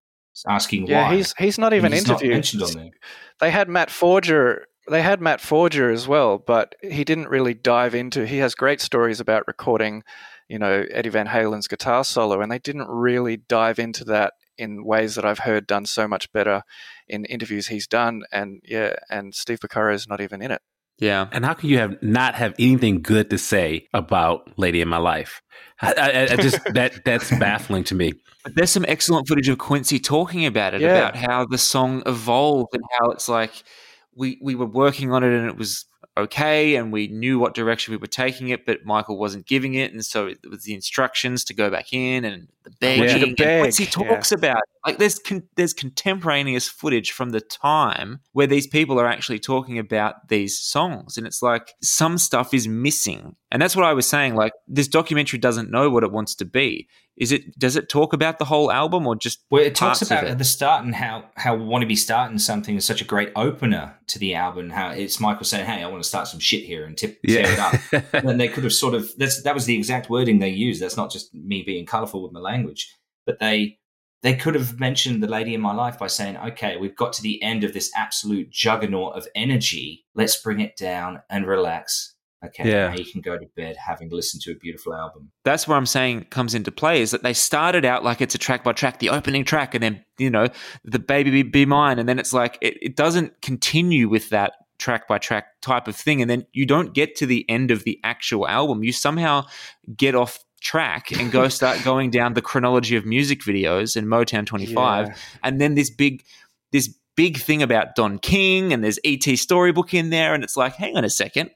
asking 0.47 0.88
yeah, 0.88 1.09
why. 1.09 1.15
he's 1.15 1.34
he's 1.38 1.57
not 1.57 1.73
even 1.73 1.91
he's 1.91 2.03
interviewed. 2.07 2.31
Not 2.31 2.35
mentioned 2.35 2.64
on 2.64 2.72
there. 2.73 2.91
They 3.39 3.51
had 3.51 3.69
Matt 3.69 3.89
Forger 3.89 4.68
they 4.89 5.01
had 5.01 5.22
Matt 5.22 5.41
Forger 5.41 5.91
as 5.91 6.07
well, 6.07 6.38
but 6.38 6.76
he 6.81 7.03
didn't 7.03 7.30
really 7.30 7.53
dive 7.53 7.93
into. 7.93 8.26
He 8.26 8.38
has 8.38 8.55
great 8.55 8.80
stories 8.81 9.19
about 9.19 9.47
recording, 9.47 10.03
you 10.47 10.57
know, 10.57 10.85
Eddie 10.91 11.09
Van 11.09 11.27
Halen's 11.27 11.68
guitar 11.68 12.03
solo, 12.03 12.41
and 12.41 12.51
they 12.51 12.59
didn't 12.59 12.88
really 12.88 13.38
dive 13.38 13.80
into 13.80 14.05
that 14.05 14.34
in 14.57 14.85
ways 14.85 15.15
that 15.15 15.26
I've 15.26 15.39
heard 15.39 15.68
done 15.68 15.85
so 15.85 16.07
much 16.07 16.31
better 16.31 16.64
in 17.07 17.26
interviews 17.26 17.68
he's 17.68 17.88
done. 17.88 18.23
And 18.31 18.61
yeah, 18.64 18.95
and 19.09 19.35
Steve 19.35 19.59
Porcaro 19.59 19.93
is 19.93 20.07
not 20.07 20.22
even 20.22 20.41
in 20.41 20.51
it. 20.51 20.61
Yeah. 20.99 21.28
And 21.32 21.45
how 21.45 21.53
can 21.53 21.69
you 21.69 21.78
have 21.78 22.02
not 22.02 22.36
have 22.36 22.53
anything 22.57 23.02
good 23.02 23.30
to 23.30 23.38
say 23.38 23.88
about 23.94 24.49
Lady 24.57 24.82
in 24.82 24.88
My 24.88 24.98
Life? 24.98 25.41
I, 25.82 25.94
I, 25.94 26.34
I 26.34 26.36
just 26.38 26.60
that 26.74 27.03
that's 27.06 27.30
baffling 27.38 27.84
to 27.86 27.95
me. 27.95 28.14
But 28.44 28.56
there's 28.56 28.72
some 28.72 28.86
excellent 28.88 29.28
footage 29.28 29.49
of 29.49 29.57
Quincy 29.57 29.99
talking 29.99 30.45
about 30.45 30.74
it, 30.74 30.82
Yeah. 30.82 30.95
about 31.10 31.15
how 31.15 31.45
the 31.45 31.57
song 31.57 32.02
evolved 32.06 32.69
and 32.74 32.84
how 32.99 33.11
it's 33.11 33.30
like 33.30 33.52
we 34.15 34.40
we 34.41 34.56
were 34.56 34.65
working 34.65 35.11
on 35.11 35.24
it 35.24 35.32
and 35.32 35.48
it 35.48 35.57
was 35.57 35.86
okay 36.18 36.76
and 36.76 36.91
we 36.91 37.07
knew 37.07 37.39
what 37.39 37.53
direction 37.53 37.91
we 37.91 37.98
were 37.98 38.07
taking 38.07 38.49
it, 38.49 38.65
but 38.65 38.85
Michael 38.85 39.18
wasn't 39.18 39.45
giving 39.45 39.76
it, 39.76 39.94
and 39.94 40.06
so 40.06 40.27
it 40.27 40.39
was 40.49 40.64
the 40.64 40.73
instructions 40.73 41.44
to 41.45 41.53
go 41.53 41.69
back 41.69 41.94
in 41.94 42.26
and 42.26 42.48
the 42.64 42.72
begging. 42.80 43.23
And 43.23 43.35
beg, 43.38 43.61
Quincy 43.61 43.85
talks 43.85 44.31
about 44.31 44.61
like 44.85 44.98
there's 44.98 45.19
con- 45.19 45.48
there's 45.56 45.73
contemporaneous 45.73 46.68
footage 46.68 47.11
from 47.11 47.30
the 47.30 47.41
time 47.41 48.19
where 48.34 48.48
these 48.48 48.68
people 48.68 48.99
are 48.99 49.07
actually 49.07 49.39
talking 49.39 49.77
about 49.77 50.27
these 50.30 50.57
songs, 50.60 51.18
and 51.18 51.27
it's 51.27 51.41
like 51.41 51.73
some 51.81 52.18
stuff 52.18 52.53
is 52.53 52.68
missing, 52.68 53.35
and 53.52 53.61
that's 53.61 53.76
what 53.76 53.85
I 53.85 53.94
was 53.94 54.07
saying. 54.07 54.35
Like 54.35 54.53
this 54.68 54.88
documentary 54.88 55.39
doesn't 55.39 55.72
know 55.72 55.89
what 55.89 56.03
it 56.03 56.11
wants 56.11 56.35
to 56.35 56.45
be. 56.45 56.88
Is 57.18 57.31
it? 57.31 57.57
Does 57.57 57.76
it 57.76 57.89
talk 57.89 58.14
about 58.14 58.38
the 58.38 58.45
whole 58.45 58.72
album 58.72 59.07
or 59.07 59.15
just 59.15 59.39
Well, 59.49 59.64
it 59.64 59.73
talks 59.73 60.03
about 60.03 60.26
it? 60.26 60.30
at 60.30 60.38
the 60.38 60.44
start 60.44 60.85
and 60.85 60.94
how 60.94 61.26
how 61.35 61.56
want 61.56 61.81
to 61.81 61.88
be 61.88 61.95
starting 61.95 62.38
something 62.38 62.76
is 62.76 62.85
such 62.85 63.02
a 63.02 63.06
great 63.06 63.31
opener 63.35 63.98
to 64.07 64.19
the 64.19 64.35
album. 64.35 64.69
How 64.69 64.91
it's 64.91 65.19
Michael 65.19 65.45
saying, 65.45 65.65
"Hey, 65.65 65.84
I 65.84 65.88
want 65.88 66.03
to 66.03 66.07
start 66.07 66.27
some 66.27 66.39
shit 66.39 66.64
here 66.64 66.85
and 66.85 66.95
tip 66.95 67.19
tear 67.23 67.52
it 67.52 67.60
up." 67.60 68.14
and 68.14 68.39
they 68.39 68.48
could 68.48 68.64
have 68.64 68.73
sort 68.73 68.94
of 68.94 69.10
that's 69.18 69.41
that 69.41 69.56
was 69.56 69.65
the 69.65 69.76
exact 69.76 70.10
wording 70.10 70.38
they 70.38 70.49
used. 70.49 70.81
That's 70.81 70.98
not 70.98 71.11
just 71.11 71.34
me 71.34 71.64
being 71.64 71.88
colourful 71.88 72.22
with 72.22 72.31
my 72.31 72.39
language, 72.39 72.94
but 73.26 73.39
they 73.39 73.80
they 74.22 74.35
could 74.35 74.53
have 74.53 74.80
mentioned 74.80 75.23
the 75.23 75.27
lady 75.27 75.56
in 75.56 75.61
my 75.61 75.73
life 75.73 75.98
by 75.98 76.07
saying, 76.07 76.38
"Okay, 76.38 76.77
we've 76.77 76.95
got 76.95 77.14
to 77.14 77.23
the 77.23 77.41
end 77.41 77.64
of 77.64 77.73
this 77.73 77.91
absolute 77.95 78.52
juggernaut 78.52 79.15
of 79.15 79.27
energy. 79.34 80.06
Let's 80.14 80.39
bring 80.39 80.60
it 80.60 80.77
down 80.77 81.23
and 81.31 81.48
relax." 81.48 82.14
Okay, 82.45 82.69
Yeah. 82.69 82.89
now 82.89 82.95
you 82.95 83.05
can 83.05 83.22
go 83.22 83.35
to 83.38 83.45
bed 83.55 83.76
having 83.77 84.09
listened 84.11 84.43
to 84.43 84.51
a 84.51 84.55
beautiful 84.55 84.93
album. 84.93 85.31
that's 85.43 85.68
where 85.68 85.76
I'm 85.77 85.88
saying 85.88 86.26
comes 86.30 86.53
into 86.53 86.72
play 86.72 87.01
is 87.01 87.09
that 87.11 87.23
they 87.23 87.34
started 87.34 87.84
out 87.84 88.03
like 88.03 88.22
it's 88.22 88.35
a 88.35 88.38
track 88.38 88.64
by 88.64 88.73
track, 88.73 88.99
the 88.99 89.09
opening 89.09 89.43
track, 89.43 89.73
and 89.73 89.81
then 89.84 90.03
you 90.19 90.30
know 90.30 90.47
the 90.84 90.99
baby 90.99 91.31
be, 91.31 91.41
be 91.43 91.65
mine, 91.65 91.97
and 91.99 92.07
then 92.07 92.19
it's 92.19 92.34
like 92.34 92.57
it, 92.61 92.77
it 92.81 92.95
doesn't 92.95 93.41
continue 93.41 94.07
with 94.07 94.30
that 94.30 94.53
track 94.77 95.07
by 95.07 95.18
track 95.18 95.45
type 95.61 95.88
of 95.88 95.95
thing, 95.95 96.22
and 96.22 96.30
then 96.30 96.45
you 96.53 96.65
don't 96.68 96.93
get 96.93 97.15
to 97.15 97.26
the 97.26 97.43
end 97.49 97.72
of 97.72 97.84
the 97.85 97.99
actual 98.03 98.47
album. 98.47 98.84
You 98.84 98.91
somehow 98.93 99.45
get 99.95 100.14
off 100.14 100.38
track 100.61 101.11
and 101.11 101.31
go 101.31 101.47
start 101.59 101.84
going 101.84 102.11
down 102.11 102.35
the 102.35 102.41
chronology 102.43 102.95
of 102.95 103.03
music 103.05 103.41
videos 103.41 103.97
in 103.97 104.05
Motown 104.05 104.45
25, 104.45 105.07
Yeah. 105.07 105.15
and 105.43 105.59
then 105.59 105.73
this 105.73 105.89
big 105.89 106.23
this 106.72 106.93
big 107.15 107.38
thing 107.39 107.64
about 107.64 107.95
Don 107.95 108.19
King 108.19 108.72
and 108.73 108.84
there's 108.84 108.99
ET 109.03 109.23
storybook 109.39 109.95
in 109.95 110.11
there, 110.11 110.35
and 110.35 110.43
it's 110.43 110.55
like, 110.55 110.76
hang 110.76 110.95
on 110.95 111.03
a 111.03 111.09
second. 111.09 111.49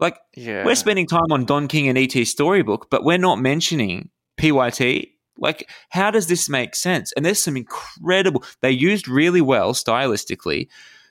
Like 0.00 0.18
Yeah. 0.36 0.64
we're 0.64 0.74
spending 0.74 1.06
time 1.06 1.30
on 1.30 1.44
Don 1.44 1.68
King 1.68 1.88
and 1.88 1.98
ET 1.98 2.24
Storybook, 2.26 2.88
but 2.90 3.04
we're 3.04 3.18
not 3.18 3.40
mentioning 3.40 4.10
PYT. 4.36 5.08
Like, 5.36 5.68
how 5.90 6.10
does 6.10 6.26
this 6.26 6.48
make 6.48 6.74
sense? 6.74 7.12
And 7.12 7.24
there's 7.24 7.40
some 7.40 7.56
incredible, 7.56 8.42
they 8.60 8.70
used 8.70 9.08
really 9.08 9.40
well 9.40 9.72
stylistically 9.72 10.68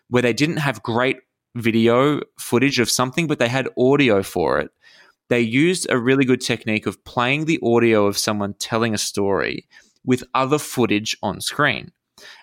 where 0.09 0.21
they 0.21 0.33
didn't 0.33 0.57
have 0.57 0.83
great 0.83 1.17
video 1.55 2.21
footage 2.37 2.79
of 2.79 2.89
something, 2.89 3.27
but 3.27 3.39
they 3.39 3.47
had 3.47 3.69
audio 3.77 4.23
for 4.23 4.59
it. 4.59 4.69
They 5.29 5.41
used 5.41 5.87
a 5.89 5.97
really 5.97 6.23
good 6.25 6.41
technique 6.41 6.85
of 6.85 7.03
playing 7.03 7.45
the 7.45 7.59
audio 7.63 8.05
of 8.05 8.17
someone 8.17 8.53
telling 8.59 8.93
a 8.93 8.97
story 8.97 9.67
with 10.05 10.23
other 10.33 10.57
footage 10.59 11.17
on 11.21 11.41
screen. 11.41 11.91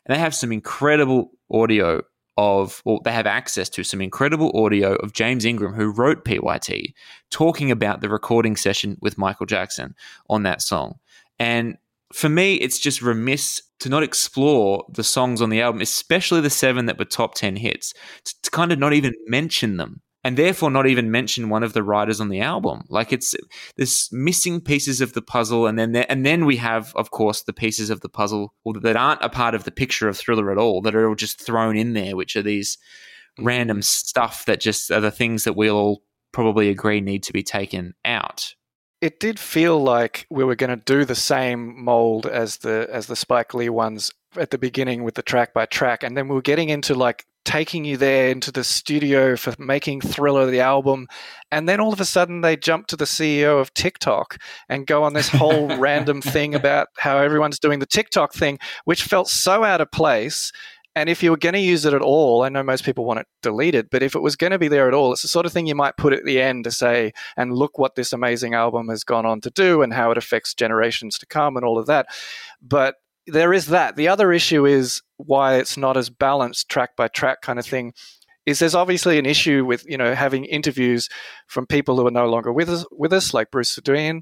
And 0.06 0.14
they 0.14 0.18
have 0.18 0.34
some 0.34 0.52
incredible 0.52 1.32
audio 1.50 2.02
of, 2.36 2.82
or 2.85 3.01
they 3.05 3.12
have 3.12 3.27
access 3.27 3.69
to 3.70 3.85
some 3.85 4.01
incredible 4.01 4.51
audio 4.55 4.94
of 4.97 5.12
James 5.12 5.44
Ingram, 5.44 5.74
who 5.74 5.90
wrote 5.90 6.24
PYT, 6.24 6.94
talking 7.31 7.70
about 7.70 8.01
the 8.01 8.09
recording 8.09 8.56
session 8.56 8.97
with 9.01 9.19
Michael 9.19 9.47
Jackson 9.47 9.94
on 10.28 10.43
that 10.43 10.62
song. 10.62 10.98
And 11.39 11.77
for 12.12 12.28
me, 12.28 12.55
it's 12.56 12.78
just 12.78 13.02
remiss 13.02 13.62
to 13.81 13.89
not 13.89 14.02
explore 14.02 14.85
the 14.89 15.05
songs 15.05 15.43
on 15.43 15.51
the 15.51 15.61
album, 15.61 15.81
especially 15.81 16.40
the 16.40 16.51
seven 16.51 16.86
that 16.86 16.98
were 16.98 17.05
top 17.05 17.35
10 17.35 17.56
hits, 17.56 17.93
to, 18.24 18.43
to 18.43 18.51
kind 18.51 18.73
of 18.73 18.78
not 18.78 18.93
even 18.93 19.15
mention 19.27 19.77
them. 19.77 20.01
And 20.26 20.38
therefore, 20.38 20.70
not 20.70 20.86
even 20.86 21.10
mention 21.10 21.51
one 21.51 21.62
of 21.62 21.74
the 21.74 21.82
writers 21.82 22.18
on 22.18 22.30
the 22.30 22.40
album. 22.40 22.84
Like 22.88 23.12
it's 23.12 23.34
there's 23.76 24.09
missing 24.10 24.62
pieces 24.62 25.02
of 25.02 25.12
the 25.12 25.20
puzzle, 25.20 25.66
and 25.66 25.78
then 25.78 25.92
there, 25.92 26.06
and 26.09 26.24
then 26.24 26.46
we 26.46 26.56
have, 26.56 26.94
of 26.96 27.10
course, 27.10 27.42
the 27.42 27.52
pieces 27.52 27.90
of 27.90 28.01
the 28.01 28.09
puzzle 28.09 28.55
that 28.80 28.96
aren't 28.96 29.22
a 29.22 29.28
part 29.28 29.55
of 29.55 29.64
the 29.64 29.70
picture 29.70 30.09
of 30.09 30.16
Thriller 30.16 30.51
at 30.51 30.56
all, 30.56 30.80
that 30.80 30.94
are 30.94 31.06
all 31.06 31.14
just 31.14 31.38
thrown 31.40 31.76
in 31.76 31.92
there, 31.92 32.16
which 32.16 32.36
are 32.36 32.42
these 32.42 32.78
mm. 33.38 33.44
random 33.44 33.82
stuff 33.82 34.46
that 34.46 34.60
just 34.60 34.90
are 34.90 35.01
the 35.01 35.10
things 35.10 35.44
that 35.44 35.56
we'll 35.56 35.76
all 35.76 36.02
probably 36.32 36.70
agree 36.70 37.02
need 37.02 37.22
to 37.24 37.32
be 37.32 37.42
taken 37.42 37.94
out. 38.05 38.55
it 39.01 39.20
did 39.20 39.38
feel 39.38 39.82
like 39.82 40.26
we 40.30 40.44
were 40.44 40.56
going 40.56 40.70
to 40.70 40.84
do 40.84 41.05
the 41.05 41.14
same 41.14 41.84
mold 41.84 42.24
as 42.24 42.56
the 42.59 42.88
as 42.90 43.06
the 43.06 43.16
Spike 43.16 43.52
Lee 43.52 43.68
ones 43.68 44.10
at 44.36 44.51
the 44.51 44.59
beginning 44.59 45.05
with 45.05 45.14
the 45.14 45.22
track 45.22 45.52
by 45.52 45.66
track, 45.66 46.02
and 46.02 46.16
then 46.16 46.28
we 46.28 46.34
were 46.34 46.40
getting 46.40 46.70
into 46.70 46.94
like 46.94 47.26
taking 47.44 47.84
you 47.84 47.96
there 47.96 48.28
into 48.28 48.50
the 48.50 48.64
studio 48.64 49.36
for 49.36 49.54
making 49.58 50.00
Thriller 50.00 50.50
the 50.50 50.60
album, 50.60 51.06
and 51.50 51.68
then 51.68 51.80
all 51.80 51.92
of 51.92 52.00
a 52.00 52.04
sudden 52.04 52.40
they 52.40 52.56
jump 52.56 52.86
to 52.88 52.96
the 52.96 53.04
CEO 53.04 53.60
of 53.60 53.72
TikTok 53.74 54.38
and 54.68 54.86
go 54.86 55.04
on 55.04 55.14
this 55.14 55.28
whole 55.28 55.76
random 55.78 56.20
thing 56.20 56.54
about 56.54 56.88
how 56.96 57.18
everyone's 57.18 57.58
doing 57.58 57.78
the 57.78 57.86
TikTok 57.86 58.32
thing, 58.32 58.58
which 58.84 59.04
felt 59.04 59.28
so 59.28 59.64
out 59.64 59.80
of 59.80 59.90
place. 59.90 60.52
And 60.96 61.08
if 61.08 61.24
you 61.24 61.32
were 61.32 61.36
going 61.36 61.54
to 61.54 61.60
use 61.60 61.84
it 61.84 61.92
at 61.92 62.02
all, 62.02 62.42
I 62.42 62.48
know 62.48 62.62
most 62.62 62.84
people 62.84 63.04
want 63.04 63.18
it 63.18 63.26
deleted, 63.42 63.88
but 63.90 64.02
if 64.04 64.14
it 64.14 64.22
was 64.22 64.36
going 64.36 64.52
to 64.52 64.60
be 64.60 64.68
there 64.68 64.86
at 64.86 64.94
all, 64.94 65.12
it's 65.12 65.22
the 65.22 65.28
sort 65.28 65.44
of 65.44 65.52
thing 65.52 65.66
you 65.66 65.74
might 65.74 65.96
put 65.96 66.12
at 66.12 66.24
the 66.24 66.40
end 66.40 66.64
to 66.64 66.70
say, 66.70 67.12
and 67.36 67.52
look 67.52 67.78
what 67.78 67.96
this 67.96 68.12
amazing 68.12 68.54
album 68.54 68.88
has 68.88 69.02
gone 69.02 69.26
on 69.26 69.40
to 69.40 69.50
do 69.50 69.82
and 69.82 69.92
how 69.92 70.12
it 70.12 70.18
affects 70.18 70.54
generations 70.54 71.18
to 71.18 71.26
come 71.26 71.56
and 71.56 71.64
all 71.64 71.78
of 71.78 71.86
that. 71.86 72.06
But 72.62 72.94
there 73.26 73.52
is 73.52 73.66
that. 73.66 73.96
The 73.96 74.09
other 74.09 74.32
issue 74.32 74.66
is 74.66 75.02
why 75.16 75.56
it's 75.56 75.76
not 75.76 75.96
as 75.96 76.10
balanced 76.10 76.68
track 76.68 76.96
by 76.96 77.09
track 77.09 77.40
kind 77.42 77.59
of 77.59 77.66
thing. 77.66 77.92
Is 78.46 78.59
there's 78.59 78.74
obviously 78.74 79.18
an 79.18 79.24
issue 79.24 79.64
with 79.64 79.86
you 79.88 79.96
know 79.96 80.14
having 80.14 80.44
interviews 80.44 81.09
from 81.46 81.66
people 81.66 81.96
who 81.96 82.06
are 82.06 82.10
no 82.10 82.26
longer 82.26 82.52
with 82.52 82.68
us, 82.68 82.84
with 82.92 83.12
us 83.12 83.32
like 83.32 83.51
Bruce 83.51 83.74
Swedien. 83.74 84.20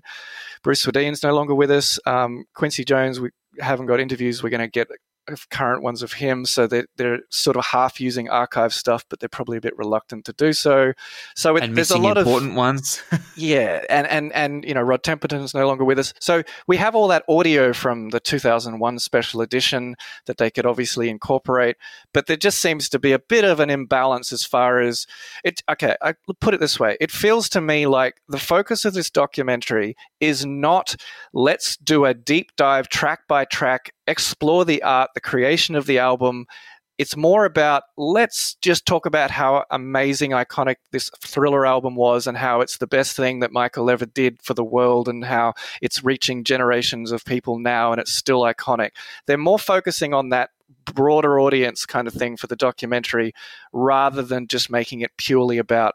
Bruce 0.63 0.85
Swedien's 0.85 1.25
no 1.25 1.35
longer 1.35 1.57
with 1.57 1.73
us. 1.73 1.99
Um, 2.07 2.45
Quincy 2.55 2.85
Jones, 2.85 3.19
we 3.19 3.31
haven't 3.59 3.87
got 3.87 3.99
interviews. 3.99 4.43
We're 4.43 4.51
going 4.51 4.61
to 4.61 4.69
get 4.69 4.89
current 5.51 5.83
ones 5.83 6.03
of 6.03 6.15
him, 6.15 6.45
so 6.45 6.67
they're, 6.67 6.87
they're 6.97 7.21
sort 7.31 7.57
of 7.57 7.65
half 7.67 8.01
using 8.01 8.29
archive 8.29 8.75
stuff, 8.75 9.05
but 9.09 9.21
they're 9.21 9.29
probably 9.29 9.57
a 9.57 9.61
bit 9.61 9.77
reluctant 9.77 10.25
to 10.27 10.33
do 10.33 10.53
so. 10.53 10.93
So 11.35 11.57
it, 11.57 11.65
and 11.65 11.77
there's 11.77 11.91
a 11.91 11.99
lot 11.99 12.17
of 12.19 12.27
important 12.27 12.55
ones. 12.55 13.03
yeah, 13.37 13.85
and 13.89 14.07
and 14.07 14.33
and 14.33 14.65
you 14.65 14.75
know 14.75 14.83
Rod 14.83 15.03
Temperton 15.03 15.43
is 15.43 15.55
no 15.55 15.67
longer 15.67 15.85
with 15.85 15.99
us, 15.99 16.13
so 16.21 16.43
we 16.67 16.77
have 16.77 16.95
all 16.95 17.09
that 17.09 17.25
audio 17.29 17.73
from 17.73 18.11
the 18.11 18.21
2001 18.21 18.99
special 18.99 19.41
edition 19.41 19.97
that 20.27 20.39
they 20.39 20.51
could 20.51 20.67
obviously 20.67 21.09
incorporate, 21.09 21.77
but 22.13 22.27
there 22.27 22.37
just 22.37 22.59
seems 22.59 22.89
to 22.91 22.99
be 22.99 23.13
a 23.13 23.19
bit 23.19 23.45
of 23.45 23.61
an 23.61 23.71
imbalance 23.71 24.33
as 24.33 24.45
far 24.45 24.81
as 24.81 25.07
it. 25.45 25.63
Okay, 25.71 25.97
I 26.03 26.15
put 26.41 26.55
it 26.55 26.61
this 26.61 26.79
way: 26.81 26.97
it 27.01 27.11
feels 27.11 27.49
to 27.51 27.61
me 27.61 27.87
like 27.87 28.21
the 28.29 28.39
focus 28.39 28.85
of 28.85 28.95
this 28.95 29.11
documentary 29.11 29.97
is 30.21 30.47
not 30.47 30.97
let's 31.33 31.77
do 31.77 32.05
a 32.05 32.15
deep 32.15 32.55
dive 32.57 32.89
track 32.89 33.27
by 33.29 33.45
track, 33.45 33.93
explore 34.07 34.65
the 34.65 34.83
art, 34.83 35.11
the 35.15 35.21
creation 35.21 35.75
of 35.75 35.87
the 35.87 35.99
album, 35.99 36.47
it's 36.99 37.17
more 37.17 37.45
about 37.45 37.85
let's 37.97 38.55
just 38.57 38.87
talk 38.87 39.07
about 39.07 39.31
how 39.31 39.65
amazing, 39.71 40.33
iconic 40.33 40.77
this 40.93 41.11
thriller 41.21 41.67
album 41.67 41.97
was 41.97 42.27
and 42.27 42.37
how 42.37 42.61
it's 42.61 42.79
the 42.79 42.87
best 42.87 43.17
thing 43.17 43.41
that 43.41 43.51
Michael 43.51 43.91
ever 43.91 44.07
did 44.07 44.41
for 44.43 44.55
the 44.55 44.65
world 44.65 45.09
and 45.09 45.25
how 45.25 45.55
it's 45.81 46.05
reaching 46.05 46.45
generations 46.45 47.11
of 47.11 47.25
people 47.25 47.59
now 47.59 47.93
and 47.93 48.01
it's 48.01 48.13
still 48.13 48.43
iconic. 48.43 48.91
They're 49.27 49.39
more 49.39 49.59
focusing 49.59 50.15
on 50.15 50.29
that 50.29 50.51
broader 50.85 51.41
audience 51.41 51.87
kind 51.87 52.07
of 52.07 52.15
thing 52.15 52.37
for 52.37 52.47
the 52.47 52.57
documentary 52.57 53.33
rather 53.73 54.23
than 54.23 54.47
just 54.47 54.71
making 54.71 55.01
it 55.01 55.11
purely 55.17 55.59
about 55.59 55.95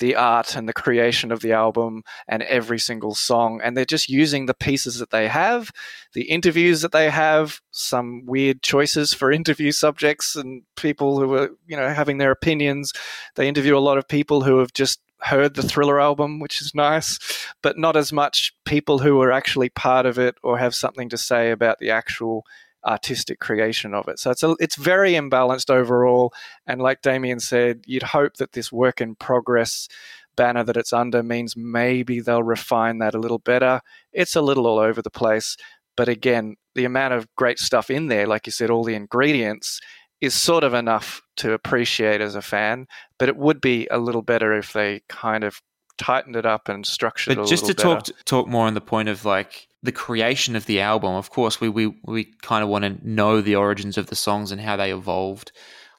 the 0.00 0.16
art 0.16 0.56
and 0.56 0.68
the 0.68 0.72
creation 0.72 1.30
of 1.30 1.40
the 1.40 1.52
album 1.52 2.02
and 2.26 2.42
every 2.42 2.78
single 2.78 3.14
song. 3.14 3.60
And 3.62 3.76
they're 3.76 3.84
just 3.84 4.08
using 4.08 4.46
the 4.46 4.54
pieces 4.54 4.98
that 4.98 5.10
they 5.10 5.28
have, 5.28 5.70
the 6.14 6.22
interviews 6.22 6.82
that 6.82 6.92
they 6.92 7.08
have, 7.10 7.60
some 7.70 8.24
weird 8.26 8.62
choices 8.62 9.14
for 9.14 9.30
interview 9.40 9.70
subjects 9.70 10.34
and 10.34 10.62
people 10.76 11.20
who 11.20 11.34
are, 11.34 11.50
you 11.66 11.76
know, 11.76 11.88
having 11.88 12.18
their 12.18 12.32
opinions. 12.32 12.92
They 13.36 13.46
interview 13.46 13.76
a 13.76 13.78
lot 13.78 13.98
of 13.98 14.08
people 14.08 14.42
who 14.42 14.58
have 14.58 14.72
just 14.72 15.00
heard 15.20 15.54
the 15.54 15.62
thriller 15.62 16.00
album, 16.00 16.40
which 16.40 16.60
is 16.60 16.74
nice, 16.74 17.18
but 17.62 17.78
not 17.78 17.96
as 17.96 18.12
much 18.12 18.54
people 18.64 18.98
who 18.98 19.20
are 19.20 19.30
actually 19.30 19.68
part 19.68 20.06
of 20.06 20.18
it 20.18 20.34
or 20.42 20.58
have 20.58 20.74
something 20.74 21.10
to 21.10 21.18
say 21.18 21.50
about 21.50 21.78
the 21.78 21.90
actual 21.90 22.44
artistic 22.86 23.40
creation 23.40 23.94
of 23.94 24.08
it. 24.08 24.18
So 24.18 24.30
it's 24.30 24.42
a, 24.42 24.56
it's 24.60 24.76
very 24.76 25.12
imbalanced 25.12 25.70
overall. 25.70 26.32
And 26.66 26.80
like 26.80 27.02
Damien 27.02 27.40
said, 27.40 27.84
you'd 27.86 28.02
hope 28.02 28.36
that 28.36 28.52
this 28.52 28.72
work 28.72 29.00
in 29.00 29.14
progress 29.16 29.88
banner 30.36 30.64
that 30.64 30.76
it's 30.76 30.92
under 30.92 31.22
means 31.22 31.56
maybe 31.56 32.20
they'll 32.20 32.42
refine 32.42 32.98
that 32.98 33.14
a 33.14 33.18
little 33.18 33.38
better. 33.38 33.80
It's 34.12 34.36
a 34.36 34.40
little 34.40 34.66
all 34.66 34.78
over 34.78 35.02
the 35.02 35.10
place. 35.10 35.56
But 35.96 36.08
again, 36.08 36.56
the 36.74 36.84
amount 36.84 37.14
of 37.14 37.26
great 37.36 37.58
stuff 37.58 37.90
in 37.90 38.06
there, 38.06 38.26
like 38.26 38.46
you 38.46 38.52
said, 38.52 38.70
all 38.70 38.84
the 38.84 38.94
ingredients, 38.94 39.80
is 40.20 40.34
sort 40.34 40.64
of 40.64 40.74
enough 40.74 41.22
to 41.36 41.52
appreciate 41.52 42.20
as 42.20 42.34
a 42.34 42.42
fan. 42.42 42.86
But 43.18 43.28
it 43.28 43.36
would 43.36 43.60
be 43.60 43.86
a 43.90 43.98
little 43.98 44.22
better 44.22 44.56
if 44.56 44.72
they 44.72 45.02
kind 45.08 45.44
of 45.44 45.60
tightened 45.98 46.36
it 46.36 46.46
up 46.46 46.70
and 46.70 46.86
structured 46.86 47.36
but 47.36 47.46
just 47.46 47.66
to 47.66 47.74
better. 47.74 48.00
talk 48.00 48.24
talk 48.24 48.48
more 48.48 48.66
on 48.66 48.72
the 48.72 48.80
point 48.80 49.10
of 49.10 49.26
like 49.26 49.68
the 49.82 49.92
creation 49.92 50.56
of 50.56 50.66
the 50.66 50.80
album. 50.80 51.14
Of 51.14 51.30
course, 51.30 51.60
we 51.60 51.68
we 51.68 51.94
we 52.04 52.24
kind 52.42 52.62
of 52.62 52.68
want 52.68 52.84
to 52.84 52.98
know 53.08 53.40
the 53.40 53.56
origins 53.56 53.96
of 53.96 54.06
the 54.06 54.16
songs 54.16 54.52
and 54.52 54.60
how 54.60 54.76
they 54.76 54.92
evolved. 54.92 55.52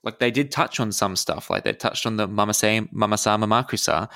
Like 0.03 0.19
they 0.19 0.31
did 0.31 0.51
touch 0.51 0.79
on 0.79 0.91
some 0.91 1.15
stuff, 1.15 1.49
like 1.49 1.63
they 1.63 1.73
touched 1.73 2.05
on 2.05 2.17
the 2.17 2.27
Mama 2.27 2.53
Say 2.53 2.87
Mama 2.91 3.17
Sa 3.17 3.37
Mama 3.37 3.65
Kusa, 3.69 4.09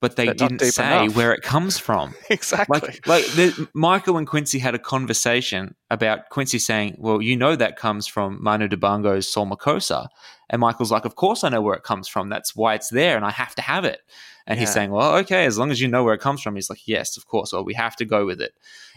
but 0.00 0.16
they 0.16 0.26
not 0.26 0.36
didn't 0.36 0.60
say 0.60 1.02
enough. 1.04 1.16
where 1.16 1.32
it 1.32 1.42
comes 1.42 1.78
from. 1.78 2.14
exactly. 2.30 2.80
Like, 2.80 3.06
like 3.06 3.24
the, 3.32 3.68
Michael 3.74 4.16
and 4.16 4.26
Quincy 4.26 4.58
had 4.58 4.74
a 4.74 4.78
conversation 4.78 5.74
about 5.90 6.28
Quincy 6.30 6.58
saying, 6.58 6.96
"Well, 6.98 7.20
you 7.20 7.36
know 7.36 7.56
that 7.56 7.76
comes 7.76 8.06
from 8.06 8.42
Manu 8.42 8.68
Dibango's 8.68 9.28
Soul 9.28 9.46
Makossa," 9.46 10.08
and 10.50 10.60
Michael's 10.60 10.92
like, 10.92 11.04
"Of 11.04 11.16
course 11.16 11.42
I 11.42 11.48
know 11.48 11.62
where 11.62 11.74
it 11.74 11.82
comes 11.82 12.06
from. 12.06 12.28
That's 12.28 12.54
why 12.54 12.74
it's 12.74 12.90
there, 12.90 13.16
and 13.16 13.24
I 13.24 13.30
have 13.30 13.54
to 13.56 13.62
have 13.62 13.84
it." 13.84 14.00
And 14.46 14.58
he's 14.58 14.72
saying, 14.72 14.90
"Well, 14.90 15.16
okay, 15.18 15.44
as 15.44 15.58
long 15.58 15.70
as 15.70 15.80
you 15.80 15.88
know 15.88 16.04
where 16.04 16.14
it 16.14 16.20
comes 16.20 16.40
from." 16.40 16.54
He's 16.54 16.70
like, 16.70 16.86
"Yes, 16.86 17.16
of 17.16 17.26
course. 17.26 17.52
Well, 17.52 17.64
we 17.64 17.74
have 17.74 17.96
to 17.96 18.04
go 18.04 18.24
with 18.24 18.40
it." 18.40 18.54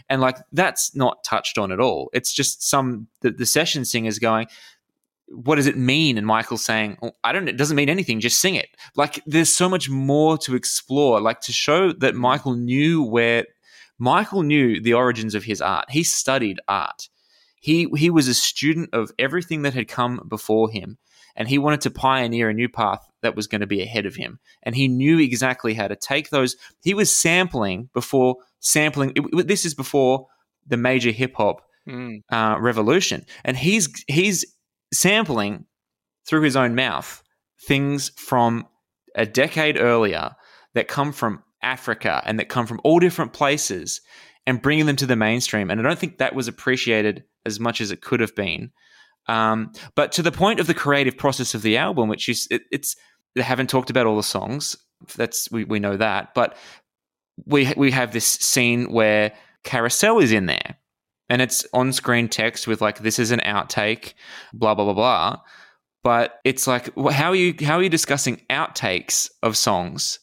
And 0.08 0.20
like 0.20 0.38
that's 0.52 0.94
not 0.94 1.24
touched 1.24 1.58
on 1.58 1.72
at 1.72 1.80
all. 1.80 2.10
It's 2.12 2.32
just 2.32 2.68
some 2.68 3.08
the, 3.20 3.30
the 3.30 3.46
session 3.46 3.84
singers 3.84 4.18
going, 4.18 4.46
what 5.28 5.56
does 5.56 5.66
it 5.66 5.76
mean? 5.76 6.18
And 6.18 6.26
Michael's 6.26 6.64
saying, 6.64 6.98
oh, 7.02 7.12
I 7.24 7.32
don't, 7.32 7.48
it 7.48 7.56
doesn't 7.56 7.76
mean 7.76 7.88
anything, 7.88 8.20
just 8.20 8.40
sing 8.40 8.54
it. 8.54 8.68
Like 8.96 9.22
there's 9.26 9.54
so 9.54 9.68
much 9.68 9.88
more 9.88 10.36
to 10.38 10.54
explore, 10.54 11.20
like 11.20 11.40
to 11.42 11.52
show 11.52 11.92
that 11.92 12.14
Michael 12.14 12.54
knew 12.54 13.02
where, 13.02 13.46
Michael 13.98 14.42
knew 14.42 14.80
the 14.80 14.94
origins 14.94 15.34
of 15.34 15.44
his 15.44 15.60
art. 15.60 15.90
He 15.90 16.02
studied 16.02 16.60
art. 16.66 17.08
He, 17.60 17.88
he 17.96 18.10
was 18.10 18.26
a 18.26 18.34
student 18.34 18.90
of 18.92 19.12
everything 19.18 19.62
that 19.62 19.74
had 19.74 19.86
come 19.88 20.26
before 20.28 20.70
him. 20.70 20.98
And 21.36 21.48
he 21.48 21.56
wanted 21.56 21.82
to 21.82 21.90
pioneer 21.90 22.50
a 22.50 22.54
new 22.54 22.68
path 22.68 23.08
that 23.22 23.36
was 23.36 23.46
going 23.46 23.60
to 23.60 23.66
be 23.66 23.80
ahead 23.80 24.04
of 24.04 24.16
him. 24.16 24.40
And 24.62 24.74
he 24.74 24.88
knew 24.88 25.18
exactly 25.18 25.72
how 25.72 25.88
to 25.88 25.96
take 25.96 26.30
those. 26.30 26.56
He 26.82 26.94
was 26.94 27.14
sampling 27.14 27.88
before 27.94 28.36
sampling. 28.62 29.12
it- 29.14 29.46
this 29.46 29.64
is 29.66 29.74
before 29.74 30.26
the 30.66 30.76
major 30.78 31.10
hip 31.10 31.34
hop 31.36 31.60
Mm. 31.88 32.22
uh, 32.30 32.56
revolution, 32.60 33.26
and 33.44 33.56
he's 33.56 33.88
he's 34.06 34.44
sampling 34.94 35.66
through 36.28 36.42
his 36.42 36.54
own 36.56 36.74
mouth 36.76 37.22
things 37.66 38.10
from 38.16 38.66
a 39.16 39.26
decade 39.26 39.76
earlier 39.76 40.30
that 40.74 40.86
come 40.86 41.12
from 41.12 41.42
Africa 41.62 42.22
and 42.24 42.38
that 42.38 42.48
come 42.48 42.66
from 42.68 42.80
all 42.84 43.00
different 43.00 43.32
places 43.32 44.00
and 44.46 44.62
bringing 44.62 44.86
them 44.86 44.94
to 44.96 45.06
the 45.06 45.16
mainstream. 45.16 45.70
And 45.70 45.80
I 45.80 45.82
don't 45.82 45.98
think 45.98 46.18
that 46.18 46.34
was 46.36 46.46
appreciated 46.48 47.24
as 47.44 47.58
much 47.58 47.80
as 47.80 47.90
it 47.90 48.00
could 48.00 48.20
have 48.20 48.34
been. 48.36 48.70
Um, 49.28 49.72
but 49.96 50.12
to 50.12 50.22
the 50.22 50.32
point 50.32 50.60
of 50.60 50.66
the 50.68 50.74
creative 50.74 51.16
process 51.18 51.54
of 51.54 51.62
the 51.62 51.76
album, 51.78 52.08
which 52.08 52.28
is 52.28 52.46
it, 52.50 52.62
it's 52.70 52.94
they 53.34 53.42
haven't 53.42 53.70
talked 53.70 53.90
about 53.90 54.06
all 54.06 54.16
the 54.16 54.22
songs. 54.22 54.76
That's 55.16 55.50
we, 55.50 55.64
we 55.64 55.80
know 55.80 55.96
that, 55.96 56.32
but 56.34 56.56
we 57.46 57.72
we 57.76 57.90
have 57.90 58.12
this 58.12 58.26
scene 58.26 58.90
where 58.92 59.32
Carousel 59.64 60.18
is 60.18 60.32
in 60.32 60.46
there, 60.46 60.76
and 61.28 61.42
it's 61.42 61.66
on 61.72 61.92
screen 61.92 62.28
text 62.28 62.66
with 62.66 62.80
like 62.80 63.00
this 63.00 63.18
is 63.18 63.30
an 63.30 63.40
outtake, 63.40 64.14
blah 64.52 64.74
blah 64.74 64.84
blah 64.84 64.94
blah. 64.94 65.40
But 66.02 66.40
it's 66.44 66.66
like 66.66 66.94
how 67.12 67.30
are 67.30 67.36
you 67.36 67.54
how 67.64 67.76
are 67.78 67.82
you 67.82 67.88
discussing 67.88 68.42
outtakes 68.50 69.30
of 69.42 69.56
songs 69.56 70.18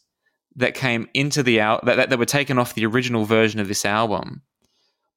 that 0.56 0.74
came 0.74 1.08
into 1.14 1.42
the 1.42 1.62
out 1.62 1.86
that, 1.86 1.96
that, 1.96 2.10
that 2.10 2.20
were 2.20 2.26
taken 2.26 2.60
off 2.60 2.74
the 2.74 2.86
original 2.86 3.26
version 3.26 3.60
of 3.60 3.68
this 3.68 3.86
album? 3.86 4.42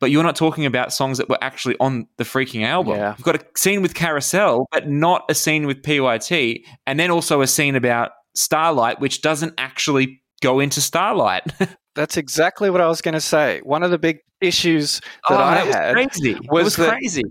But 0.00 0.10
you're 0.10 0.24
not 0.24 0.34
talking 0.34 0.66
about 0.66 0.92
songs 0.92 1.18
that 1.18 1.28
were 1.28 1.38
actually 1.40 1.76
on 1.78 2.08
the 2.16 2.24
freaking 2.24 2.64
album. 2.66 2.96
Yeah. 2.96 3.14
You've 3.16 3.24
got 3.24 3.36
a 3.36 3.46
scene 3.56 3.82
with 3.82 3.94
Carousel, 3.94 4.66
but 4.72 4.88
not 4.88 5.24
a 5.28 5.34
scene 5.34 5.64
with 5.64 5.82
PYT, 5.82 6.64
and 6.88 6.98
then 6.98 7.12
also 7.12 7.40
a 7.40 7.46
scene 7.46 7.76
about 7.76 8.10
Starlight, 8.34 8.98
which 8.98 9.22
doesn't 9.22 9.54
actually 9.58 10.20
go 10.40 10.58
into 10.58 10.80
Starlight. 10.80 11.44
That's 11.94 12.16
exactly 12.16 12.70
what 12.70 12.80
I 12.80 12.88
was 12.88 13.00
going 13.02 13.14
to 13.14 13.20
say. 13.20 13.60
One 13.64 13.82
of 13.82 13.90
the 13.90 13.98
big 13.98 14.18
issues 14.40 15.00
that 15.28 15.34
Oh, 15.34 15.42
I 15.42 15.64
was 15.64 15.74
had 15.74 15.92
crazy. 15.94 16.32
It 16.32 16.50
was 16.50 16.64
was 16.64 16.76
that- 16.76 16.90
crazy. 16.90 17.22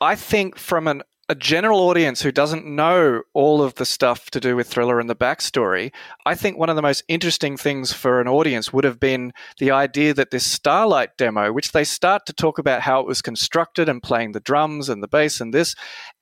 I 0.00 0.14
think 0.14 0.56
from 0.58 0.86
an, 0.86 1.02
a 1.28 1.34
general 1.34 1.80
audience 1.80 2.22
who 2.22 2.30
doesn't 2.32 2.64
know 2.64 3.22
all 3.34 3.60
of 3.62 3.74
the 3.74 3.84
stuff 3.84 4.30
to 4.30 4.38
do 4.40 4.54
with 4.56 4.68
Thriller 4.68 4.98
and 5.00 5.10
the 5.10 5.16
backstory, 5.16 5.92
I 6.24 6.34
think 6.36 6.56
one 6.56 6.70
of 6.70 6.76
the 6.76 6.82
most 6.82 7.02
interesting 7.08 7.56
things 7.56 7.92
for 7.92 8.20
an 8.20 8.28
audience 8.28 8.72
would 8.72 8.84
have 8.84 9.00
been 9.00 9.32
the 9.58 9.72
idea 9.72 10.14
that 10.14 10.30
this 10.30 10.46
Starlight 10.46 11.10
demo, 11.18 11.52
which 11.52 11.72
they 11.72 11.84
start 11.84 12.26
to 12.26 12.32
talk 12.32 12.58
about 12.58 12.82
how 12.82 13.00
it 13.00 13.06
was 13.06 13.20
constructed 13.20 13.88
and 13.88 14.02
playing 14.02 14.32
the 14.32 14.40
drums 14.40 14.88
and 14.88 15.02
the 15.02 15.08
bass 15.08 15.40
and 15.40 15.52
this, 15.52 15.74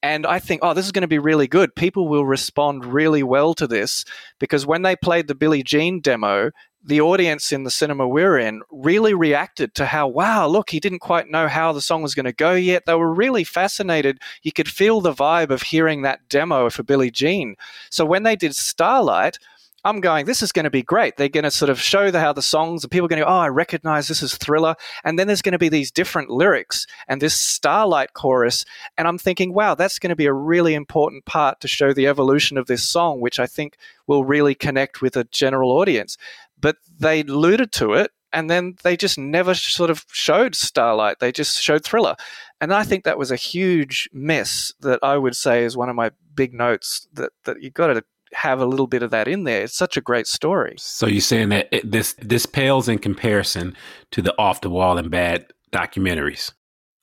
and 0.02 0.26
I 0.26 0.38
think, 0.38 0.60
oh, 0.64 0.72
this 0.74 0.86
is 0.86 0.92
going 0.92 1.02
to 1.02 1.08
be 1.08 1.18
really 1.18 1.46
good. 1.46 1.76
People 1.76 2.08
will 2.08 2.24
respond 2.26 2.84
really 2.86 3.22
well 3.22 3.52
to 3.54 3.66
this 3.66 4.04
because 4.40 4.66
when 4.66 4.82
they 4.82 4.96
played 4.96 5.28
the 5.28 5.34
Billie 5.34 5.62
Jean 5.62 6.00
demo, 6.00 6.50
the 6.86 7.00
audience 7.00 7.50
in 7.50 7.64
the 7.64 7.70
cinema 7.70 8.06
we're 8.06 8.38
in 8.38 8.62
really 8.70 9.12
reacted 9.12 9.74
to 9.74 9.86
how, 9.86 10.06
wow, 10.06 10.46
look, 10.46 10.70
he 10.70 10.78
didn't 10.78 11.00
quite 11.00 11.28
know 11.28 11.48
how 11.48 11.72
the 11.72 11.80
song 11.80 12.00
was 12.00 12.14
going 12.14 12.26
to 12.26 12.32
go 12.32 12.52
yet. 12.52 12.86
They 12.86 12.94
were 12.94 13.12
really 13.12 13.42
fascinated. 13.42 14.20
You 14.42 14.52
could 14.52 14.68
feel 14.68 15.00
the 15.00 15.12
vibe 15.12 15.50
of 15.50 15.62
hearing 15.62 16.02
that 16.02 16.28
demo 16.28 16.70
for 16.70 16.84
Billie 16.84 17.10
Jean. 17.10 17.56
So 17.90 18.06
when 18.06 18.22
they 18.22 18.36
did 18.36 18.54
Starlight, 18.54 19.38
I'm 19.86 20.00
going, 20.00 20.26
this 20.26 20.42
is 20.42 20.50
going 20.50 20.64
to 20.64 20.70
be 20.70 20.82
great. 20.82 21.16
They're 21.16 21.28
going 21.28 21.44
to 21.44 21.50
sort 21.50 21.70
of 21.70 21.80
show 21.80 22.10
the, 22.10 22.18
how 22.18 22.32
the 22.32 22.42
songs, 22.42 22.82
and 22.82 22.90
people 22.90 23.06
are 23.06 23.08
going 23.08 23.20
to 23.20 23.24
go, 23.24 23.30
oh, 23.30 23.38
I 23.38 23.48
recognize 23.48 24.08
this 24.08 24.20
is 24.20 24.36
Thriller. 24.36 24.74
And 25.04 25.16
then 25.16 25.28
there's 25.28 25.42
going 25.42 25.52
to 25.52 25.58
be 25.58 25.68
these 25.68 25.92
different 25.92 26.28
lyrics 26.28 26.88
and 27.06 27.22
this 27.22 27.40
Starlight 27.40 28.12
chorus. 28.12 28.64
And 28.98 29.06
I'm 29.06 29.16
thinking, 29.18 29.54
wow, 29.54 29.76
that's 29.76 30.00
going 30.00 30.10
to 30.10 30.16
be 30.16 30.26
a 30.26 30.32
really 30.32 30.74
important 30.74 31.24
part 31.24 31.60
to 31.60 31.68
show 31.68 31.92
the 31.92 32.08
evolution 32.08 32.58
of 32.58 32.66
this 32.66 32.82
song, 32.82 33.20
which 33.20 33.38
I 33.38 33.46
think 33.46 33.76
will 34.08 34.24
really 34.24 34.56
connect 34.56 35.02
with 35.02 35.16
a 35.16 35.24
general 35.24 35.70
audience. 35.70 36.18
But 36.60 36.76
they 36.98 37.20
alluded 37.20 37.72
to 37.72 37.92
it 37.92 38.10
and 38.32 38.50
then 38.50 38.76
they 38.82 38.96
just 38.96 39.18
never 39.18 39.54
sort 39.54 39.90
of 39.90 40.04
showed 40.12 40.54
Starlight. 40.54 41.20
They 41.20 41.32
just 41.32 41.60
showed 41.62 41.84
Thriller. 41.84 42.16
And 42.60 42.72
I 42.72 42.82
think 42.84 43.04
that 43.04 43.18
was 43.18 43.30
a 43.30 43.36
huge 43.36 44.08
miss 44.12 44.72
that 44.80 44.98
I 45.02 45.16
would 45.16 45.36
say 45.36 45.64
is 45.64 45.76
one 45.76 45.88
of 45.88 45.96
my 45.96 46.10
big 46.34 46.52
notes 46.52 47.06
that, 47.14 47.32
that 47.44 47.62
you've 47.62 47.74
got 47.74 47.88
to 47.88 48.04
have 48.34 48.60
a 48.60 48.66
little 48.66 48.86
bit 48.86 49.02
of 49.02 49.10
that 49.10 49.28
in 49.28 49.44
there. 49.44 49.62
It's 49.62 49.76
such 49.76 49.96
a 49.96 50.00
great 50.00 50.26
story. 50.26 50.74
So 50.78 51.06
you're 51.06 51.20
saying 51.20 51.48
that 51.50 51.68
it, 51.70 51.90
this 51.90 52.14
this 52.18 52.44
pales 52.44 52.88
in 52.88 52.98
comparison 52.98 53.76
to 54.10 54.22
the 54.22 54.34
off 54.38 54.60
the 54.60 54.70
wall 54.70 54.98
and 54.98 55.10
bad 55.10 55.52
documentaries. 55.72 56.52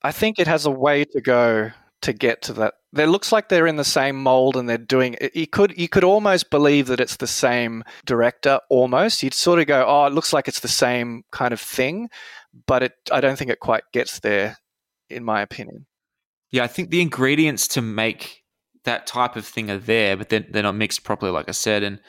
I 0.03 0.11
think 0.11 0.37
it 0.37 0.47
has 0.47 0.65
a 0.65 0.71
way 0.71 1.05
to 1.05 1.21
go 1.21 1.71
to 2.01 2.13
get 2.13 2.41
to 2.43 2.53
that. 2.53 2.75
There 2.93 3.07
looks 3.07 3.31
like 3.31 3.49
they're 3.49 3.67
in 3.67 3.75
the 3.75 3.83
same 3.83 4.15
mold 4.21 4.55
and 4.55 4.69
they're 4.69 4.77
doing. 4.77 5.17
You 5.33 5.47
could 5.47 5.77
you 5.77 5.89
could 5.89 6.03
almost 6.03 6.49
believe 6.49 6.87
that 6.87 6.99
it's 6.99 7.17
the 7.17 7.27
same 7.27 7.83
director 8.05 8.59
almost. 8.69 9.23
You'd 9.23 9.33
sort 9.33 9.59
of 9.59 9.65
go, 9.65 9.83
"Oh, 9.85 10.05
it 10.05 10.13
looks 10.13 10.31
like 10.31 10.47
it's 10.47 10.59
the 10.59 10.67
same 10.67 11.23
kind 11.31 11.53
of 11.53 11.59
thing," 11.59 12.09
but 12.67 12.83
it 12.83 12.93
I 13.11 13.19
don't 13.19 13.37
think 13.37 13.49
it 13.51 13.59
quite 13.59 13.83
gets 13.91 14.19
there 14.19 14.57
in 15.09 15.23
my 15.23 15.41
opinion. 15.41 15.87
Yeah, 16.51 16.63
I 16.63 16.67
think 16.67 16.91
the 16.91 17.01
ingredients 17.01 17.67
to 17.69 17.81
make 17.81 18.43
that 18.83 19.07
type 19.07 19.35
of 19.35 19.45
thing 19.45 19.71
are 19.71 19.77
there, 19.77 20.15
but 20.15 20.29
they're, 20.29 20.45
they're 20.49 20.63
not 20.63 20.75
mixed 20.75 21.03
properly, 21.03 21.31
like 21.31 21.49
I 21.49 21.53
said. 21.53 21.83
And 21.83 21.99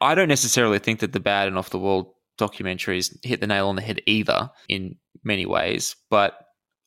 I 0.00 0.14
don't 0.14 0.28
necessarily 0.28 0.78
think 0.78 1.00
that 1.00 1.12
the 1.12 1.20
bad 1.20 1.48
and 1.48 1.56
off 1.56 1.70
the 1.70 1.78
wall 1.78 2.18
documentaries 2.38 3.16
hit 3.24 3.40
the 3.40 3.46
nail 3.46 3.68
on 3.68 3.76
the 3.76 3.82
head 3.82 4.02
either 4.06 4.50
in 4.68 4.96
many 5.24 5.46
ways. 5.46 5.96
But 6.10 6.38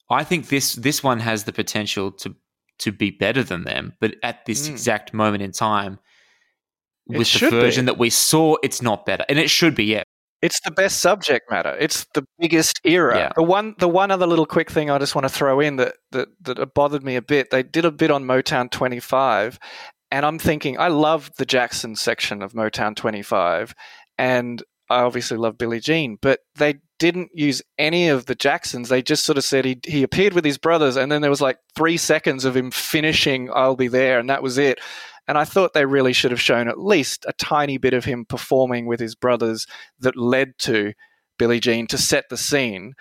I 0.09 0.23
think 0.23 0.49
this 0.49 0.75
this 0.75 1.03
one 1.03 1.19
has 1.19 1.43
the 1.43 1.53
potential 1.53 2.11
to 2.13 2.35
to 2.79 2.91
be 2.91 3.11
better 3.11 3.43
than 3.43 3.63
them. 3.63 3.93
But 3.99 4.15
at 4.23 4.45
this 4.45 4.67
Mm. 4.67 4.71
exact 4.71 5.13
moment 5.13 5.43
in 5.43 5.51
time, 5.51 5.99
with 7.07 7.19
the 7.19 7.25
should 7.25 7.51
be. 7.51 7.59
version 7.59 7.85
that 7.85 7.97
we 7.97 8.09
saw, 8.09 8.55
it's 8.63 8.81
not 8.81 9.05
better, 9.05 9.25
and 9.29 9.39
it 9.39 9.49
should 9.49 9.75
be. 9.75 9.85
Yeah, 9.85 10.03
It's 10.41 10.59
the 10.61 10.71
best 10.71 10.99
subject 10.99 11.49
matter. 11.51 11.75
It's 11.79 12.05
the 12.13 12.23
biggest 12.39 12.79
era. 12.85 13.17
Yeah. 13.17 13.31
The 13.35 13.43
one 13.43 13.75
the 13.79 13.89
one 13.89 14.09
other 14.11 14.25
little 14.27 14.45
quick 14.45 14.71
thing 14.71 14.89
I 14.89 14.97
just 14.97 15.13
want 15.15 15.25
to 15.27 15.33
throw 15.33 15.59
in 15.59 15.75
that, 15.77 15.95
that 16.11 16.29
that 16.43 16.73
bothered 16.73 17.03
me 17.03 17.15
a 17.17 17.21
bit. 17.21 17.49
They 17.49 17.61
did 17.63 17.83
a 17.83 17.91
bit 17.91 18.09
on 18.11 18.23
Motown 18.23 18.71
25 18.71 19.59
and 20.11 20.25
I'm 20.25 20.39
thinking 20.39 20.79
I 20.79 20.87
love 20.87 21.29
the 21.37 21.45
Jackson 21.45 21.95
section 21.97 22.41
of 22.41 22.53
Motown 22.53 22.95
25 22.95 23.75
and 24.17 24.63
I 24.89 25.01
obviously 25.01 25.37
love 25.37 25.57
Billie 25.57 25.81
Jean, 25.81 26.17
but 26.21 26.39
they 26.55 26.75
didn't 26.99 27.31
use 27.33 27.61
any 27.77 28.09
of 28.09 28.25
the 28.25 28.35
Jacksons. 28.35 28.89
They 28.89 29.01
just 29.01 29.25
sort 29.25 29.37
of 29.37 29.43
said 29.43 29.65
he 29.65 29.79
he 29.85 30.03
appeared 30.03 30.33
with 30.33 30.45
his 30.45 30.57
brothers 30.57 30.95
and 30.95 31.11
then 31.11 31.21
there 31.21 31.29
was 31.29 31.41
like 31.41 31.57
3 31.75 31.97
seconds 31.97 32.45
of 32.45 32.55
him 32.55 32.71
finishing 32.71 33.49
I'll 33.53 33.75
be 33.75 33.87
there 33.87 34.19
and 34.19 34.29
that 34.29 34.43
was 34.43 34.57
it. 34.57 34.79
And 35.27 35.37
I 35.37 35.45
thought 35.45 35.73
they 35.73 35.85
really 35.85 36.13
should 36.13 36.31
have 36.31 36.41
shown 36.41 36.67
at 36.67 36.79
least 36.79 37.25
a 37.27 37.33
tiny 37.33 37.77
bit 37.77 37.93
of 37.93 38.05
him 38.05 38.25
performing 38.25 38.85
with 38.87 38.99
his 38.99 39.15
brothers 39.15 39.67
that 39.99 40.15
led 40.15 40.57
to 40.59 40.93
Billie 41.37 41.59
Jean 41.59 41.87
to 41.87 41.97
set 41.97 42.25
the 42.29 42.37
scene. 42.37 42.93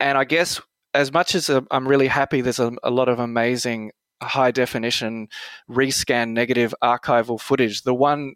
And 0.00 0.18
I 0.18 0.24
guess 0.24 0.60
as 0.94 1.12
much 1.12 1.34
as 1.34 1.48
uh, 1.48 1.62
I'm 1.70 1.88
really 1.88 2.08
happy, 2.08 2.40
there's 2.40 2.58
a, 2.58 2.72
a 2.82 2.90
lot 2.90 3.08
of 3.08 3.18
amazing 3.18 3.92
high 4.22 4.50
definition 4.50 5.28
rescan 5.68 6.30
negative 6.30 6.74
archival 6.82 7.40
footage. 7.40 7.82
The 7.82 7.94
one 7.94 8.34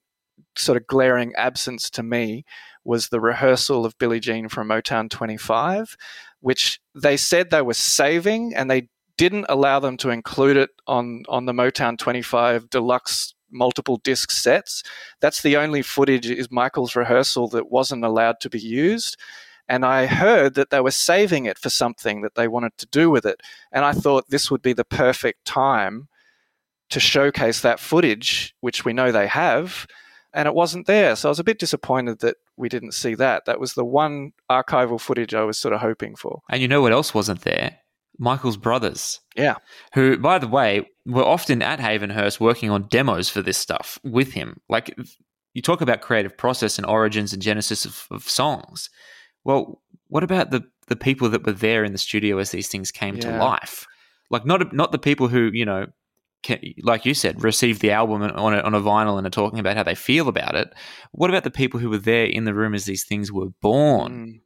sort 0.56 0.76
of 0.76 0.86
glaring 0.86 1.34
absence 1.36 1.90
to 1.90 2.02
me 2.02 2.44
was 2.84 3.08
the 3.08 3.20
rehearsal 3.20 3.84
of 3.84 3.98
Billie 3.98 4.20
Jean 4.20 4.48
from 4.48 4.68
Motown 4.68 5.10
25, 5.10 5.96
which 6.40 6.80
they 6.94 7.16
said 7.16 7.50
they 7.50 7.62
were 7.62 7.74
saving 7.74 8.54
and 8.54 8.70
they 8.70 8.88
didn't 9.16 9.46
allow 9.48 9.80
them 9.80 9.96
to 9.96 10.10
include 10.10 10.56
it 10.56 10.70
on, 10.86 11.24
on 11.28 11.46
the 11.46 11.52
Motown 11.52 11.98
25 11.98 12.70
deluxe 12.70 13.34
multiple 13.50 13.98
disc 13.98 14.30
sets. 14.30 14.82
That's 15.20 15.42
the 15.42 15.56
only 15.56 15.82
footage 15.82 16.28
is 16.28 16.50
Michael's 16.50 16.96
rehearsal 16.96 17.48
that 17.48 17.70
wasn't 17.70 18.04
allowed 18.04 18.40
to 18.40 18.50
be 18.50 18.60
used. 18.60 19.16
And 19.68 19.84
I 19.84 20.06
heard 20.06 20.54
that 20.54 20.70
they 20.70 20.80
were 20.80 20.92
saving 20.92 21.46
it 21.46 21.58
for 21.58 21.70
something 21.70 22.20
that 22.22 22.34
they 22.34 22.46
wanted 22.46 22.76
to 22.78 22.86
do 22.86 23.10
with 23.10 23.26
it. 23.26 23.40
And 23.72 23.84
I 23.84 23.92
thought 23.92 24.30
this 24.30 24.50
would 24.50 24.62
be 24.62 24.72
the 24.72 24.84
perfect 24.84 25.44
time 25.44 26.08
to 26.90 27.00
showcase 27.00 27.60
that 27.60 27.80
footage, 27.80 28.54
which 28.60 28.84
we 28.84 28.92
know 28.92 29.10
they 29.10 29.26
have. 29.26 29.86
And 30.36 30.46
it 30.46 30.54
wasn't 30.54 30.86
there. 30.86 31.16
So 31.16 31.28
I 31.28 31.30
was 31.30 31.40
a 31.40 31.44
bit 31.44 31.58
disappointed 31.58 32.20
that 32.20 32.36
we 32.56 32.68
didn't 32.68 32.92
see 32.92 33.14
that. 33.16 33.46
That 33.46 33.58
was 33.58 33.74
the 33.74 33.84
one 33.84 34.32
archival 34.50 35.00
footage 35.00 35.34
I 35.34 35.42
was 35.42 35.58
sort 35.58 35.74
of 35.74 35.80
hoping 35.80 36.14
for. 36.14 36.42
And 36.50 36.62
you 36.62 36.68
know 36.68 36.82
what 36.82 36.92
else 36.92 37.14
wasn't 37.14 37.40
there? 37.40 37.78
Michael's 38.18 38.56
brothers. 38.56 39.20
Yeah. 39.34 39.56
Who, 39.94 40.18
by 40.18 40.38
the 40.38 40.46
way, 40.46 40.88
were 41.04 41.24
often 41.24 41.62
at 41.62 41.80
Havenhurst 41.80 42.38
working 42.38 42.70
on 42.70 42.86
demos 42.88 43.28
for 43.28 43.42
this 43.42 43.58
stuff 43.58 43.98
with 44.04 44.32
him. 44.32 44.60
Like, 44.68 44.94
you 45.56 45.62
talk 45.62 45.80
about 45.80 46.02
creative 46.02 46.36
process 46.36 46.76
and 46.76 46.86
origins 46.86 47.32
and 47.32 47.40
genesis 47.40 47.86
of, 47.86 48.06
of 48.10 48.28
songs. 48.28 48.90
Well, 49.42 49.80
what 50.08 50.22
about 50.22 50.50
the 50.50 50.62
the 50.88 50.96
people 50.96 51.30
that 51.30 51.46
were 51.46 51.52
there 51.52 51.82
in 51.82 51.92
the 51.92 51.98
studio 51.98 52.38
as 52.38 52.50
these 52.50 52.68
things 52.68 52.90
came 52.90 53.16
yeah. 53.16 53.22
to 53.22 53.38
life? 53.38 53.86
Like 54.30 54.44
not 54.44 54.72
not 54.74 54.92
the 54.92 54.98
people 54.98 55.28
who 55.28 55.50
you 55.52 55.64
know, 55.64 55.86
can, 56.42 56.60
like 56.82 57.04
you 57.04 57.14
said, 57.14 57.42
received 57.42 57.80
the 57.80 57.90
album 57.90 58.22
on 58.22 58.54
a, 58.54 58.60
on 58.60 58.74
a 58.74 58.80
vinyl 58.80 59.18
and 59.18 59.26
are 59.26 59.30
talking 59.30 59.58
about 59.58 59.76
how 59.76 59.82
they 59.82 59.94
feel 59.94 60.28
about 60.28 60.54
it. 60.54 60.72
What 61.12 61.30
about 61.30 61.44
the 61.44 61.50
people 61.50 61.80
who 61.80 61.90
were 61.90 61.98
there 61.98 62.26
in 62.26 62.44
the 62.44 62.54
room 62.54 62.74
as 62.74 62.84
these 62.84 63.04
things 63.04 63.32
were 63.32 63.50
born? 63.60 64.12
Mm. 64.12 64.40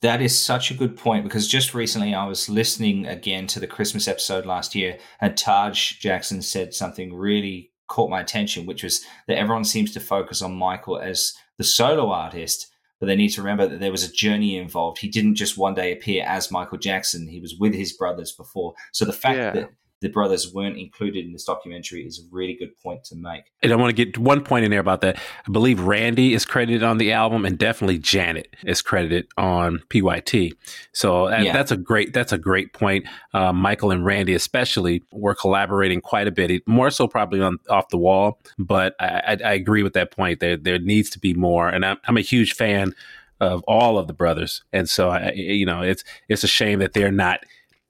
That 0.00 0.22
is 0.22 0.38
such 0.38 0.70
a 0.70 0.74
good 0.74 0.96
point 0.96 1.24
because 1.24 1.48
just 1.48 1.74
recently 1.74 2.14
I 2.14 2.26
was 2.26 2.48
listening 2.48 3.06
again 3.06 3.48
to 3.48 3.58
the 3.58 3.66
Christmas 3.66 4.06
episode 4.06 4.46
last 4.46 4.76
year, 4.76 4.98
and 5.20 5.36
Taj 5.36 5.98
Jackson 5.98 6.40
said 6.40 6.72
something 6.72 7.12
really 7.14 7.72
caught 7.88 8.10
my 8.10 8.20
attention, 8.20 8.66
which 8.66 8.84
was 8.84 9.04
that 9.26 9.38
everyone 9.38 9.64
seems 9.64 9.92
to 9.92 10.00
focus 10.00 10.40
on 10.40 10.54
Michael 10.54 10.98
as 11.00 11.32
the 11.56 11.64
solo 11.64 12.10
artist, 12.10 12.70
but 13.00 13.06
they 13.06 13.16
need 13.16 13.30
to 13.30 13.42
remember 13.42 13.66
that 13.66 13.80
there 13.80 13.90
was 13.90 14.04
a 14.04 14.12
journey 14.12 14.56
involved. 14.56 14.98
He 14.98 15.08
didn't 15.08 15.34
just 15.34 15.58
one 15.58 15.74
day 15.74 15.92
appear 15.92 16.24
as 16.24 16.52
Michael 16.52 16.78
Jackson. 16.78 17.26
He 17.26 17.40
was 17.40 17.56
with 17.58 17.74
his 17.74 17.92
brothers 17.92 18.32
before. 18.32 18.74
So 18.92 19.04
the 19.04 19.12
fact 19.12 19.38
yeah. 19.38 19.50
that 19.52 19.70
the 20.00 20.08
brothers 20.08 20.52
weren't 20.52 20.78
included 20.78 21.24
in 21.24 21.32
this 21.32 21.44
documentary 21.44 22.06
is 22.06 22.20
a 22.20 22.22
really 22.30 22.54
good 22.54 22.76
point 22.78 23.02
to 23.04 23.16
make. 23.16 23.44
And 23.62 23.72
I 23.72 23.76
want 23.76 23.94
to 23.94 24.04
get 24.04 24.16
one 24.16 24.44
point 24.44 24.64
in 24.64 24.70
there 24.70 24.80
about 24.80 25.00
that. 25.00 25.16
I 25.16 25.50
believe 25.50 25.80
Randy 25.80 26.34
is 26.34 26.44
credited 26.44 26.82
on 26.82 26.98
the 26.98 27.12
album, 27.12 27.44
and 27.44 27.58
definitely 27.58 27.98
Janet 27.98 28.54
is 28.64 28.80
credited 28.80 29.26
on 29.36 29.80
PYT. 29.90 30.52
So 30.92 31.28
that, 31.28 31.42
yeah. 31.42 31.52
that's 31.52 31.72
a 31.72 31.76
great 31.76 32.12
that's 32.12 32.32
a 32.32 32.38
great 32.38 32.72
point. 32.72 33.06
Uh, 33.34 33.52
Michael 33.52 33.90
and 33.90 34.04
Randy 34.04 34.34
especially 34.34 35.02
were 35.10 35.34
collaborating 35.34 36.00
quite 36.00 36.28
a 36.28 36.32
bit, 36.32 36.66
more 36.66 36.90
so 36.90 37.08
probably 37.08 37.40
on 37.40 37.58
off 37.68 37.88
the 37.88 37.98
wall. 37.98 38.40
But 38.58 38.94
I, 39.00 39.06
I, 39.06 39.38
I 39.44 39.52
agree 39.54 39.82
with 39.82 39.94
that 39.94 40.12
point. 40.12 40.38
There 40.38 40.56
there 40.56 40.78
needs 40.78 41.10
to 41.10 41.18
be 41.18 41.34
more, 41.34 41.68
and 41.68 41.84
I'm, 41.84 41.98
I'm 42.06 42.16
a 42.16 42.22
huge 42.22 42.54
fan 42.54 42.94
of 43.40 43.62
all 43.66 43.98
of 43.98 44.06
the 44.06 44.12
brothers, 44.12 44.62
and 44.72 44.88
so 44.88 45.10
I, 45.10 45.32
you 45.32 45.66
know 45.66 45.82
it's 45.82 46.04
it's 46.28 46.44
a 46.44 46.48
shame 46.48 46.78
that 46.78 46.92
they're 46.92 47.10
not 47.10 47.40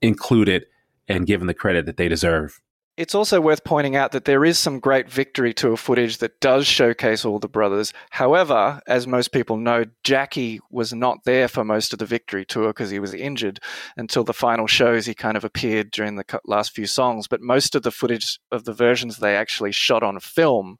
included 0.01 0.65
and 1.09 1.27
given 1.27 1.47
the 1.47 1.53
credit 1.53 1.85
that 1.87 1.97
they 1.97 2.07
deserve. 2.07 2.61
It's 2.99 3.15
also 3.15 3.39
worth 3.39 3.63
pointing 3.63 3.95
out 3.95 4.11
that 4.11 4.25
there 4.25 4.43
is 4.43 4.59
some 4.59 4.81
great 4.81 5.09
victory 5.09 5.53
tour 5.53 5.77
footage 5.77 6.17
that 6.17 6.41
does 6.41 6.67
showcase 6.67 7.23
all 7.23 7.39
the 7.39 7.47
brothers. 7.47 7.93
However, 8.09 8.81
as 8.87 9.07
most 9.07 9.31
people 9.31 9.55
know, 9.55 9.85
Jackie 10.03 10.59
was 10.69 10.91
not 10.91 11.23
there 11.23 11.47
for 11.47 11.63
most 11.63 11.93
of 11.93 11.99
the 11.99 12.05
victory 12.05 12.43
tour 12.43 12.67
because 12.67 12.89
he 12.89 12.99
was 12.99 13.13
injured 13.13 13.61
until 13.95 14.25
the 14.25 14.33
final 14.33 14.67
shows. 14.67 15.05
He 15.05 15.13
kind 15.13 15.37
of 15.37 15.45
appeared 15.45 15.91
during 15.91 16.17
the 16.17 16.41
last 16.43 16.75
few 16.75 16.85
songs, 16.85 17.25
but 17.29 17.39
most 17.39 17.73
of 17.73 17.83
the 17.83 17.91
footage 17.91 18.37
of 18.51 18.65
the 18.65 18.73
versions 18.73 19.17
they 19.19 19.37
actually 19.37 19.71
shot 19.71 20.03
on 20.03 20.19
film 20.19 20.75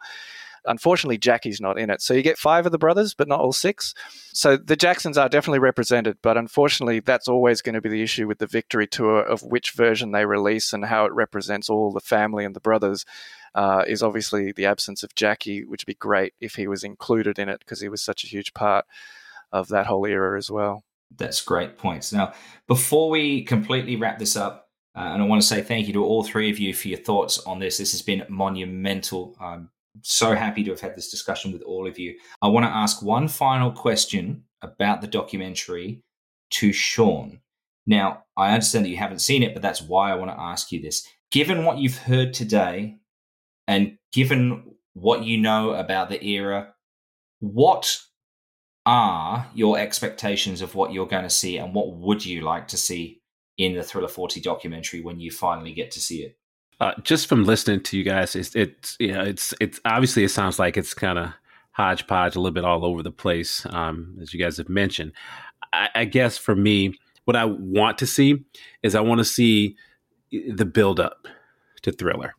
Unfortunately, 0.70 1.18
Jackie's 1.18 1.60
not 1.60 1.80
in 1.80 1.90
it. 1.90 2.00
So 2.02 2.14
you 2.14 2.22
get 2.22 2.38
five 2.38 2.66
of 2.66 2.72
the 2.72 2.78
brothers, 2.78 3.16
but 3.16 3.28
not 3.28 3.40
all 3.40 3.52
six. 3.52 3.94
So 4.34 4.56
the 4.56 4.76
Jacksons 4.76 5.18
are 5.18 5.28
definitely 5.28 5.60
represented, 5.60 6.18
but 6.22 6.38
unfortunately, 6.38 7.00
that's 7.00 7.28
always 7.28 7.62
going 7.64 7.74
to 7.74 7.82
be 7.82 7.90
the 7.90 8.04
issue 8.04 8.28
with 8.28 8.38
the 8.38 8.48
Victory 8.48 8.86
Tour 8.86 9.22
of 9.22 9.42
which 9.42 9.72
version 9.72 10.12
they 10.12 10.26
release 10.26 10.72
and 10.72 10.86
how 10.86 11.06
it 11.06 11.12
represents 11.12 11.70
all 11.70 11.92
the 11.92 12.00
family 12.00 12.46
and 12.46 12.56
the 12.56 12.62
brothers. 12.62 13.04
Uh, 13.56 13.84
is 13.88 14.04
obviously 14.04 14.52
the 14.52 14.68
absence 14.68 15.02
of 15.02 15.16
Jackie, 15.16 15.66
which 15.66 15.82
would 15.82 15.92
be 15.92 15.96
great 15.96 16.36
if 16.40 16.54
he 16.54 16.68
was 16.68 16.84
included 16.84 17.40
in 17.40 17.50
it 17.50 17.58
because 17.58 17.82
he 17.82 17.90
was 17.90 18.00
such 18.00 18.24
a 18.24 18.28
huge 18.28 18.54
part 18.54 18.86
of 19.52 19.70
that 19.70 19.88
whole 19.88 20.06
era 20.06 20.38
as 20.38 20.52
well. 20.52 20.84
That's 21.18 21.42
great 21.42 21.80
points. 21.80 22.14
Now, 22.14 22.34
before 22.68 23.10
we 23.10 23.44
completely 23.44 23.96
wrap 23.96 24.20
this 24.20 24.36
up, 24.36 24.70
uh, 24.96 25.00
and 25.00 25.24
I 25.24 25.26
want 25.26 25.42
to 25.42 25.48
say 25.48 25.64
thank 25.64 25.88
you 25.88 25.94
to 25.94 26.04
all 26.04 26.24
three 26.24 26.52
of 26.52 26.60
you 26.60 26.76
for 26.76 26.90
your 26.90 27.00
thoughts 27.00 27.40
on 27.40 27.58
this. 27.58 27.80
This 27.80 27.92
has 27.92 28.04
been 28.04 28.24
monumental. 28.30 29.36
I'm 29.42 29.72
so 30.02 30.36
happy 30.36 30.64
to 30.64 30.72
have 30.72 30.82
had 30.82 30.96
this 30.96 31.10
discussion 31.10 31.52
with 31.52 31.62
all 31.62 31.88
of 31.88 32.00
you. 32.00 32.16
I 32.42 32.48
want 32.48 32.66
to 32.66 32.72
ask 32.72 33.02
one 33.02 33.28
final 33.28 33.72
question 33.72 34.44
about 34.62 35.02
the 35.02 35.08
documentary 35.08 36.04
to 36.52 36.72
Shawn. 36.72 37.42
Now, 37.86 38.24
I 38.38 38.54
understand 38.54 38.86
that 38.86 38.90
you 38.90 38.98
haven't 38.98 39.20
seen 39.20 39.44
it, 39.44 39.54
but 39.54 39.62
that's 39.62 39.82
why 39.82 40.12
I 40.12 40.16
want 40.16 40.32
to 40.32 40.40
ask 40.40 40.72
you 40.72 40.82
this. 40.82 41.08
Given 41.32 41.66
what 41.66 41.78
you've 41.78 41.98
heard 41.98 42.34
today, 42.34 42.98
and 43.68 43.98
given 44.12 44.76
what 44.94 45.24
you 45.24 45.38
know 45.38 45.72
about 45.72 46.10
the 46.10 46.24
era, 46.24 46.74
what 47.40 48.00
are 48.86 49.48
your 49.54 49.78
expectations 49.78 50.62
of 50.62 50.76
what 50.76 50.92
you're 50.92 51.08
going 51.08 51.24
to 51.24 51.30
see, 51.30 51.58
and 51.58 51.74
what 51.74 51.96
would 51.96 52.26
you 52.26 52.42
like 52.42 52.68
to 52.70 52.78
see 52.78 53.22
in 53.58 53.76
the 53.76 53.84
Thriller 53.84 54.08
40 54.08 54.42
documentary 54.42 55.02
when 55.02 55.20
you 55.20 55.32
finally 55.32 55.74
get 55.74 55.92
to 55.92 56.00
see 56.00 56.24
it? 56.24 56.38
Uh, 56.80 56.94
just 57.04 57.28
from 57.28 57.44
listening 57.44 57.82
to 57.82 57.98
you 57.98 58.04
guys, 58.04 58.36
it's 58.36 58.56
it's 58.56 58.96
you 59.00 59.12
know 59.12 59.22
it's 59.22 59.54
it's 59.60 59.82
obviously 59.84 60.24
it 60.24 60.30
sounds 60.30 60.60
like 60.60 60.78
it's 60.78 60.94
kind 60.94 61.20
of 61.20 61.34
hodgepodge, 61.74 62.36
a 62.36 62.40
little 62.40 62.54
bit 62.54 62.66
all 62.66 62.86
over 62.86 63.04
the 63.04 63.12
place, 63.12 63.66
um, 63.70 64.18
as 64.22 64.34
you 64.34 64.40
guys 64.40 64.58
have 64.58 64.70
mentioned. 64.70 65.12
I, 65.72 65.90
I, 65.96 66.06
guess 66.06 66.38
for 66.38 66.54
me, 66.54 66.94
what 67.24 67.38
I 67.38 67.46
want 67.46 67.98
to 68.00 68.06
see 68.06 68.44
is 68.84 68.96
I 68.96 69.02
want 69.02 69.20
to 69.20 69.26
see 69.26 69.78
the 70.32 70.66
build 70.66 71.00
up 71.00 71.28
to 71.84 71.92
Thriller. 71.92 72.34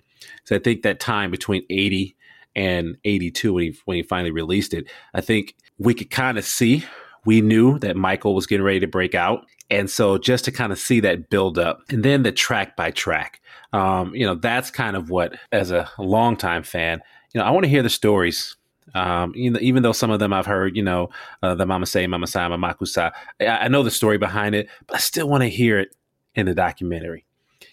So 0.45 0.57
I 0.57 0.59
think 0.59 0.83
that 0.83 1.01
time 1.01 1.31
between 1.31 1.65
eighty 1.71 2.17
and 2.57 2.97
eighty 3.05 3.31
two 3.31 3.55
when 3.55 3.65
he 3.65 3.79
when 3.85 3.97
he 3.97 4.03
finally 4.03 4.31
released 4.31 4.75
it, 4.75 4.91
I 5.15 5.21
think 5.21 5.55
we 5.79 5.95
could 5.95 6.11
kind 6.11 6.39
of 6.39 6.45
see. 6.45 6.85
We 7.27 7.43
knew 7.43 7.79
that 7.81 7.97
Michael 7.97 8.35
was 8.35 8.47
getting 8.47 8.65
ready 8.65 8.81
to 8.81 8.87
break 8.87 9.15
out, 9.15 9.45
and 9.71 9.89
so 9.89 10.19
just 10.19 10.45
to 10.47 10.53
kind 10.53 10.73
of 10.73 10.79
see 10.79 11.01
that 11.01 11.31
build 11.31 11.59
up, 11.59 11.83
and 11.91 12.05
then 12.05 12.23
the 12.23 12.33
track 12.33 12.77
by 12.77 12.91
track 12.91 13.41
um, 13.73 14.15
you 14.15 14.27
know, 14.27 14.35
that's 14.35 14.71
kind 14.71 14.97
of 14.97 15.11
what, 15.11 15.35
as 15.53 15.71
a 15.71 15.89
longtime 15.99 16.63
fan, 16.63 17.01
you 17.33 17.41
know, 17.41 17.47
I 17.47 17.51
want 17.51 17.65
to 17.65 17.71
hear 17.71 17.83
the 17.83 17.91
stories. 17.91 18.57
Um, 18.93 19.33
even 19.37 19.85
though 19.85 19.93
some 19.93 20.11
of 20.11 20.19
them 20.19 20.33
I've 20.33 20.47
heard, 20.47 20.77
you 20.77 20.83
know, 20.83 21.11
uh, 21.45 21.55
the 21.55 21.65
Mama 21.65 21.87
Say, 21.87 22.09
Mama 22.09 22.27
Say, 22.27 22.41
Mama 22.49 22.75
I, 22.97 23.13
I 23.47 23.69
know 23.69 23.85
the 23.85 23.91
story 23.91 24.19
behind 24.19 24.57
it, 24.57 24.69
but 24.89 24.97
I 24.97 24.99
still 24.99 25.29
want 25.29 25.43
to 25.43 25.49
hear 25.49 25.79
it 25.79 25.95
in 26.35 26.47
the 26.47 26.55
documentary. 26.55 27.25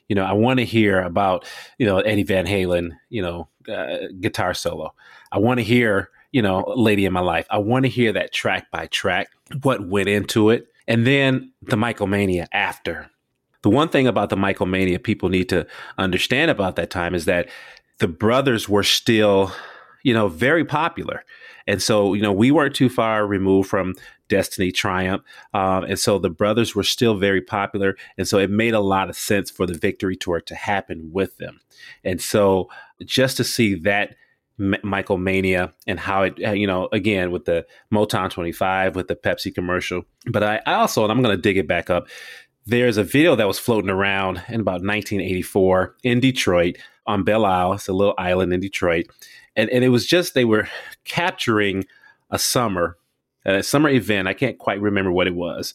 You 0.09 0.15
know, 0.15 0.23
I 0.23 0.33
want 0.33 0.59
to 0.59 0.65
hear 0.65 1.01
about, 1.01 1.45
you 1.79 1.87
know, 1.87 1.99
Eddie 1.99 2.23
Van 2.23 2.45
Halen, 2.45 2.91
you 3.09 3.23
know, 3.23 3.47
uh, 3.67 4.07
guitar 4.21 4.53
solo. 4.53 4.93
I 5.31 5.39
want 5.39 5.57
to 5.59 5.63
hear, 5.63 6.11
you 6.31 6.43
know, 6.43 6.71
Lady 6.75 7.05
in 7.05 7.13
My 7.13 7.19
Life. 7.19 7.47
I 7.49 7.57
want 7.57 7.85
to 7.85 7.89
hear 7.89 8.13
that 8.13 8.31
track 8.31 8.69
by 8.69 8.85
track, 8.87 9.29
what 9.63 9.87
went 9.87 10.07
into 10.07 10.51
it. 10.51 10.67
And 10.87 11.05
then 11.05 11.51
the 11.61 11.77
Michael 11.77 12.07
Mania 12.07 12.47
after, 12.51 13.09
the 13.63 13.69
one 13.69 13.89
thing 13.89 14.07
about 14.07 14.29
the 14.29 14.37
Michael 14.37 14.65
Mania 14.65 14.99
people 14.99 15.29
need 15.29 15.49
to 15.49 15.67
understand 15.97 16.51
about 16.51 16.75
that 16.75 16.89
time 16.89 17.13
is 17.13 17.25
that 17.25 17.49
the 17.99 18.07
brothers 18.07 18.69
were 18.69 18.83
still, 18.83 19.51
you 20.03 20.13
know, 20.13 20.27
very 20.27 20.63
popular. 20.63 21.23
And 21.65 21.81
so, 21.81 22.13
you 22.13 22.21
know, 22.21 22.31
we 22.31 22.51
weren't 22.51 22.75
too 22.75 22.87
far 22.87 23.27
removed 23.27 23.69
from 23.69 23.95
Destiny 24.29 24.71
Triumph. 24.71 25.23
Um, 25.53 25.83
and 25.83 25.99
so 25.99 26.17
the 26.17 26.29
brothers 26.29 26.75
were 26.75 26.83
still 26.83 27.15
very 27.15 27.41
popular. 27.41 27.97
And 28.17 28.27
so 28.27 28.37
it 28.37 28.49
made 28.49 28.73
a 28.73 28.79
lot 28.79 29.09
of 29.09 29.17
sense 29.17 29.51
for 29.51 29.65
the 29.65 29.77
victory 29.77 30.15
tour 30.15 30.39
to 30.41 30.55
happen 30.55 31.09
with 31.11 31.37
them. 31.37 31.59
And 32.03 32.21
so 32.21 32.69
just 33.05 33.37
to 33.37 33.43
see 33.43 33.75
that 33.75 34.15
M- 34.59 34.75
Michael 34.83 35.17
Mania 35.17 35.73
and 35.85 35.99
how 35.99 36.23
it, 36.23 36.37
uh, 36.45 36.51
you 36.51 36.67
know, 36.67 36.89
again, 36.91 37.31
with 37.31 37.45
the 37.45 37.65
Motown 37.93 38.29
25, 38.29 38.95
with 38.95 39.07
the 39.07 39.15
Pepsi 39.15 39.53
commercial. 39.53 40.03
But 40.27 40.43
I, 40.43 40.61
I 40.65 40.73
also, 40.75 41.03
and 41.03 41.11
I'm 41.11 41.21
going 41.21 41.35
to 41.35 41.41
dig 41.41 41.57
it 41.57 41.67
back 41.67 41.89
up, 41.89 42.07
there's 42.65 42.97
a 42.97 43.03
video 43.03 43.35
that 43.35 43.47
was 43.47 43.59
floating 43.59 43.89
around 43.89 44.43
in 44.49 44.59
about 44.59 44.81
1984 44.83 45.95
in 46.03 46.19
Detroit 46.19 46.77
on 47.05 47.23
Belle 47.23 47.45
Isle. 47.45 47.73
It's 47.73 47.87
a 47.87 47.93
little 47.93 48.15
island 48.17 48.51
in 48.53 48.59
Detroit. 48.59 49.05
And, 49.55 49.69
and 49.69 49.83
it 49.83 49.89
was 49.89 50.05
just, 50.05 50.33
they 50.33 50.45
were 50.45 50.67
capturing 51.05 51.85
a 52.29 52.37
summer, 52.37 52.97
a 53.45 53.63
summer 53.63 53.89
event. 53.89 54.27
I 54.27 54.33
can't 54.33 54.57
quite 54.57 54.81
remember 54.81 55.11
what 55.11 55.27
it 55.27 55.35
was. 55.35 55.73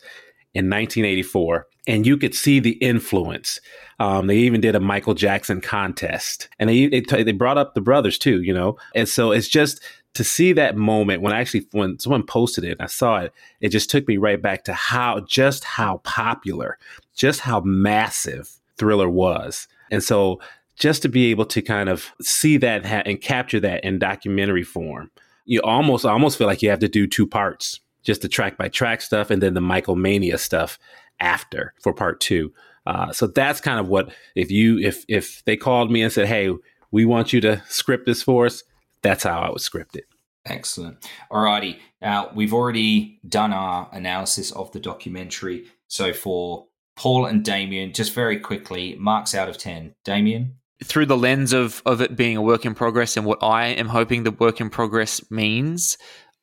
In 0.55 0.67
1984, 0.67 1.67
and 1.87 2.07
you 2.07 2.17
could 2.17 2.35
see 2.35 2.61
the 2.61 2.73
influence. 2.73 3.61
Um, 3.99 4.27
they 4.27 4.37
even 4.39 4.61
did 4.61 4.75
a 4.75 4.81
Michael 4.81 5.15
Jackson 5.15 5.61
contest, 5.61 6.49
and 6.59 6.69
they, 6.69 6.87
they 6.89 7.23
they 7.23 7.33
brought 7.33 7.59
up 7.59 7.75
the 7.75 7.81
brothers 7.81 8.19
too, 8.19 8.43
you 8.43 8.53
know. 8.53 8.77
And 8.95 9.09
so 9.09 9.33
it's 9.33 9.49
just 9.49 9.83
to 10.15 10.25
see 10.25 10.53
that 10.53 10.77
moment 10.77 11.23
when 11.23 11.33
actually 11.33 11.67
when 11.73 11.99
someone 11.99 12.25
posted 12.25 12.65
it, 12.65 12.77
I 12.81 12.87
saw 12.87 13.19
it. 13.19 13.33
It 13.61 13.71
just 13.71 13.91
took 13.91 14.07
me 14.07 14.17
right 14.17 14.41
back 14.41 14.65
to 14.65 14.75
how 14.75 15.21
just 15.21 15.65
how 15.65 15.99
popular, 15.99 16.79
just 17.15 17.41
how 17.41 17.61
massive 17.61 18.51
Thriller 18.77 19.09
was, 19.09 19.69
and 19.91 20.03
so 20.03 20.41
just 20.77 21.03
to 21.03 21.09
be 21.09 21.31
able 21.31 21.45
to 21.47 21.63
kind 21.63 21.89
of 21.89 22.13
see 22.21 22.57
that 22.57 22.85
and 23.07 23.21
capture 23.21 23.61
that 23.61 23.85
in 23.85 23.99
documentary 23.99 24.65
form, 24.65 25.11
you 25.45 25.61
almost 25.63 26.05
almost 26.05 26.39
feel 26.39 26.47
like 26.47 26.63
you 26.63 26.71
have 26.71 26.81
to 26.81 26.89
do 26.89 27.07
two 27.07 27.27
parts, 27.27 27.81
just 28.03 28.23
the 28.23 28.29
track 28.29 28.57
by 28.57 28.69
track 28.69 29.01
stuff 29.01 29.31
and 29.31 29.43
then 29.43 29.55
the 29.55 29.61
Michael 29.61 29.97
Mania 29.97 30.39
stuff 30.39 30.79
after 31.21 31.75
for 31.83 31.93
part 31.93 32.21
two. 32.21 32.53
Uh, 32.87 33.13
so 33.13 33.27
that's 33.27 33.61
kind 33.61 33.79
of 33.79 33.89
what 33.89 34.13
if 34.35 34.51
you 34.51 34.79
if 34.79 35.05
if 35.09 35.45
they 35.45 35.57
called 35.57 35.91
me 35.91 36.03
and 36.03 36.13
said, 36.13 36.27
"Hey, 36.27 36.51
we 36.91 37.05
want 37.05 37.33
you 37.33 37.41
to 37.43 37.63
script 37.69 38.07
this 38.07 38.23
for 38.23 38.47
us," 38.47 38.65
that's 39.03 39.25
how 39.25 39.41
I 39.41 39.51
would 39.51 39.61
script 39.61 39.97
it. 39.97 40.05
Excellent. 40.45 41.09
Alrighty. 41.31 41.79
Now 42.01 42.31
we've 42.35 42.53
already 42.53 43.21
done 43.29 43.53
our 43.53 43.89
analysis 43.93 44.51
of 44.53 44.73
the 44.73 44.81
documentary. 44.81 45.67
So 45.87 46.13
for 46.13 46.67
Paul 46.97 47.27
and 47.27 47.45
Damien, 47.45 47.93
just 47.93 48.13
very 48.13 48.41
quickly, 48.41 48.97
marks 48.99 49.35
out 49.35 49.49
of 49.49 49.59
ten. 49.59 49.95
Damien 50.05 50.57
through 50.83 51.07
the 51.07 51.17
lens 51.17 51.53
of 51.53 51.83
of 51.87 52.01
it 52.01 52.17
being 52.17 52.37
a 52.37 52.43
work 52.43 52.65
in 52.65 52.75
progress 52.75 53.17
and 53.17 53.25
what 53.25 53.43
I 53.43 53.67
am 53.67 53.89
hoping 53.89 54.25
the 54.25 54.31
work 54.33 54.61
in 54.61 54.71
progress 54.71 55.23
means, 55.31 55.97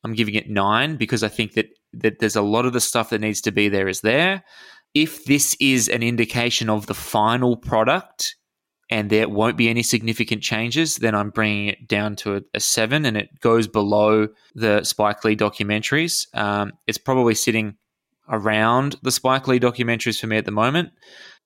I'm 0.04 0.14
giving 0.14 0.34
it 0.34 0.48
nine 0.48 0.96
because 0.96 1.22
I 1.22 1.28
think 1.28 1.54
that 1.54 1.68
that 1.92 2.18
there's 2.20 2.36
a 2.36 2.42
lot 2.42 2.66
of 2.66 2.72
the 2.72 2.80
stuff 2.80 3.10
that 3.10 3.20
needs 3.20 3.40
to 3.42 3.52
be 3.52 3.68
there 3.68 3.88
is 3.88 4.00
there. 4.00 4.44
If 4.94 5.24
this 5.24 5.56
is 5.60 5.88
an 5.88 6.02
indication 6.02 6.68
of 6.70 6.86
the 6.86 6.94
final 6.94 7.56
product 7.56 8.36
and 8.90 9.08
there 9.10 9.28
won't 9.28 9.56
be 9.56 9.68
any 9.68 9.82
significant 9.82 10.42
changes, 10.42 10.96
then 10.96 11.14
I'm 11.14 11.30
bringing 11.30 11.68
it 11.68 11.88
down 11.88 12.16
to 12.16 12.36
a, 12.36 12.40
a 12.54 12.60
seven 12.60 13.04
and 13.04 13.16
it 13.16 13.40
goes 13.40 13.68
below 13.68 14.28
the 14.54 14.82
Spike 14.84 15.24
Lee 15.24 15.36
documentaries. 15.36 16.26
Um, 16.36 16.72
it's 16.86 16.98
probably 16.98 17.34
sitting 17.34 17.76
around 18.28 18.96
the 19.02 19.12
Spike 19.12 19.48
Lee 19.48 19.60
documentaries 19.60 20.20
for 20.20 20.26
me 20.26 20.36
at 20.36 20.44
the 20.44 20.50
moment. 20.50 20.90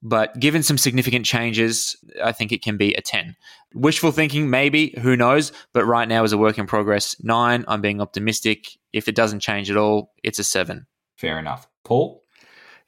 But 0.06 0.38
given 0.38 0.62
some 0.62 0.76
significant 0.76 1.24
changes, 1.24 1.96
I 2.22 2.32
think 2.32 2.52
it 2.52 2.62
can 2.62 2.76
be 2.76 2.92
a 2.92 3.00
10. 3.00 3.34
Wishful 3.72 4.12
thinking, 4.12 4.50
maybe, 4.50 4.94
who 5.00 5.16
knows? 5.16 5.50
But 5.72 5.86
right 5.86 6.06
now 6.06 6.22
is 6.24 6.32
a 6.32 6.38
work 6.38 6.58
in 6.58 6.66
progress. 6.66 7.16
Nine, 7.22 7.64
I'm 7.66 7.80
being 7.80 8.02
optimistic. 8.02 8.76
If 8.92 9.08
it 9.08 9.16
doesn't 9.16 9.40
change 9.40 9.70
at 9.70 9.78
all, 9.78 10.12
it's 10.22 10.38
a 10.38 10.44
seven. 10.44 10.86
Fair 11.16 11.38
enough. 11.38 11.66
Paul? 11.84 12.22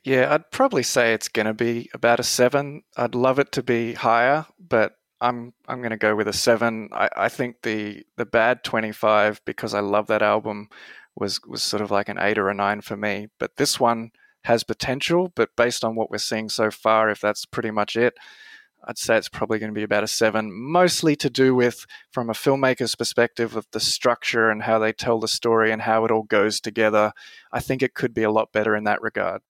Yeah, 0.05 0.33
I'd 0.33 0.51
probably 0.51 0.83
say 0.83 1.15
it's 1.15 1.29
going 1.29 1.47
to 1.47 1.55
be 1.55 1.89
about 1.95 2.21
a 2.21 2.23
seven. 2.23 2.83
I'd 2.99 3.15
love 3.15 3.39
it 3.39 3.51
to 3.53 3.63
be 3.63 3.95
higher, 3.95 4.45
but 4.61 4.93
I'm 5.21 5.55
I'm 5.67 5.81
going 5.81 5.91
to 5.91 5.97
go 5.97 6.15
with 6.15 6.29
a 6.29 6.33
seven. 6.33 6.91
I, 6.93 7.09
I 7.17 7.29
think 7.29 7.63
the 7.63 8.05
the 8.17 8.27
bad 8.27 8.63
twenty 8.63 8.93
five 8.93 9.41
because 9.45 9.75
I 9.75 9.81
love 9.81 10.07
that 10.09 10.23
album 10.23 10.69
was 11.17 11.41
was 11.45 11.63
sort 11.63 11.81
of 11.81 11.91
like 11.91 12.09
an 12.09 12.19
eight 12.21 12.39
or 12.39 12.51
a 12.51 12.55
nine 12.55 12.83
for 12.83 12.97
me. 12.97 13.29
But 13.41 13.57
this 13.57 13.81
one 13.81 14.13
has 14.47 14.63
potential, 14.65 15.33
but 15.35 15.51
based 15.57 15.85
on 15.85 15.97
what 15.97 16.11
we're 16.11 16.19
seeing 16.19 16.49
so 16.49 16.71
far, 16.71 17.11
if 17.11 17.21
that's 17.21 17.45
pretty 17.45 17.71
much 17.71 17.97
it, 17.97 18.15
I'd 18.85 18.99
say 18.99 19.17
it's 19.17 19.29
probably 19.29 19.59
going 19.59 19.73
to 19.73 19.79
be 19.79 19.83
about 19.83 20.05
a 20.05 20.09
seven, 20.09 20.53
mostly 20.53 21.17
to 21.17 21.29
do 21.29 21.55
with, 21.55 21.85
from 22.13 22.31
a 22.31 22.35
filmmaker's 22.35 22.95
perspective, 22.95 23.57
of 23.57 23.67
the 23.73 23.81
structure 23.81 24.49
and 24.49 24.63
how 24.63 24.79
they 24.79 24.93
tell 24.93 25.19
the 25.19 25.27
story 25.27 25.73
and 25.73 25.83
how 25.83 26.05
it 26.05 26.13
all 26.13 26.23
goes 26.23 26.61
together. 26.61 27.13
I 27.51 27.59
think 27.59 27.83
it 27.83 27.95
could 27.95 28.15
be 28.15 28.23
a 28.23 28.31
lot 28.31 28.53
better 28.53 28.77
in 28.77 28.85
that 28.85 29.03
regard. 29.03 29.43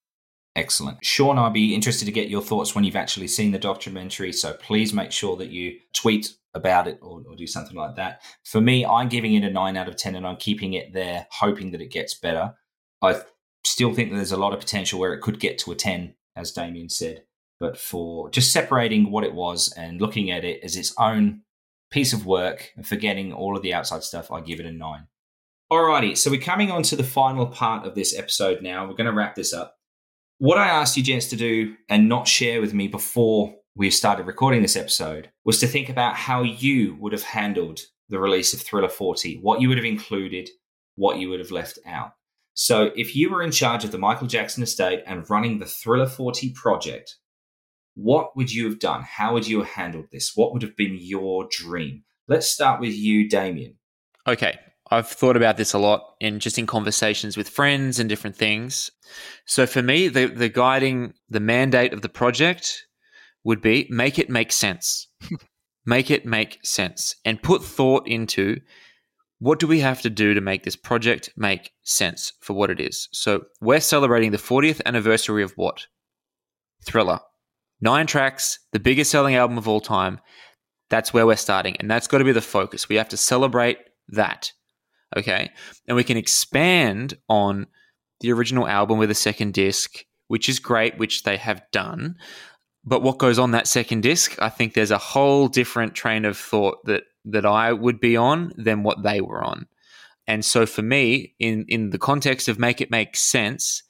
Excellent. 0.55 1.05
Shawn, 1.05 1.39
I'd 1.39 1.53
be 1.53 1.75
interested 1.75 2.07
to 2.07 2.13
get 2.13 2.31
your 2.31 2.41
thoughts 2.41 2.75
when 2.75 2.85
you've 2.85 2.97
actually 2.97 3.29
seen 3.29 3.53
the 3.53 3.59
documentary. 3.59 4.33
So 4.33 4.55
please 4.55 4.95
make 4.95 5.13
sure 5.13 5.37
that 5.37 5.51
you 5.51 5.79
tweet 5.93 6.33
about 6.55 6.89
it 6.89 6.99
or, 7.03 7.21
or 7.29 7.37
do 7.37 7.47
something 7.47 7.77
like 7.77 7.97
that. 7.97 8.23
For 8.45 8.63
me, 8.63 8.87
I'm 8.87 9.11
giving 9.11 9.35
it 9.35 9.45
a 9.45 9.51
nine 9.51 9.77
out 9.77 9.89
of 9.89 9.97
10 9.97 10.15
and 10.15 10.27
I'm 10.27 10.37
keeping 10.37 10.73
it 10.73 10.95
there, 10.95 11.27
hoping 11.31 11.73
that 11.73 11.83
it 11.83 11.91
gets 11.91 12.15
better. 12.15 12.55
I 13.03 13.21
still 13.67 13.93
think 13.93 14.11
that 14.11 14.17
there's 14.17 14.33
a 14.33 14.37
lot 14.37 14.53
of 14.53 14.61
potential 14.61 14.99
where 14.99 15.13
it 15.13 15.21
could 15.21 15.41
get 15.41 15.59
to 15.59 15.73
a 15.73 15.75
10, 15.75 16.15
as 16.35 16.53
Damien 16.53 16.89
said. 16.89 17.25
But 17.59 17.79
for 17.79 18.31
just 18.31 18.53
separating 18.53 19.11
what 19.11 19.25
it 19.25 19.35
was 19.35 19.73
and 19.77 20.01
looking 20.01 20.31
at 20.31 20.45
it 20.45 20.61
as 20.63 20.77
its 20.77 20.95
own 20.99 21.43
piece 21.91 22.13
of 22.13 22.27
work 22.27 22.73
and 22.77 22.87
forgetting 22.87 23.33
all 23.33 23.57
of 23.57 23.63
the 23.63 23.73
outside 23.73 24.03
stuff, 24.03 24.31
I 24.31 24.41
give 24.41 24.61
it 24.61 24.67
a 24.67 24.73
nine. 24.73 25.07
Alrighty, 25.73 26.17
so 26.17 26.31
we're 26.31 26.41
coming 26.41 26.71
on 26.71 26.83
to 26.85 26.97
the 26.97 27.03
final 27.03 27.47
part 27.47 27.87
of 27.87 27.95
this 27.95 28.17
episode 28.17 28.63
now. 28.63 28.87
We're 28.87 28.95
going 28.95 29.07
to 29.07 29.13
wrap 29.13 29.35
this 29.35 29.53
up. 29.53 29.77
What 30.39 30.59
I 30.59 30.69
asked 30.69 30.97
you 30.97 31.03
gents 31.03 31.27
to 31.31 31.37
do 31.37 31.75
and 31.89 32.09
not 32.09 32.29
share 32.29 32.61
with 32.61 32.75
me 32.75 32.89
before 32.89 33.55
we 33.75 33.91
started 33.91 34.27
recording 34.27 34.63
this 34.63 34.77
episode 34.77 35.31
was 35.45 35.59
to 35.61 35.67
think 35.67 35.89
about 35.89 36.15
how 36.15 36.43
you 36.43 36.97
would 37.01 37.13
have 37.13 37.23
handled 37.23 37.81
the 38.09 38.19
release 38.19 38.55
of 38.55 38.61
Thriller 38.61 38.89
40, 38.89 39.39
what 39.41 39.61
you 39.61 39.69
would 39.69 39.79
have 39.79 39.85
included, 39.85 40.49
what 40.95 41.19
you 41.19 41.29
would 41.31 41.41
have 41.41 41.51
left 41.51 41.79
out. 41.87 42.13
So, 42.59 42.91
if 42.97 43.15
you 43.15 43.29
were 43.29 43.43
in 43.43 43.51
charge 43.51 43.85
of 43.85 43.91
the 43.91 43.99
Michael 43.99 44.27
Jackson 44.27 44.63
estate 44.63 45.03
and 45.07 45.29
running 45.29 45.59
the 45.59 45.67
Thriller 45.67 46.07
40 46.07 46.55
project, 46.55 47.17
what 47.95 48.35
would 48.35 48.51
you 48.51 48.65
have 48.65 48.79
done? 48.79 49.03
How 49.03 49.35
would 49.35 49.47
you 49.47 49.59
have 49.59 49.69
handled 49.69 50.07
this? 50.11 50.33
What 50.35 50.55
would 50.55 50.63
have 50.63 50.75
been 50.75 50.97
your 50.99 51.47
dream? 51.51 52.05
Let's 52.29 52.49
start 52.49 52.81
with 52.81 52.95
you, 52.95 53.29
Damien. 53.29 53.77
Okay. 54.27 54.59
I've 54.91 55.07
thought 55.07 55.37
about 55.37 55.59
this 55.59 55.75
a 55.75 55.79
lot 55.79 56.15
in 56.19 56.41
just 56.41 56.59
in 56.59 56.67
conversations 56.67 57.37
with 57.37 57.49
friends 57.49 57.99
and 57.99 58.09
different 58.09 58.37
things. 58.37 58.91
So 59.45 59.67
for 59.67 59.83
me, 59.83 60.09
the, 60.09 60.27
the 60.27 60.49
guiding, 60.49 61.13
the 61.29 61.41
mandate 61.41 61.93
of 61.93 62.03
the 62.03 62.09
project 62.09 62.87
would 63.45 63.61
be 63.61 63.87
make 63.91 64.19
it 64.19 64.31
make 64.31 64.51
sense. 64.51 65.09
make 65.87 66.11
it 66.11 66.25
make 66.25 66.59
sense 66.65 67.15
and 67.25 67.43
put 67.43 67.63
thought 67.63 68.07
into 68.09 68.61
what 69.39 69.59
do 69.59 69.67
we 69.67 69.81
have 69.81 70.01
to 70.03 70.11
do 70.11 70.35
to 70.35 70.41
make 70.41 70.65
this 70.65 70.77
project 70.77 71.31
make 71.37 71.73
sense 71.83 72.33
for 72.41 72.55
what 72.55 72.71
it 72.71 72.81
is? 72.81 73.09
So 73.13 73.45
we're 73.61 73.81
celebrating 73.81 74.31
the 74.31 74.39
40th 74.39 74.81
anniversary 74.87 75.43
of 75.43 75.53
what? 75.57 75.87
Thriller. 76.85 77.21
Nine 77.81 78.07
tracks, 78.07 78.59
the 78.73 78.81
biggest 78.81 79.11
selling 79.11 79.35
album 79.35 79.59
of 79.59 79.69
all 79.69 79.81
time. 79.81 80.21
That's 80.89 81.13
where 81.13 81.27
we're 81.27 81.37
starting. 81.37 81.77
And 81.79 81.91
that's 81.91 82.07
got 82.07 82.19
to 82.19 82.25
be 82.25 82.33
the 82.33 82.41
focus. 82.41 82.89
We 82.89 82.97
have 82.97 83.11
to 83.11 83.17
celebrate 83.17 83.79
that. 84.09 84.53
Okay. 85.17 85.51
And 85.87 85.97
we 85.97 86.05
can 86.05 86.17
expand 86.17 87.19
on 87.29 87.67
the 88.21 88.33
original 88.33 88.67
album 88.67 88.99
with 88.99 89.11
a 89.11 89.15
second 89.15 89.53
disc, 89.53 90.05
which 90.29 90.49
is 90.49 90.59
great, 90.59 90.97
which 90.97 91.25
they 91.25 91.37
have 91.37 91.63
done. 91.73 92.17
But 92.87 93.03
what 93.03 93.19
goes 93.19 93.39
on 93.39 93.51
that 93.51 93.67
second 93.67 94.03
disc, 94.03 94.37
I 94.41 94.49
think 94.49 94.73
there's 94.73 94.93
a 94.93 94.99
whole 94.99 95.49
different 95.49 95.95
train 95.95 96.25
of 96.25 96.39
thought 96.39 96.85
that 96.85 97.03
that 97.25 97.45
I 97.45 97.73
would 97.73 97.99
be 97.99 98.17
on 98.17 98.53
than 98.57 98.85
what 98.85 99.03
they 99.03 99.21
were 99.21 99.43
on. 99.43 99.67
And 100.29 100.45
so 100.45 100.65
for 100.65 100.83
me, 100.83 101.35
in 101.41 101.65
in 101.69 101.91
the 101.91 101.99
context 101.99 102.49
of 102.49 102.59
make 102.59 102.81
it 102.81 102.91
make 102.91 103.17
sense, 103.17 103.83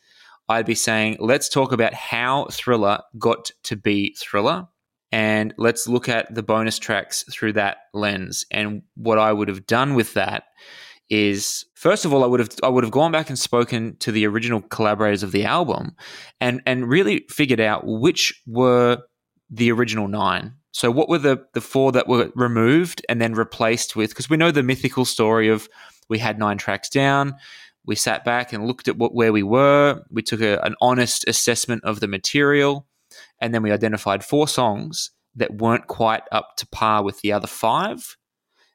I'd 0.49 0.67
be 0.67 0.75
saying, 0.75 1.19
let's 1.21 1.49
talk 1.49 1.73
about 1.73 1.93
how 1.93 2.47
Thriller 2.51 3.01
got 3.19 3.51
to 3.65 3.77
be 3.77 4.17
Thriller. 4.19 4.69
And 5.13 5.55
let's 5.57 5.87
look 5.87 6.09
at 6.09 6.35
the 6.35 6.43
bonus 6.43 6.79
tracks 6.79 7.25
through 7.31 7.55
that 7.55 7.79
lens. 7.95 8.45
And 8.51 8.83
what 8.97 9.19
I 9.19 9.33
would 9.33 9.49
have 9.49 9.67
done 9.67 9.95
with 9.95 10.15
that 10.15 10.45
is 11.09 11.65
first 11.75 12.05
of 12.05 12.13
all 12.13 12.25
I 12.25 12.27
would 12.27 12.41
have 12.41 12.51
I 12.63 12.69
would 12.69 12.85
have 12.85 12.91
gone 12.91 13.13
back 13.13 13.29
and 13.29 13.39
spoken 13.39 13.97
to 13.99 14.11
the 14.11 14.27
original 14.27 14.61
collaborators 14.61 15.23
of 15.23 15.33
the 15.33 15.45
album 15.45 15.95
and 16.41 16.61
and 16.67 16.89
really 16.89 17.27
figured 17.29 17.61
out 17.61 17.83
which 17.87 18.43
were 18.47 19.03
the 19.49 19.71
original 19.71 20.09
nine. 20.09 20.55
So 20.73 20.91
what 20.91 21.09
were 21.09 21.19
the 21.19 21.45
the 21.55 21.61
four 21.61 21.93
that 21.93 22.09
were 22.09 22.33
removed 22.35 23.05
and 23.09 23.21
then 23.21 23.35
replaced 23.35 23.95
with 23.95 24.11
because 24.11 24.29
we 24.29 24.37
know 24.37 24.51
the 24.51 24.63
mythical 24.63 25.05
story 25.05 25.49
of 25.49 25.69
we 26.09 26.19
had 26.19 26.39
nine 26.39 26.59
tracks 26.59 26.89
down, 26.89 27.37
we 27.85 27.95
sat 27.95 28.25
back 28.25 28.53
and 28.53 28.67
looked 28.67 28.89
at 28.89 28.97
what 28.97 29.15
where 29.15 29.33
we 29.33 29.43
were, 29.43 30.03
we 30.11 30.23
took 30.23 30.41
a, 30.41 30.59
an 30.65 30.75
honest 30.81 31.27
assessment 31.29 31.85
of 31.85 32.01
the 32.01 32.09
material 32.09 32.87
and 33.41 33.55
then 33.55 33.63
we 33.63 33.71
identified 33.71 34.25
four 34.25 34.49
songs 34.49 35.13
that 35.37 35.55
weren't 35.59 35.87
quite 35.87 36.23
up 36.33 36.57
to 36.57 36.67
par 36.67 37.05
with 37.05 37.21
the 37.21 37.33
other 37.33 37.47
five 37.47 38.17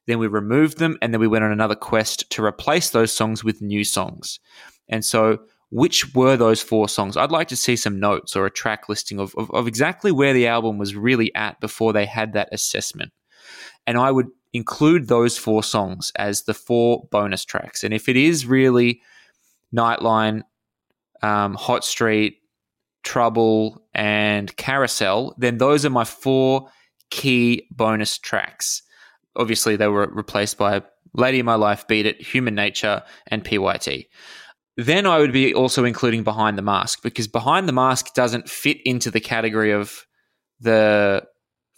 then 0.07 0.19
we 0.19 0.27
removed 0.27 0.77
them, 0.77 0.97
and 1.01 1.13
then 1.13 1.21
we 1.21 1.27
went 1.27 1.43
on 1.43 1.51
another 1.51 1.75
quest 1.75 2.29
to 2.31 2.43
replace 2.43 2.89
those 2.89 3.11
songs 3.11 3.43
with 3.43 3.61
new 3.61 3.83
songs. 3.83 4.39
And 4.89 5.05
so, 5.05 5.39
which 5.69 6.13
were 6.13 6.35
those 6.35 6.61
four 6.61 6.89
songs? 6.89 7.15
I'd 7.15 7.31
like 7.31 7.47
to 7.49 7.55
see 7.55 7.75
some 7.75 7.99
notes 7.99 8.35
or 8.35 8.45
a 8.45 8.51
track 8.51 8.89
listing 8.89 9.19
of, 9.19 9.33
of, 9.37 9.49
of 9.51 9.67
exactly 9.67 10.11
where 10.11 10.33
the 10.33 10.47
album 10.47 10.77
was 10.77 10.95
really 10.95 11.33
at 11.33 11.61
before 11.61 11.93
they 11.93 12.05
had 12.05 12.33
that 12.33 12.49
assessment. 12.51 13.13
And 13.87 13.97
I 13.97 14.11
would 14.11 14.27
include 14.53 15.07
those 15.07 15.37
four 15.37 15.63
songs 15.63 16.11
as 16.17 16.43
the 16.43 16.53
four 16.53 17.07
bonus 17.09 17.45
tracks. 17.45 17.83
And 17.83 17.93
if 17.93 18.09
it 18.09 18.17
is 18.17 18.45
really 18.45 19.01
Nite 19.71 20.01
Line, 20.01 20.43
um, 21.21 21.53
Hot 21.53 21.85
Street, 21.85 22.39
Trouble, 23.03 23.81
and 23.93 24.55
Carousel, 24.57 25.35
then 25.37 25.57
those 25.57 25.85
are 25.85 25.89
my 25.89 26.03
four 26.03 26.67
key 27.11 27.67
bonus 27.71 28.17
tracks 28.17 28.83
obviously 29.35 29.75
they 29.75 29.87
were 29.87 30.07
replaced 30.07 30.57
by 30.57 30.83
Lady 31.13 31.39
in 31.39 31.45
My 31.45 31.55
Life, 31.55 31.87
Beat 31.87 32.05
It, 32.05 32.21
Human 32.21 32.55
Nature, 32.55 33.03
and 33.27 33.43
PYT. 33.43 34.07
then 34.77 35.05
I 35.05 35.19
would 35.19 35.33
be 35.33 35.53
also 35.53 35.83
including 35.83 36.23
Behind 36.23 36.57
the 36.57 36.61
Mask 36.61 37.03
because 37.03 37.27
Behind 37.27 37.67
the 37.67 37.73
Mask 37.73 38.13
doesn't 38.13 38.49
fit 38.49 38.77
into 38.85 39.11
the 39.11 39.19
category 39.19 39.71
of 39.71 40.05
the 40.59 41.23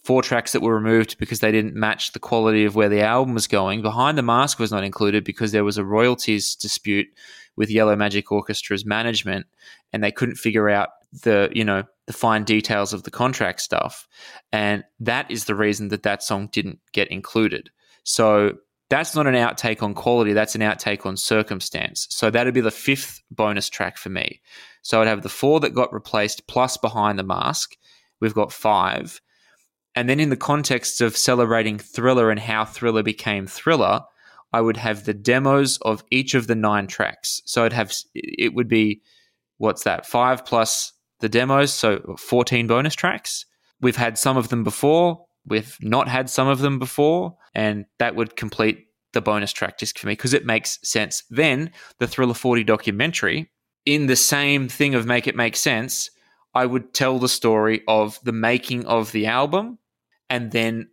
four 0.04 0.22
tracks 0.22 0.52
that 0.52 0.60
were 0.60 0.74
removed 0.74 1.18
because 1.18 1.40
they 1.40 1.50
didn't 1.50 1.74
match 1.74 2.12
the 2.12 2.18
quality 2.18 2.64
of 2.64 2.76
where 2.76 2.90
the 2.90 3.00
album 3.00 3.34
was 3.34 3.46
going. 3.46 3.80
Behind 3.82 4.18
the 4.18 4.22
Mask 4.22 4.58
was 4.58 4.70
not 4.70 4.84
included 4.84 5.24
because 5.24 5.50
there 5.50 5.64
was 5.64 5.78
a 5.78 5.84
royalties 5.84 6.54
dispute 6.54 7.06
with 7.56 7.70
Yellow 7.70 7.96
Magic 7.96 8.26
Orchestra's 8.26 8.84
management 8.84 9.46
and 9.92 10.04
they 10.04 10.12
couldn't 10.12 10.36
figure 10.36 10.68
out 10.68 10.90
the, 11.22 11.48
you 11.52 11.64
know, 11.64 11.84
the 12.06 12.12
fine 12.12 12.44
details 12.44 12.92
of 12.92 13.02
the 13.04 13.10
contract 13.10 13.60
stuff. 13.60 14.06
And 14.52 14.84
that 15.00 15.30
is 15.30 15.44
the 15.44 15.54
reason 15.54 15.88
that 15.88 16.02
that 16.02 16.22
song 16.22 16.48
didn't 16.52 16.80
get 16.92 17.10
included. 17.10 17.70
So 18.04 18.52
that's 18.90 19.14
not 19.14 19.26
an 19.26 19.34
outtake 19.34 19.82
on 19.82 19.94
quality, 19.94 20.34
that's 20.34 20.54
an 20.54 20.60
outtake 20.60 21.06
on 21.06 21.16
circumstance. 21.16 22.06
So 22.10 22.30
that'd 22.30 22.52
be 22.52 22.60
the 22.60 22.70
fifth 22.70 23.22
bonus 23.30 23.68
track 23.68 23.96
for 23.96 24.10
me. 24.10 24.40
So 24.82 25.00
I'd 25.00 25.08
have 25.08 25.22
the 25.22 25.30
four 25.30 25.60
that 25.60 25.74
got 25.74 25.92
replaced 25.92 26.46
plus 26.46 26.76
Behind 26.76 27.18
the 27.18 27.24
Mask. 27.24 27.76
We've 28.20 28.34
got 28.34 28.52
five. 28.52 29.20
And 29.94 30.08
then 30.08 30.20
in 30.20 30.28
the 30.28 30.36
context 30.36 31.00
of 31.00 31.16
celebrating 31.16 31.78
Thriller 31.78 32.30
and 32.30 32.38
how 32.38 32.64
Thriller 32.64 33.02
became 33.02 33.46
Thriller, 33.46 34.02
I 34.52 34.60
would 34.60 34.76
have 34.76 35.04
the 35.04 35.14
demos 35.14 35.78
of 35.82 36.04
each 36.10 36.34
of 36.34 36.46
the 36.46 36.54
nine 36.54 36.86
tracks. 36.86 37.40
So 37.46 37.64
I'd 37.64 37.72
have, 37.72 37.92
it 38.14 38.54
would 38.54 38.68
be, 38.68 39.00
what's 39.58 39.84
that, 39.84 40.04
five 40.04 40.44
plus 40.44 40.92
the 41.20 41.28
demos, 41.28 41.72
so 41.72 42.16
14 42.18 42.66
bonus 42.66 42.94
tracks. 42.94 43.46
We've 43.80 43.96
had 43.96 44.18
some 44.18 44.36
of 44.36 44.48
them 44.48 44.64
before. 44.64 45.24
We've 45.46 45.76
not 45.80 46.08
had 46.08 46.30
some 46.30 46.48
of 46.48 46.60
them 46.60 46.78
before, 46.78 47.36
and 47.54 47.84
that 47.98 48.16
would 48.16 48.36
complete 48.36 48.86
the 49.12 49.20
bonus 49.20 49.52
track 49.52 49.78
disc 49.78 49.98
for 49.98 50.06
me 50.06 50.12
because 50.12 50.34
it 50.34 50.46
makes 50.46 50.78
sense. 50.82 51.22
Then 51.30 51.70
the 51.98 52.06
Thriller 52.06 52.34
40 52.34 52.64
documentary, 52.64 53.50
in 53.86 54.06
the 54.06 54.16
same 54.16 54.68
thing 54.68 54.94
of 54.94 55.06
Make 55.06 55.26
It 55.26 55.36
Make 55.36 55.56
Sense, 55.56 56.10
I 56.54 56.66
would 56.66 56.94
tell 56.94 57.18
the 57.18 57.28
story 57.28 57.82
of 57.88 58.18
the 58.22 58.32
making 58.32 58.86
of 58.86 59.12
the 59.12 59.26
album. 59.26 59.78
And 60.30 60.52
then 60.52 60.88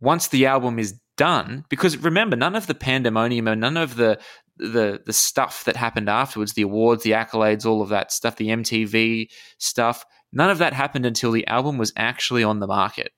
once 0.00 0.28
the 0.28 0.46
album 0.46 0.78
is 0.78 0.98
done, 1.16 1.64
because 1.68 1.96
remember, 1.96 2.36
none 2.36 2.54
of 2.54 2.66
the 2.66 2.74
pandemonium 2.74 3.48
and 3.48 3.60
none 3.60 3.76
of 3.76 3.96
the 3.96 4.18
the 4.58 5.00
the 5.04 5.12
stuff 5.12 5.64
that 5.64 5.76
happened 5.76 6.08
afterwards, 6.08 6.54
the 6.54 6.62
awards, 6.62 7.02
the 7.02 7.12
accolades, 7.12 7.64
all 7.64 7.82
of 7.82 7.88
that 7.88 8.12
stuff, 8.12 8.36
the 8.36 8.48
MTV 8.48 9.30
stuff, 9.58 10.04
none 10.32 10.50
of 10.50 10.58
that 10.58 10.72
happened 10.72 11.06
until 11.06 11.32
the 11.32 11.46
album 11.46 11.78
was 11.78 11.92
actually 11.96 12.44
on 12.44 12.60
the 12.60 12.66
market. 12.66 13.12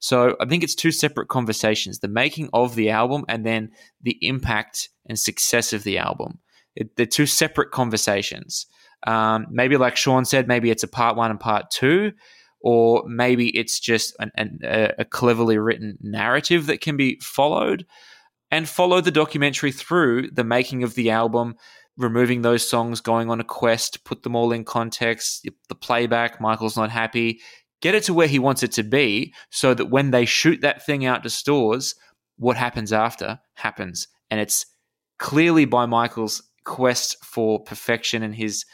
So 0.00 0.36
I 0.40 0.46
think 0.46 0.62
it's 0.62 0.74
two 0.74 0.92
separate 0.92 1.28
conversations 1.28 1.98
the 1.98 2.08
making 2.08 2.50
of 2.52 2.74
the 2.74 2.90
album 2.90 3.24
and 3.28 3.44
then 3.44 3.70
the 4.02 4.16
impact 4.22 4.90
and 5.06 5.18
success 5.18 5.72
of 5.72 5.84
the 5.84 5.98
album. 5.98 6.38
It, 6.76 6.96
they're 6.96 7.06
two 7.06 7.26
separate 7.26 7.72
conversations. 7.72 8.66
Um, 9.06 9.46
maybe, 9.50 9.76
like 9.76 9.96
Shawn 9.96 10.24
said, 10.24 10.48
maybe 10.48 10.70
it's 10.70 10.82
a 10.82 10.88
part 10.88 11.16
one 11.16 11.30
and 11.30 11.40
part 11.40 11.70
two, 11.70 12.12
or 12.60 13.04
maybe 13.06 13.56
it's 13.56 13.78
just 13.80 14.14
an, 14.18 14.30
an, 14.36 14.60
a 14.98 15.04
cleverly 15.04 15.58
written 15.58 15.98
narrative 16.00 16.66
that 16.66 16.80
can 16.80 16.96
be 16.96 17.18
followed 17.20 17.86
and 18.50 18.68
follow 18.68 19.00
the 19.00 19.10
documentary 19.10 19.72
through 19.72 20.30
the 20.30 20.44
making 20.44 20.82
of 20.82 20.94
the 20.94 21.10
album, 21.10 21.56
removing 21.96 22.42
those 22.42 22.66
songs, 22.66 23.00
going 23.00 23.30
on 23.30 23.40
a 23.40 23.44
quest, 23.44 24.04
put 24.04 24.22
them 24.22 24.36
all 24.36 24.52
in 24.52 24.64
context, 24.64 25.48
the 25.68 25.74
playback, 25.74 26.40
Michael's 26.40 26.76
not 26.76 26.90
happy, 26.90 27.40
get 27.80 27.94
it 27.94 28.04
to 28.04 28.14
where 28.14 28.28
he 28.28 28.38
wants 28.38 28.62
it 28.62 28.72
to 28.72 28.82
be 28.82 29.34
so 29.50 29.74
that 29.74 29.86
when 29.86 30.10
they 30.10 30.24
shoot 30.24 30.60
that 30.60 30.84
thing 30.84 31.04
out 31.04 31.22
to 31.22 31.30
stores, 31.30 31.94
what 32.36 32.56
happens 32.56 32.92
after 32.92 33.38
happens. 33.54 34.08
And 34.30 34.40
it's 34.40 34.64
clearly 35.18 35.64
by 35.64 35.86
Michael's 35.86 36.42
quest 36.64 37.16
for 37.24 37.62
perfection 37.62 38.22
and 38.22 38.34
his 38.34 38.64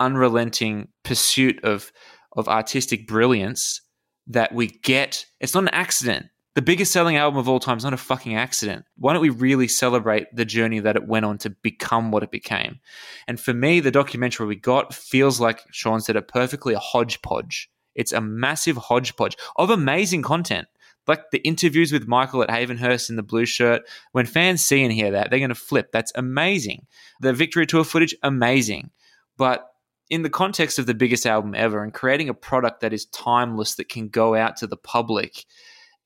unrelenting 0.00 0.88
pursuit 1.04 1.62
of 1.64 1.92
of 2.34 2.48
artistic 2.48 3.06
brilliance 3.06 3.80
that 4.26 4.52
we 4.54 4.66
get. 4.66 5.26
It's 5.40 5.54
not 5.54 5.64
an 5.64 5.68
accident. 5.68 6.26
The 6.54 6.62
biggest 6.62 6.92
selling 6.92 7.16
album 7.16 7.38
of 7.38 7.48
all 7.48 7.60
time 7.60 7.78
is 7.78 7.84
not 7.84 7.94
a 7.94 7.98
fucking 7.98 8.36
accident. 8.36 8.84
Why 8.96 9.12
don't 9.12 9.22
we 9.22 9.30
really 9.30 9.68
celebrate 9.68 10.26
the 10.34 10.44
journey 10.44 10.80
that 10.80 10.96
it 10.96 11.06
went 11.06 11.24
on 11.24 11.38
to 11.38 11.50
become 11.50 12.10
what 12.10 12.22
it 12.22 12.30
became? 12.30 12.80
And 13.26 13.40
for 13.40 13.54
me, 13.54 13.80
the 13.80 13.90
documentary 13.90 14.46
we 14.46 14.56
got 14.56 14.92
feels 14.92 15.40
like 15.40 15.62
Shawn 15.70 16.00
said 16.00 16.16
it 16.16 16.28
perfectly 16.28 16.74
a 16.74 16.78
hodgepodge 16.78 17.70
it's 17.94 18.12
a 18.12 18.20
massive 18.20 18.76
hodgepodge 18.76 19.36
of 19.56 19.70
amazing 19.70 20.22
content. 20.22 20.68
Like 21.06 21.30
the 21.30 21.38
interviews 21.38 21.92
with 21.92 22.06
Michael 22.06 22.42
at 22.42 22.48
Havenhurst 22.48 23.10
in 23.10 23.16
the 23.16 23.24
blue 23.24 23.44
shirt. 23.44 23.82
When 24.12 24.24
fans 24.24 24.64
see 24.64 24.84
and 24.84 24.92
hear 24.92 25.10
that, 25.10 25.30
they're 25.30 25.40
going 25.40 25.48
to 25.48 25.54
flip. 25.54 25.90
That's 25.92 26.12
amazing. 26.14 26.86
The 27.20 27.32
Victory 27.32 27.66
Tour 27.66 27.82
footage, 27.82 28.14
amazing. 28.22 28.90
But 29.36 29.66
in 30.08 30.22
the 30.22 30.30
context 30.30 30.78
of 30.78 30.86
the 30.86 30.94
biggest 30.94 31.26
album 31.26 31.54
ever 31.56 31.82
and 31.82 31.92
creating 31.92 32.28
a 32.28 32.34
product 32.34 32.80
that 32.80 32.92
is 32.92 33.06
timeless 33.06 33.74
that 33.76 33.88
can 33.88 34.08
go 34.08 34.36
out 34.36 34.56
to 34.58 34.66
the 34.68 34.76
public 34.76 35.44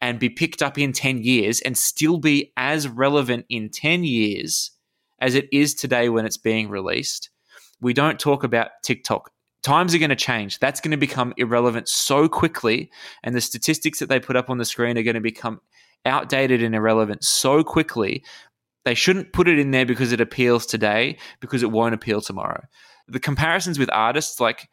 and 0.00 0.18
be 0.18 0.28
picked 0.28 0.62
up 0.62 0.78
in 0.78 0.92
10 0.92 1.22
years 1.22 1.60
and 1.60 1.76
still 1.76 2.18
be 2.18 2.52
as 2.56 2.86
relevant 2.88 3.46
in 3.48 3.70
10 3.70 4.04
years 4.04 4.70
as 5.20 5.34
it 5.34 5.48
is 5.52 5.74
today 5.74 6.08
when 6.08 6.26
it's 6.26 6.36
being 6.36 6.68
released. 6.68 7.30
We 7.80 7.94
don't 7.94 8.18
talk 8.18 8.44
about 8.44 8.70
TikTok 8.82 9.30
times 9.66 9.92
are 9.94 9.98
going 9.98 10.10
to 10.10 10.16
change. 10.16 10.60
That's 10.60 10.80
going 10.80 10.92
to 10.92 10.96
become 10.96 11.34
irrelevant 11.36 11.88
so 11.88 12.28
quickly. 12.28 12.88
And 13.24 13.34
the 13.34 13.40
statistics 13.40 13.98
that 13.98 14.08
they 14.08 14.20
put 14.20 14.36
up 14.36 14.48
on 14.48 14.58
the 14.58 14.64
screen 14.64 14.96
are 14.96 15.02
going 15.02 15.14
to 15.14 15.20
become 15.20 15.60
outdated 16.04 16.62
and 16.62 16.72
irrelevant 16.72 17.24
so 17.24 17.64
quickly. 17.64 18.24
They 18.84 18.94
shouldn't 18.94 19.32
put 19.32 19.48
it 19.48 19.58
in 19.58 19.72
there 19.72 19.84
because 19.84 20.12
it 20.12 20.20
appeals 20.20 20.66
today, 20.66 21.18
because 21.40 21.64
it 21.64 21.72
won't 21.72 21.94
appeal 21.94 22.20
tomorrow. 22.20 22.62
The 23.08 23.18
comparisons 23.18 23.76
with 23.76 23.90
artists, 23.92 24.38
like 24.38 24.68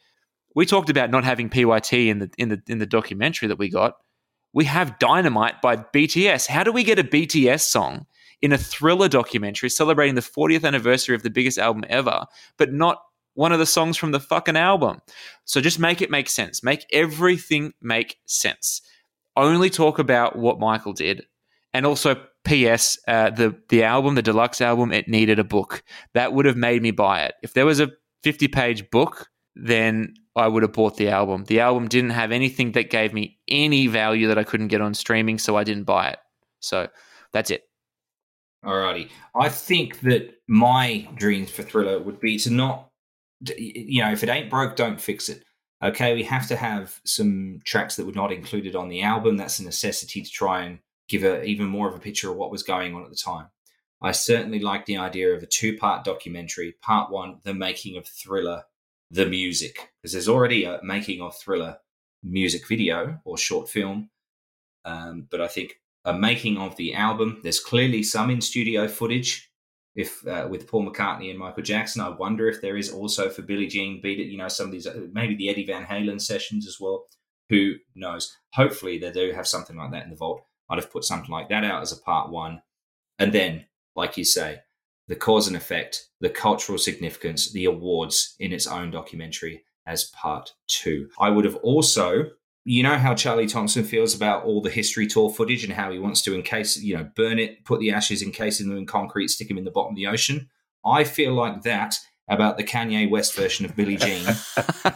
we 0.56 0.68
talked 0.68 0.92
about 0.92 1.10
not 1.10 1.24
having 1.24 1.50
PYT 1.50 1.94
in 1.94 2.20
the 2.20 2.30
in 2.38 2.50
the 2.50 2.62
in 2.68 2.78
the 2.78 2.86
documentary 2.86 3.48
that 3.48 3.58
we 3.58 3.70
got. 3.70 3.96
We 4.54 4.66
have 4.66 5.00
Dynamite 5.00 5.62
by 5.62 5.78
BTS. 5.78 6.48
How 6.48 6.64
do 6.64 6.72
we 6.72 6.84
get 6.84 7.00
a 7.00 7.04
BTS 7.04 7.62
song 7.62 8.06
in 8.42 8.52
a 8.52 8.58
thriller 8.58 9.08
documentary 9.08 9.70
celebrating 9.70 10.16
the 10.16 10.22
40th 10.22 10.66
anniversary 10.66 11.16
of 11.16 11.24
the 11.24 11.30
biggest 11.30 11.58
album 11.58 11.86
ever, 11.90 12.26
but 12.58 12.74
not 12.74 13.02
one 13.36 13.52
of 13.52 13.60
the 13.60 13.66
songs 13.66 13.98
from 13.98 14.12
the 14.12 14.20
fucking 14.20 14.58
album. 14.58 15.02
So 15.46 15.62
just 15.62 15.80
make 15.80 16.02
it 16.02 16.12
make 16.12 16.30
sense. 16.30 16.64
Make 16.64 16.86
everything 16.92 17.74
make 17.82 18.18
sense. 18.26 18.82
Only 19.36 19.70
talk 19.70 19.98
about 19.98 20.38
what 20.38 20.60
Michael 20.60 20.94
did. 20.94 21.26
And 21.74 21.86
also, 21.86 22.22
P.S. 22.44 23.00
Uh, 23.08 23.30
the 23.30 23.56
the 23.70 23.84
album, 23.84 24.16
the 24.16 24.22
deluxe 24.22 24.62
album, 24.62 24.92
it 24.92 25.08
needed 25.08 25.40
a 25.40 25.44
book. 25.44 25.84
That 26.14 26.34
would 26.34 26.46
have 26.46 26.58
made 26.58 26.84
me 26.84 26.92
buy 26.92 27.24
it. 27.24 27.34
If 27.42 27.54
there 27.54 27.66
was 27.66 27.80
a 27.80 27.92
fifty 28.22 28.48
page 28.48 28.92
book, 28.92 29.30
then 29.56 30.16
I 30.36 30.48
would 30.48 30.64
have 30.64 30.74
bought 30.74 30.98
the 30.98 31.10
album. 31.10 31.46
The 31.46 31.60
album 31.60 31.88
didn't 31.88 32.12
have 32.12 32.32
anything 32.32 32.72
that 32.74 32.90
gave 32.90 33.14
me 33.14 33.40
any 33.48 33.88
value 33.88 34.28
that 34.28 34.38
I 34.38 34.44
couldn't 34.44 34.70
get 34.70 34.82
on 34.82 34.94
streaming, 34.94 35.38
so 35.38 35.56
I 35.56 35.64
didn't 35.64 35.84
buy 35.84 36.10
it. 36.10 36.20
So 36.60 36.88
that's 37.32 37.52
it. 37.52 37.64
Alrighty. 38.66 39.10
I 39.36 39.50
think 39.50 40.00
that 40.02 40.36
my 40.48 41.08
dreams 41.16 41.52
for 41.52 41.64
Thriller 41.64 42.00
would 42.00 42.20
be 42.20 42.38
to 42.40 42.50
not 42.50 42.90
you 43.58 44.02
know, 44.02 44.12
if 44.12 44.24
it 44.24 44.30
ain't 44.30 44.50
broke, 44.50 44.76
don't 44.76 45.02
fix 45.02 45.30
it. 45.30 45.44
Okay, 45.84 46.14
we 46.14 46.24
have 46.24 46.48
to 46.48 46.56
have 46.56 47.02
some 47.06 47.60
tracks 47.66 47.98
that 47.98 48.06
were 48.06 48.14
not 48.14 48.32
included 48.32 48.76
on 48.76 48.88
the 48.88 49.02
album. 49.02 49.36
That's 49.36 49.60
a 49.60 49.66
necessity 49.66 50.22
to 50.22 50.30
try 50.30 50.64
and 50.64 50.80
give 51.10 51.24
a, 51.24 51.44
even 51.44 51.68
more 51.68 51.90
of 51.90 51.96
a 51.96 52.00
picture 52.00 52.32
of 52.32 52.38
what 52.38 52.52
was 52.52 52.64
going 52.64 52.96
on 52.96 53.04
at 53.04 53.10
the 53.10 53.18
time. 53.18 53.48
I 54.02 54.12
certainly 54.12 54.60
like 54.60 54.86
the 54.86 54.98
idea 54.98 55.34
of 55.34 55.44
a 55.44 55.48
two 55.48 55.78
part 55.78 56.06
documentary. 56.06 56.76
Part 56.82 57.12
one, 57.12 57.40
the 57.44 57.54
making 57.54 57.98
of 57.98 58.08
Thriller, 58.08 58.64
the 59.14 59.28
music, 59.28 59.92
because 60.02 60.12
there's 60.12 60.28
already 60.28 60.64
a 60.66 60.80
making 60.84 61.22
of 61.22 61.38
Thriller 61.38 61.78
music 62.24 62.68
video 62.68 63.20
or 63.26 63.38
short 63.38 63.70
film. 63.70 64.10
Um, 64.86 65.28
but 65.30 65.40
I 65.40 65.48
think 65.48 65.76
a 66.04 66.14
making 66.14 66.58
of 66.58 66.76
the 66.78 66.96
album, 66.96 67.40
there's 67.44 67.60
clearly 67.60 68.02
some 68.02 68.32
in 68.32 68.42
studio 68.42 68.88
footage 68.88 69.52
if 69.96 70.26
uh, 70.28 70.48
with 70.50 70.68
Paul 70.68 70.90
McCartney 70.90 71.30
and 71.30 71.38
Michael 71.38 71.62
Jackson. 71.62 72.02
I 72.02 72.10
wonder 72.10 72.48
if 72.50 72.60
there 72.60 72.76
is 72.76 72.92
also 72.92 73.30
for 73.30 73.44
Billie 73.44 73.68
Jean 73.68 74.02
Beat 74.02 74.20
It, 74.20 74.32
you 74.32 74.38
know, 74.38 74.48
some 74.48 74.66
of 74.66 74.72
these, 74.72 74.88
maybe 75.12 75.36
the 75.36 75.50
Eddie 75.50 75.68
Van 75.68 75.86
Halen 75.86 76.20
sessions 76.20 76.68
as 76.68 76.78
well. 76.80 77.06
Who 77.50 77.76
knows? 77.94 78.36
Hopefully, 78.54 78.98
they 78.98 79.12
do 79.12 79.32
have 79.32 79.48
something 79.48 79.78
like 79.78 79.92
that 79.92 80.06
in 80.06 80.10
the 80.10 80.16
vault. 80.16 80.42
I'd 80.70 80.80
have 80.80 80.92
put 80.92 81.04
something 81.04 81.30
like 81.30 81.50
that 81.50 81.64
out 81.64 81.84
as 81.84 81.92
a 81.92 82.02
part 82.02 82.32
one. 82.32 82.64
And 83.20 83.32
then, 83.32 83.68
like 83.96 84.18
you 84.18 84.26
say, 84.26 84.62
the 85.08 85.16
cause 85.16 85.48
and 85.48 85.58
effect, 85.58 86.10
the 86.22 86.30
cultural 86.30 86.78
significance, 86.78 87.52
the 87.52 87.66
awards 87.66 88.36
in 88.40 88.54
its 88.54 88.68
own 88.68 88.92
documentary 88.92 89.64
as 89.86 90.06
part 90.06 90.54
two. 90.68 91.10
I 91.20 91.30
would 91.30 91.46
have 91.46 91.58
also 91.58 92.32
you 92.66 92.82
know 92.82 92.98
how 92.98 93.14
Charlie 93.14 93.48
Thompson 93.48 93.84
feels 93.84 94.16
about 94.16 94.46
all 94.46 94.62
the 94.62 94.70
history 94.70 95.06
tour 95.06 95.30
footage 95.30 95.64
and 95.64 95.74
how 95.74 95.92
he 95.92 96.00
wants 96.00 96.22
to 96.22 96.34
encase, 96.34 96.82
you 96.82 96.96
know, 96.96 97.10
burn 97.16 97.38
it, 97.38 97.66
put 97.66 97.80
the 97.82 97.92
ashes, 97.92 98.22
encase 98.22 98.60
them 98.60 98.76
in 98.78 98.86
concrete, 98.86 99.28
stick 99.28 99.50
them 99.50 99.58
in 99.58 99.66
the 99.66 99.72
bottom 99.72 99.92
of 99.92 99.96
the 99.98 100.08
ocean. 100.08 100.50
I 100.86 101.04
feel 101.04 101.34
like 101.34 101.64
that 101.64 101.96
about 102.28 102.58
the 102.58 102.64
Kanye 102.64 103.10
West 103.10 103.36
version 103.36 103.66
of 103.66 103.76
Billie 103.76 103.98
Jean 103.98 104.26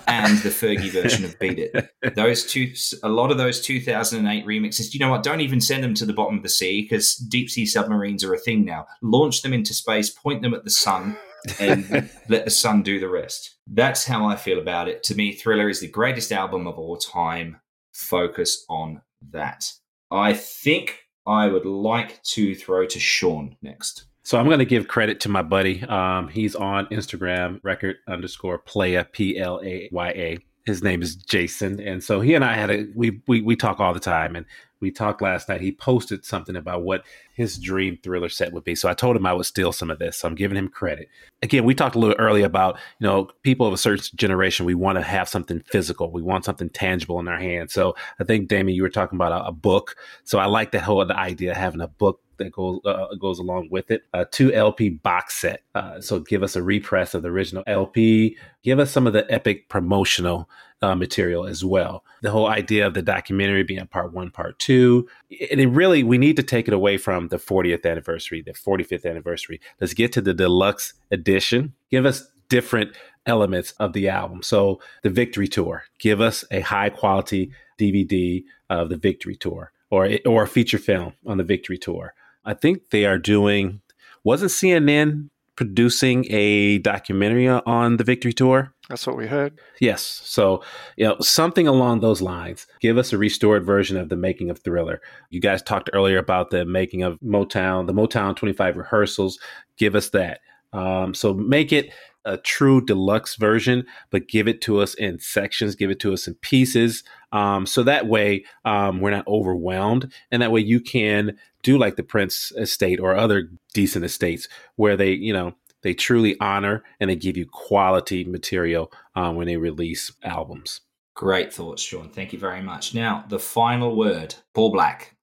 and 0.08 0.38
the 0.40 0.50
Fergie 0.50 0.90
version 0.90 1.26
of 1.26 1.38
Beat 1.40 1.60
It. 1.60 1.90
Those 2.16 2.46
two, 2.46 2.72
a 3.04 3.10
lot 3.10 3.32
of 3.32 3.38
those 3.38 3.62
2008 3.62 4.46
remixes, 4.46 4.94
you 4.94 5.00
know 5.00 5.10
what? 5.10 5.24
Don't 5.24 5.42
even 5.42 5.60
send 5.60 5.84
them 5.84 5.94
to 5.96 6.06
the 6.06 6.14
bottom 6.14 6.38
of 6.38 6.44
the 6.44 6.50
sea 6.50 6.84
because 6.84 7.16
deep 7.16 7.50
sea 7.50 7.66
submarines 7.66 8.24
are 8.24 8.34
a 8.34 8.40
thing 8.40 8.64
now. 8.64 8.86
Launch 9.02 9.42
them 9.42 9.54
into 9.54 9.74
space, 9.74 10.10
point 10.10 10.42
them 10.42 10.54
at 10.54 10.64
the 10.64 10.70
sun, 10.70 11.18
and 11.60 12.10
let 12.30 12.46
the 12.46 12.52
sun 12.52 12.82
do 12.82 13.00
the 13.00 13.10
rest. 13.10 13.58
That's 13.68 14.06
how 14.06 14.26
I 14.26 14.36
feel 14.36 14.60
about 14.60 14.88
it. 14.88 15.04
To 15.04 15.16
me, 15.16 15.34
Thriller 15.34 15.70
is 15.70 15.82
the 15.82 15.88
greatest 15.88 16.32
album 16.32 16.68
of 16.68 16.80
all 16.80 16.98
time. 16.98 17.60
Focus 17.94 18.66
on 18.70 19.02
that. 19.32 19.72
I 20.12 20.34
think 20.34 21.00
I 21.26 21.48
would 21.48 21.66
like 21.66 22.24
to 22.24 22.56
throw 22.56 22.86
to 22.86 23.00
Shawn 23.00 23.58
next. 23.62 24.07
So 24.28 24.38
I'm 24.38 24.46
going 24.48 24.60
to 24.60 24.66
give 24.66 24.90
credit 24.90 25.22
to 25.22 25.30
my 25.30 25.42
buddy. 25.42 25.84
Um, 25.84 26.28
he's 26.28 26.54
on 26.54 26.88
Instagram, 26.88 27.62
record 27.64 27.96
underscore 28.10 28.58
playa, 28.58 29.06
P 29.06 29.40
L 29.40 29.62
A 29.64 29.88
Y 29.90 30.10
A. 30.10 30.38
His 30.66 30.84
name 30.84 31.02
is 31.02 31.16
Jason. 31.16 31.80
And 31.80 32.04
so 32.04 32.20
he 32.20 32.34
and 32.34 32.44
I 32.44 32.56
had 32.56 32.70
a, 32.70 32.88
we, 32.94 33.22
we, 33.30 33.42
we 33.42 33.56
talk 33.56 33.80
all 33.80 33.94
the 33.94 34.02
time. 34.02 34.36
And 34.36 34.46
we 34.82 34.92
talked 34.92 35.22
last 35.22 35.48
night. 35.48 35.62
He 35.62 35.72
posted 35.72 36.26
something 36.26 36.58
about 36.58 36.84
what 36.84 37.06
his 37.36 37.58
dream 37.58 38.00
thriller 38.04 38.28
set 38.28 38.52
would 38.52 38.66
be. 38.66 38.76
So 38.76 38.90
I 38.90 38.94
told 38.94 39.16
him 39.16 39.26
I 39.26 39.32
would 39.32 39.46
steal 39.46 39.72
some 39.72 39.90
of 39.90 39.98
this. 39.98 40.18
So 40.18 40.28
I'm 40.28 40.36
giving 40.36 40.58
him 40.58 40.68
credit. 40.68 41.08
Again, 41.42 41.64
we 41.64 41.74
talked 41.74 41.96
a 41.96 42.00
little 42.00 42.18
earlier 42.20 42.46
about, 42.46 42.78
you 43.00 43.08
know, 43.08 43.30
people 43.44 43.66
of 43.66 43.72
a 43.72 43.78
certain 43.78 44.04
generation, 44.18 44.66
we 44.66 44.76
want 44.76 44.98
to 44.98 45.04
have 45.04 45.30
something 45.30 45.62
physical. 45.62 46.12
We 46.12 46.22
want 46.22 46.44
something 46.44 46.70
tangible 46.72 47.22
in 47.22 47.30
our 47.30 47.40
hands. 47.40 47.72
So 47.72 47.96
I 48.20 48.26
think, 48.26 48.50
Damien, 48.50 48.76
you 48.76 48.84
were 48.84 48.90
talking 48.90 49.16
about 49.16 49.32
a, 49.32 49.48
a 49.48 49.52
book. 49.54 49.96
So 50.26 50.38
I 50.38 50.48
like 50.48 50.72
that 50.72 50.84
whole 50.84 51.10
idea 51.10 51.52
of 51.52 51.58
having 51.58 51.80
a 51.80 51.88
book 51.88 52.20
that 52.38 52.52
goes 52.52 52.80
uh, 52.86 53.08
goes 53.20 53.40
along 53.40 53.70
with 53.72 53.92
it. 53.92 54.04
A 54.14 54.26
two 54.26 54.54
LP 54.54 54.90
box 54.90 55.36
set. 55.36 55.64
Uh, 55.76 56.00
so 56.02 56.20
give 56.20 56.44
us 56.44 56.56
a 56.56 56.64
repress 56.64 57.14
of 57.14 57.24
the 57.24 57.30
original 57.30 57.64
LP. 57.68 58.38
Give 58.64 58.80
us 58.80 58.92
some 58.92 59.08
of 59.08 59.14
the 59.14 59.32
epic 59.32 59.70
promotional 59.70 60.50
uh, 60.82 60.96
material 60.96 61.46
as 61.46 61.64
well. 61.64 62.04
The 62.22 62.32
whole 62.32 62.48
idea 62.48 62.86
of 62.86 62.94
the 62.94 63.02
documentary 63.02 63.64
being 63.64 63.86
part 63.88 64.14
one, 64.14 64.32
part 64.32 64.60
two, 64.60 65.08
and 65.52 65.60
it 65.60 65.68
really 65.68 66.04
we 66.04 66.18
need 66.18 66.36
to 66.38 66.44
take 66.44 66.68
it 66.68 66.74
away 66.74 66.98
from 66.98 67.30
the 67.30 67.38
40th 67.38 67.86
anniversary, 67.90 68.42
the 68.42 68.54
45th 68.54 69.10
anniversary. 69.10 69.60
Let's 69.80 69.94
get 69.94 70.12
to 70.14 70.22
the 70.22 70.34
deluxe 70.34 70.94
edition. 71.12 71.74
Give 71.90 72.06
us 72.06 72.30
different 72.50 72.96
elements 73.26 73.72
of 73.74 73.94
the 73.94 74.08
album. 74.10 74.42
So 74.42 74.80
the 75.04 75.10
Victory 75.10 75.48
Tour, 75.48 75.84
give 76.00 76.22
us 76.22 76.46
a 76.52 76.62
high 76.62 76.90
quality 76.90 77.52
DVD 77.80 78.44
of 78.70 78.90
the 78.90 78.98
Victory 78.98 79.36
Tour 79.36 79.72
or 79.90 80.10
or 80.26 80.44
a 80.44 80.48
feature 80.48 80.78
film 80.78 81.14
on 81.26 81.38
the 81.38 81.44
Victory 81.44 81.78
Tour. 81.78 82.14
I 82.48 82.54
think 82.54 82.90
they 82.90 83.06
are 83.06 83.20
doing. 83.20 83.82
Wasn't 84.24 84.52
CNN 84.52 85.30
producing 85.58 86.26
a 86.30 86.78
documentary 86.78 87.48
on 87.48 87.98
the 87.98 88.04
Victory 88.06 88.32
Tour? 88.32 88.74
That's 88.88 89.06
what 89.06 89.18
we 89.18 89.28
heard. 89.28 89.60
Yes. 89.82 90.22
So, 90.24 90.64
you 90.96 91.06
know, 91.06 91.18
something 91.20 91.68
along 91.68 92.00
those 92.00 92.22
lines. 92.22 92.66
Give 92.80 92.98
us 92.98 93.12
a 93.12 93.18
restored 93.18 93.66
version 93.66 93.98
of 93.98 94.08
the 94.08 94.16
making 94.16 94.50
of 94.50 94.60
Thriller. 94.60 95.02
You 95.30 95.42
guys 95.42 95.62
talked 95.62 95.90
earlier 95.92 96.18
about 96.18 96.52
the 96.52 96.64
making 96.64 97.04
of 97.04 97.20
Motown, 97.20 97.86
the 97.86 97.94
Motown 97.94 98.34
25 98.34 98.78
rehearsals. 98.78 99.40
Give 99.76 99.94
us 99.94 100.10
that. 100.12 100.40
Um, 100.72 101.14
so 101.14 101.34
make 101.34 101.74
it 101.74 101.92
a 102.24 102.38
true 102.38 102.80
deluxe 102.80 103.36
version, 103.36 103.86
but 104.10 104.28
give 104.28 104.48
it 104.48 104.62
to 104.62 104.80
us 104.80 104.94
in 104.94 105.20
sections, 105.20 105.76
give 105.76 105.90
it 105.90 106.00
to 106.02 106.14
us 106.14 106.28
in 106.28 106.36
pieces. 106.36 107.04
Um, 107.38 107.66
so 107.68 107.84
that 107.84 108.08
way 108.08 108.46
um, 108.66 109.00
we're 109.00 109.12
not 109.12 109.28
overwhelmed. 109.28 110.12
And 110.32 110.42
that 110.42 110.52
way 110.52 110.62
you 110.62 110.80
can 110.80 111.38
do 111.62 111.78
like 111.78 111.96
the 111.96 112.04
Prince 112.04 112.52
estate 112.58 113.00
or 113.00 113.16
other 113.16 113.50
decent 113.74 114.04
estates 114.06 114.48
where 114.76 114.98
they, 114.98 115.12
you 115.12 115.34
know, 115.34 115.54
they 115.84 115.94
truly 115.94 116.36
honor 116.40 116.84
and 117.00 117.10
they 117.10 117.16
give 117.16 117.38
you 117.38 117.46
quality 117.46 118.24
material 118.24 118.92
um, 119.16 119.36
when 119.36 119.46
they 119.48 119.58
release 119.58 120.12
albums. 120.24 120.82
Great 121.16 121.54
thoughts, 121.54 121.82
Shawn. 121.82 122.10
Thank 122.10 122.34
you 122.34 122.40
very 122.40 122.62
much. 122.62 122.96
Now, 122.96 123.26
the 123.30 123.40
final 123.40 123.96
word, 123.96 124.36
Paul 124.54 124.72
Black. 124.72 125.16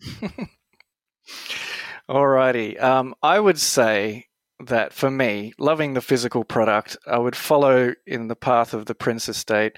Alrighty. 2.10 2.82
Um, 2.82 3.14
I 3.22 3.38
would 3.38 3.58
say 3.58 4.26
that 4.66 4.92
for 4.92 5.10
me, 5.10 5.52
loving 5.58 5.94
the 5.94 6.00
physical 6.00 6.44
product, 6.44 6.96
I 7.06 7.18
would 7.18 7.36
follow 7.36 7.94
in 8.06 8.28
the 8.28 8.36
path 8.36 8.74
of 8.74 8.86
the 8.86 8.94
Prince 8.94 9.28
Estate. 9.28 9.76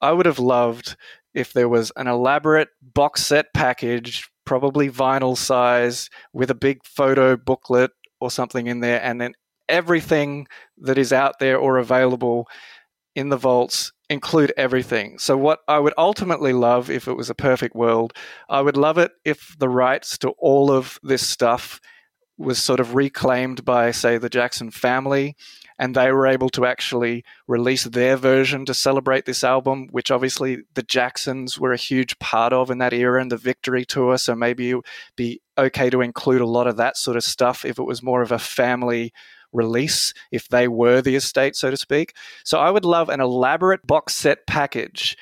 I 0.00 0.12
would 0.12 0.26
have 0.26 0.38
loved 0.38 0.96
if 1.34 1.52
there 1.52 1.68
was 1.68 1.92
an 1.96 2.06
elaborate 2.06 2.68
box 2.82 3.26
set 3.26 3.46
package, 3.54 4.28
probably 4.44 4.88
vinyl 4.88 5.36
size, 5.36 6.08
with 6.32 6.50
a 6.50 6.54
big 6.54 6.80
photo 6.84 7.36
booklet 7.36 7.90
or 8.20 8.30
something 8.30 8.66
in 8.66 8.80
there, 8.80 9.02
and 9.02 9.20
then 9.20 9.34
everything 9.68 10.46
that 10.78 10.98
is 10.98 11.12
out 11.12 11.38
there 11.40 11.58
or 11.58 11.78
available 11.78 12.46
in 13.14 13.28
the 13.28 13.36
vaults 13.36 13.92
include 14.10 14.52
everything. 14.56 15.18
So, 15.18 15.36
what 15.36 15.60
I 15.68 15.78
would 15.78 15.94
ultimately 15.96 16.52
love 16.52 16.90
if 16.90 17.08
it 17.08 17.14
was 17.14 17.30
a 17.30 17.34
perfect 17.34 17.74
world, 17.74 18.12
I 18.48 18.60
would 18.60 18.76
love 18.76 18.98
it 18.98 19.12
if 19.24 19.54
the 19.58 19.68
rights 19.68 20.18
to 20.18 20.30
all 20.38 20.70
of 20.70 20.98
this 21.02 21.26
stuff 21.26 21.80
was 22.36 22.58
sort 22.58 22.80
of 22.80 22.94
reclaimed 22.94 23.64
by, 23.64 23.90
say, 23.90 24.18
the 24.18 24.28
Jackson 24.28 24.70
family, 24.70 25.36
and 25.78 25.94
they 25.94 26.10
were 26.12 26.26
able 26.26 26.48
to 26.50 26.66
actually 26.66 27.24
release 27.46 27.84
their 27.84 28.16
version 28.16 28.64
to 28.64 28.74
celebrate 28.74 29.24
this 29.24 29.44
album, 29.44 29.88
which 29.90 30.10
obviously 30.10 30.58
the 30.74 30.82
Jacksons 30.82 31.58
were 31.58 31.72
a 31.72 31.76
huge 31.76 32.18
part 32.18 32.52
of 32.52 32.70
in 32.70 32.78
that 32.78 32.92
era 32.92 33.20
and 33.20 33.30
the 33.30 33.36
Victory 33.36 33.84
Tour. 33.84 34.18
So 34.18 34.34
maybe 34.34 34.70
it 34.70 34.74
would 34.74 34.84
be 35.16 35.40
okay 35.58 35.90
to 35.90 36.00
include 36.00 36.40
a 36.40 36.46
lot 36.46 36.66
of 36.66 36.76
that 36.76 36.96
sort 36.96 37.16
of 37.16 37.24
stuff 37.24 37.64
if 37.64 37.78
it 37.78 37.84
was 37.84 38.02
more 38.02 38.22
of 38.22 38.32
a 38.32 38.38
family 38.38 39.12
release 39.52 40.12
if 40.32 40.48
they 40.48 40.68
were 40.68 41.00
the 41.00 41.16
estate, 41.16 41.56
so 41.56 41.70
to 41.70 41.76
speak. 41.76 42.14
So 42.44 42.58
I 42.58 42.70
would 42.70 42.84
love 42.84 43.08
an 43.08 43.20
elaborate 43.20 43.86
box 43.86 44.14
set 44.14 44.46
package 44.46 45.16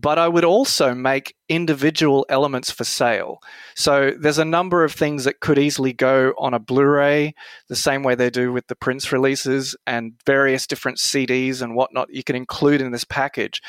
but 0.00 0.18
I 0.18 0.28
would 0.28 0.44
also 0.44 0.94
make 0.94 1.34
individual 1.48 2.26
elements 2.28 2.70
for 2.70 2.84
sale. 2.84 3.38
So 3.74 4.12
there's 4.18 4.38
a 4.38 4.44
number 4.44 4.84
of 4.84 4.92
things 4.92 5.24
that 5.24 5.40
could 5.40 5.58
easily 5.58 5.94
go 5.94 6.34
on 6.38 6.52
a 6.52 6.58
Blu 6.58 6.84
ray, 6.84 7.34
the 7.68 7.76
same 7.76 8.02
way 8.02 8.14
they 8.14 8.28
do 8.28 8.52
with 8.52 8.66
the 8.66 8.76
Prince 8.76 9.10
releases 9.10 9.74
and 9.86 10.12
various 10.26 10.66
different 10.66 10.98
CDs 10.98 11.62
and 11.62 11.74
whatnot 11.74 12.08
you 12.12 12.22
can 12.22 12.36
include 12.36 12.82
in 12.82 12.92
this 12.92 13.04
package. 13.04 13.62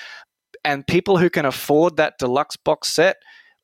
And 0.66 0.86
people 0.86 1.18
who 1.18 1.30
can 1.30 1.46
afford 1.46 1.96
that 1.96 2.18
deluxe 2.20 2.58
box 2.58 2.92
set 2.92 3.18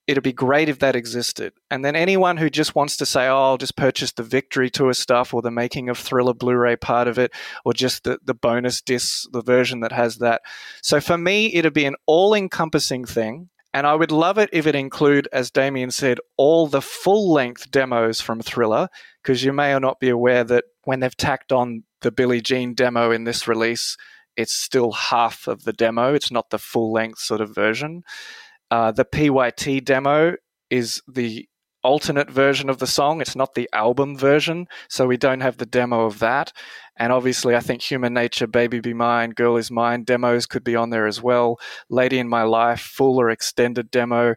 it'd 0.07 0.23
be 0.23 0.33
great 0.33 0.69
if 0.69 0.80
that 0.80 0.95
existed. 0.95 1.53
And 1.72 1.83
then 1.83 1.95
anyone 1.95 2.38
who 2.38 2.49
just 2.49 2.75
wants 2.75 2.98
to 2.98 3.06
say, 3.06 3.27
oh, 3.27 3.43
I'll 3.43 3.57
just 3.57 3.77
purchase 3.77 4.11
the 4.11 4.23
Victory 4.23 4.69
Tour 4.69 4.93
stuff 4.93 5.33
or 5.33 5.41
the 5.41 5.51
making 5.51 5.90
of 5.90 5.98
Thriller 5.98 6.33
Blu 6.33 6.56
ray 6.56 6.75
part 6.75 7.07
of 7.07 7.17
it 7.17 7.32
or 7.64 7.73
just 7.73 8.03
the, 8.03 8.19
the 8.23 8.33
bonus 8.33 8.82
disc, 8.82 9.30
the 9.32 9.41
version 9.41 9.80
that 9.80 9.91
has 9.91 10.17
that. 10.17 10.41
So 10.82 10.99
for 10.99 11.17
me, 11.17 11.53
it'd 11.53 11.73
be 11.73 11.85
an 11.85 11.95
all 12.06 12.33
encompassing 12.33 13.06
thing. 13.06 13.49
And 13.75 13.88
I 13.88 13.95
would 13.95 14.11
love 14.11 14.38
it 14.38 14.51
if 14.53 14.67
it 14.67 14.75
include, 14.75 15.27
as 15.33 15.49
Damien 15.49 15.90
said, 15.90 16.19
all 16.38 16.67
the 16.67 16.82
full 16.82 17.33
length 17.33 17.72
demos 17.72 18.22
from 18.22 18.40
Thriller, 18.40 18.88
because 19.23 19.43
you 19.43 19.51
may 19.51 19.73
or 19.73 19.80
not 19.80 19.99
be 19.99 20.09
aware 20.09 20.43
that 20.43 20.65
when 20.83 20.99
they've 20.99 21.17
tacked 21.17 21.51
on 21.51 21.83
the 22.01 22.11
Billie 22.11 22.41
Jean 22.41 22.75
demo 22.75 23.09
in 23.09 23.23
this 23.23 23.48
release, 23.48 23.98
it's 24.38 24.53
still 24.53 24.91
half 24.91 25.48
of 25.48 25.64
the 25.64 25.73
demo. 25.73 26.14
It's 26.14 26.32
not 26.32 26.51
the 26.51 26.59
full 26.59 26.91
length 26.91 27.19
sort 27.19 27.41
of 27.41 27.56
version. 27.56 28.03
Uh, 28.73 28.91
the 28.91 29.05
PYT 29.05 29.85
demo 29.85 30.33
is 30.71 31.03
the 31.07 31.47
alternate 31.83 32.31
version 32.31 32.71
of 32.71 32.79
the 32.79 32.87
song. 32.87 33.21
It's 33.21 33.35
not 33.35 33.53
the 33.53 33.69
album 33.71 34.17
version, 34.17 34.65
so 34.89 35.05
we 35.05 35.15
don't 35.15 35.41
have 35.41 35.57
the 35.57 35.67
demo 35.67 36.05
of 36.05 36.17
that. 36.17 36.51
And 36.97 37.13
obviously, 37.13 37.55
I 37.55 37.59
think 37.59 37.83
Human 37.83 38.15
Nature, 38.15 38.47
Baby 38.47 38.79
Be 38.79 38.95
Mine, 38.95 39.29
Girl 39.29 39.57
Is 39.57 39.69
Mine 39.69 40.03
demos 40.03 40.47
could 40.47 40.63
be 40.63 40.75
on 40.75 40.89
there 40.89 41.05
as 41.05 41.21
well. 41.21 41.59
Lady 41.87 42.17
in 42.17 42.27
My 42.27 42.41
Life, 42.41 42.81
full 42.81 43.21
or 43.21 43.29
extended 43.29 43.91
demo. 43.91 44.33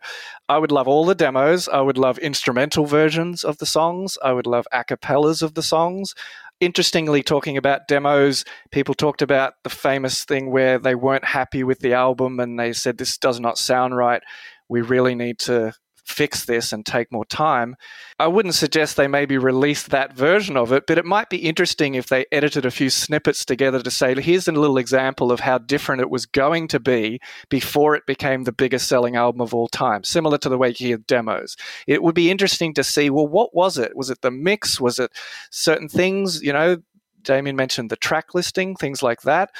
I 0.50 0.58
would 0.58 0.70
love 0.70 0.86
all 0.86 1.06
the 1.06 1.14
demos. 1.14 1.66
I 1.66 1.80
would 1.80 1.96
love 1.96 2.18
instrumental 2.18 2.84
versions 2.84 3.42
of 3.42 3.56
the 3.56 3.64
songs. 3.64 4.18
I 4.22 4.34
would 4.34 4.46
love 4.46 4.66
acapellas 4.70 5.42
of 5.42 5.54
the 5.54 5.62
songs 5.62 6.14
interestingly, 6.60 7.22
talking 7.22 7.56
about 7.56 7.88
demos, 7.88 8.44
people 8.70 8.94
talked 8.94 9.22
about 9.22 9.54
the 9.64 9.70
famous 9.70 10.24
thing 10.24 10.50
where 10.50 10.78
they 10.78 10.94
weren't 10.94 11.24
happy 11.24 11.64
with 11.64 11.80
the 11.80 11.94
album 11.94 12.40
and 12.40 12.58
they 12.58 12.72
said, 12.72 12.98
This 12.98 13.18
does 13.18 13.40
not 13.40 13.58
sound 13.58 13.96
right. 13.96 14.22
We 14.68 14.80
really 14.80 15.14
need 15.14 15.38
to 15.40 15.72
fix 16.06 16.44
this 16.44 16.72
and 16.72 16.86
take 16.86 17.10
more 17.10 17.24
time. 17.24 17.76
I 18.18 18.28
wouldn't 18.28 18.54
suggest 18.54 18.96
they 18.96 19.08
maybe 19.08 19.36
release 19.38 19.82
that 19.84 20.14
version 20.14 20.56
of 20.56 20.72
it, 20.72 20.86
but 20.86 20.98
it 20.98 21.04
might 21.04 21.28
be 21.28 21.38
interesting 21.38 21.94
if 21.94 22.06
they 22.06 22.26
edited 22.30 22.64
a 22.64 22.70
few 22.70 22.90
snippets 22.90 23.44
together 23.44 23.82
to 23.82 23.90
say, 23.90 24.14
here's 24.14 24.48
a 24.48 24.52
little 24.52 24.78
example 24.78 25.32
of 25.32 25.40
how 25.40 25.58
different 25.58 26.00
it 26.00 26.10
was 26.10 26.24
going 26.24 26.68
to 26.68 26.80
be 26.80 27.20
before 27.48 27.96
it 27.96 28.06
became 28.06 28.44
the 28.44 28.52
biggest 28.52 28.88
selling 28.88 29.16
album 29.16 29.40
of 29.40 29.52
all 29.52 29.68
time, 29.68 30.04
similar 30.04 30.38
to 30.38 30.48
the 30.48 30.58
way 30.58 30.68
you 30.68 30.74
hear 30.86 30.98
demos. 30.98 31.56
It 31.86 32.02
would 32.02 32.14
be 32.14 32.30
interesting 32.30 32.72
to 32.74 32.84
see, 32.84 33.10
well, 33.10 33.26
what 33.26 33.54
was 33.54 33.76
it? 33.76 33.96
Was 33.96 34.10
it 34.10 34.20
the 34.22 34.30
mix? 34.30 34.80
Was 34.80 34.98
it 34.98 35.10
certain 35.50 35.88
things? 35.88 36.40
You 36.42 36.52
know, 36.52 36.76
Damien 37.22 37.56
mentioned 37.56 37.90
the 37.90 37.96
track 37.96 38.34
listing, 38.34 38.76
things 38.76 39.02
like 39.02 39.22
that. 39.22 39.50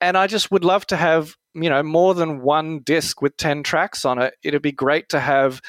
And 0.00 0.18
I 0.18 0.26
just 0.26 0.50
would 0.50 0.64
love 0.64 0.86
to 0.88 0.96
have 0.96 1.36
you 1.56 1.70
know 1.70 1.82
more 1.82 2.14
than 2.14 2.42
one 2.42 2.80
disc 2.80 3.22
with 3.22 3.36
10 3.36 3.62
tracks 3.62 4.04
on 4.04 4.20
it 4.20 4.34
it'd 4.42 4.62
be 4.62 4.72
great 4.72 5.08
to 5.08 5.20
have 5.20 5.60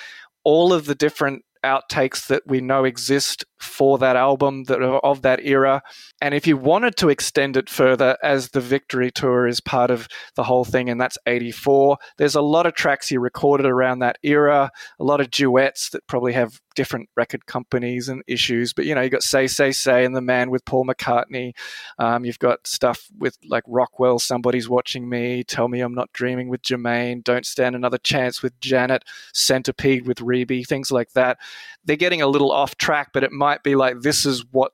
all 0.44 0.74
of 0.74 0.86
the 0.86 0.96
different 0.96 1.44
outtakes 1.66 2.28
that 2.28 2.44
we 2.46 2.62
know 2.62 2.84
exist 2.84 3.44
for 3.60 3.98
that 3.98 4.16
album 4.16 4.64
that 4.66 4.82
of 4.82 5.22
that 5.22 5.44
era. 5.46 5.82
And 6.22 6.34
if 6.34 6.48
you 6.48 6.58
wanted 6.58 6.96
to 6.98 7.10
extend 7.10 7.58
it 7.58 7.70
further, 7.70 8.18
as 8.24 8.50
the 8.50 8.62
Victory 8.62 9.12
Tour 9.12 9.48
is 9.48 9.60
part 9.60 9.92
of 9.92 10.08
the 10.36 10.44
whole 10.44 10.66
thing, 10.66 10.90
and 10.90 11.00
that's 11.00 11.18
84, 11.26 11.98
there's 12.18 12.36
a 12.36 12.42
lot 12.42 12.66
of 12.66 12.74
tracks 12.74 13.08
he 13.08 13.18
recorded 13.18 13.66
around 13.66 14.00
that 14.00 14.18
era, 14.24 14.72
a 15.00 15.04
lot 15.04 15.22
of 15.22 15.32
duets 15.32 15.90
that 15.90 16.06
probably 16.08 16.34
have 16.34 16.60
different 16.78 17.10
record 17.18 17.48
companies 17.48 18.08
and 18.08 18.22
issues. 18.28 18.72
But, 18.72 18.86
you 18.86 18.94
know, 18.94 19.02
you 19.02 19.10
got 19.10 19.24
Say, 19.24 19.48
Say, 19.48 19.72
Say 19.72 20.06
and 20.06 20.16
The 20.16 20.22
Man 20.22 20.52
with 20.52 20.64
Paul 20.64 20.86
McCartney. 20.86 21.54
Um, 21.98 22.24
you've 22.24 22.38
got 22.38 22.68
stuff 22.68 23.08
with 23.18 23.36
like 23.44 23.64
Rockwell, 23.66 24.20
Somebody's 24.20 24.70
Watching 24.70 25.10
Me, 25.10 25.44
Tell 25.44 25.68
Me 25.68 25.82
I'm 25.82 25.96
Not 25.96 26.14
Dreaming 26.14 26.50
with 26.50 26.62
Jermaine, 26.62 27.24
Don't 27.24 27.48
Stand 27.48 27.76
Another 27.76 27.98
Chance 27.98 28.44
with 28.44 28.58
Janet, 28.60 29.04
Centipede 29.34 30.06
with 30.06 30.22
Rebbie, 30.22 30.64
things 30.64 30.92
like 30.92 31.14
that. 31.14 31.40
They're 31.84 31.96
getting 31.96 32.22
a 32.22 32.28
little 32.28 32.52
off 32.52 32.78
track, 32.78 33.10
but 33.12 33.24
it 33.24 33.32
might 33.32 33.47
be 33.64 33.76
like 33.76 34.02
this 34.02 34.26
is 34.26 34.44
what 34.52 34.72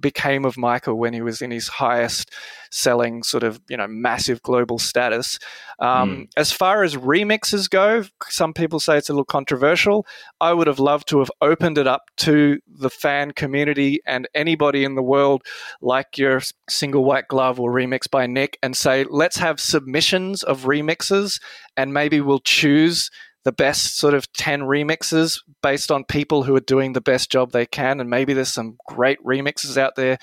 became 0.00 0.44
of 0.44 0.56
Michael 0.56 0.96
when 0.96 1.12
he 1.12 1.22
was 1.22 1.42
in 1.42 1.50
his 1.50 1.68
highest 1.68 2.32
selling 2.70 3.22
sort 3.22 3.42
of 3.42 3.60
you 3.68 3.76
know 3.76 3.86
massive 3.86 4.42
global 4.42 4.78
status. 4.78 5.38
Um, 5.78 6.10
mm. 6.10 6.28
As 6.36 6.52
far 6.52 6.82
as 6.82 6.96
remixes 6.96 7.68
go, 7.68 8.04
some 8.28 8.52
people 8.52 8.80
say 8.80 8.98
it's 8.98 9.08
a 9.08 9.12
little 9.12 9.24
controversial. 9.24 10.06
I 10.40 10.52
would 10.52 10.66
have 10.66 10.78
loved 10.78 11.08
to 11.08 11.18
have 11.18 11.30
opened 11.40 11.78
it 11.78 11.86
up 11.86 12.02
to 12.18 12.58
the 12.66 12.90
fan 12.90 13.32
community 13.32 14.00
and 14.06 14.28
anybody 14.34 14.84
in 14.84 14.94
the 14.94 15.02
world, 15.02 15.42
like 15.80 16.18
your 16.18 16.42
single 16.68 17.04
white 17.04 17.28
glove 17.28 17.58
or 17.58 17.72
remix 17.72 18.10
by 18.10 18.26
Nick, 18.26 18.58
and 18.62 18.76
say 18.76 19.04
let's 19.08 19.38
have 19.38 19.60
submissions 19.60 20.42
of 20.42 20.64
remixes 20.64 21.40
and 21.76 21.94
maybe 21.94 22.20
we'll 22.20 22.40
choose 22.40 23.10
the 23.44 23.52
best 23.52 23.98
sort 23.98 24.14
of 24.14 24.30
10 24.32 24.62
remixes 24.62 25.40
based 25.62 25.90
on 25.90 26.04
people 26.04 26.42
who 26.42 26.54
are 26.56 26.60
doing 26.60 26.92
the 26.92 27.00
best 27.00 27.30
job 27.30 27.52
they 27.52 27.66
can. 27.66 28.00
And 28.00 28.10
maybe 28.10 28.34
there's 28.34 28.52
some 28.52 28.76
great 28.86 29.22
remixes 29.24 29.76
out 29.76 29.94
there 29.96 30.18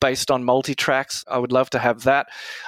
based 0.00 0.30
on 0.30 0.44
multi 0.44 0.74
tracks. 0.74 1.24
I 1.28 1.38
would 1.38 1.52
love 1.52 1.70
to 1.70 1.78
have 1.78 2.04
that. 2.04 2.26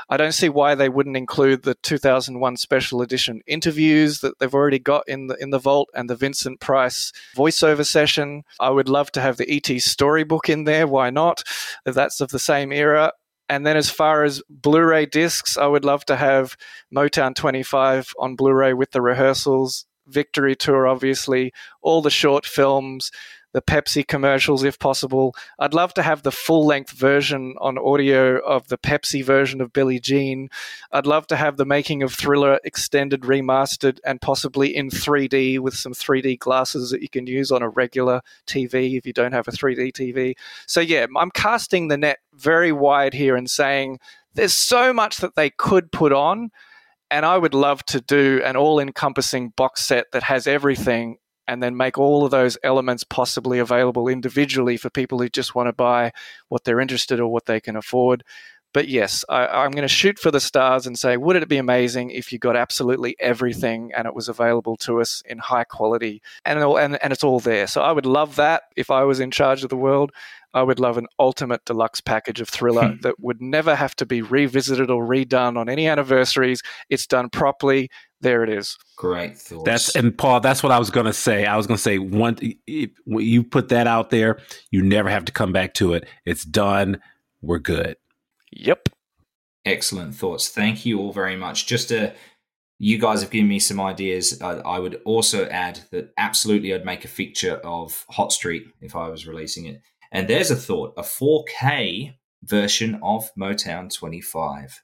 I 0.08 0.16
don't 0.16 0.32
see 0.32 0.48
why 0.48 0.74
they 0.74 0.88
wouldn't 0.88 1.16
include 1.16 1.62
the 1.62 1.74
2001 1.76 2.56
special 2.58 3.02
edition 3.02 3.40
interviews 3.46 4.20
that 4.20 4.38
they've 4.38 4.54
already 4.54 4.78
got 4.78 5.08
in 5.08 5.28
the 5.28 5.36
in 5.40 5.50
the 5.50 5.58
vault 5.58 5.88
and 5.94 6.08
the 6.08 6.16
Vincent 6.16 6.60
Price 6.60 7.12
voiceover 7.34 7.86
session. 7.86 8.42
I 8.60 8.70
would 8.70 8.88
love 8.88 9.10
to 9.12 9.20
have 9.20 9.38
the 9.38 9.50
ET 9.50 9.80
storybook 9.80 10.48
in 10.48 10.64
there. 10.64 10.86
Why 10.86 11.10
not? 11.10 11.42
If 11.86 11.94
that's 11.94 12.20
of 12.20 12.30
the 12.30 12.38
same 12.38 12.72
era. 12.72 13.12
And 13.48 13.66
then 13.66 13.76
as 13.76 13.90
far 13.90 14.24
as 14.24 14.42
Blu-ray 14.48 15.06
discs, 15.06 15.58
I 15.58 15.66
would 15.66 15.84
love 15.84 16.06
to 16.06 16.16
have 16.16 16.56
Motown 16.94 17.34
25 17.34 18.12
on 18.18 18.34
Blu-ray 18.34 18.72
with 18.72 18.92
the 18.92 19.02
rehearsals 19.02 19.84
Victory 20.06 20.56
Tour, 20.56 20.86
obviously, 20.86 21.52
all 21.80 22.02
the 22.02 22.10
short 22.10 22.46
films, 22.46 23.10
the 23.52 23.62
Pepsi 23.62 24.06
commercials, 24.06 24.64
if 24.64 24.78
possible. 24.78 25.34
I'd 25.58 25.74
love 25.74 25.94
to 25.94 26.02
have 26.02 26.22
the 26.22 26.32
full 26.32 26.66
length 26.66 26.92
version 26.92 27.54
on 27.60 27.78
audio 27.78 28.38
of 28.38 28.68
the 28.68 28.78
Pepsi 28.78 29.22
version 29.24 29.60
of 29.60 29.72
Billie 29.72 30.00
Jean. 30.00 30.48
I'd 30.90 31.06
love 31.06 31.26
to 31.28 31.36
have 31.36 31.56
the 31.56 31.66
making 31.66 32.02
of 32.02 32.14
Thriller 32.14 32.58
extended, 32.64 33.22
remastered, 33.22 33.98
and 34.04 34.20
possibly 34.20 34.74
in 34.74 34.90
3D 34.90 35.58
with 35.58 35.74
some 35.74 35.92
3D 35.92 36.38
glasses 36.38 36.90
that 36.90 37.02
you 37.02 37.08
can 37.08 37.26
use 37.26 37.52
on 37.52 37.62
a 37.62 37.68
regular 37.68 38.22
TV 38.46 38.96
if 38.96 39.06
you 39.06 39.12
don't 39.12 39.32
have 39.32 39.48
a 39.48 39.52
3D 39.52 39.92
TV. 39.92 40.34
So, 40.66 40.80
yeah, 40.80 41.06
I'm 41.16 41.30
casting 41.30 41.88
the 41.88 41.98
net 41.98 42.18
very 42.34 42.72
wide 42.72 43.14
here 43.14 43.36
and 43.36 43.50
saying 43.50 43.98
there's 44.34 44.54
so 44.54 44.92
much 44.94 45.18
that 45.18 45.34
they 45.34 45.50
could 45.50 45.92
put 45.92 46.12
on 46.12 46.50
and 47.12 47.26
I 47.26 47.36
would 47.36 47.52
love 47.52 47.84
to 47.86 48.00
do 48.00 48.40
an 48.42 48.56
all 48.56 48.80
encompassing 48.80 49.50
box 49.50 49.86
set 49.86 50.06
that 50.12 50.22
has 50.22 50.46
everything 50.46 51.18
and 51.46 51.62
then 51.62 51.76
make 51.76 51.98
all 51.98 52.24
of 52.24 52.30
those 52.30 52.56
elements 52.64 53.04
possibly 53.04 53.58
available 53.58 54.08
individually 54.08 54.78
for 54.78 54.88
people 54.88 55.18
who 55.18 55.28
just 55.28 55.54
want 55.54 55.68
to 55.68 55.74
buy 55.74 56.12
what 56.48 56.64
they're 56.64 56.80
interested 56.80 57.20
or 57.20 57.28
what 57.28 57.44
they 57.44 57.60
can 57.60 57.76
afford. 57.76 58.24
But 58.72 58.88
yes, 58.88 59.22
I, 59.28 59.64
am 59.66 59.72
going 59.72 59.82
to 59.82 59.88
shoot 59.88 60.18
for 60.18 60.30
the 60.30 60.40
stars 60.40 60.86
and 60.86 60.98
say, 60.98 61.18
would 61.18 61.36
it 61.36 61.46
be 61.48 61.58
amazing 61.58 62.10
if 62.10 62.32
you 62.32 62.38
got 62.38 62.56
absolutely 62.56 63.14
everything 63.20 63.92
and 63.94 64.06
it 64.06 64.14
was 64.14 64.30
available 64.30 64.78
to 64.78 65.02
us 65.02 65.22
in 65.26 65.36
high 65.36 65.64
quality 65.64 66.22
and, 66.46 66.58
and, 66.58 67.02
and 67.02 67.12
it's 67.12 67.24
all 67.24 67.40
there? 67.40 67.66
So 67.66 67.82
I 67.82 67.92
would 67.92 68.06
love 68.06 68.36
that 68.36 68.62
if 68.74 68.90
I 68.90 69.04
was 69.04 69.20
in 69.20 69.30
charge 69.30 69.62
of 69.62 69.68
the 69.68 69.76
world. 69.76 70.12
I 70.54 70.62
would 70.62 70.78
love 70.78 70.98
an 70.98 71.06
ultimate 71.18 71.64
deluxe 71.64 72.00
package 72.00 72.40
of 72.40 72.48
Thriller 72.48 72.88
hmm. 72.88 73.00
that 73.02 73.18
would 73.20 73.40
never 73.40 73.74
have 73.74 73.94
to 73.96 74.06
be 74.06 74.22
revisited 74.22 74.90
or 74.90 75.06
redone 75.06 75.56
on 75.56 75.68
any 75.68 75.88
anniversaries. 75.88 76.62
It's 76.90 77.06
done 77.06 77.30
properly. 77.30 77.90
There 78.20 78.44
it 78.44 78.50
is. 78.50 78.78
Great 78.96 79.36
thoughts. 79.36 79.64
That's 79.64 79.96
and 79.96 80.16
Paul. 80.16 80.40
That's 80.40 80.62
what 80.62 80.72
I 80.72 80.78
was 80.78 80.90
going 80.90 81.06
to 81.06 81.12
say. 81.12 81.44
I 81.44 81.56
was 81.56 81.66
going 81.66 81.76
to 81.76 81.82
say 81.82 81.98
one. 81.98 82.36
If, 82.40 82.90
you 83.06 83.42
put 83.42 83.68
that 83.70 83.86
out 83.86 84.10
there, 84.10 84.38
you 84.70 84.82
never 84.82 85.10
have 85.10 85.24
to 85.24 85.32
come 85.32 85.52
back 85.52 85.74
to 85.74 85.94
it. 85.94 86.06
It's 86.24 86.44
done. 86.44 87.00
We're 87.40 87.58
good. 87.58 87.96
Yep. 88.52 88.90
Excellent 89.64 90.14
thoughts. 90.14 90.48
Thank 90.48 90.86
you 90.86 91.00
all 91.00 91.12
very 91.12 91.36
much. 91.36 91.66
Just 91.66 91.88
to 91.88 92.14
you 92.82 92.98
guys 92.98 93.22
have 93.22 93.30
given 93.30 93.48
me 93.48 93.60
some 93.60 93.80
ideas. 93.80 94.42
I, 94.42 94.54
I, 94.54 94.78
would 94.80 95.00
also 95.04 95.46
add 95.46 95.78
that 95.92 96.12
absolutely 96.18 96.74
I'd 96.74 96.84
make 96.84 97.04
a 97.04 97.08
feature 97.08 97.60
of 97.62 98.04
Hot 98.10 98.32
Street 98.32 98.64
if 98.80 98.96
I 98.96 99.08
was 99.08 99.24
releasing 99.24 99.66
it. 99.66 99.80
And 100.12 100.28
there's 100.28 100.50
a 100.50 100.56
thought 100.56 100.92
a 100.96 101.02
4K 101.02 102.14
version 102.44 103.00
of 103.02 103.30
Motown 103.34 103.92
25. 103.92 104.82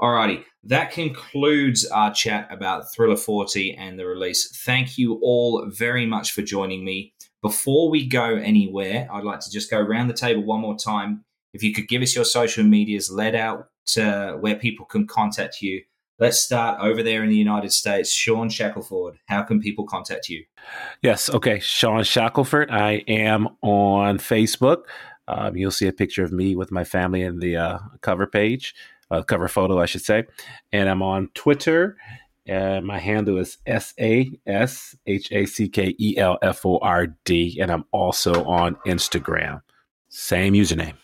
Alrighty, 0.00 0.44
that 0.62 0.92
concludes 0.92 1.84
our 1.86 2.14
chat 2.14 2.46
about 2.52 2.92
Thriller 2.94 3.16
40 3.16 3.74
and 3.74 3.98
the 3.98 4.06
release. 4.06 4.56
Thank 4.64 4.96
you 4.96 5.18
all 5.22 5.66
very 5.68 6.06
much 6.06 6.32
for 6.32 6.42
joining 6.42 6.84
me. 6.84 7.14
Before 7.42 7.90
we 7.90 8.06
go 8.06 8.36
anywhere, 8.36 9.08
I'd 9.10 9.24
like 9.24 9.40
to 9.40 9.50
just 9.50 9.70
go 9.70 9.78
around 9.78 10.08
the 10.08 10.14
table 10.14 10.44
one 10.44 10.60
more 10.60 10.76
time. 10.76 11.24
If 11.52 11.62
you 11.62 11.72
could 11.72 11.88
give 11.88 12.02
us 12.02 12.14
your 12.14 12.24
social 12.24 12.62
medias, 12.62 13.10
let 13.10 13.34
out 13.34 13.70
uh, 13.96 14.32
where 14.32 14.54
people 14.54 14.84
can 14.86 15.06
contact 15.06 15.62
you. 15.62 15.82
Let's 16.20 16.40
start 16.40 16.80
over 16.80 17.02
there 17.02 17.22
in 17.22 17.30
the 17.30 17.36
United 17.36 17.72
States. 17.72 18.12
Shawn 18.12 18.48
Shackelford, 18.48 19.18
how 19.26 19.42
can 19.42 19.60
people 19.60 19.86
contact 19.86 20.28
you? 20.28 20.44
Yes, 21.00 21.30
okay. 21.30 21.60
Shawn 21.60 22.02
Shackelford. 22.02 22.70
I 22.72 23.04
am 23.06 23.48
on 23.62 24.18
Facebook. 24.18 24.84
Um, 25.28 25.56
you'll 25.56 25.70
see 25.70 25.86
a 25.86 25.92
picture 25.92 26.24
of 26.24 26.32
me 26.32 26.56
with 26.56 26.72
my 26.72 26.82
family 26.82 27.22
in 27.22 27.38
the 27.38 27.56
uh, 27.56 27.78
cover 28.00 28.26
page, 28.26 28.74
uh, 29.12 29.22
cover 29.22 29.46
photo, 29.46 29.78
I 29.78 29.86
should 29.86 30.02
say. 30.02 30.24
And 30.72 30.88
I'm 30.88 31.02
on 31.02 31.28
Twitter. 31.34 31.96
And 32.46 32.84
my 32.84 32.98
handle 32.98 33.38
is 33.38 33.58
S 33.66 33.94
A 34.00 34.28
S 34.46 34.96
H 35.06 35.30
A 35.30 35.46
C 35.46 35.68
K 35.68 35.94
E 36.00 36.16
L 36.16 36.38
F 36.42 36.66
O 36.66 36.78
R 36.78 37.08
D. 37.24 37.58
And 37.60 37.70
I'm 37.70 37.84
also 37.92 38.42
on 38.44 38.74
Instagram. 38.86 39.60
Same 40.08 40.54
username. 40.54 40.94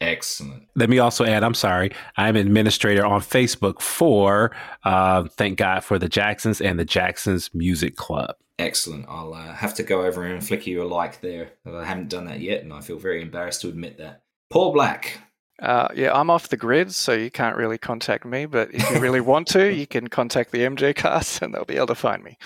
Excellent. 0.00 0.64
Let 0.74 0.90
me 0.90 0.98
also 0.98 1.24
add, 1.24 1.42
I'm 1.44 1.54
sorry, 1.54 1.92
I'm 2.16 2.36
administrator 2.36 3.04
on 3.06 3.20
Facebook 3.20 3.80
for 3.80 4.54
uh, 4.84 5.24
Thank 5.24 5.58
God 5.58 5.84
for 5.84 5.98
the 5.98 6.08
Jacksons 6.08 6.60
and 6.60 6.78
the 6.78 6.84
Jacksons 6.84 7.50
Music 7.54 7.96
Club. 7.96 8.36
Excellent. 8.58 9.06
I'll 9.08 9.34
uh, 9.34 9.52
have 9.52 9.74
to 9.74 9.82
go 9.82 10.04
over 10.04 10.24
and 10.24 10.44
flick 10.44 10.66
you 10.66 10.82
a 10.82 10.84
like 10.84 11.20
there. 11.20 11.52
I 11.66 11.84
haven't 11.84 12.08
done 12.08 12.26
that 12.26 12.40
yet, 12.40 12.62
and 12.62 12.72
I 12.72 12.80
feel 12.80 12.98
very 12.98 13.20
embarrassed 13.20 13.62
to 13.62 13.68
admit 13.68 13.98
that. 13.98 14.22
Paul 14.50 14.72
Black. 14.72 15.18
Uh, 15.60 15.88
yeah, 15.94 16.12
I'm 16.12 16.30
off 16.30 16.48
the 16.48 16.56
grid, 16.56 16.92
so 16.92 17.12
you 17.12 17.30
can't 17.30 17.56
really 17.56 17.78
contact 17.78 18.24
me. 18.24 18.46
But 18.46 18.74
if 18.74 18.90
you 18.90 19.00
really 19.00 19.20
want 19.20 19.46
to, 19.48 19.72
you 19.72 19.86
can 19.86 20.08
contact 20.08 20.50
the 20.50 20.58
MJCast, 20.58 21.42
and 21.42 21.54
they'll 21.54 21.64
be 21.64 21.76
able 21.76 21.88
to 21.88 21.94
find 21.94 22.22
me. 22.22 22.38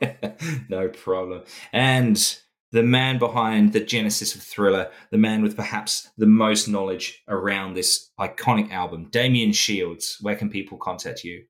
no 0.68 0.88
problem. 0.88 1.42
And 1.72 2.38
the 2.74 2.82
man 2.82 3.18
behind 3.20 3.72
the 3.72 3.78
genesis 3.78 4.34
of 4.34 4.42
Thriller, 4.42 4.90
the 5.12 5.16
man 5.16 5.42
with 5.42 5.54
perhaps 5.54 6.10
the 6.18 6.26
most 6.26 6.66
knowledge 6.66 7.22
around 7.28 7.74
this 7.74 8.10
iconic 8.18 8.72
album, 8.72 9.08
Damien 9.10 9.52
Shields. 9.52 10.18
Where 10.20 10.34
can 10.34 10.50
people 10.50 10.76
contact 10.76 11.22
you? 11.22 11.44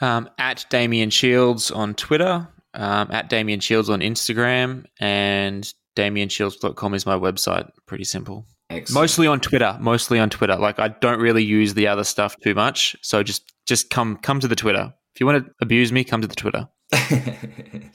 Um, 0.00 0.30
at 0.38 0.64
Damien 0.70 1.10
Shields 1.10 1.70
on 1.70 1.94
Twitter, 1.94 2.48
um, 2.72 3.10
at 3.10 3.28
Damien 3.28 3.60
Shields 3.60 3.90
on 3.90 4.00
Instagram, 4.00 4.86
and 4.98 5.70
DamienShields.com 5.96 6.94
is 6.94 7.04
my 7.04 7.16
website. 7.16 7.70
Pretty 7.86 8.04
simple. 8.04 8.46
Excellent. 8.70 9.02
Mostly 9.02 9.26
on 9.26 9.40
Twitter. 9.40 9.76
Mostly 9.78 10.18
on 10.18 10.30
Twitter. 10.30 10.56
Like 10.56 10.78
I 10.78 10.88
don't 10.88 11.20
really 11.20 11.44
use 11.44 11.74
the 11.74 11.88
other 11.88 12.04
stuff 12.04 12.36
too 12.42 12.54
much, 12.54 12.96
so 13.02 13.22
just 13.22 13.52
just 13.66 13.90
come 13.90 14.16
come 14.16 14.40
to 14.40 14.48
the 14.48 14.56
Twitter. 14.56 14.94
If 15.14 15.20
you 15.20 15.26
want 15.26 15.44
to 15.44 15.52
abuse 15.60 15.92
me, 15.92 16.04
come 16.04 16.22
to 16.22 16.26
the 16.26 16.34
Twitter. 16.34 16.68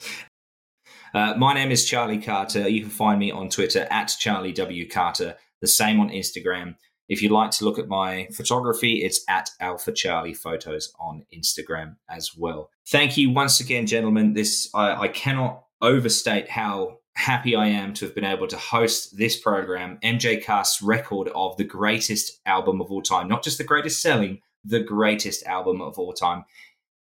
Uh, 1.12 1.34
my 1.36 1.52
name 1.54 1.70
is 1.72 1.84
Charlie 1.84 2.20
Carter. 2.20 2.68
You 2.68 2.82
can 2.82 2.90
find 2.90 3.18
me 3.18 3.30
on 3.30 3.48
Twitter 3.48 3.86
at 3.90 4.14
Charlie 4.18 4.52
W. 4.52 4.88
Carter, 4.88 5.36
the 5.60 5.66
same 5.66 5.98
on 5.98 6.10
Instagram. 6.10 6.76
If 7.08 7.20
you'd 7.20 7.32
like 7.32 7.50
to 7.52 7.64
look 7.64 7.80
at 7.80 7.88
my 7.88 8.28
photography, 8.32 9.02
it's 9.02 9.24
at 9.28 9.50
Alpha 9.58 9.90
Charlie 9.90 10.34
Photos 10.34 10.92
on 11.00 11.24
Instagram 11.34 11.96
as 12.08 12.36
well. 12.36 12.70
Thank 12.88 13.16
you 13.16 13.30
once 13.30 13.58
again, 13.58 13.86
gentlemen. 13.86 14.34
This 14.34 14.70
I, 14.72 14.92
I 14.92 15.08
cannot 15.08 15.64
overstate 15.82 16.48
how 16.48 16.98
happy 17.16 17.56
I 17.56 17.66
am 17.66 17.92
to 17.94 18.04
have 18.04 18.14
been 18.14 18.24
able 18.24 18.46
to 18.46 18.56
host 18.56 19.16
this 19.18 19.36
program, 19.36 19.98
MJCast's 20.04 20.80
record 20.80 21.28
of 21.34 21.56
the 21.56 21.64
greatest 21.64 22.40
album 22.46 22.80
of 22.80 22.92
all 22.92 23.02
time, 23.02 23.26
not 23.26 23.42
just 23.42 23.58
the 23.58 23.64
greatest 23.64 24.00
selling, 24.00 24.40
the 24.64 24.80
greatest 24.80 25.44
album 25.44 25.82
of 25.82 25.98
all 25.98 26.12
time. 26.12 26.44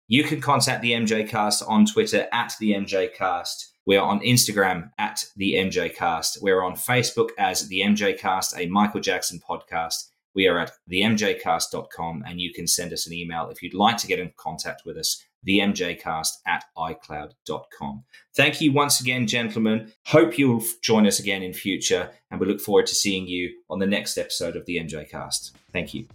You 0.06 0.22
can 0.22 0.40
contact 0.40 0.82
the 0.82 0.92
MJCast 0.92 1.68
on 1.68 1.84
Twitter 1.84 2.28
at 2.32 2.54
the 2.60 2.72
MJ 2.74 3.12
Cast. 3.12 3.72
We 3.86 3.96
are 3.96 4.06
on 4.06 4.18
Instagram 4.20 4.90
at 4.98 5.26
the 5.36 5.54
MJcast. 5.54 6.42
We're 6.42 6.62
on 6.62 6.74
Facebook 6.74 7.30
as 7.38 7.68
the 7.68 7.80
MJcast, 7.80 8.58
a 8.58 8.66
Michael 8.66 9.00
Jackson 9.00 9.40
podcast. 9.48 10.10
We 10.34 10.48
are 10.48 10.58
at 10.58 10.72
themjcast.com 10.90 12.24
and 12.26 12.40
you 12.40 12.52
can 12.52 12.66
send 12.66 12.92
us 12.92 13.06
an 13.06 13.12
email 13.12 13.48
if 13.48 13.62
you'd 13.62 13.74
like 13.74 13.96
to 13.98 14.08
get 14.08 14.18
in 14.18 14.32
contact 14.36 14.82
with 14.84 14.98
us, 14.98 15.24
themjcast 15.48 16.30
at 16.48 16.64
icloud.com. 16.76 18.04
Thank 18.34 18.60
you 18.60 18.72
once 18.72 19.00
again, 19.00 19.28
gentlemen. 19.28 19.92
Hope 20.06 20.36
you'll 20.36 20.64
join 20.82 21.06
us 21.06 21.20
again 21.20 21.44
in 21.44 21.54
future 21.54 22.10
and 22.32 22.40
we 22.40 22.46
look 22.48 22.60
forward 22.60 22.86
to 22.88 22.94
seeing 22.94 23.28
you 23.28 23.54
on 23.70 23.78
the 23.78 23.86
next 23.86 24.18
episode 24.18 24.56
of 24.56 24.66
the 24.66 24.78
MJcast. 24.78 25.52
Thank 25.72 25.94
you. 25.94 26.08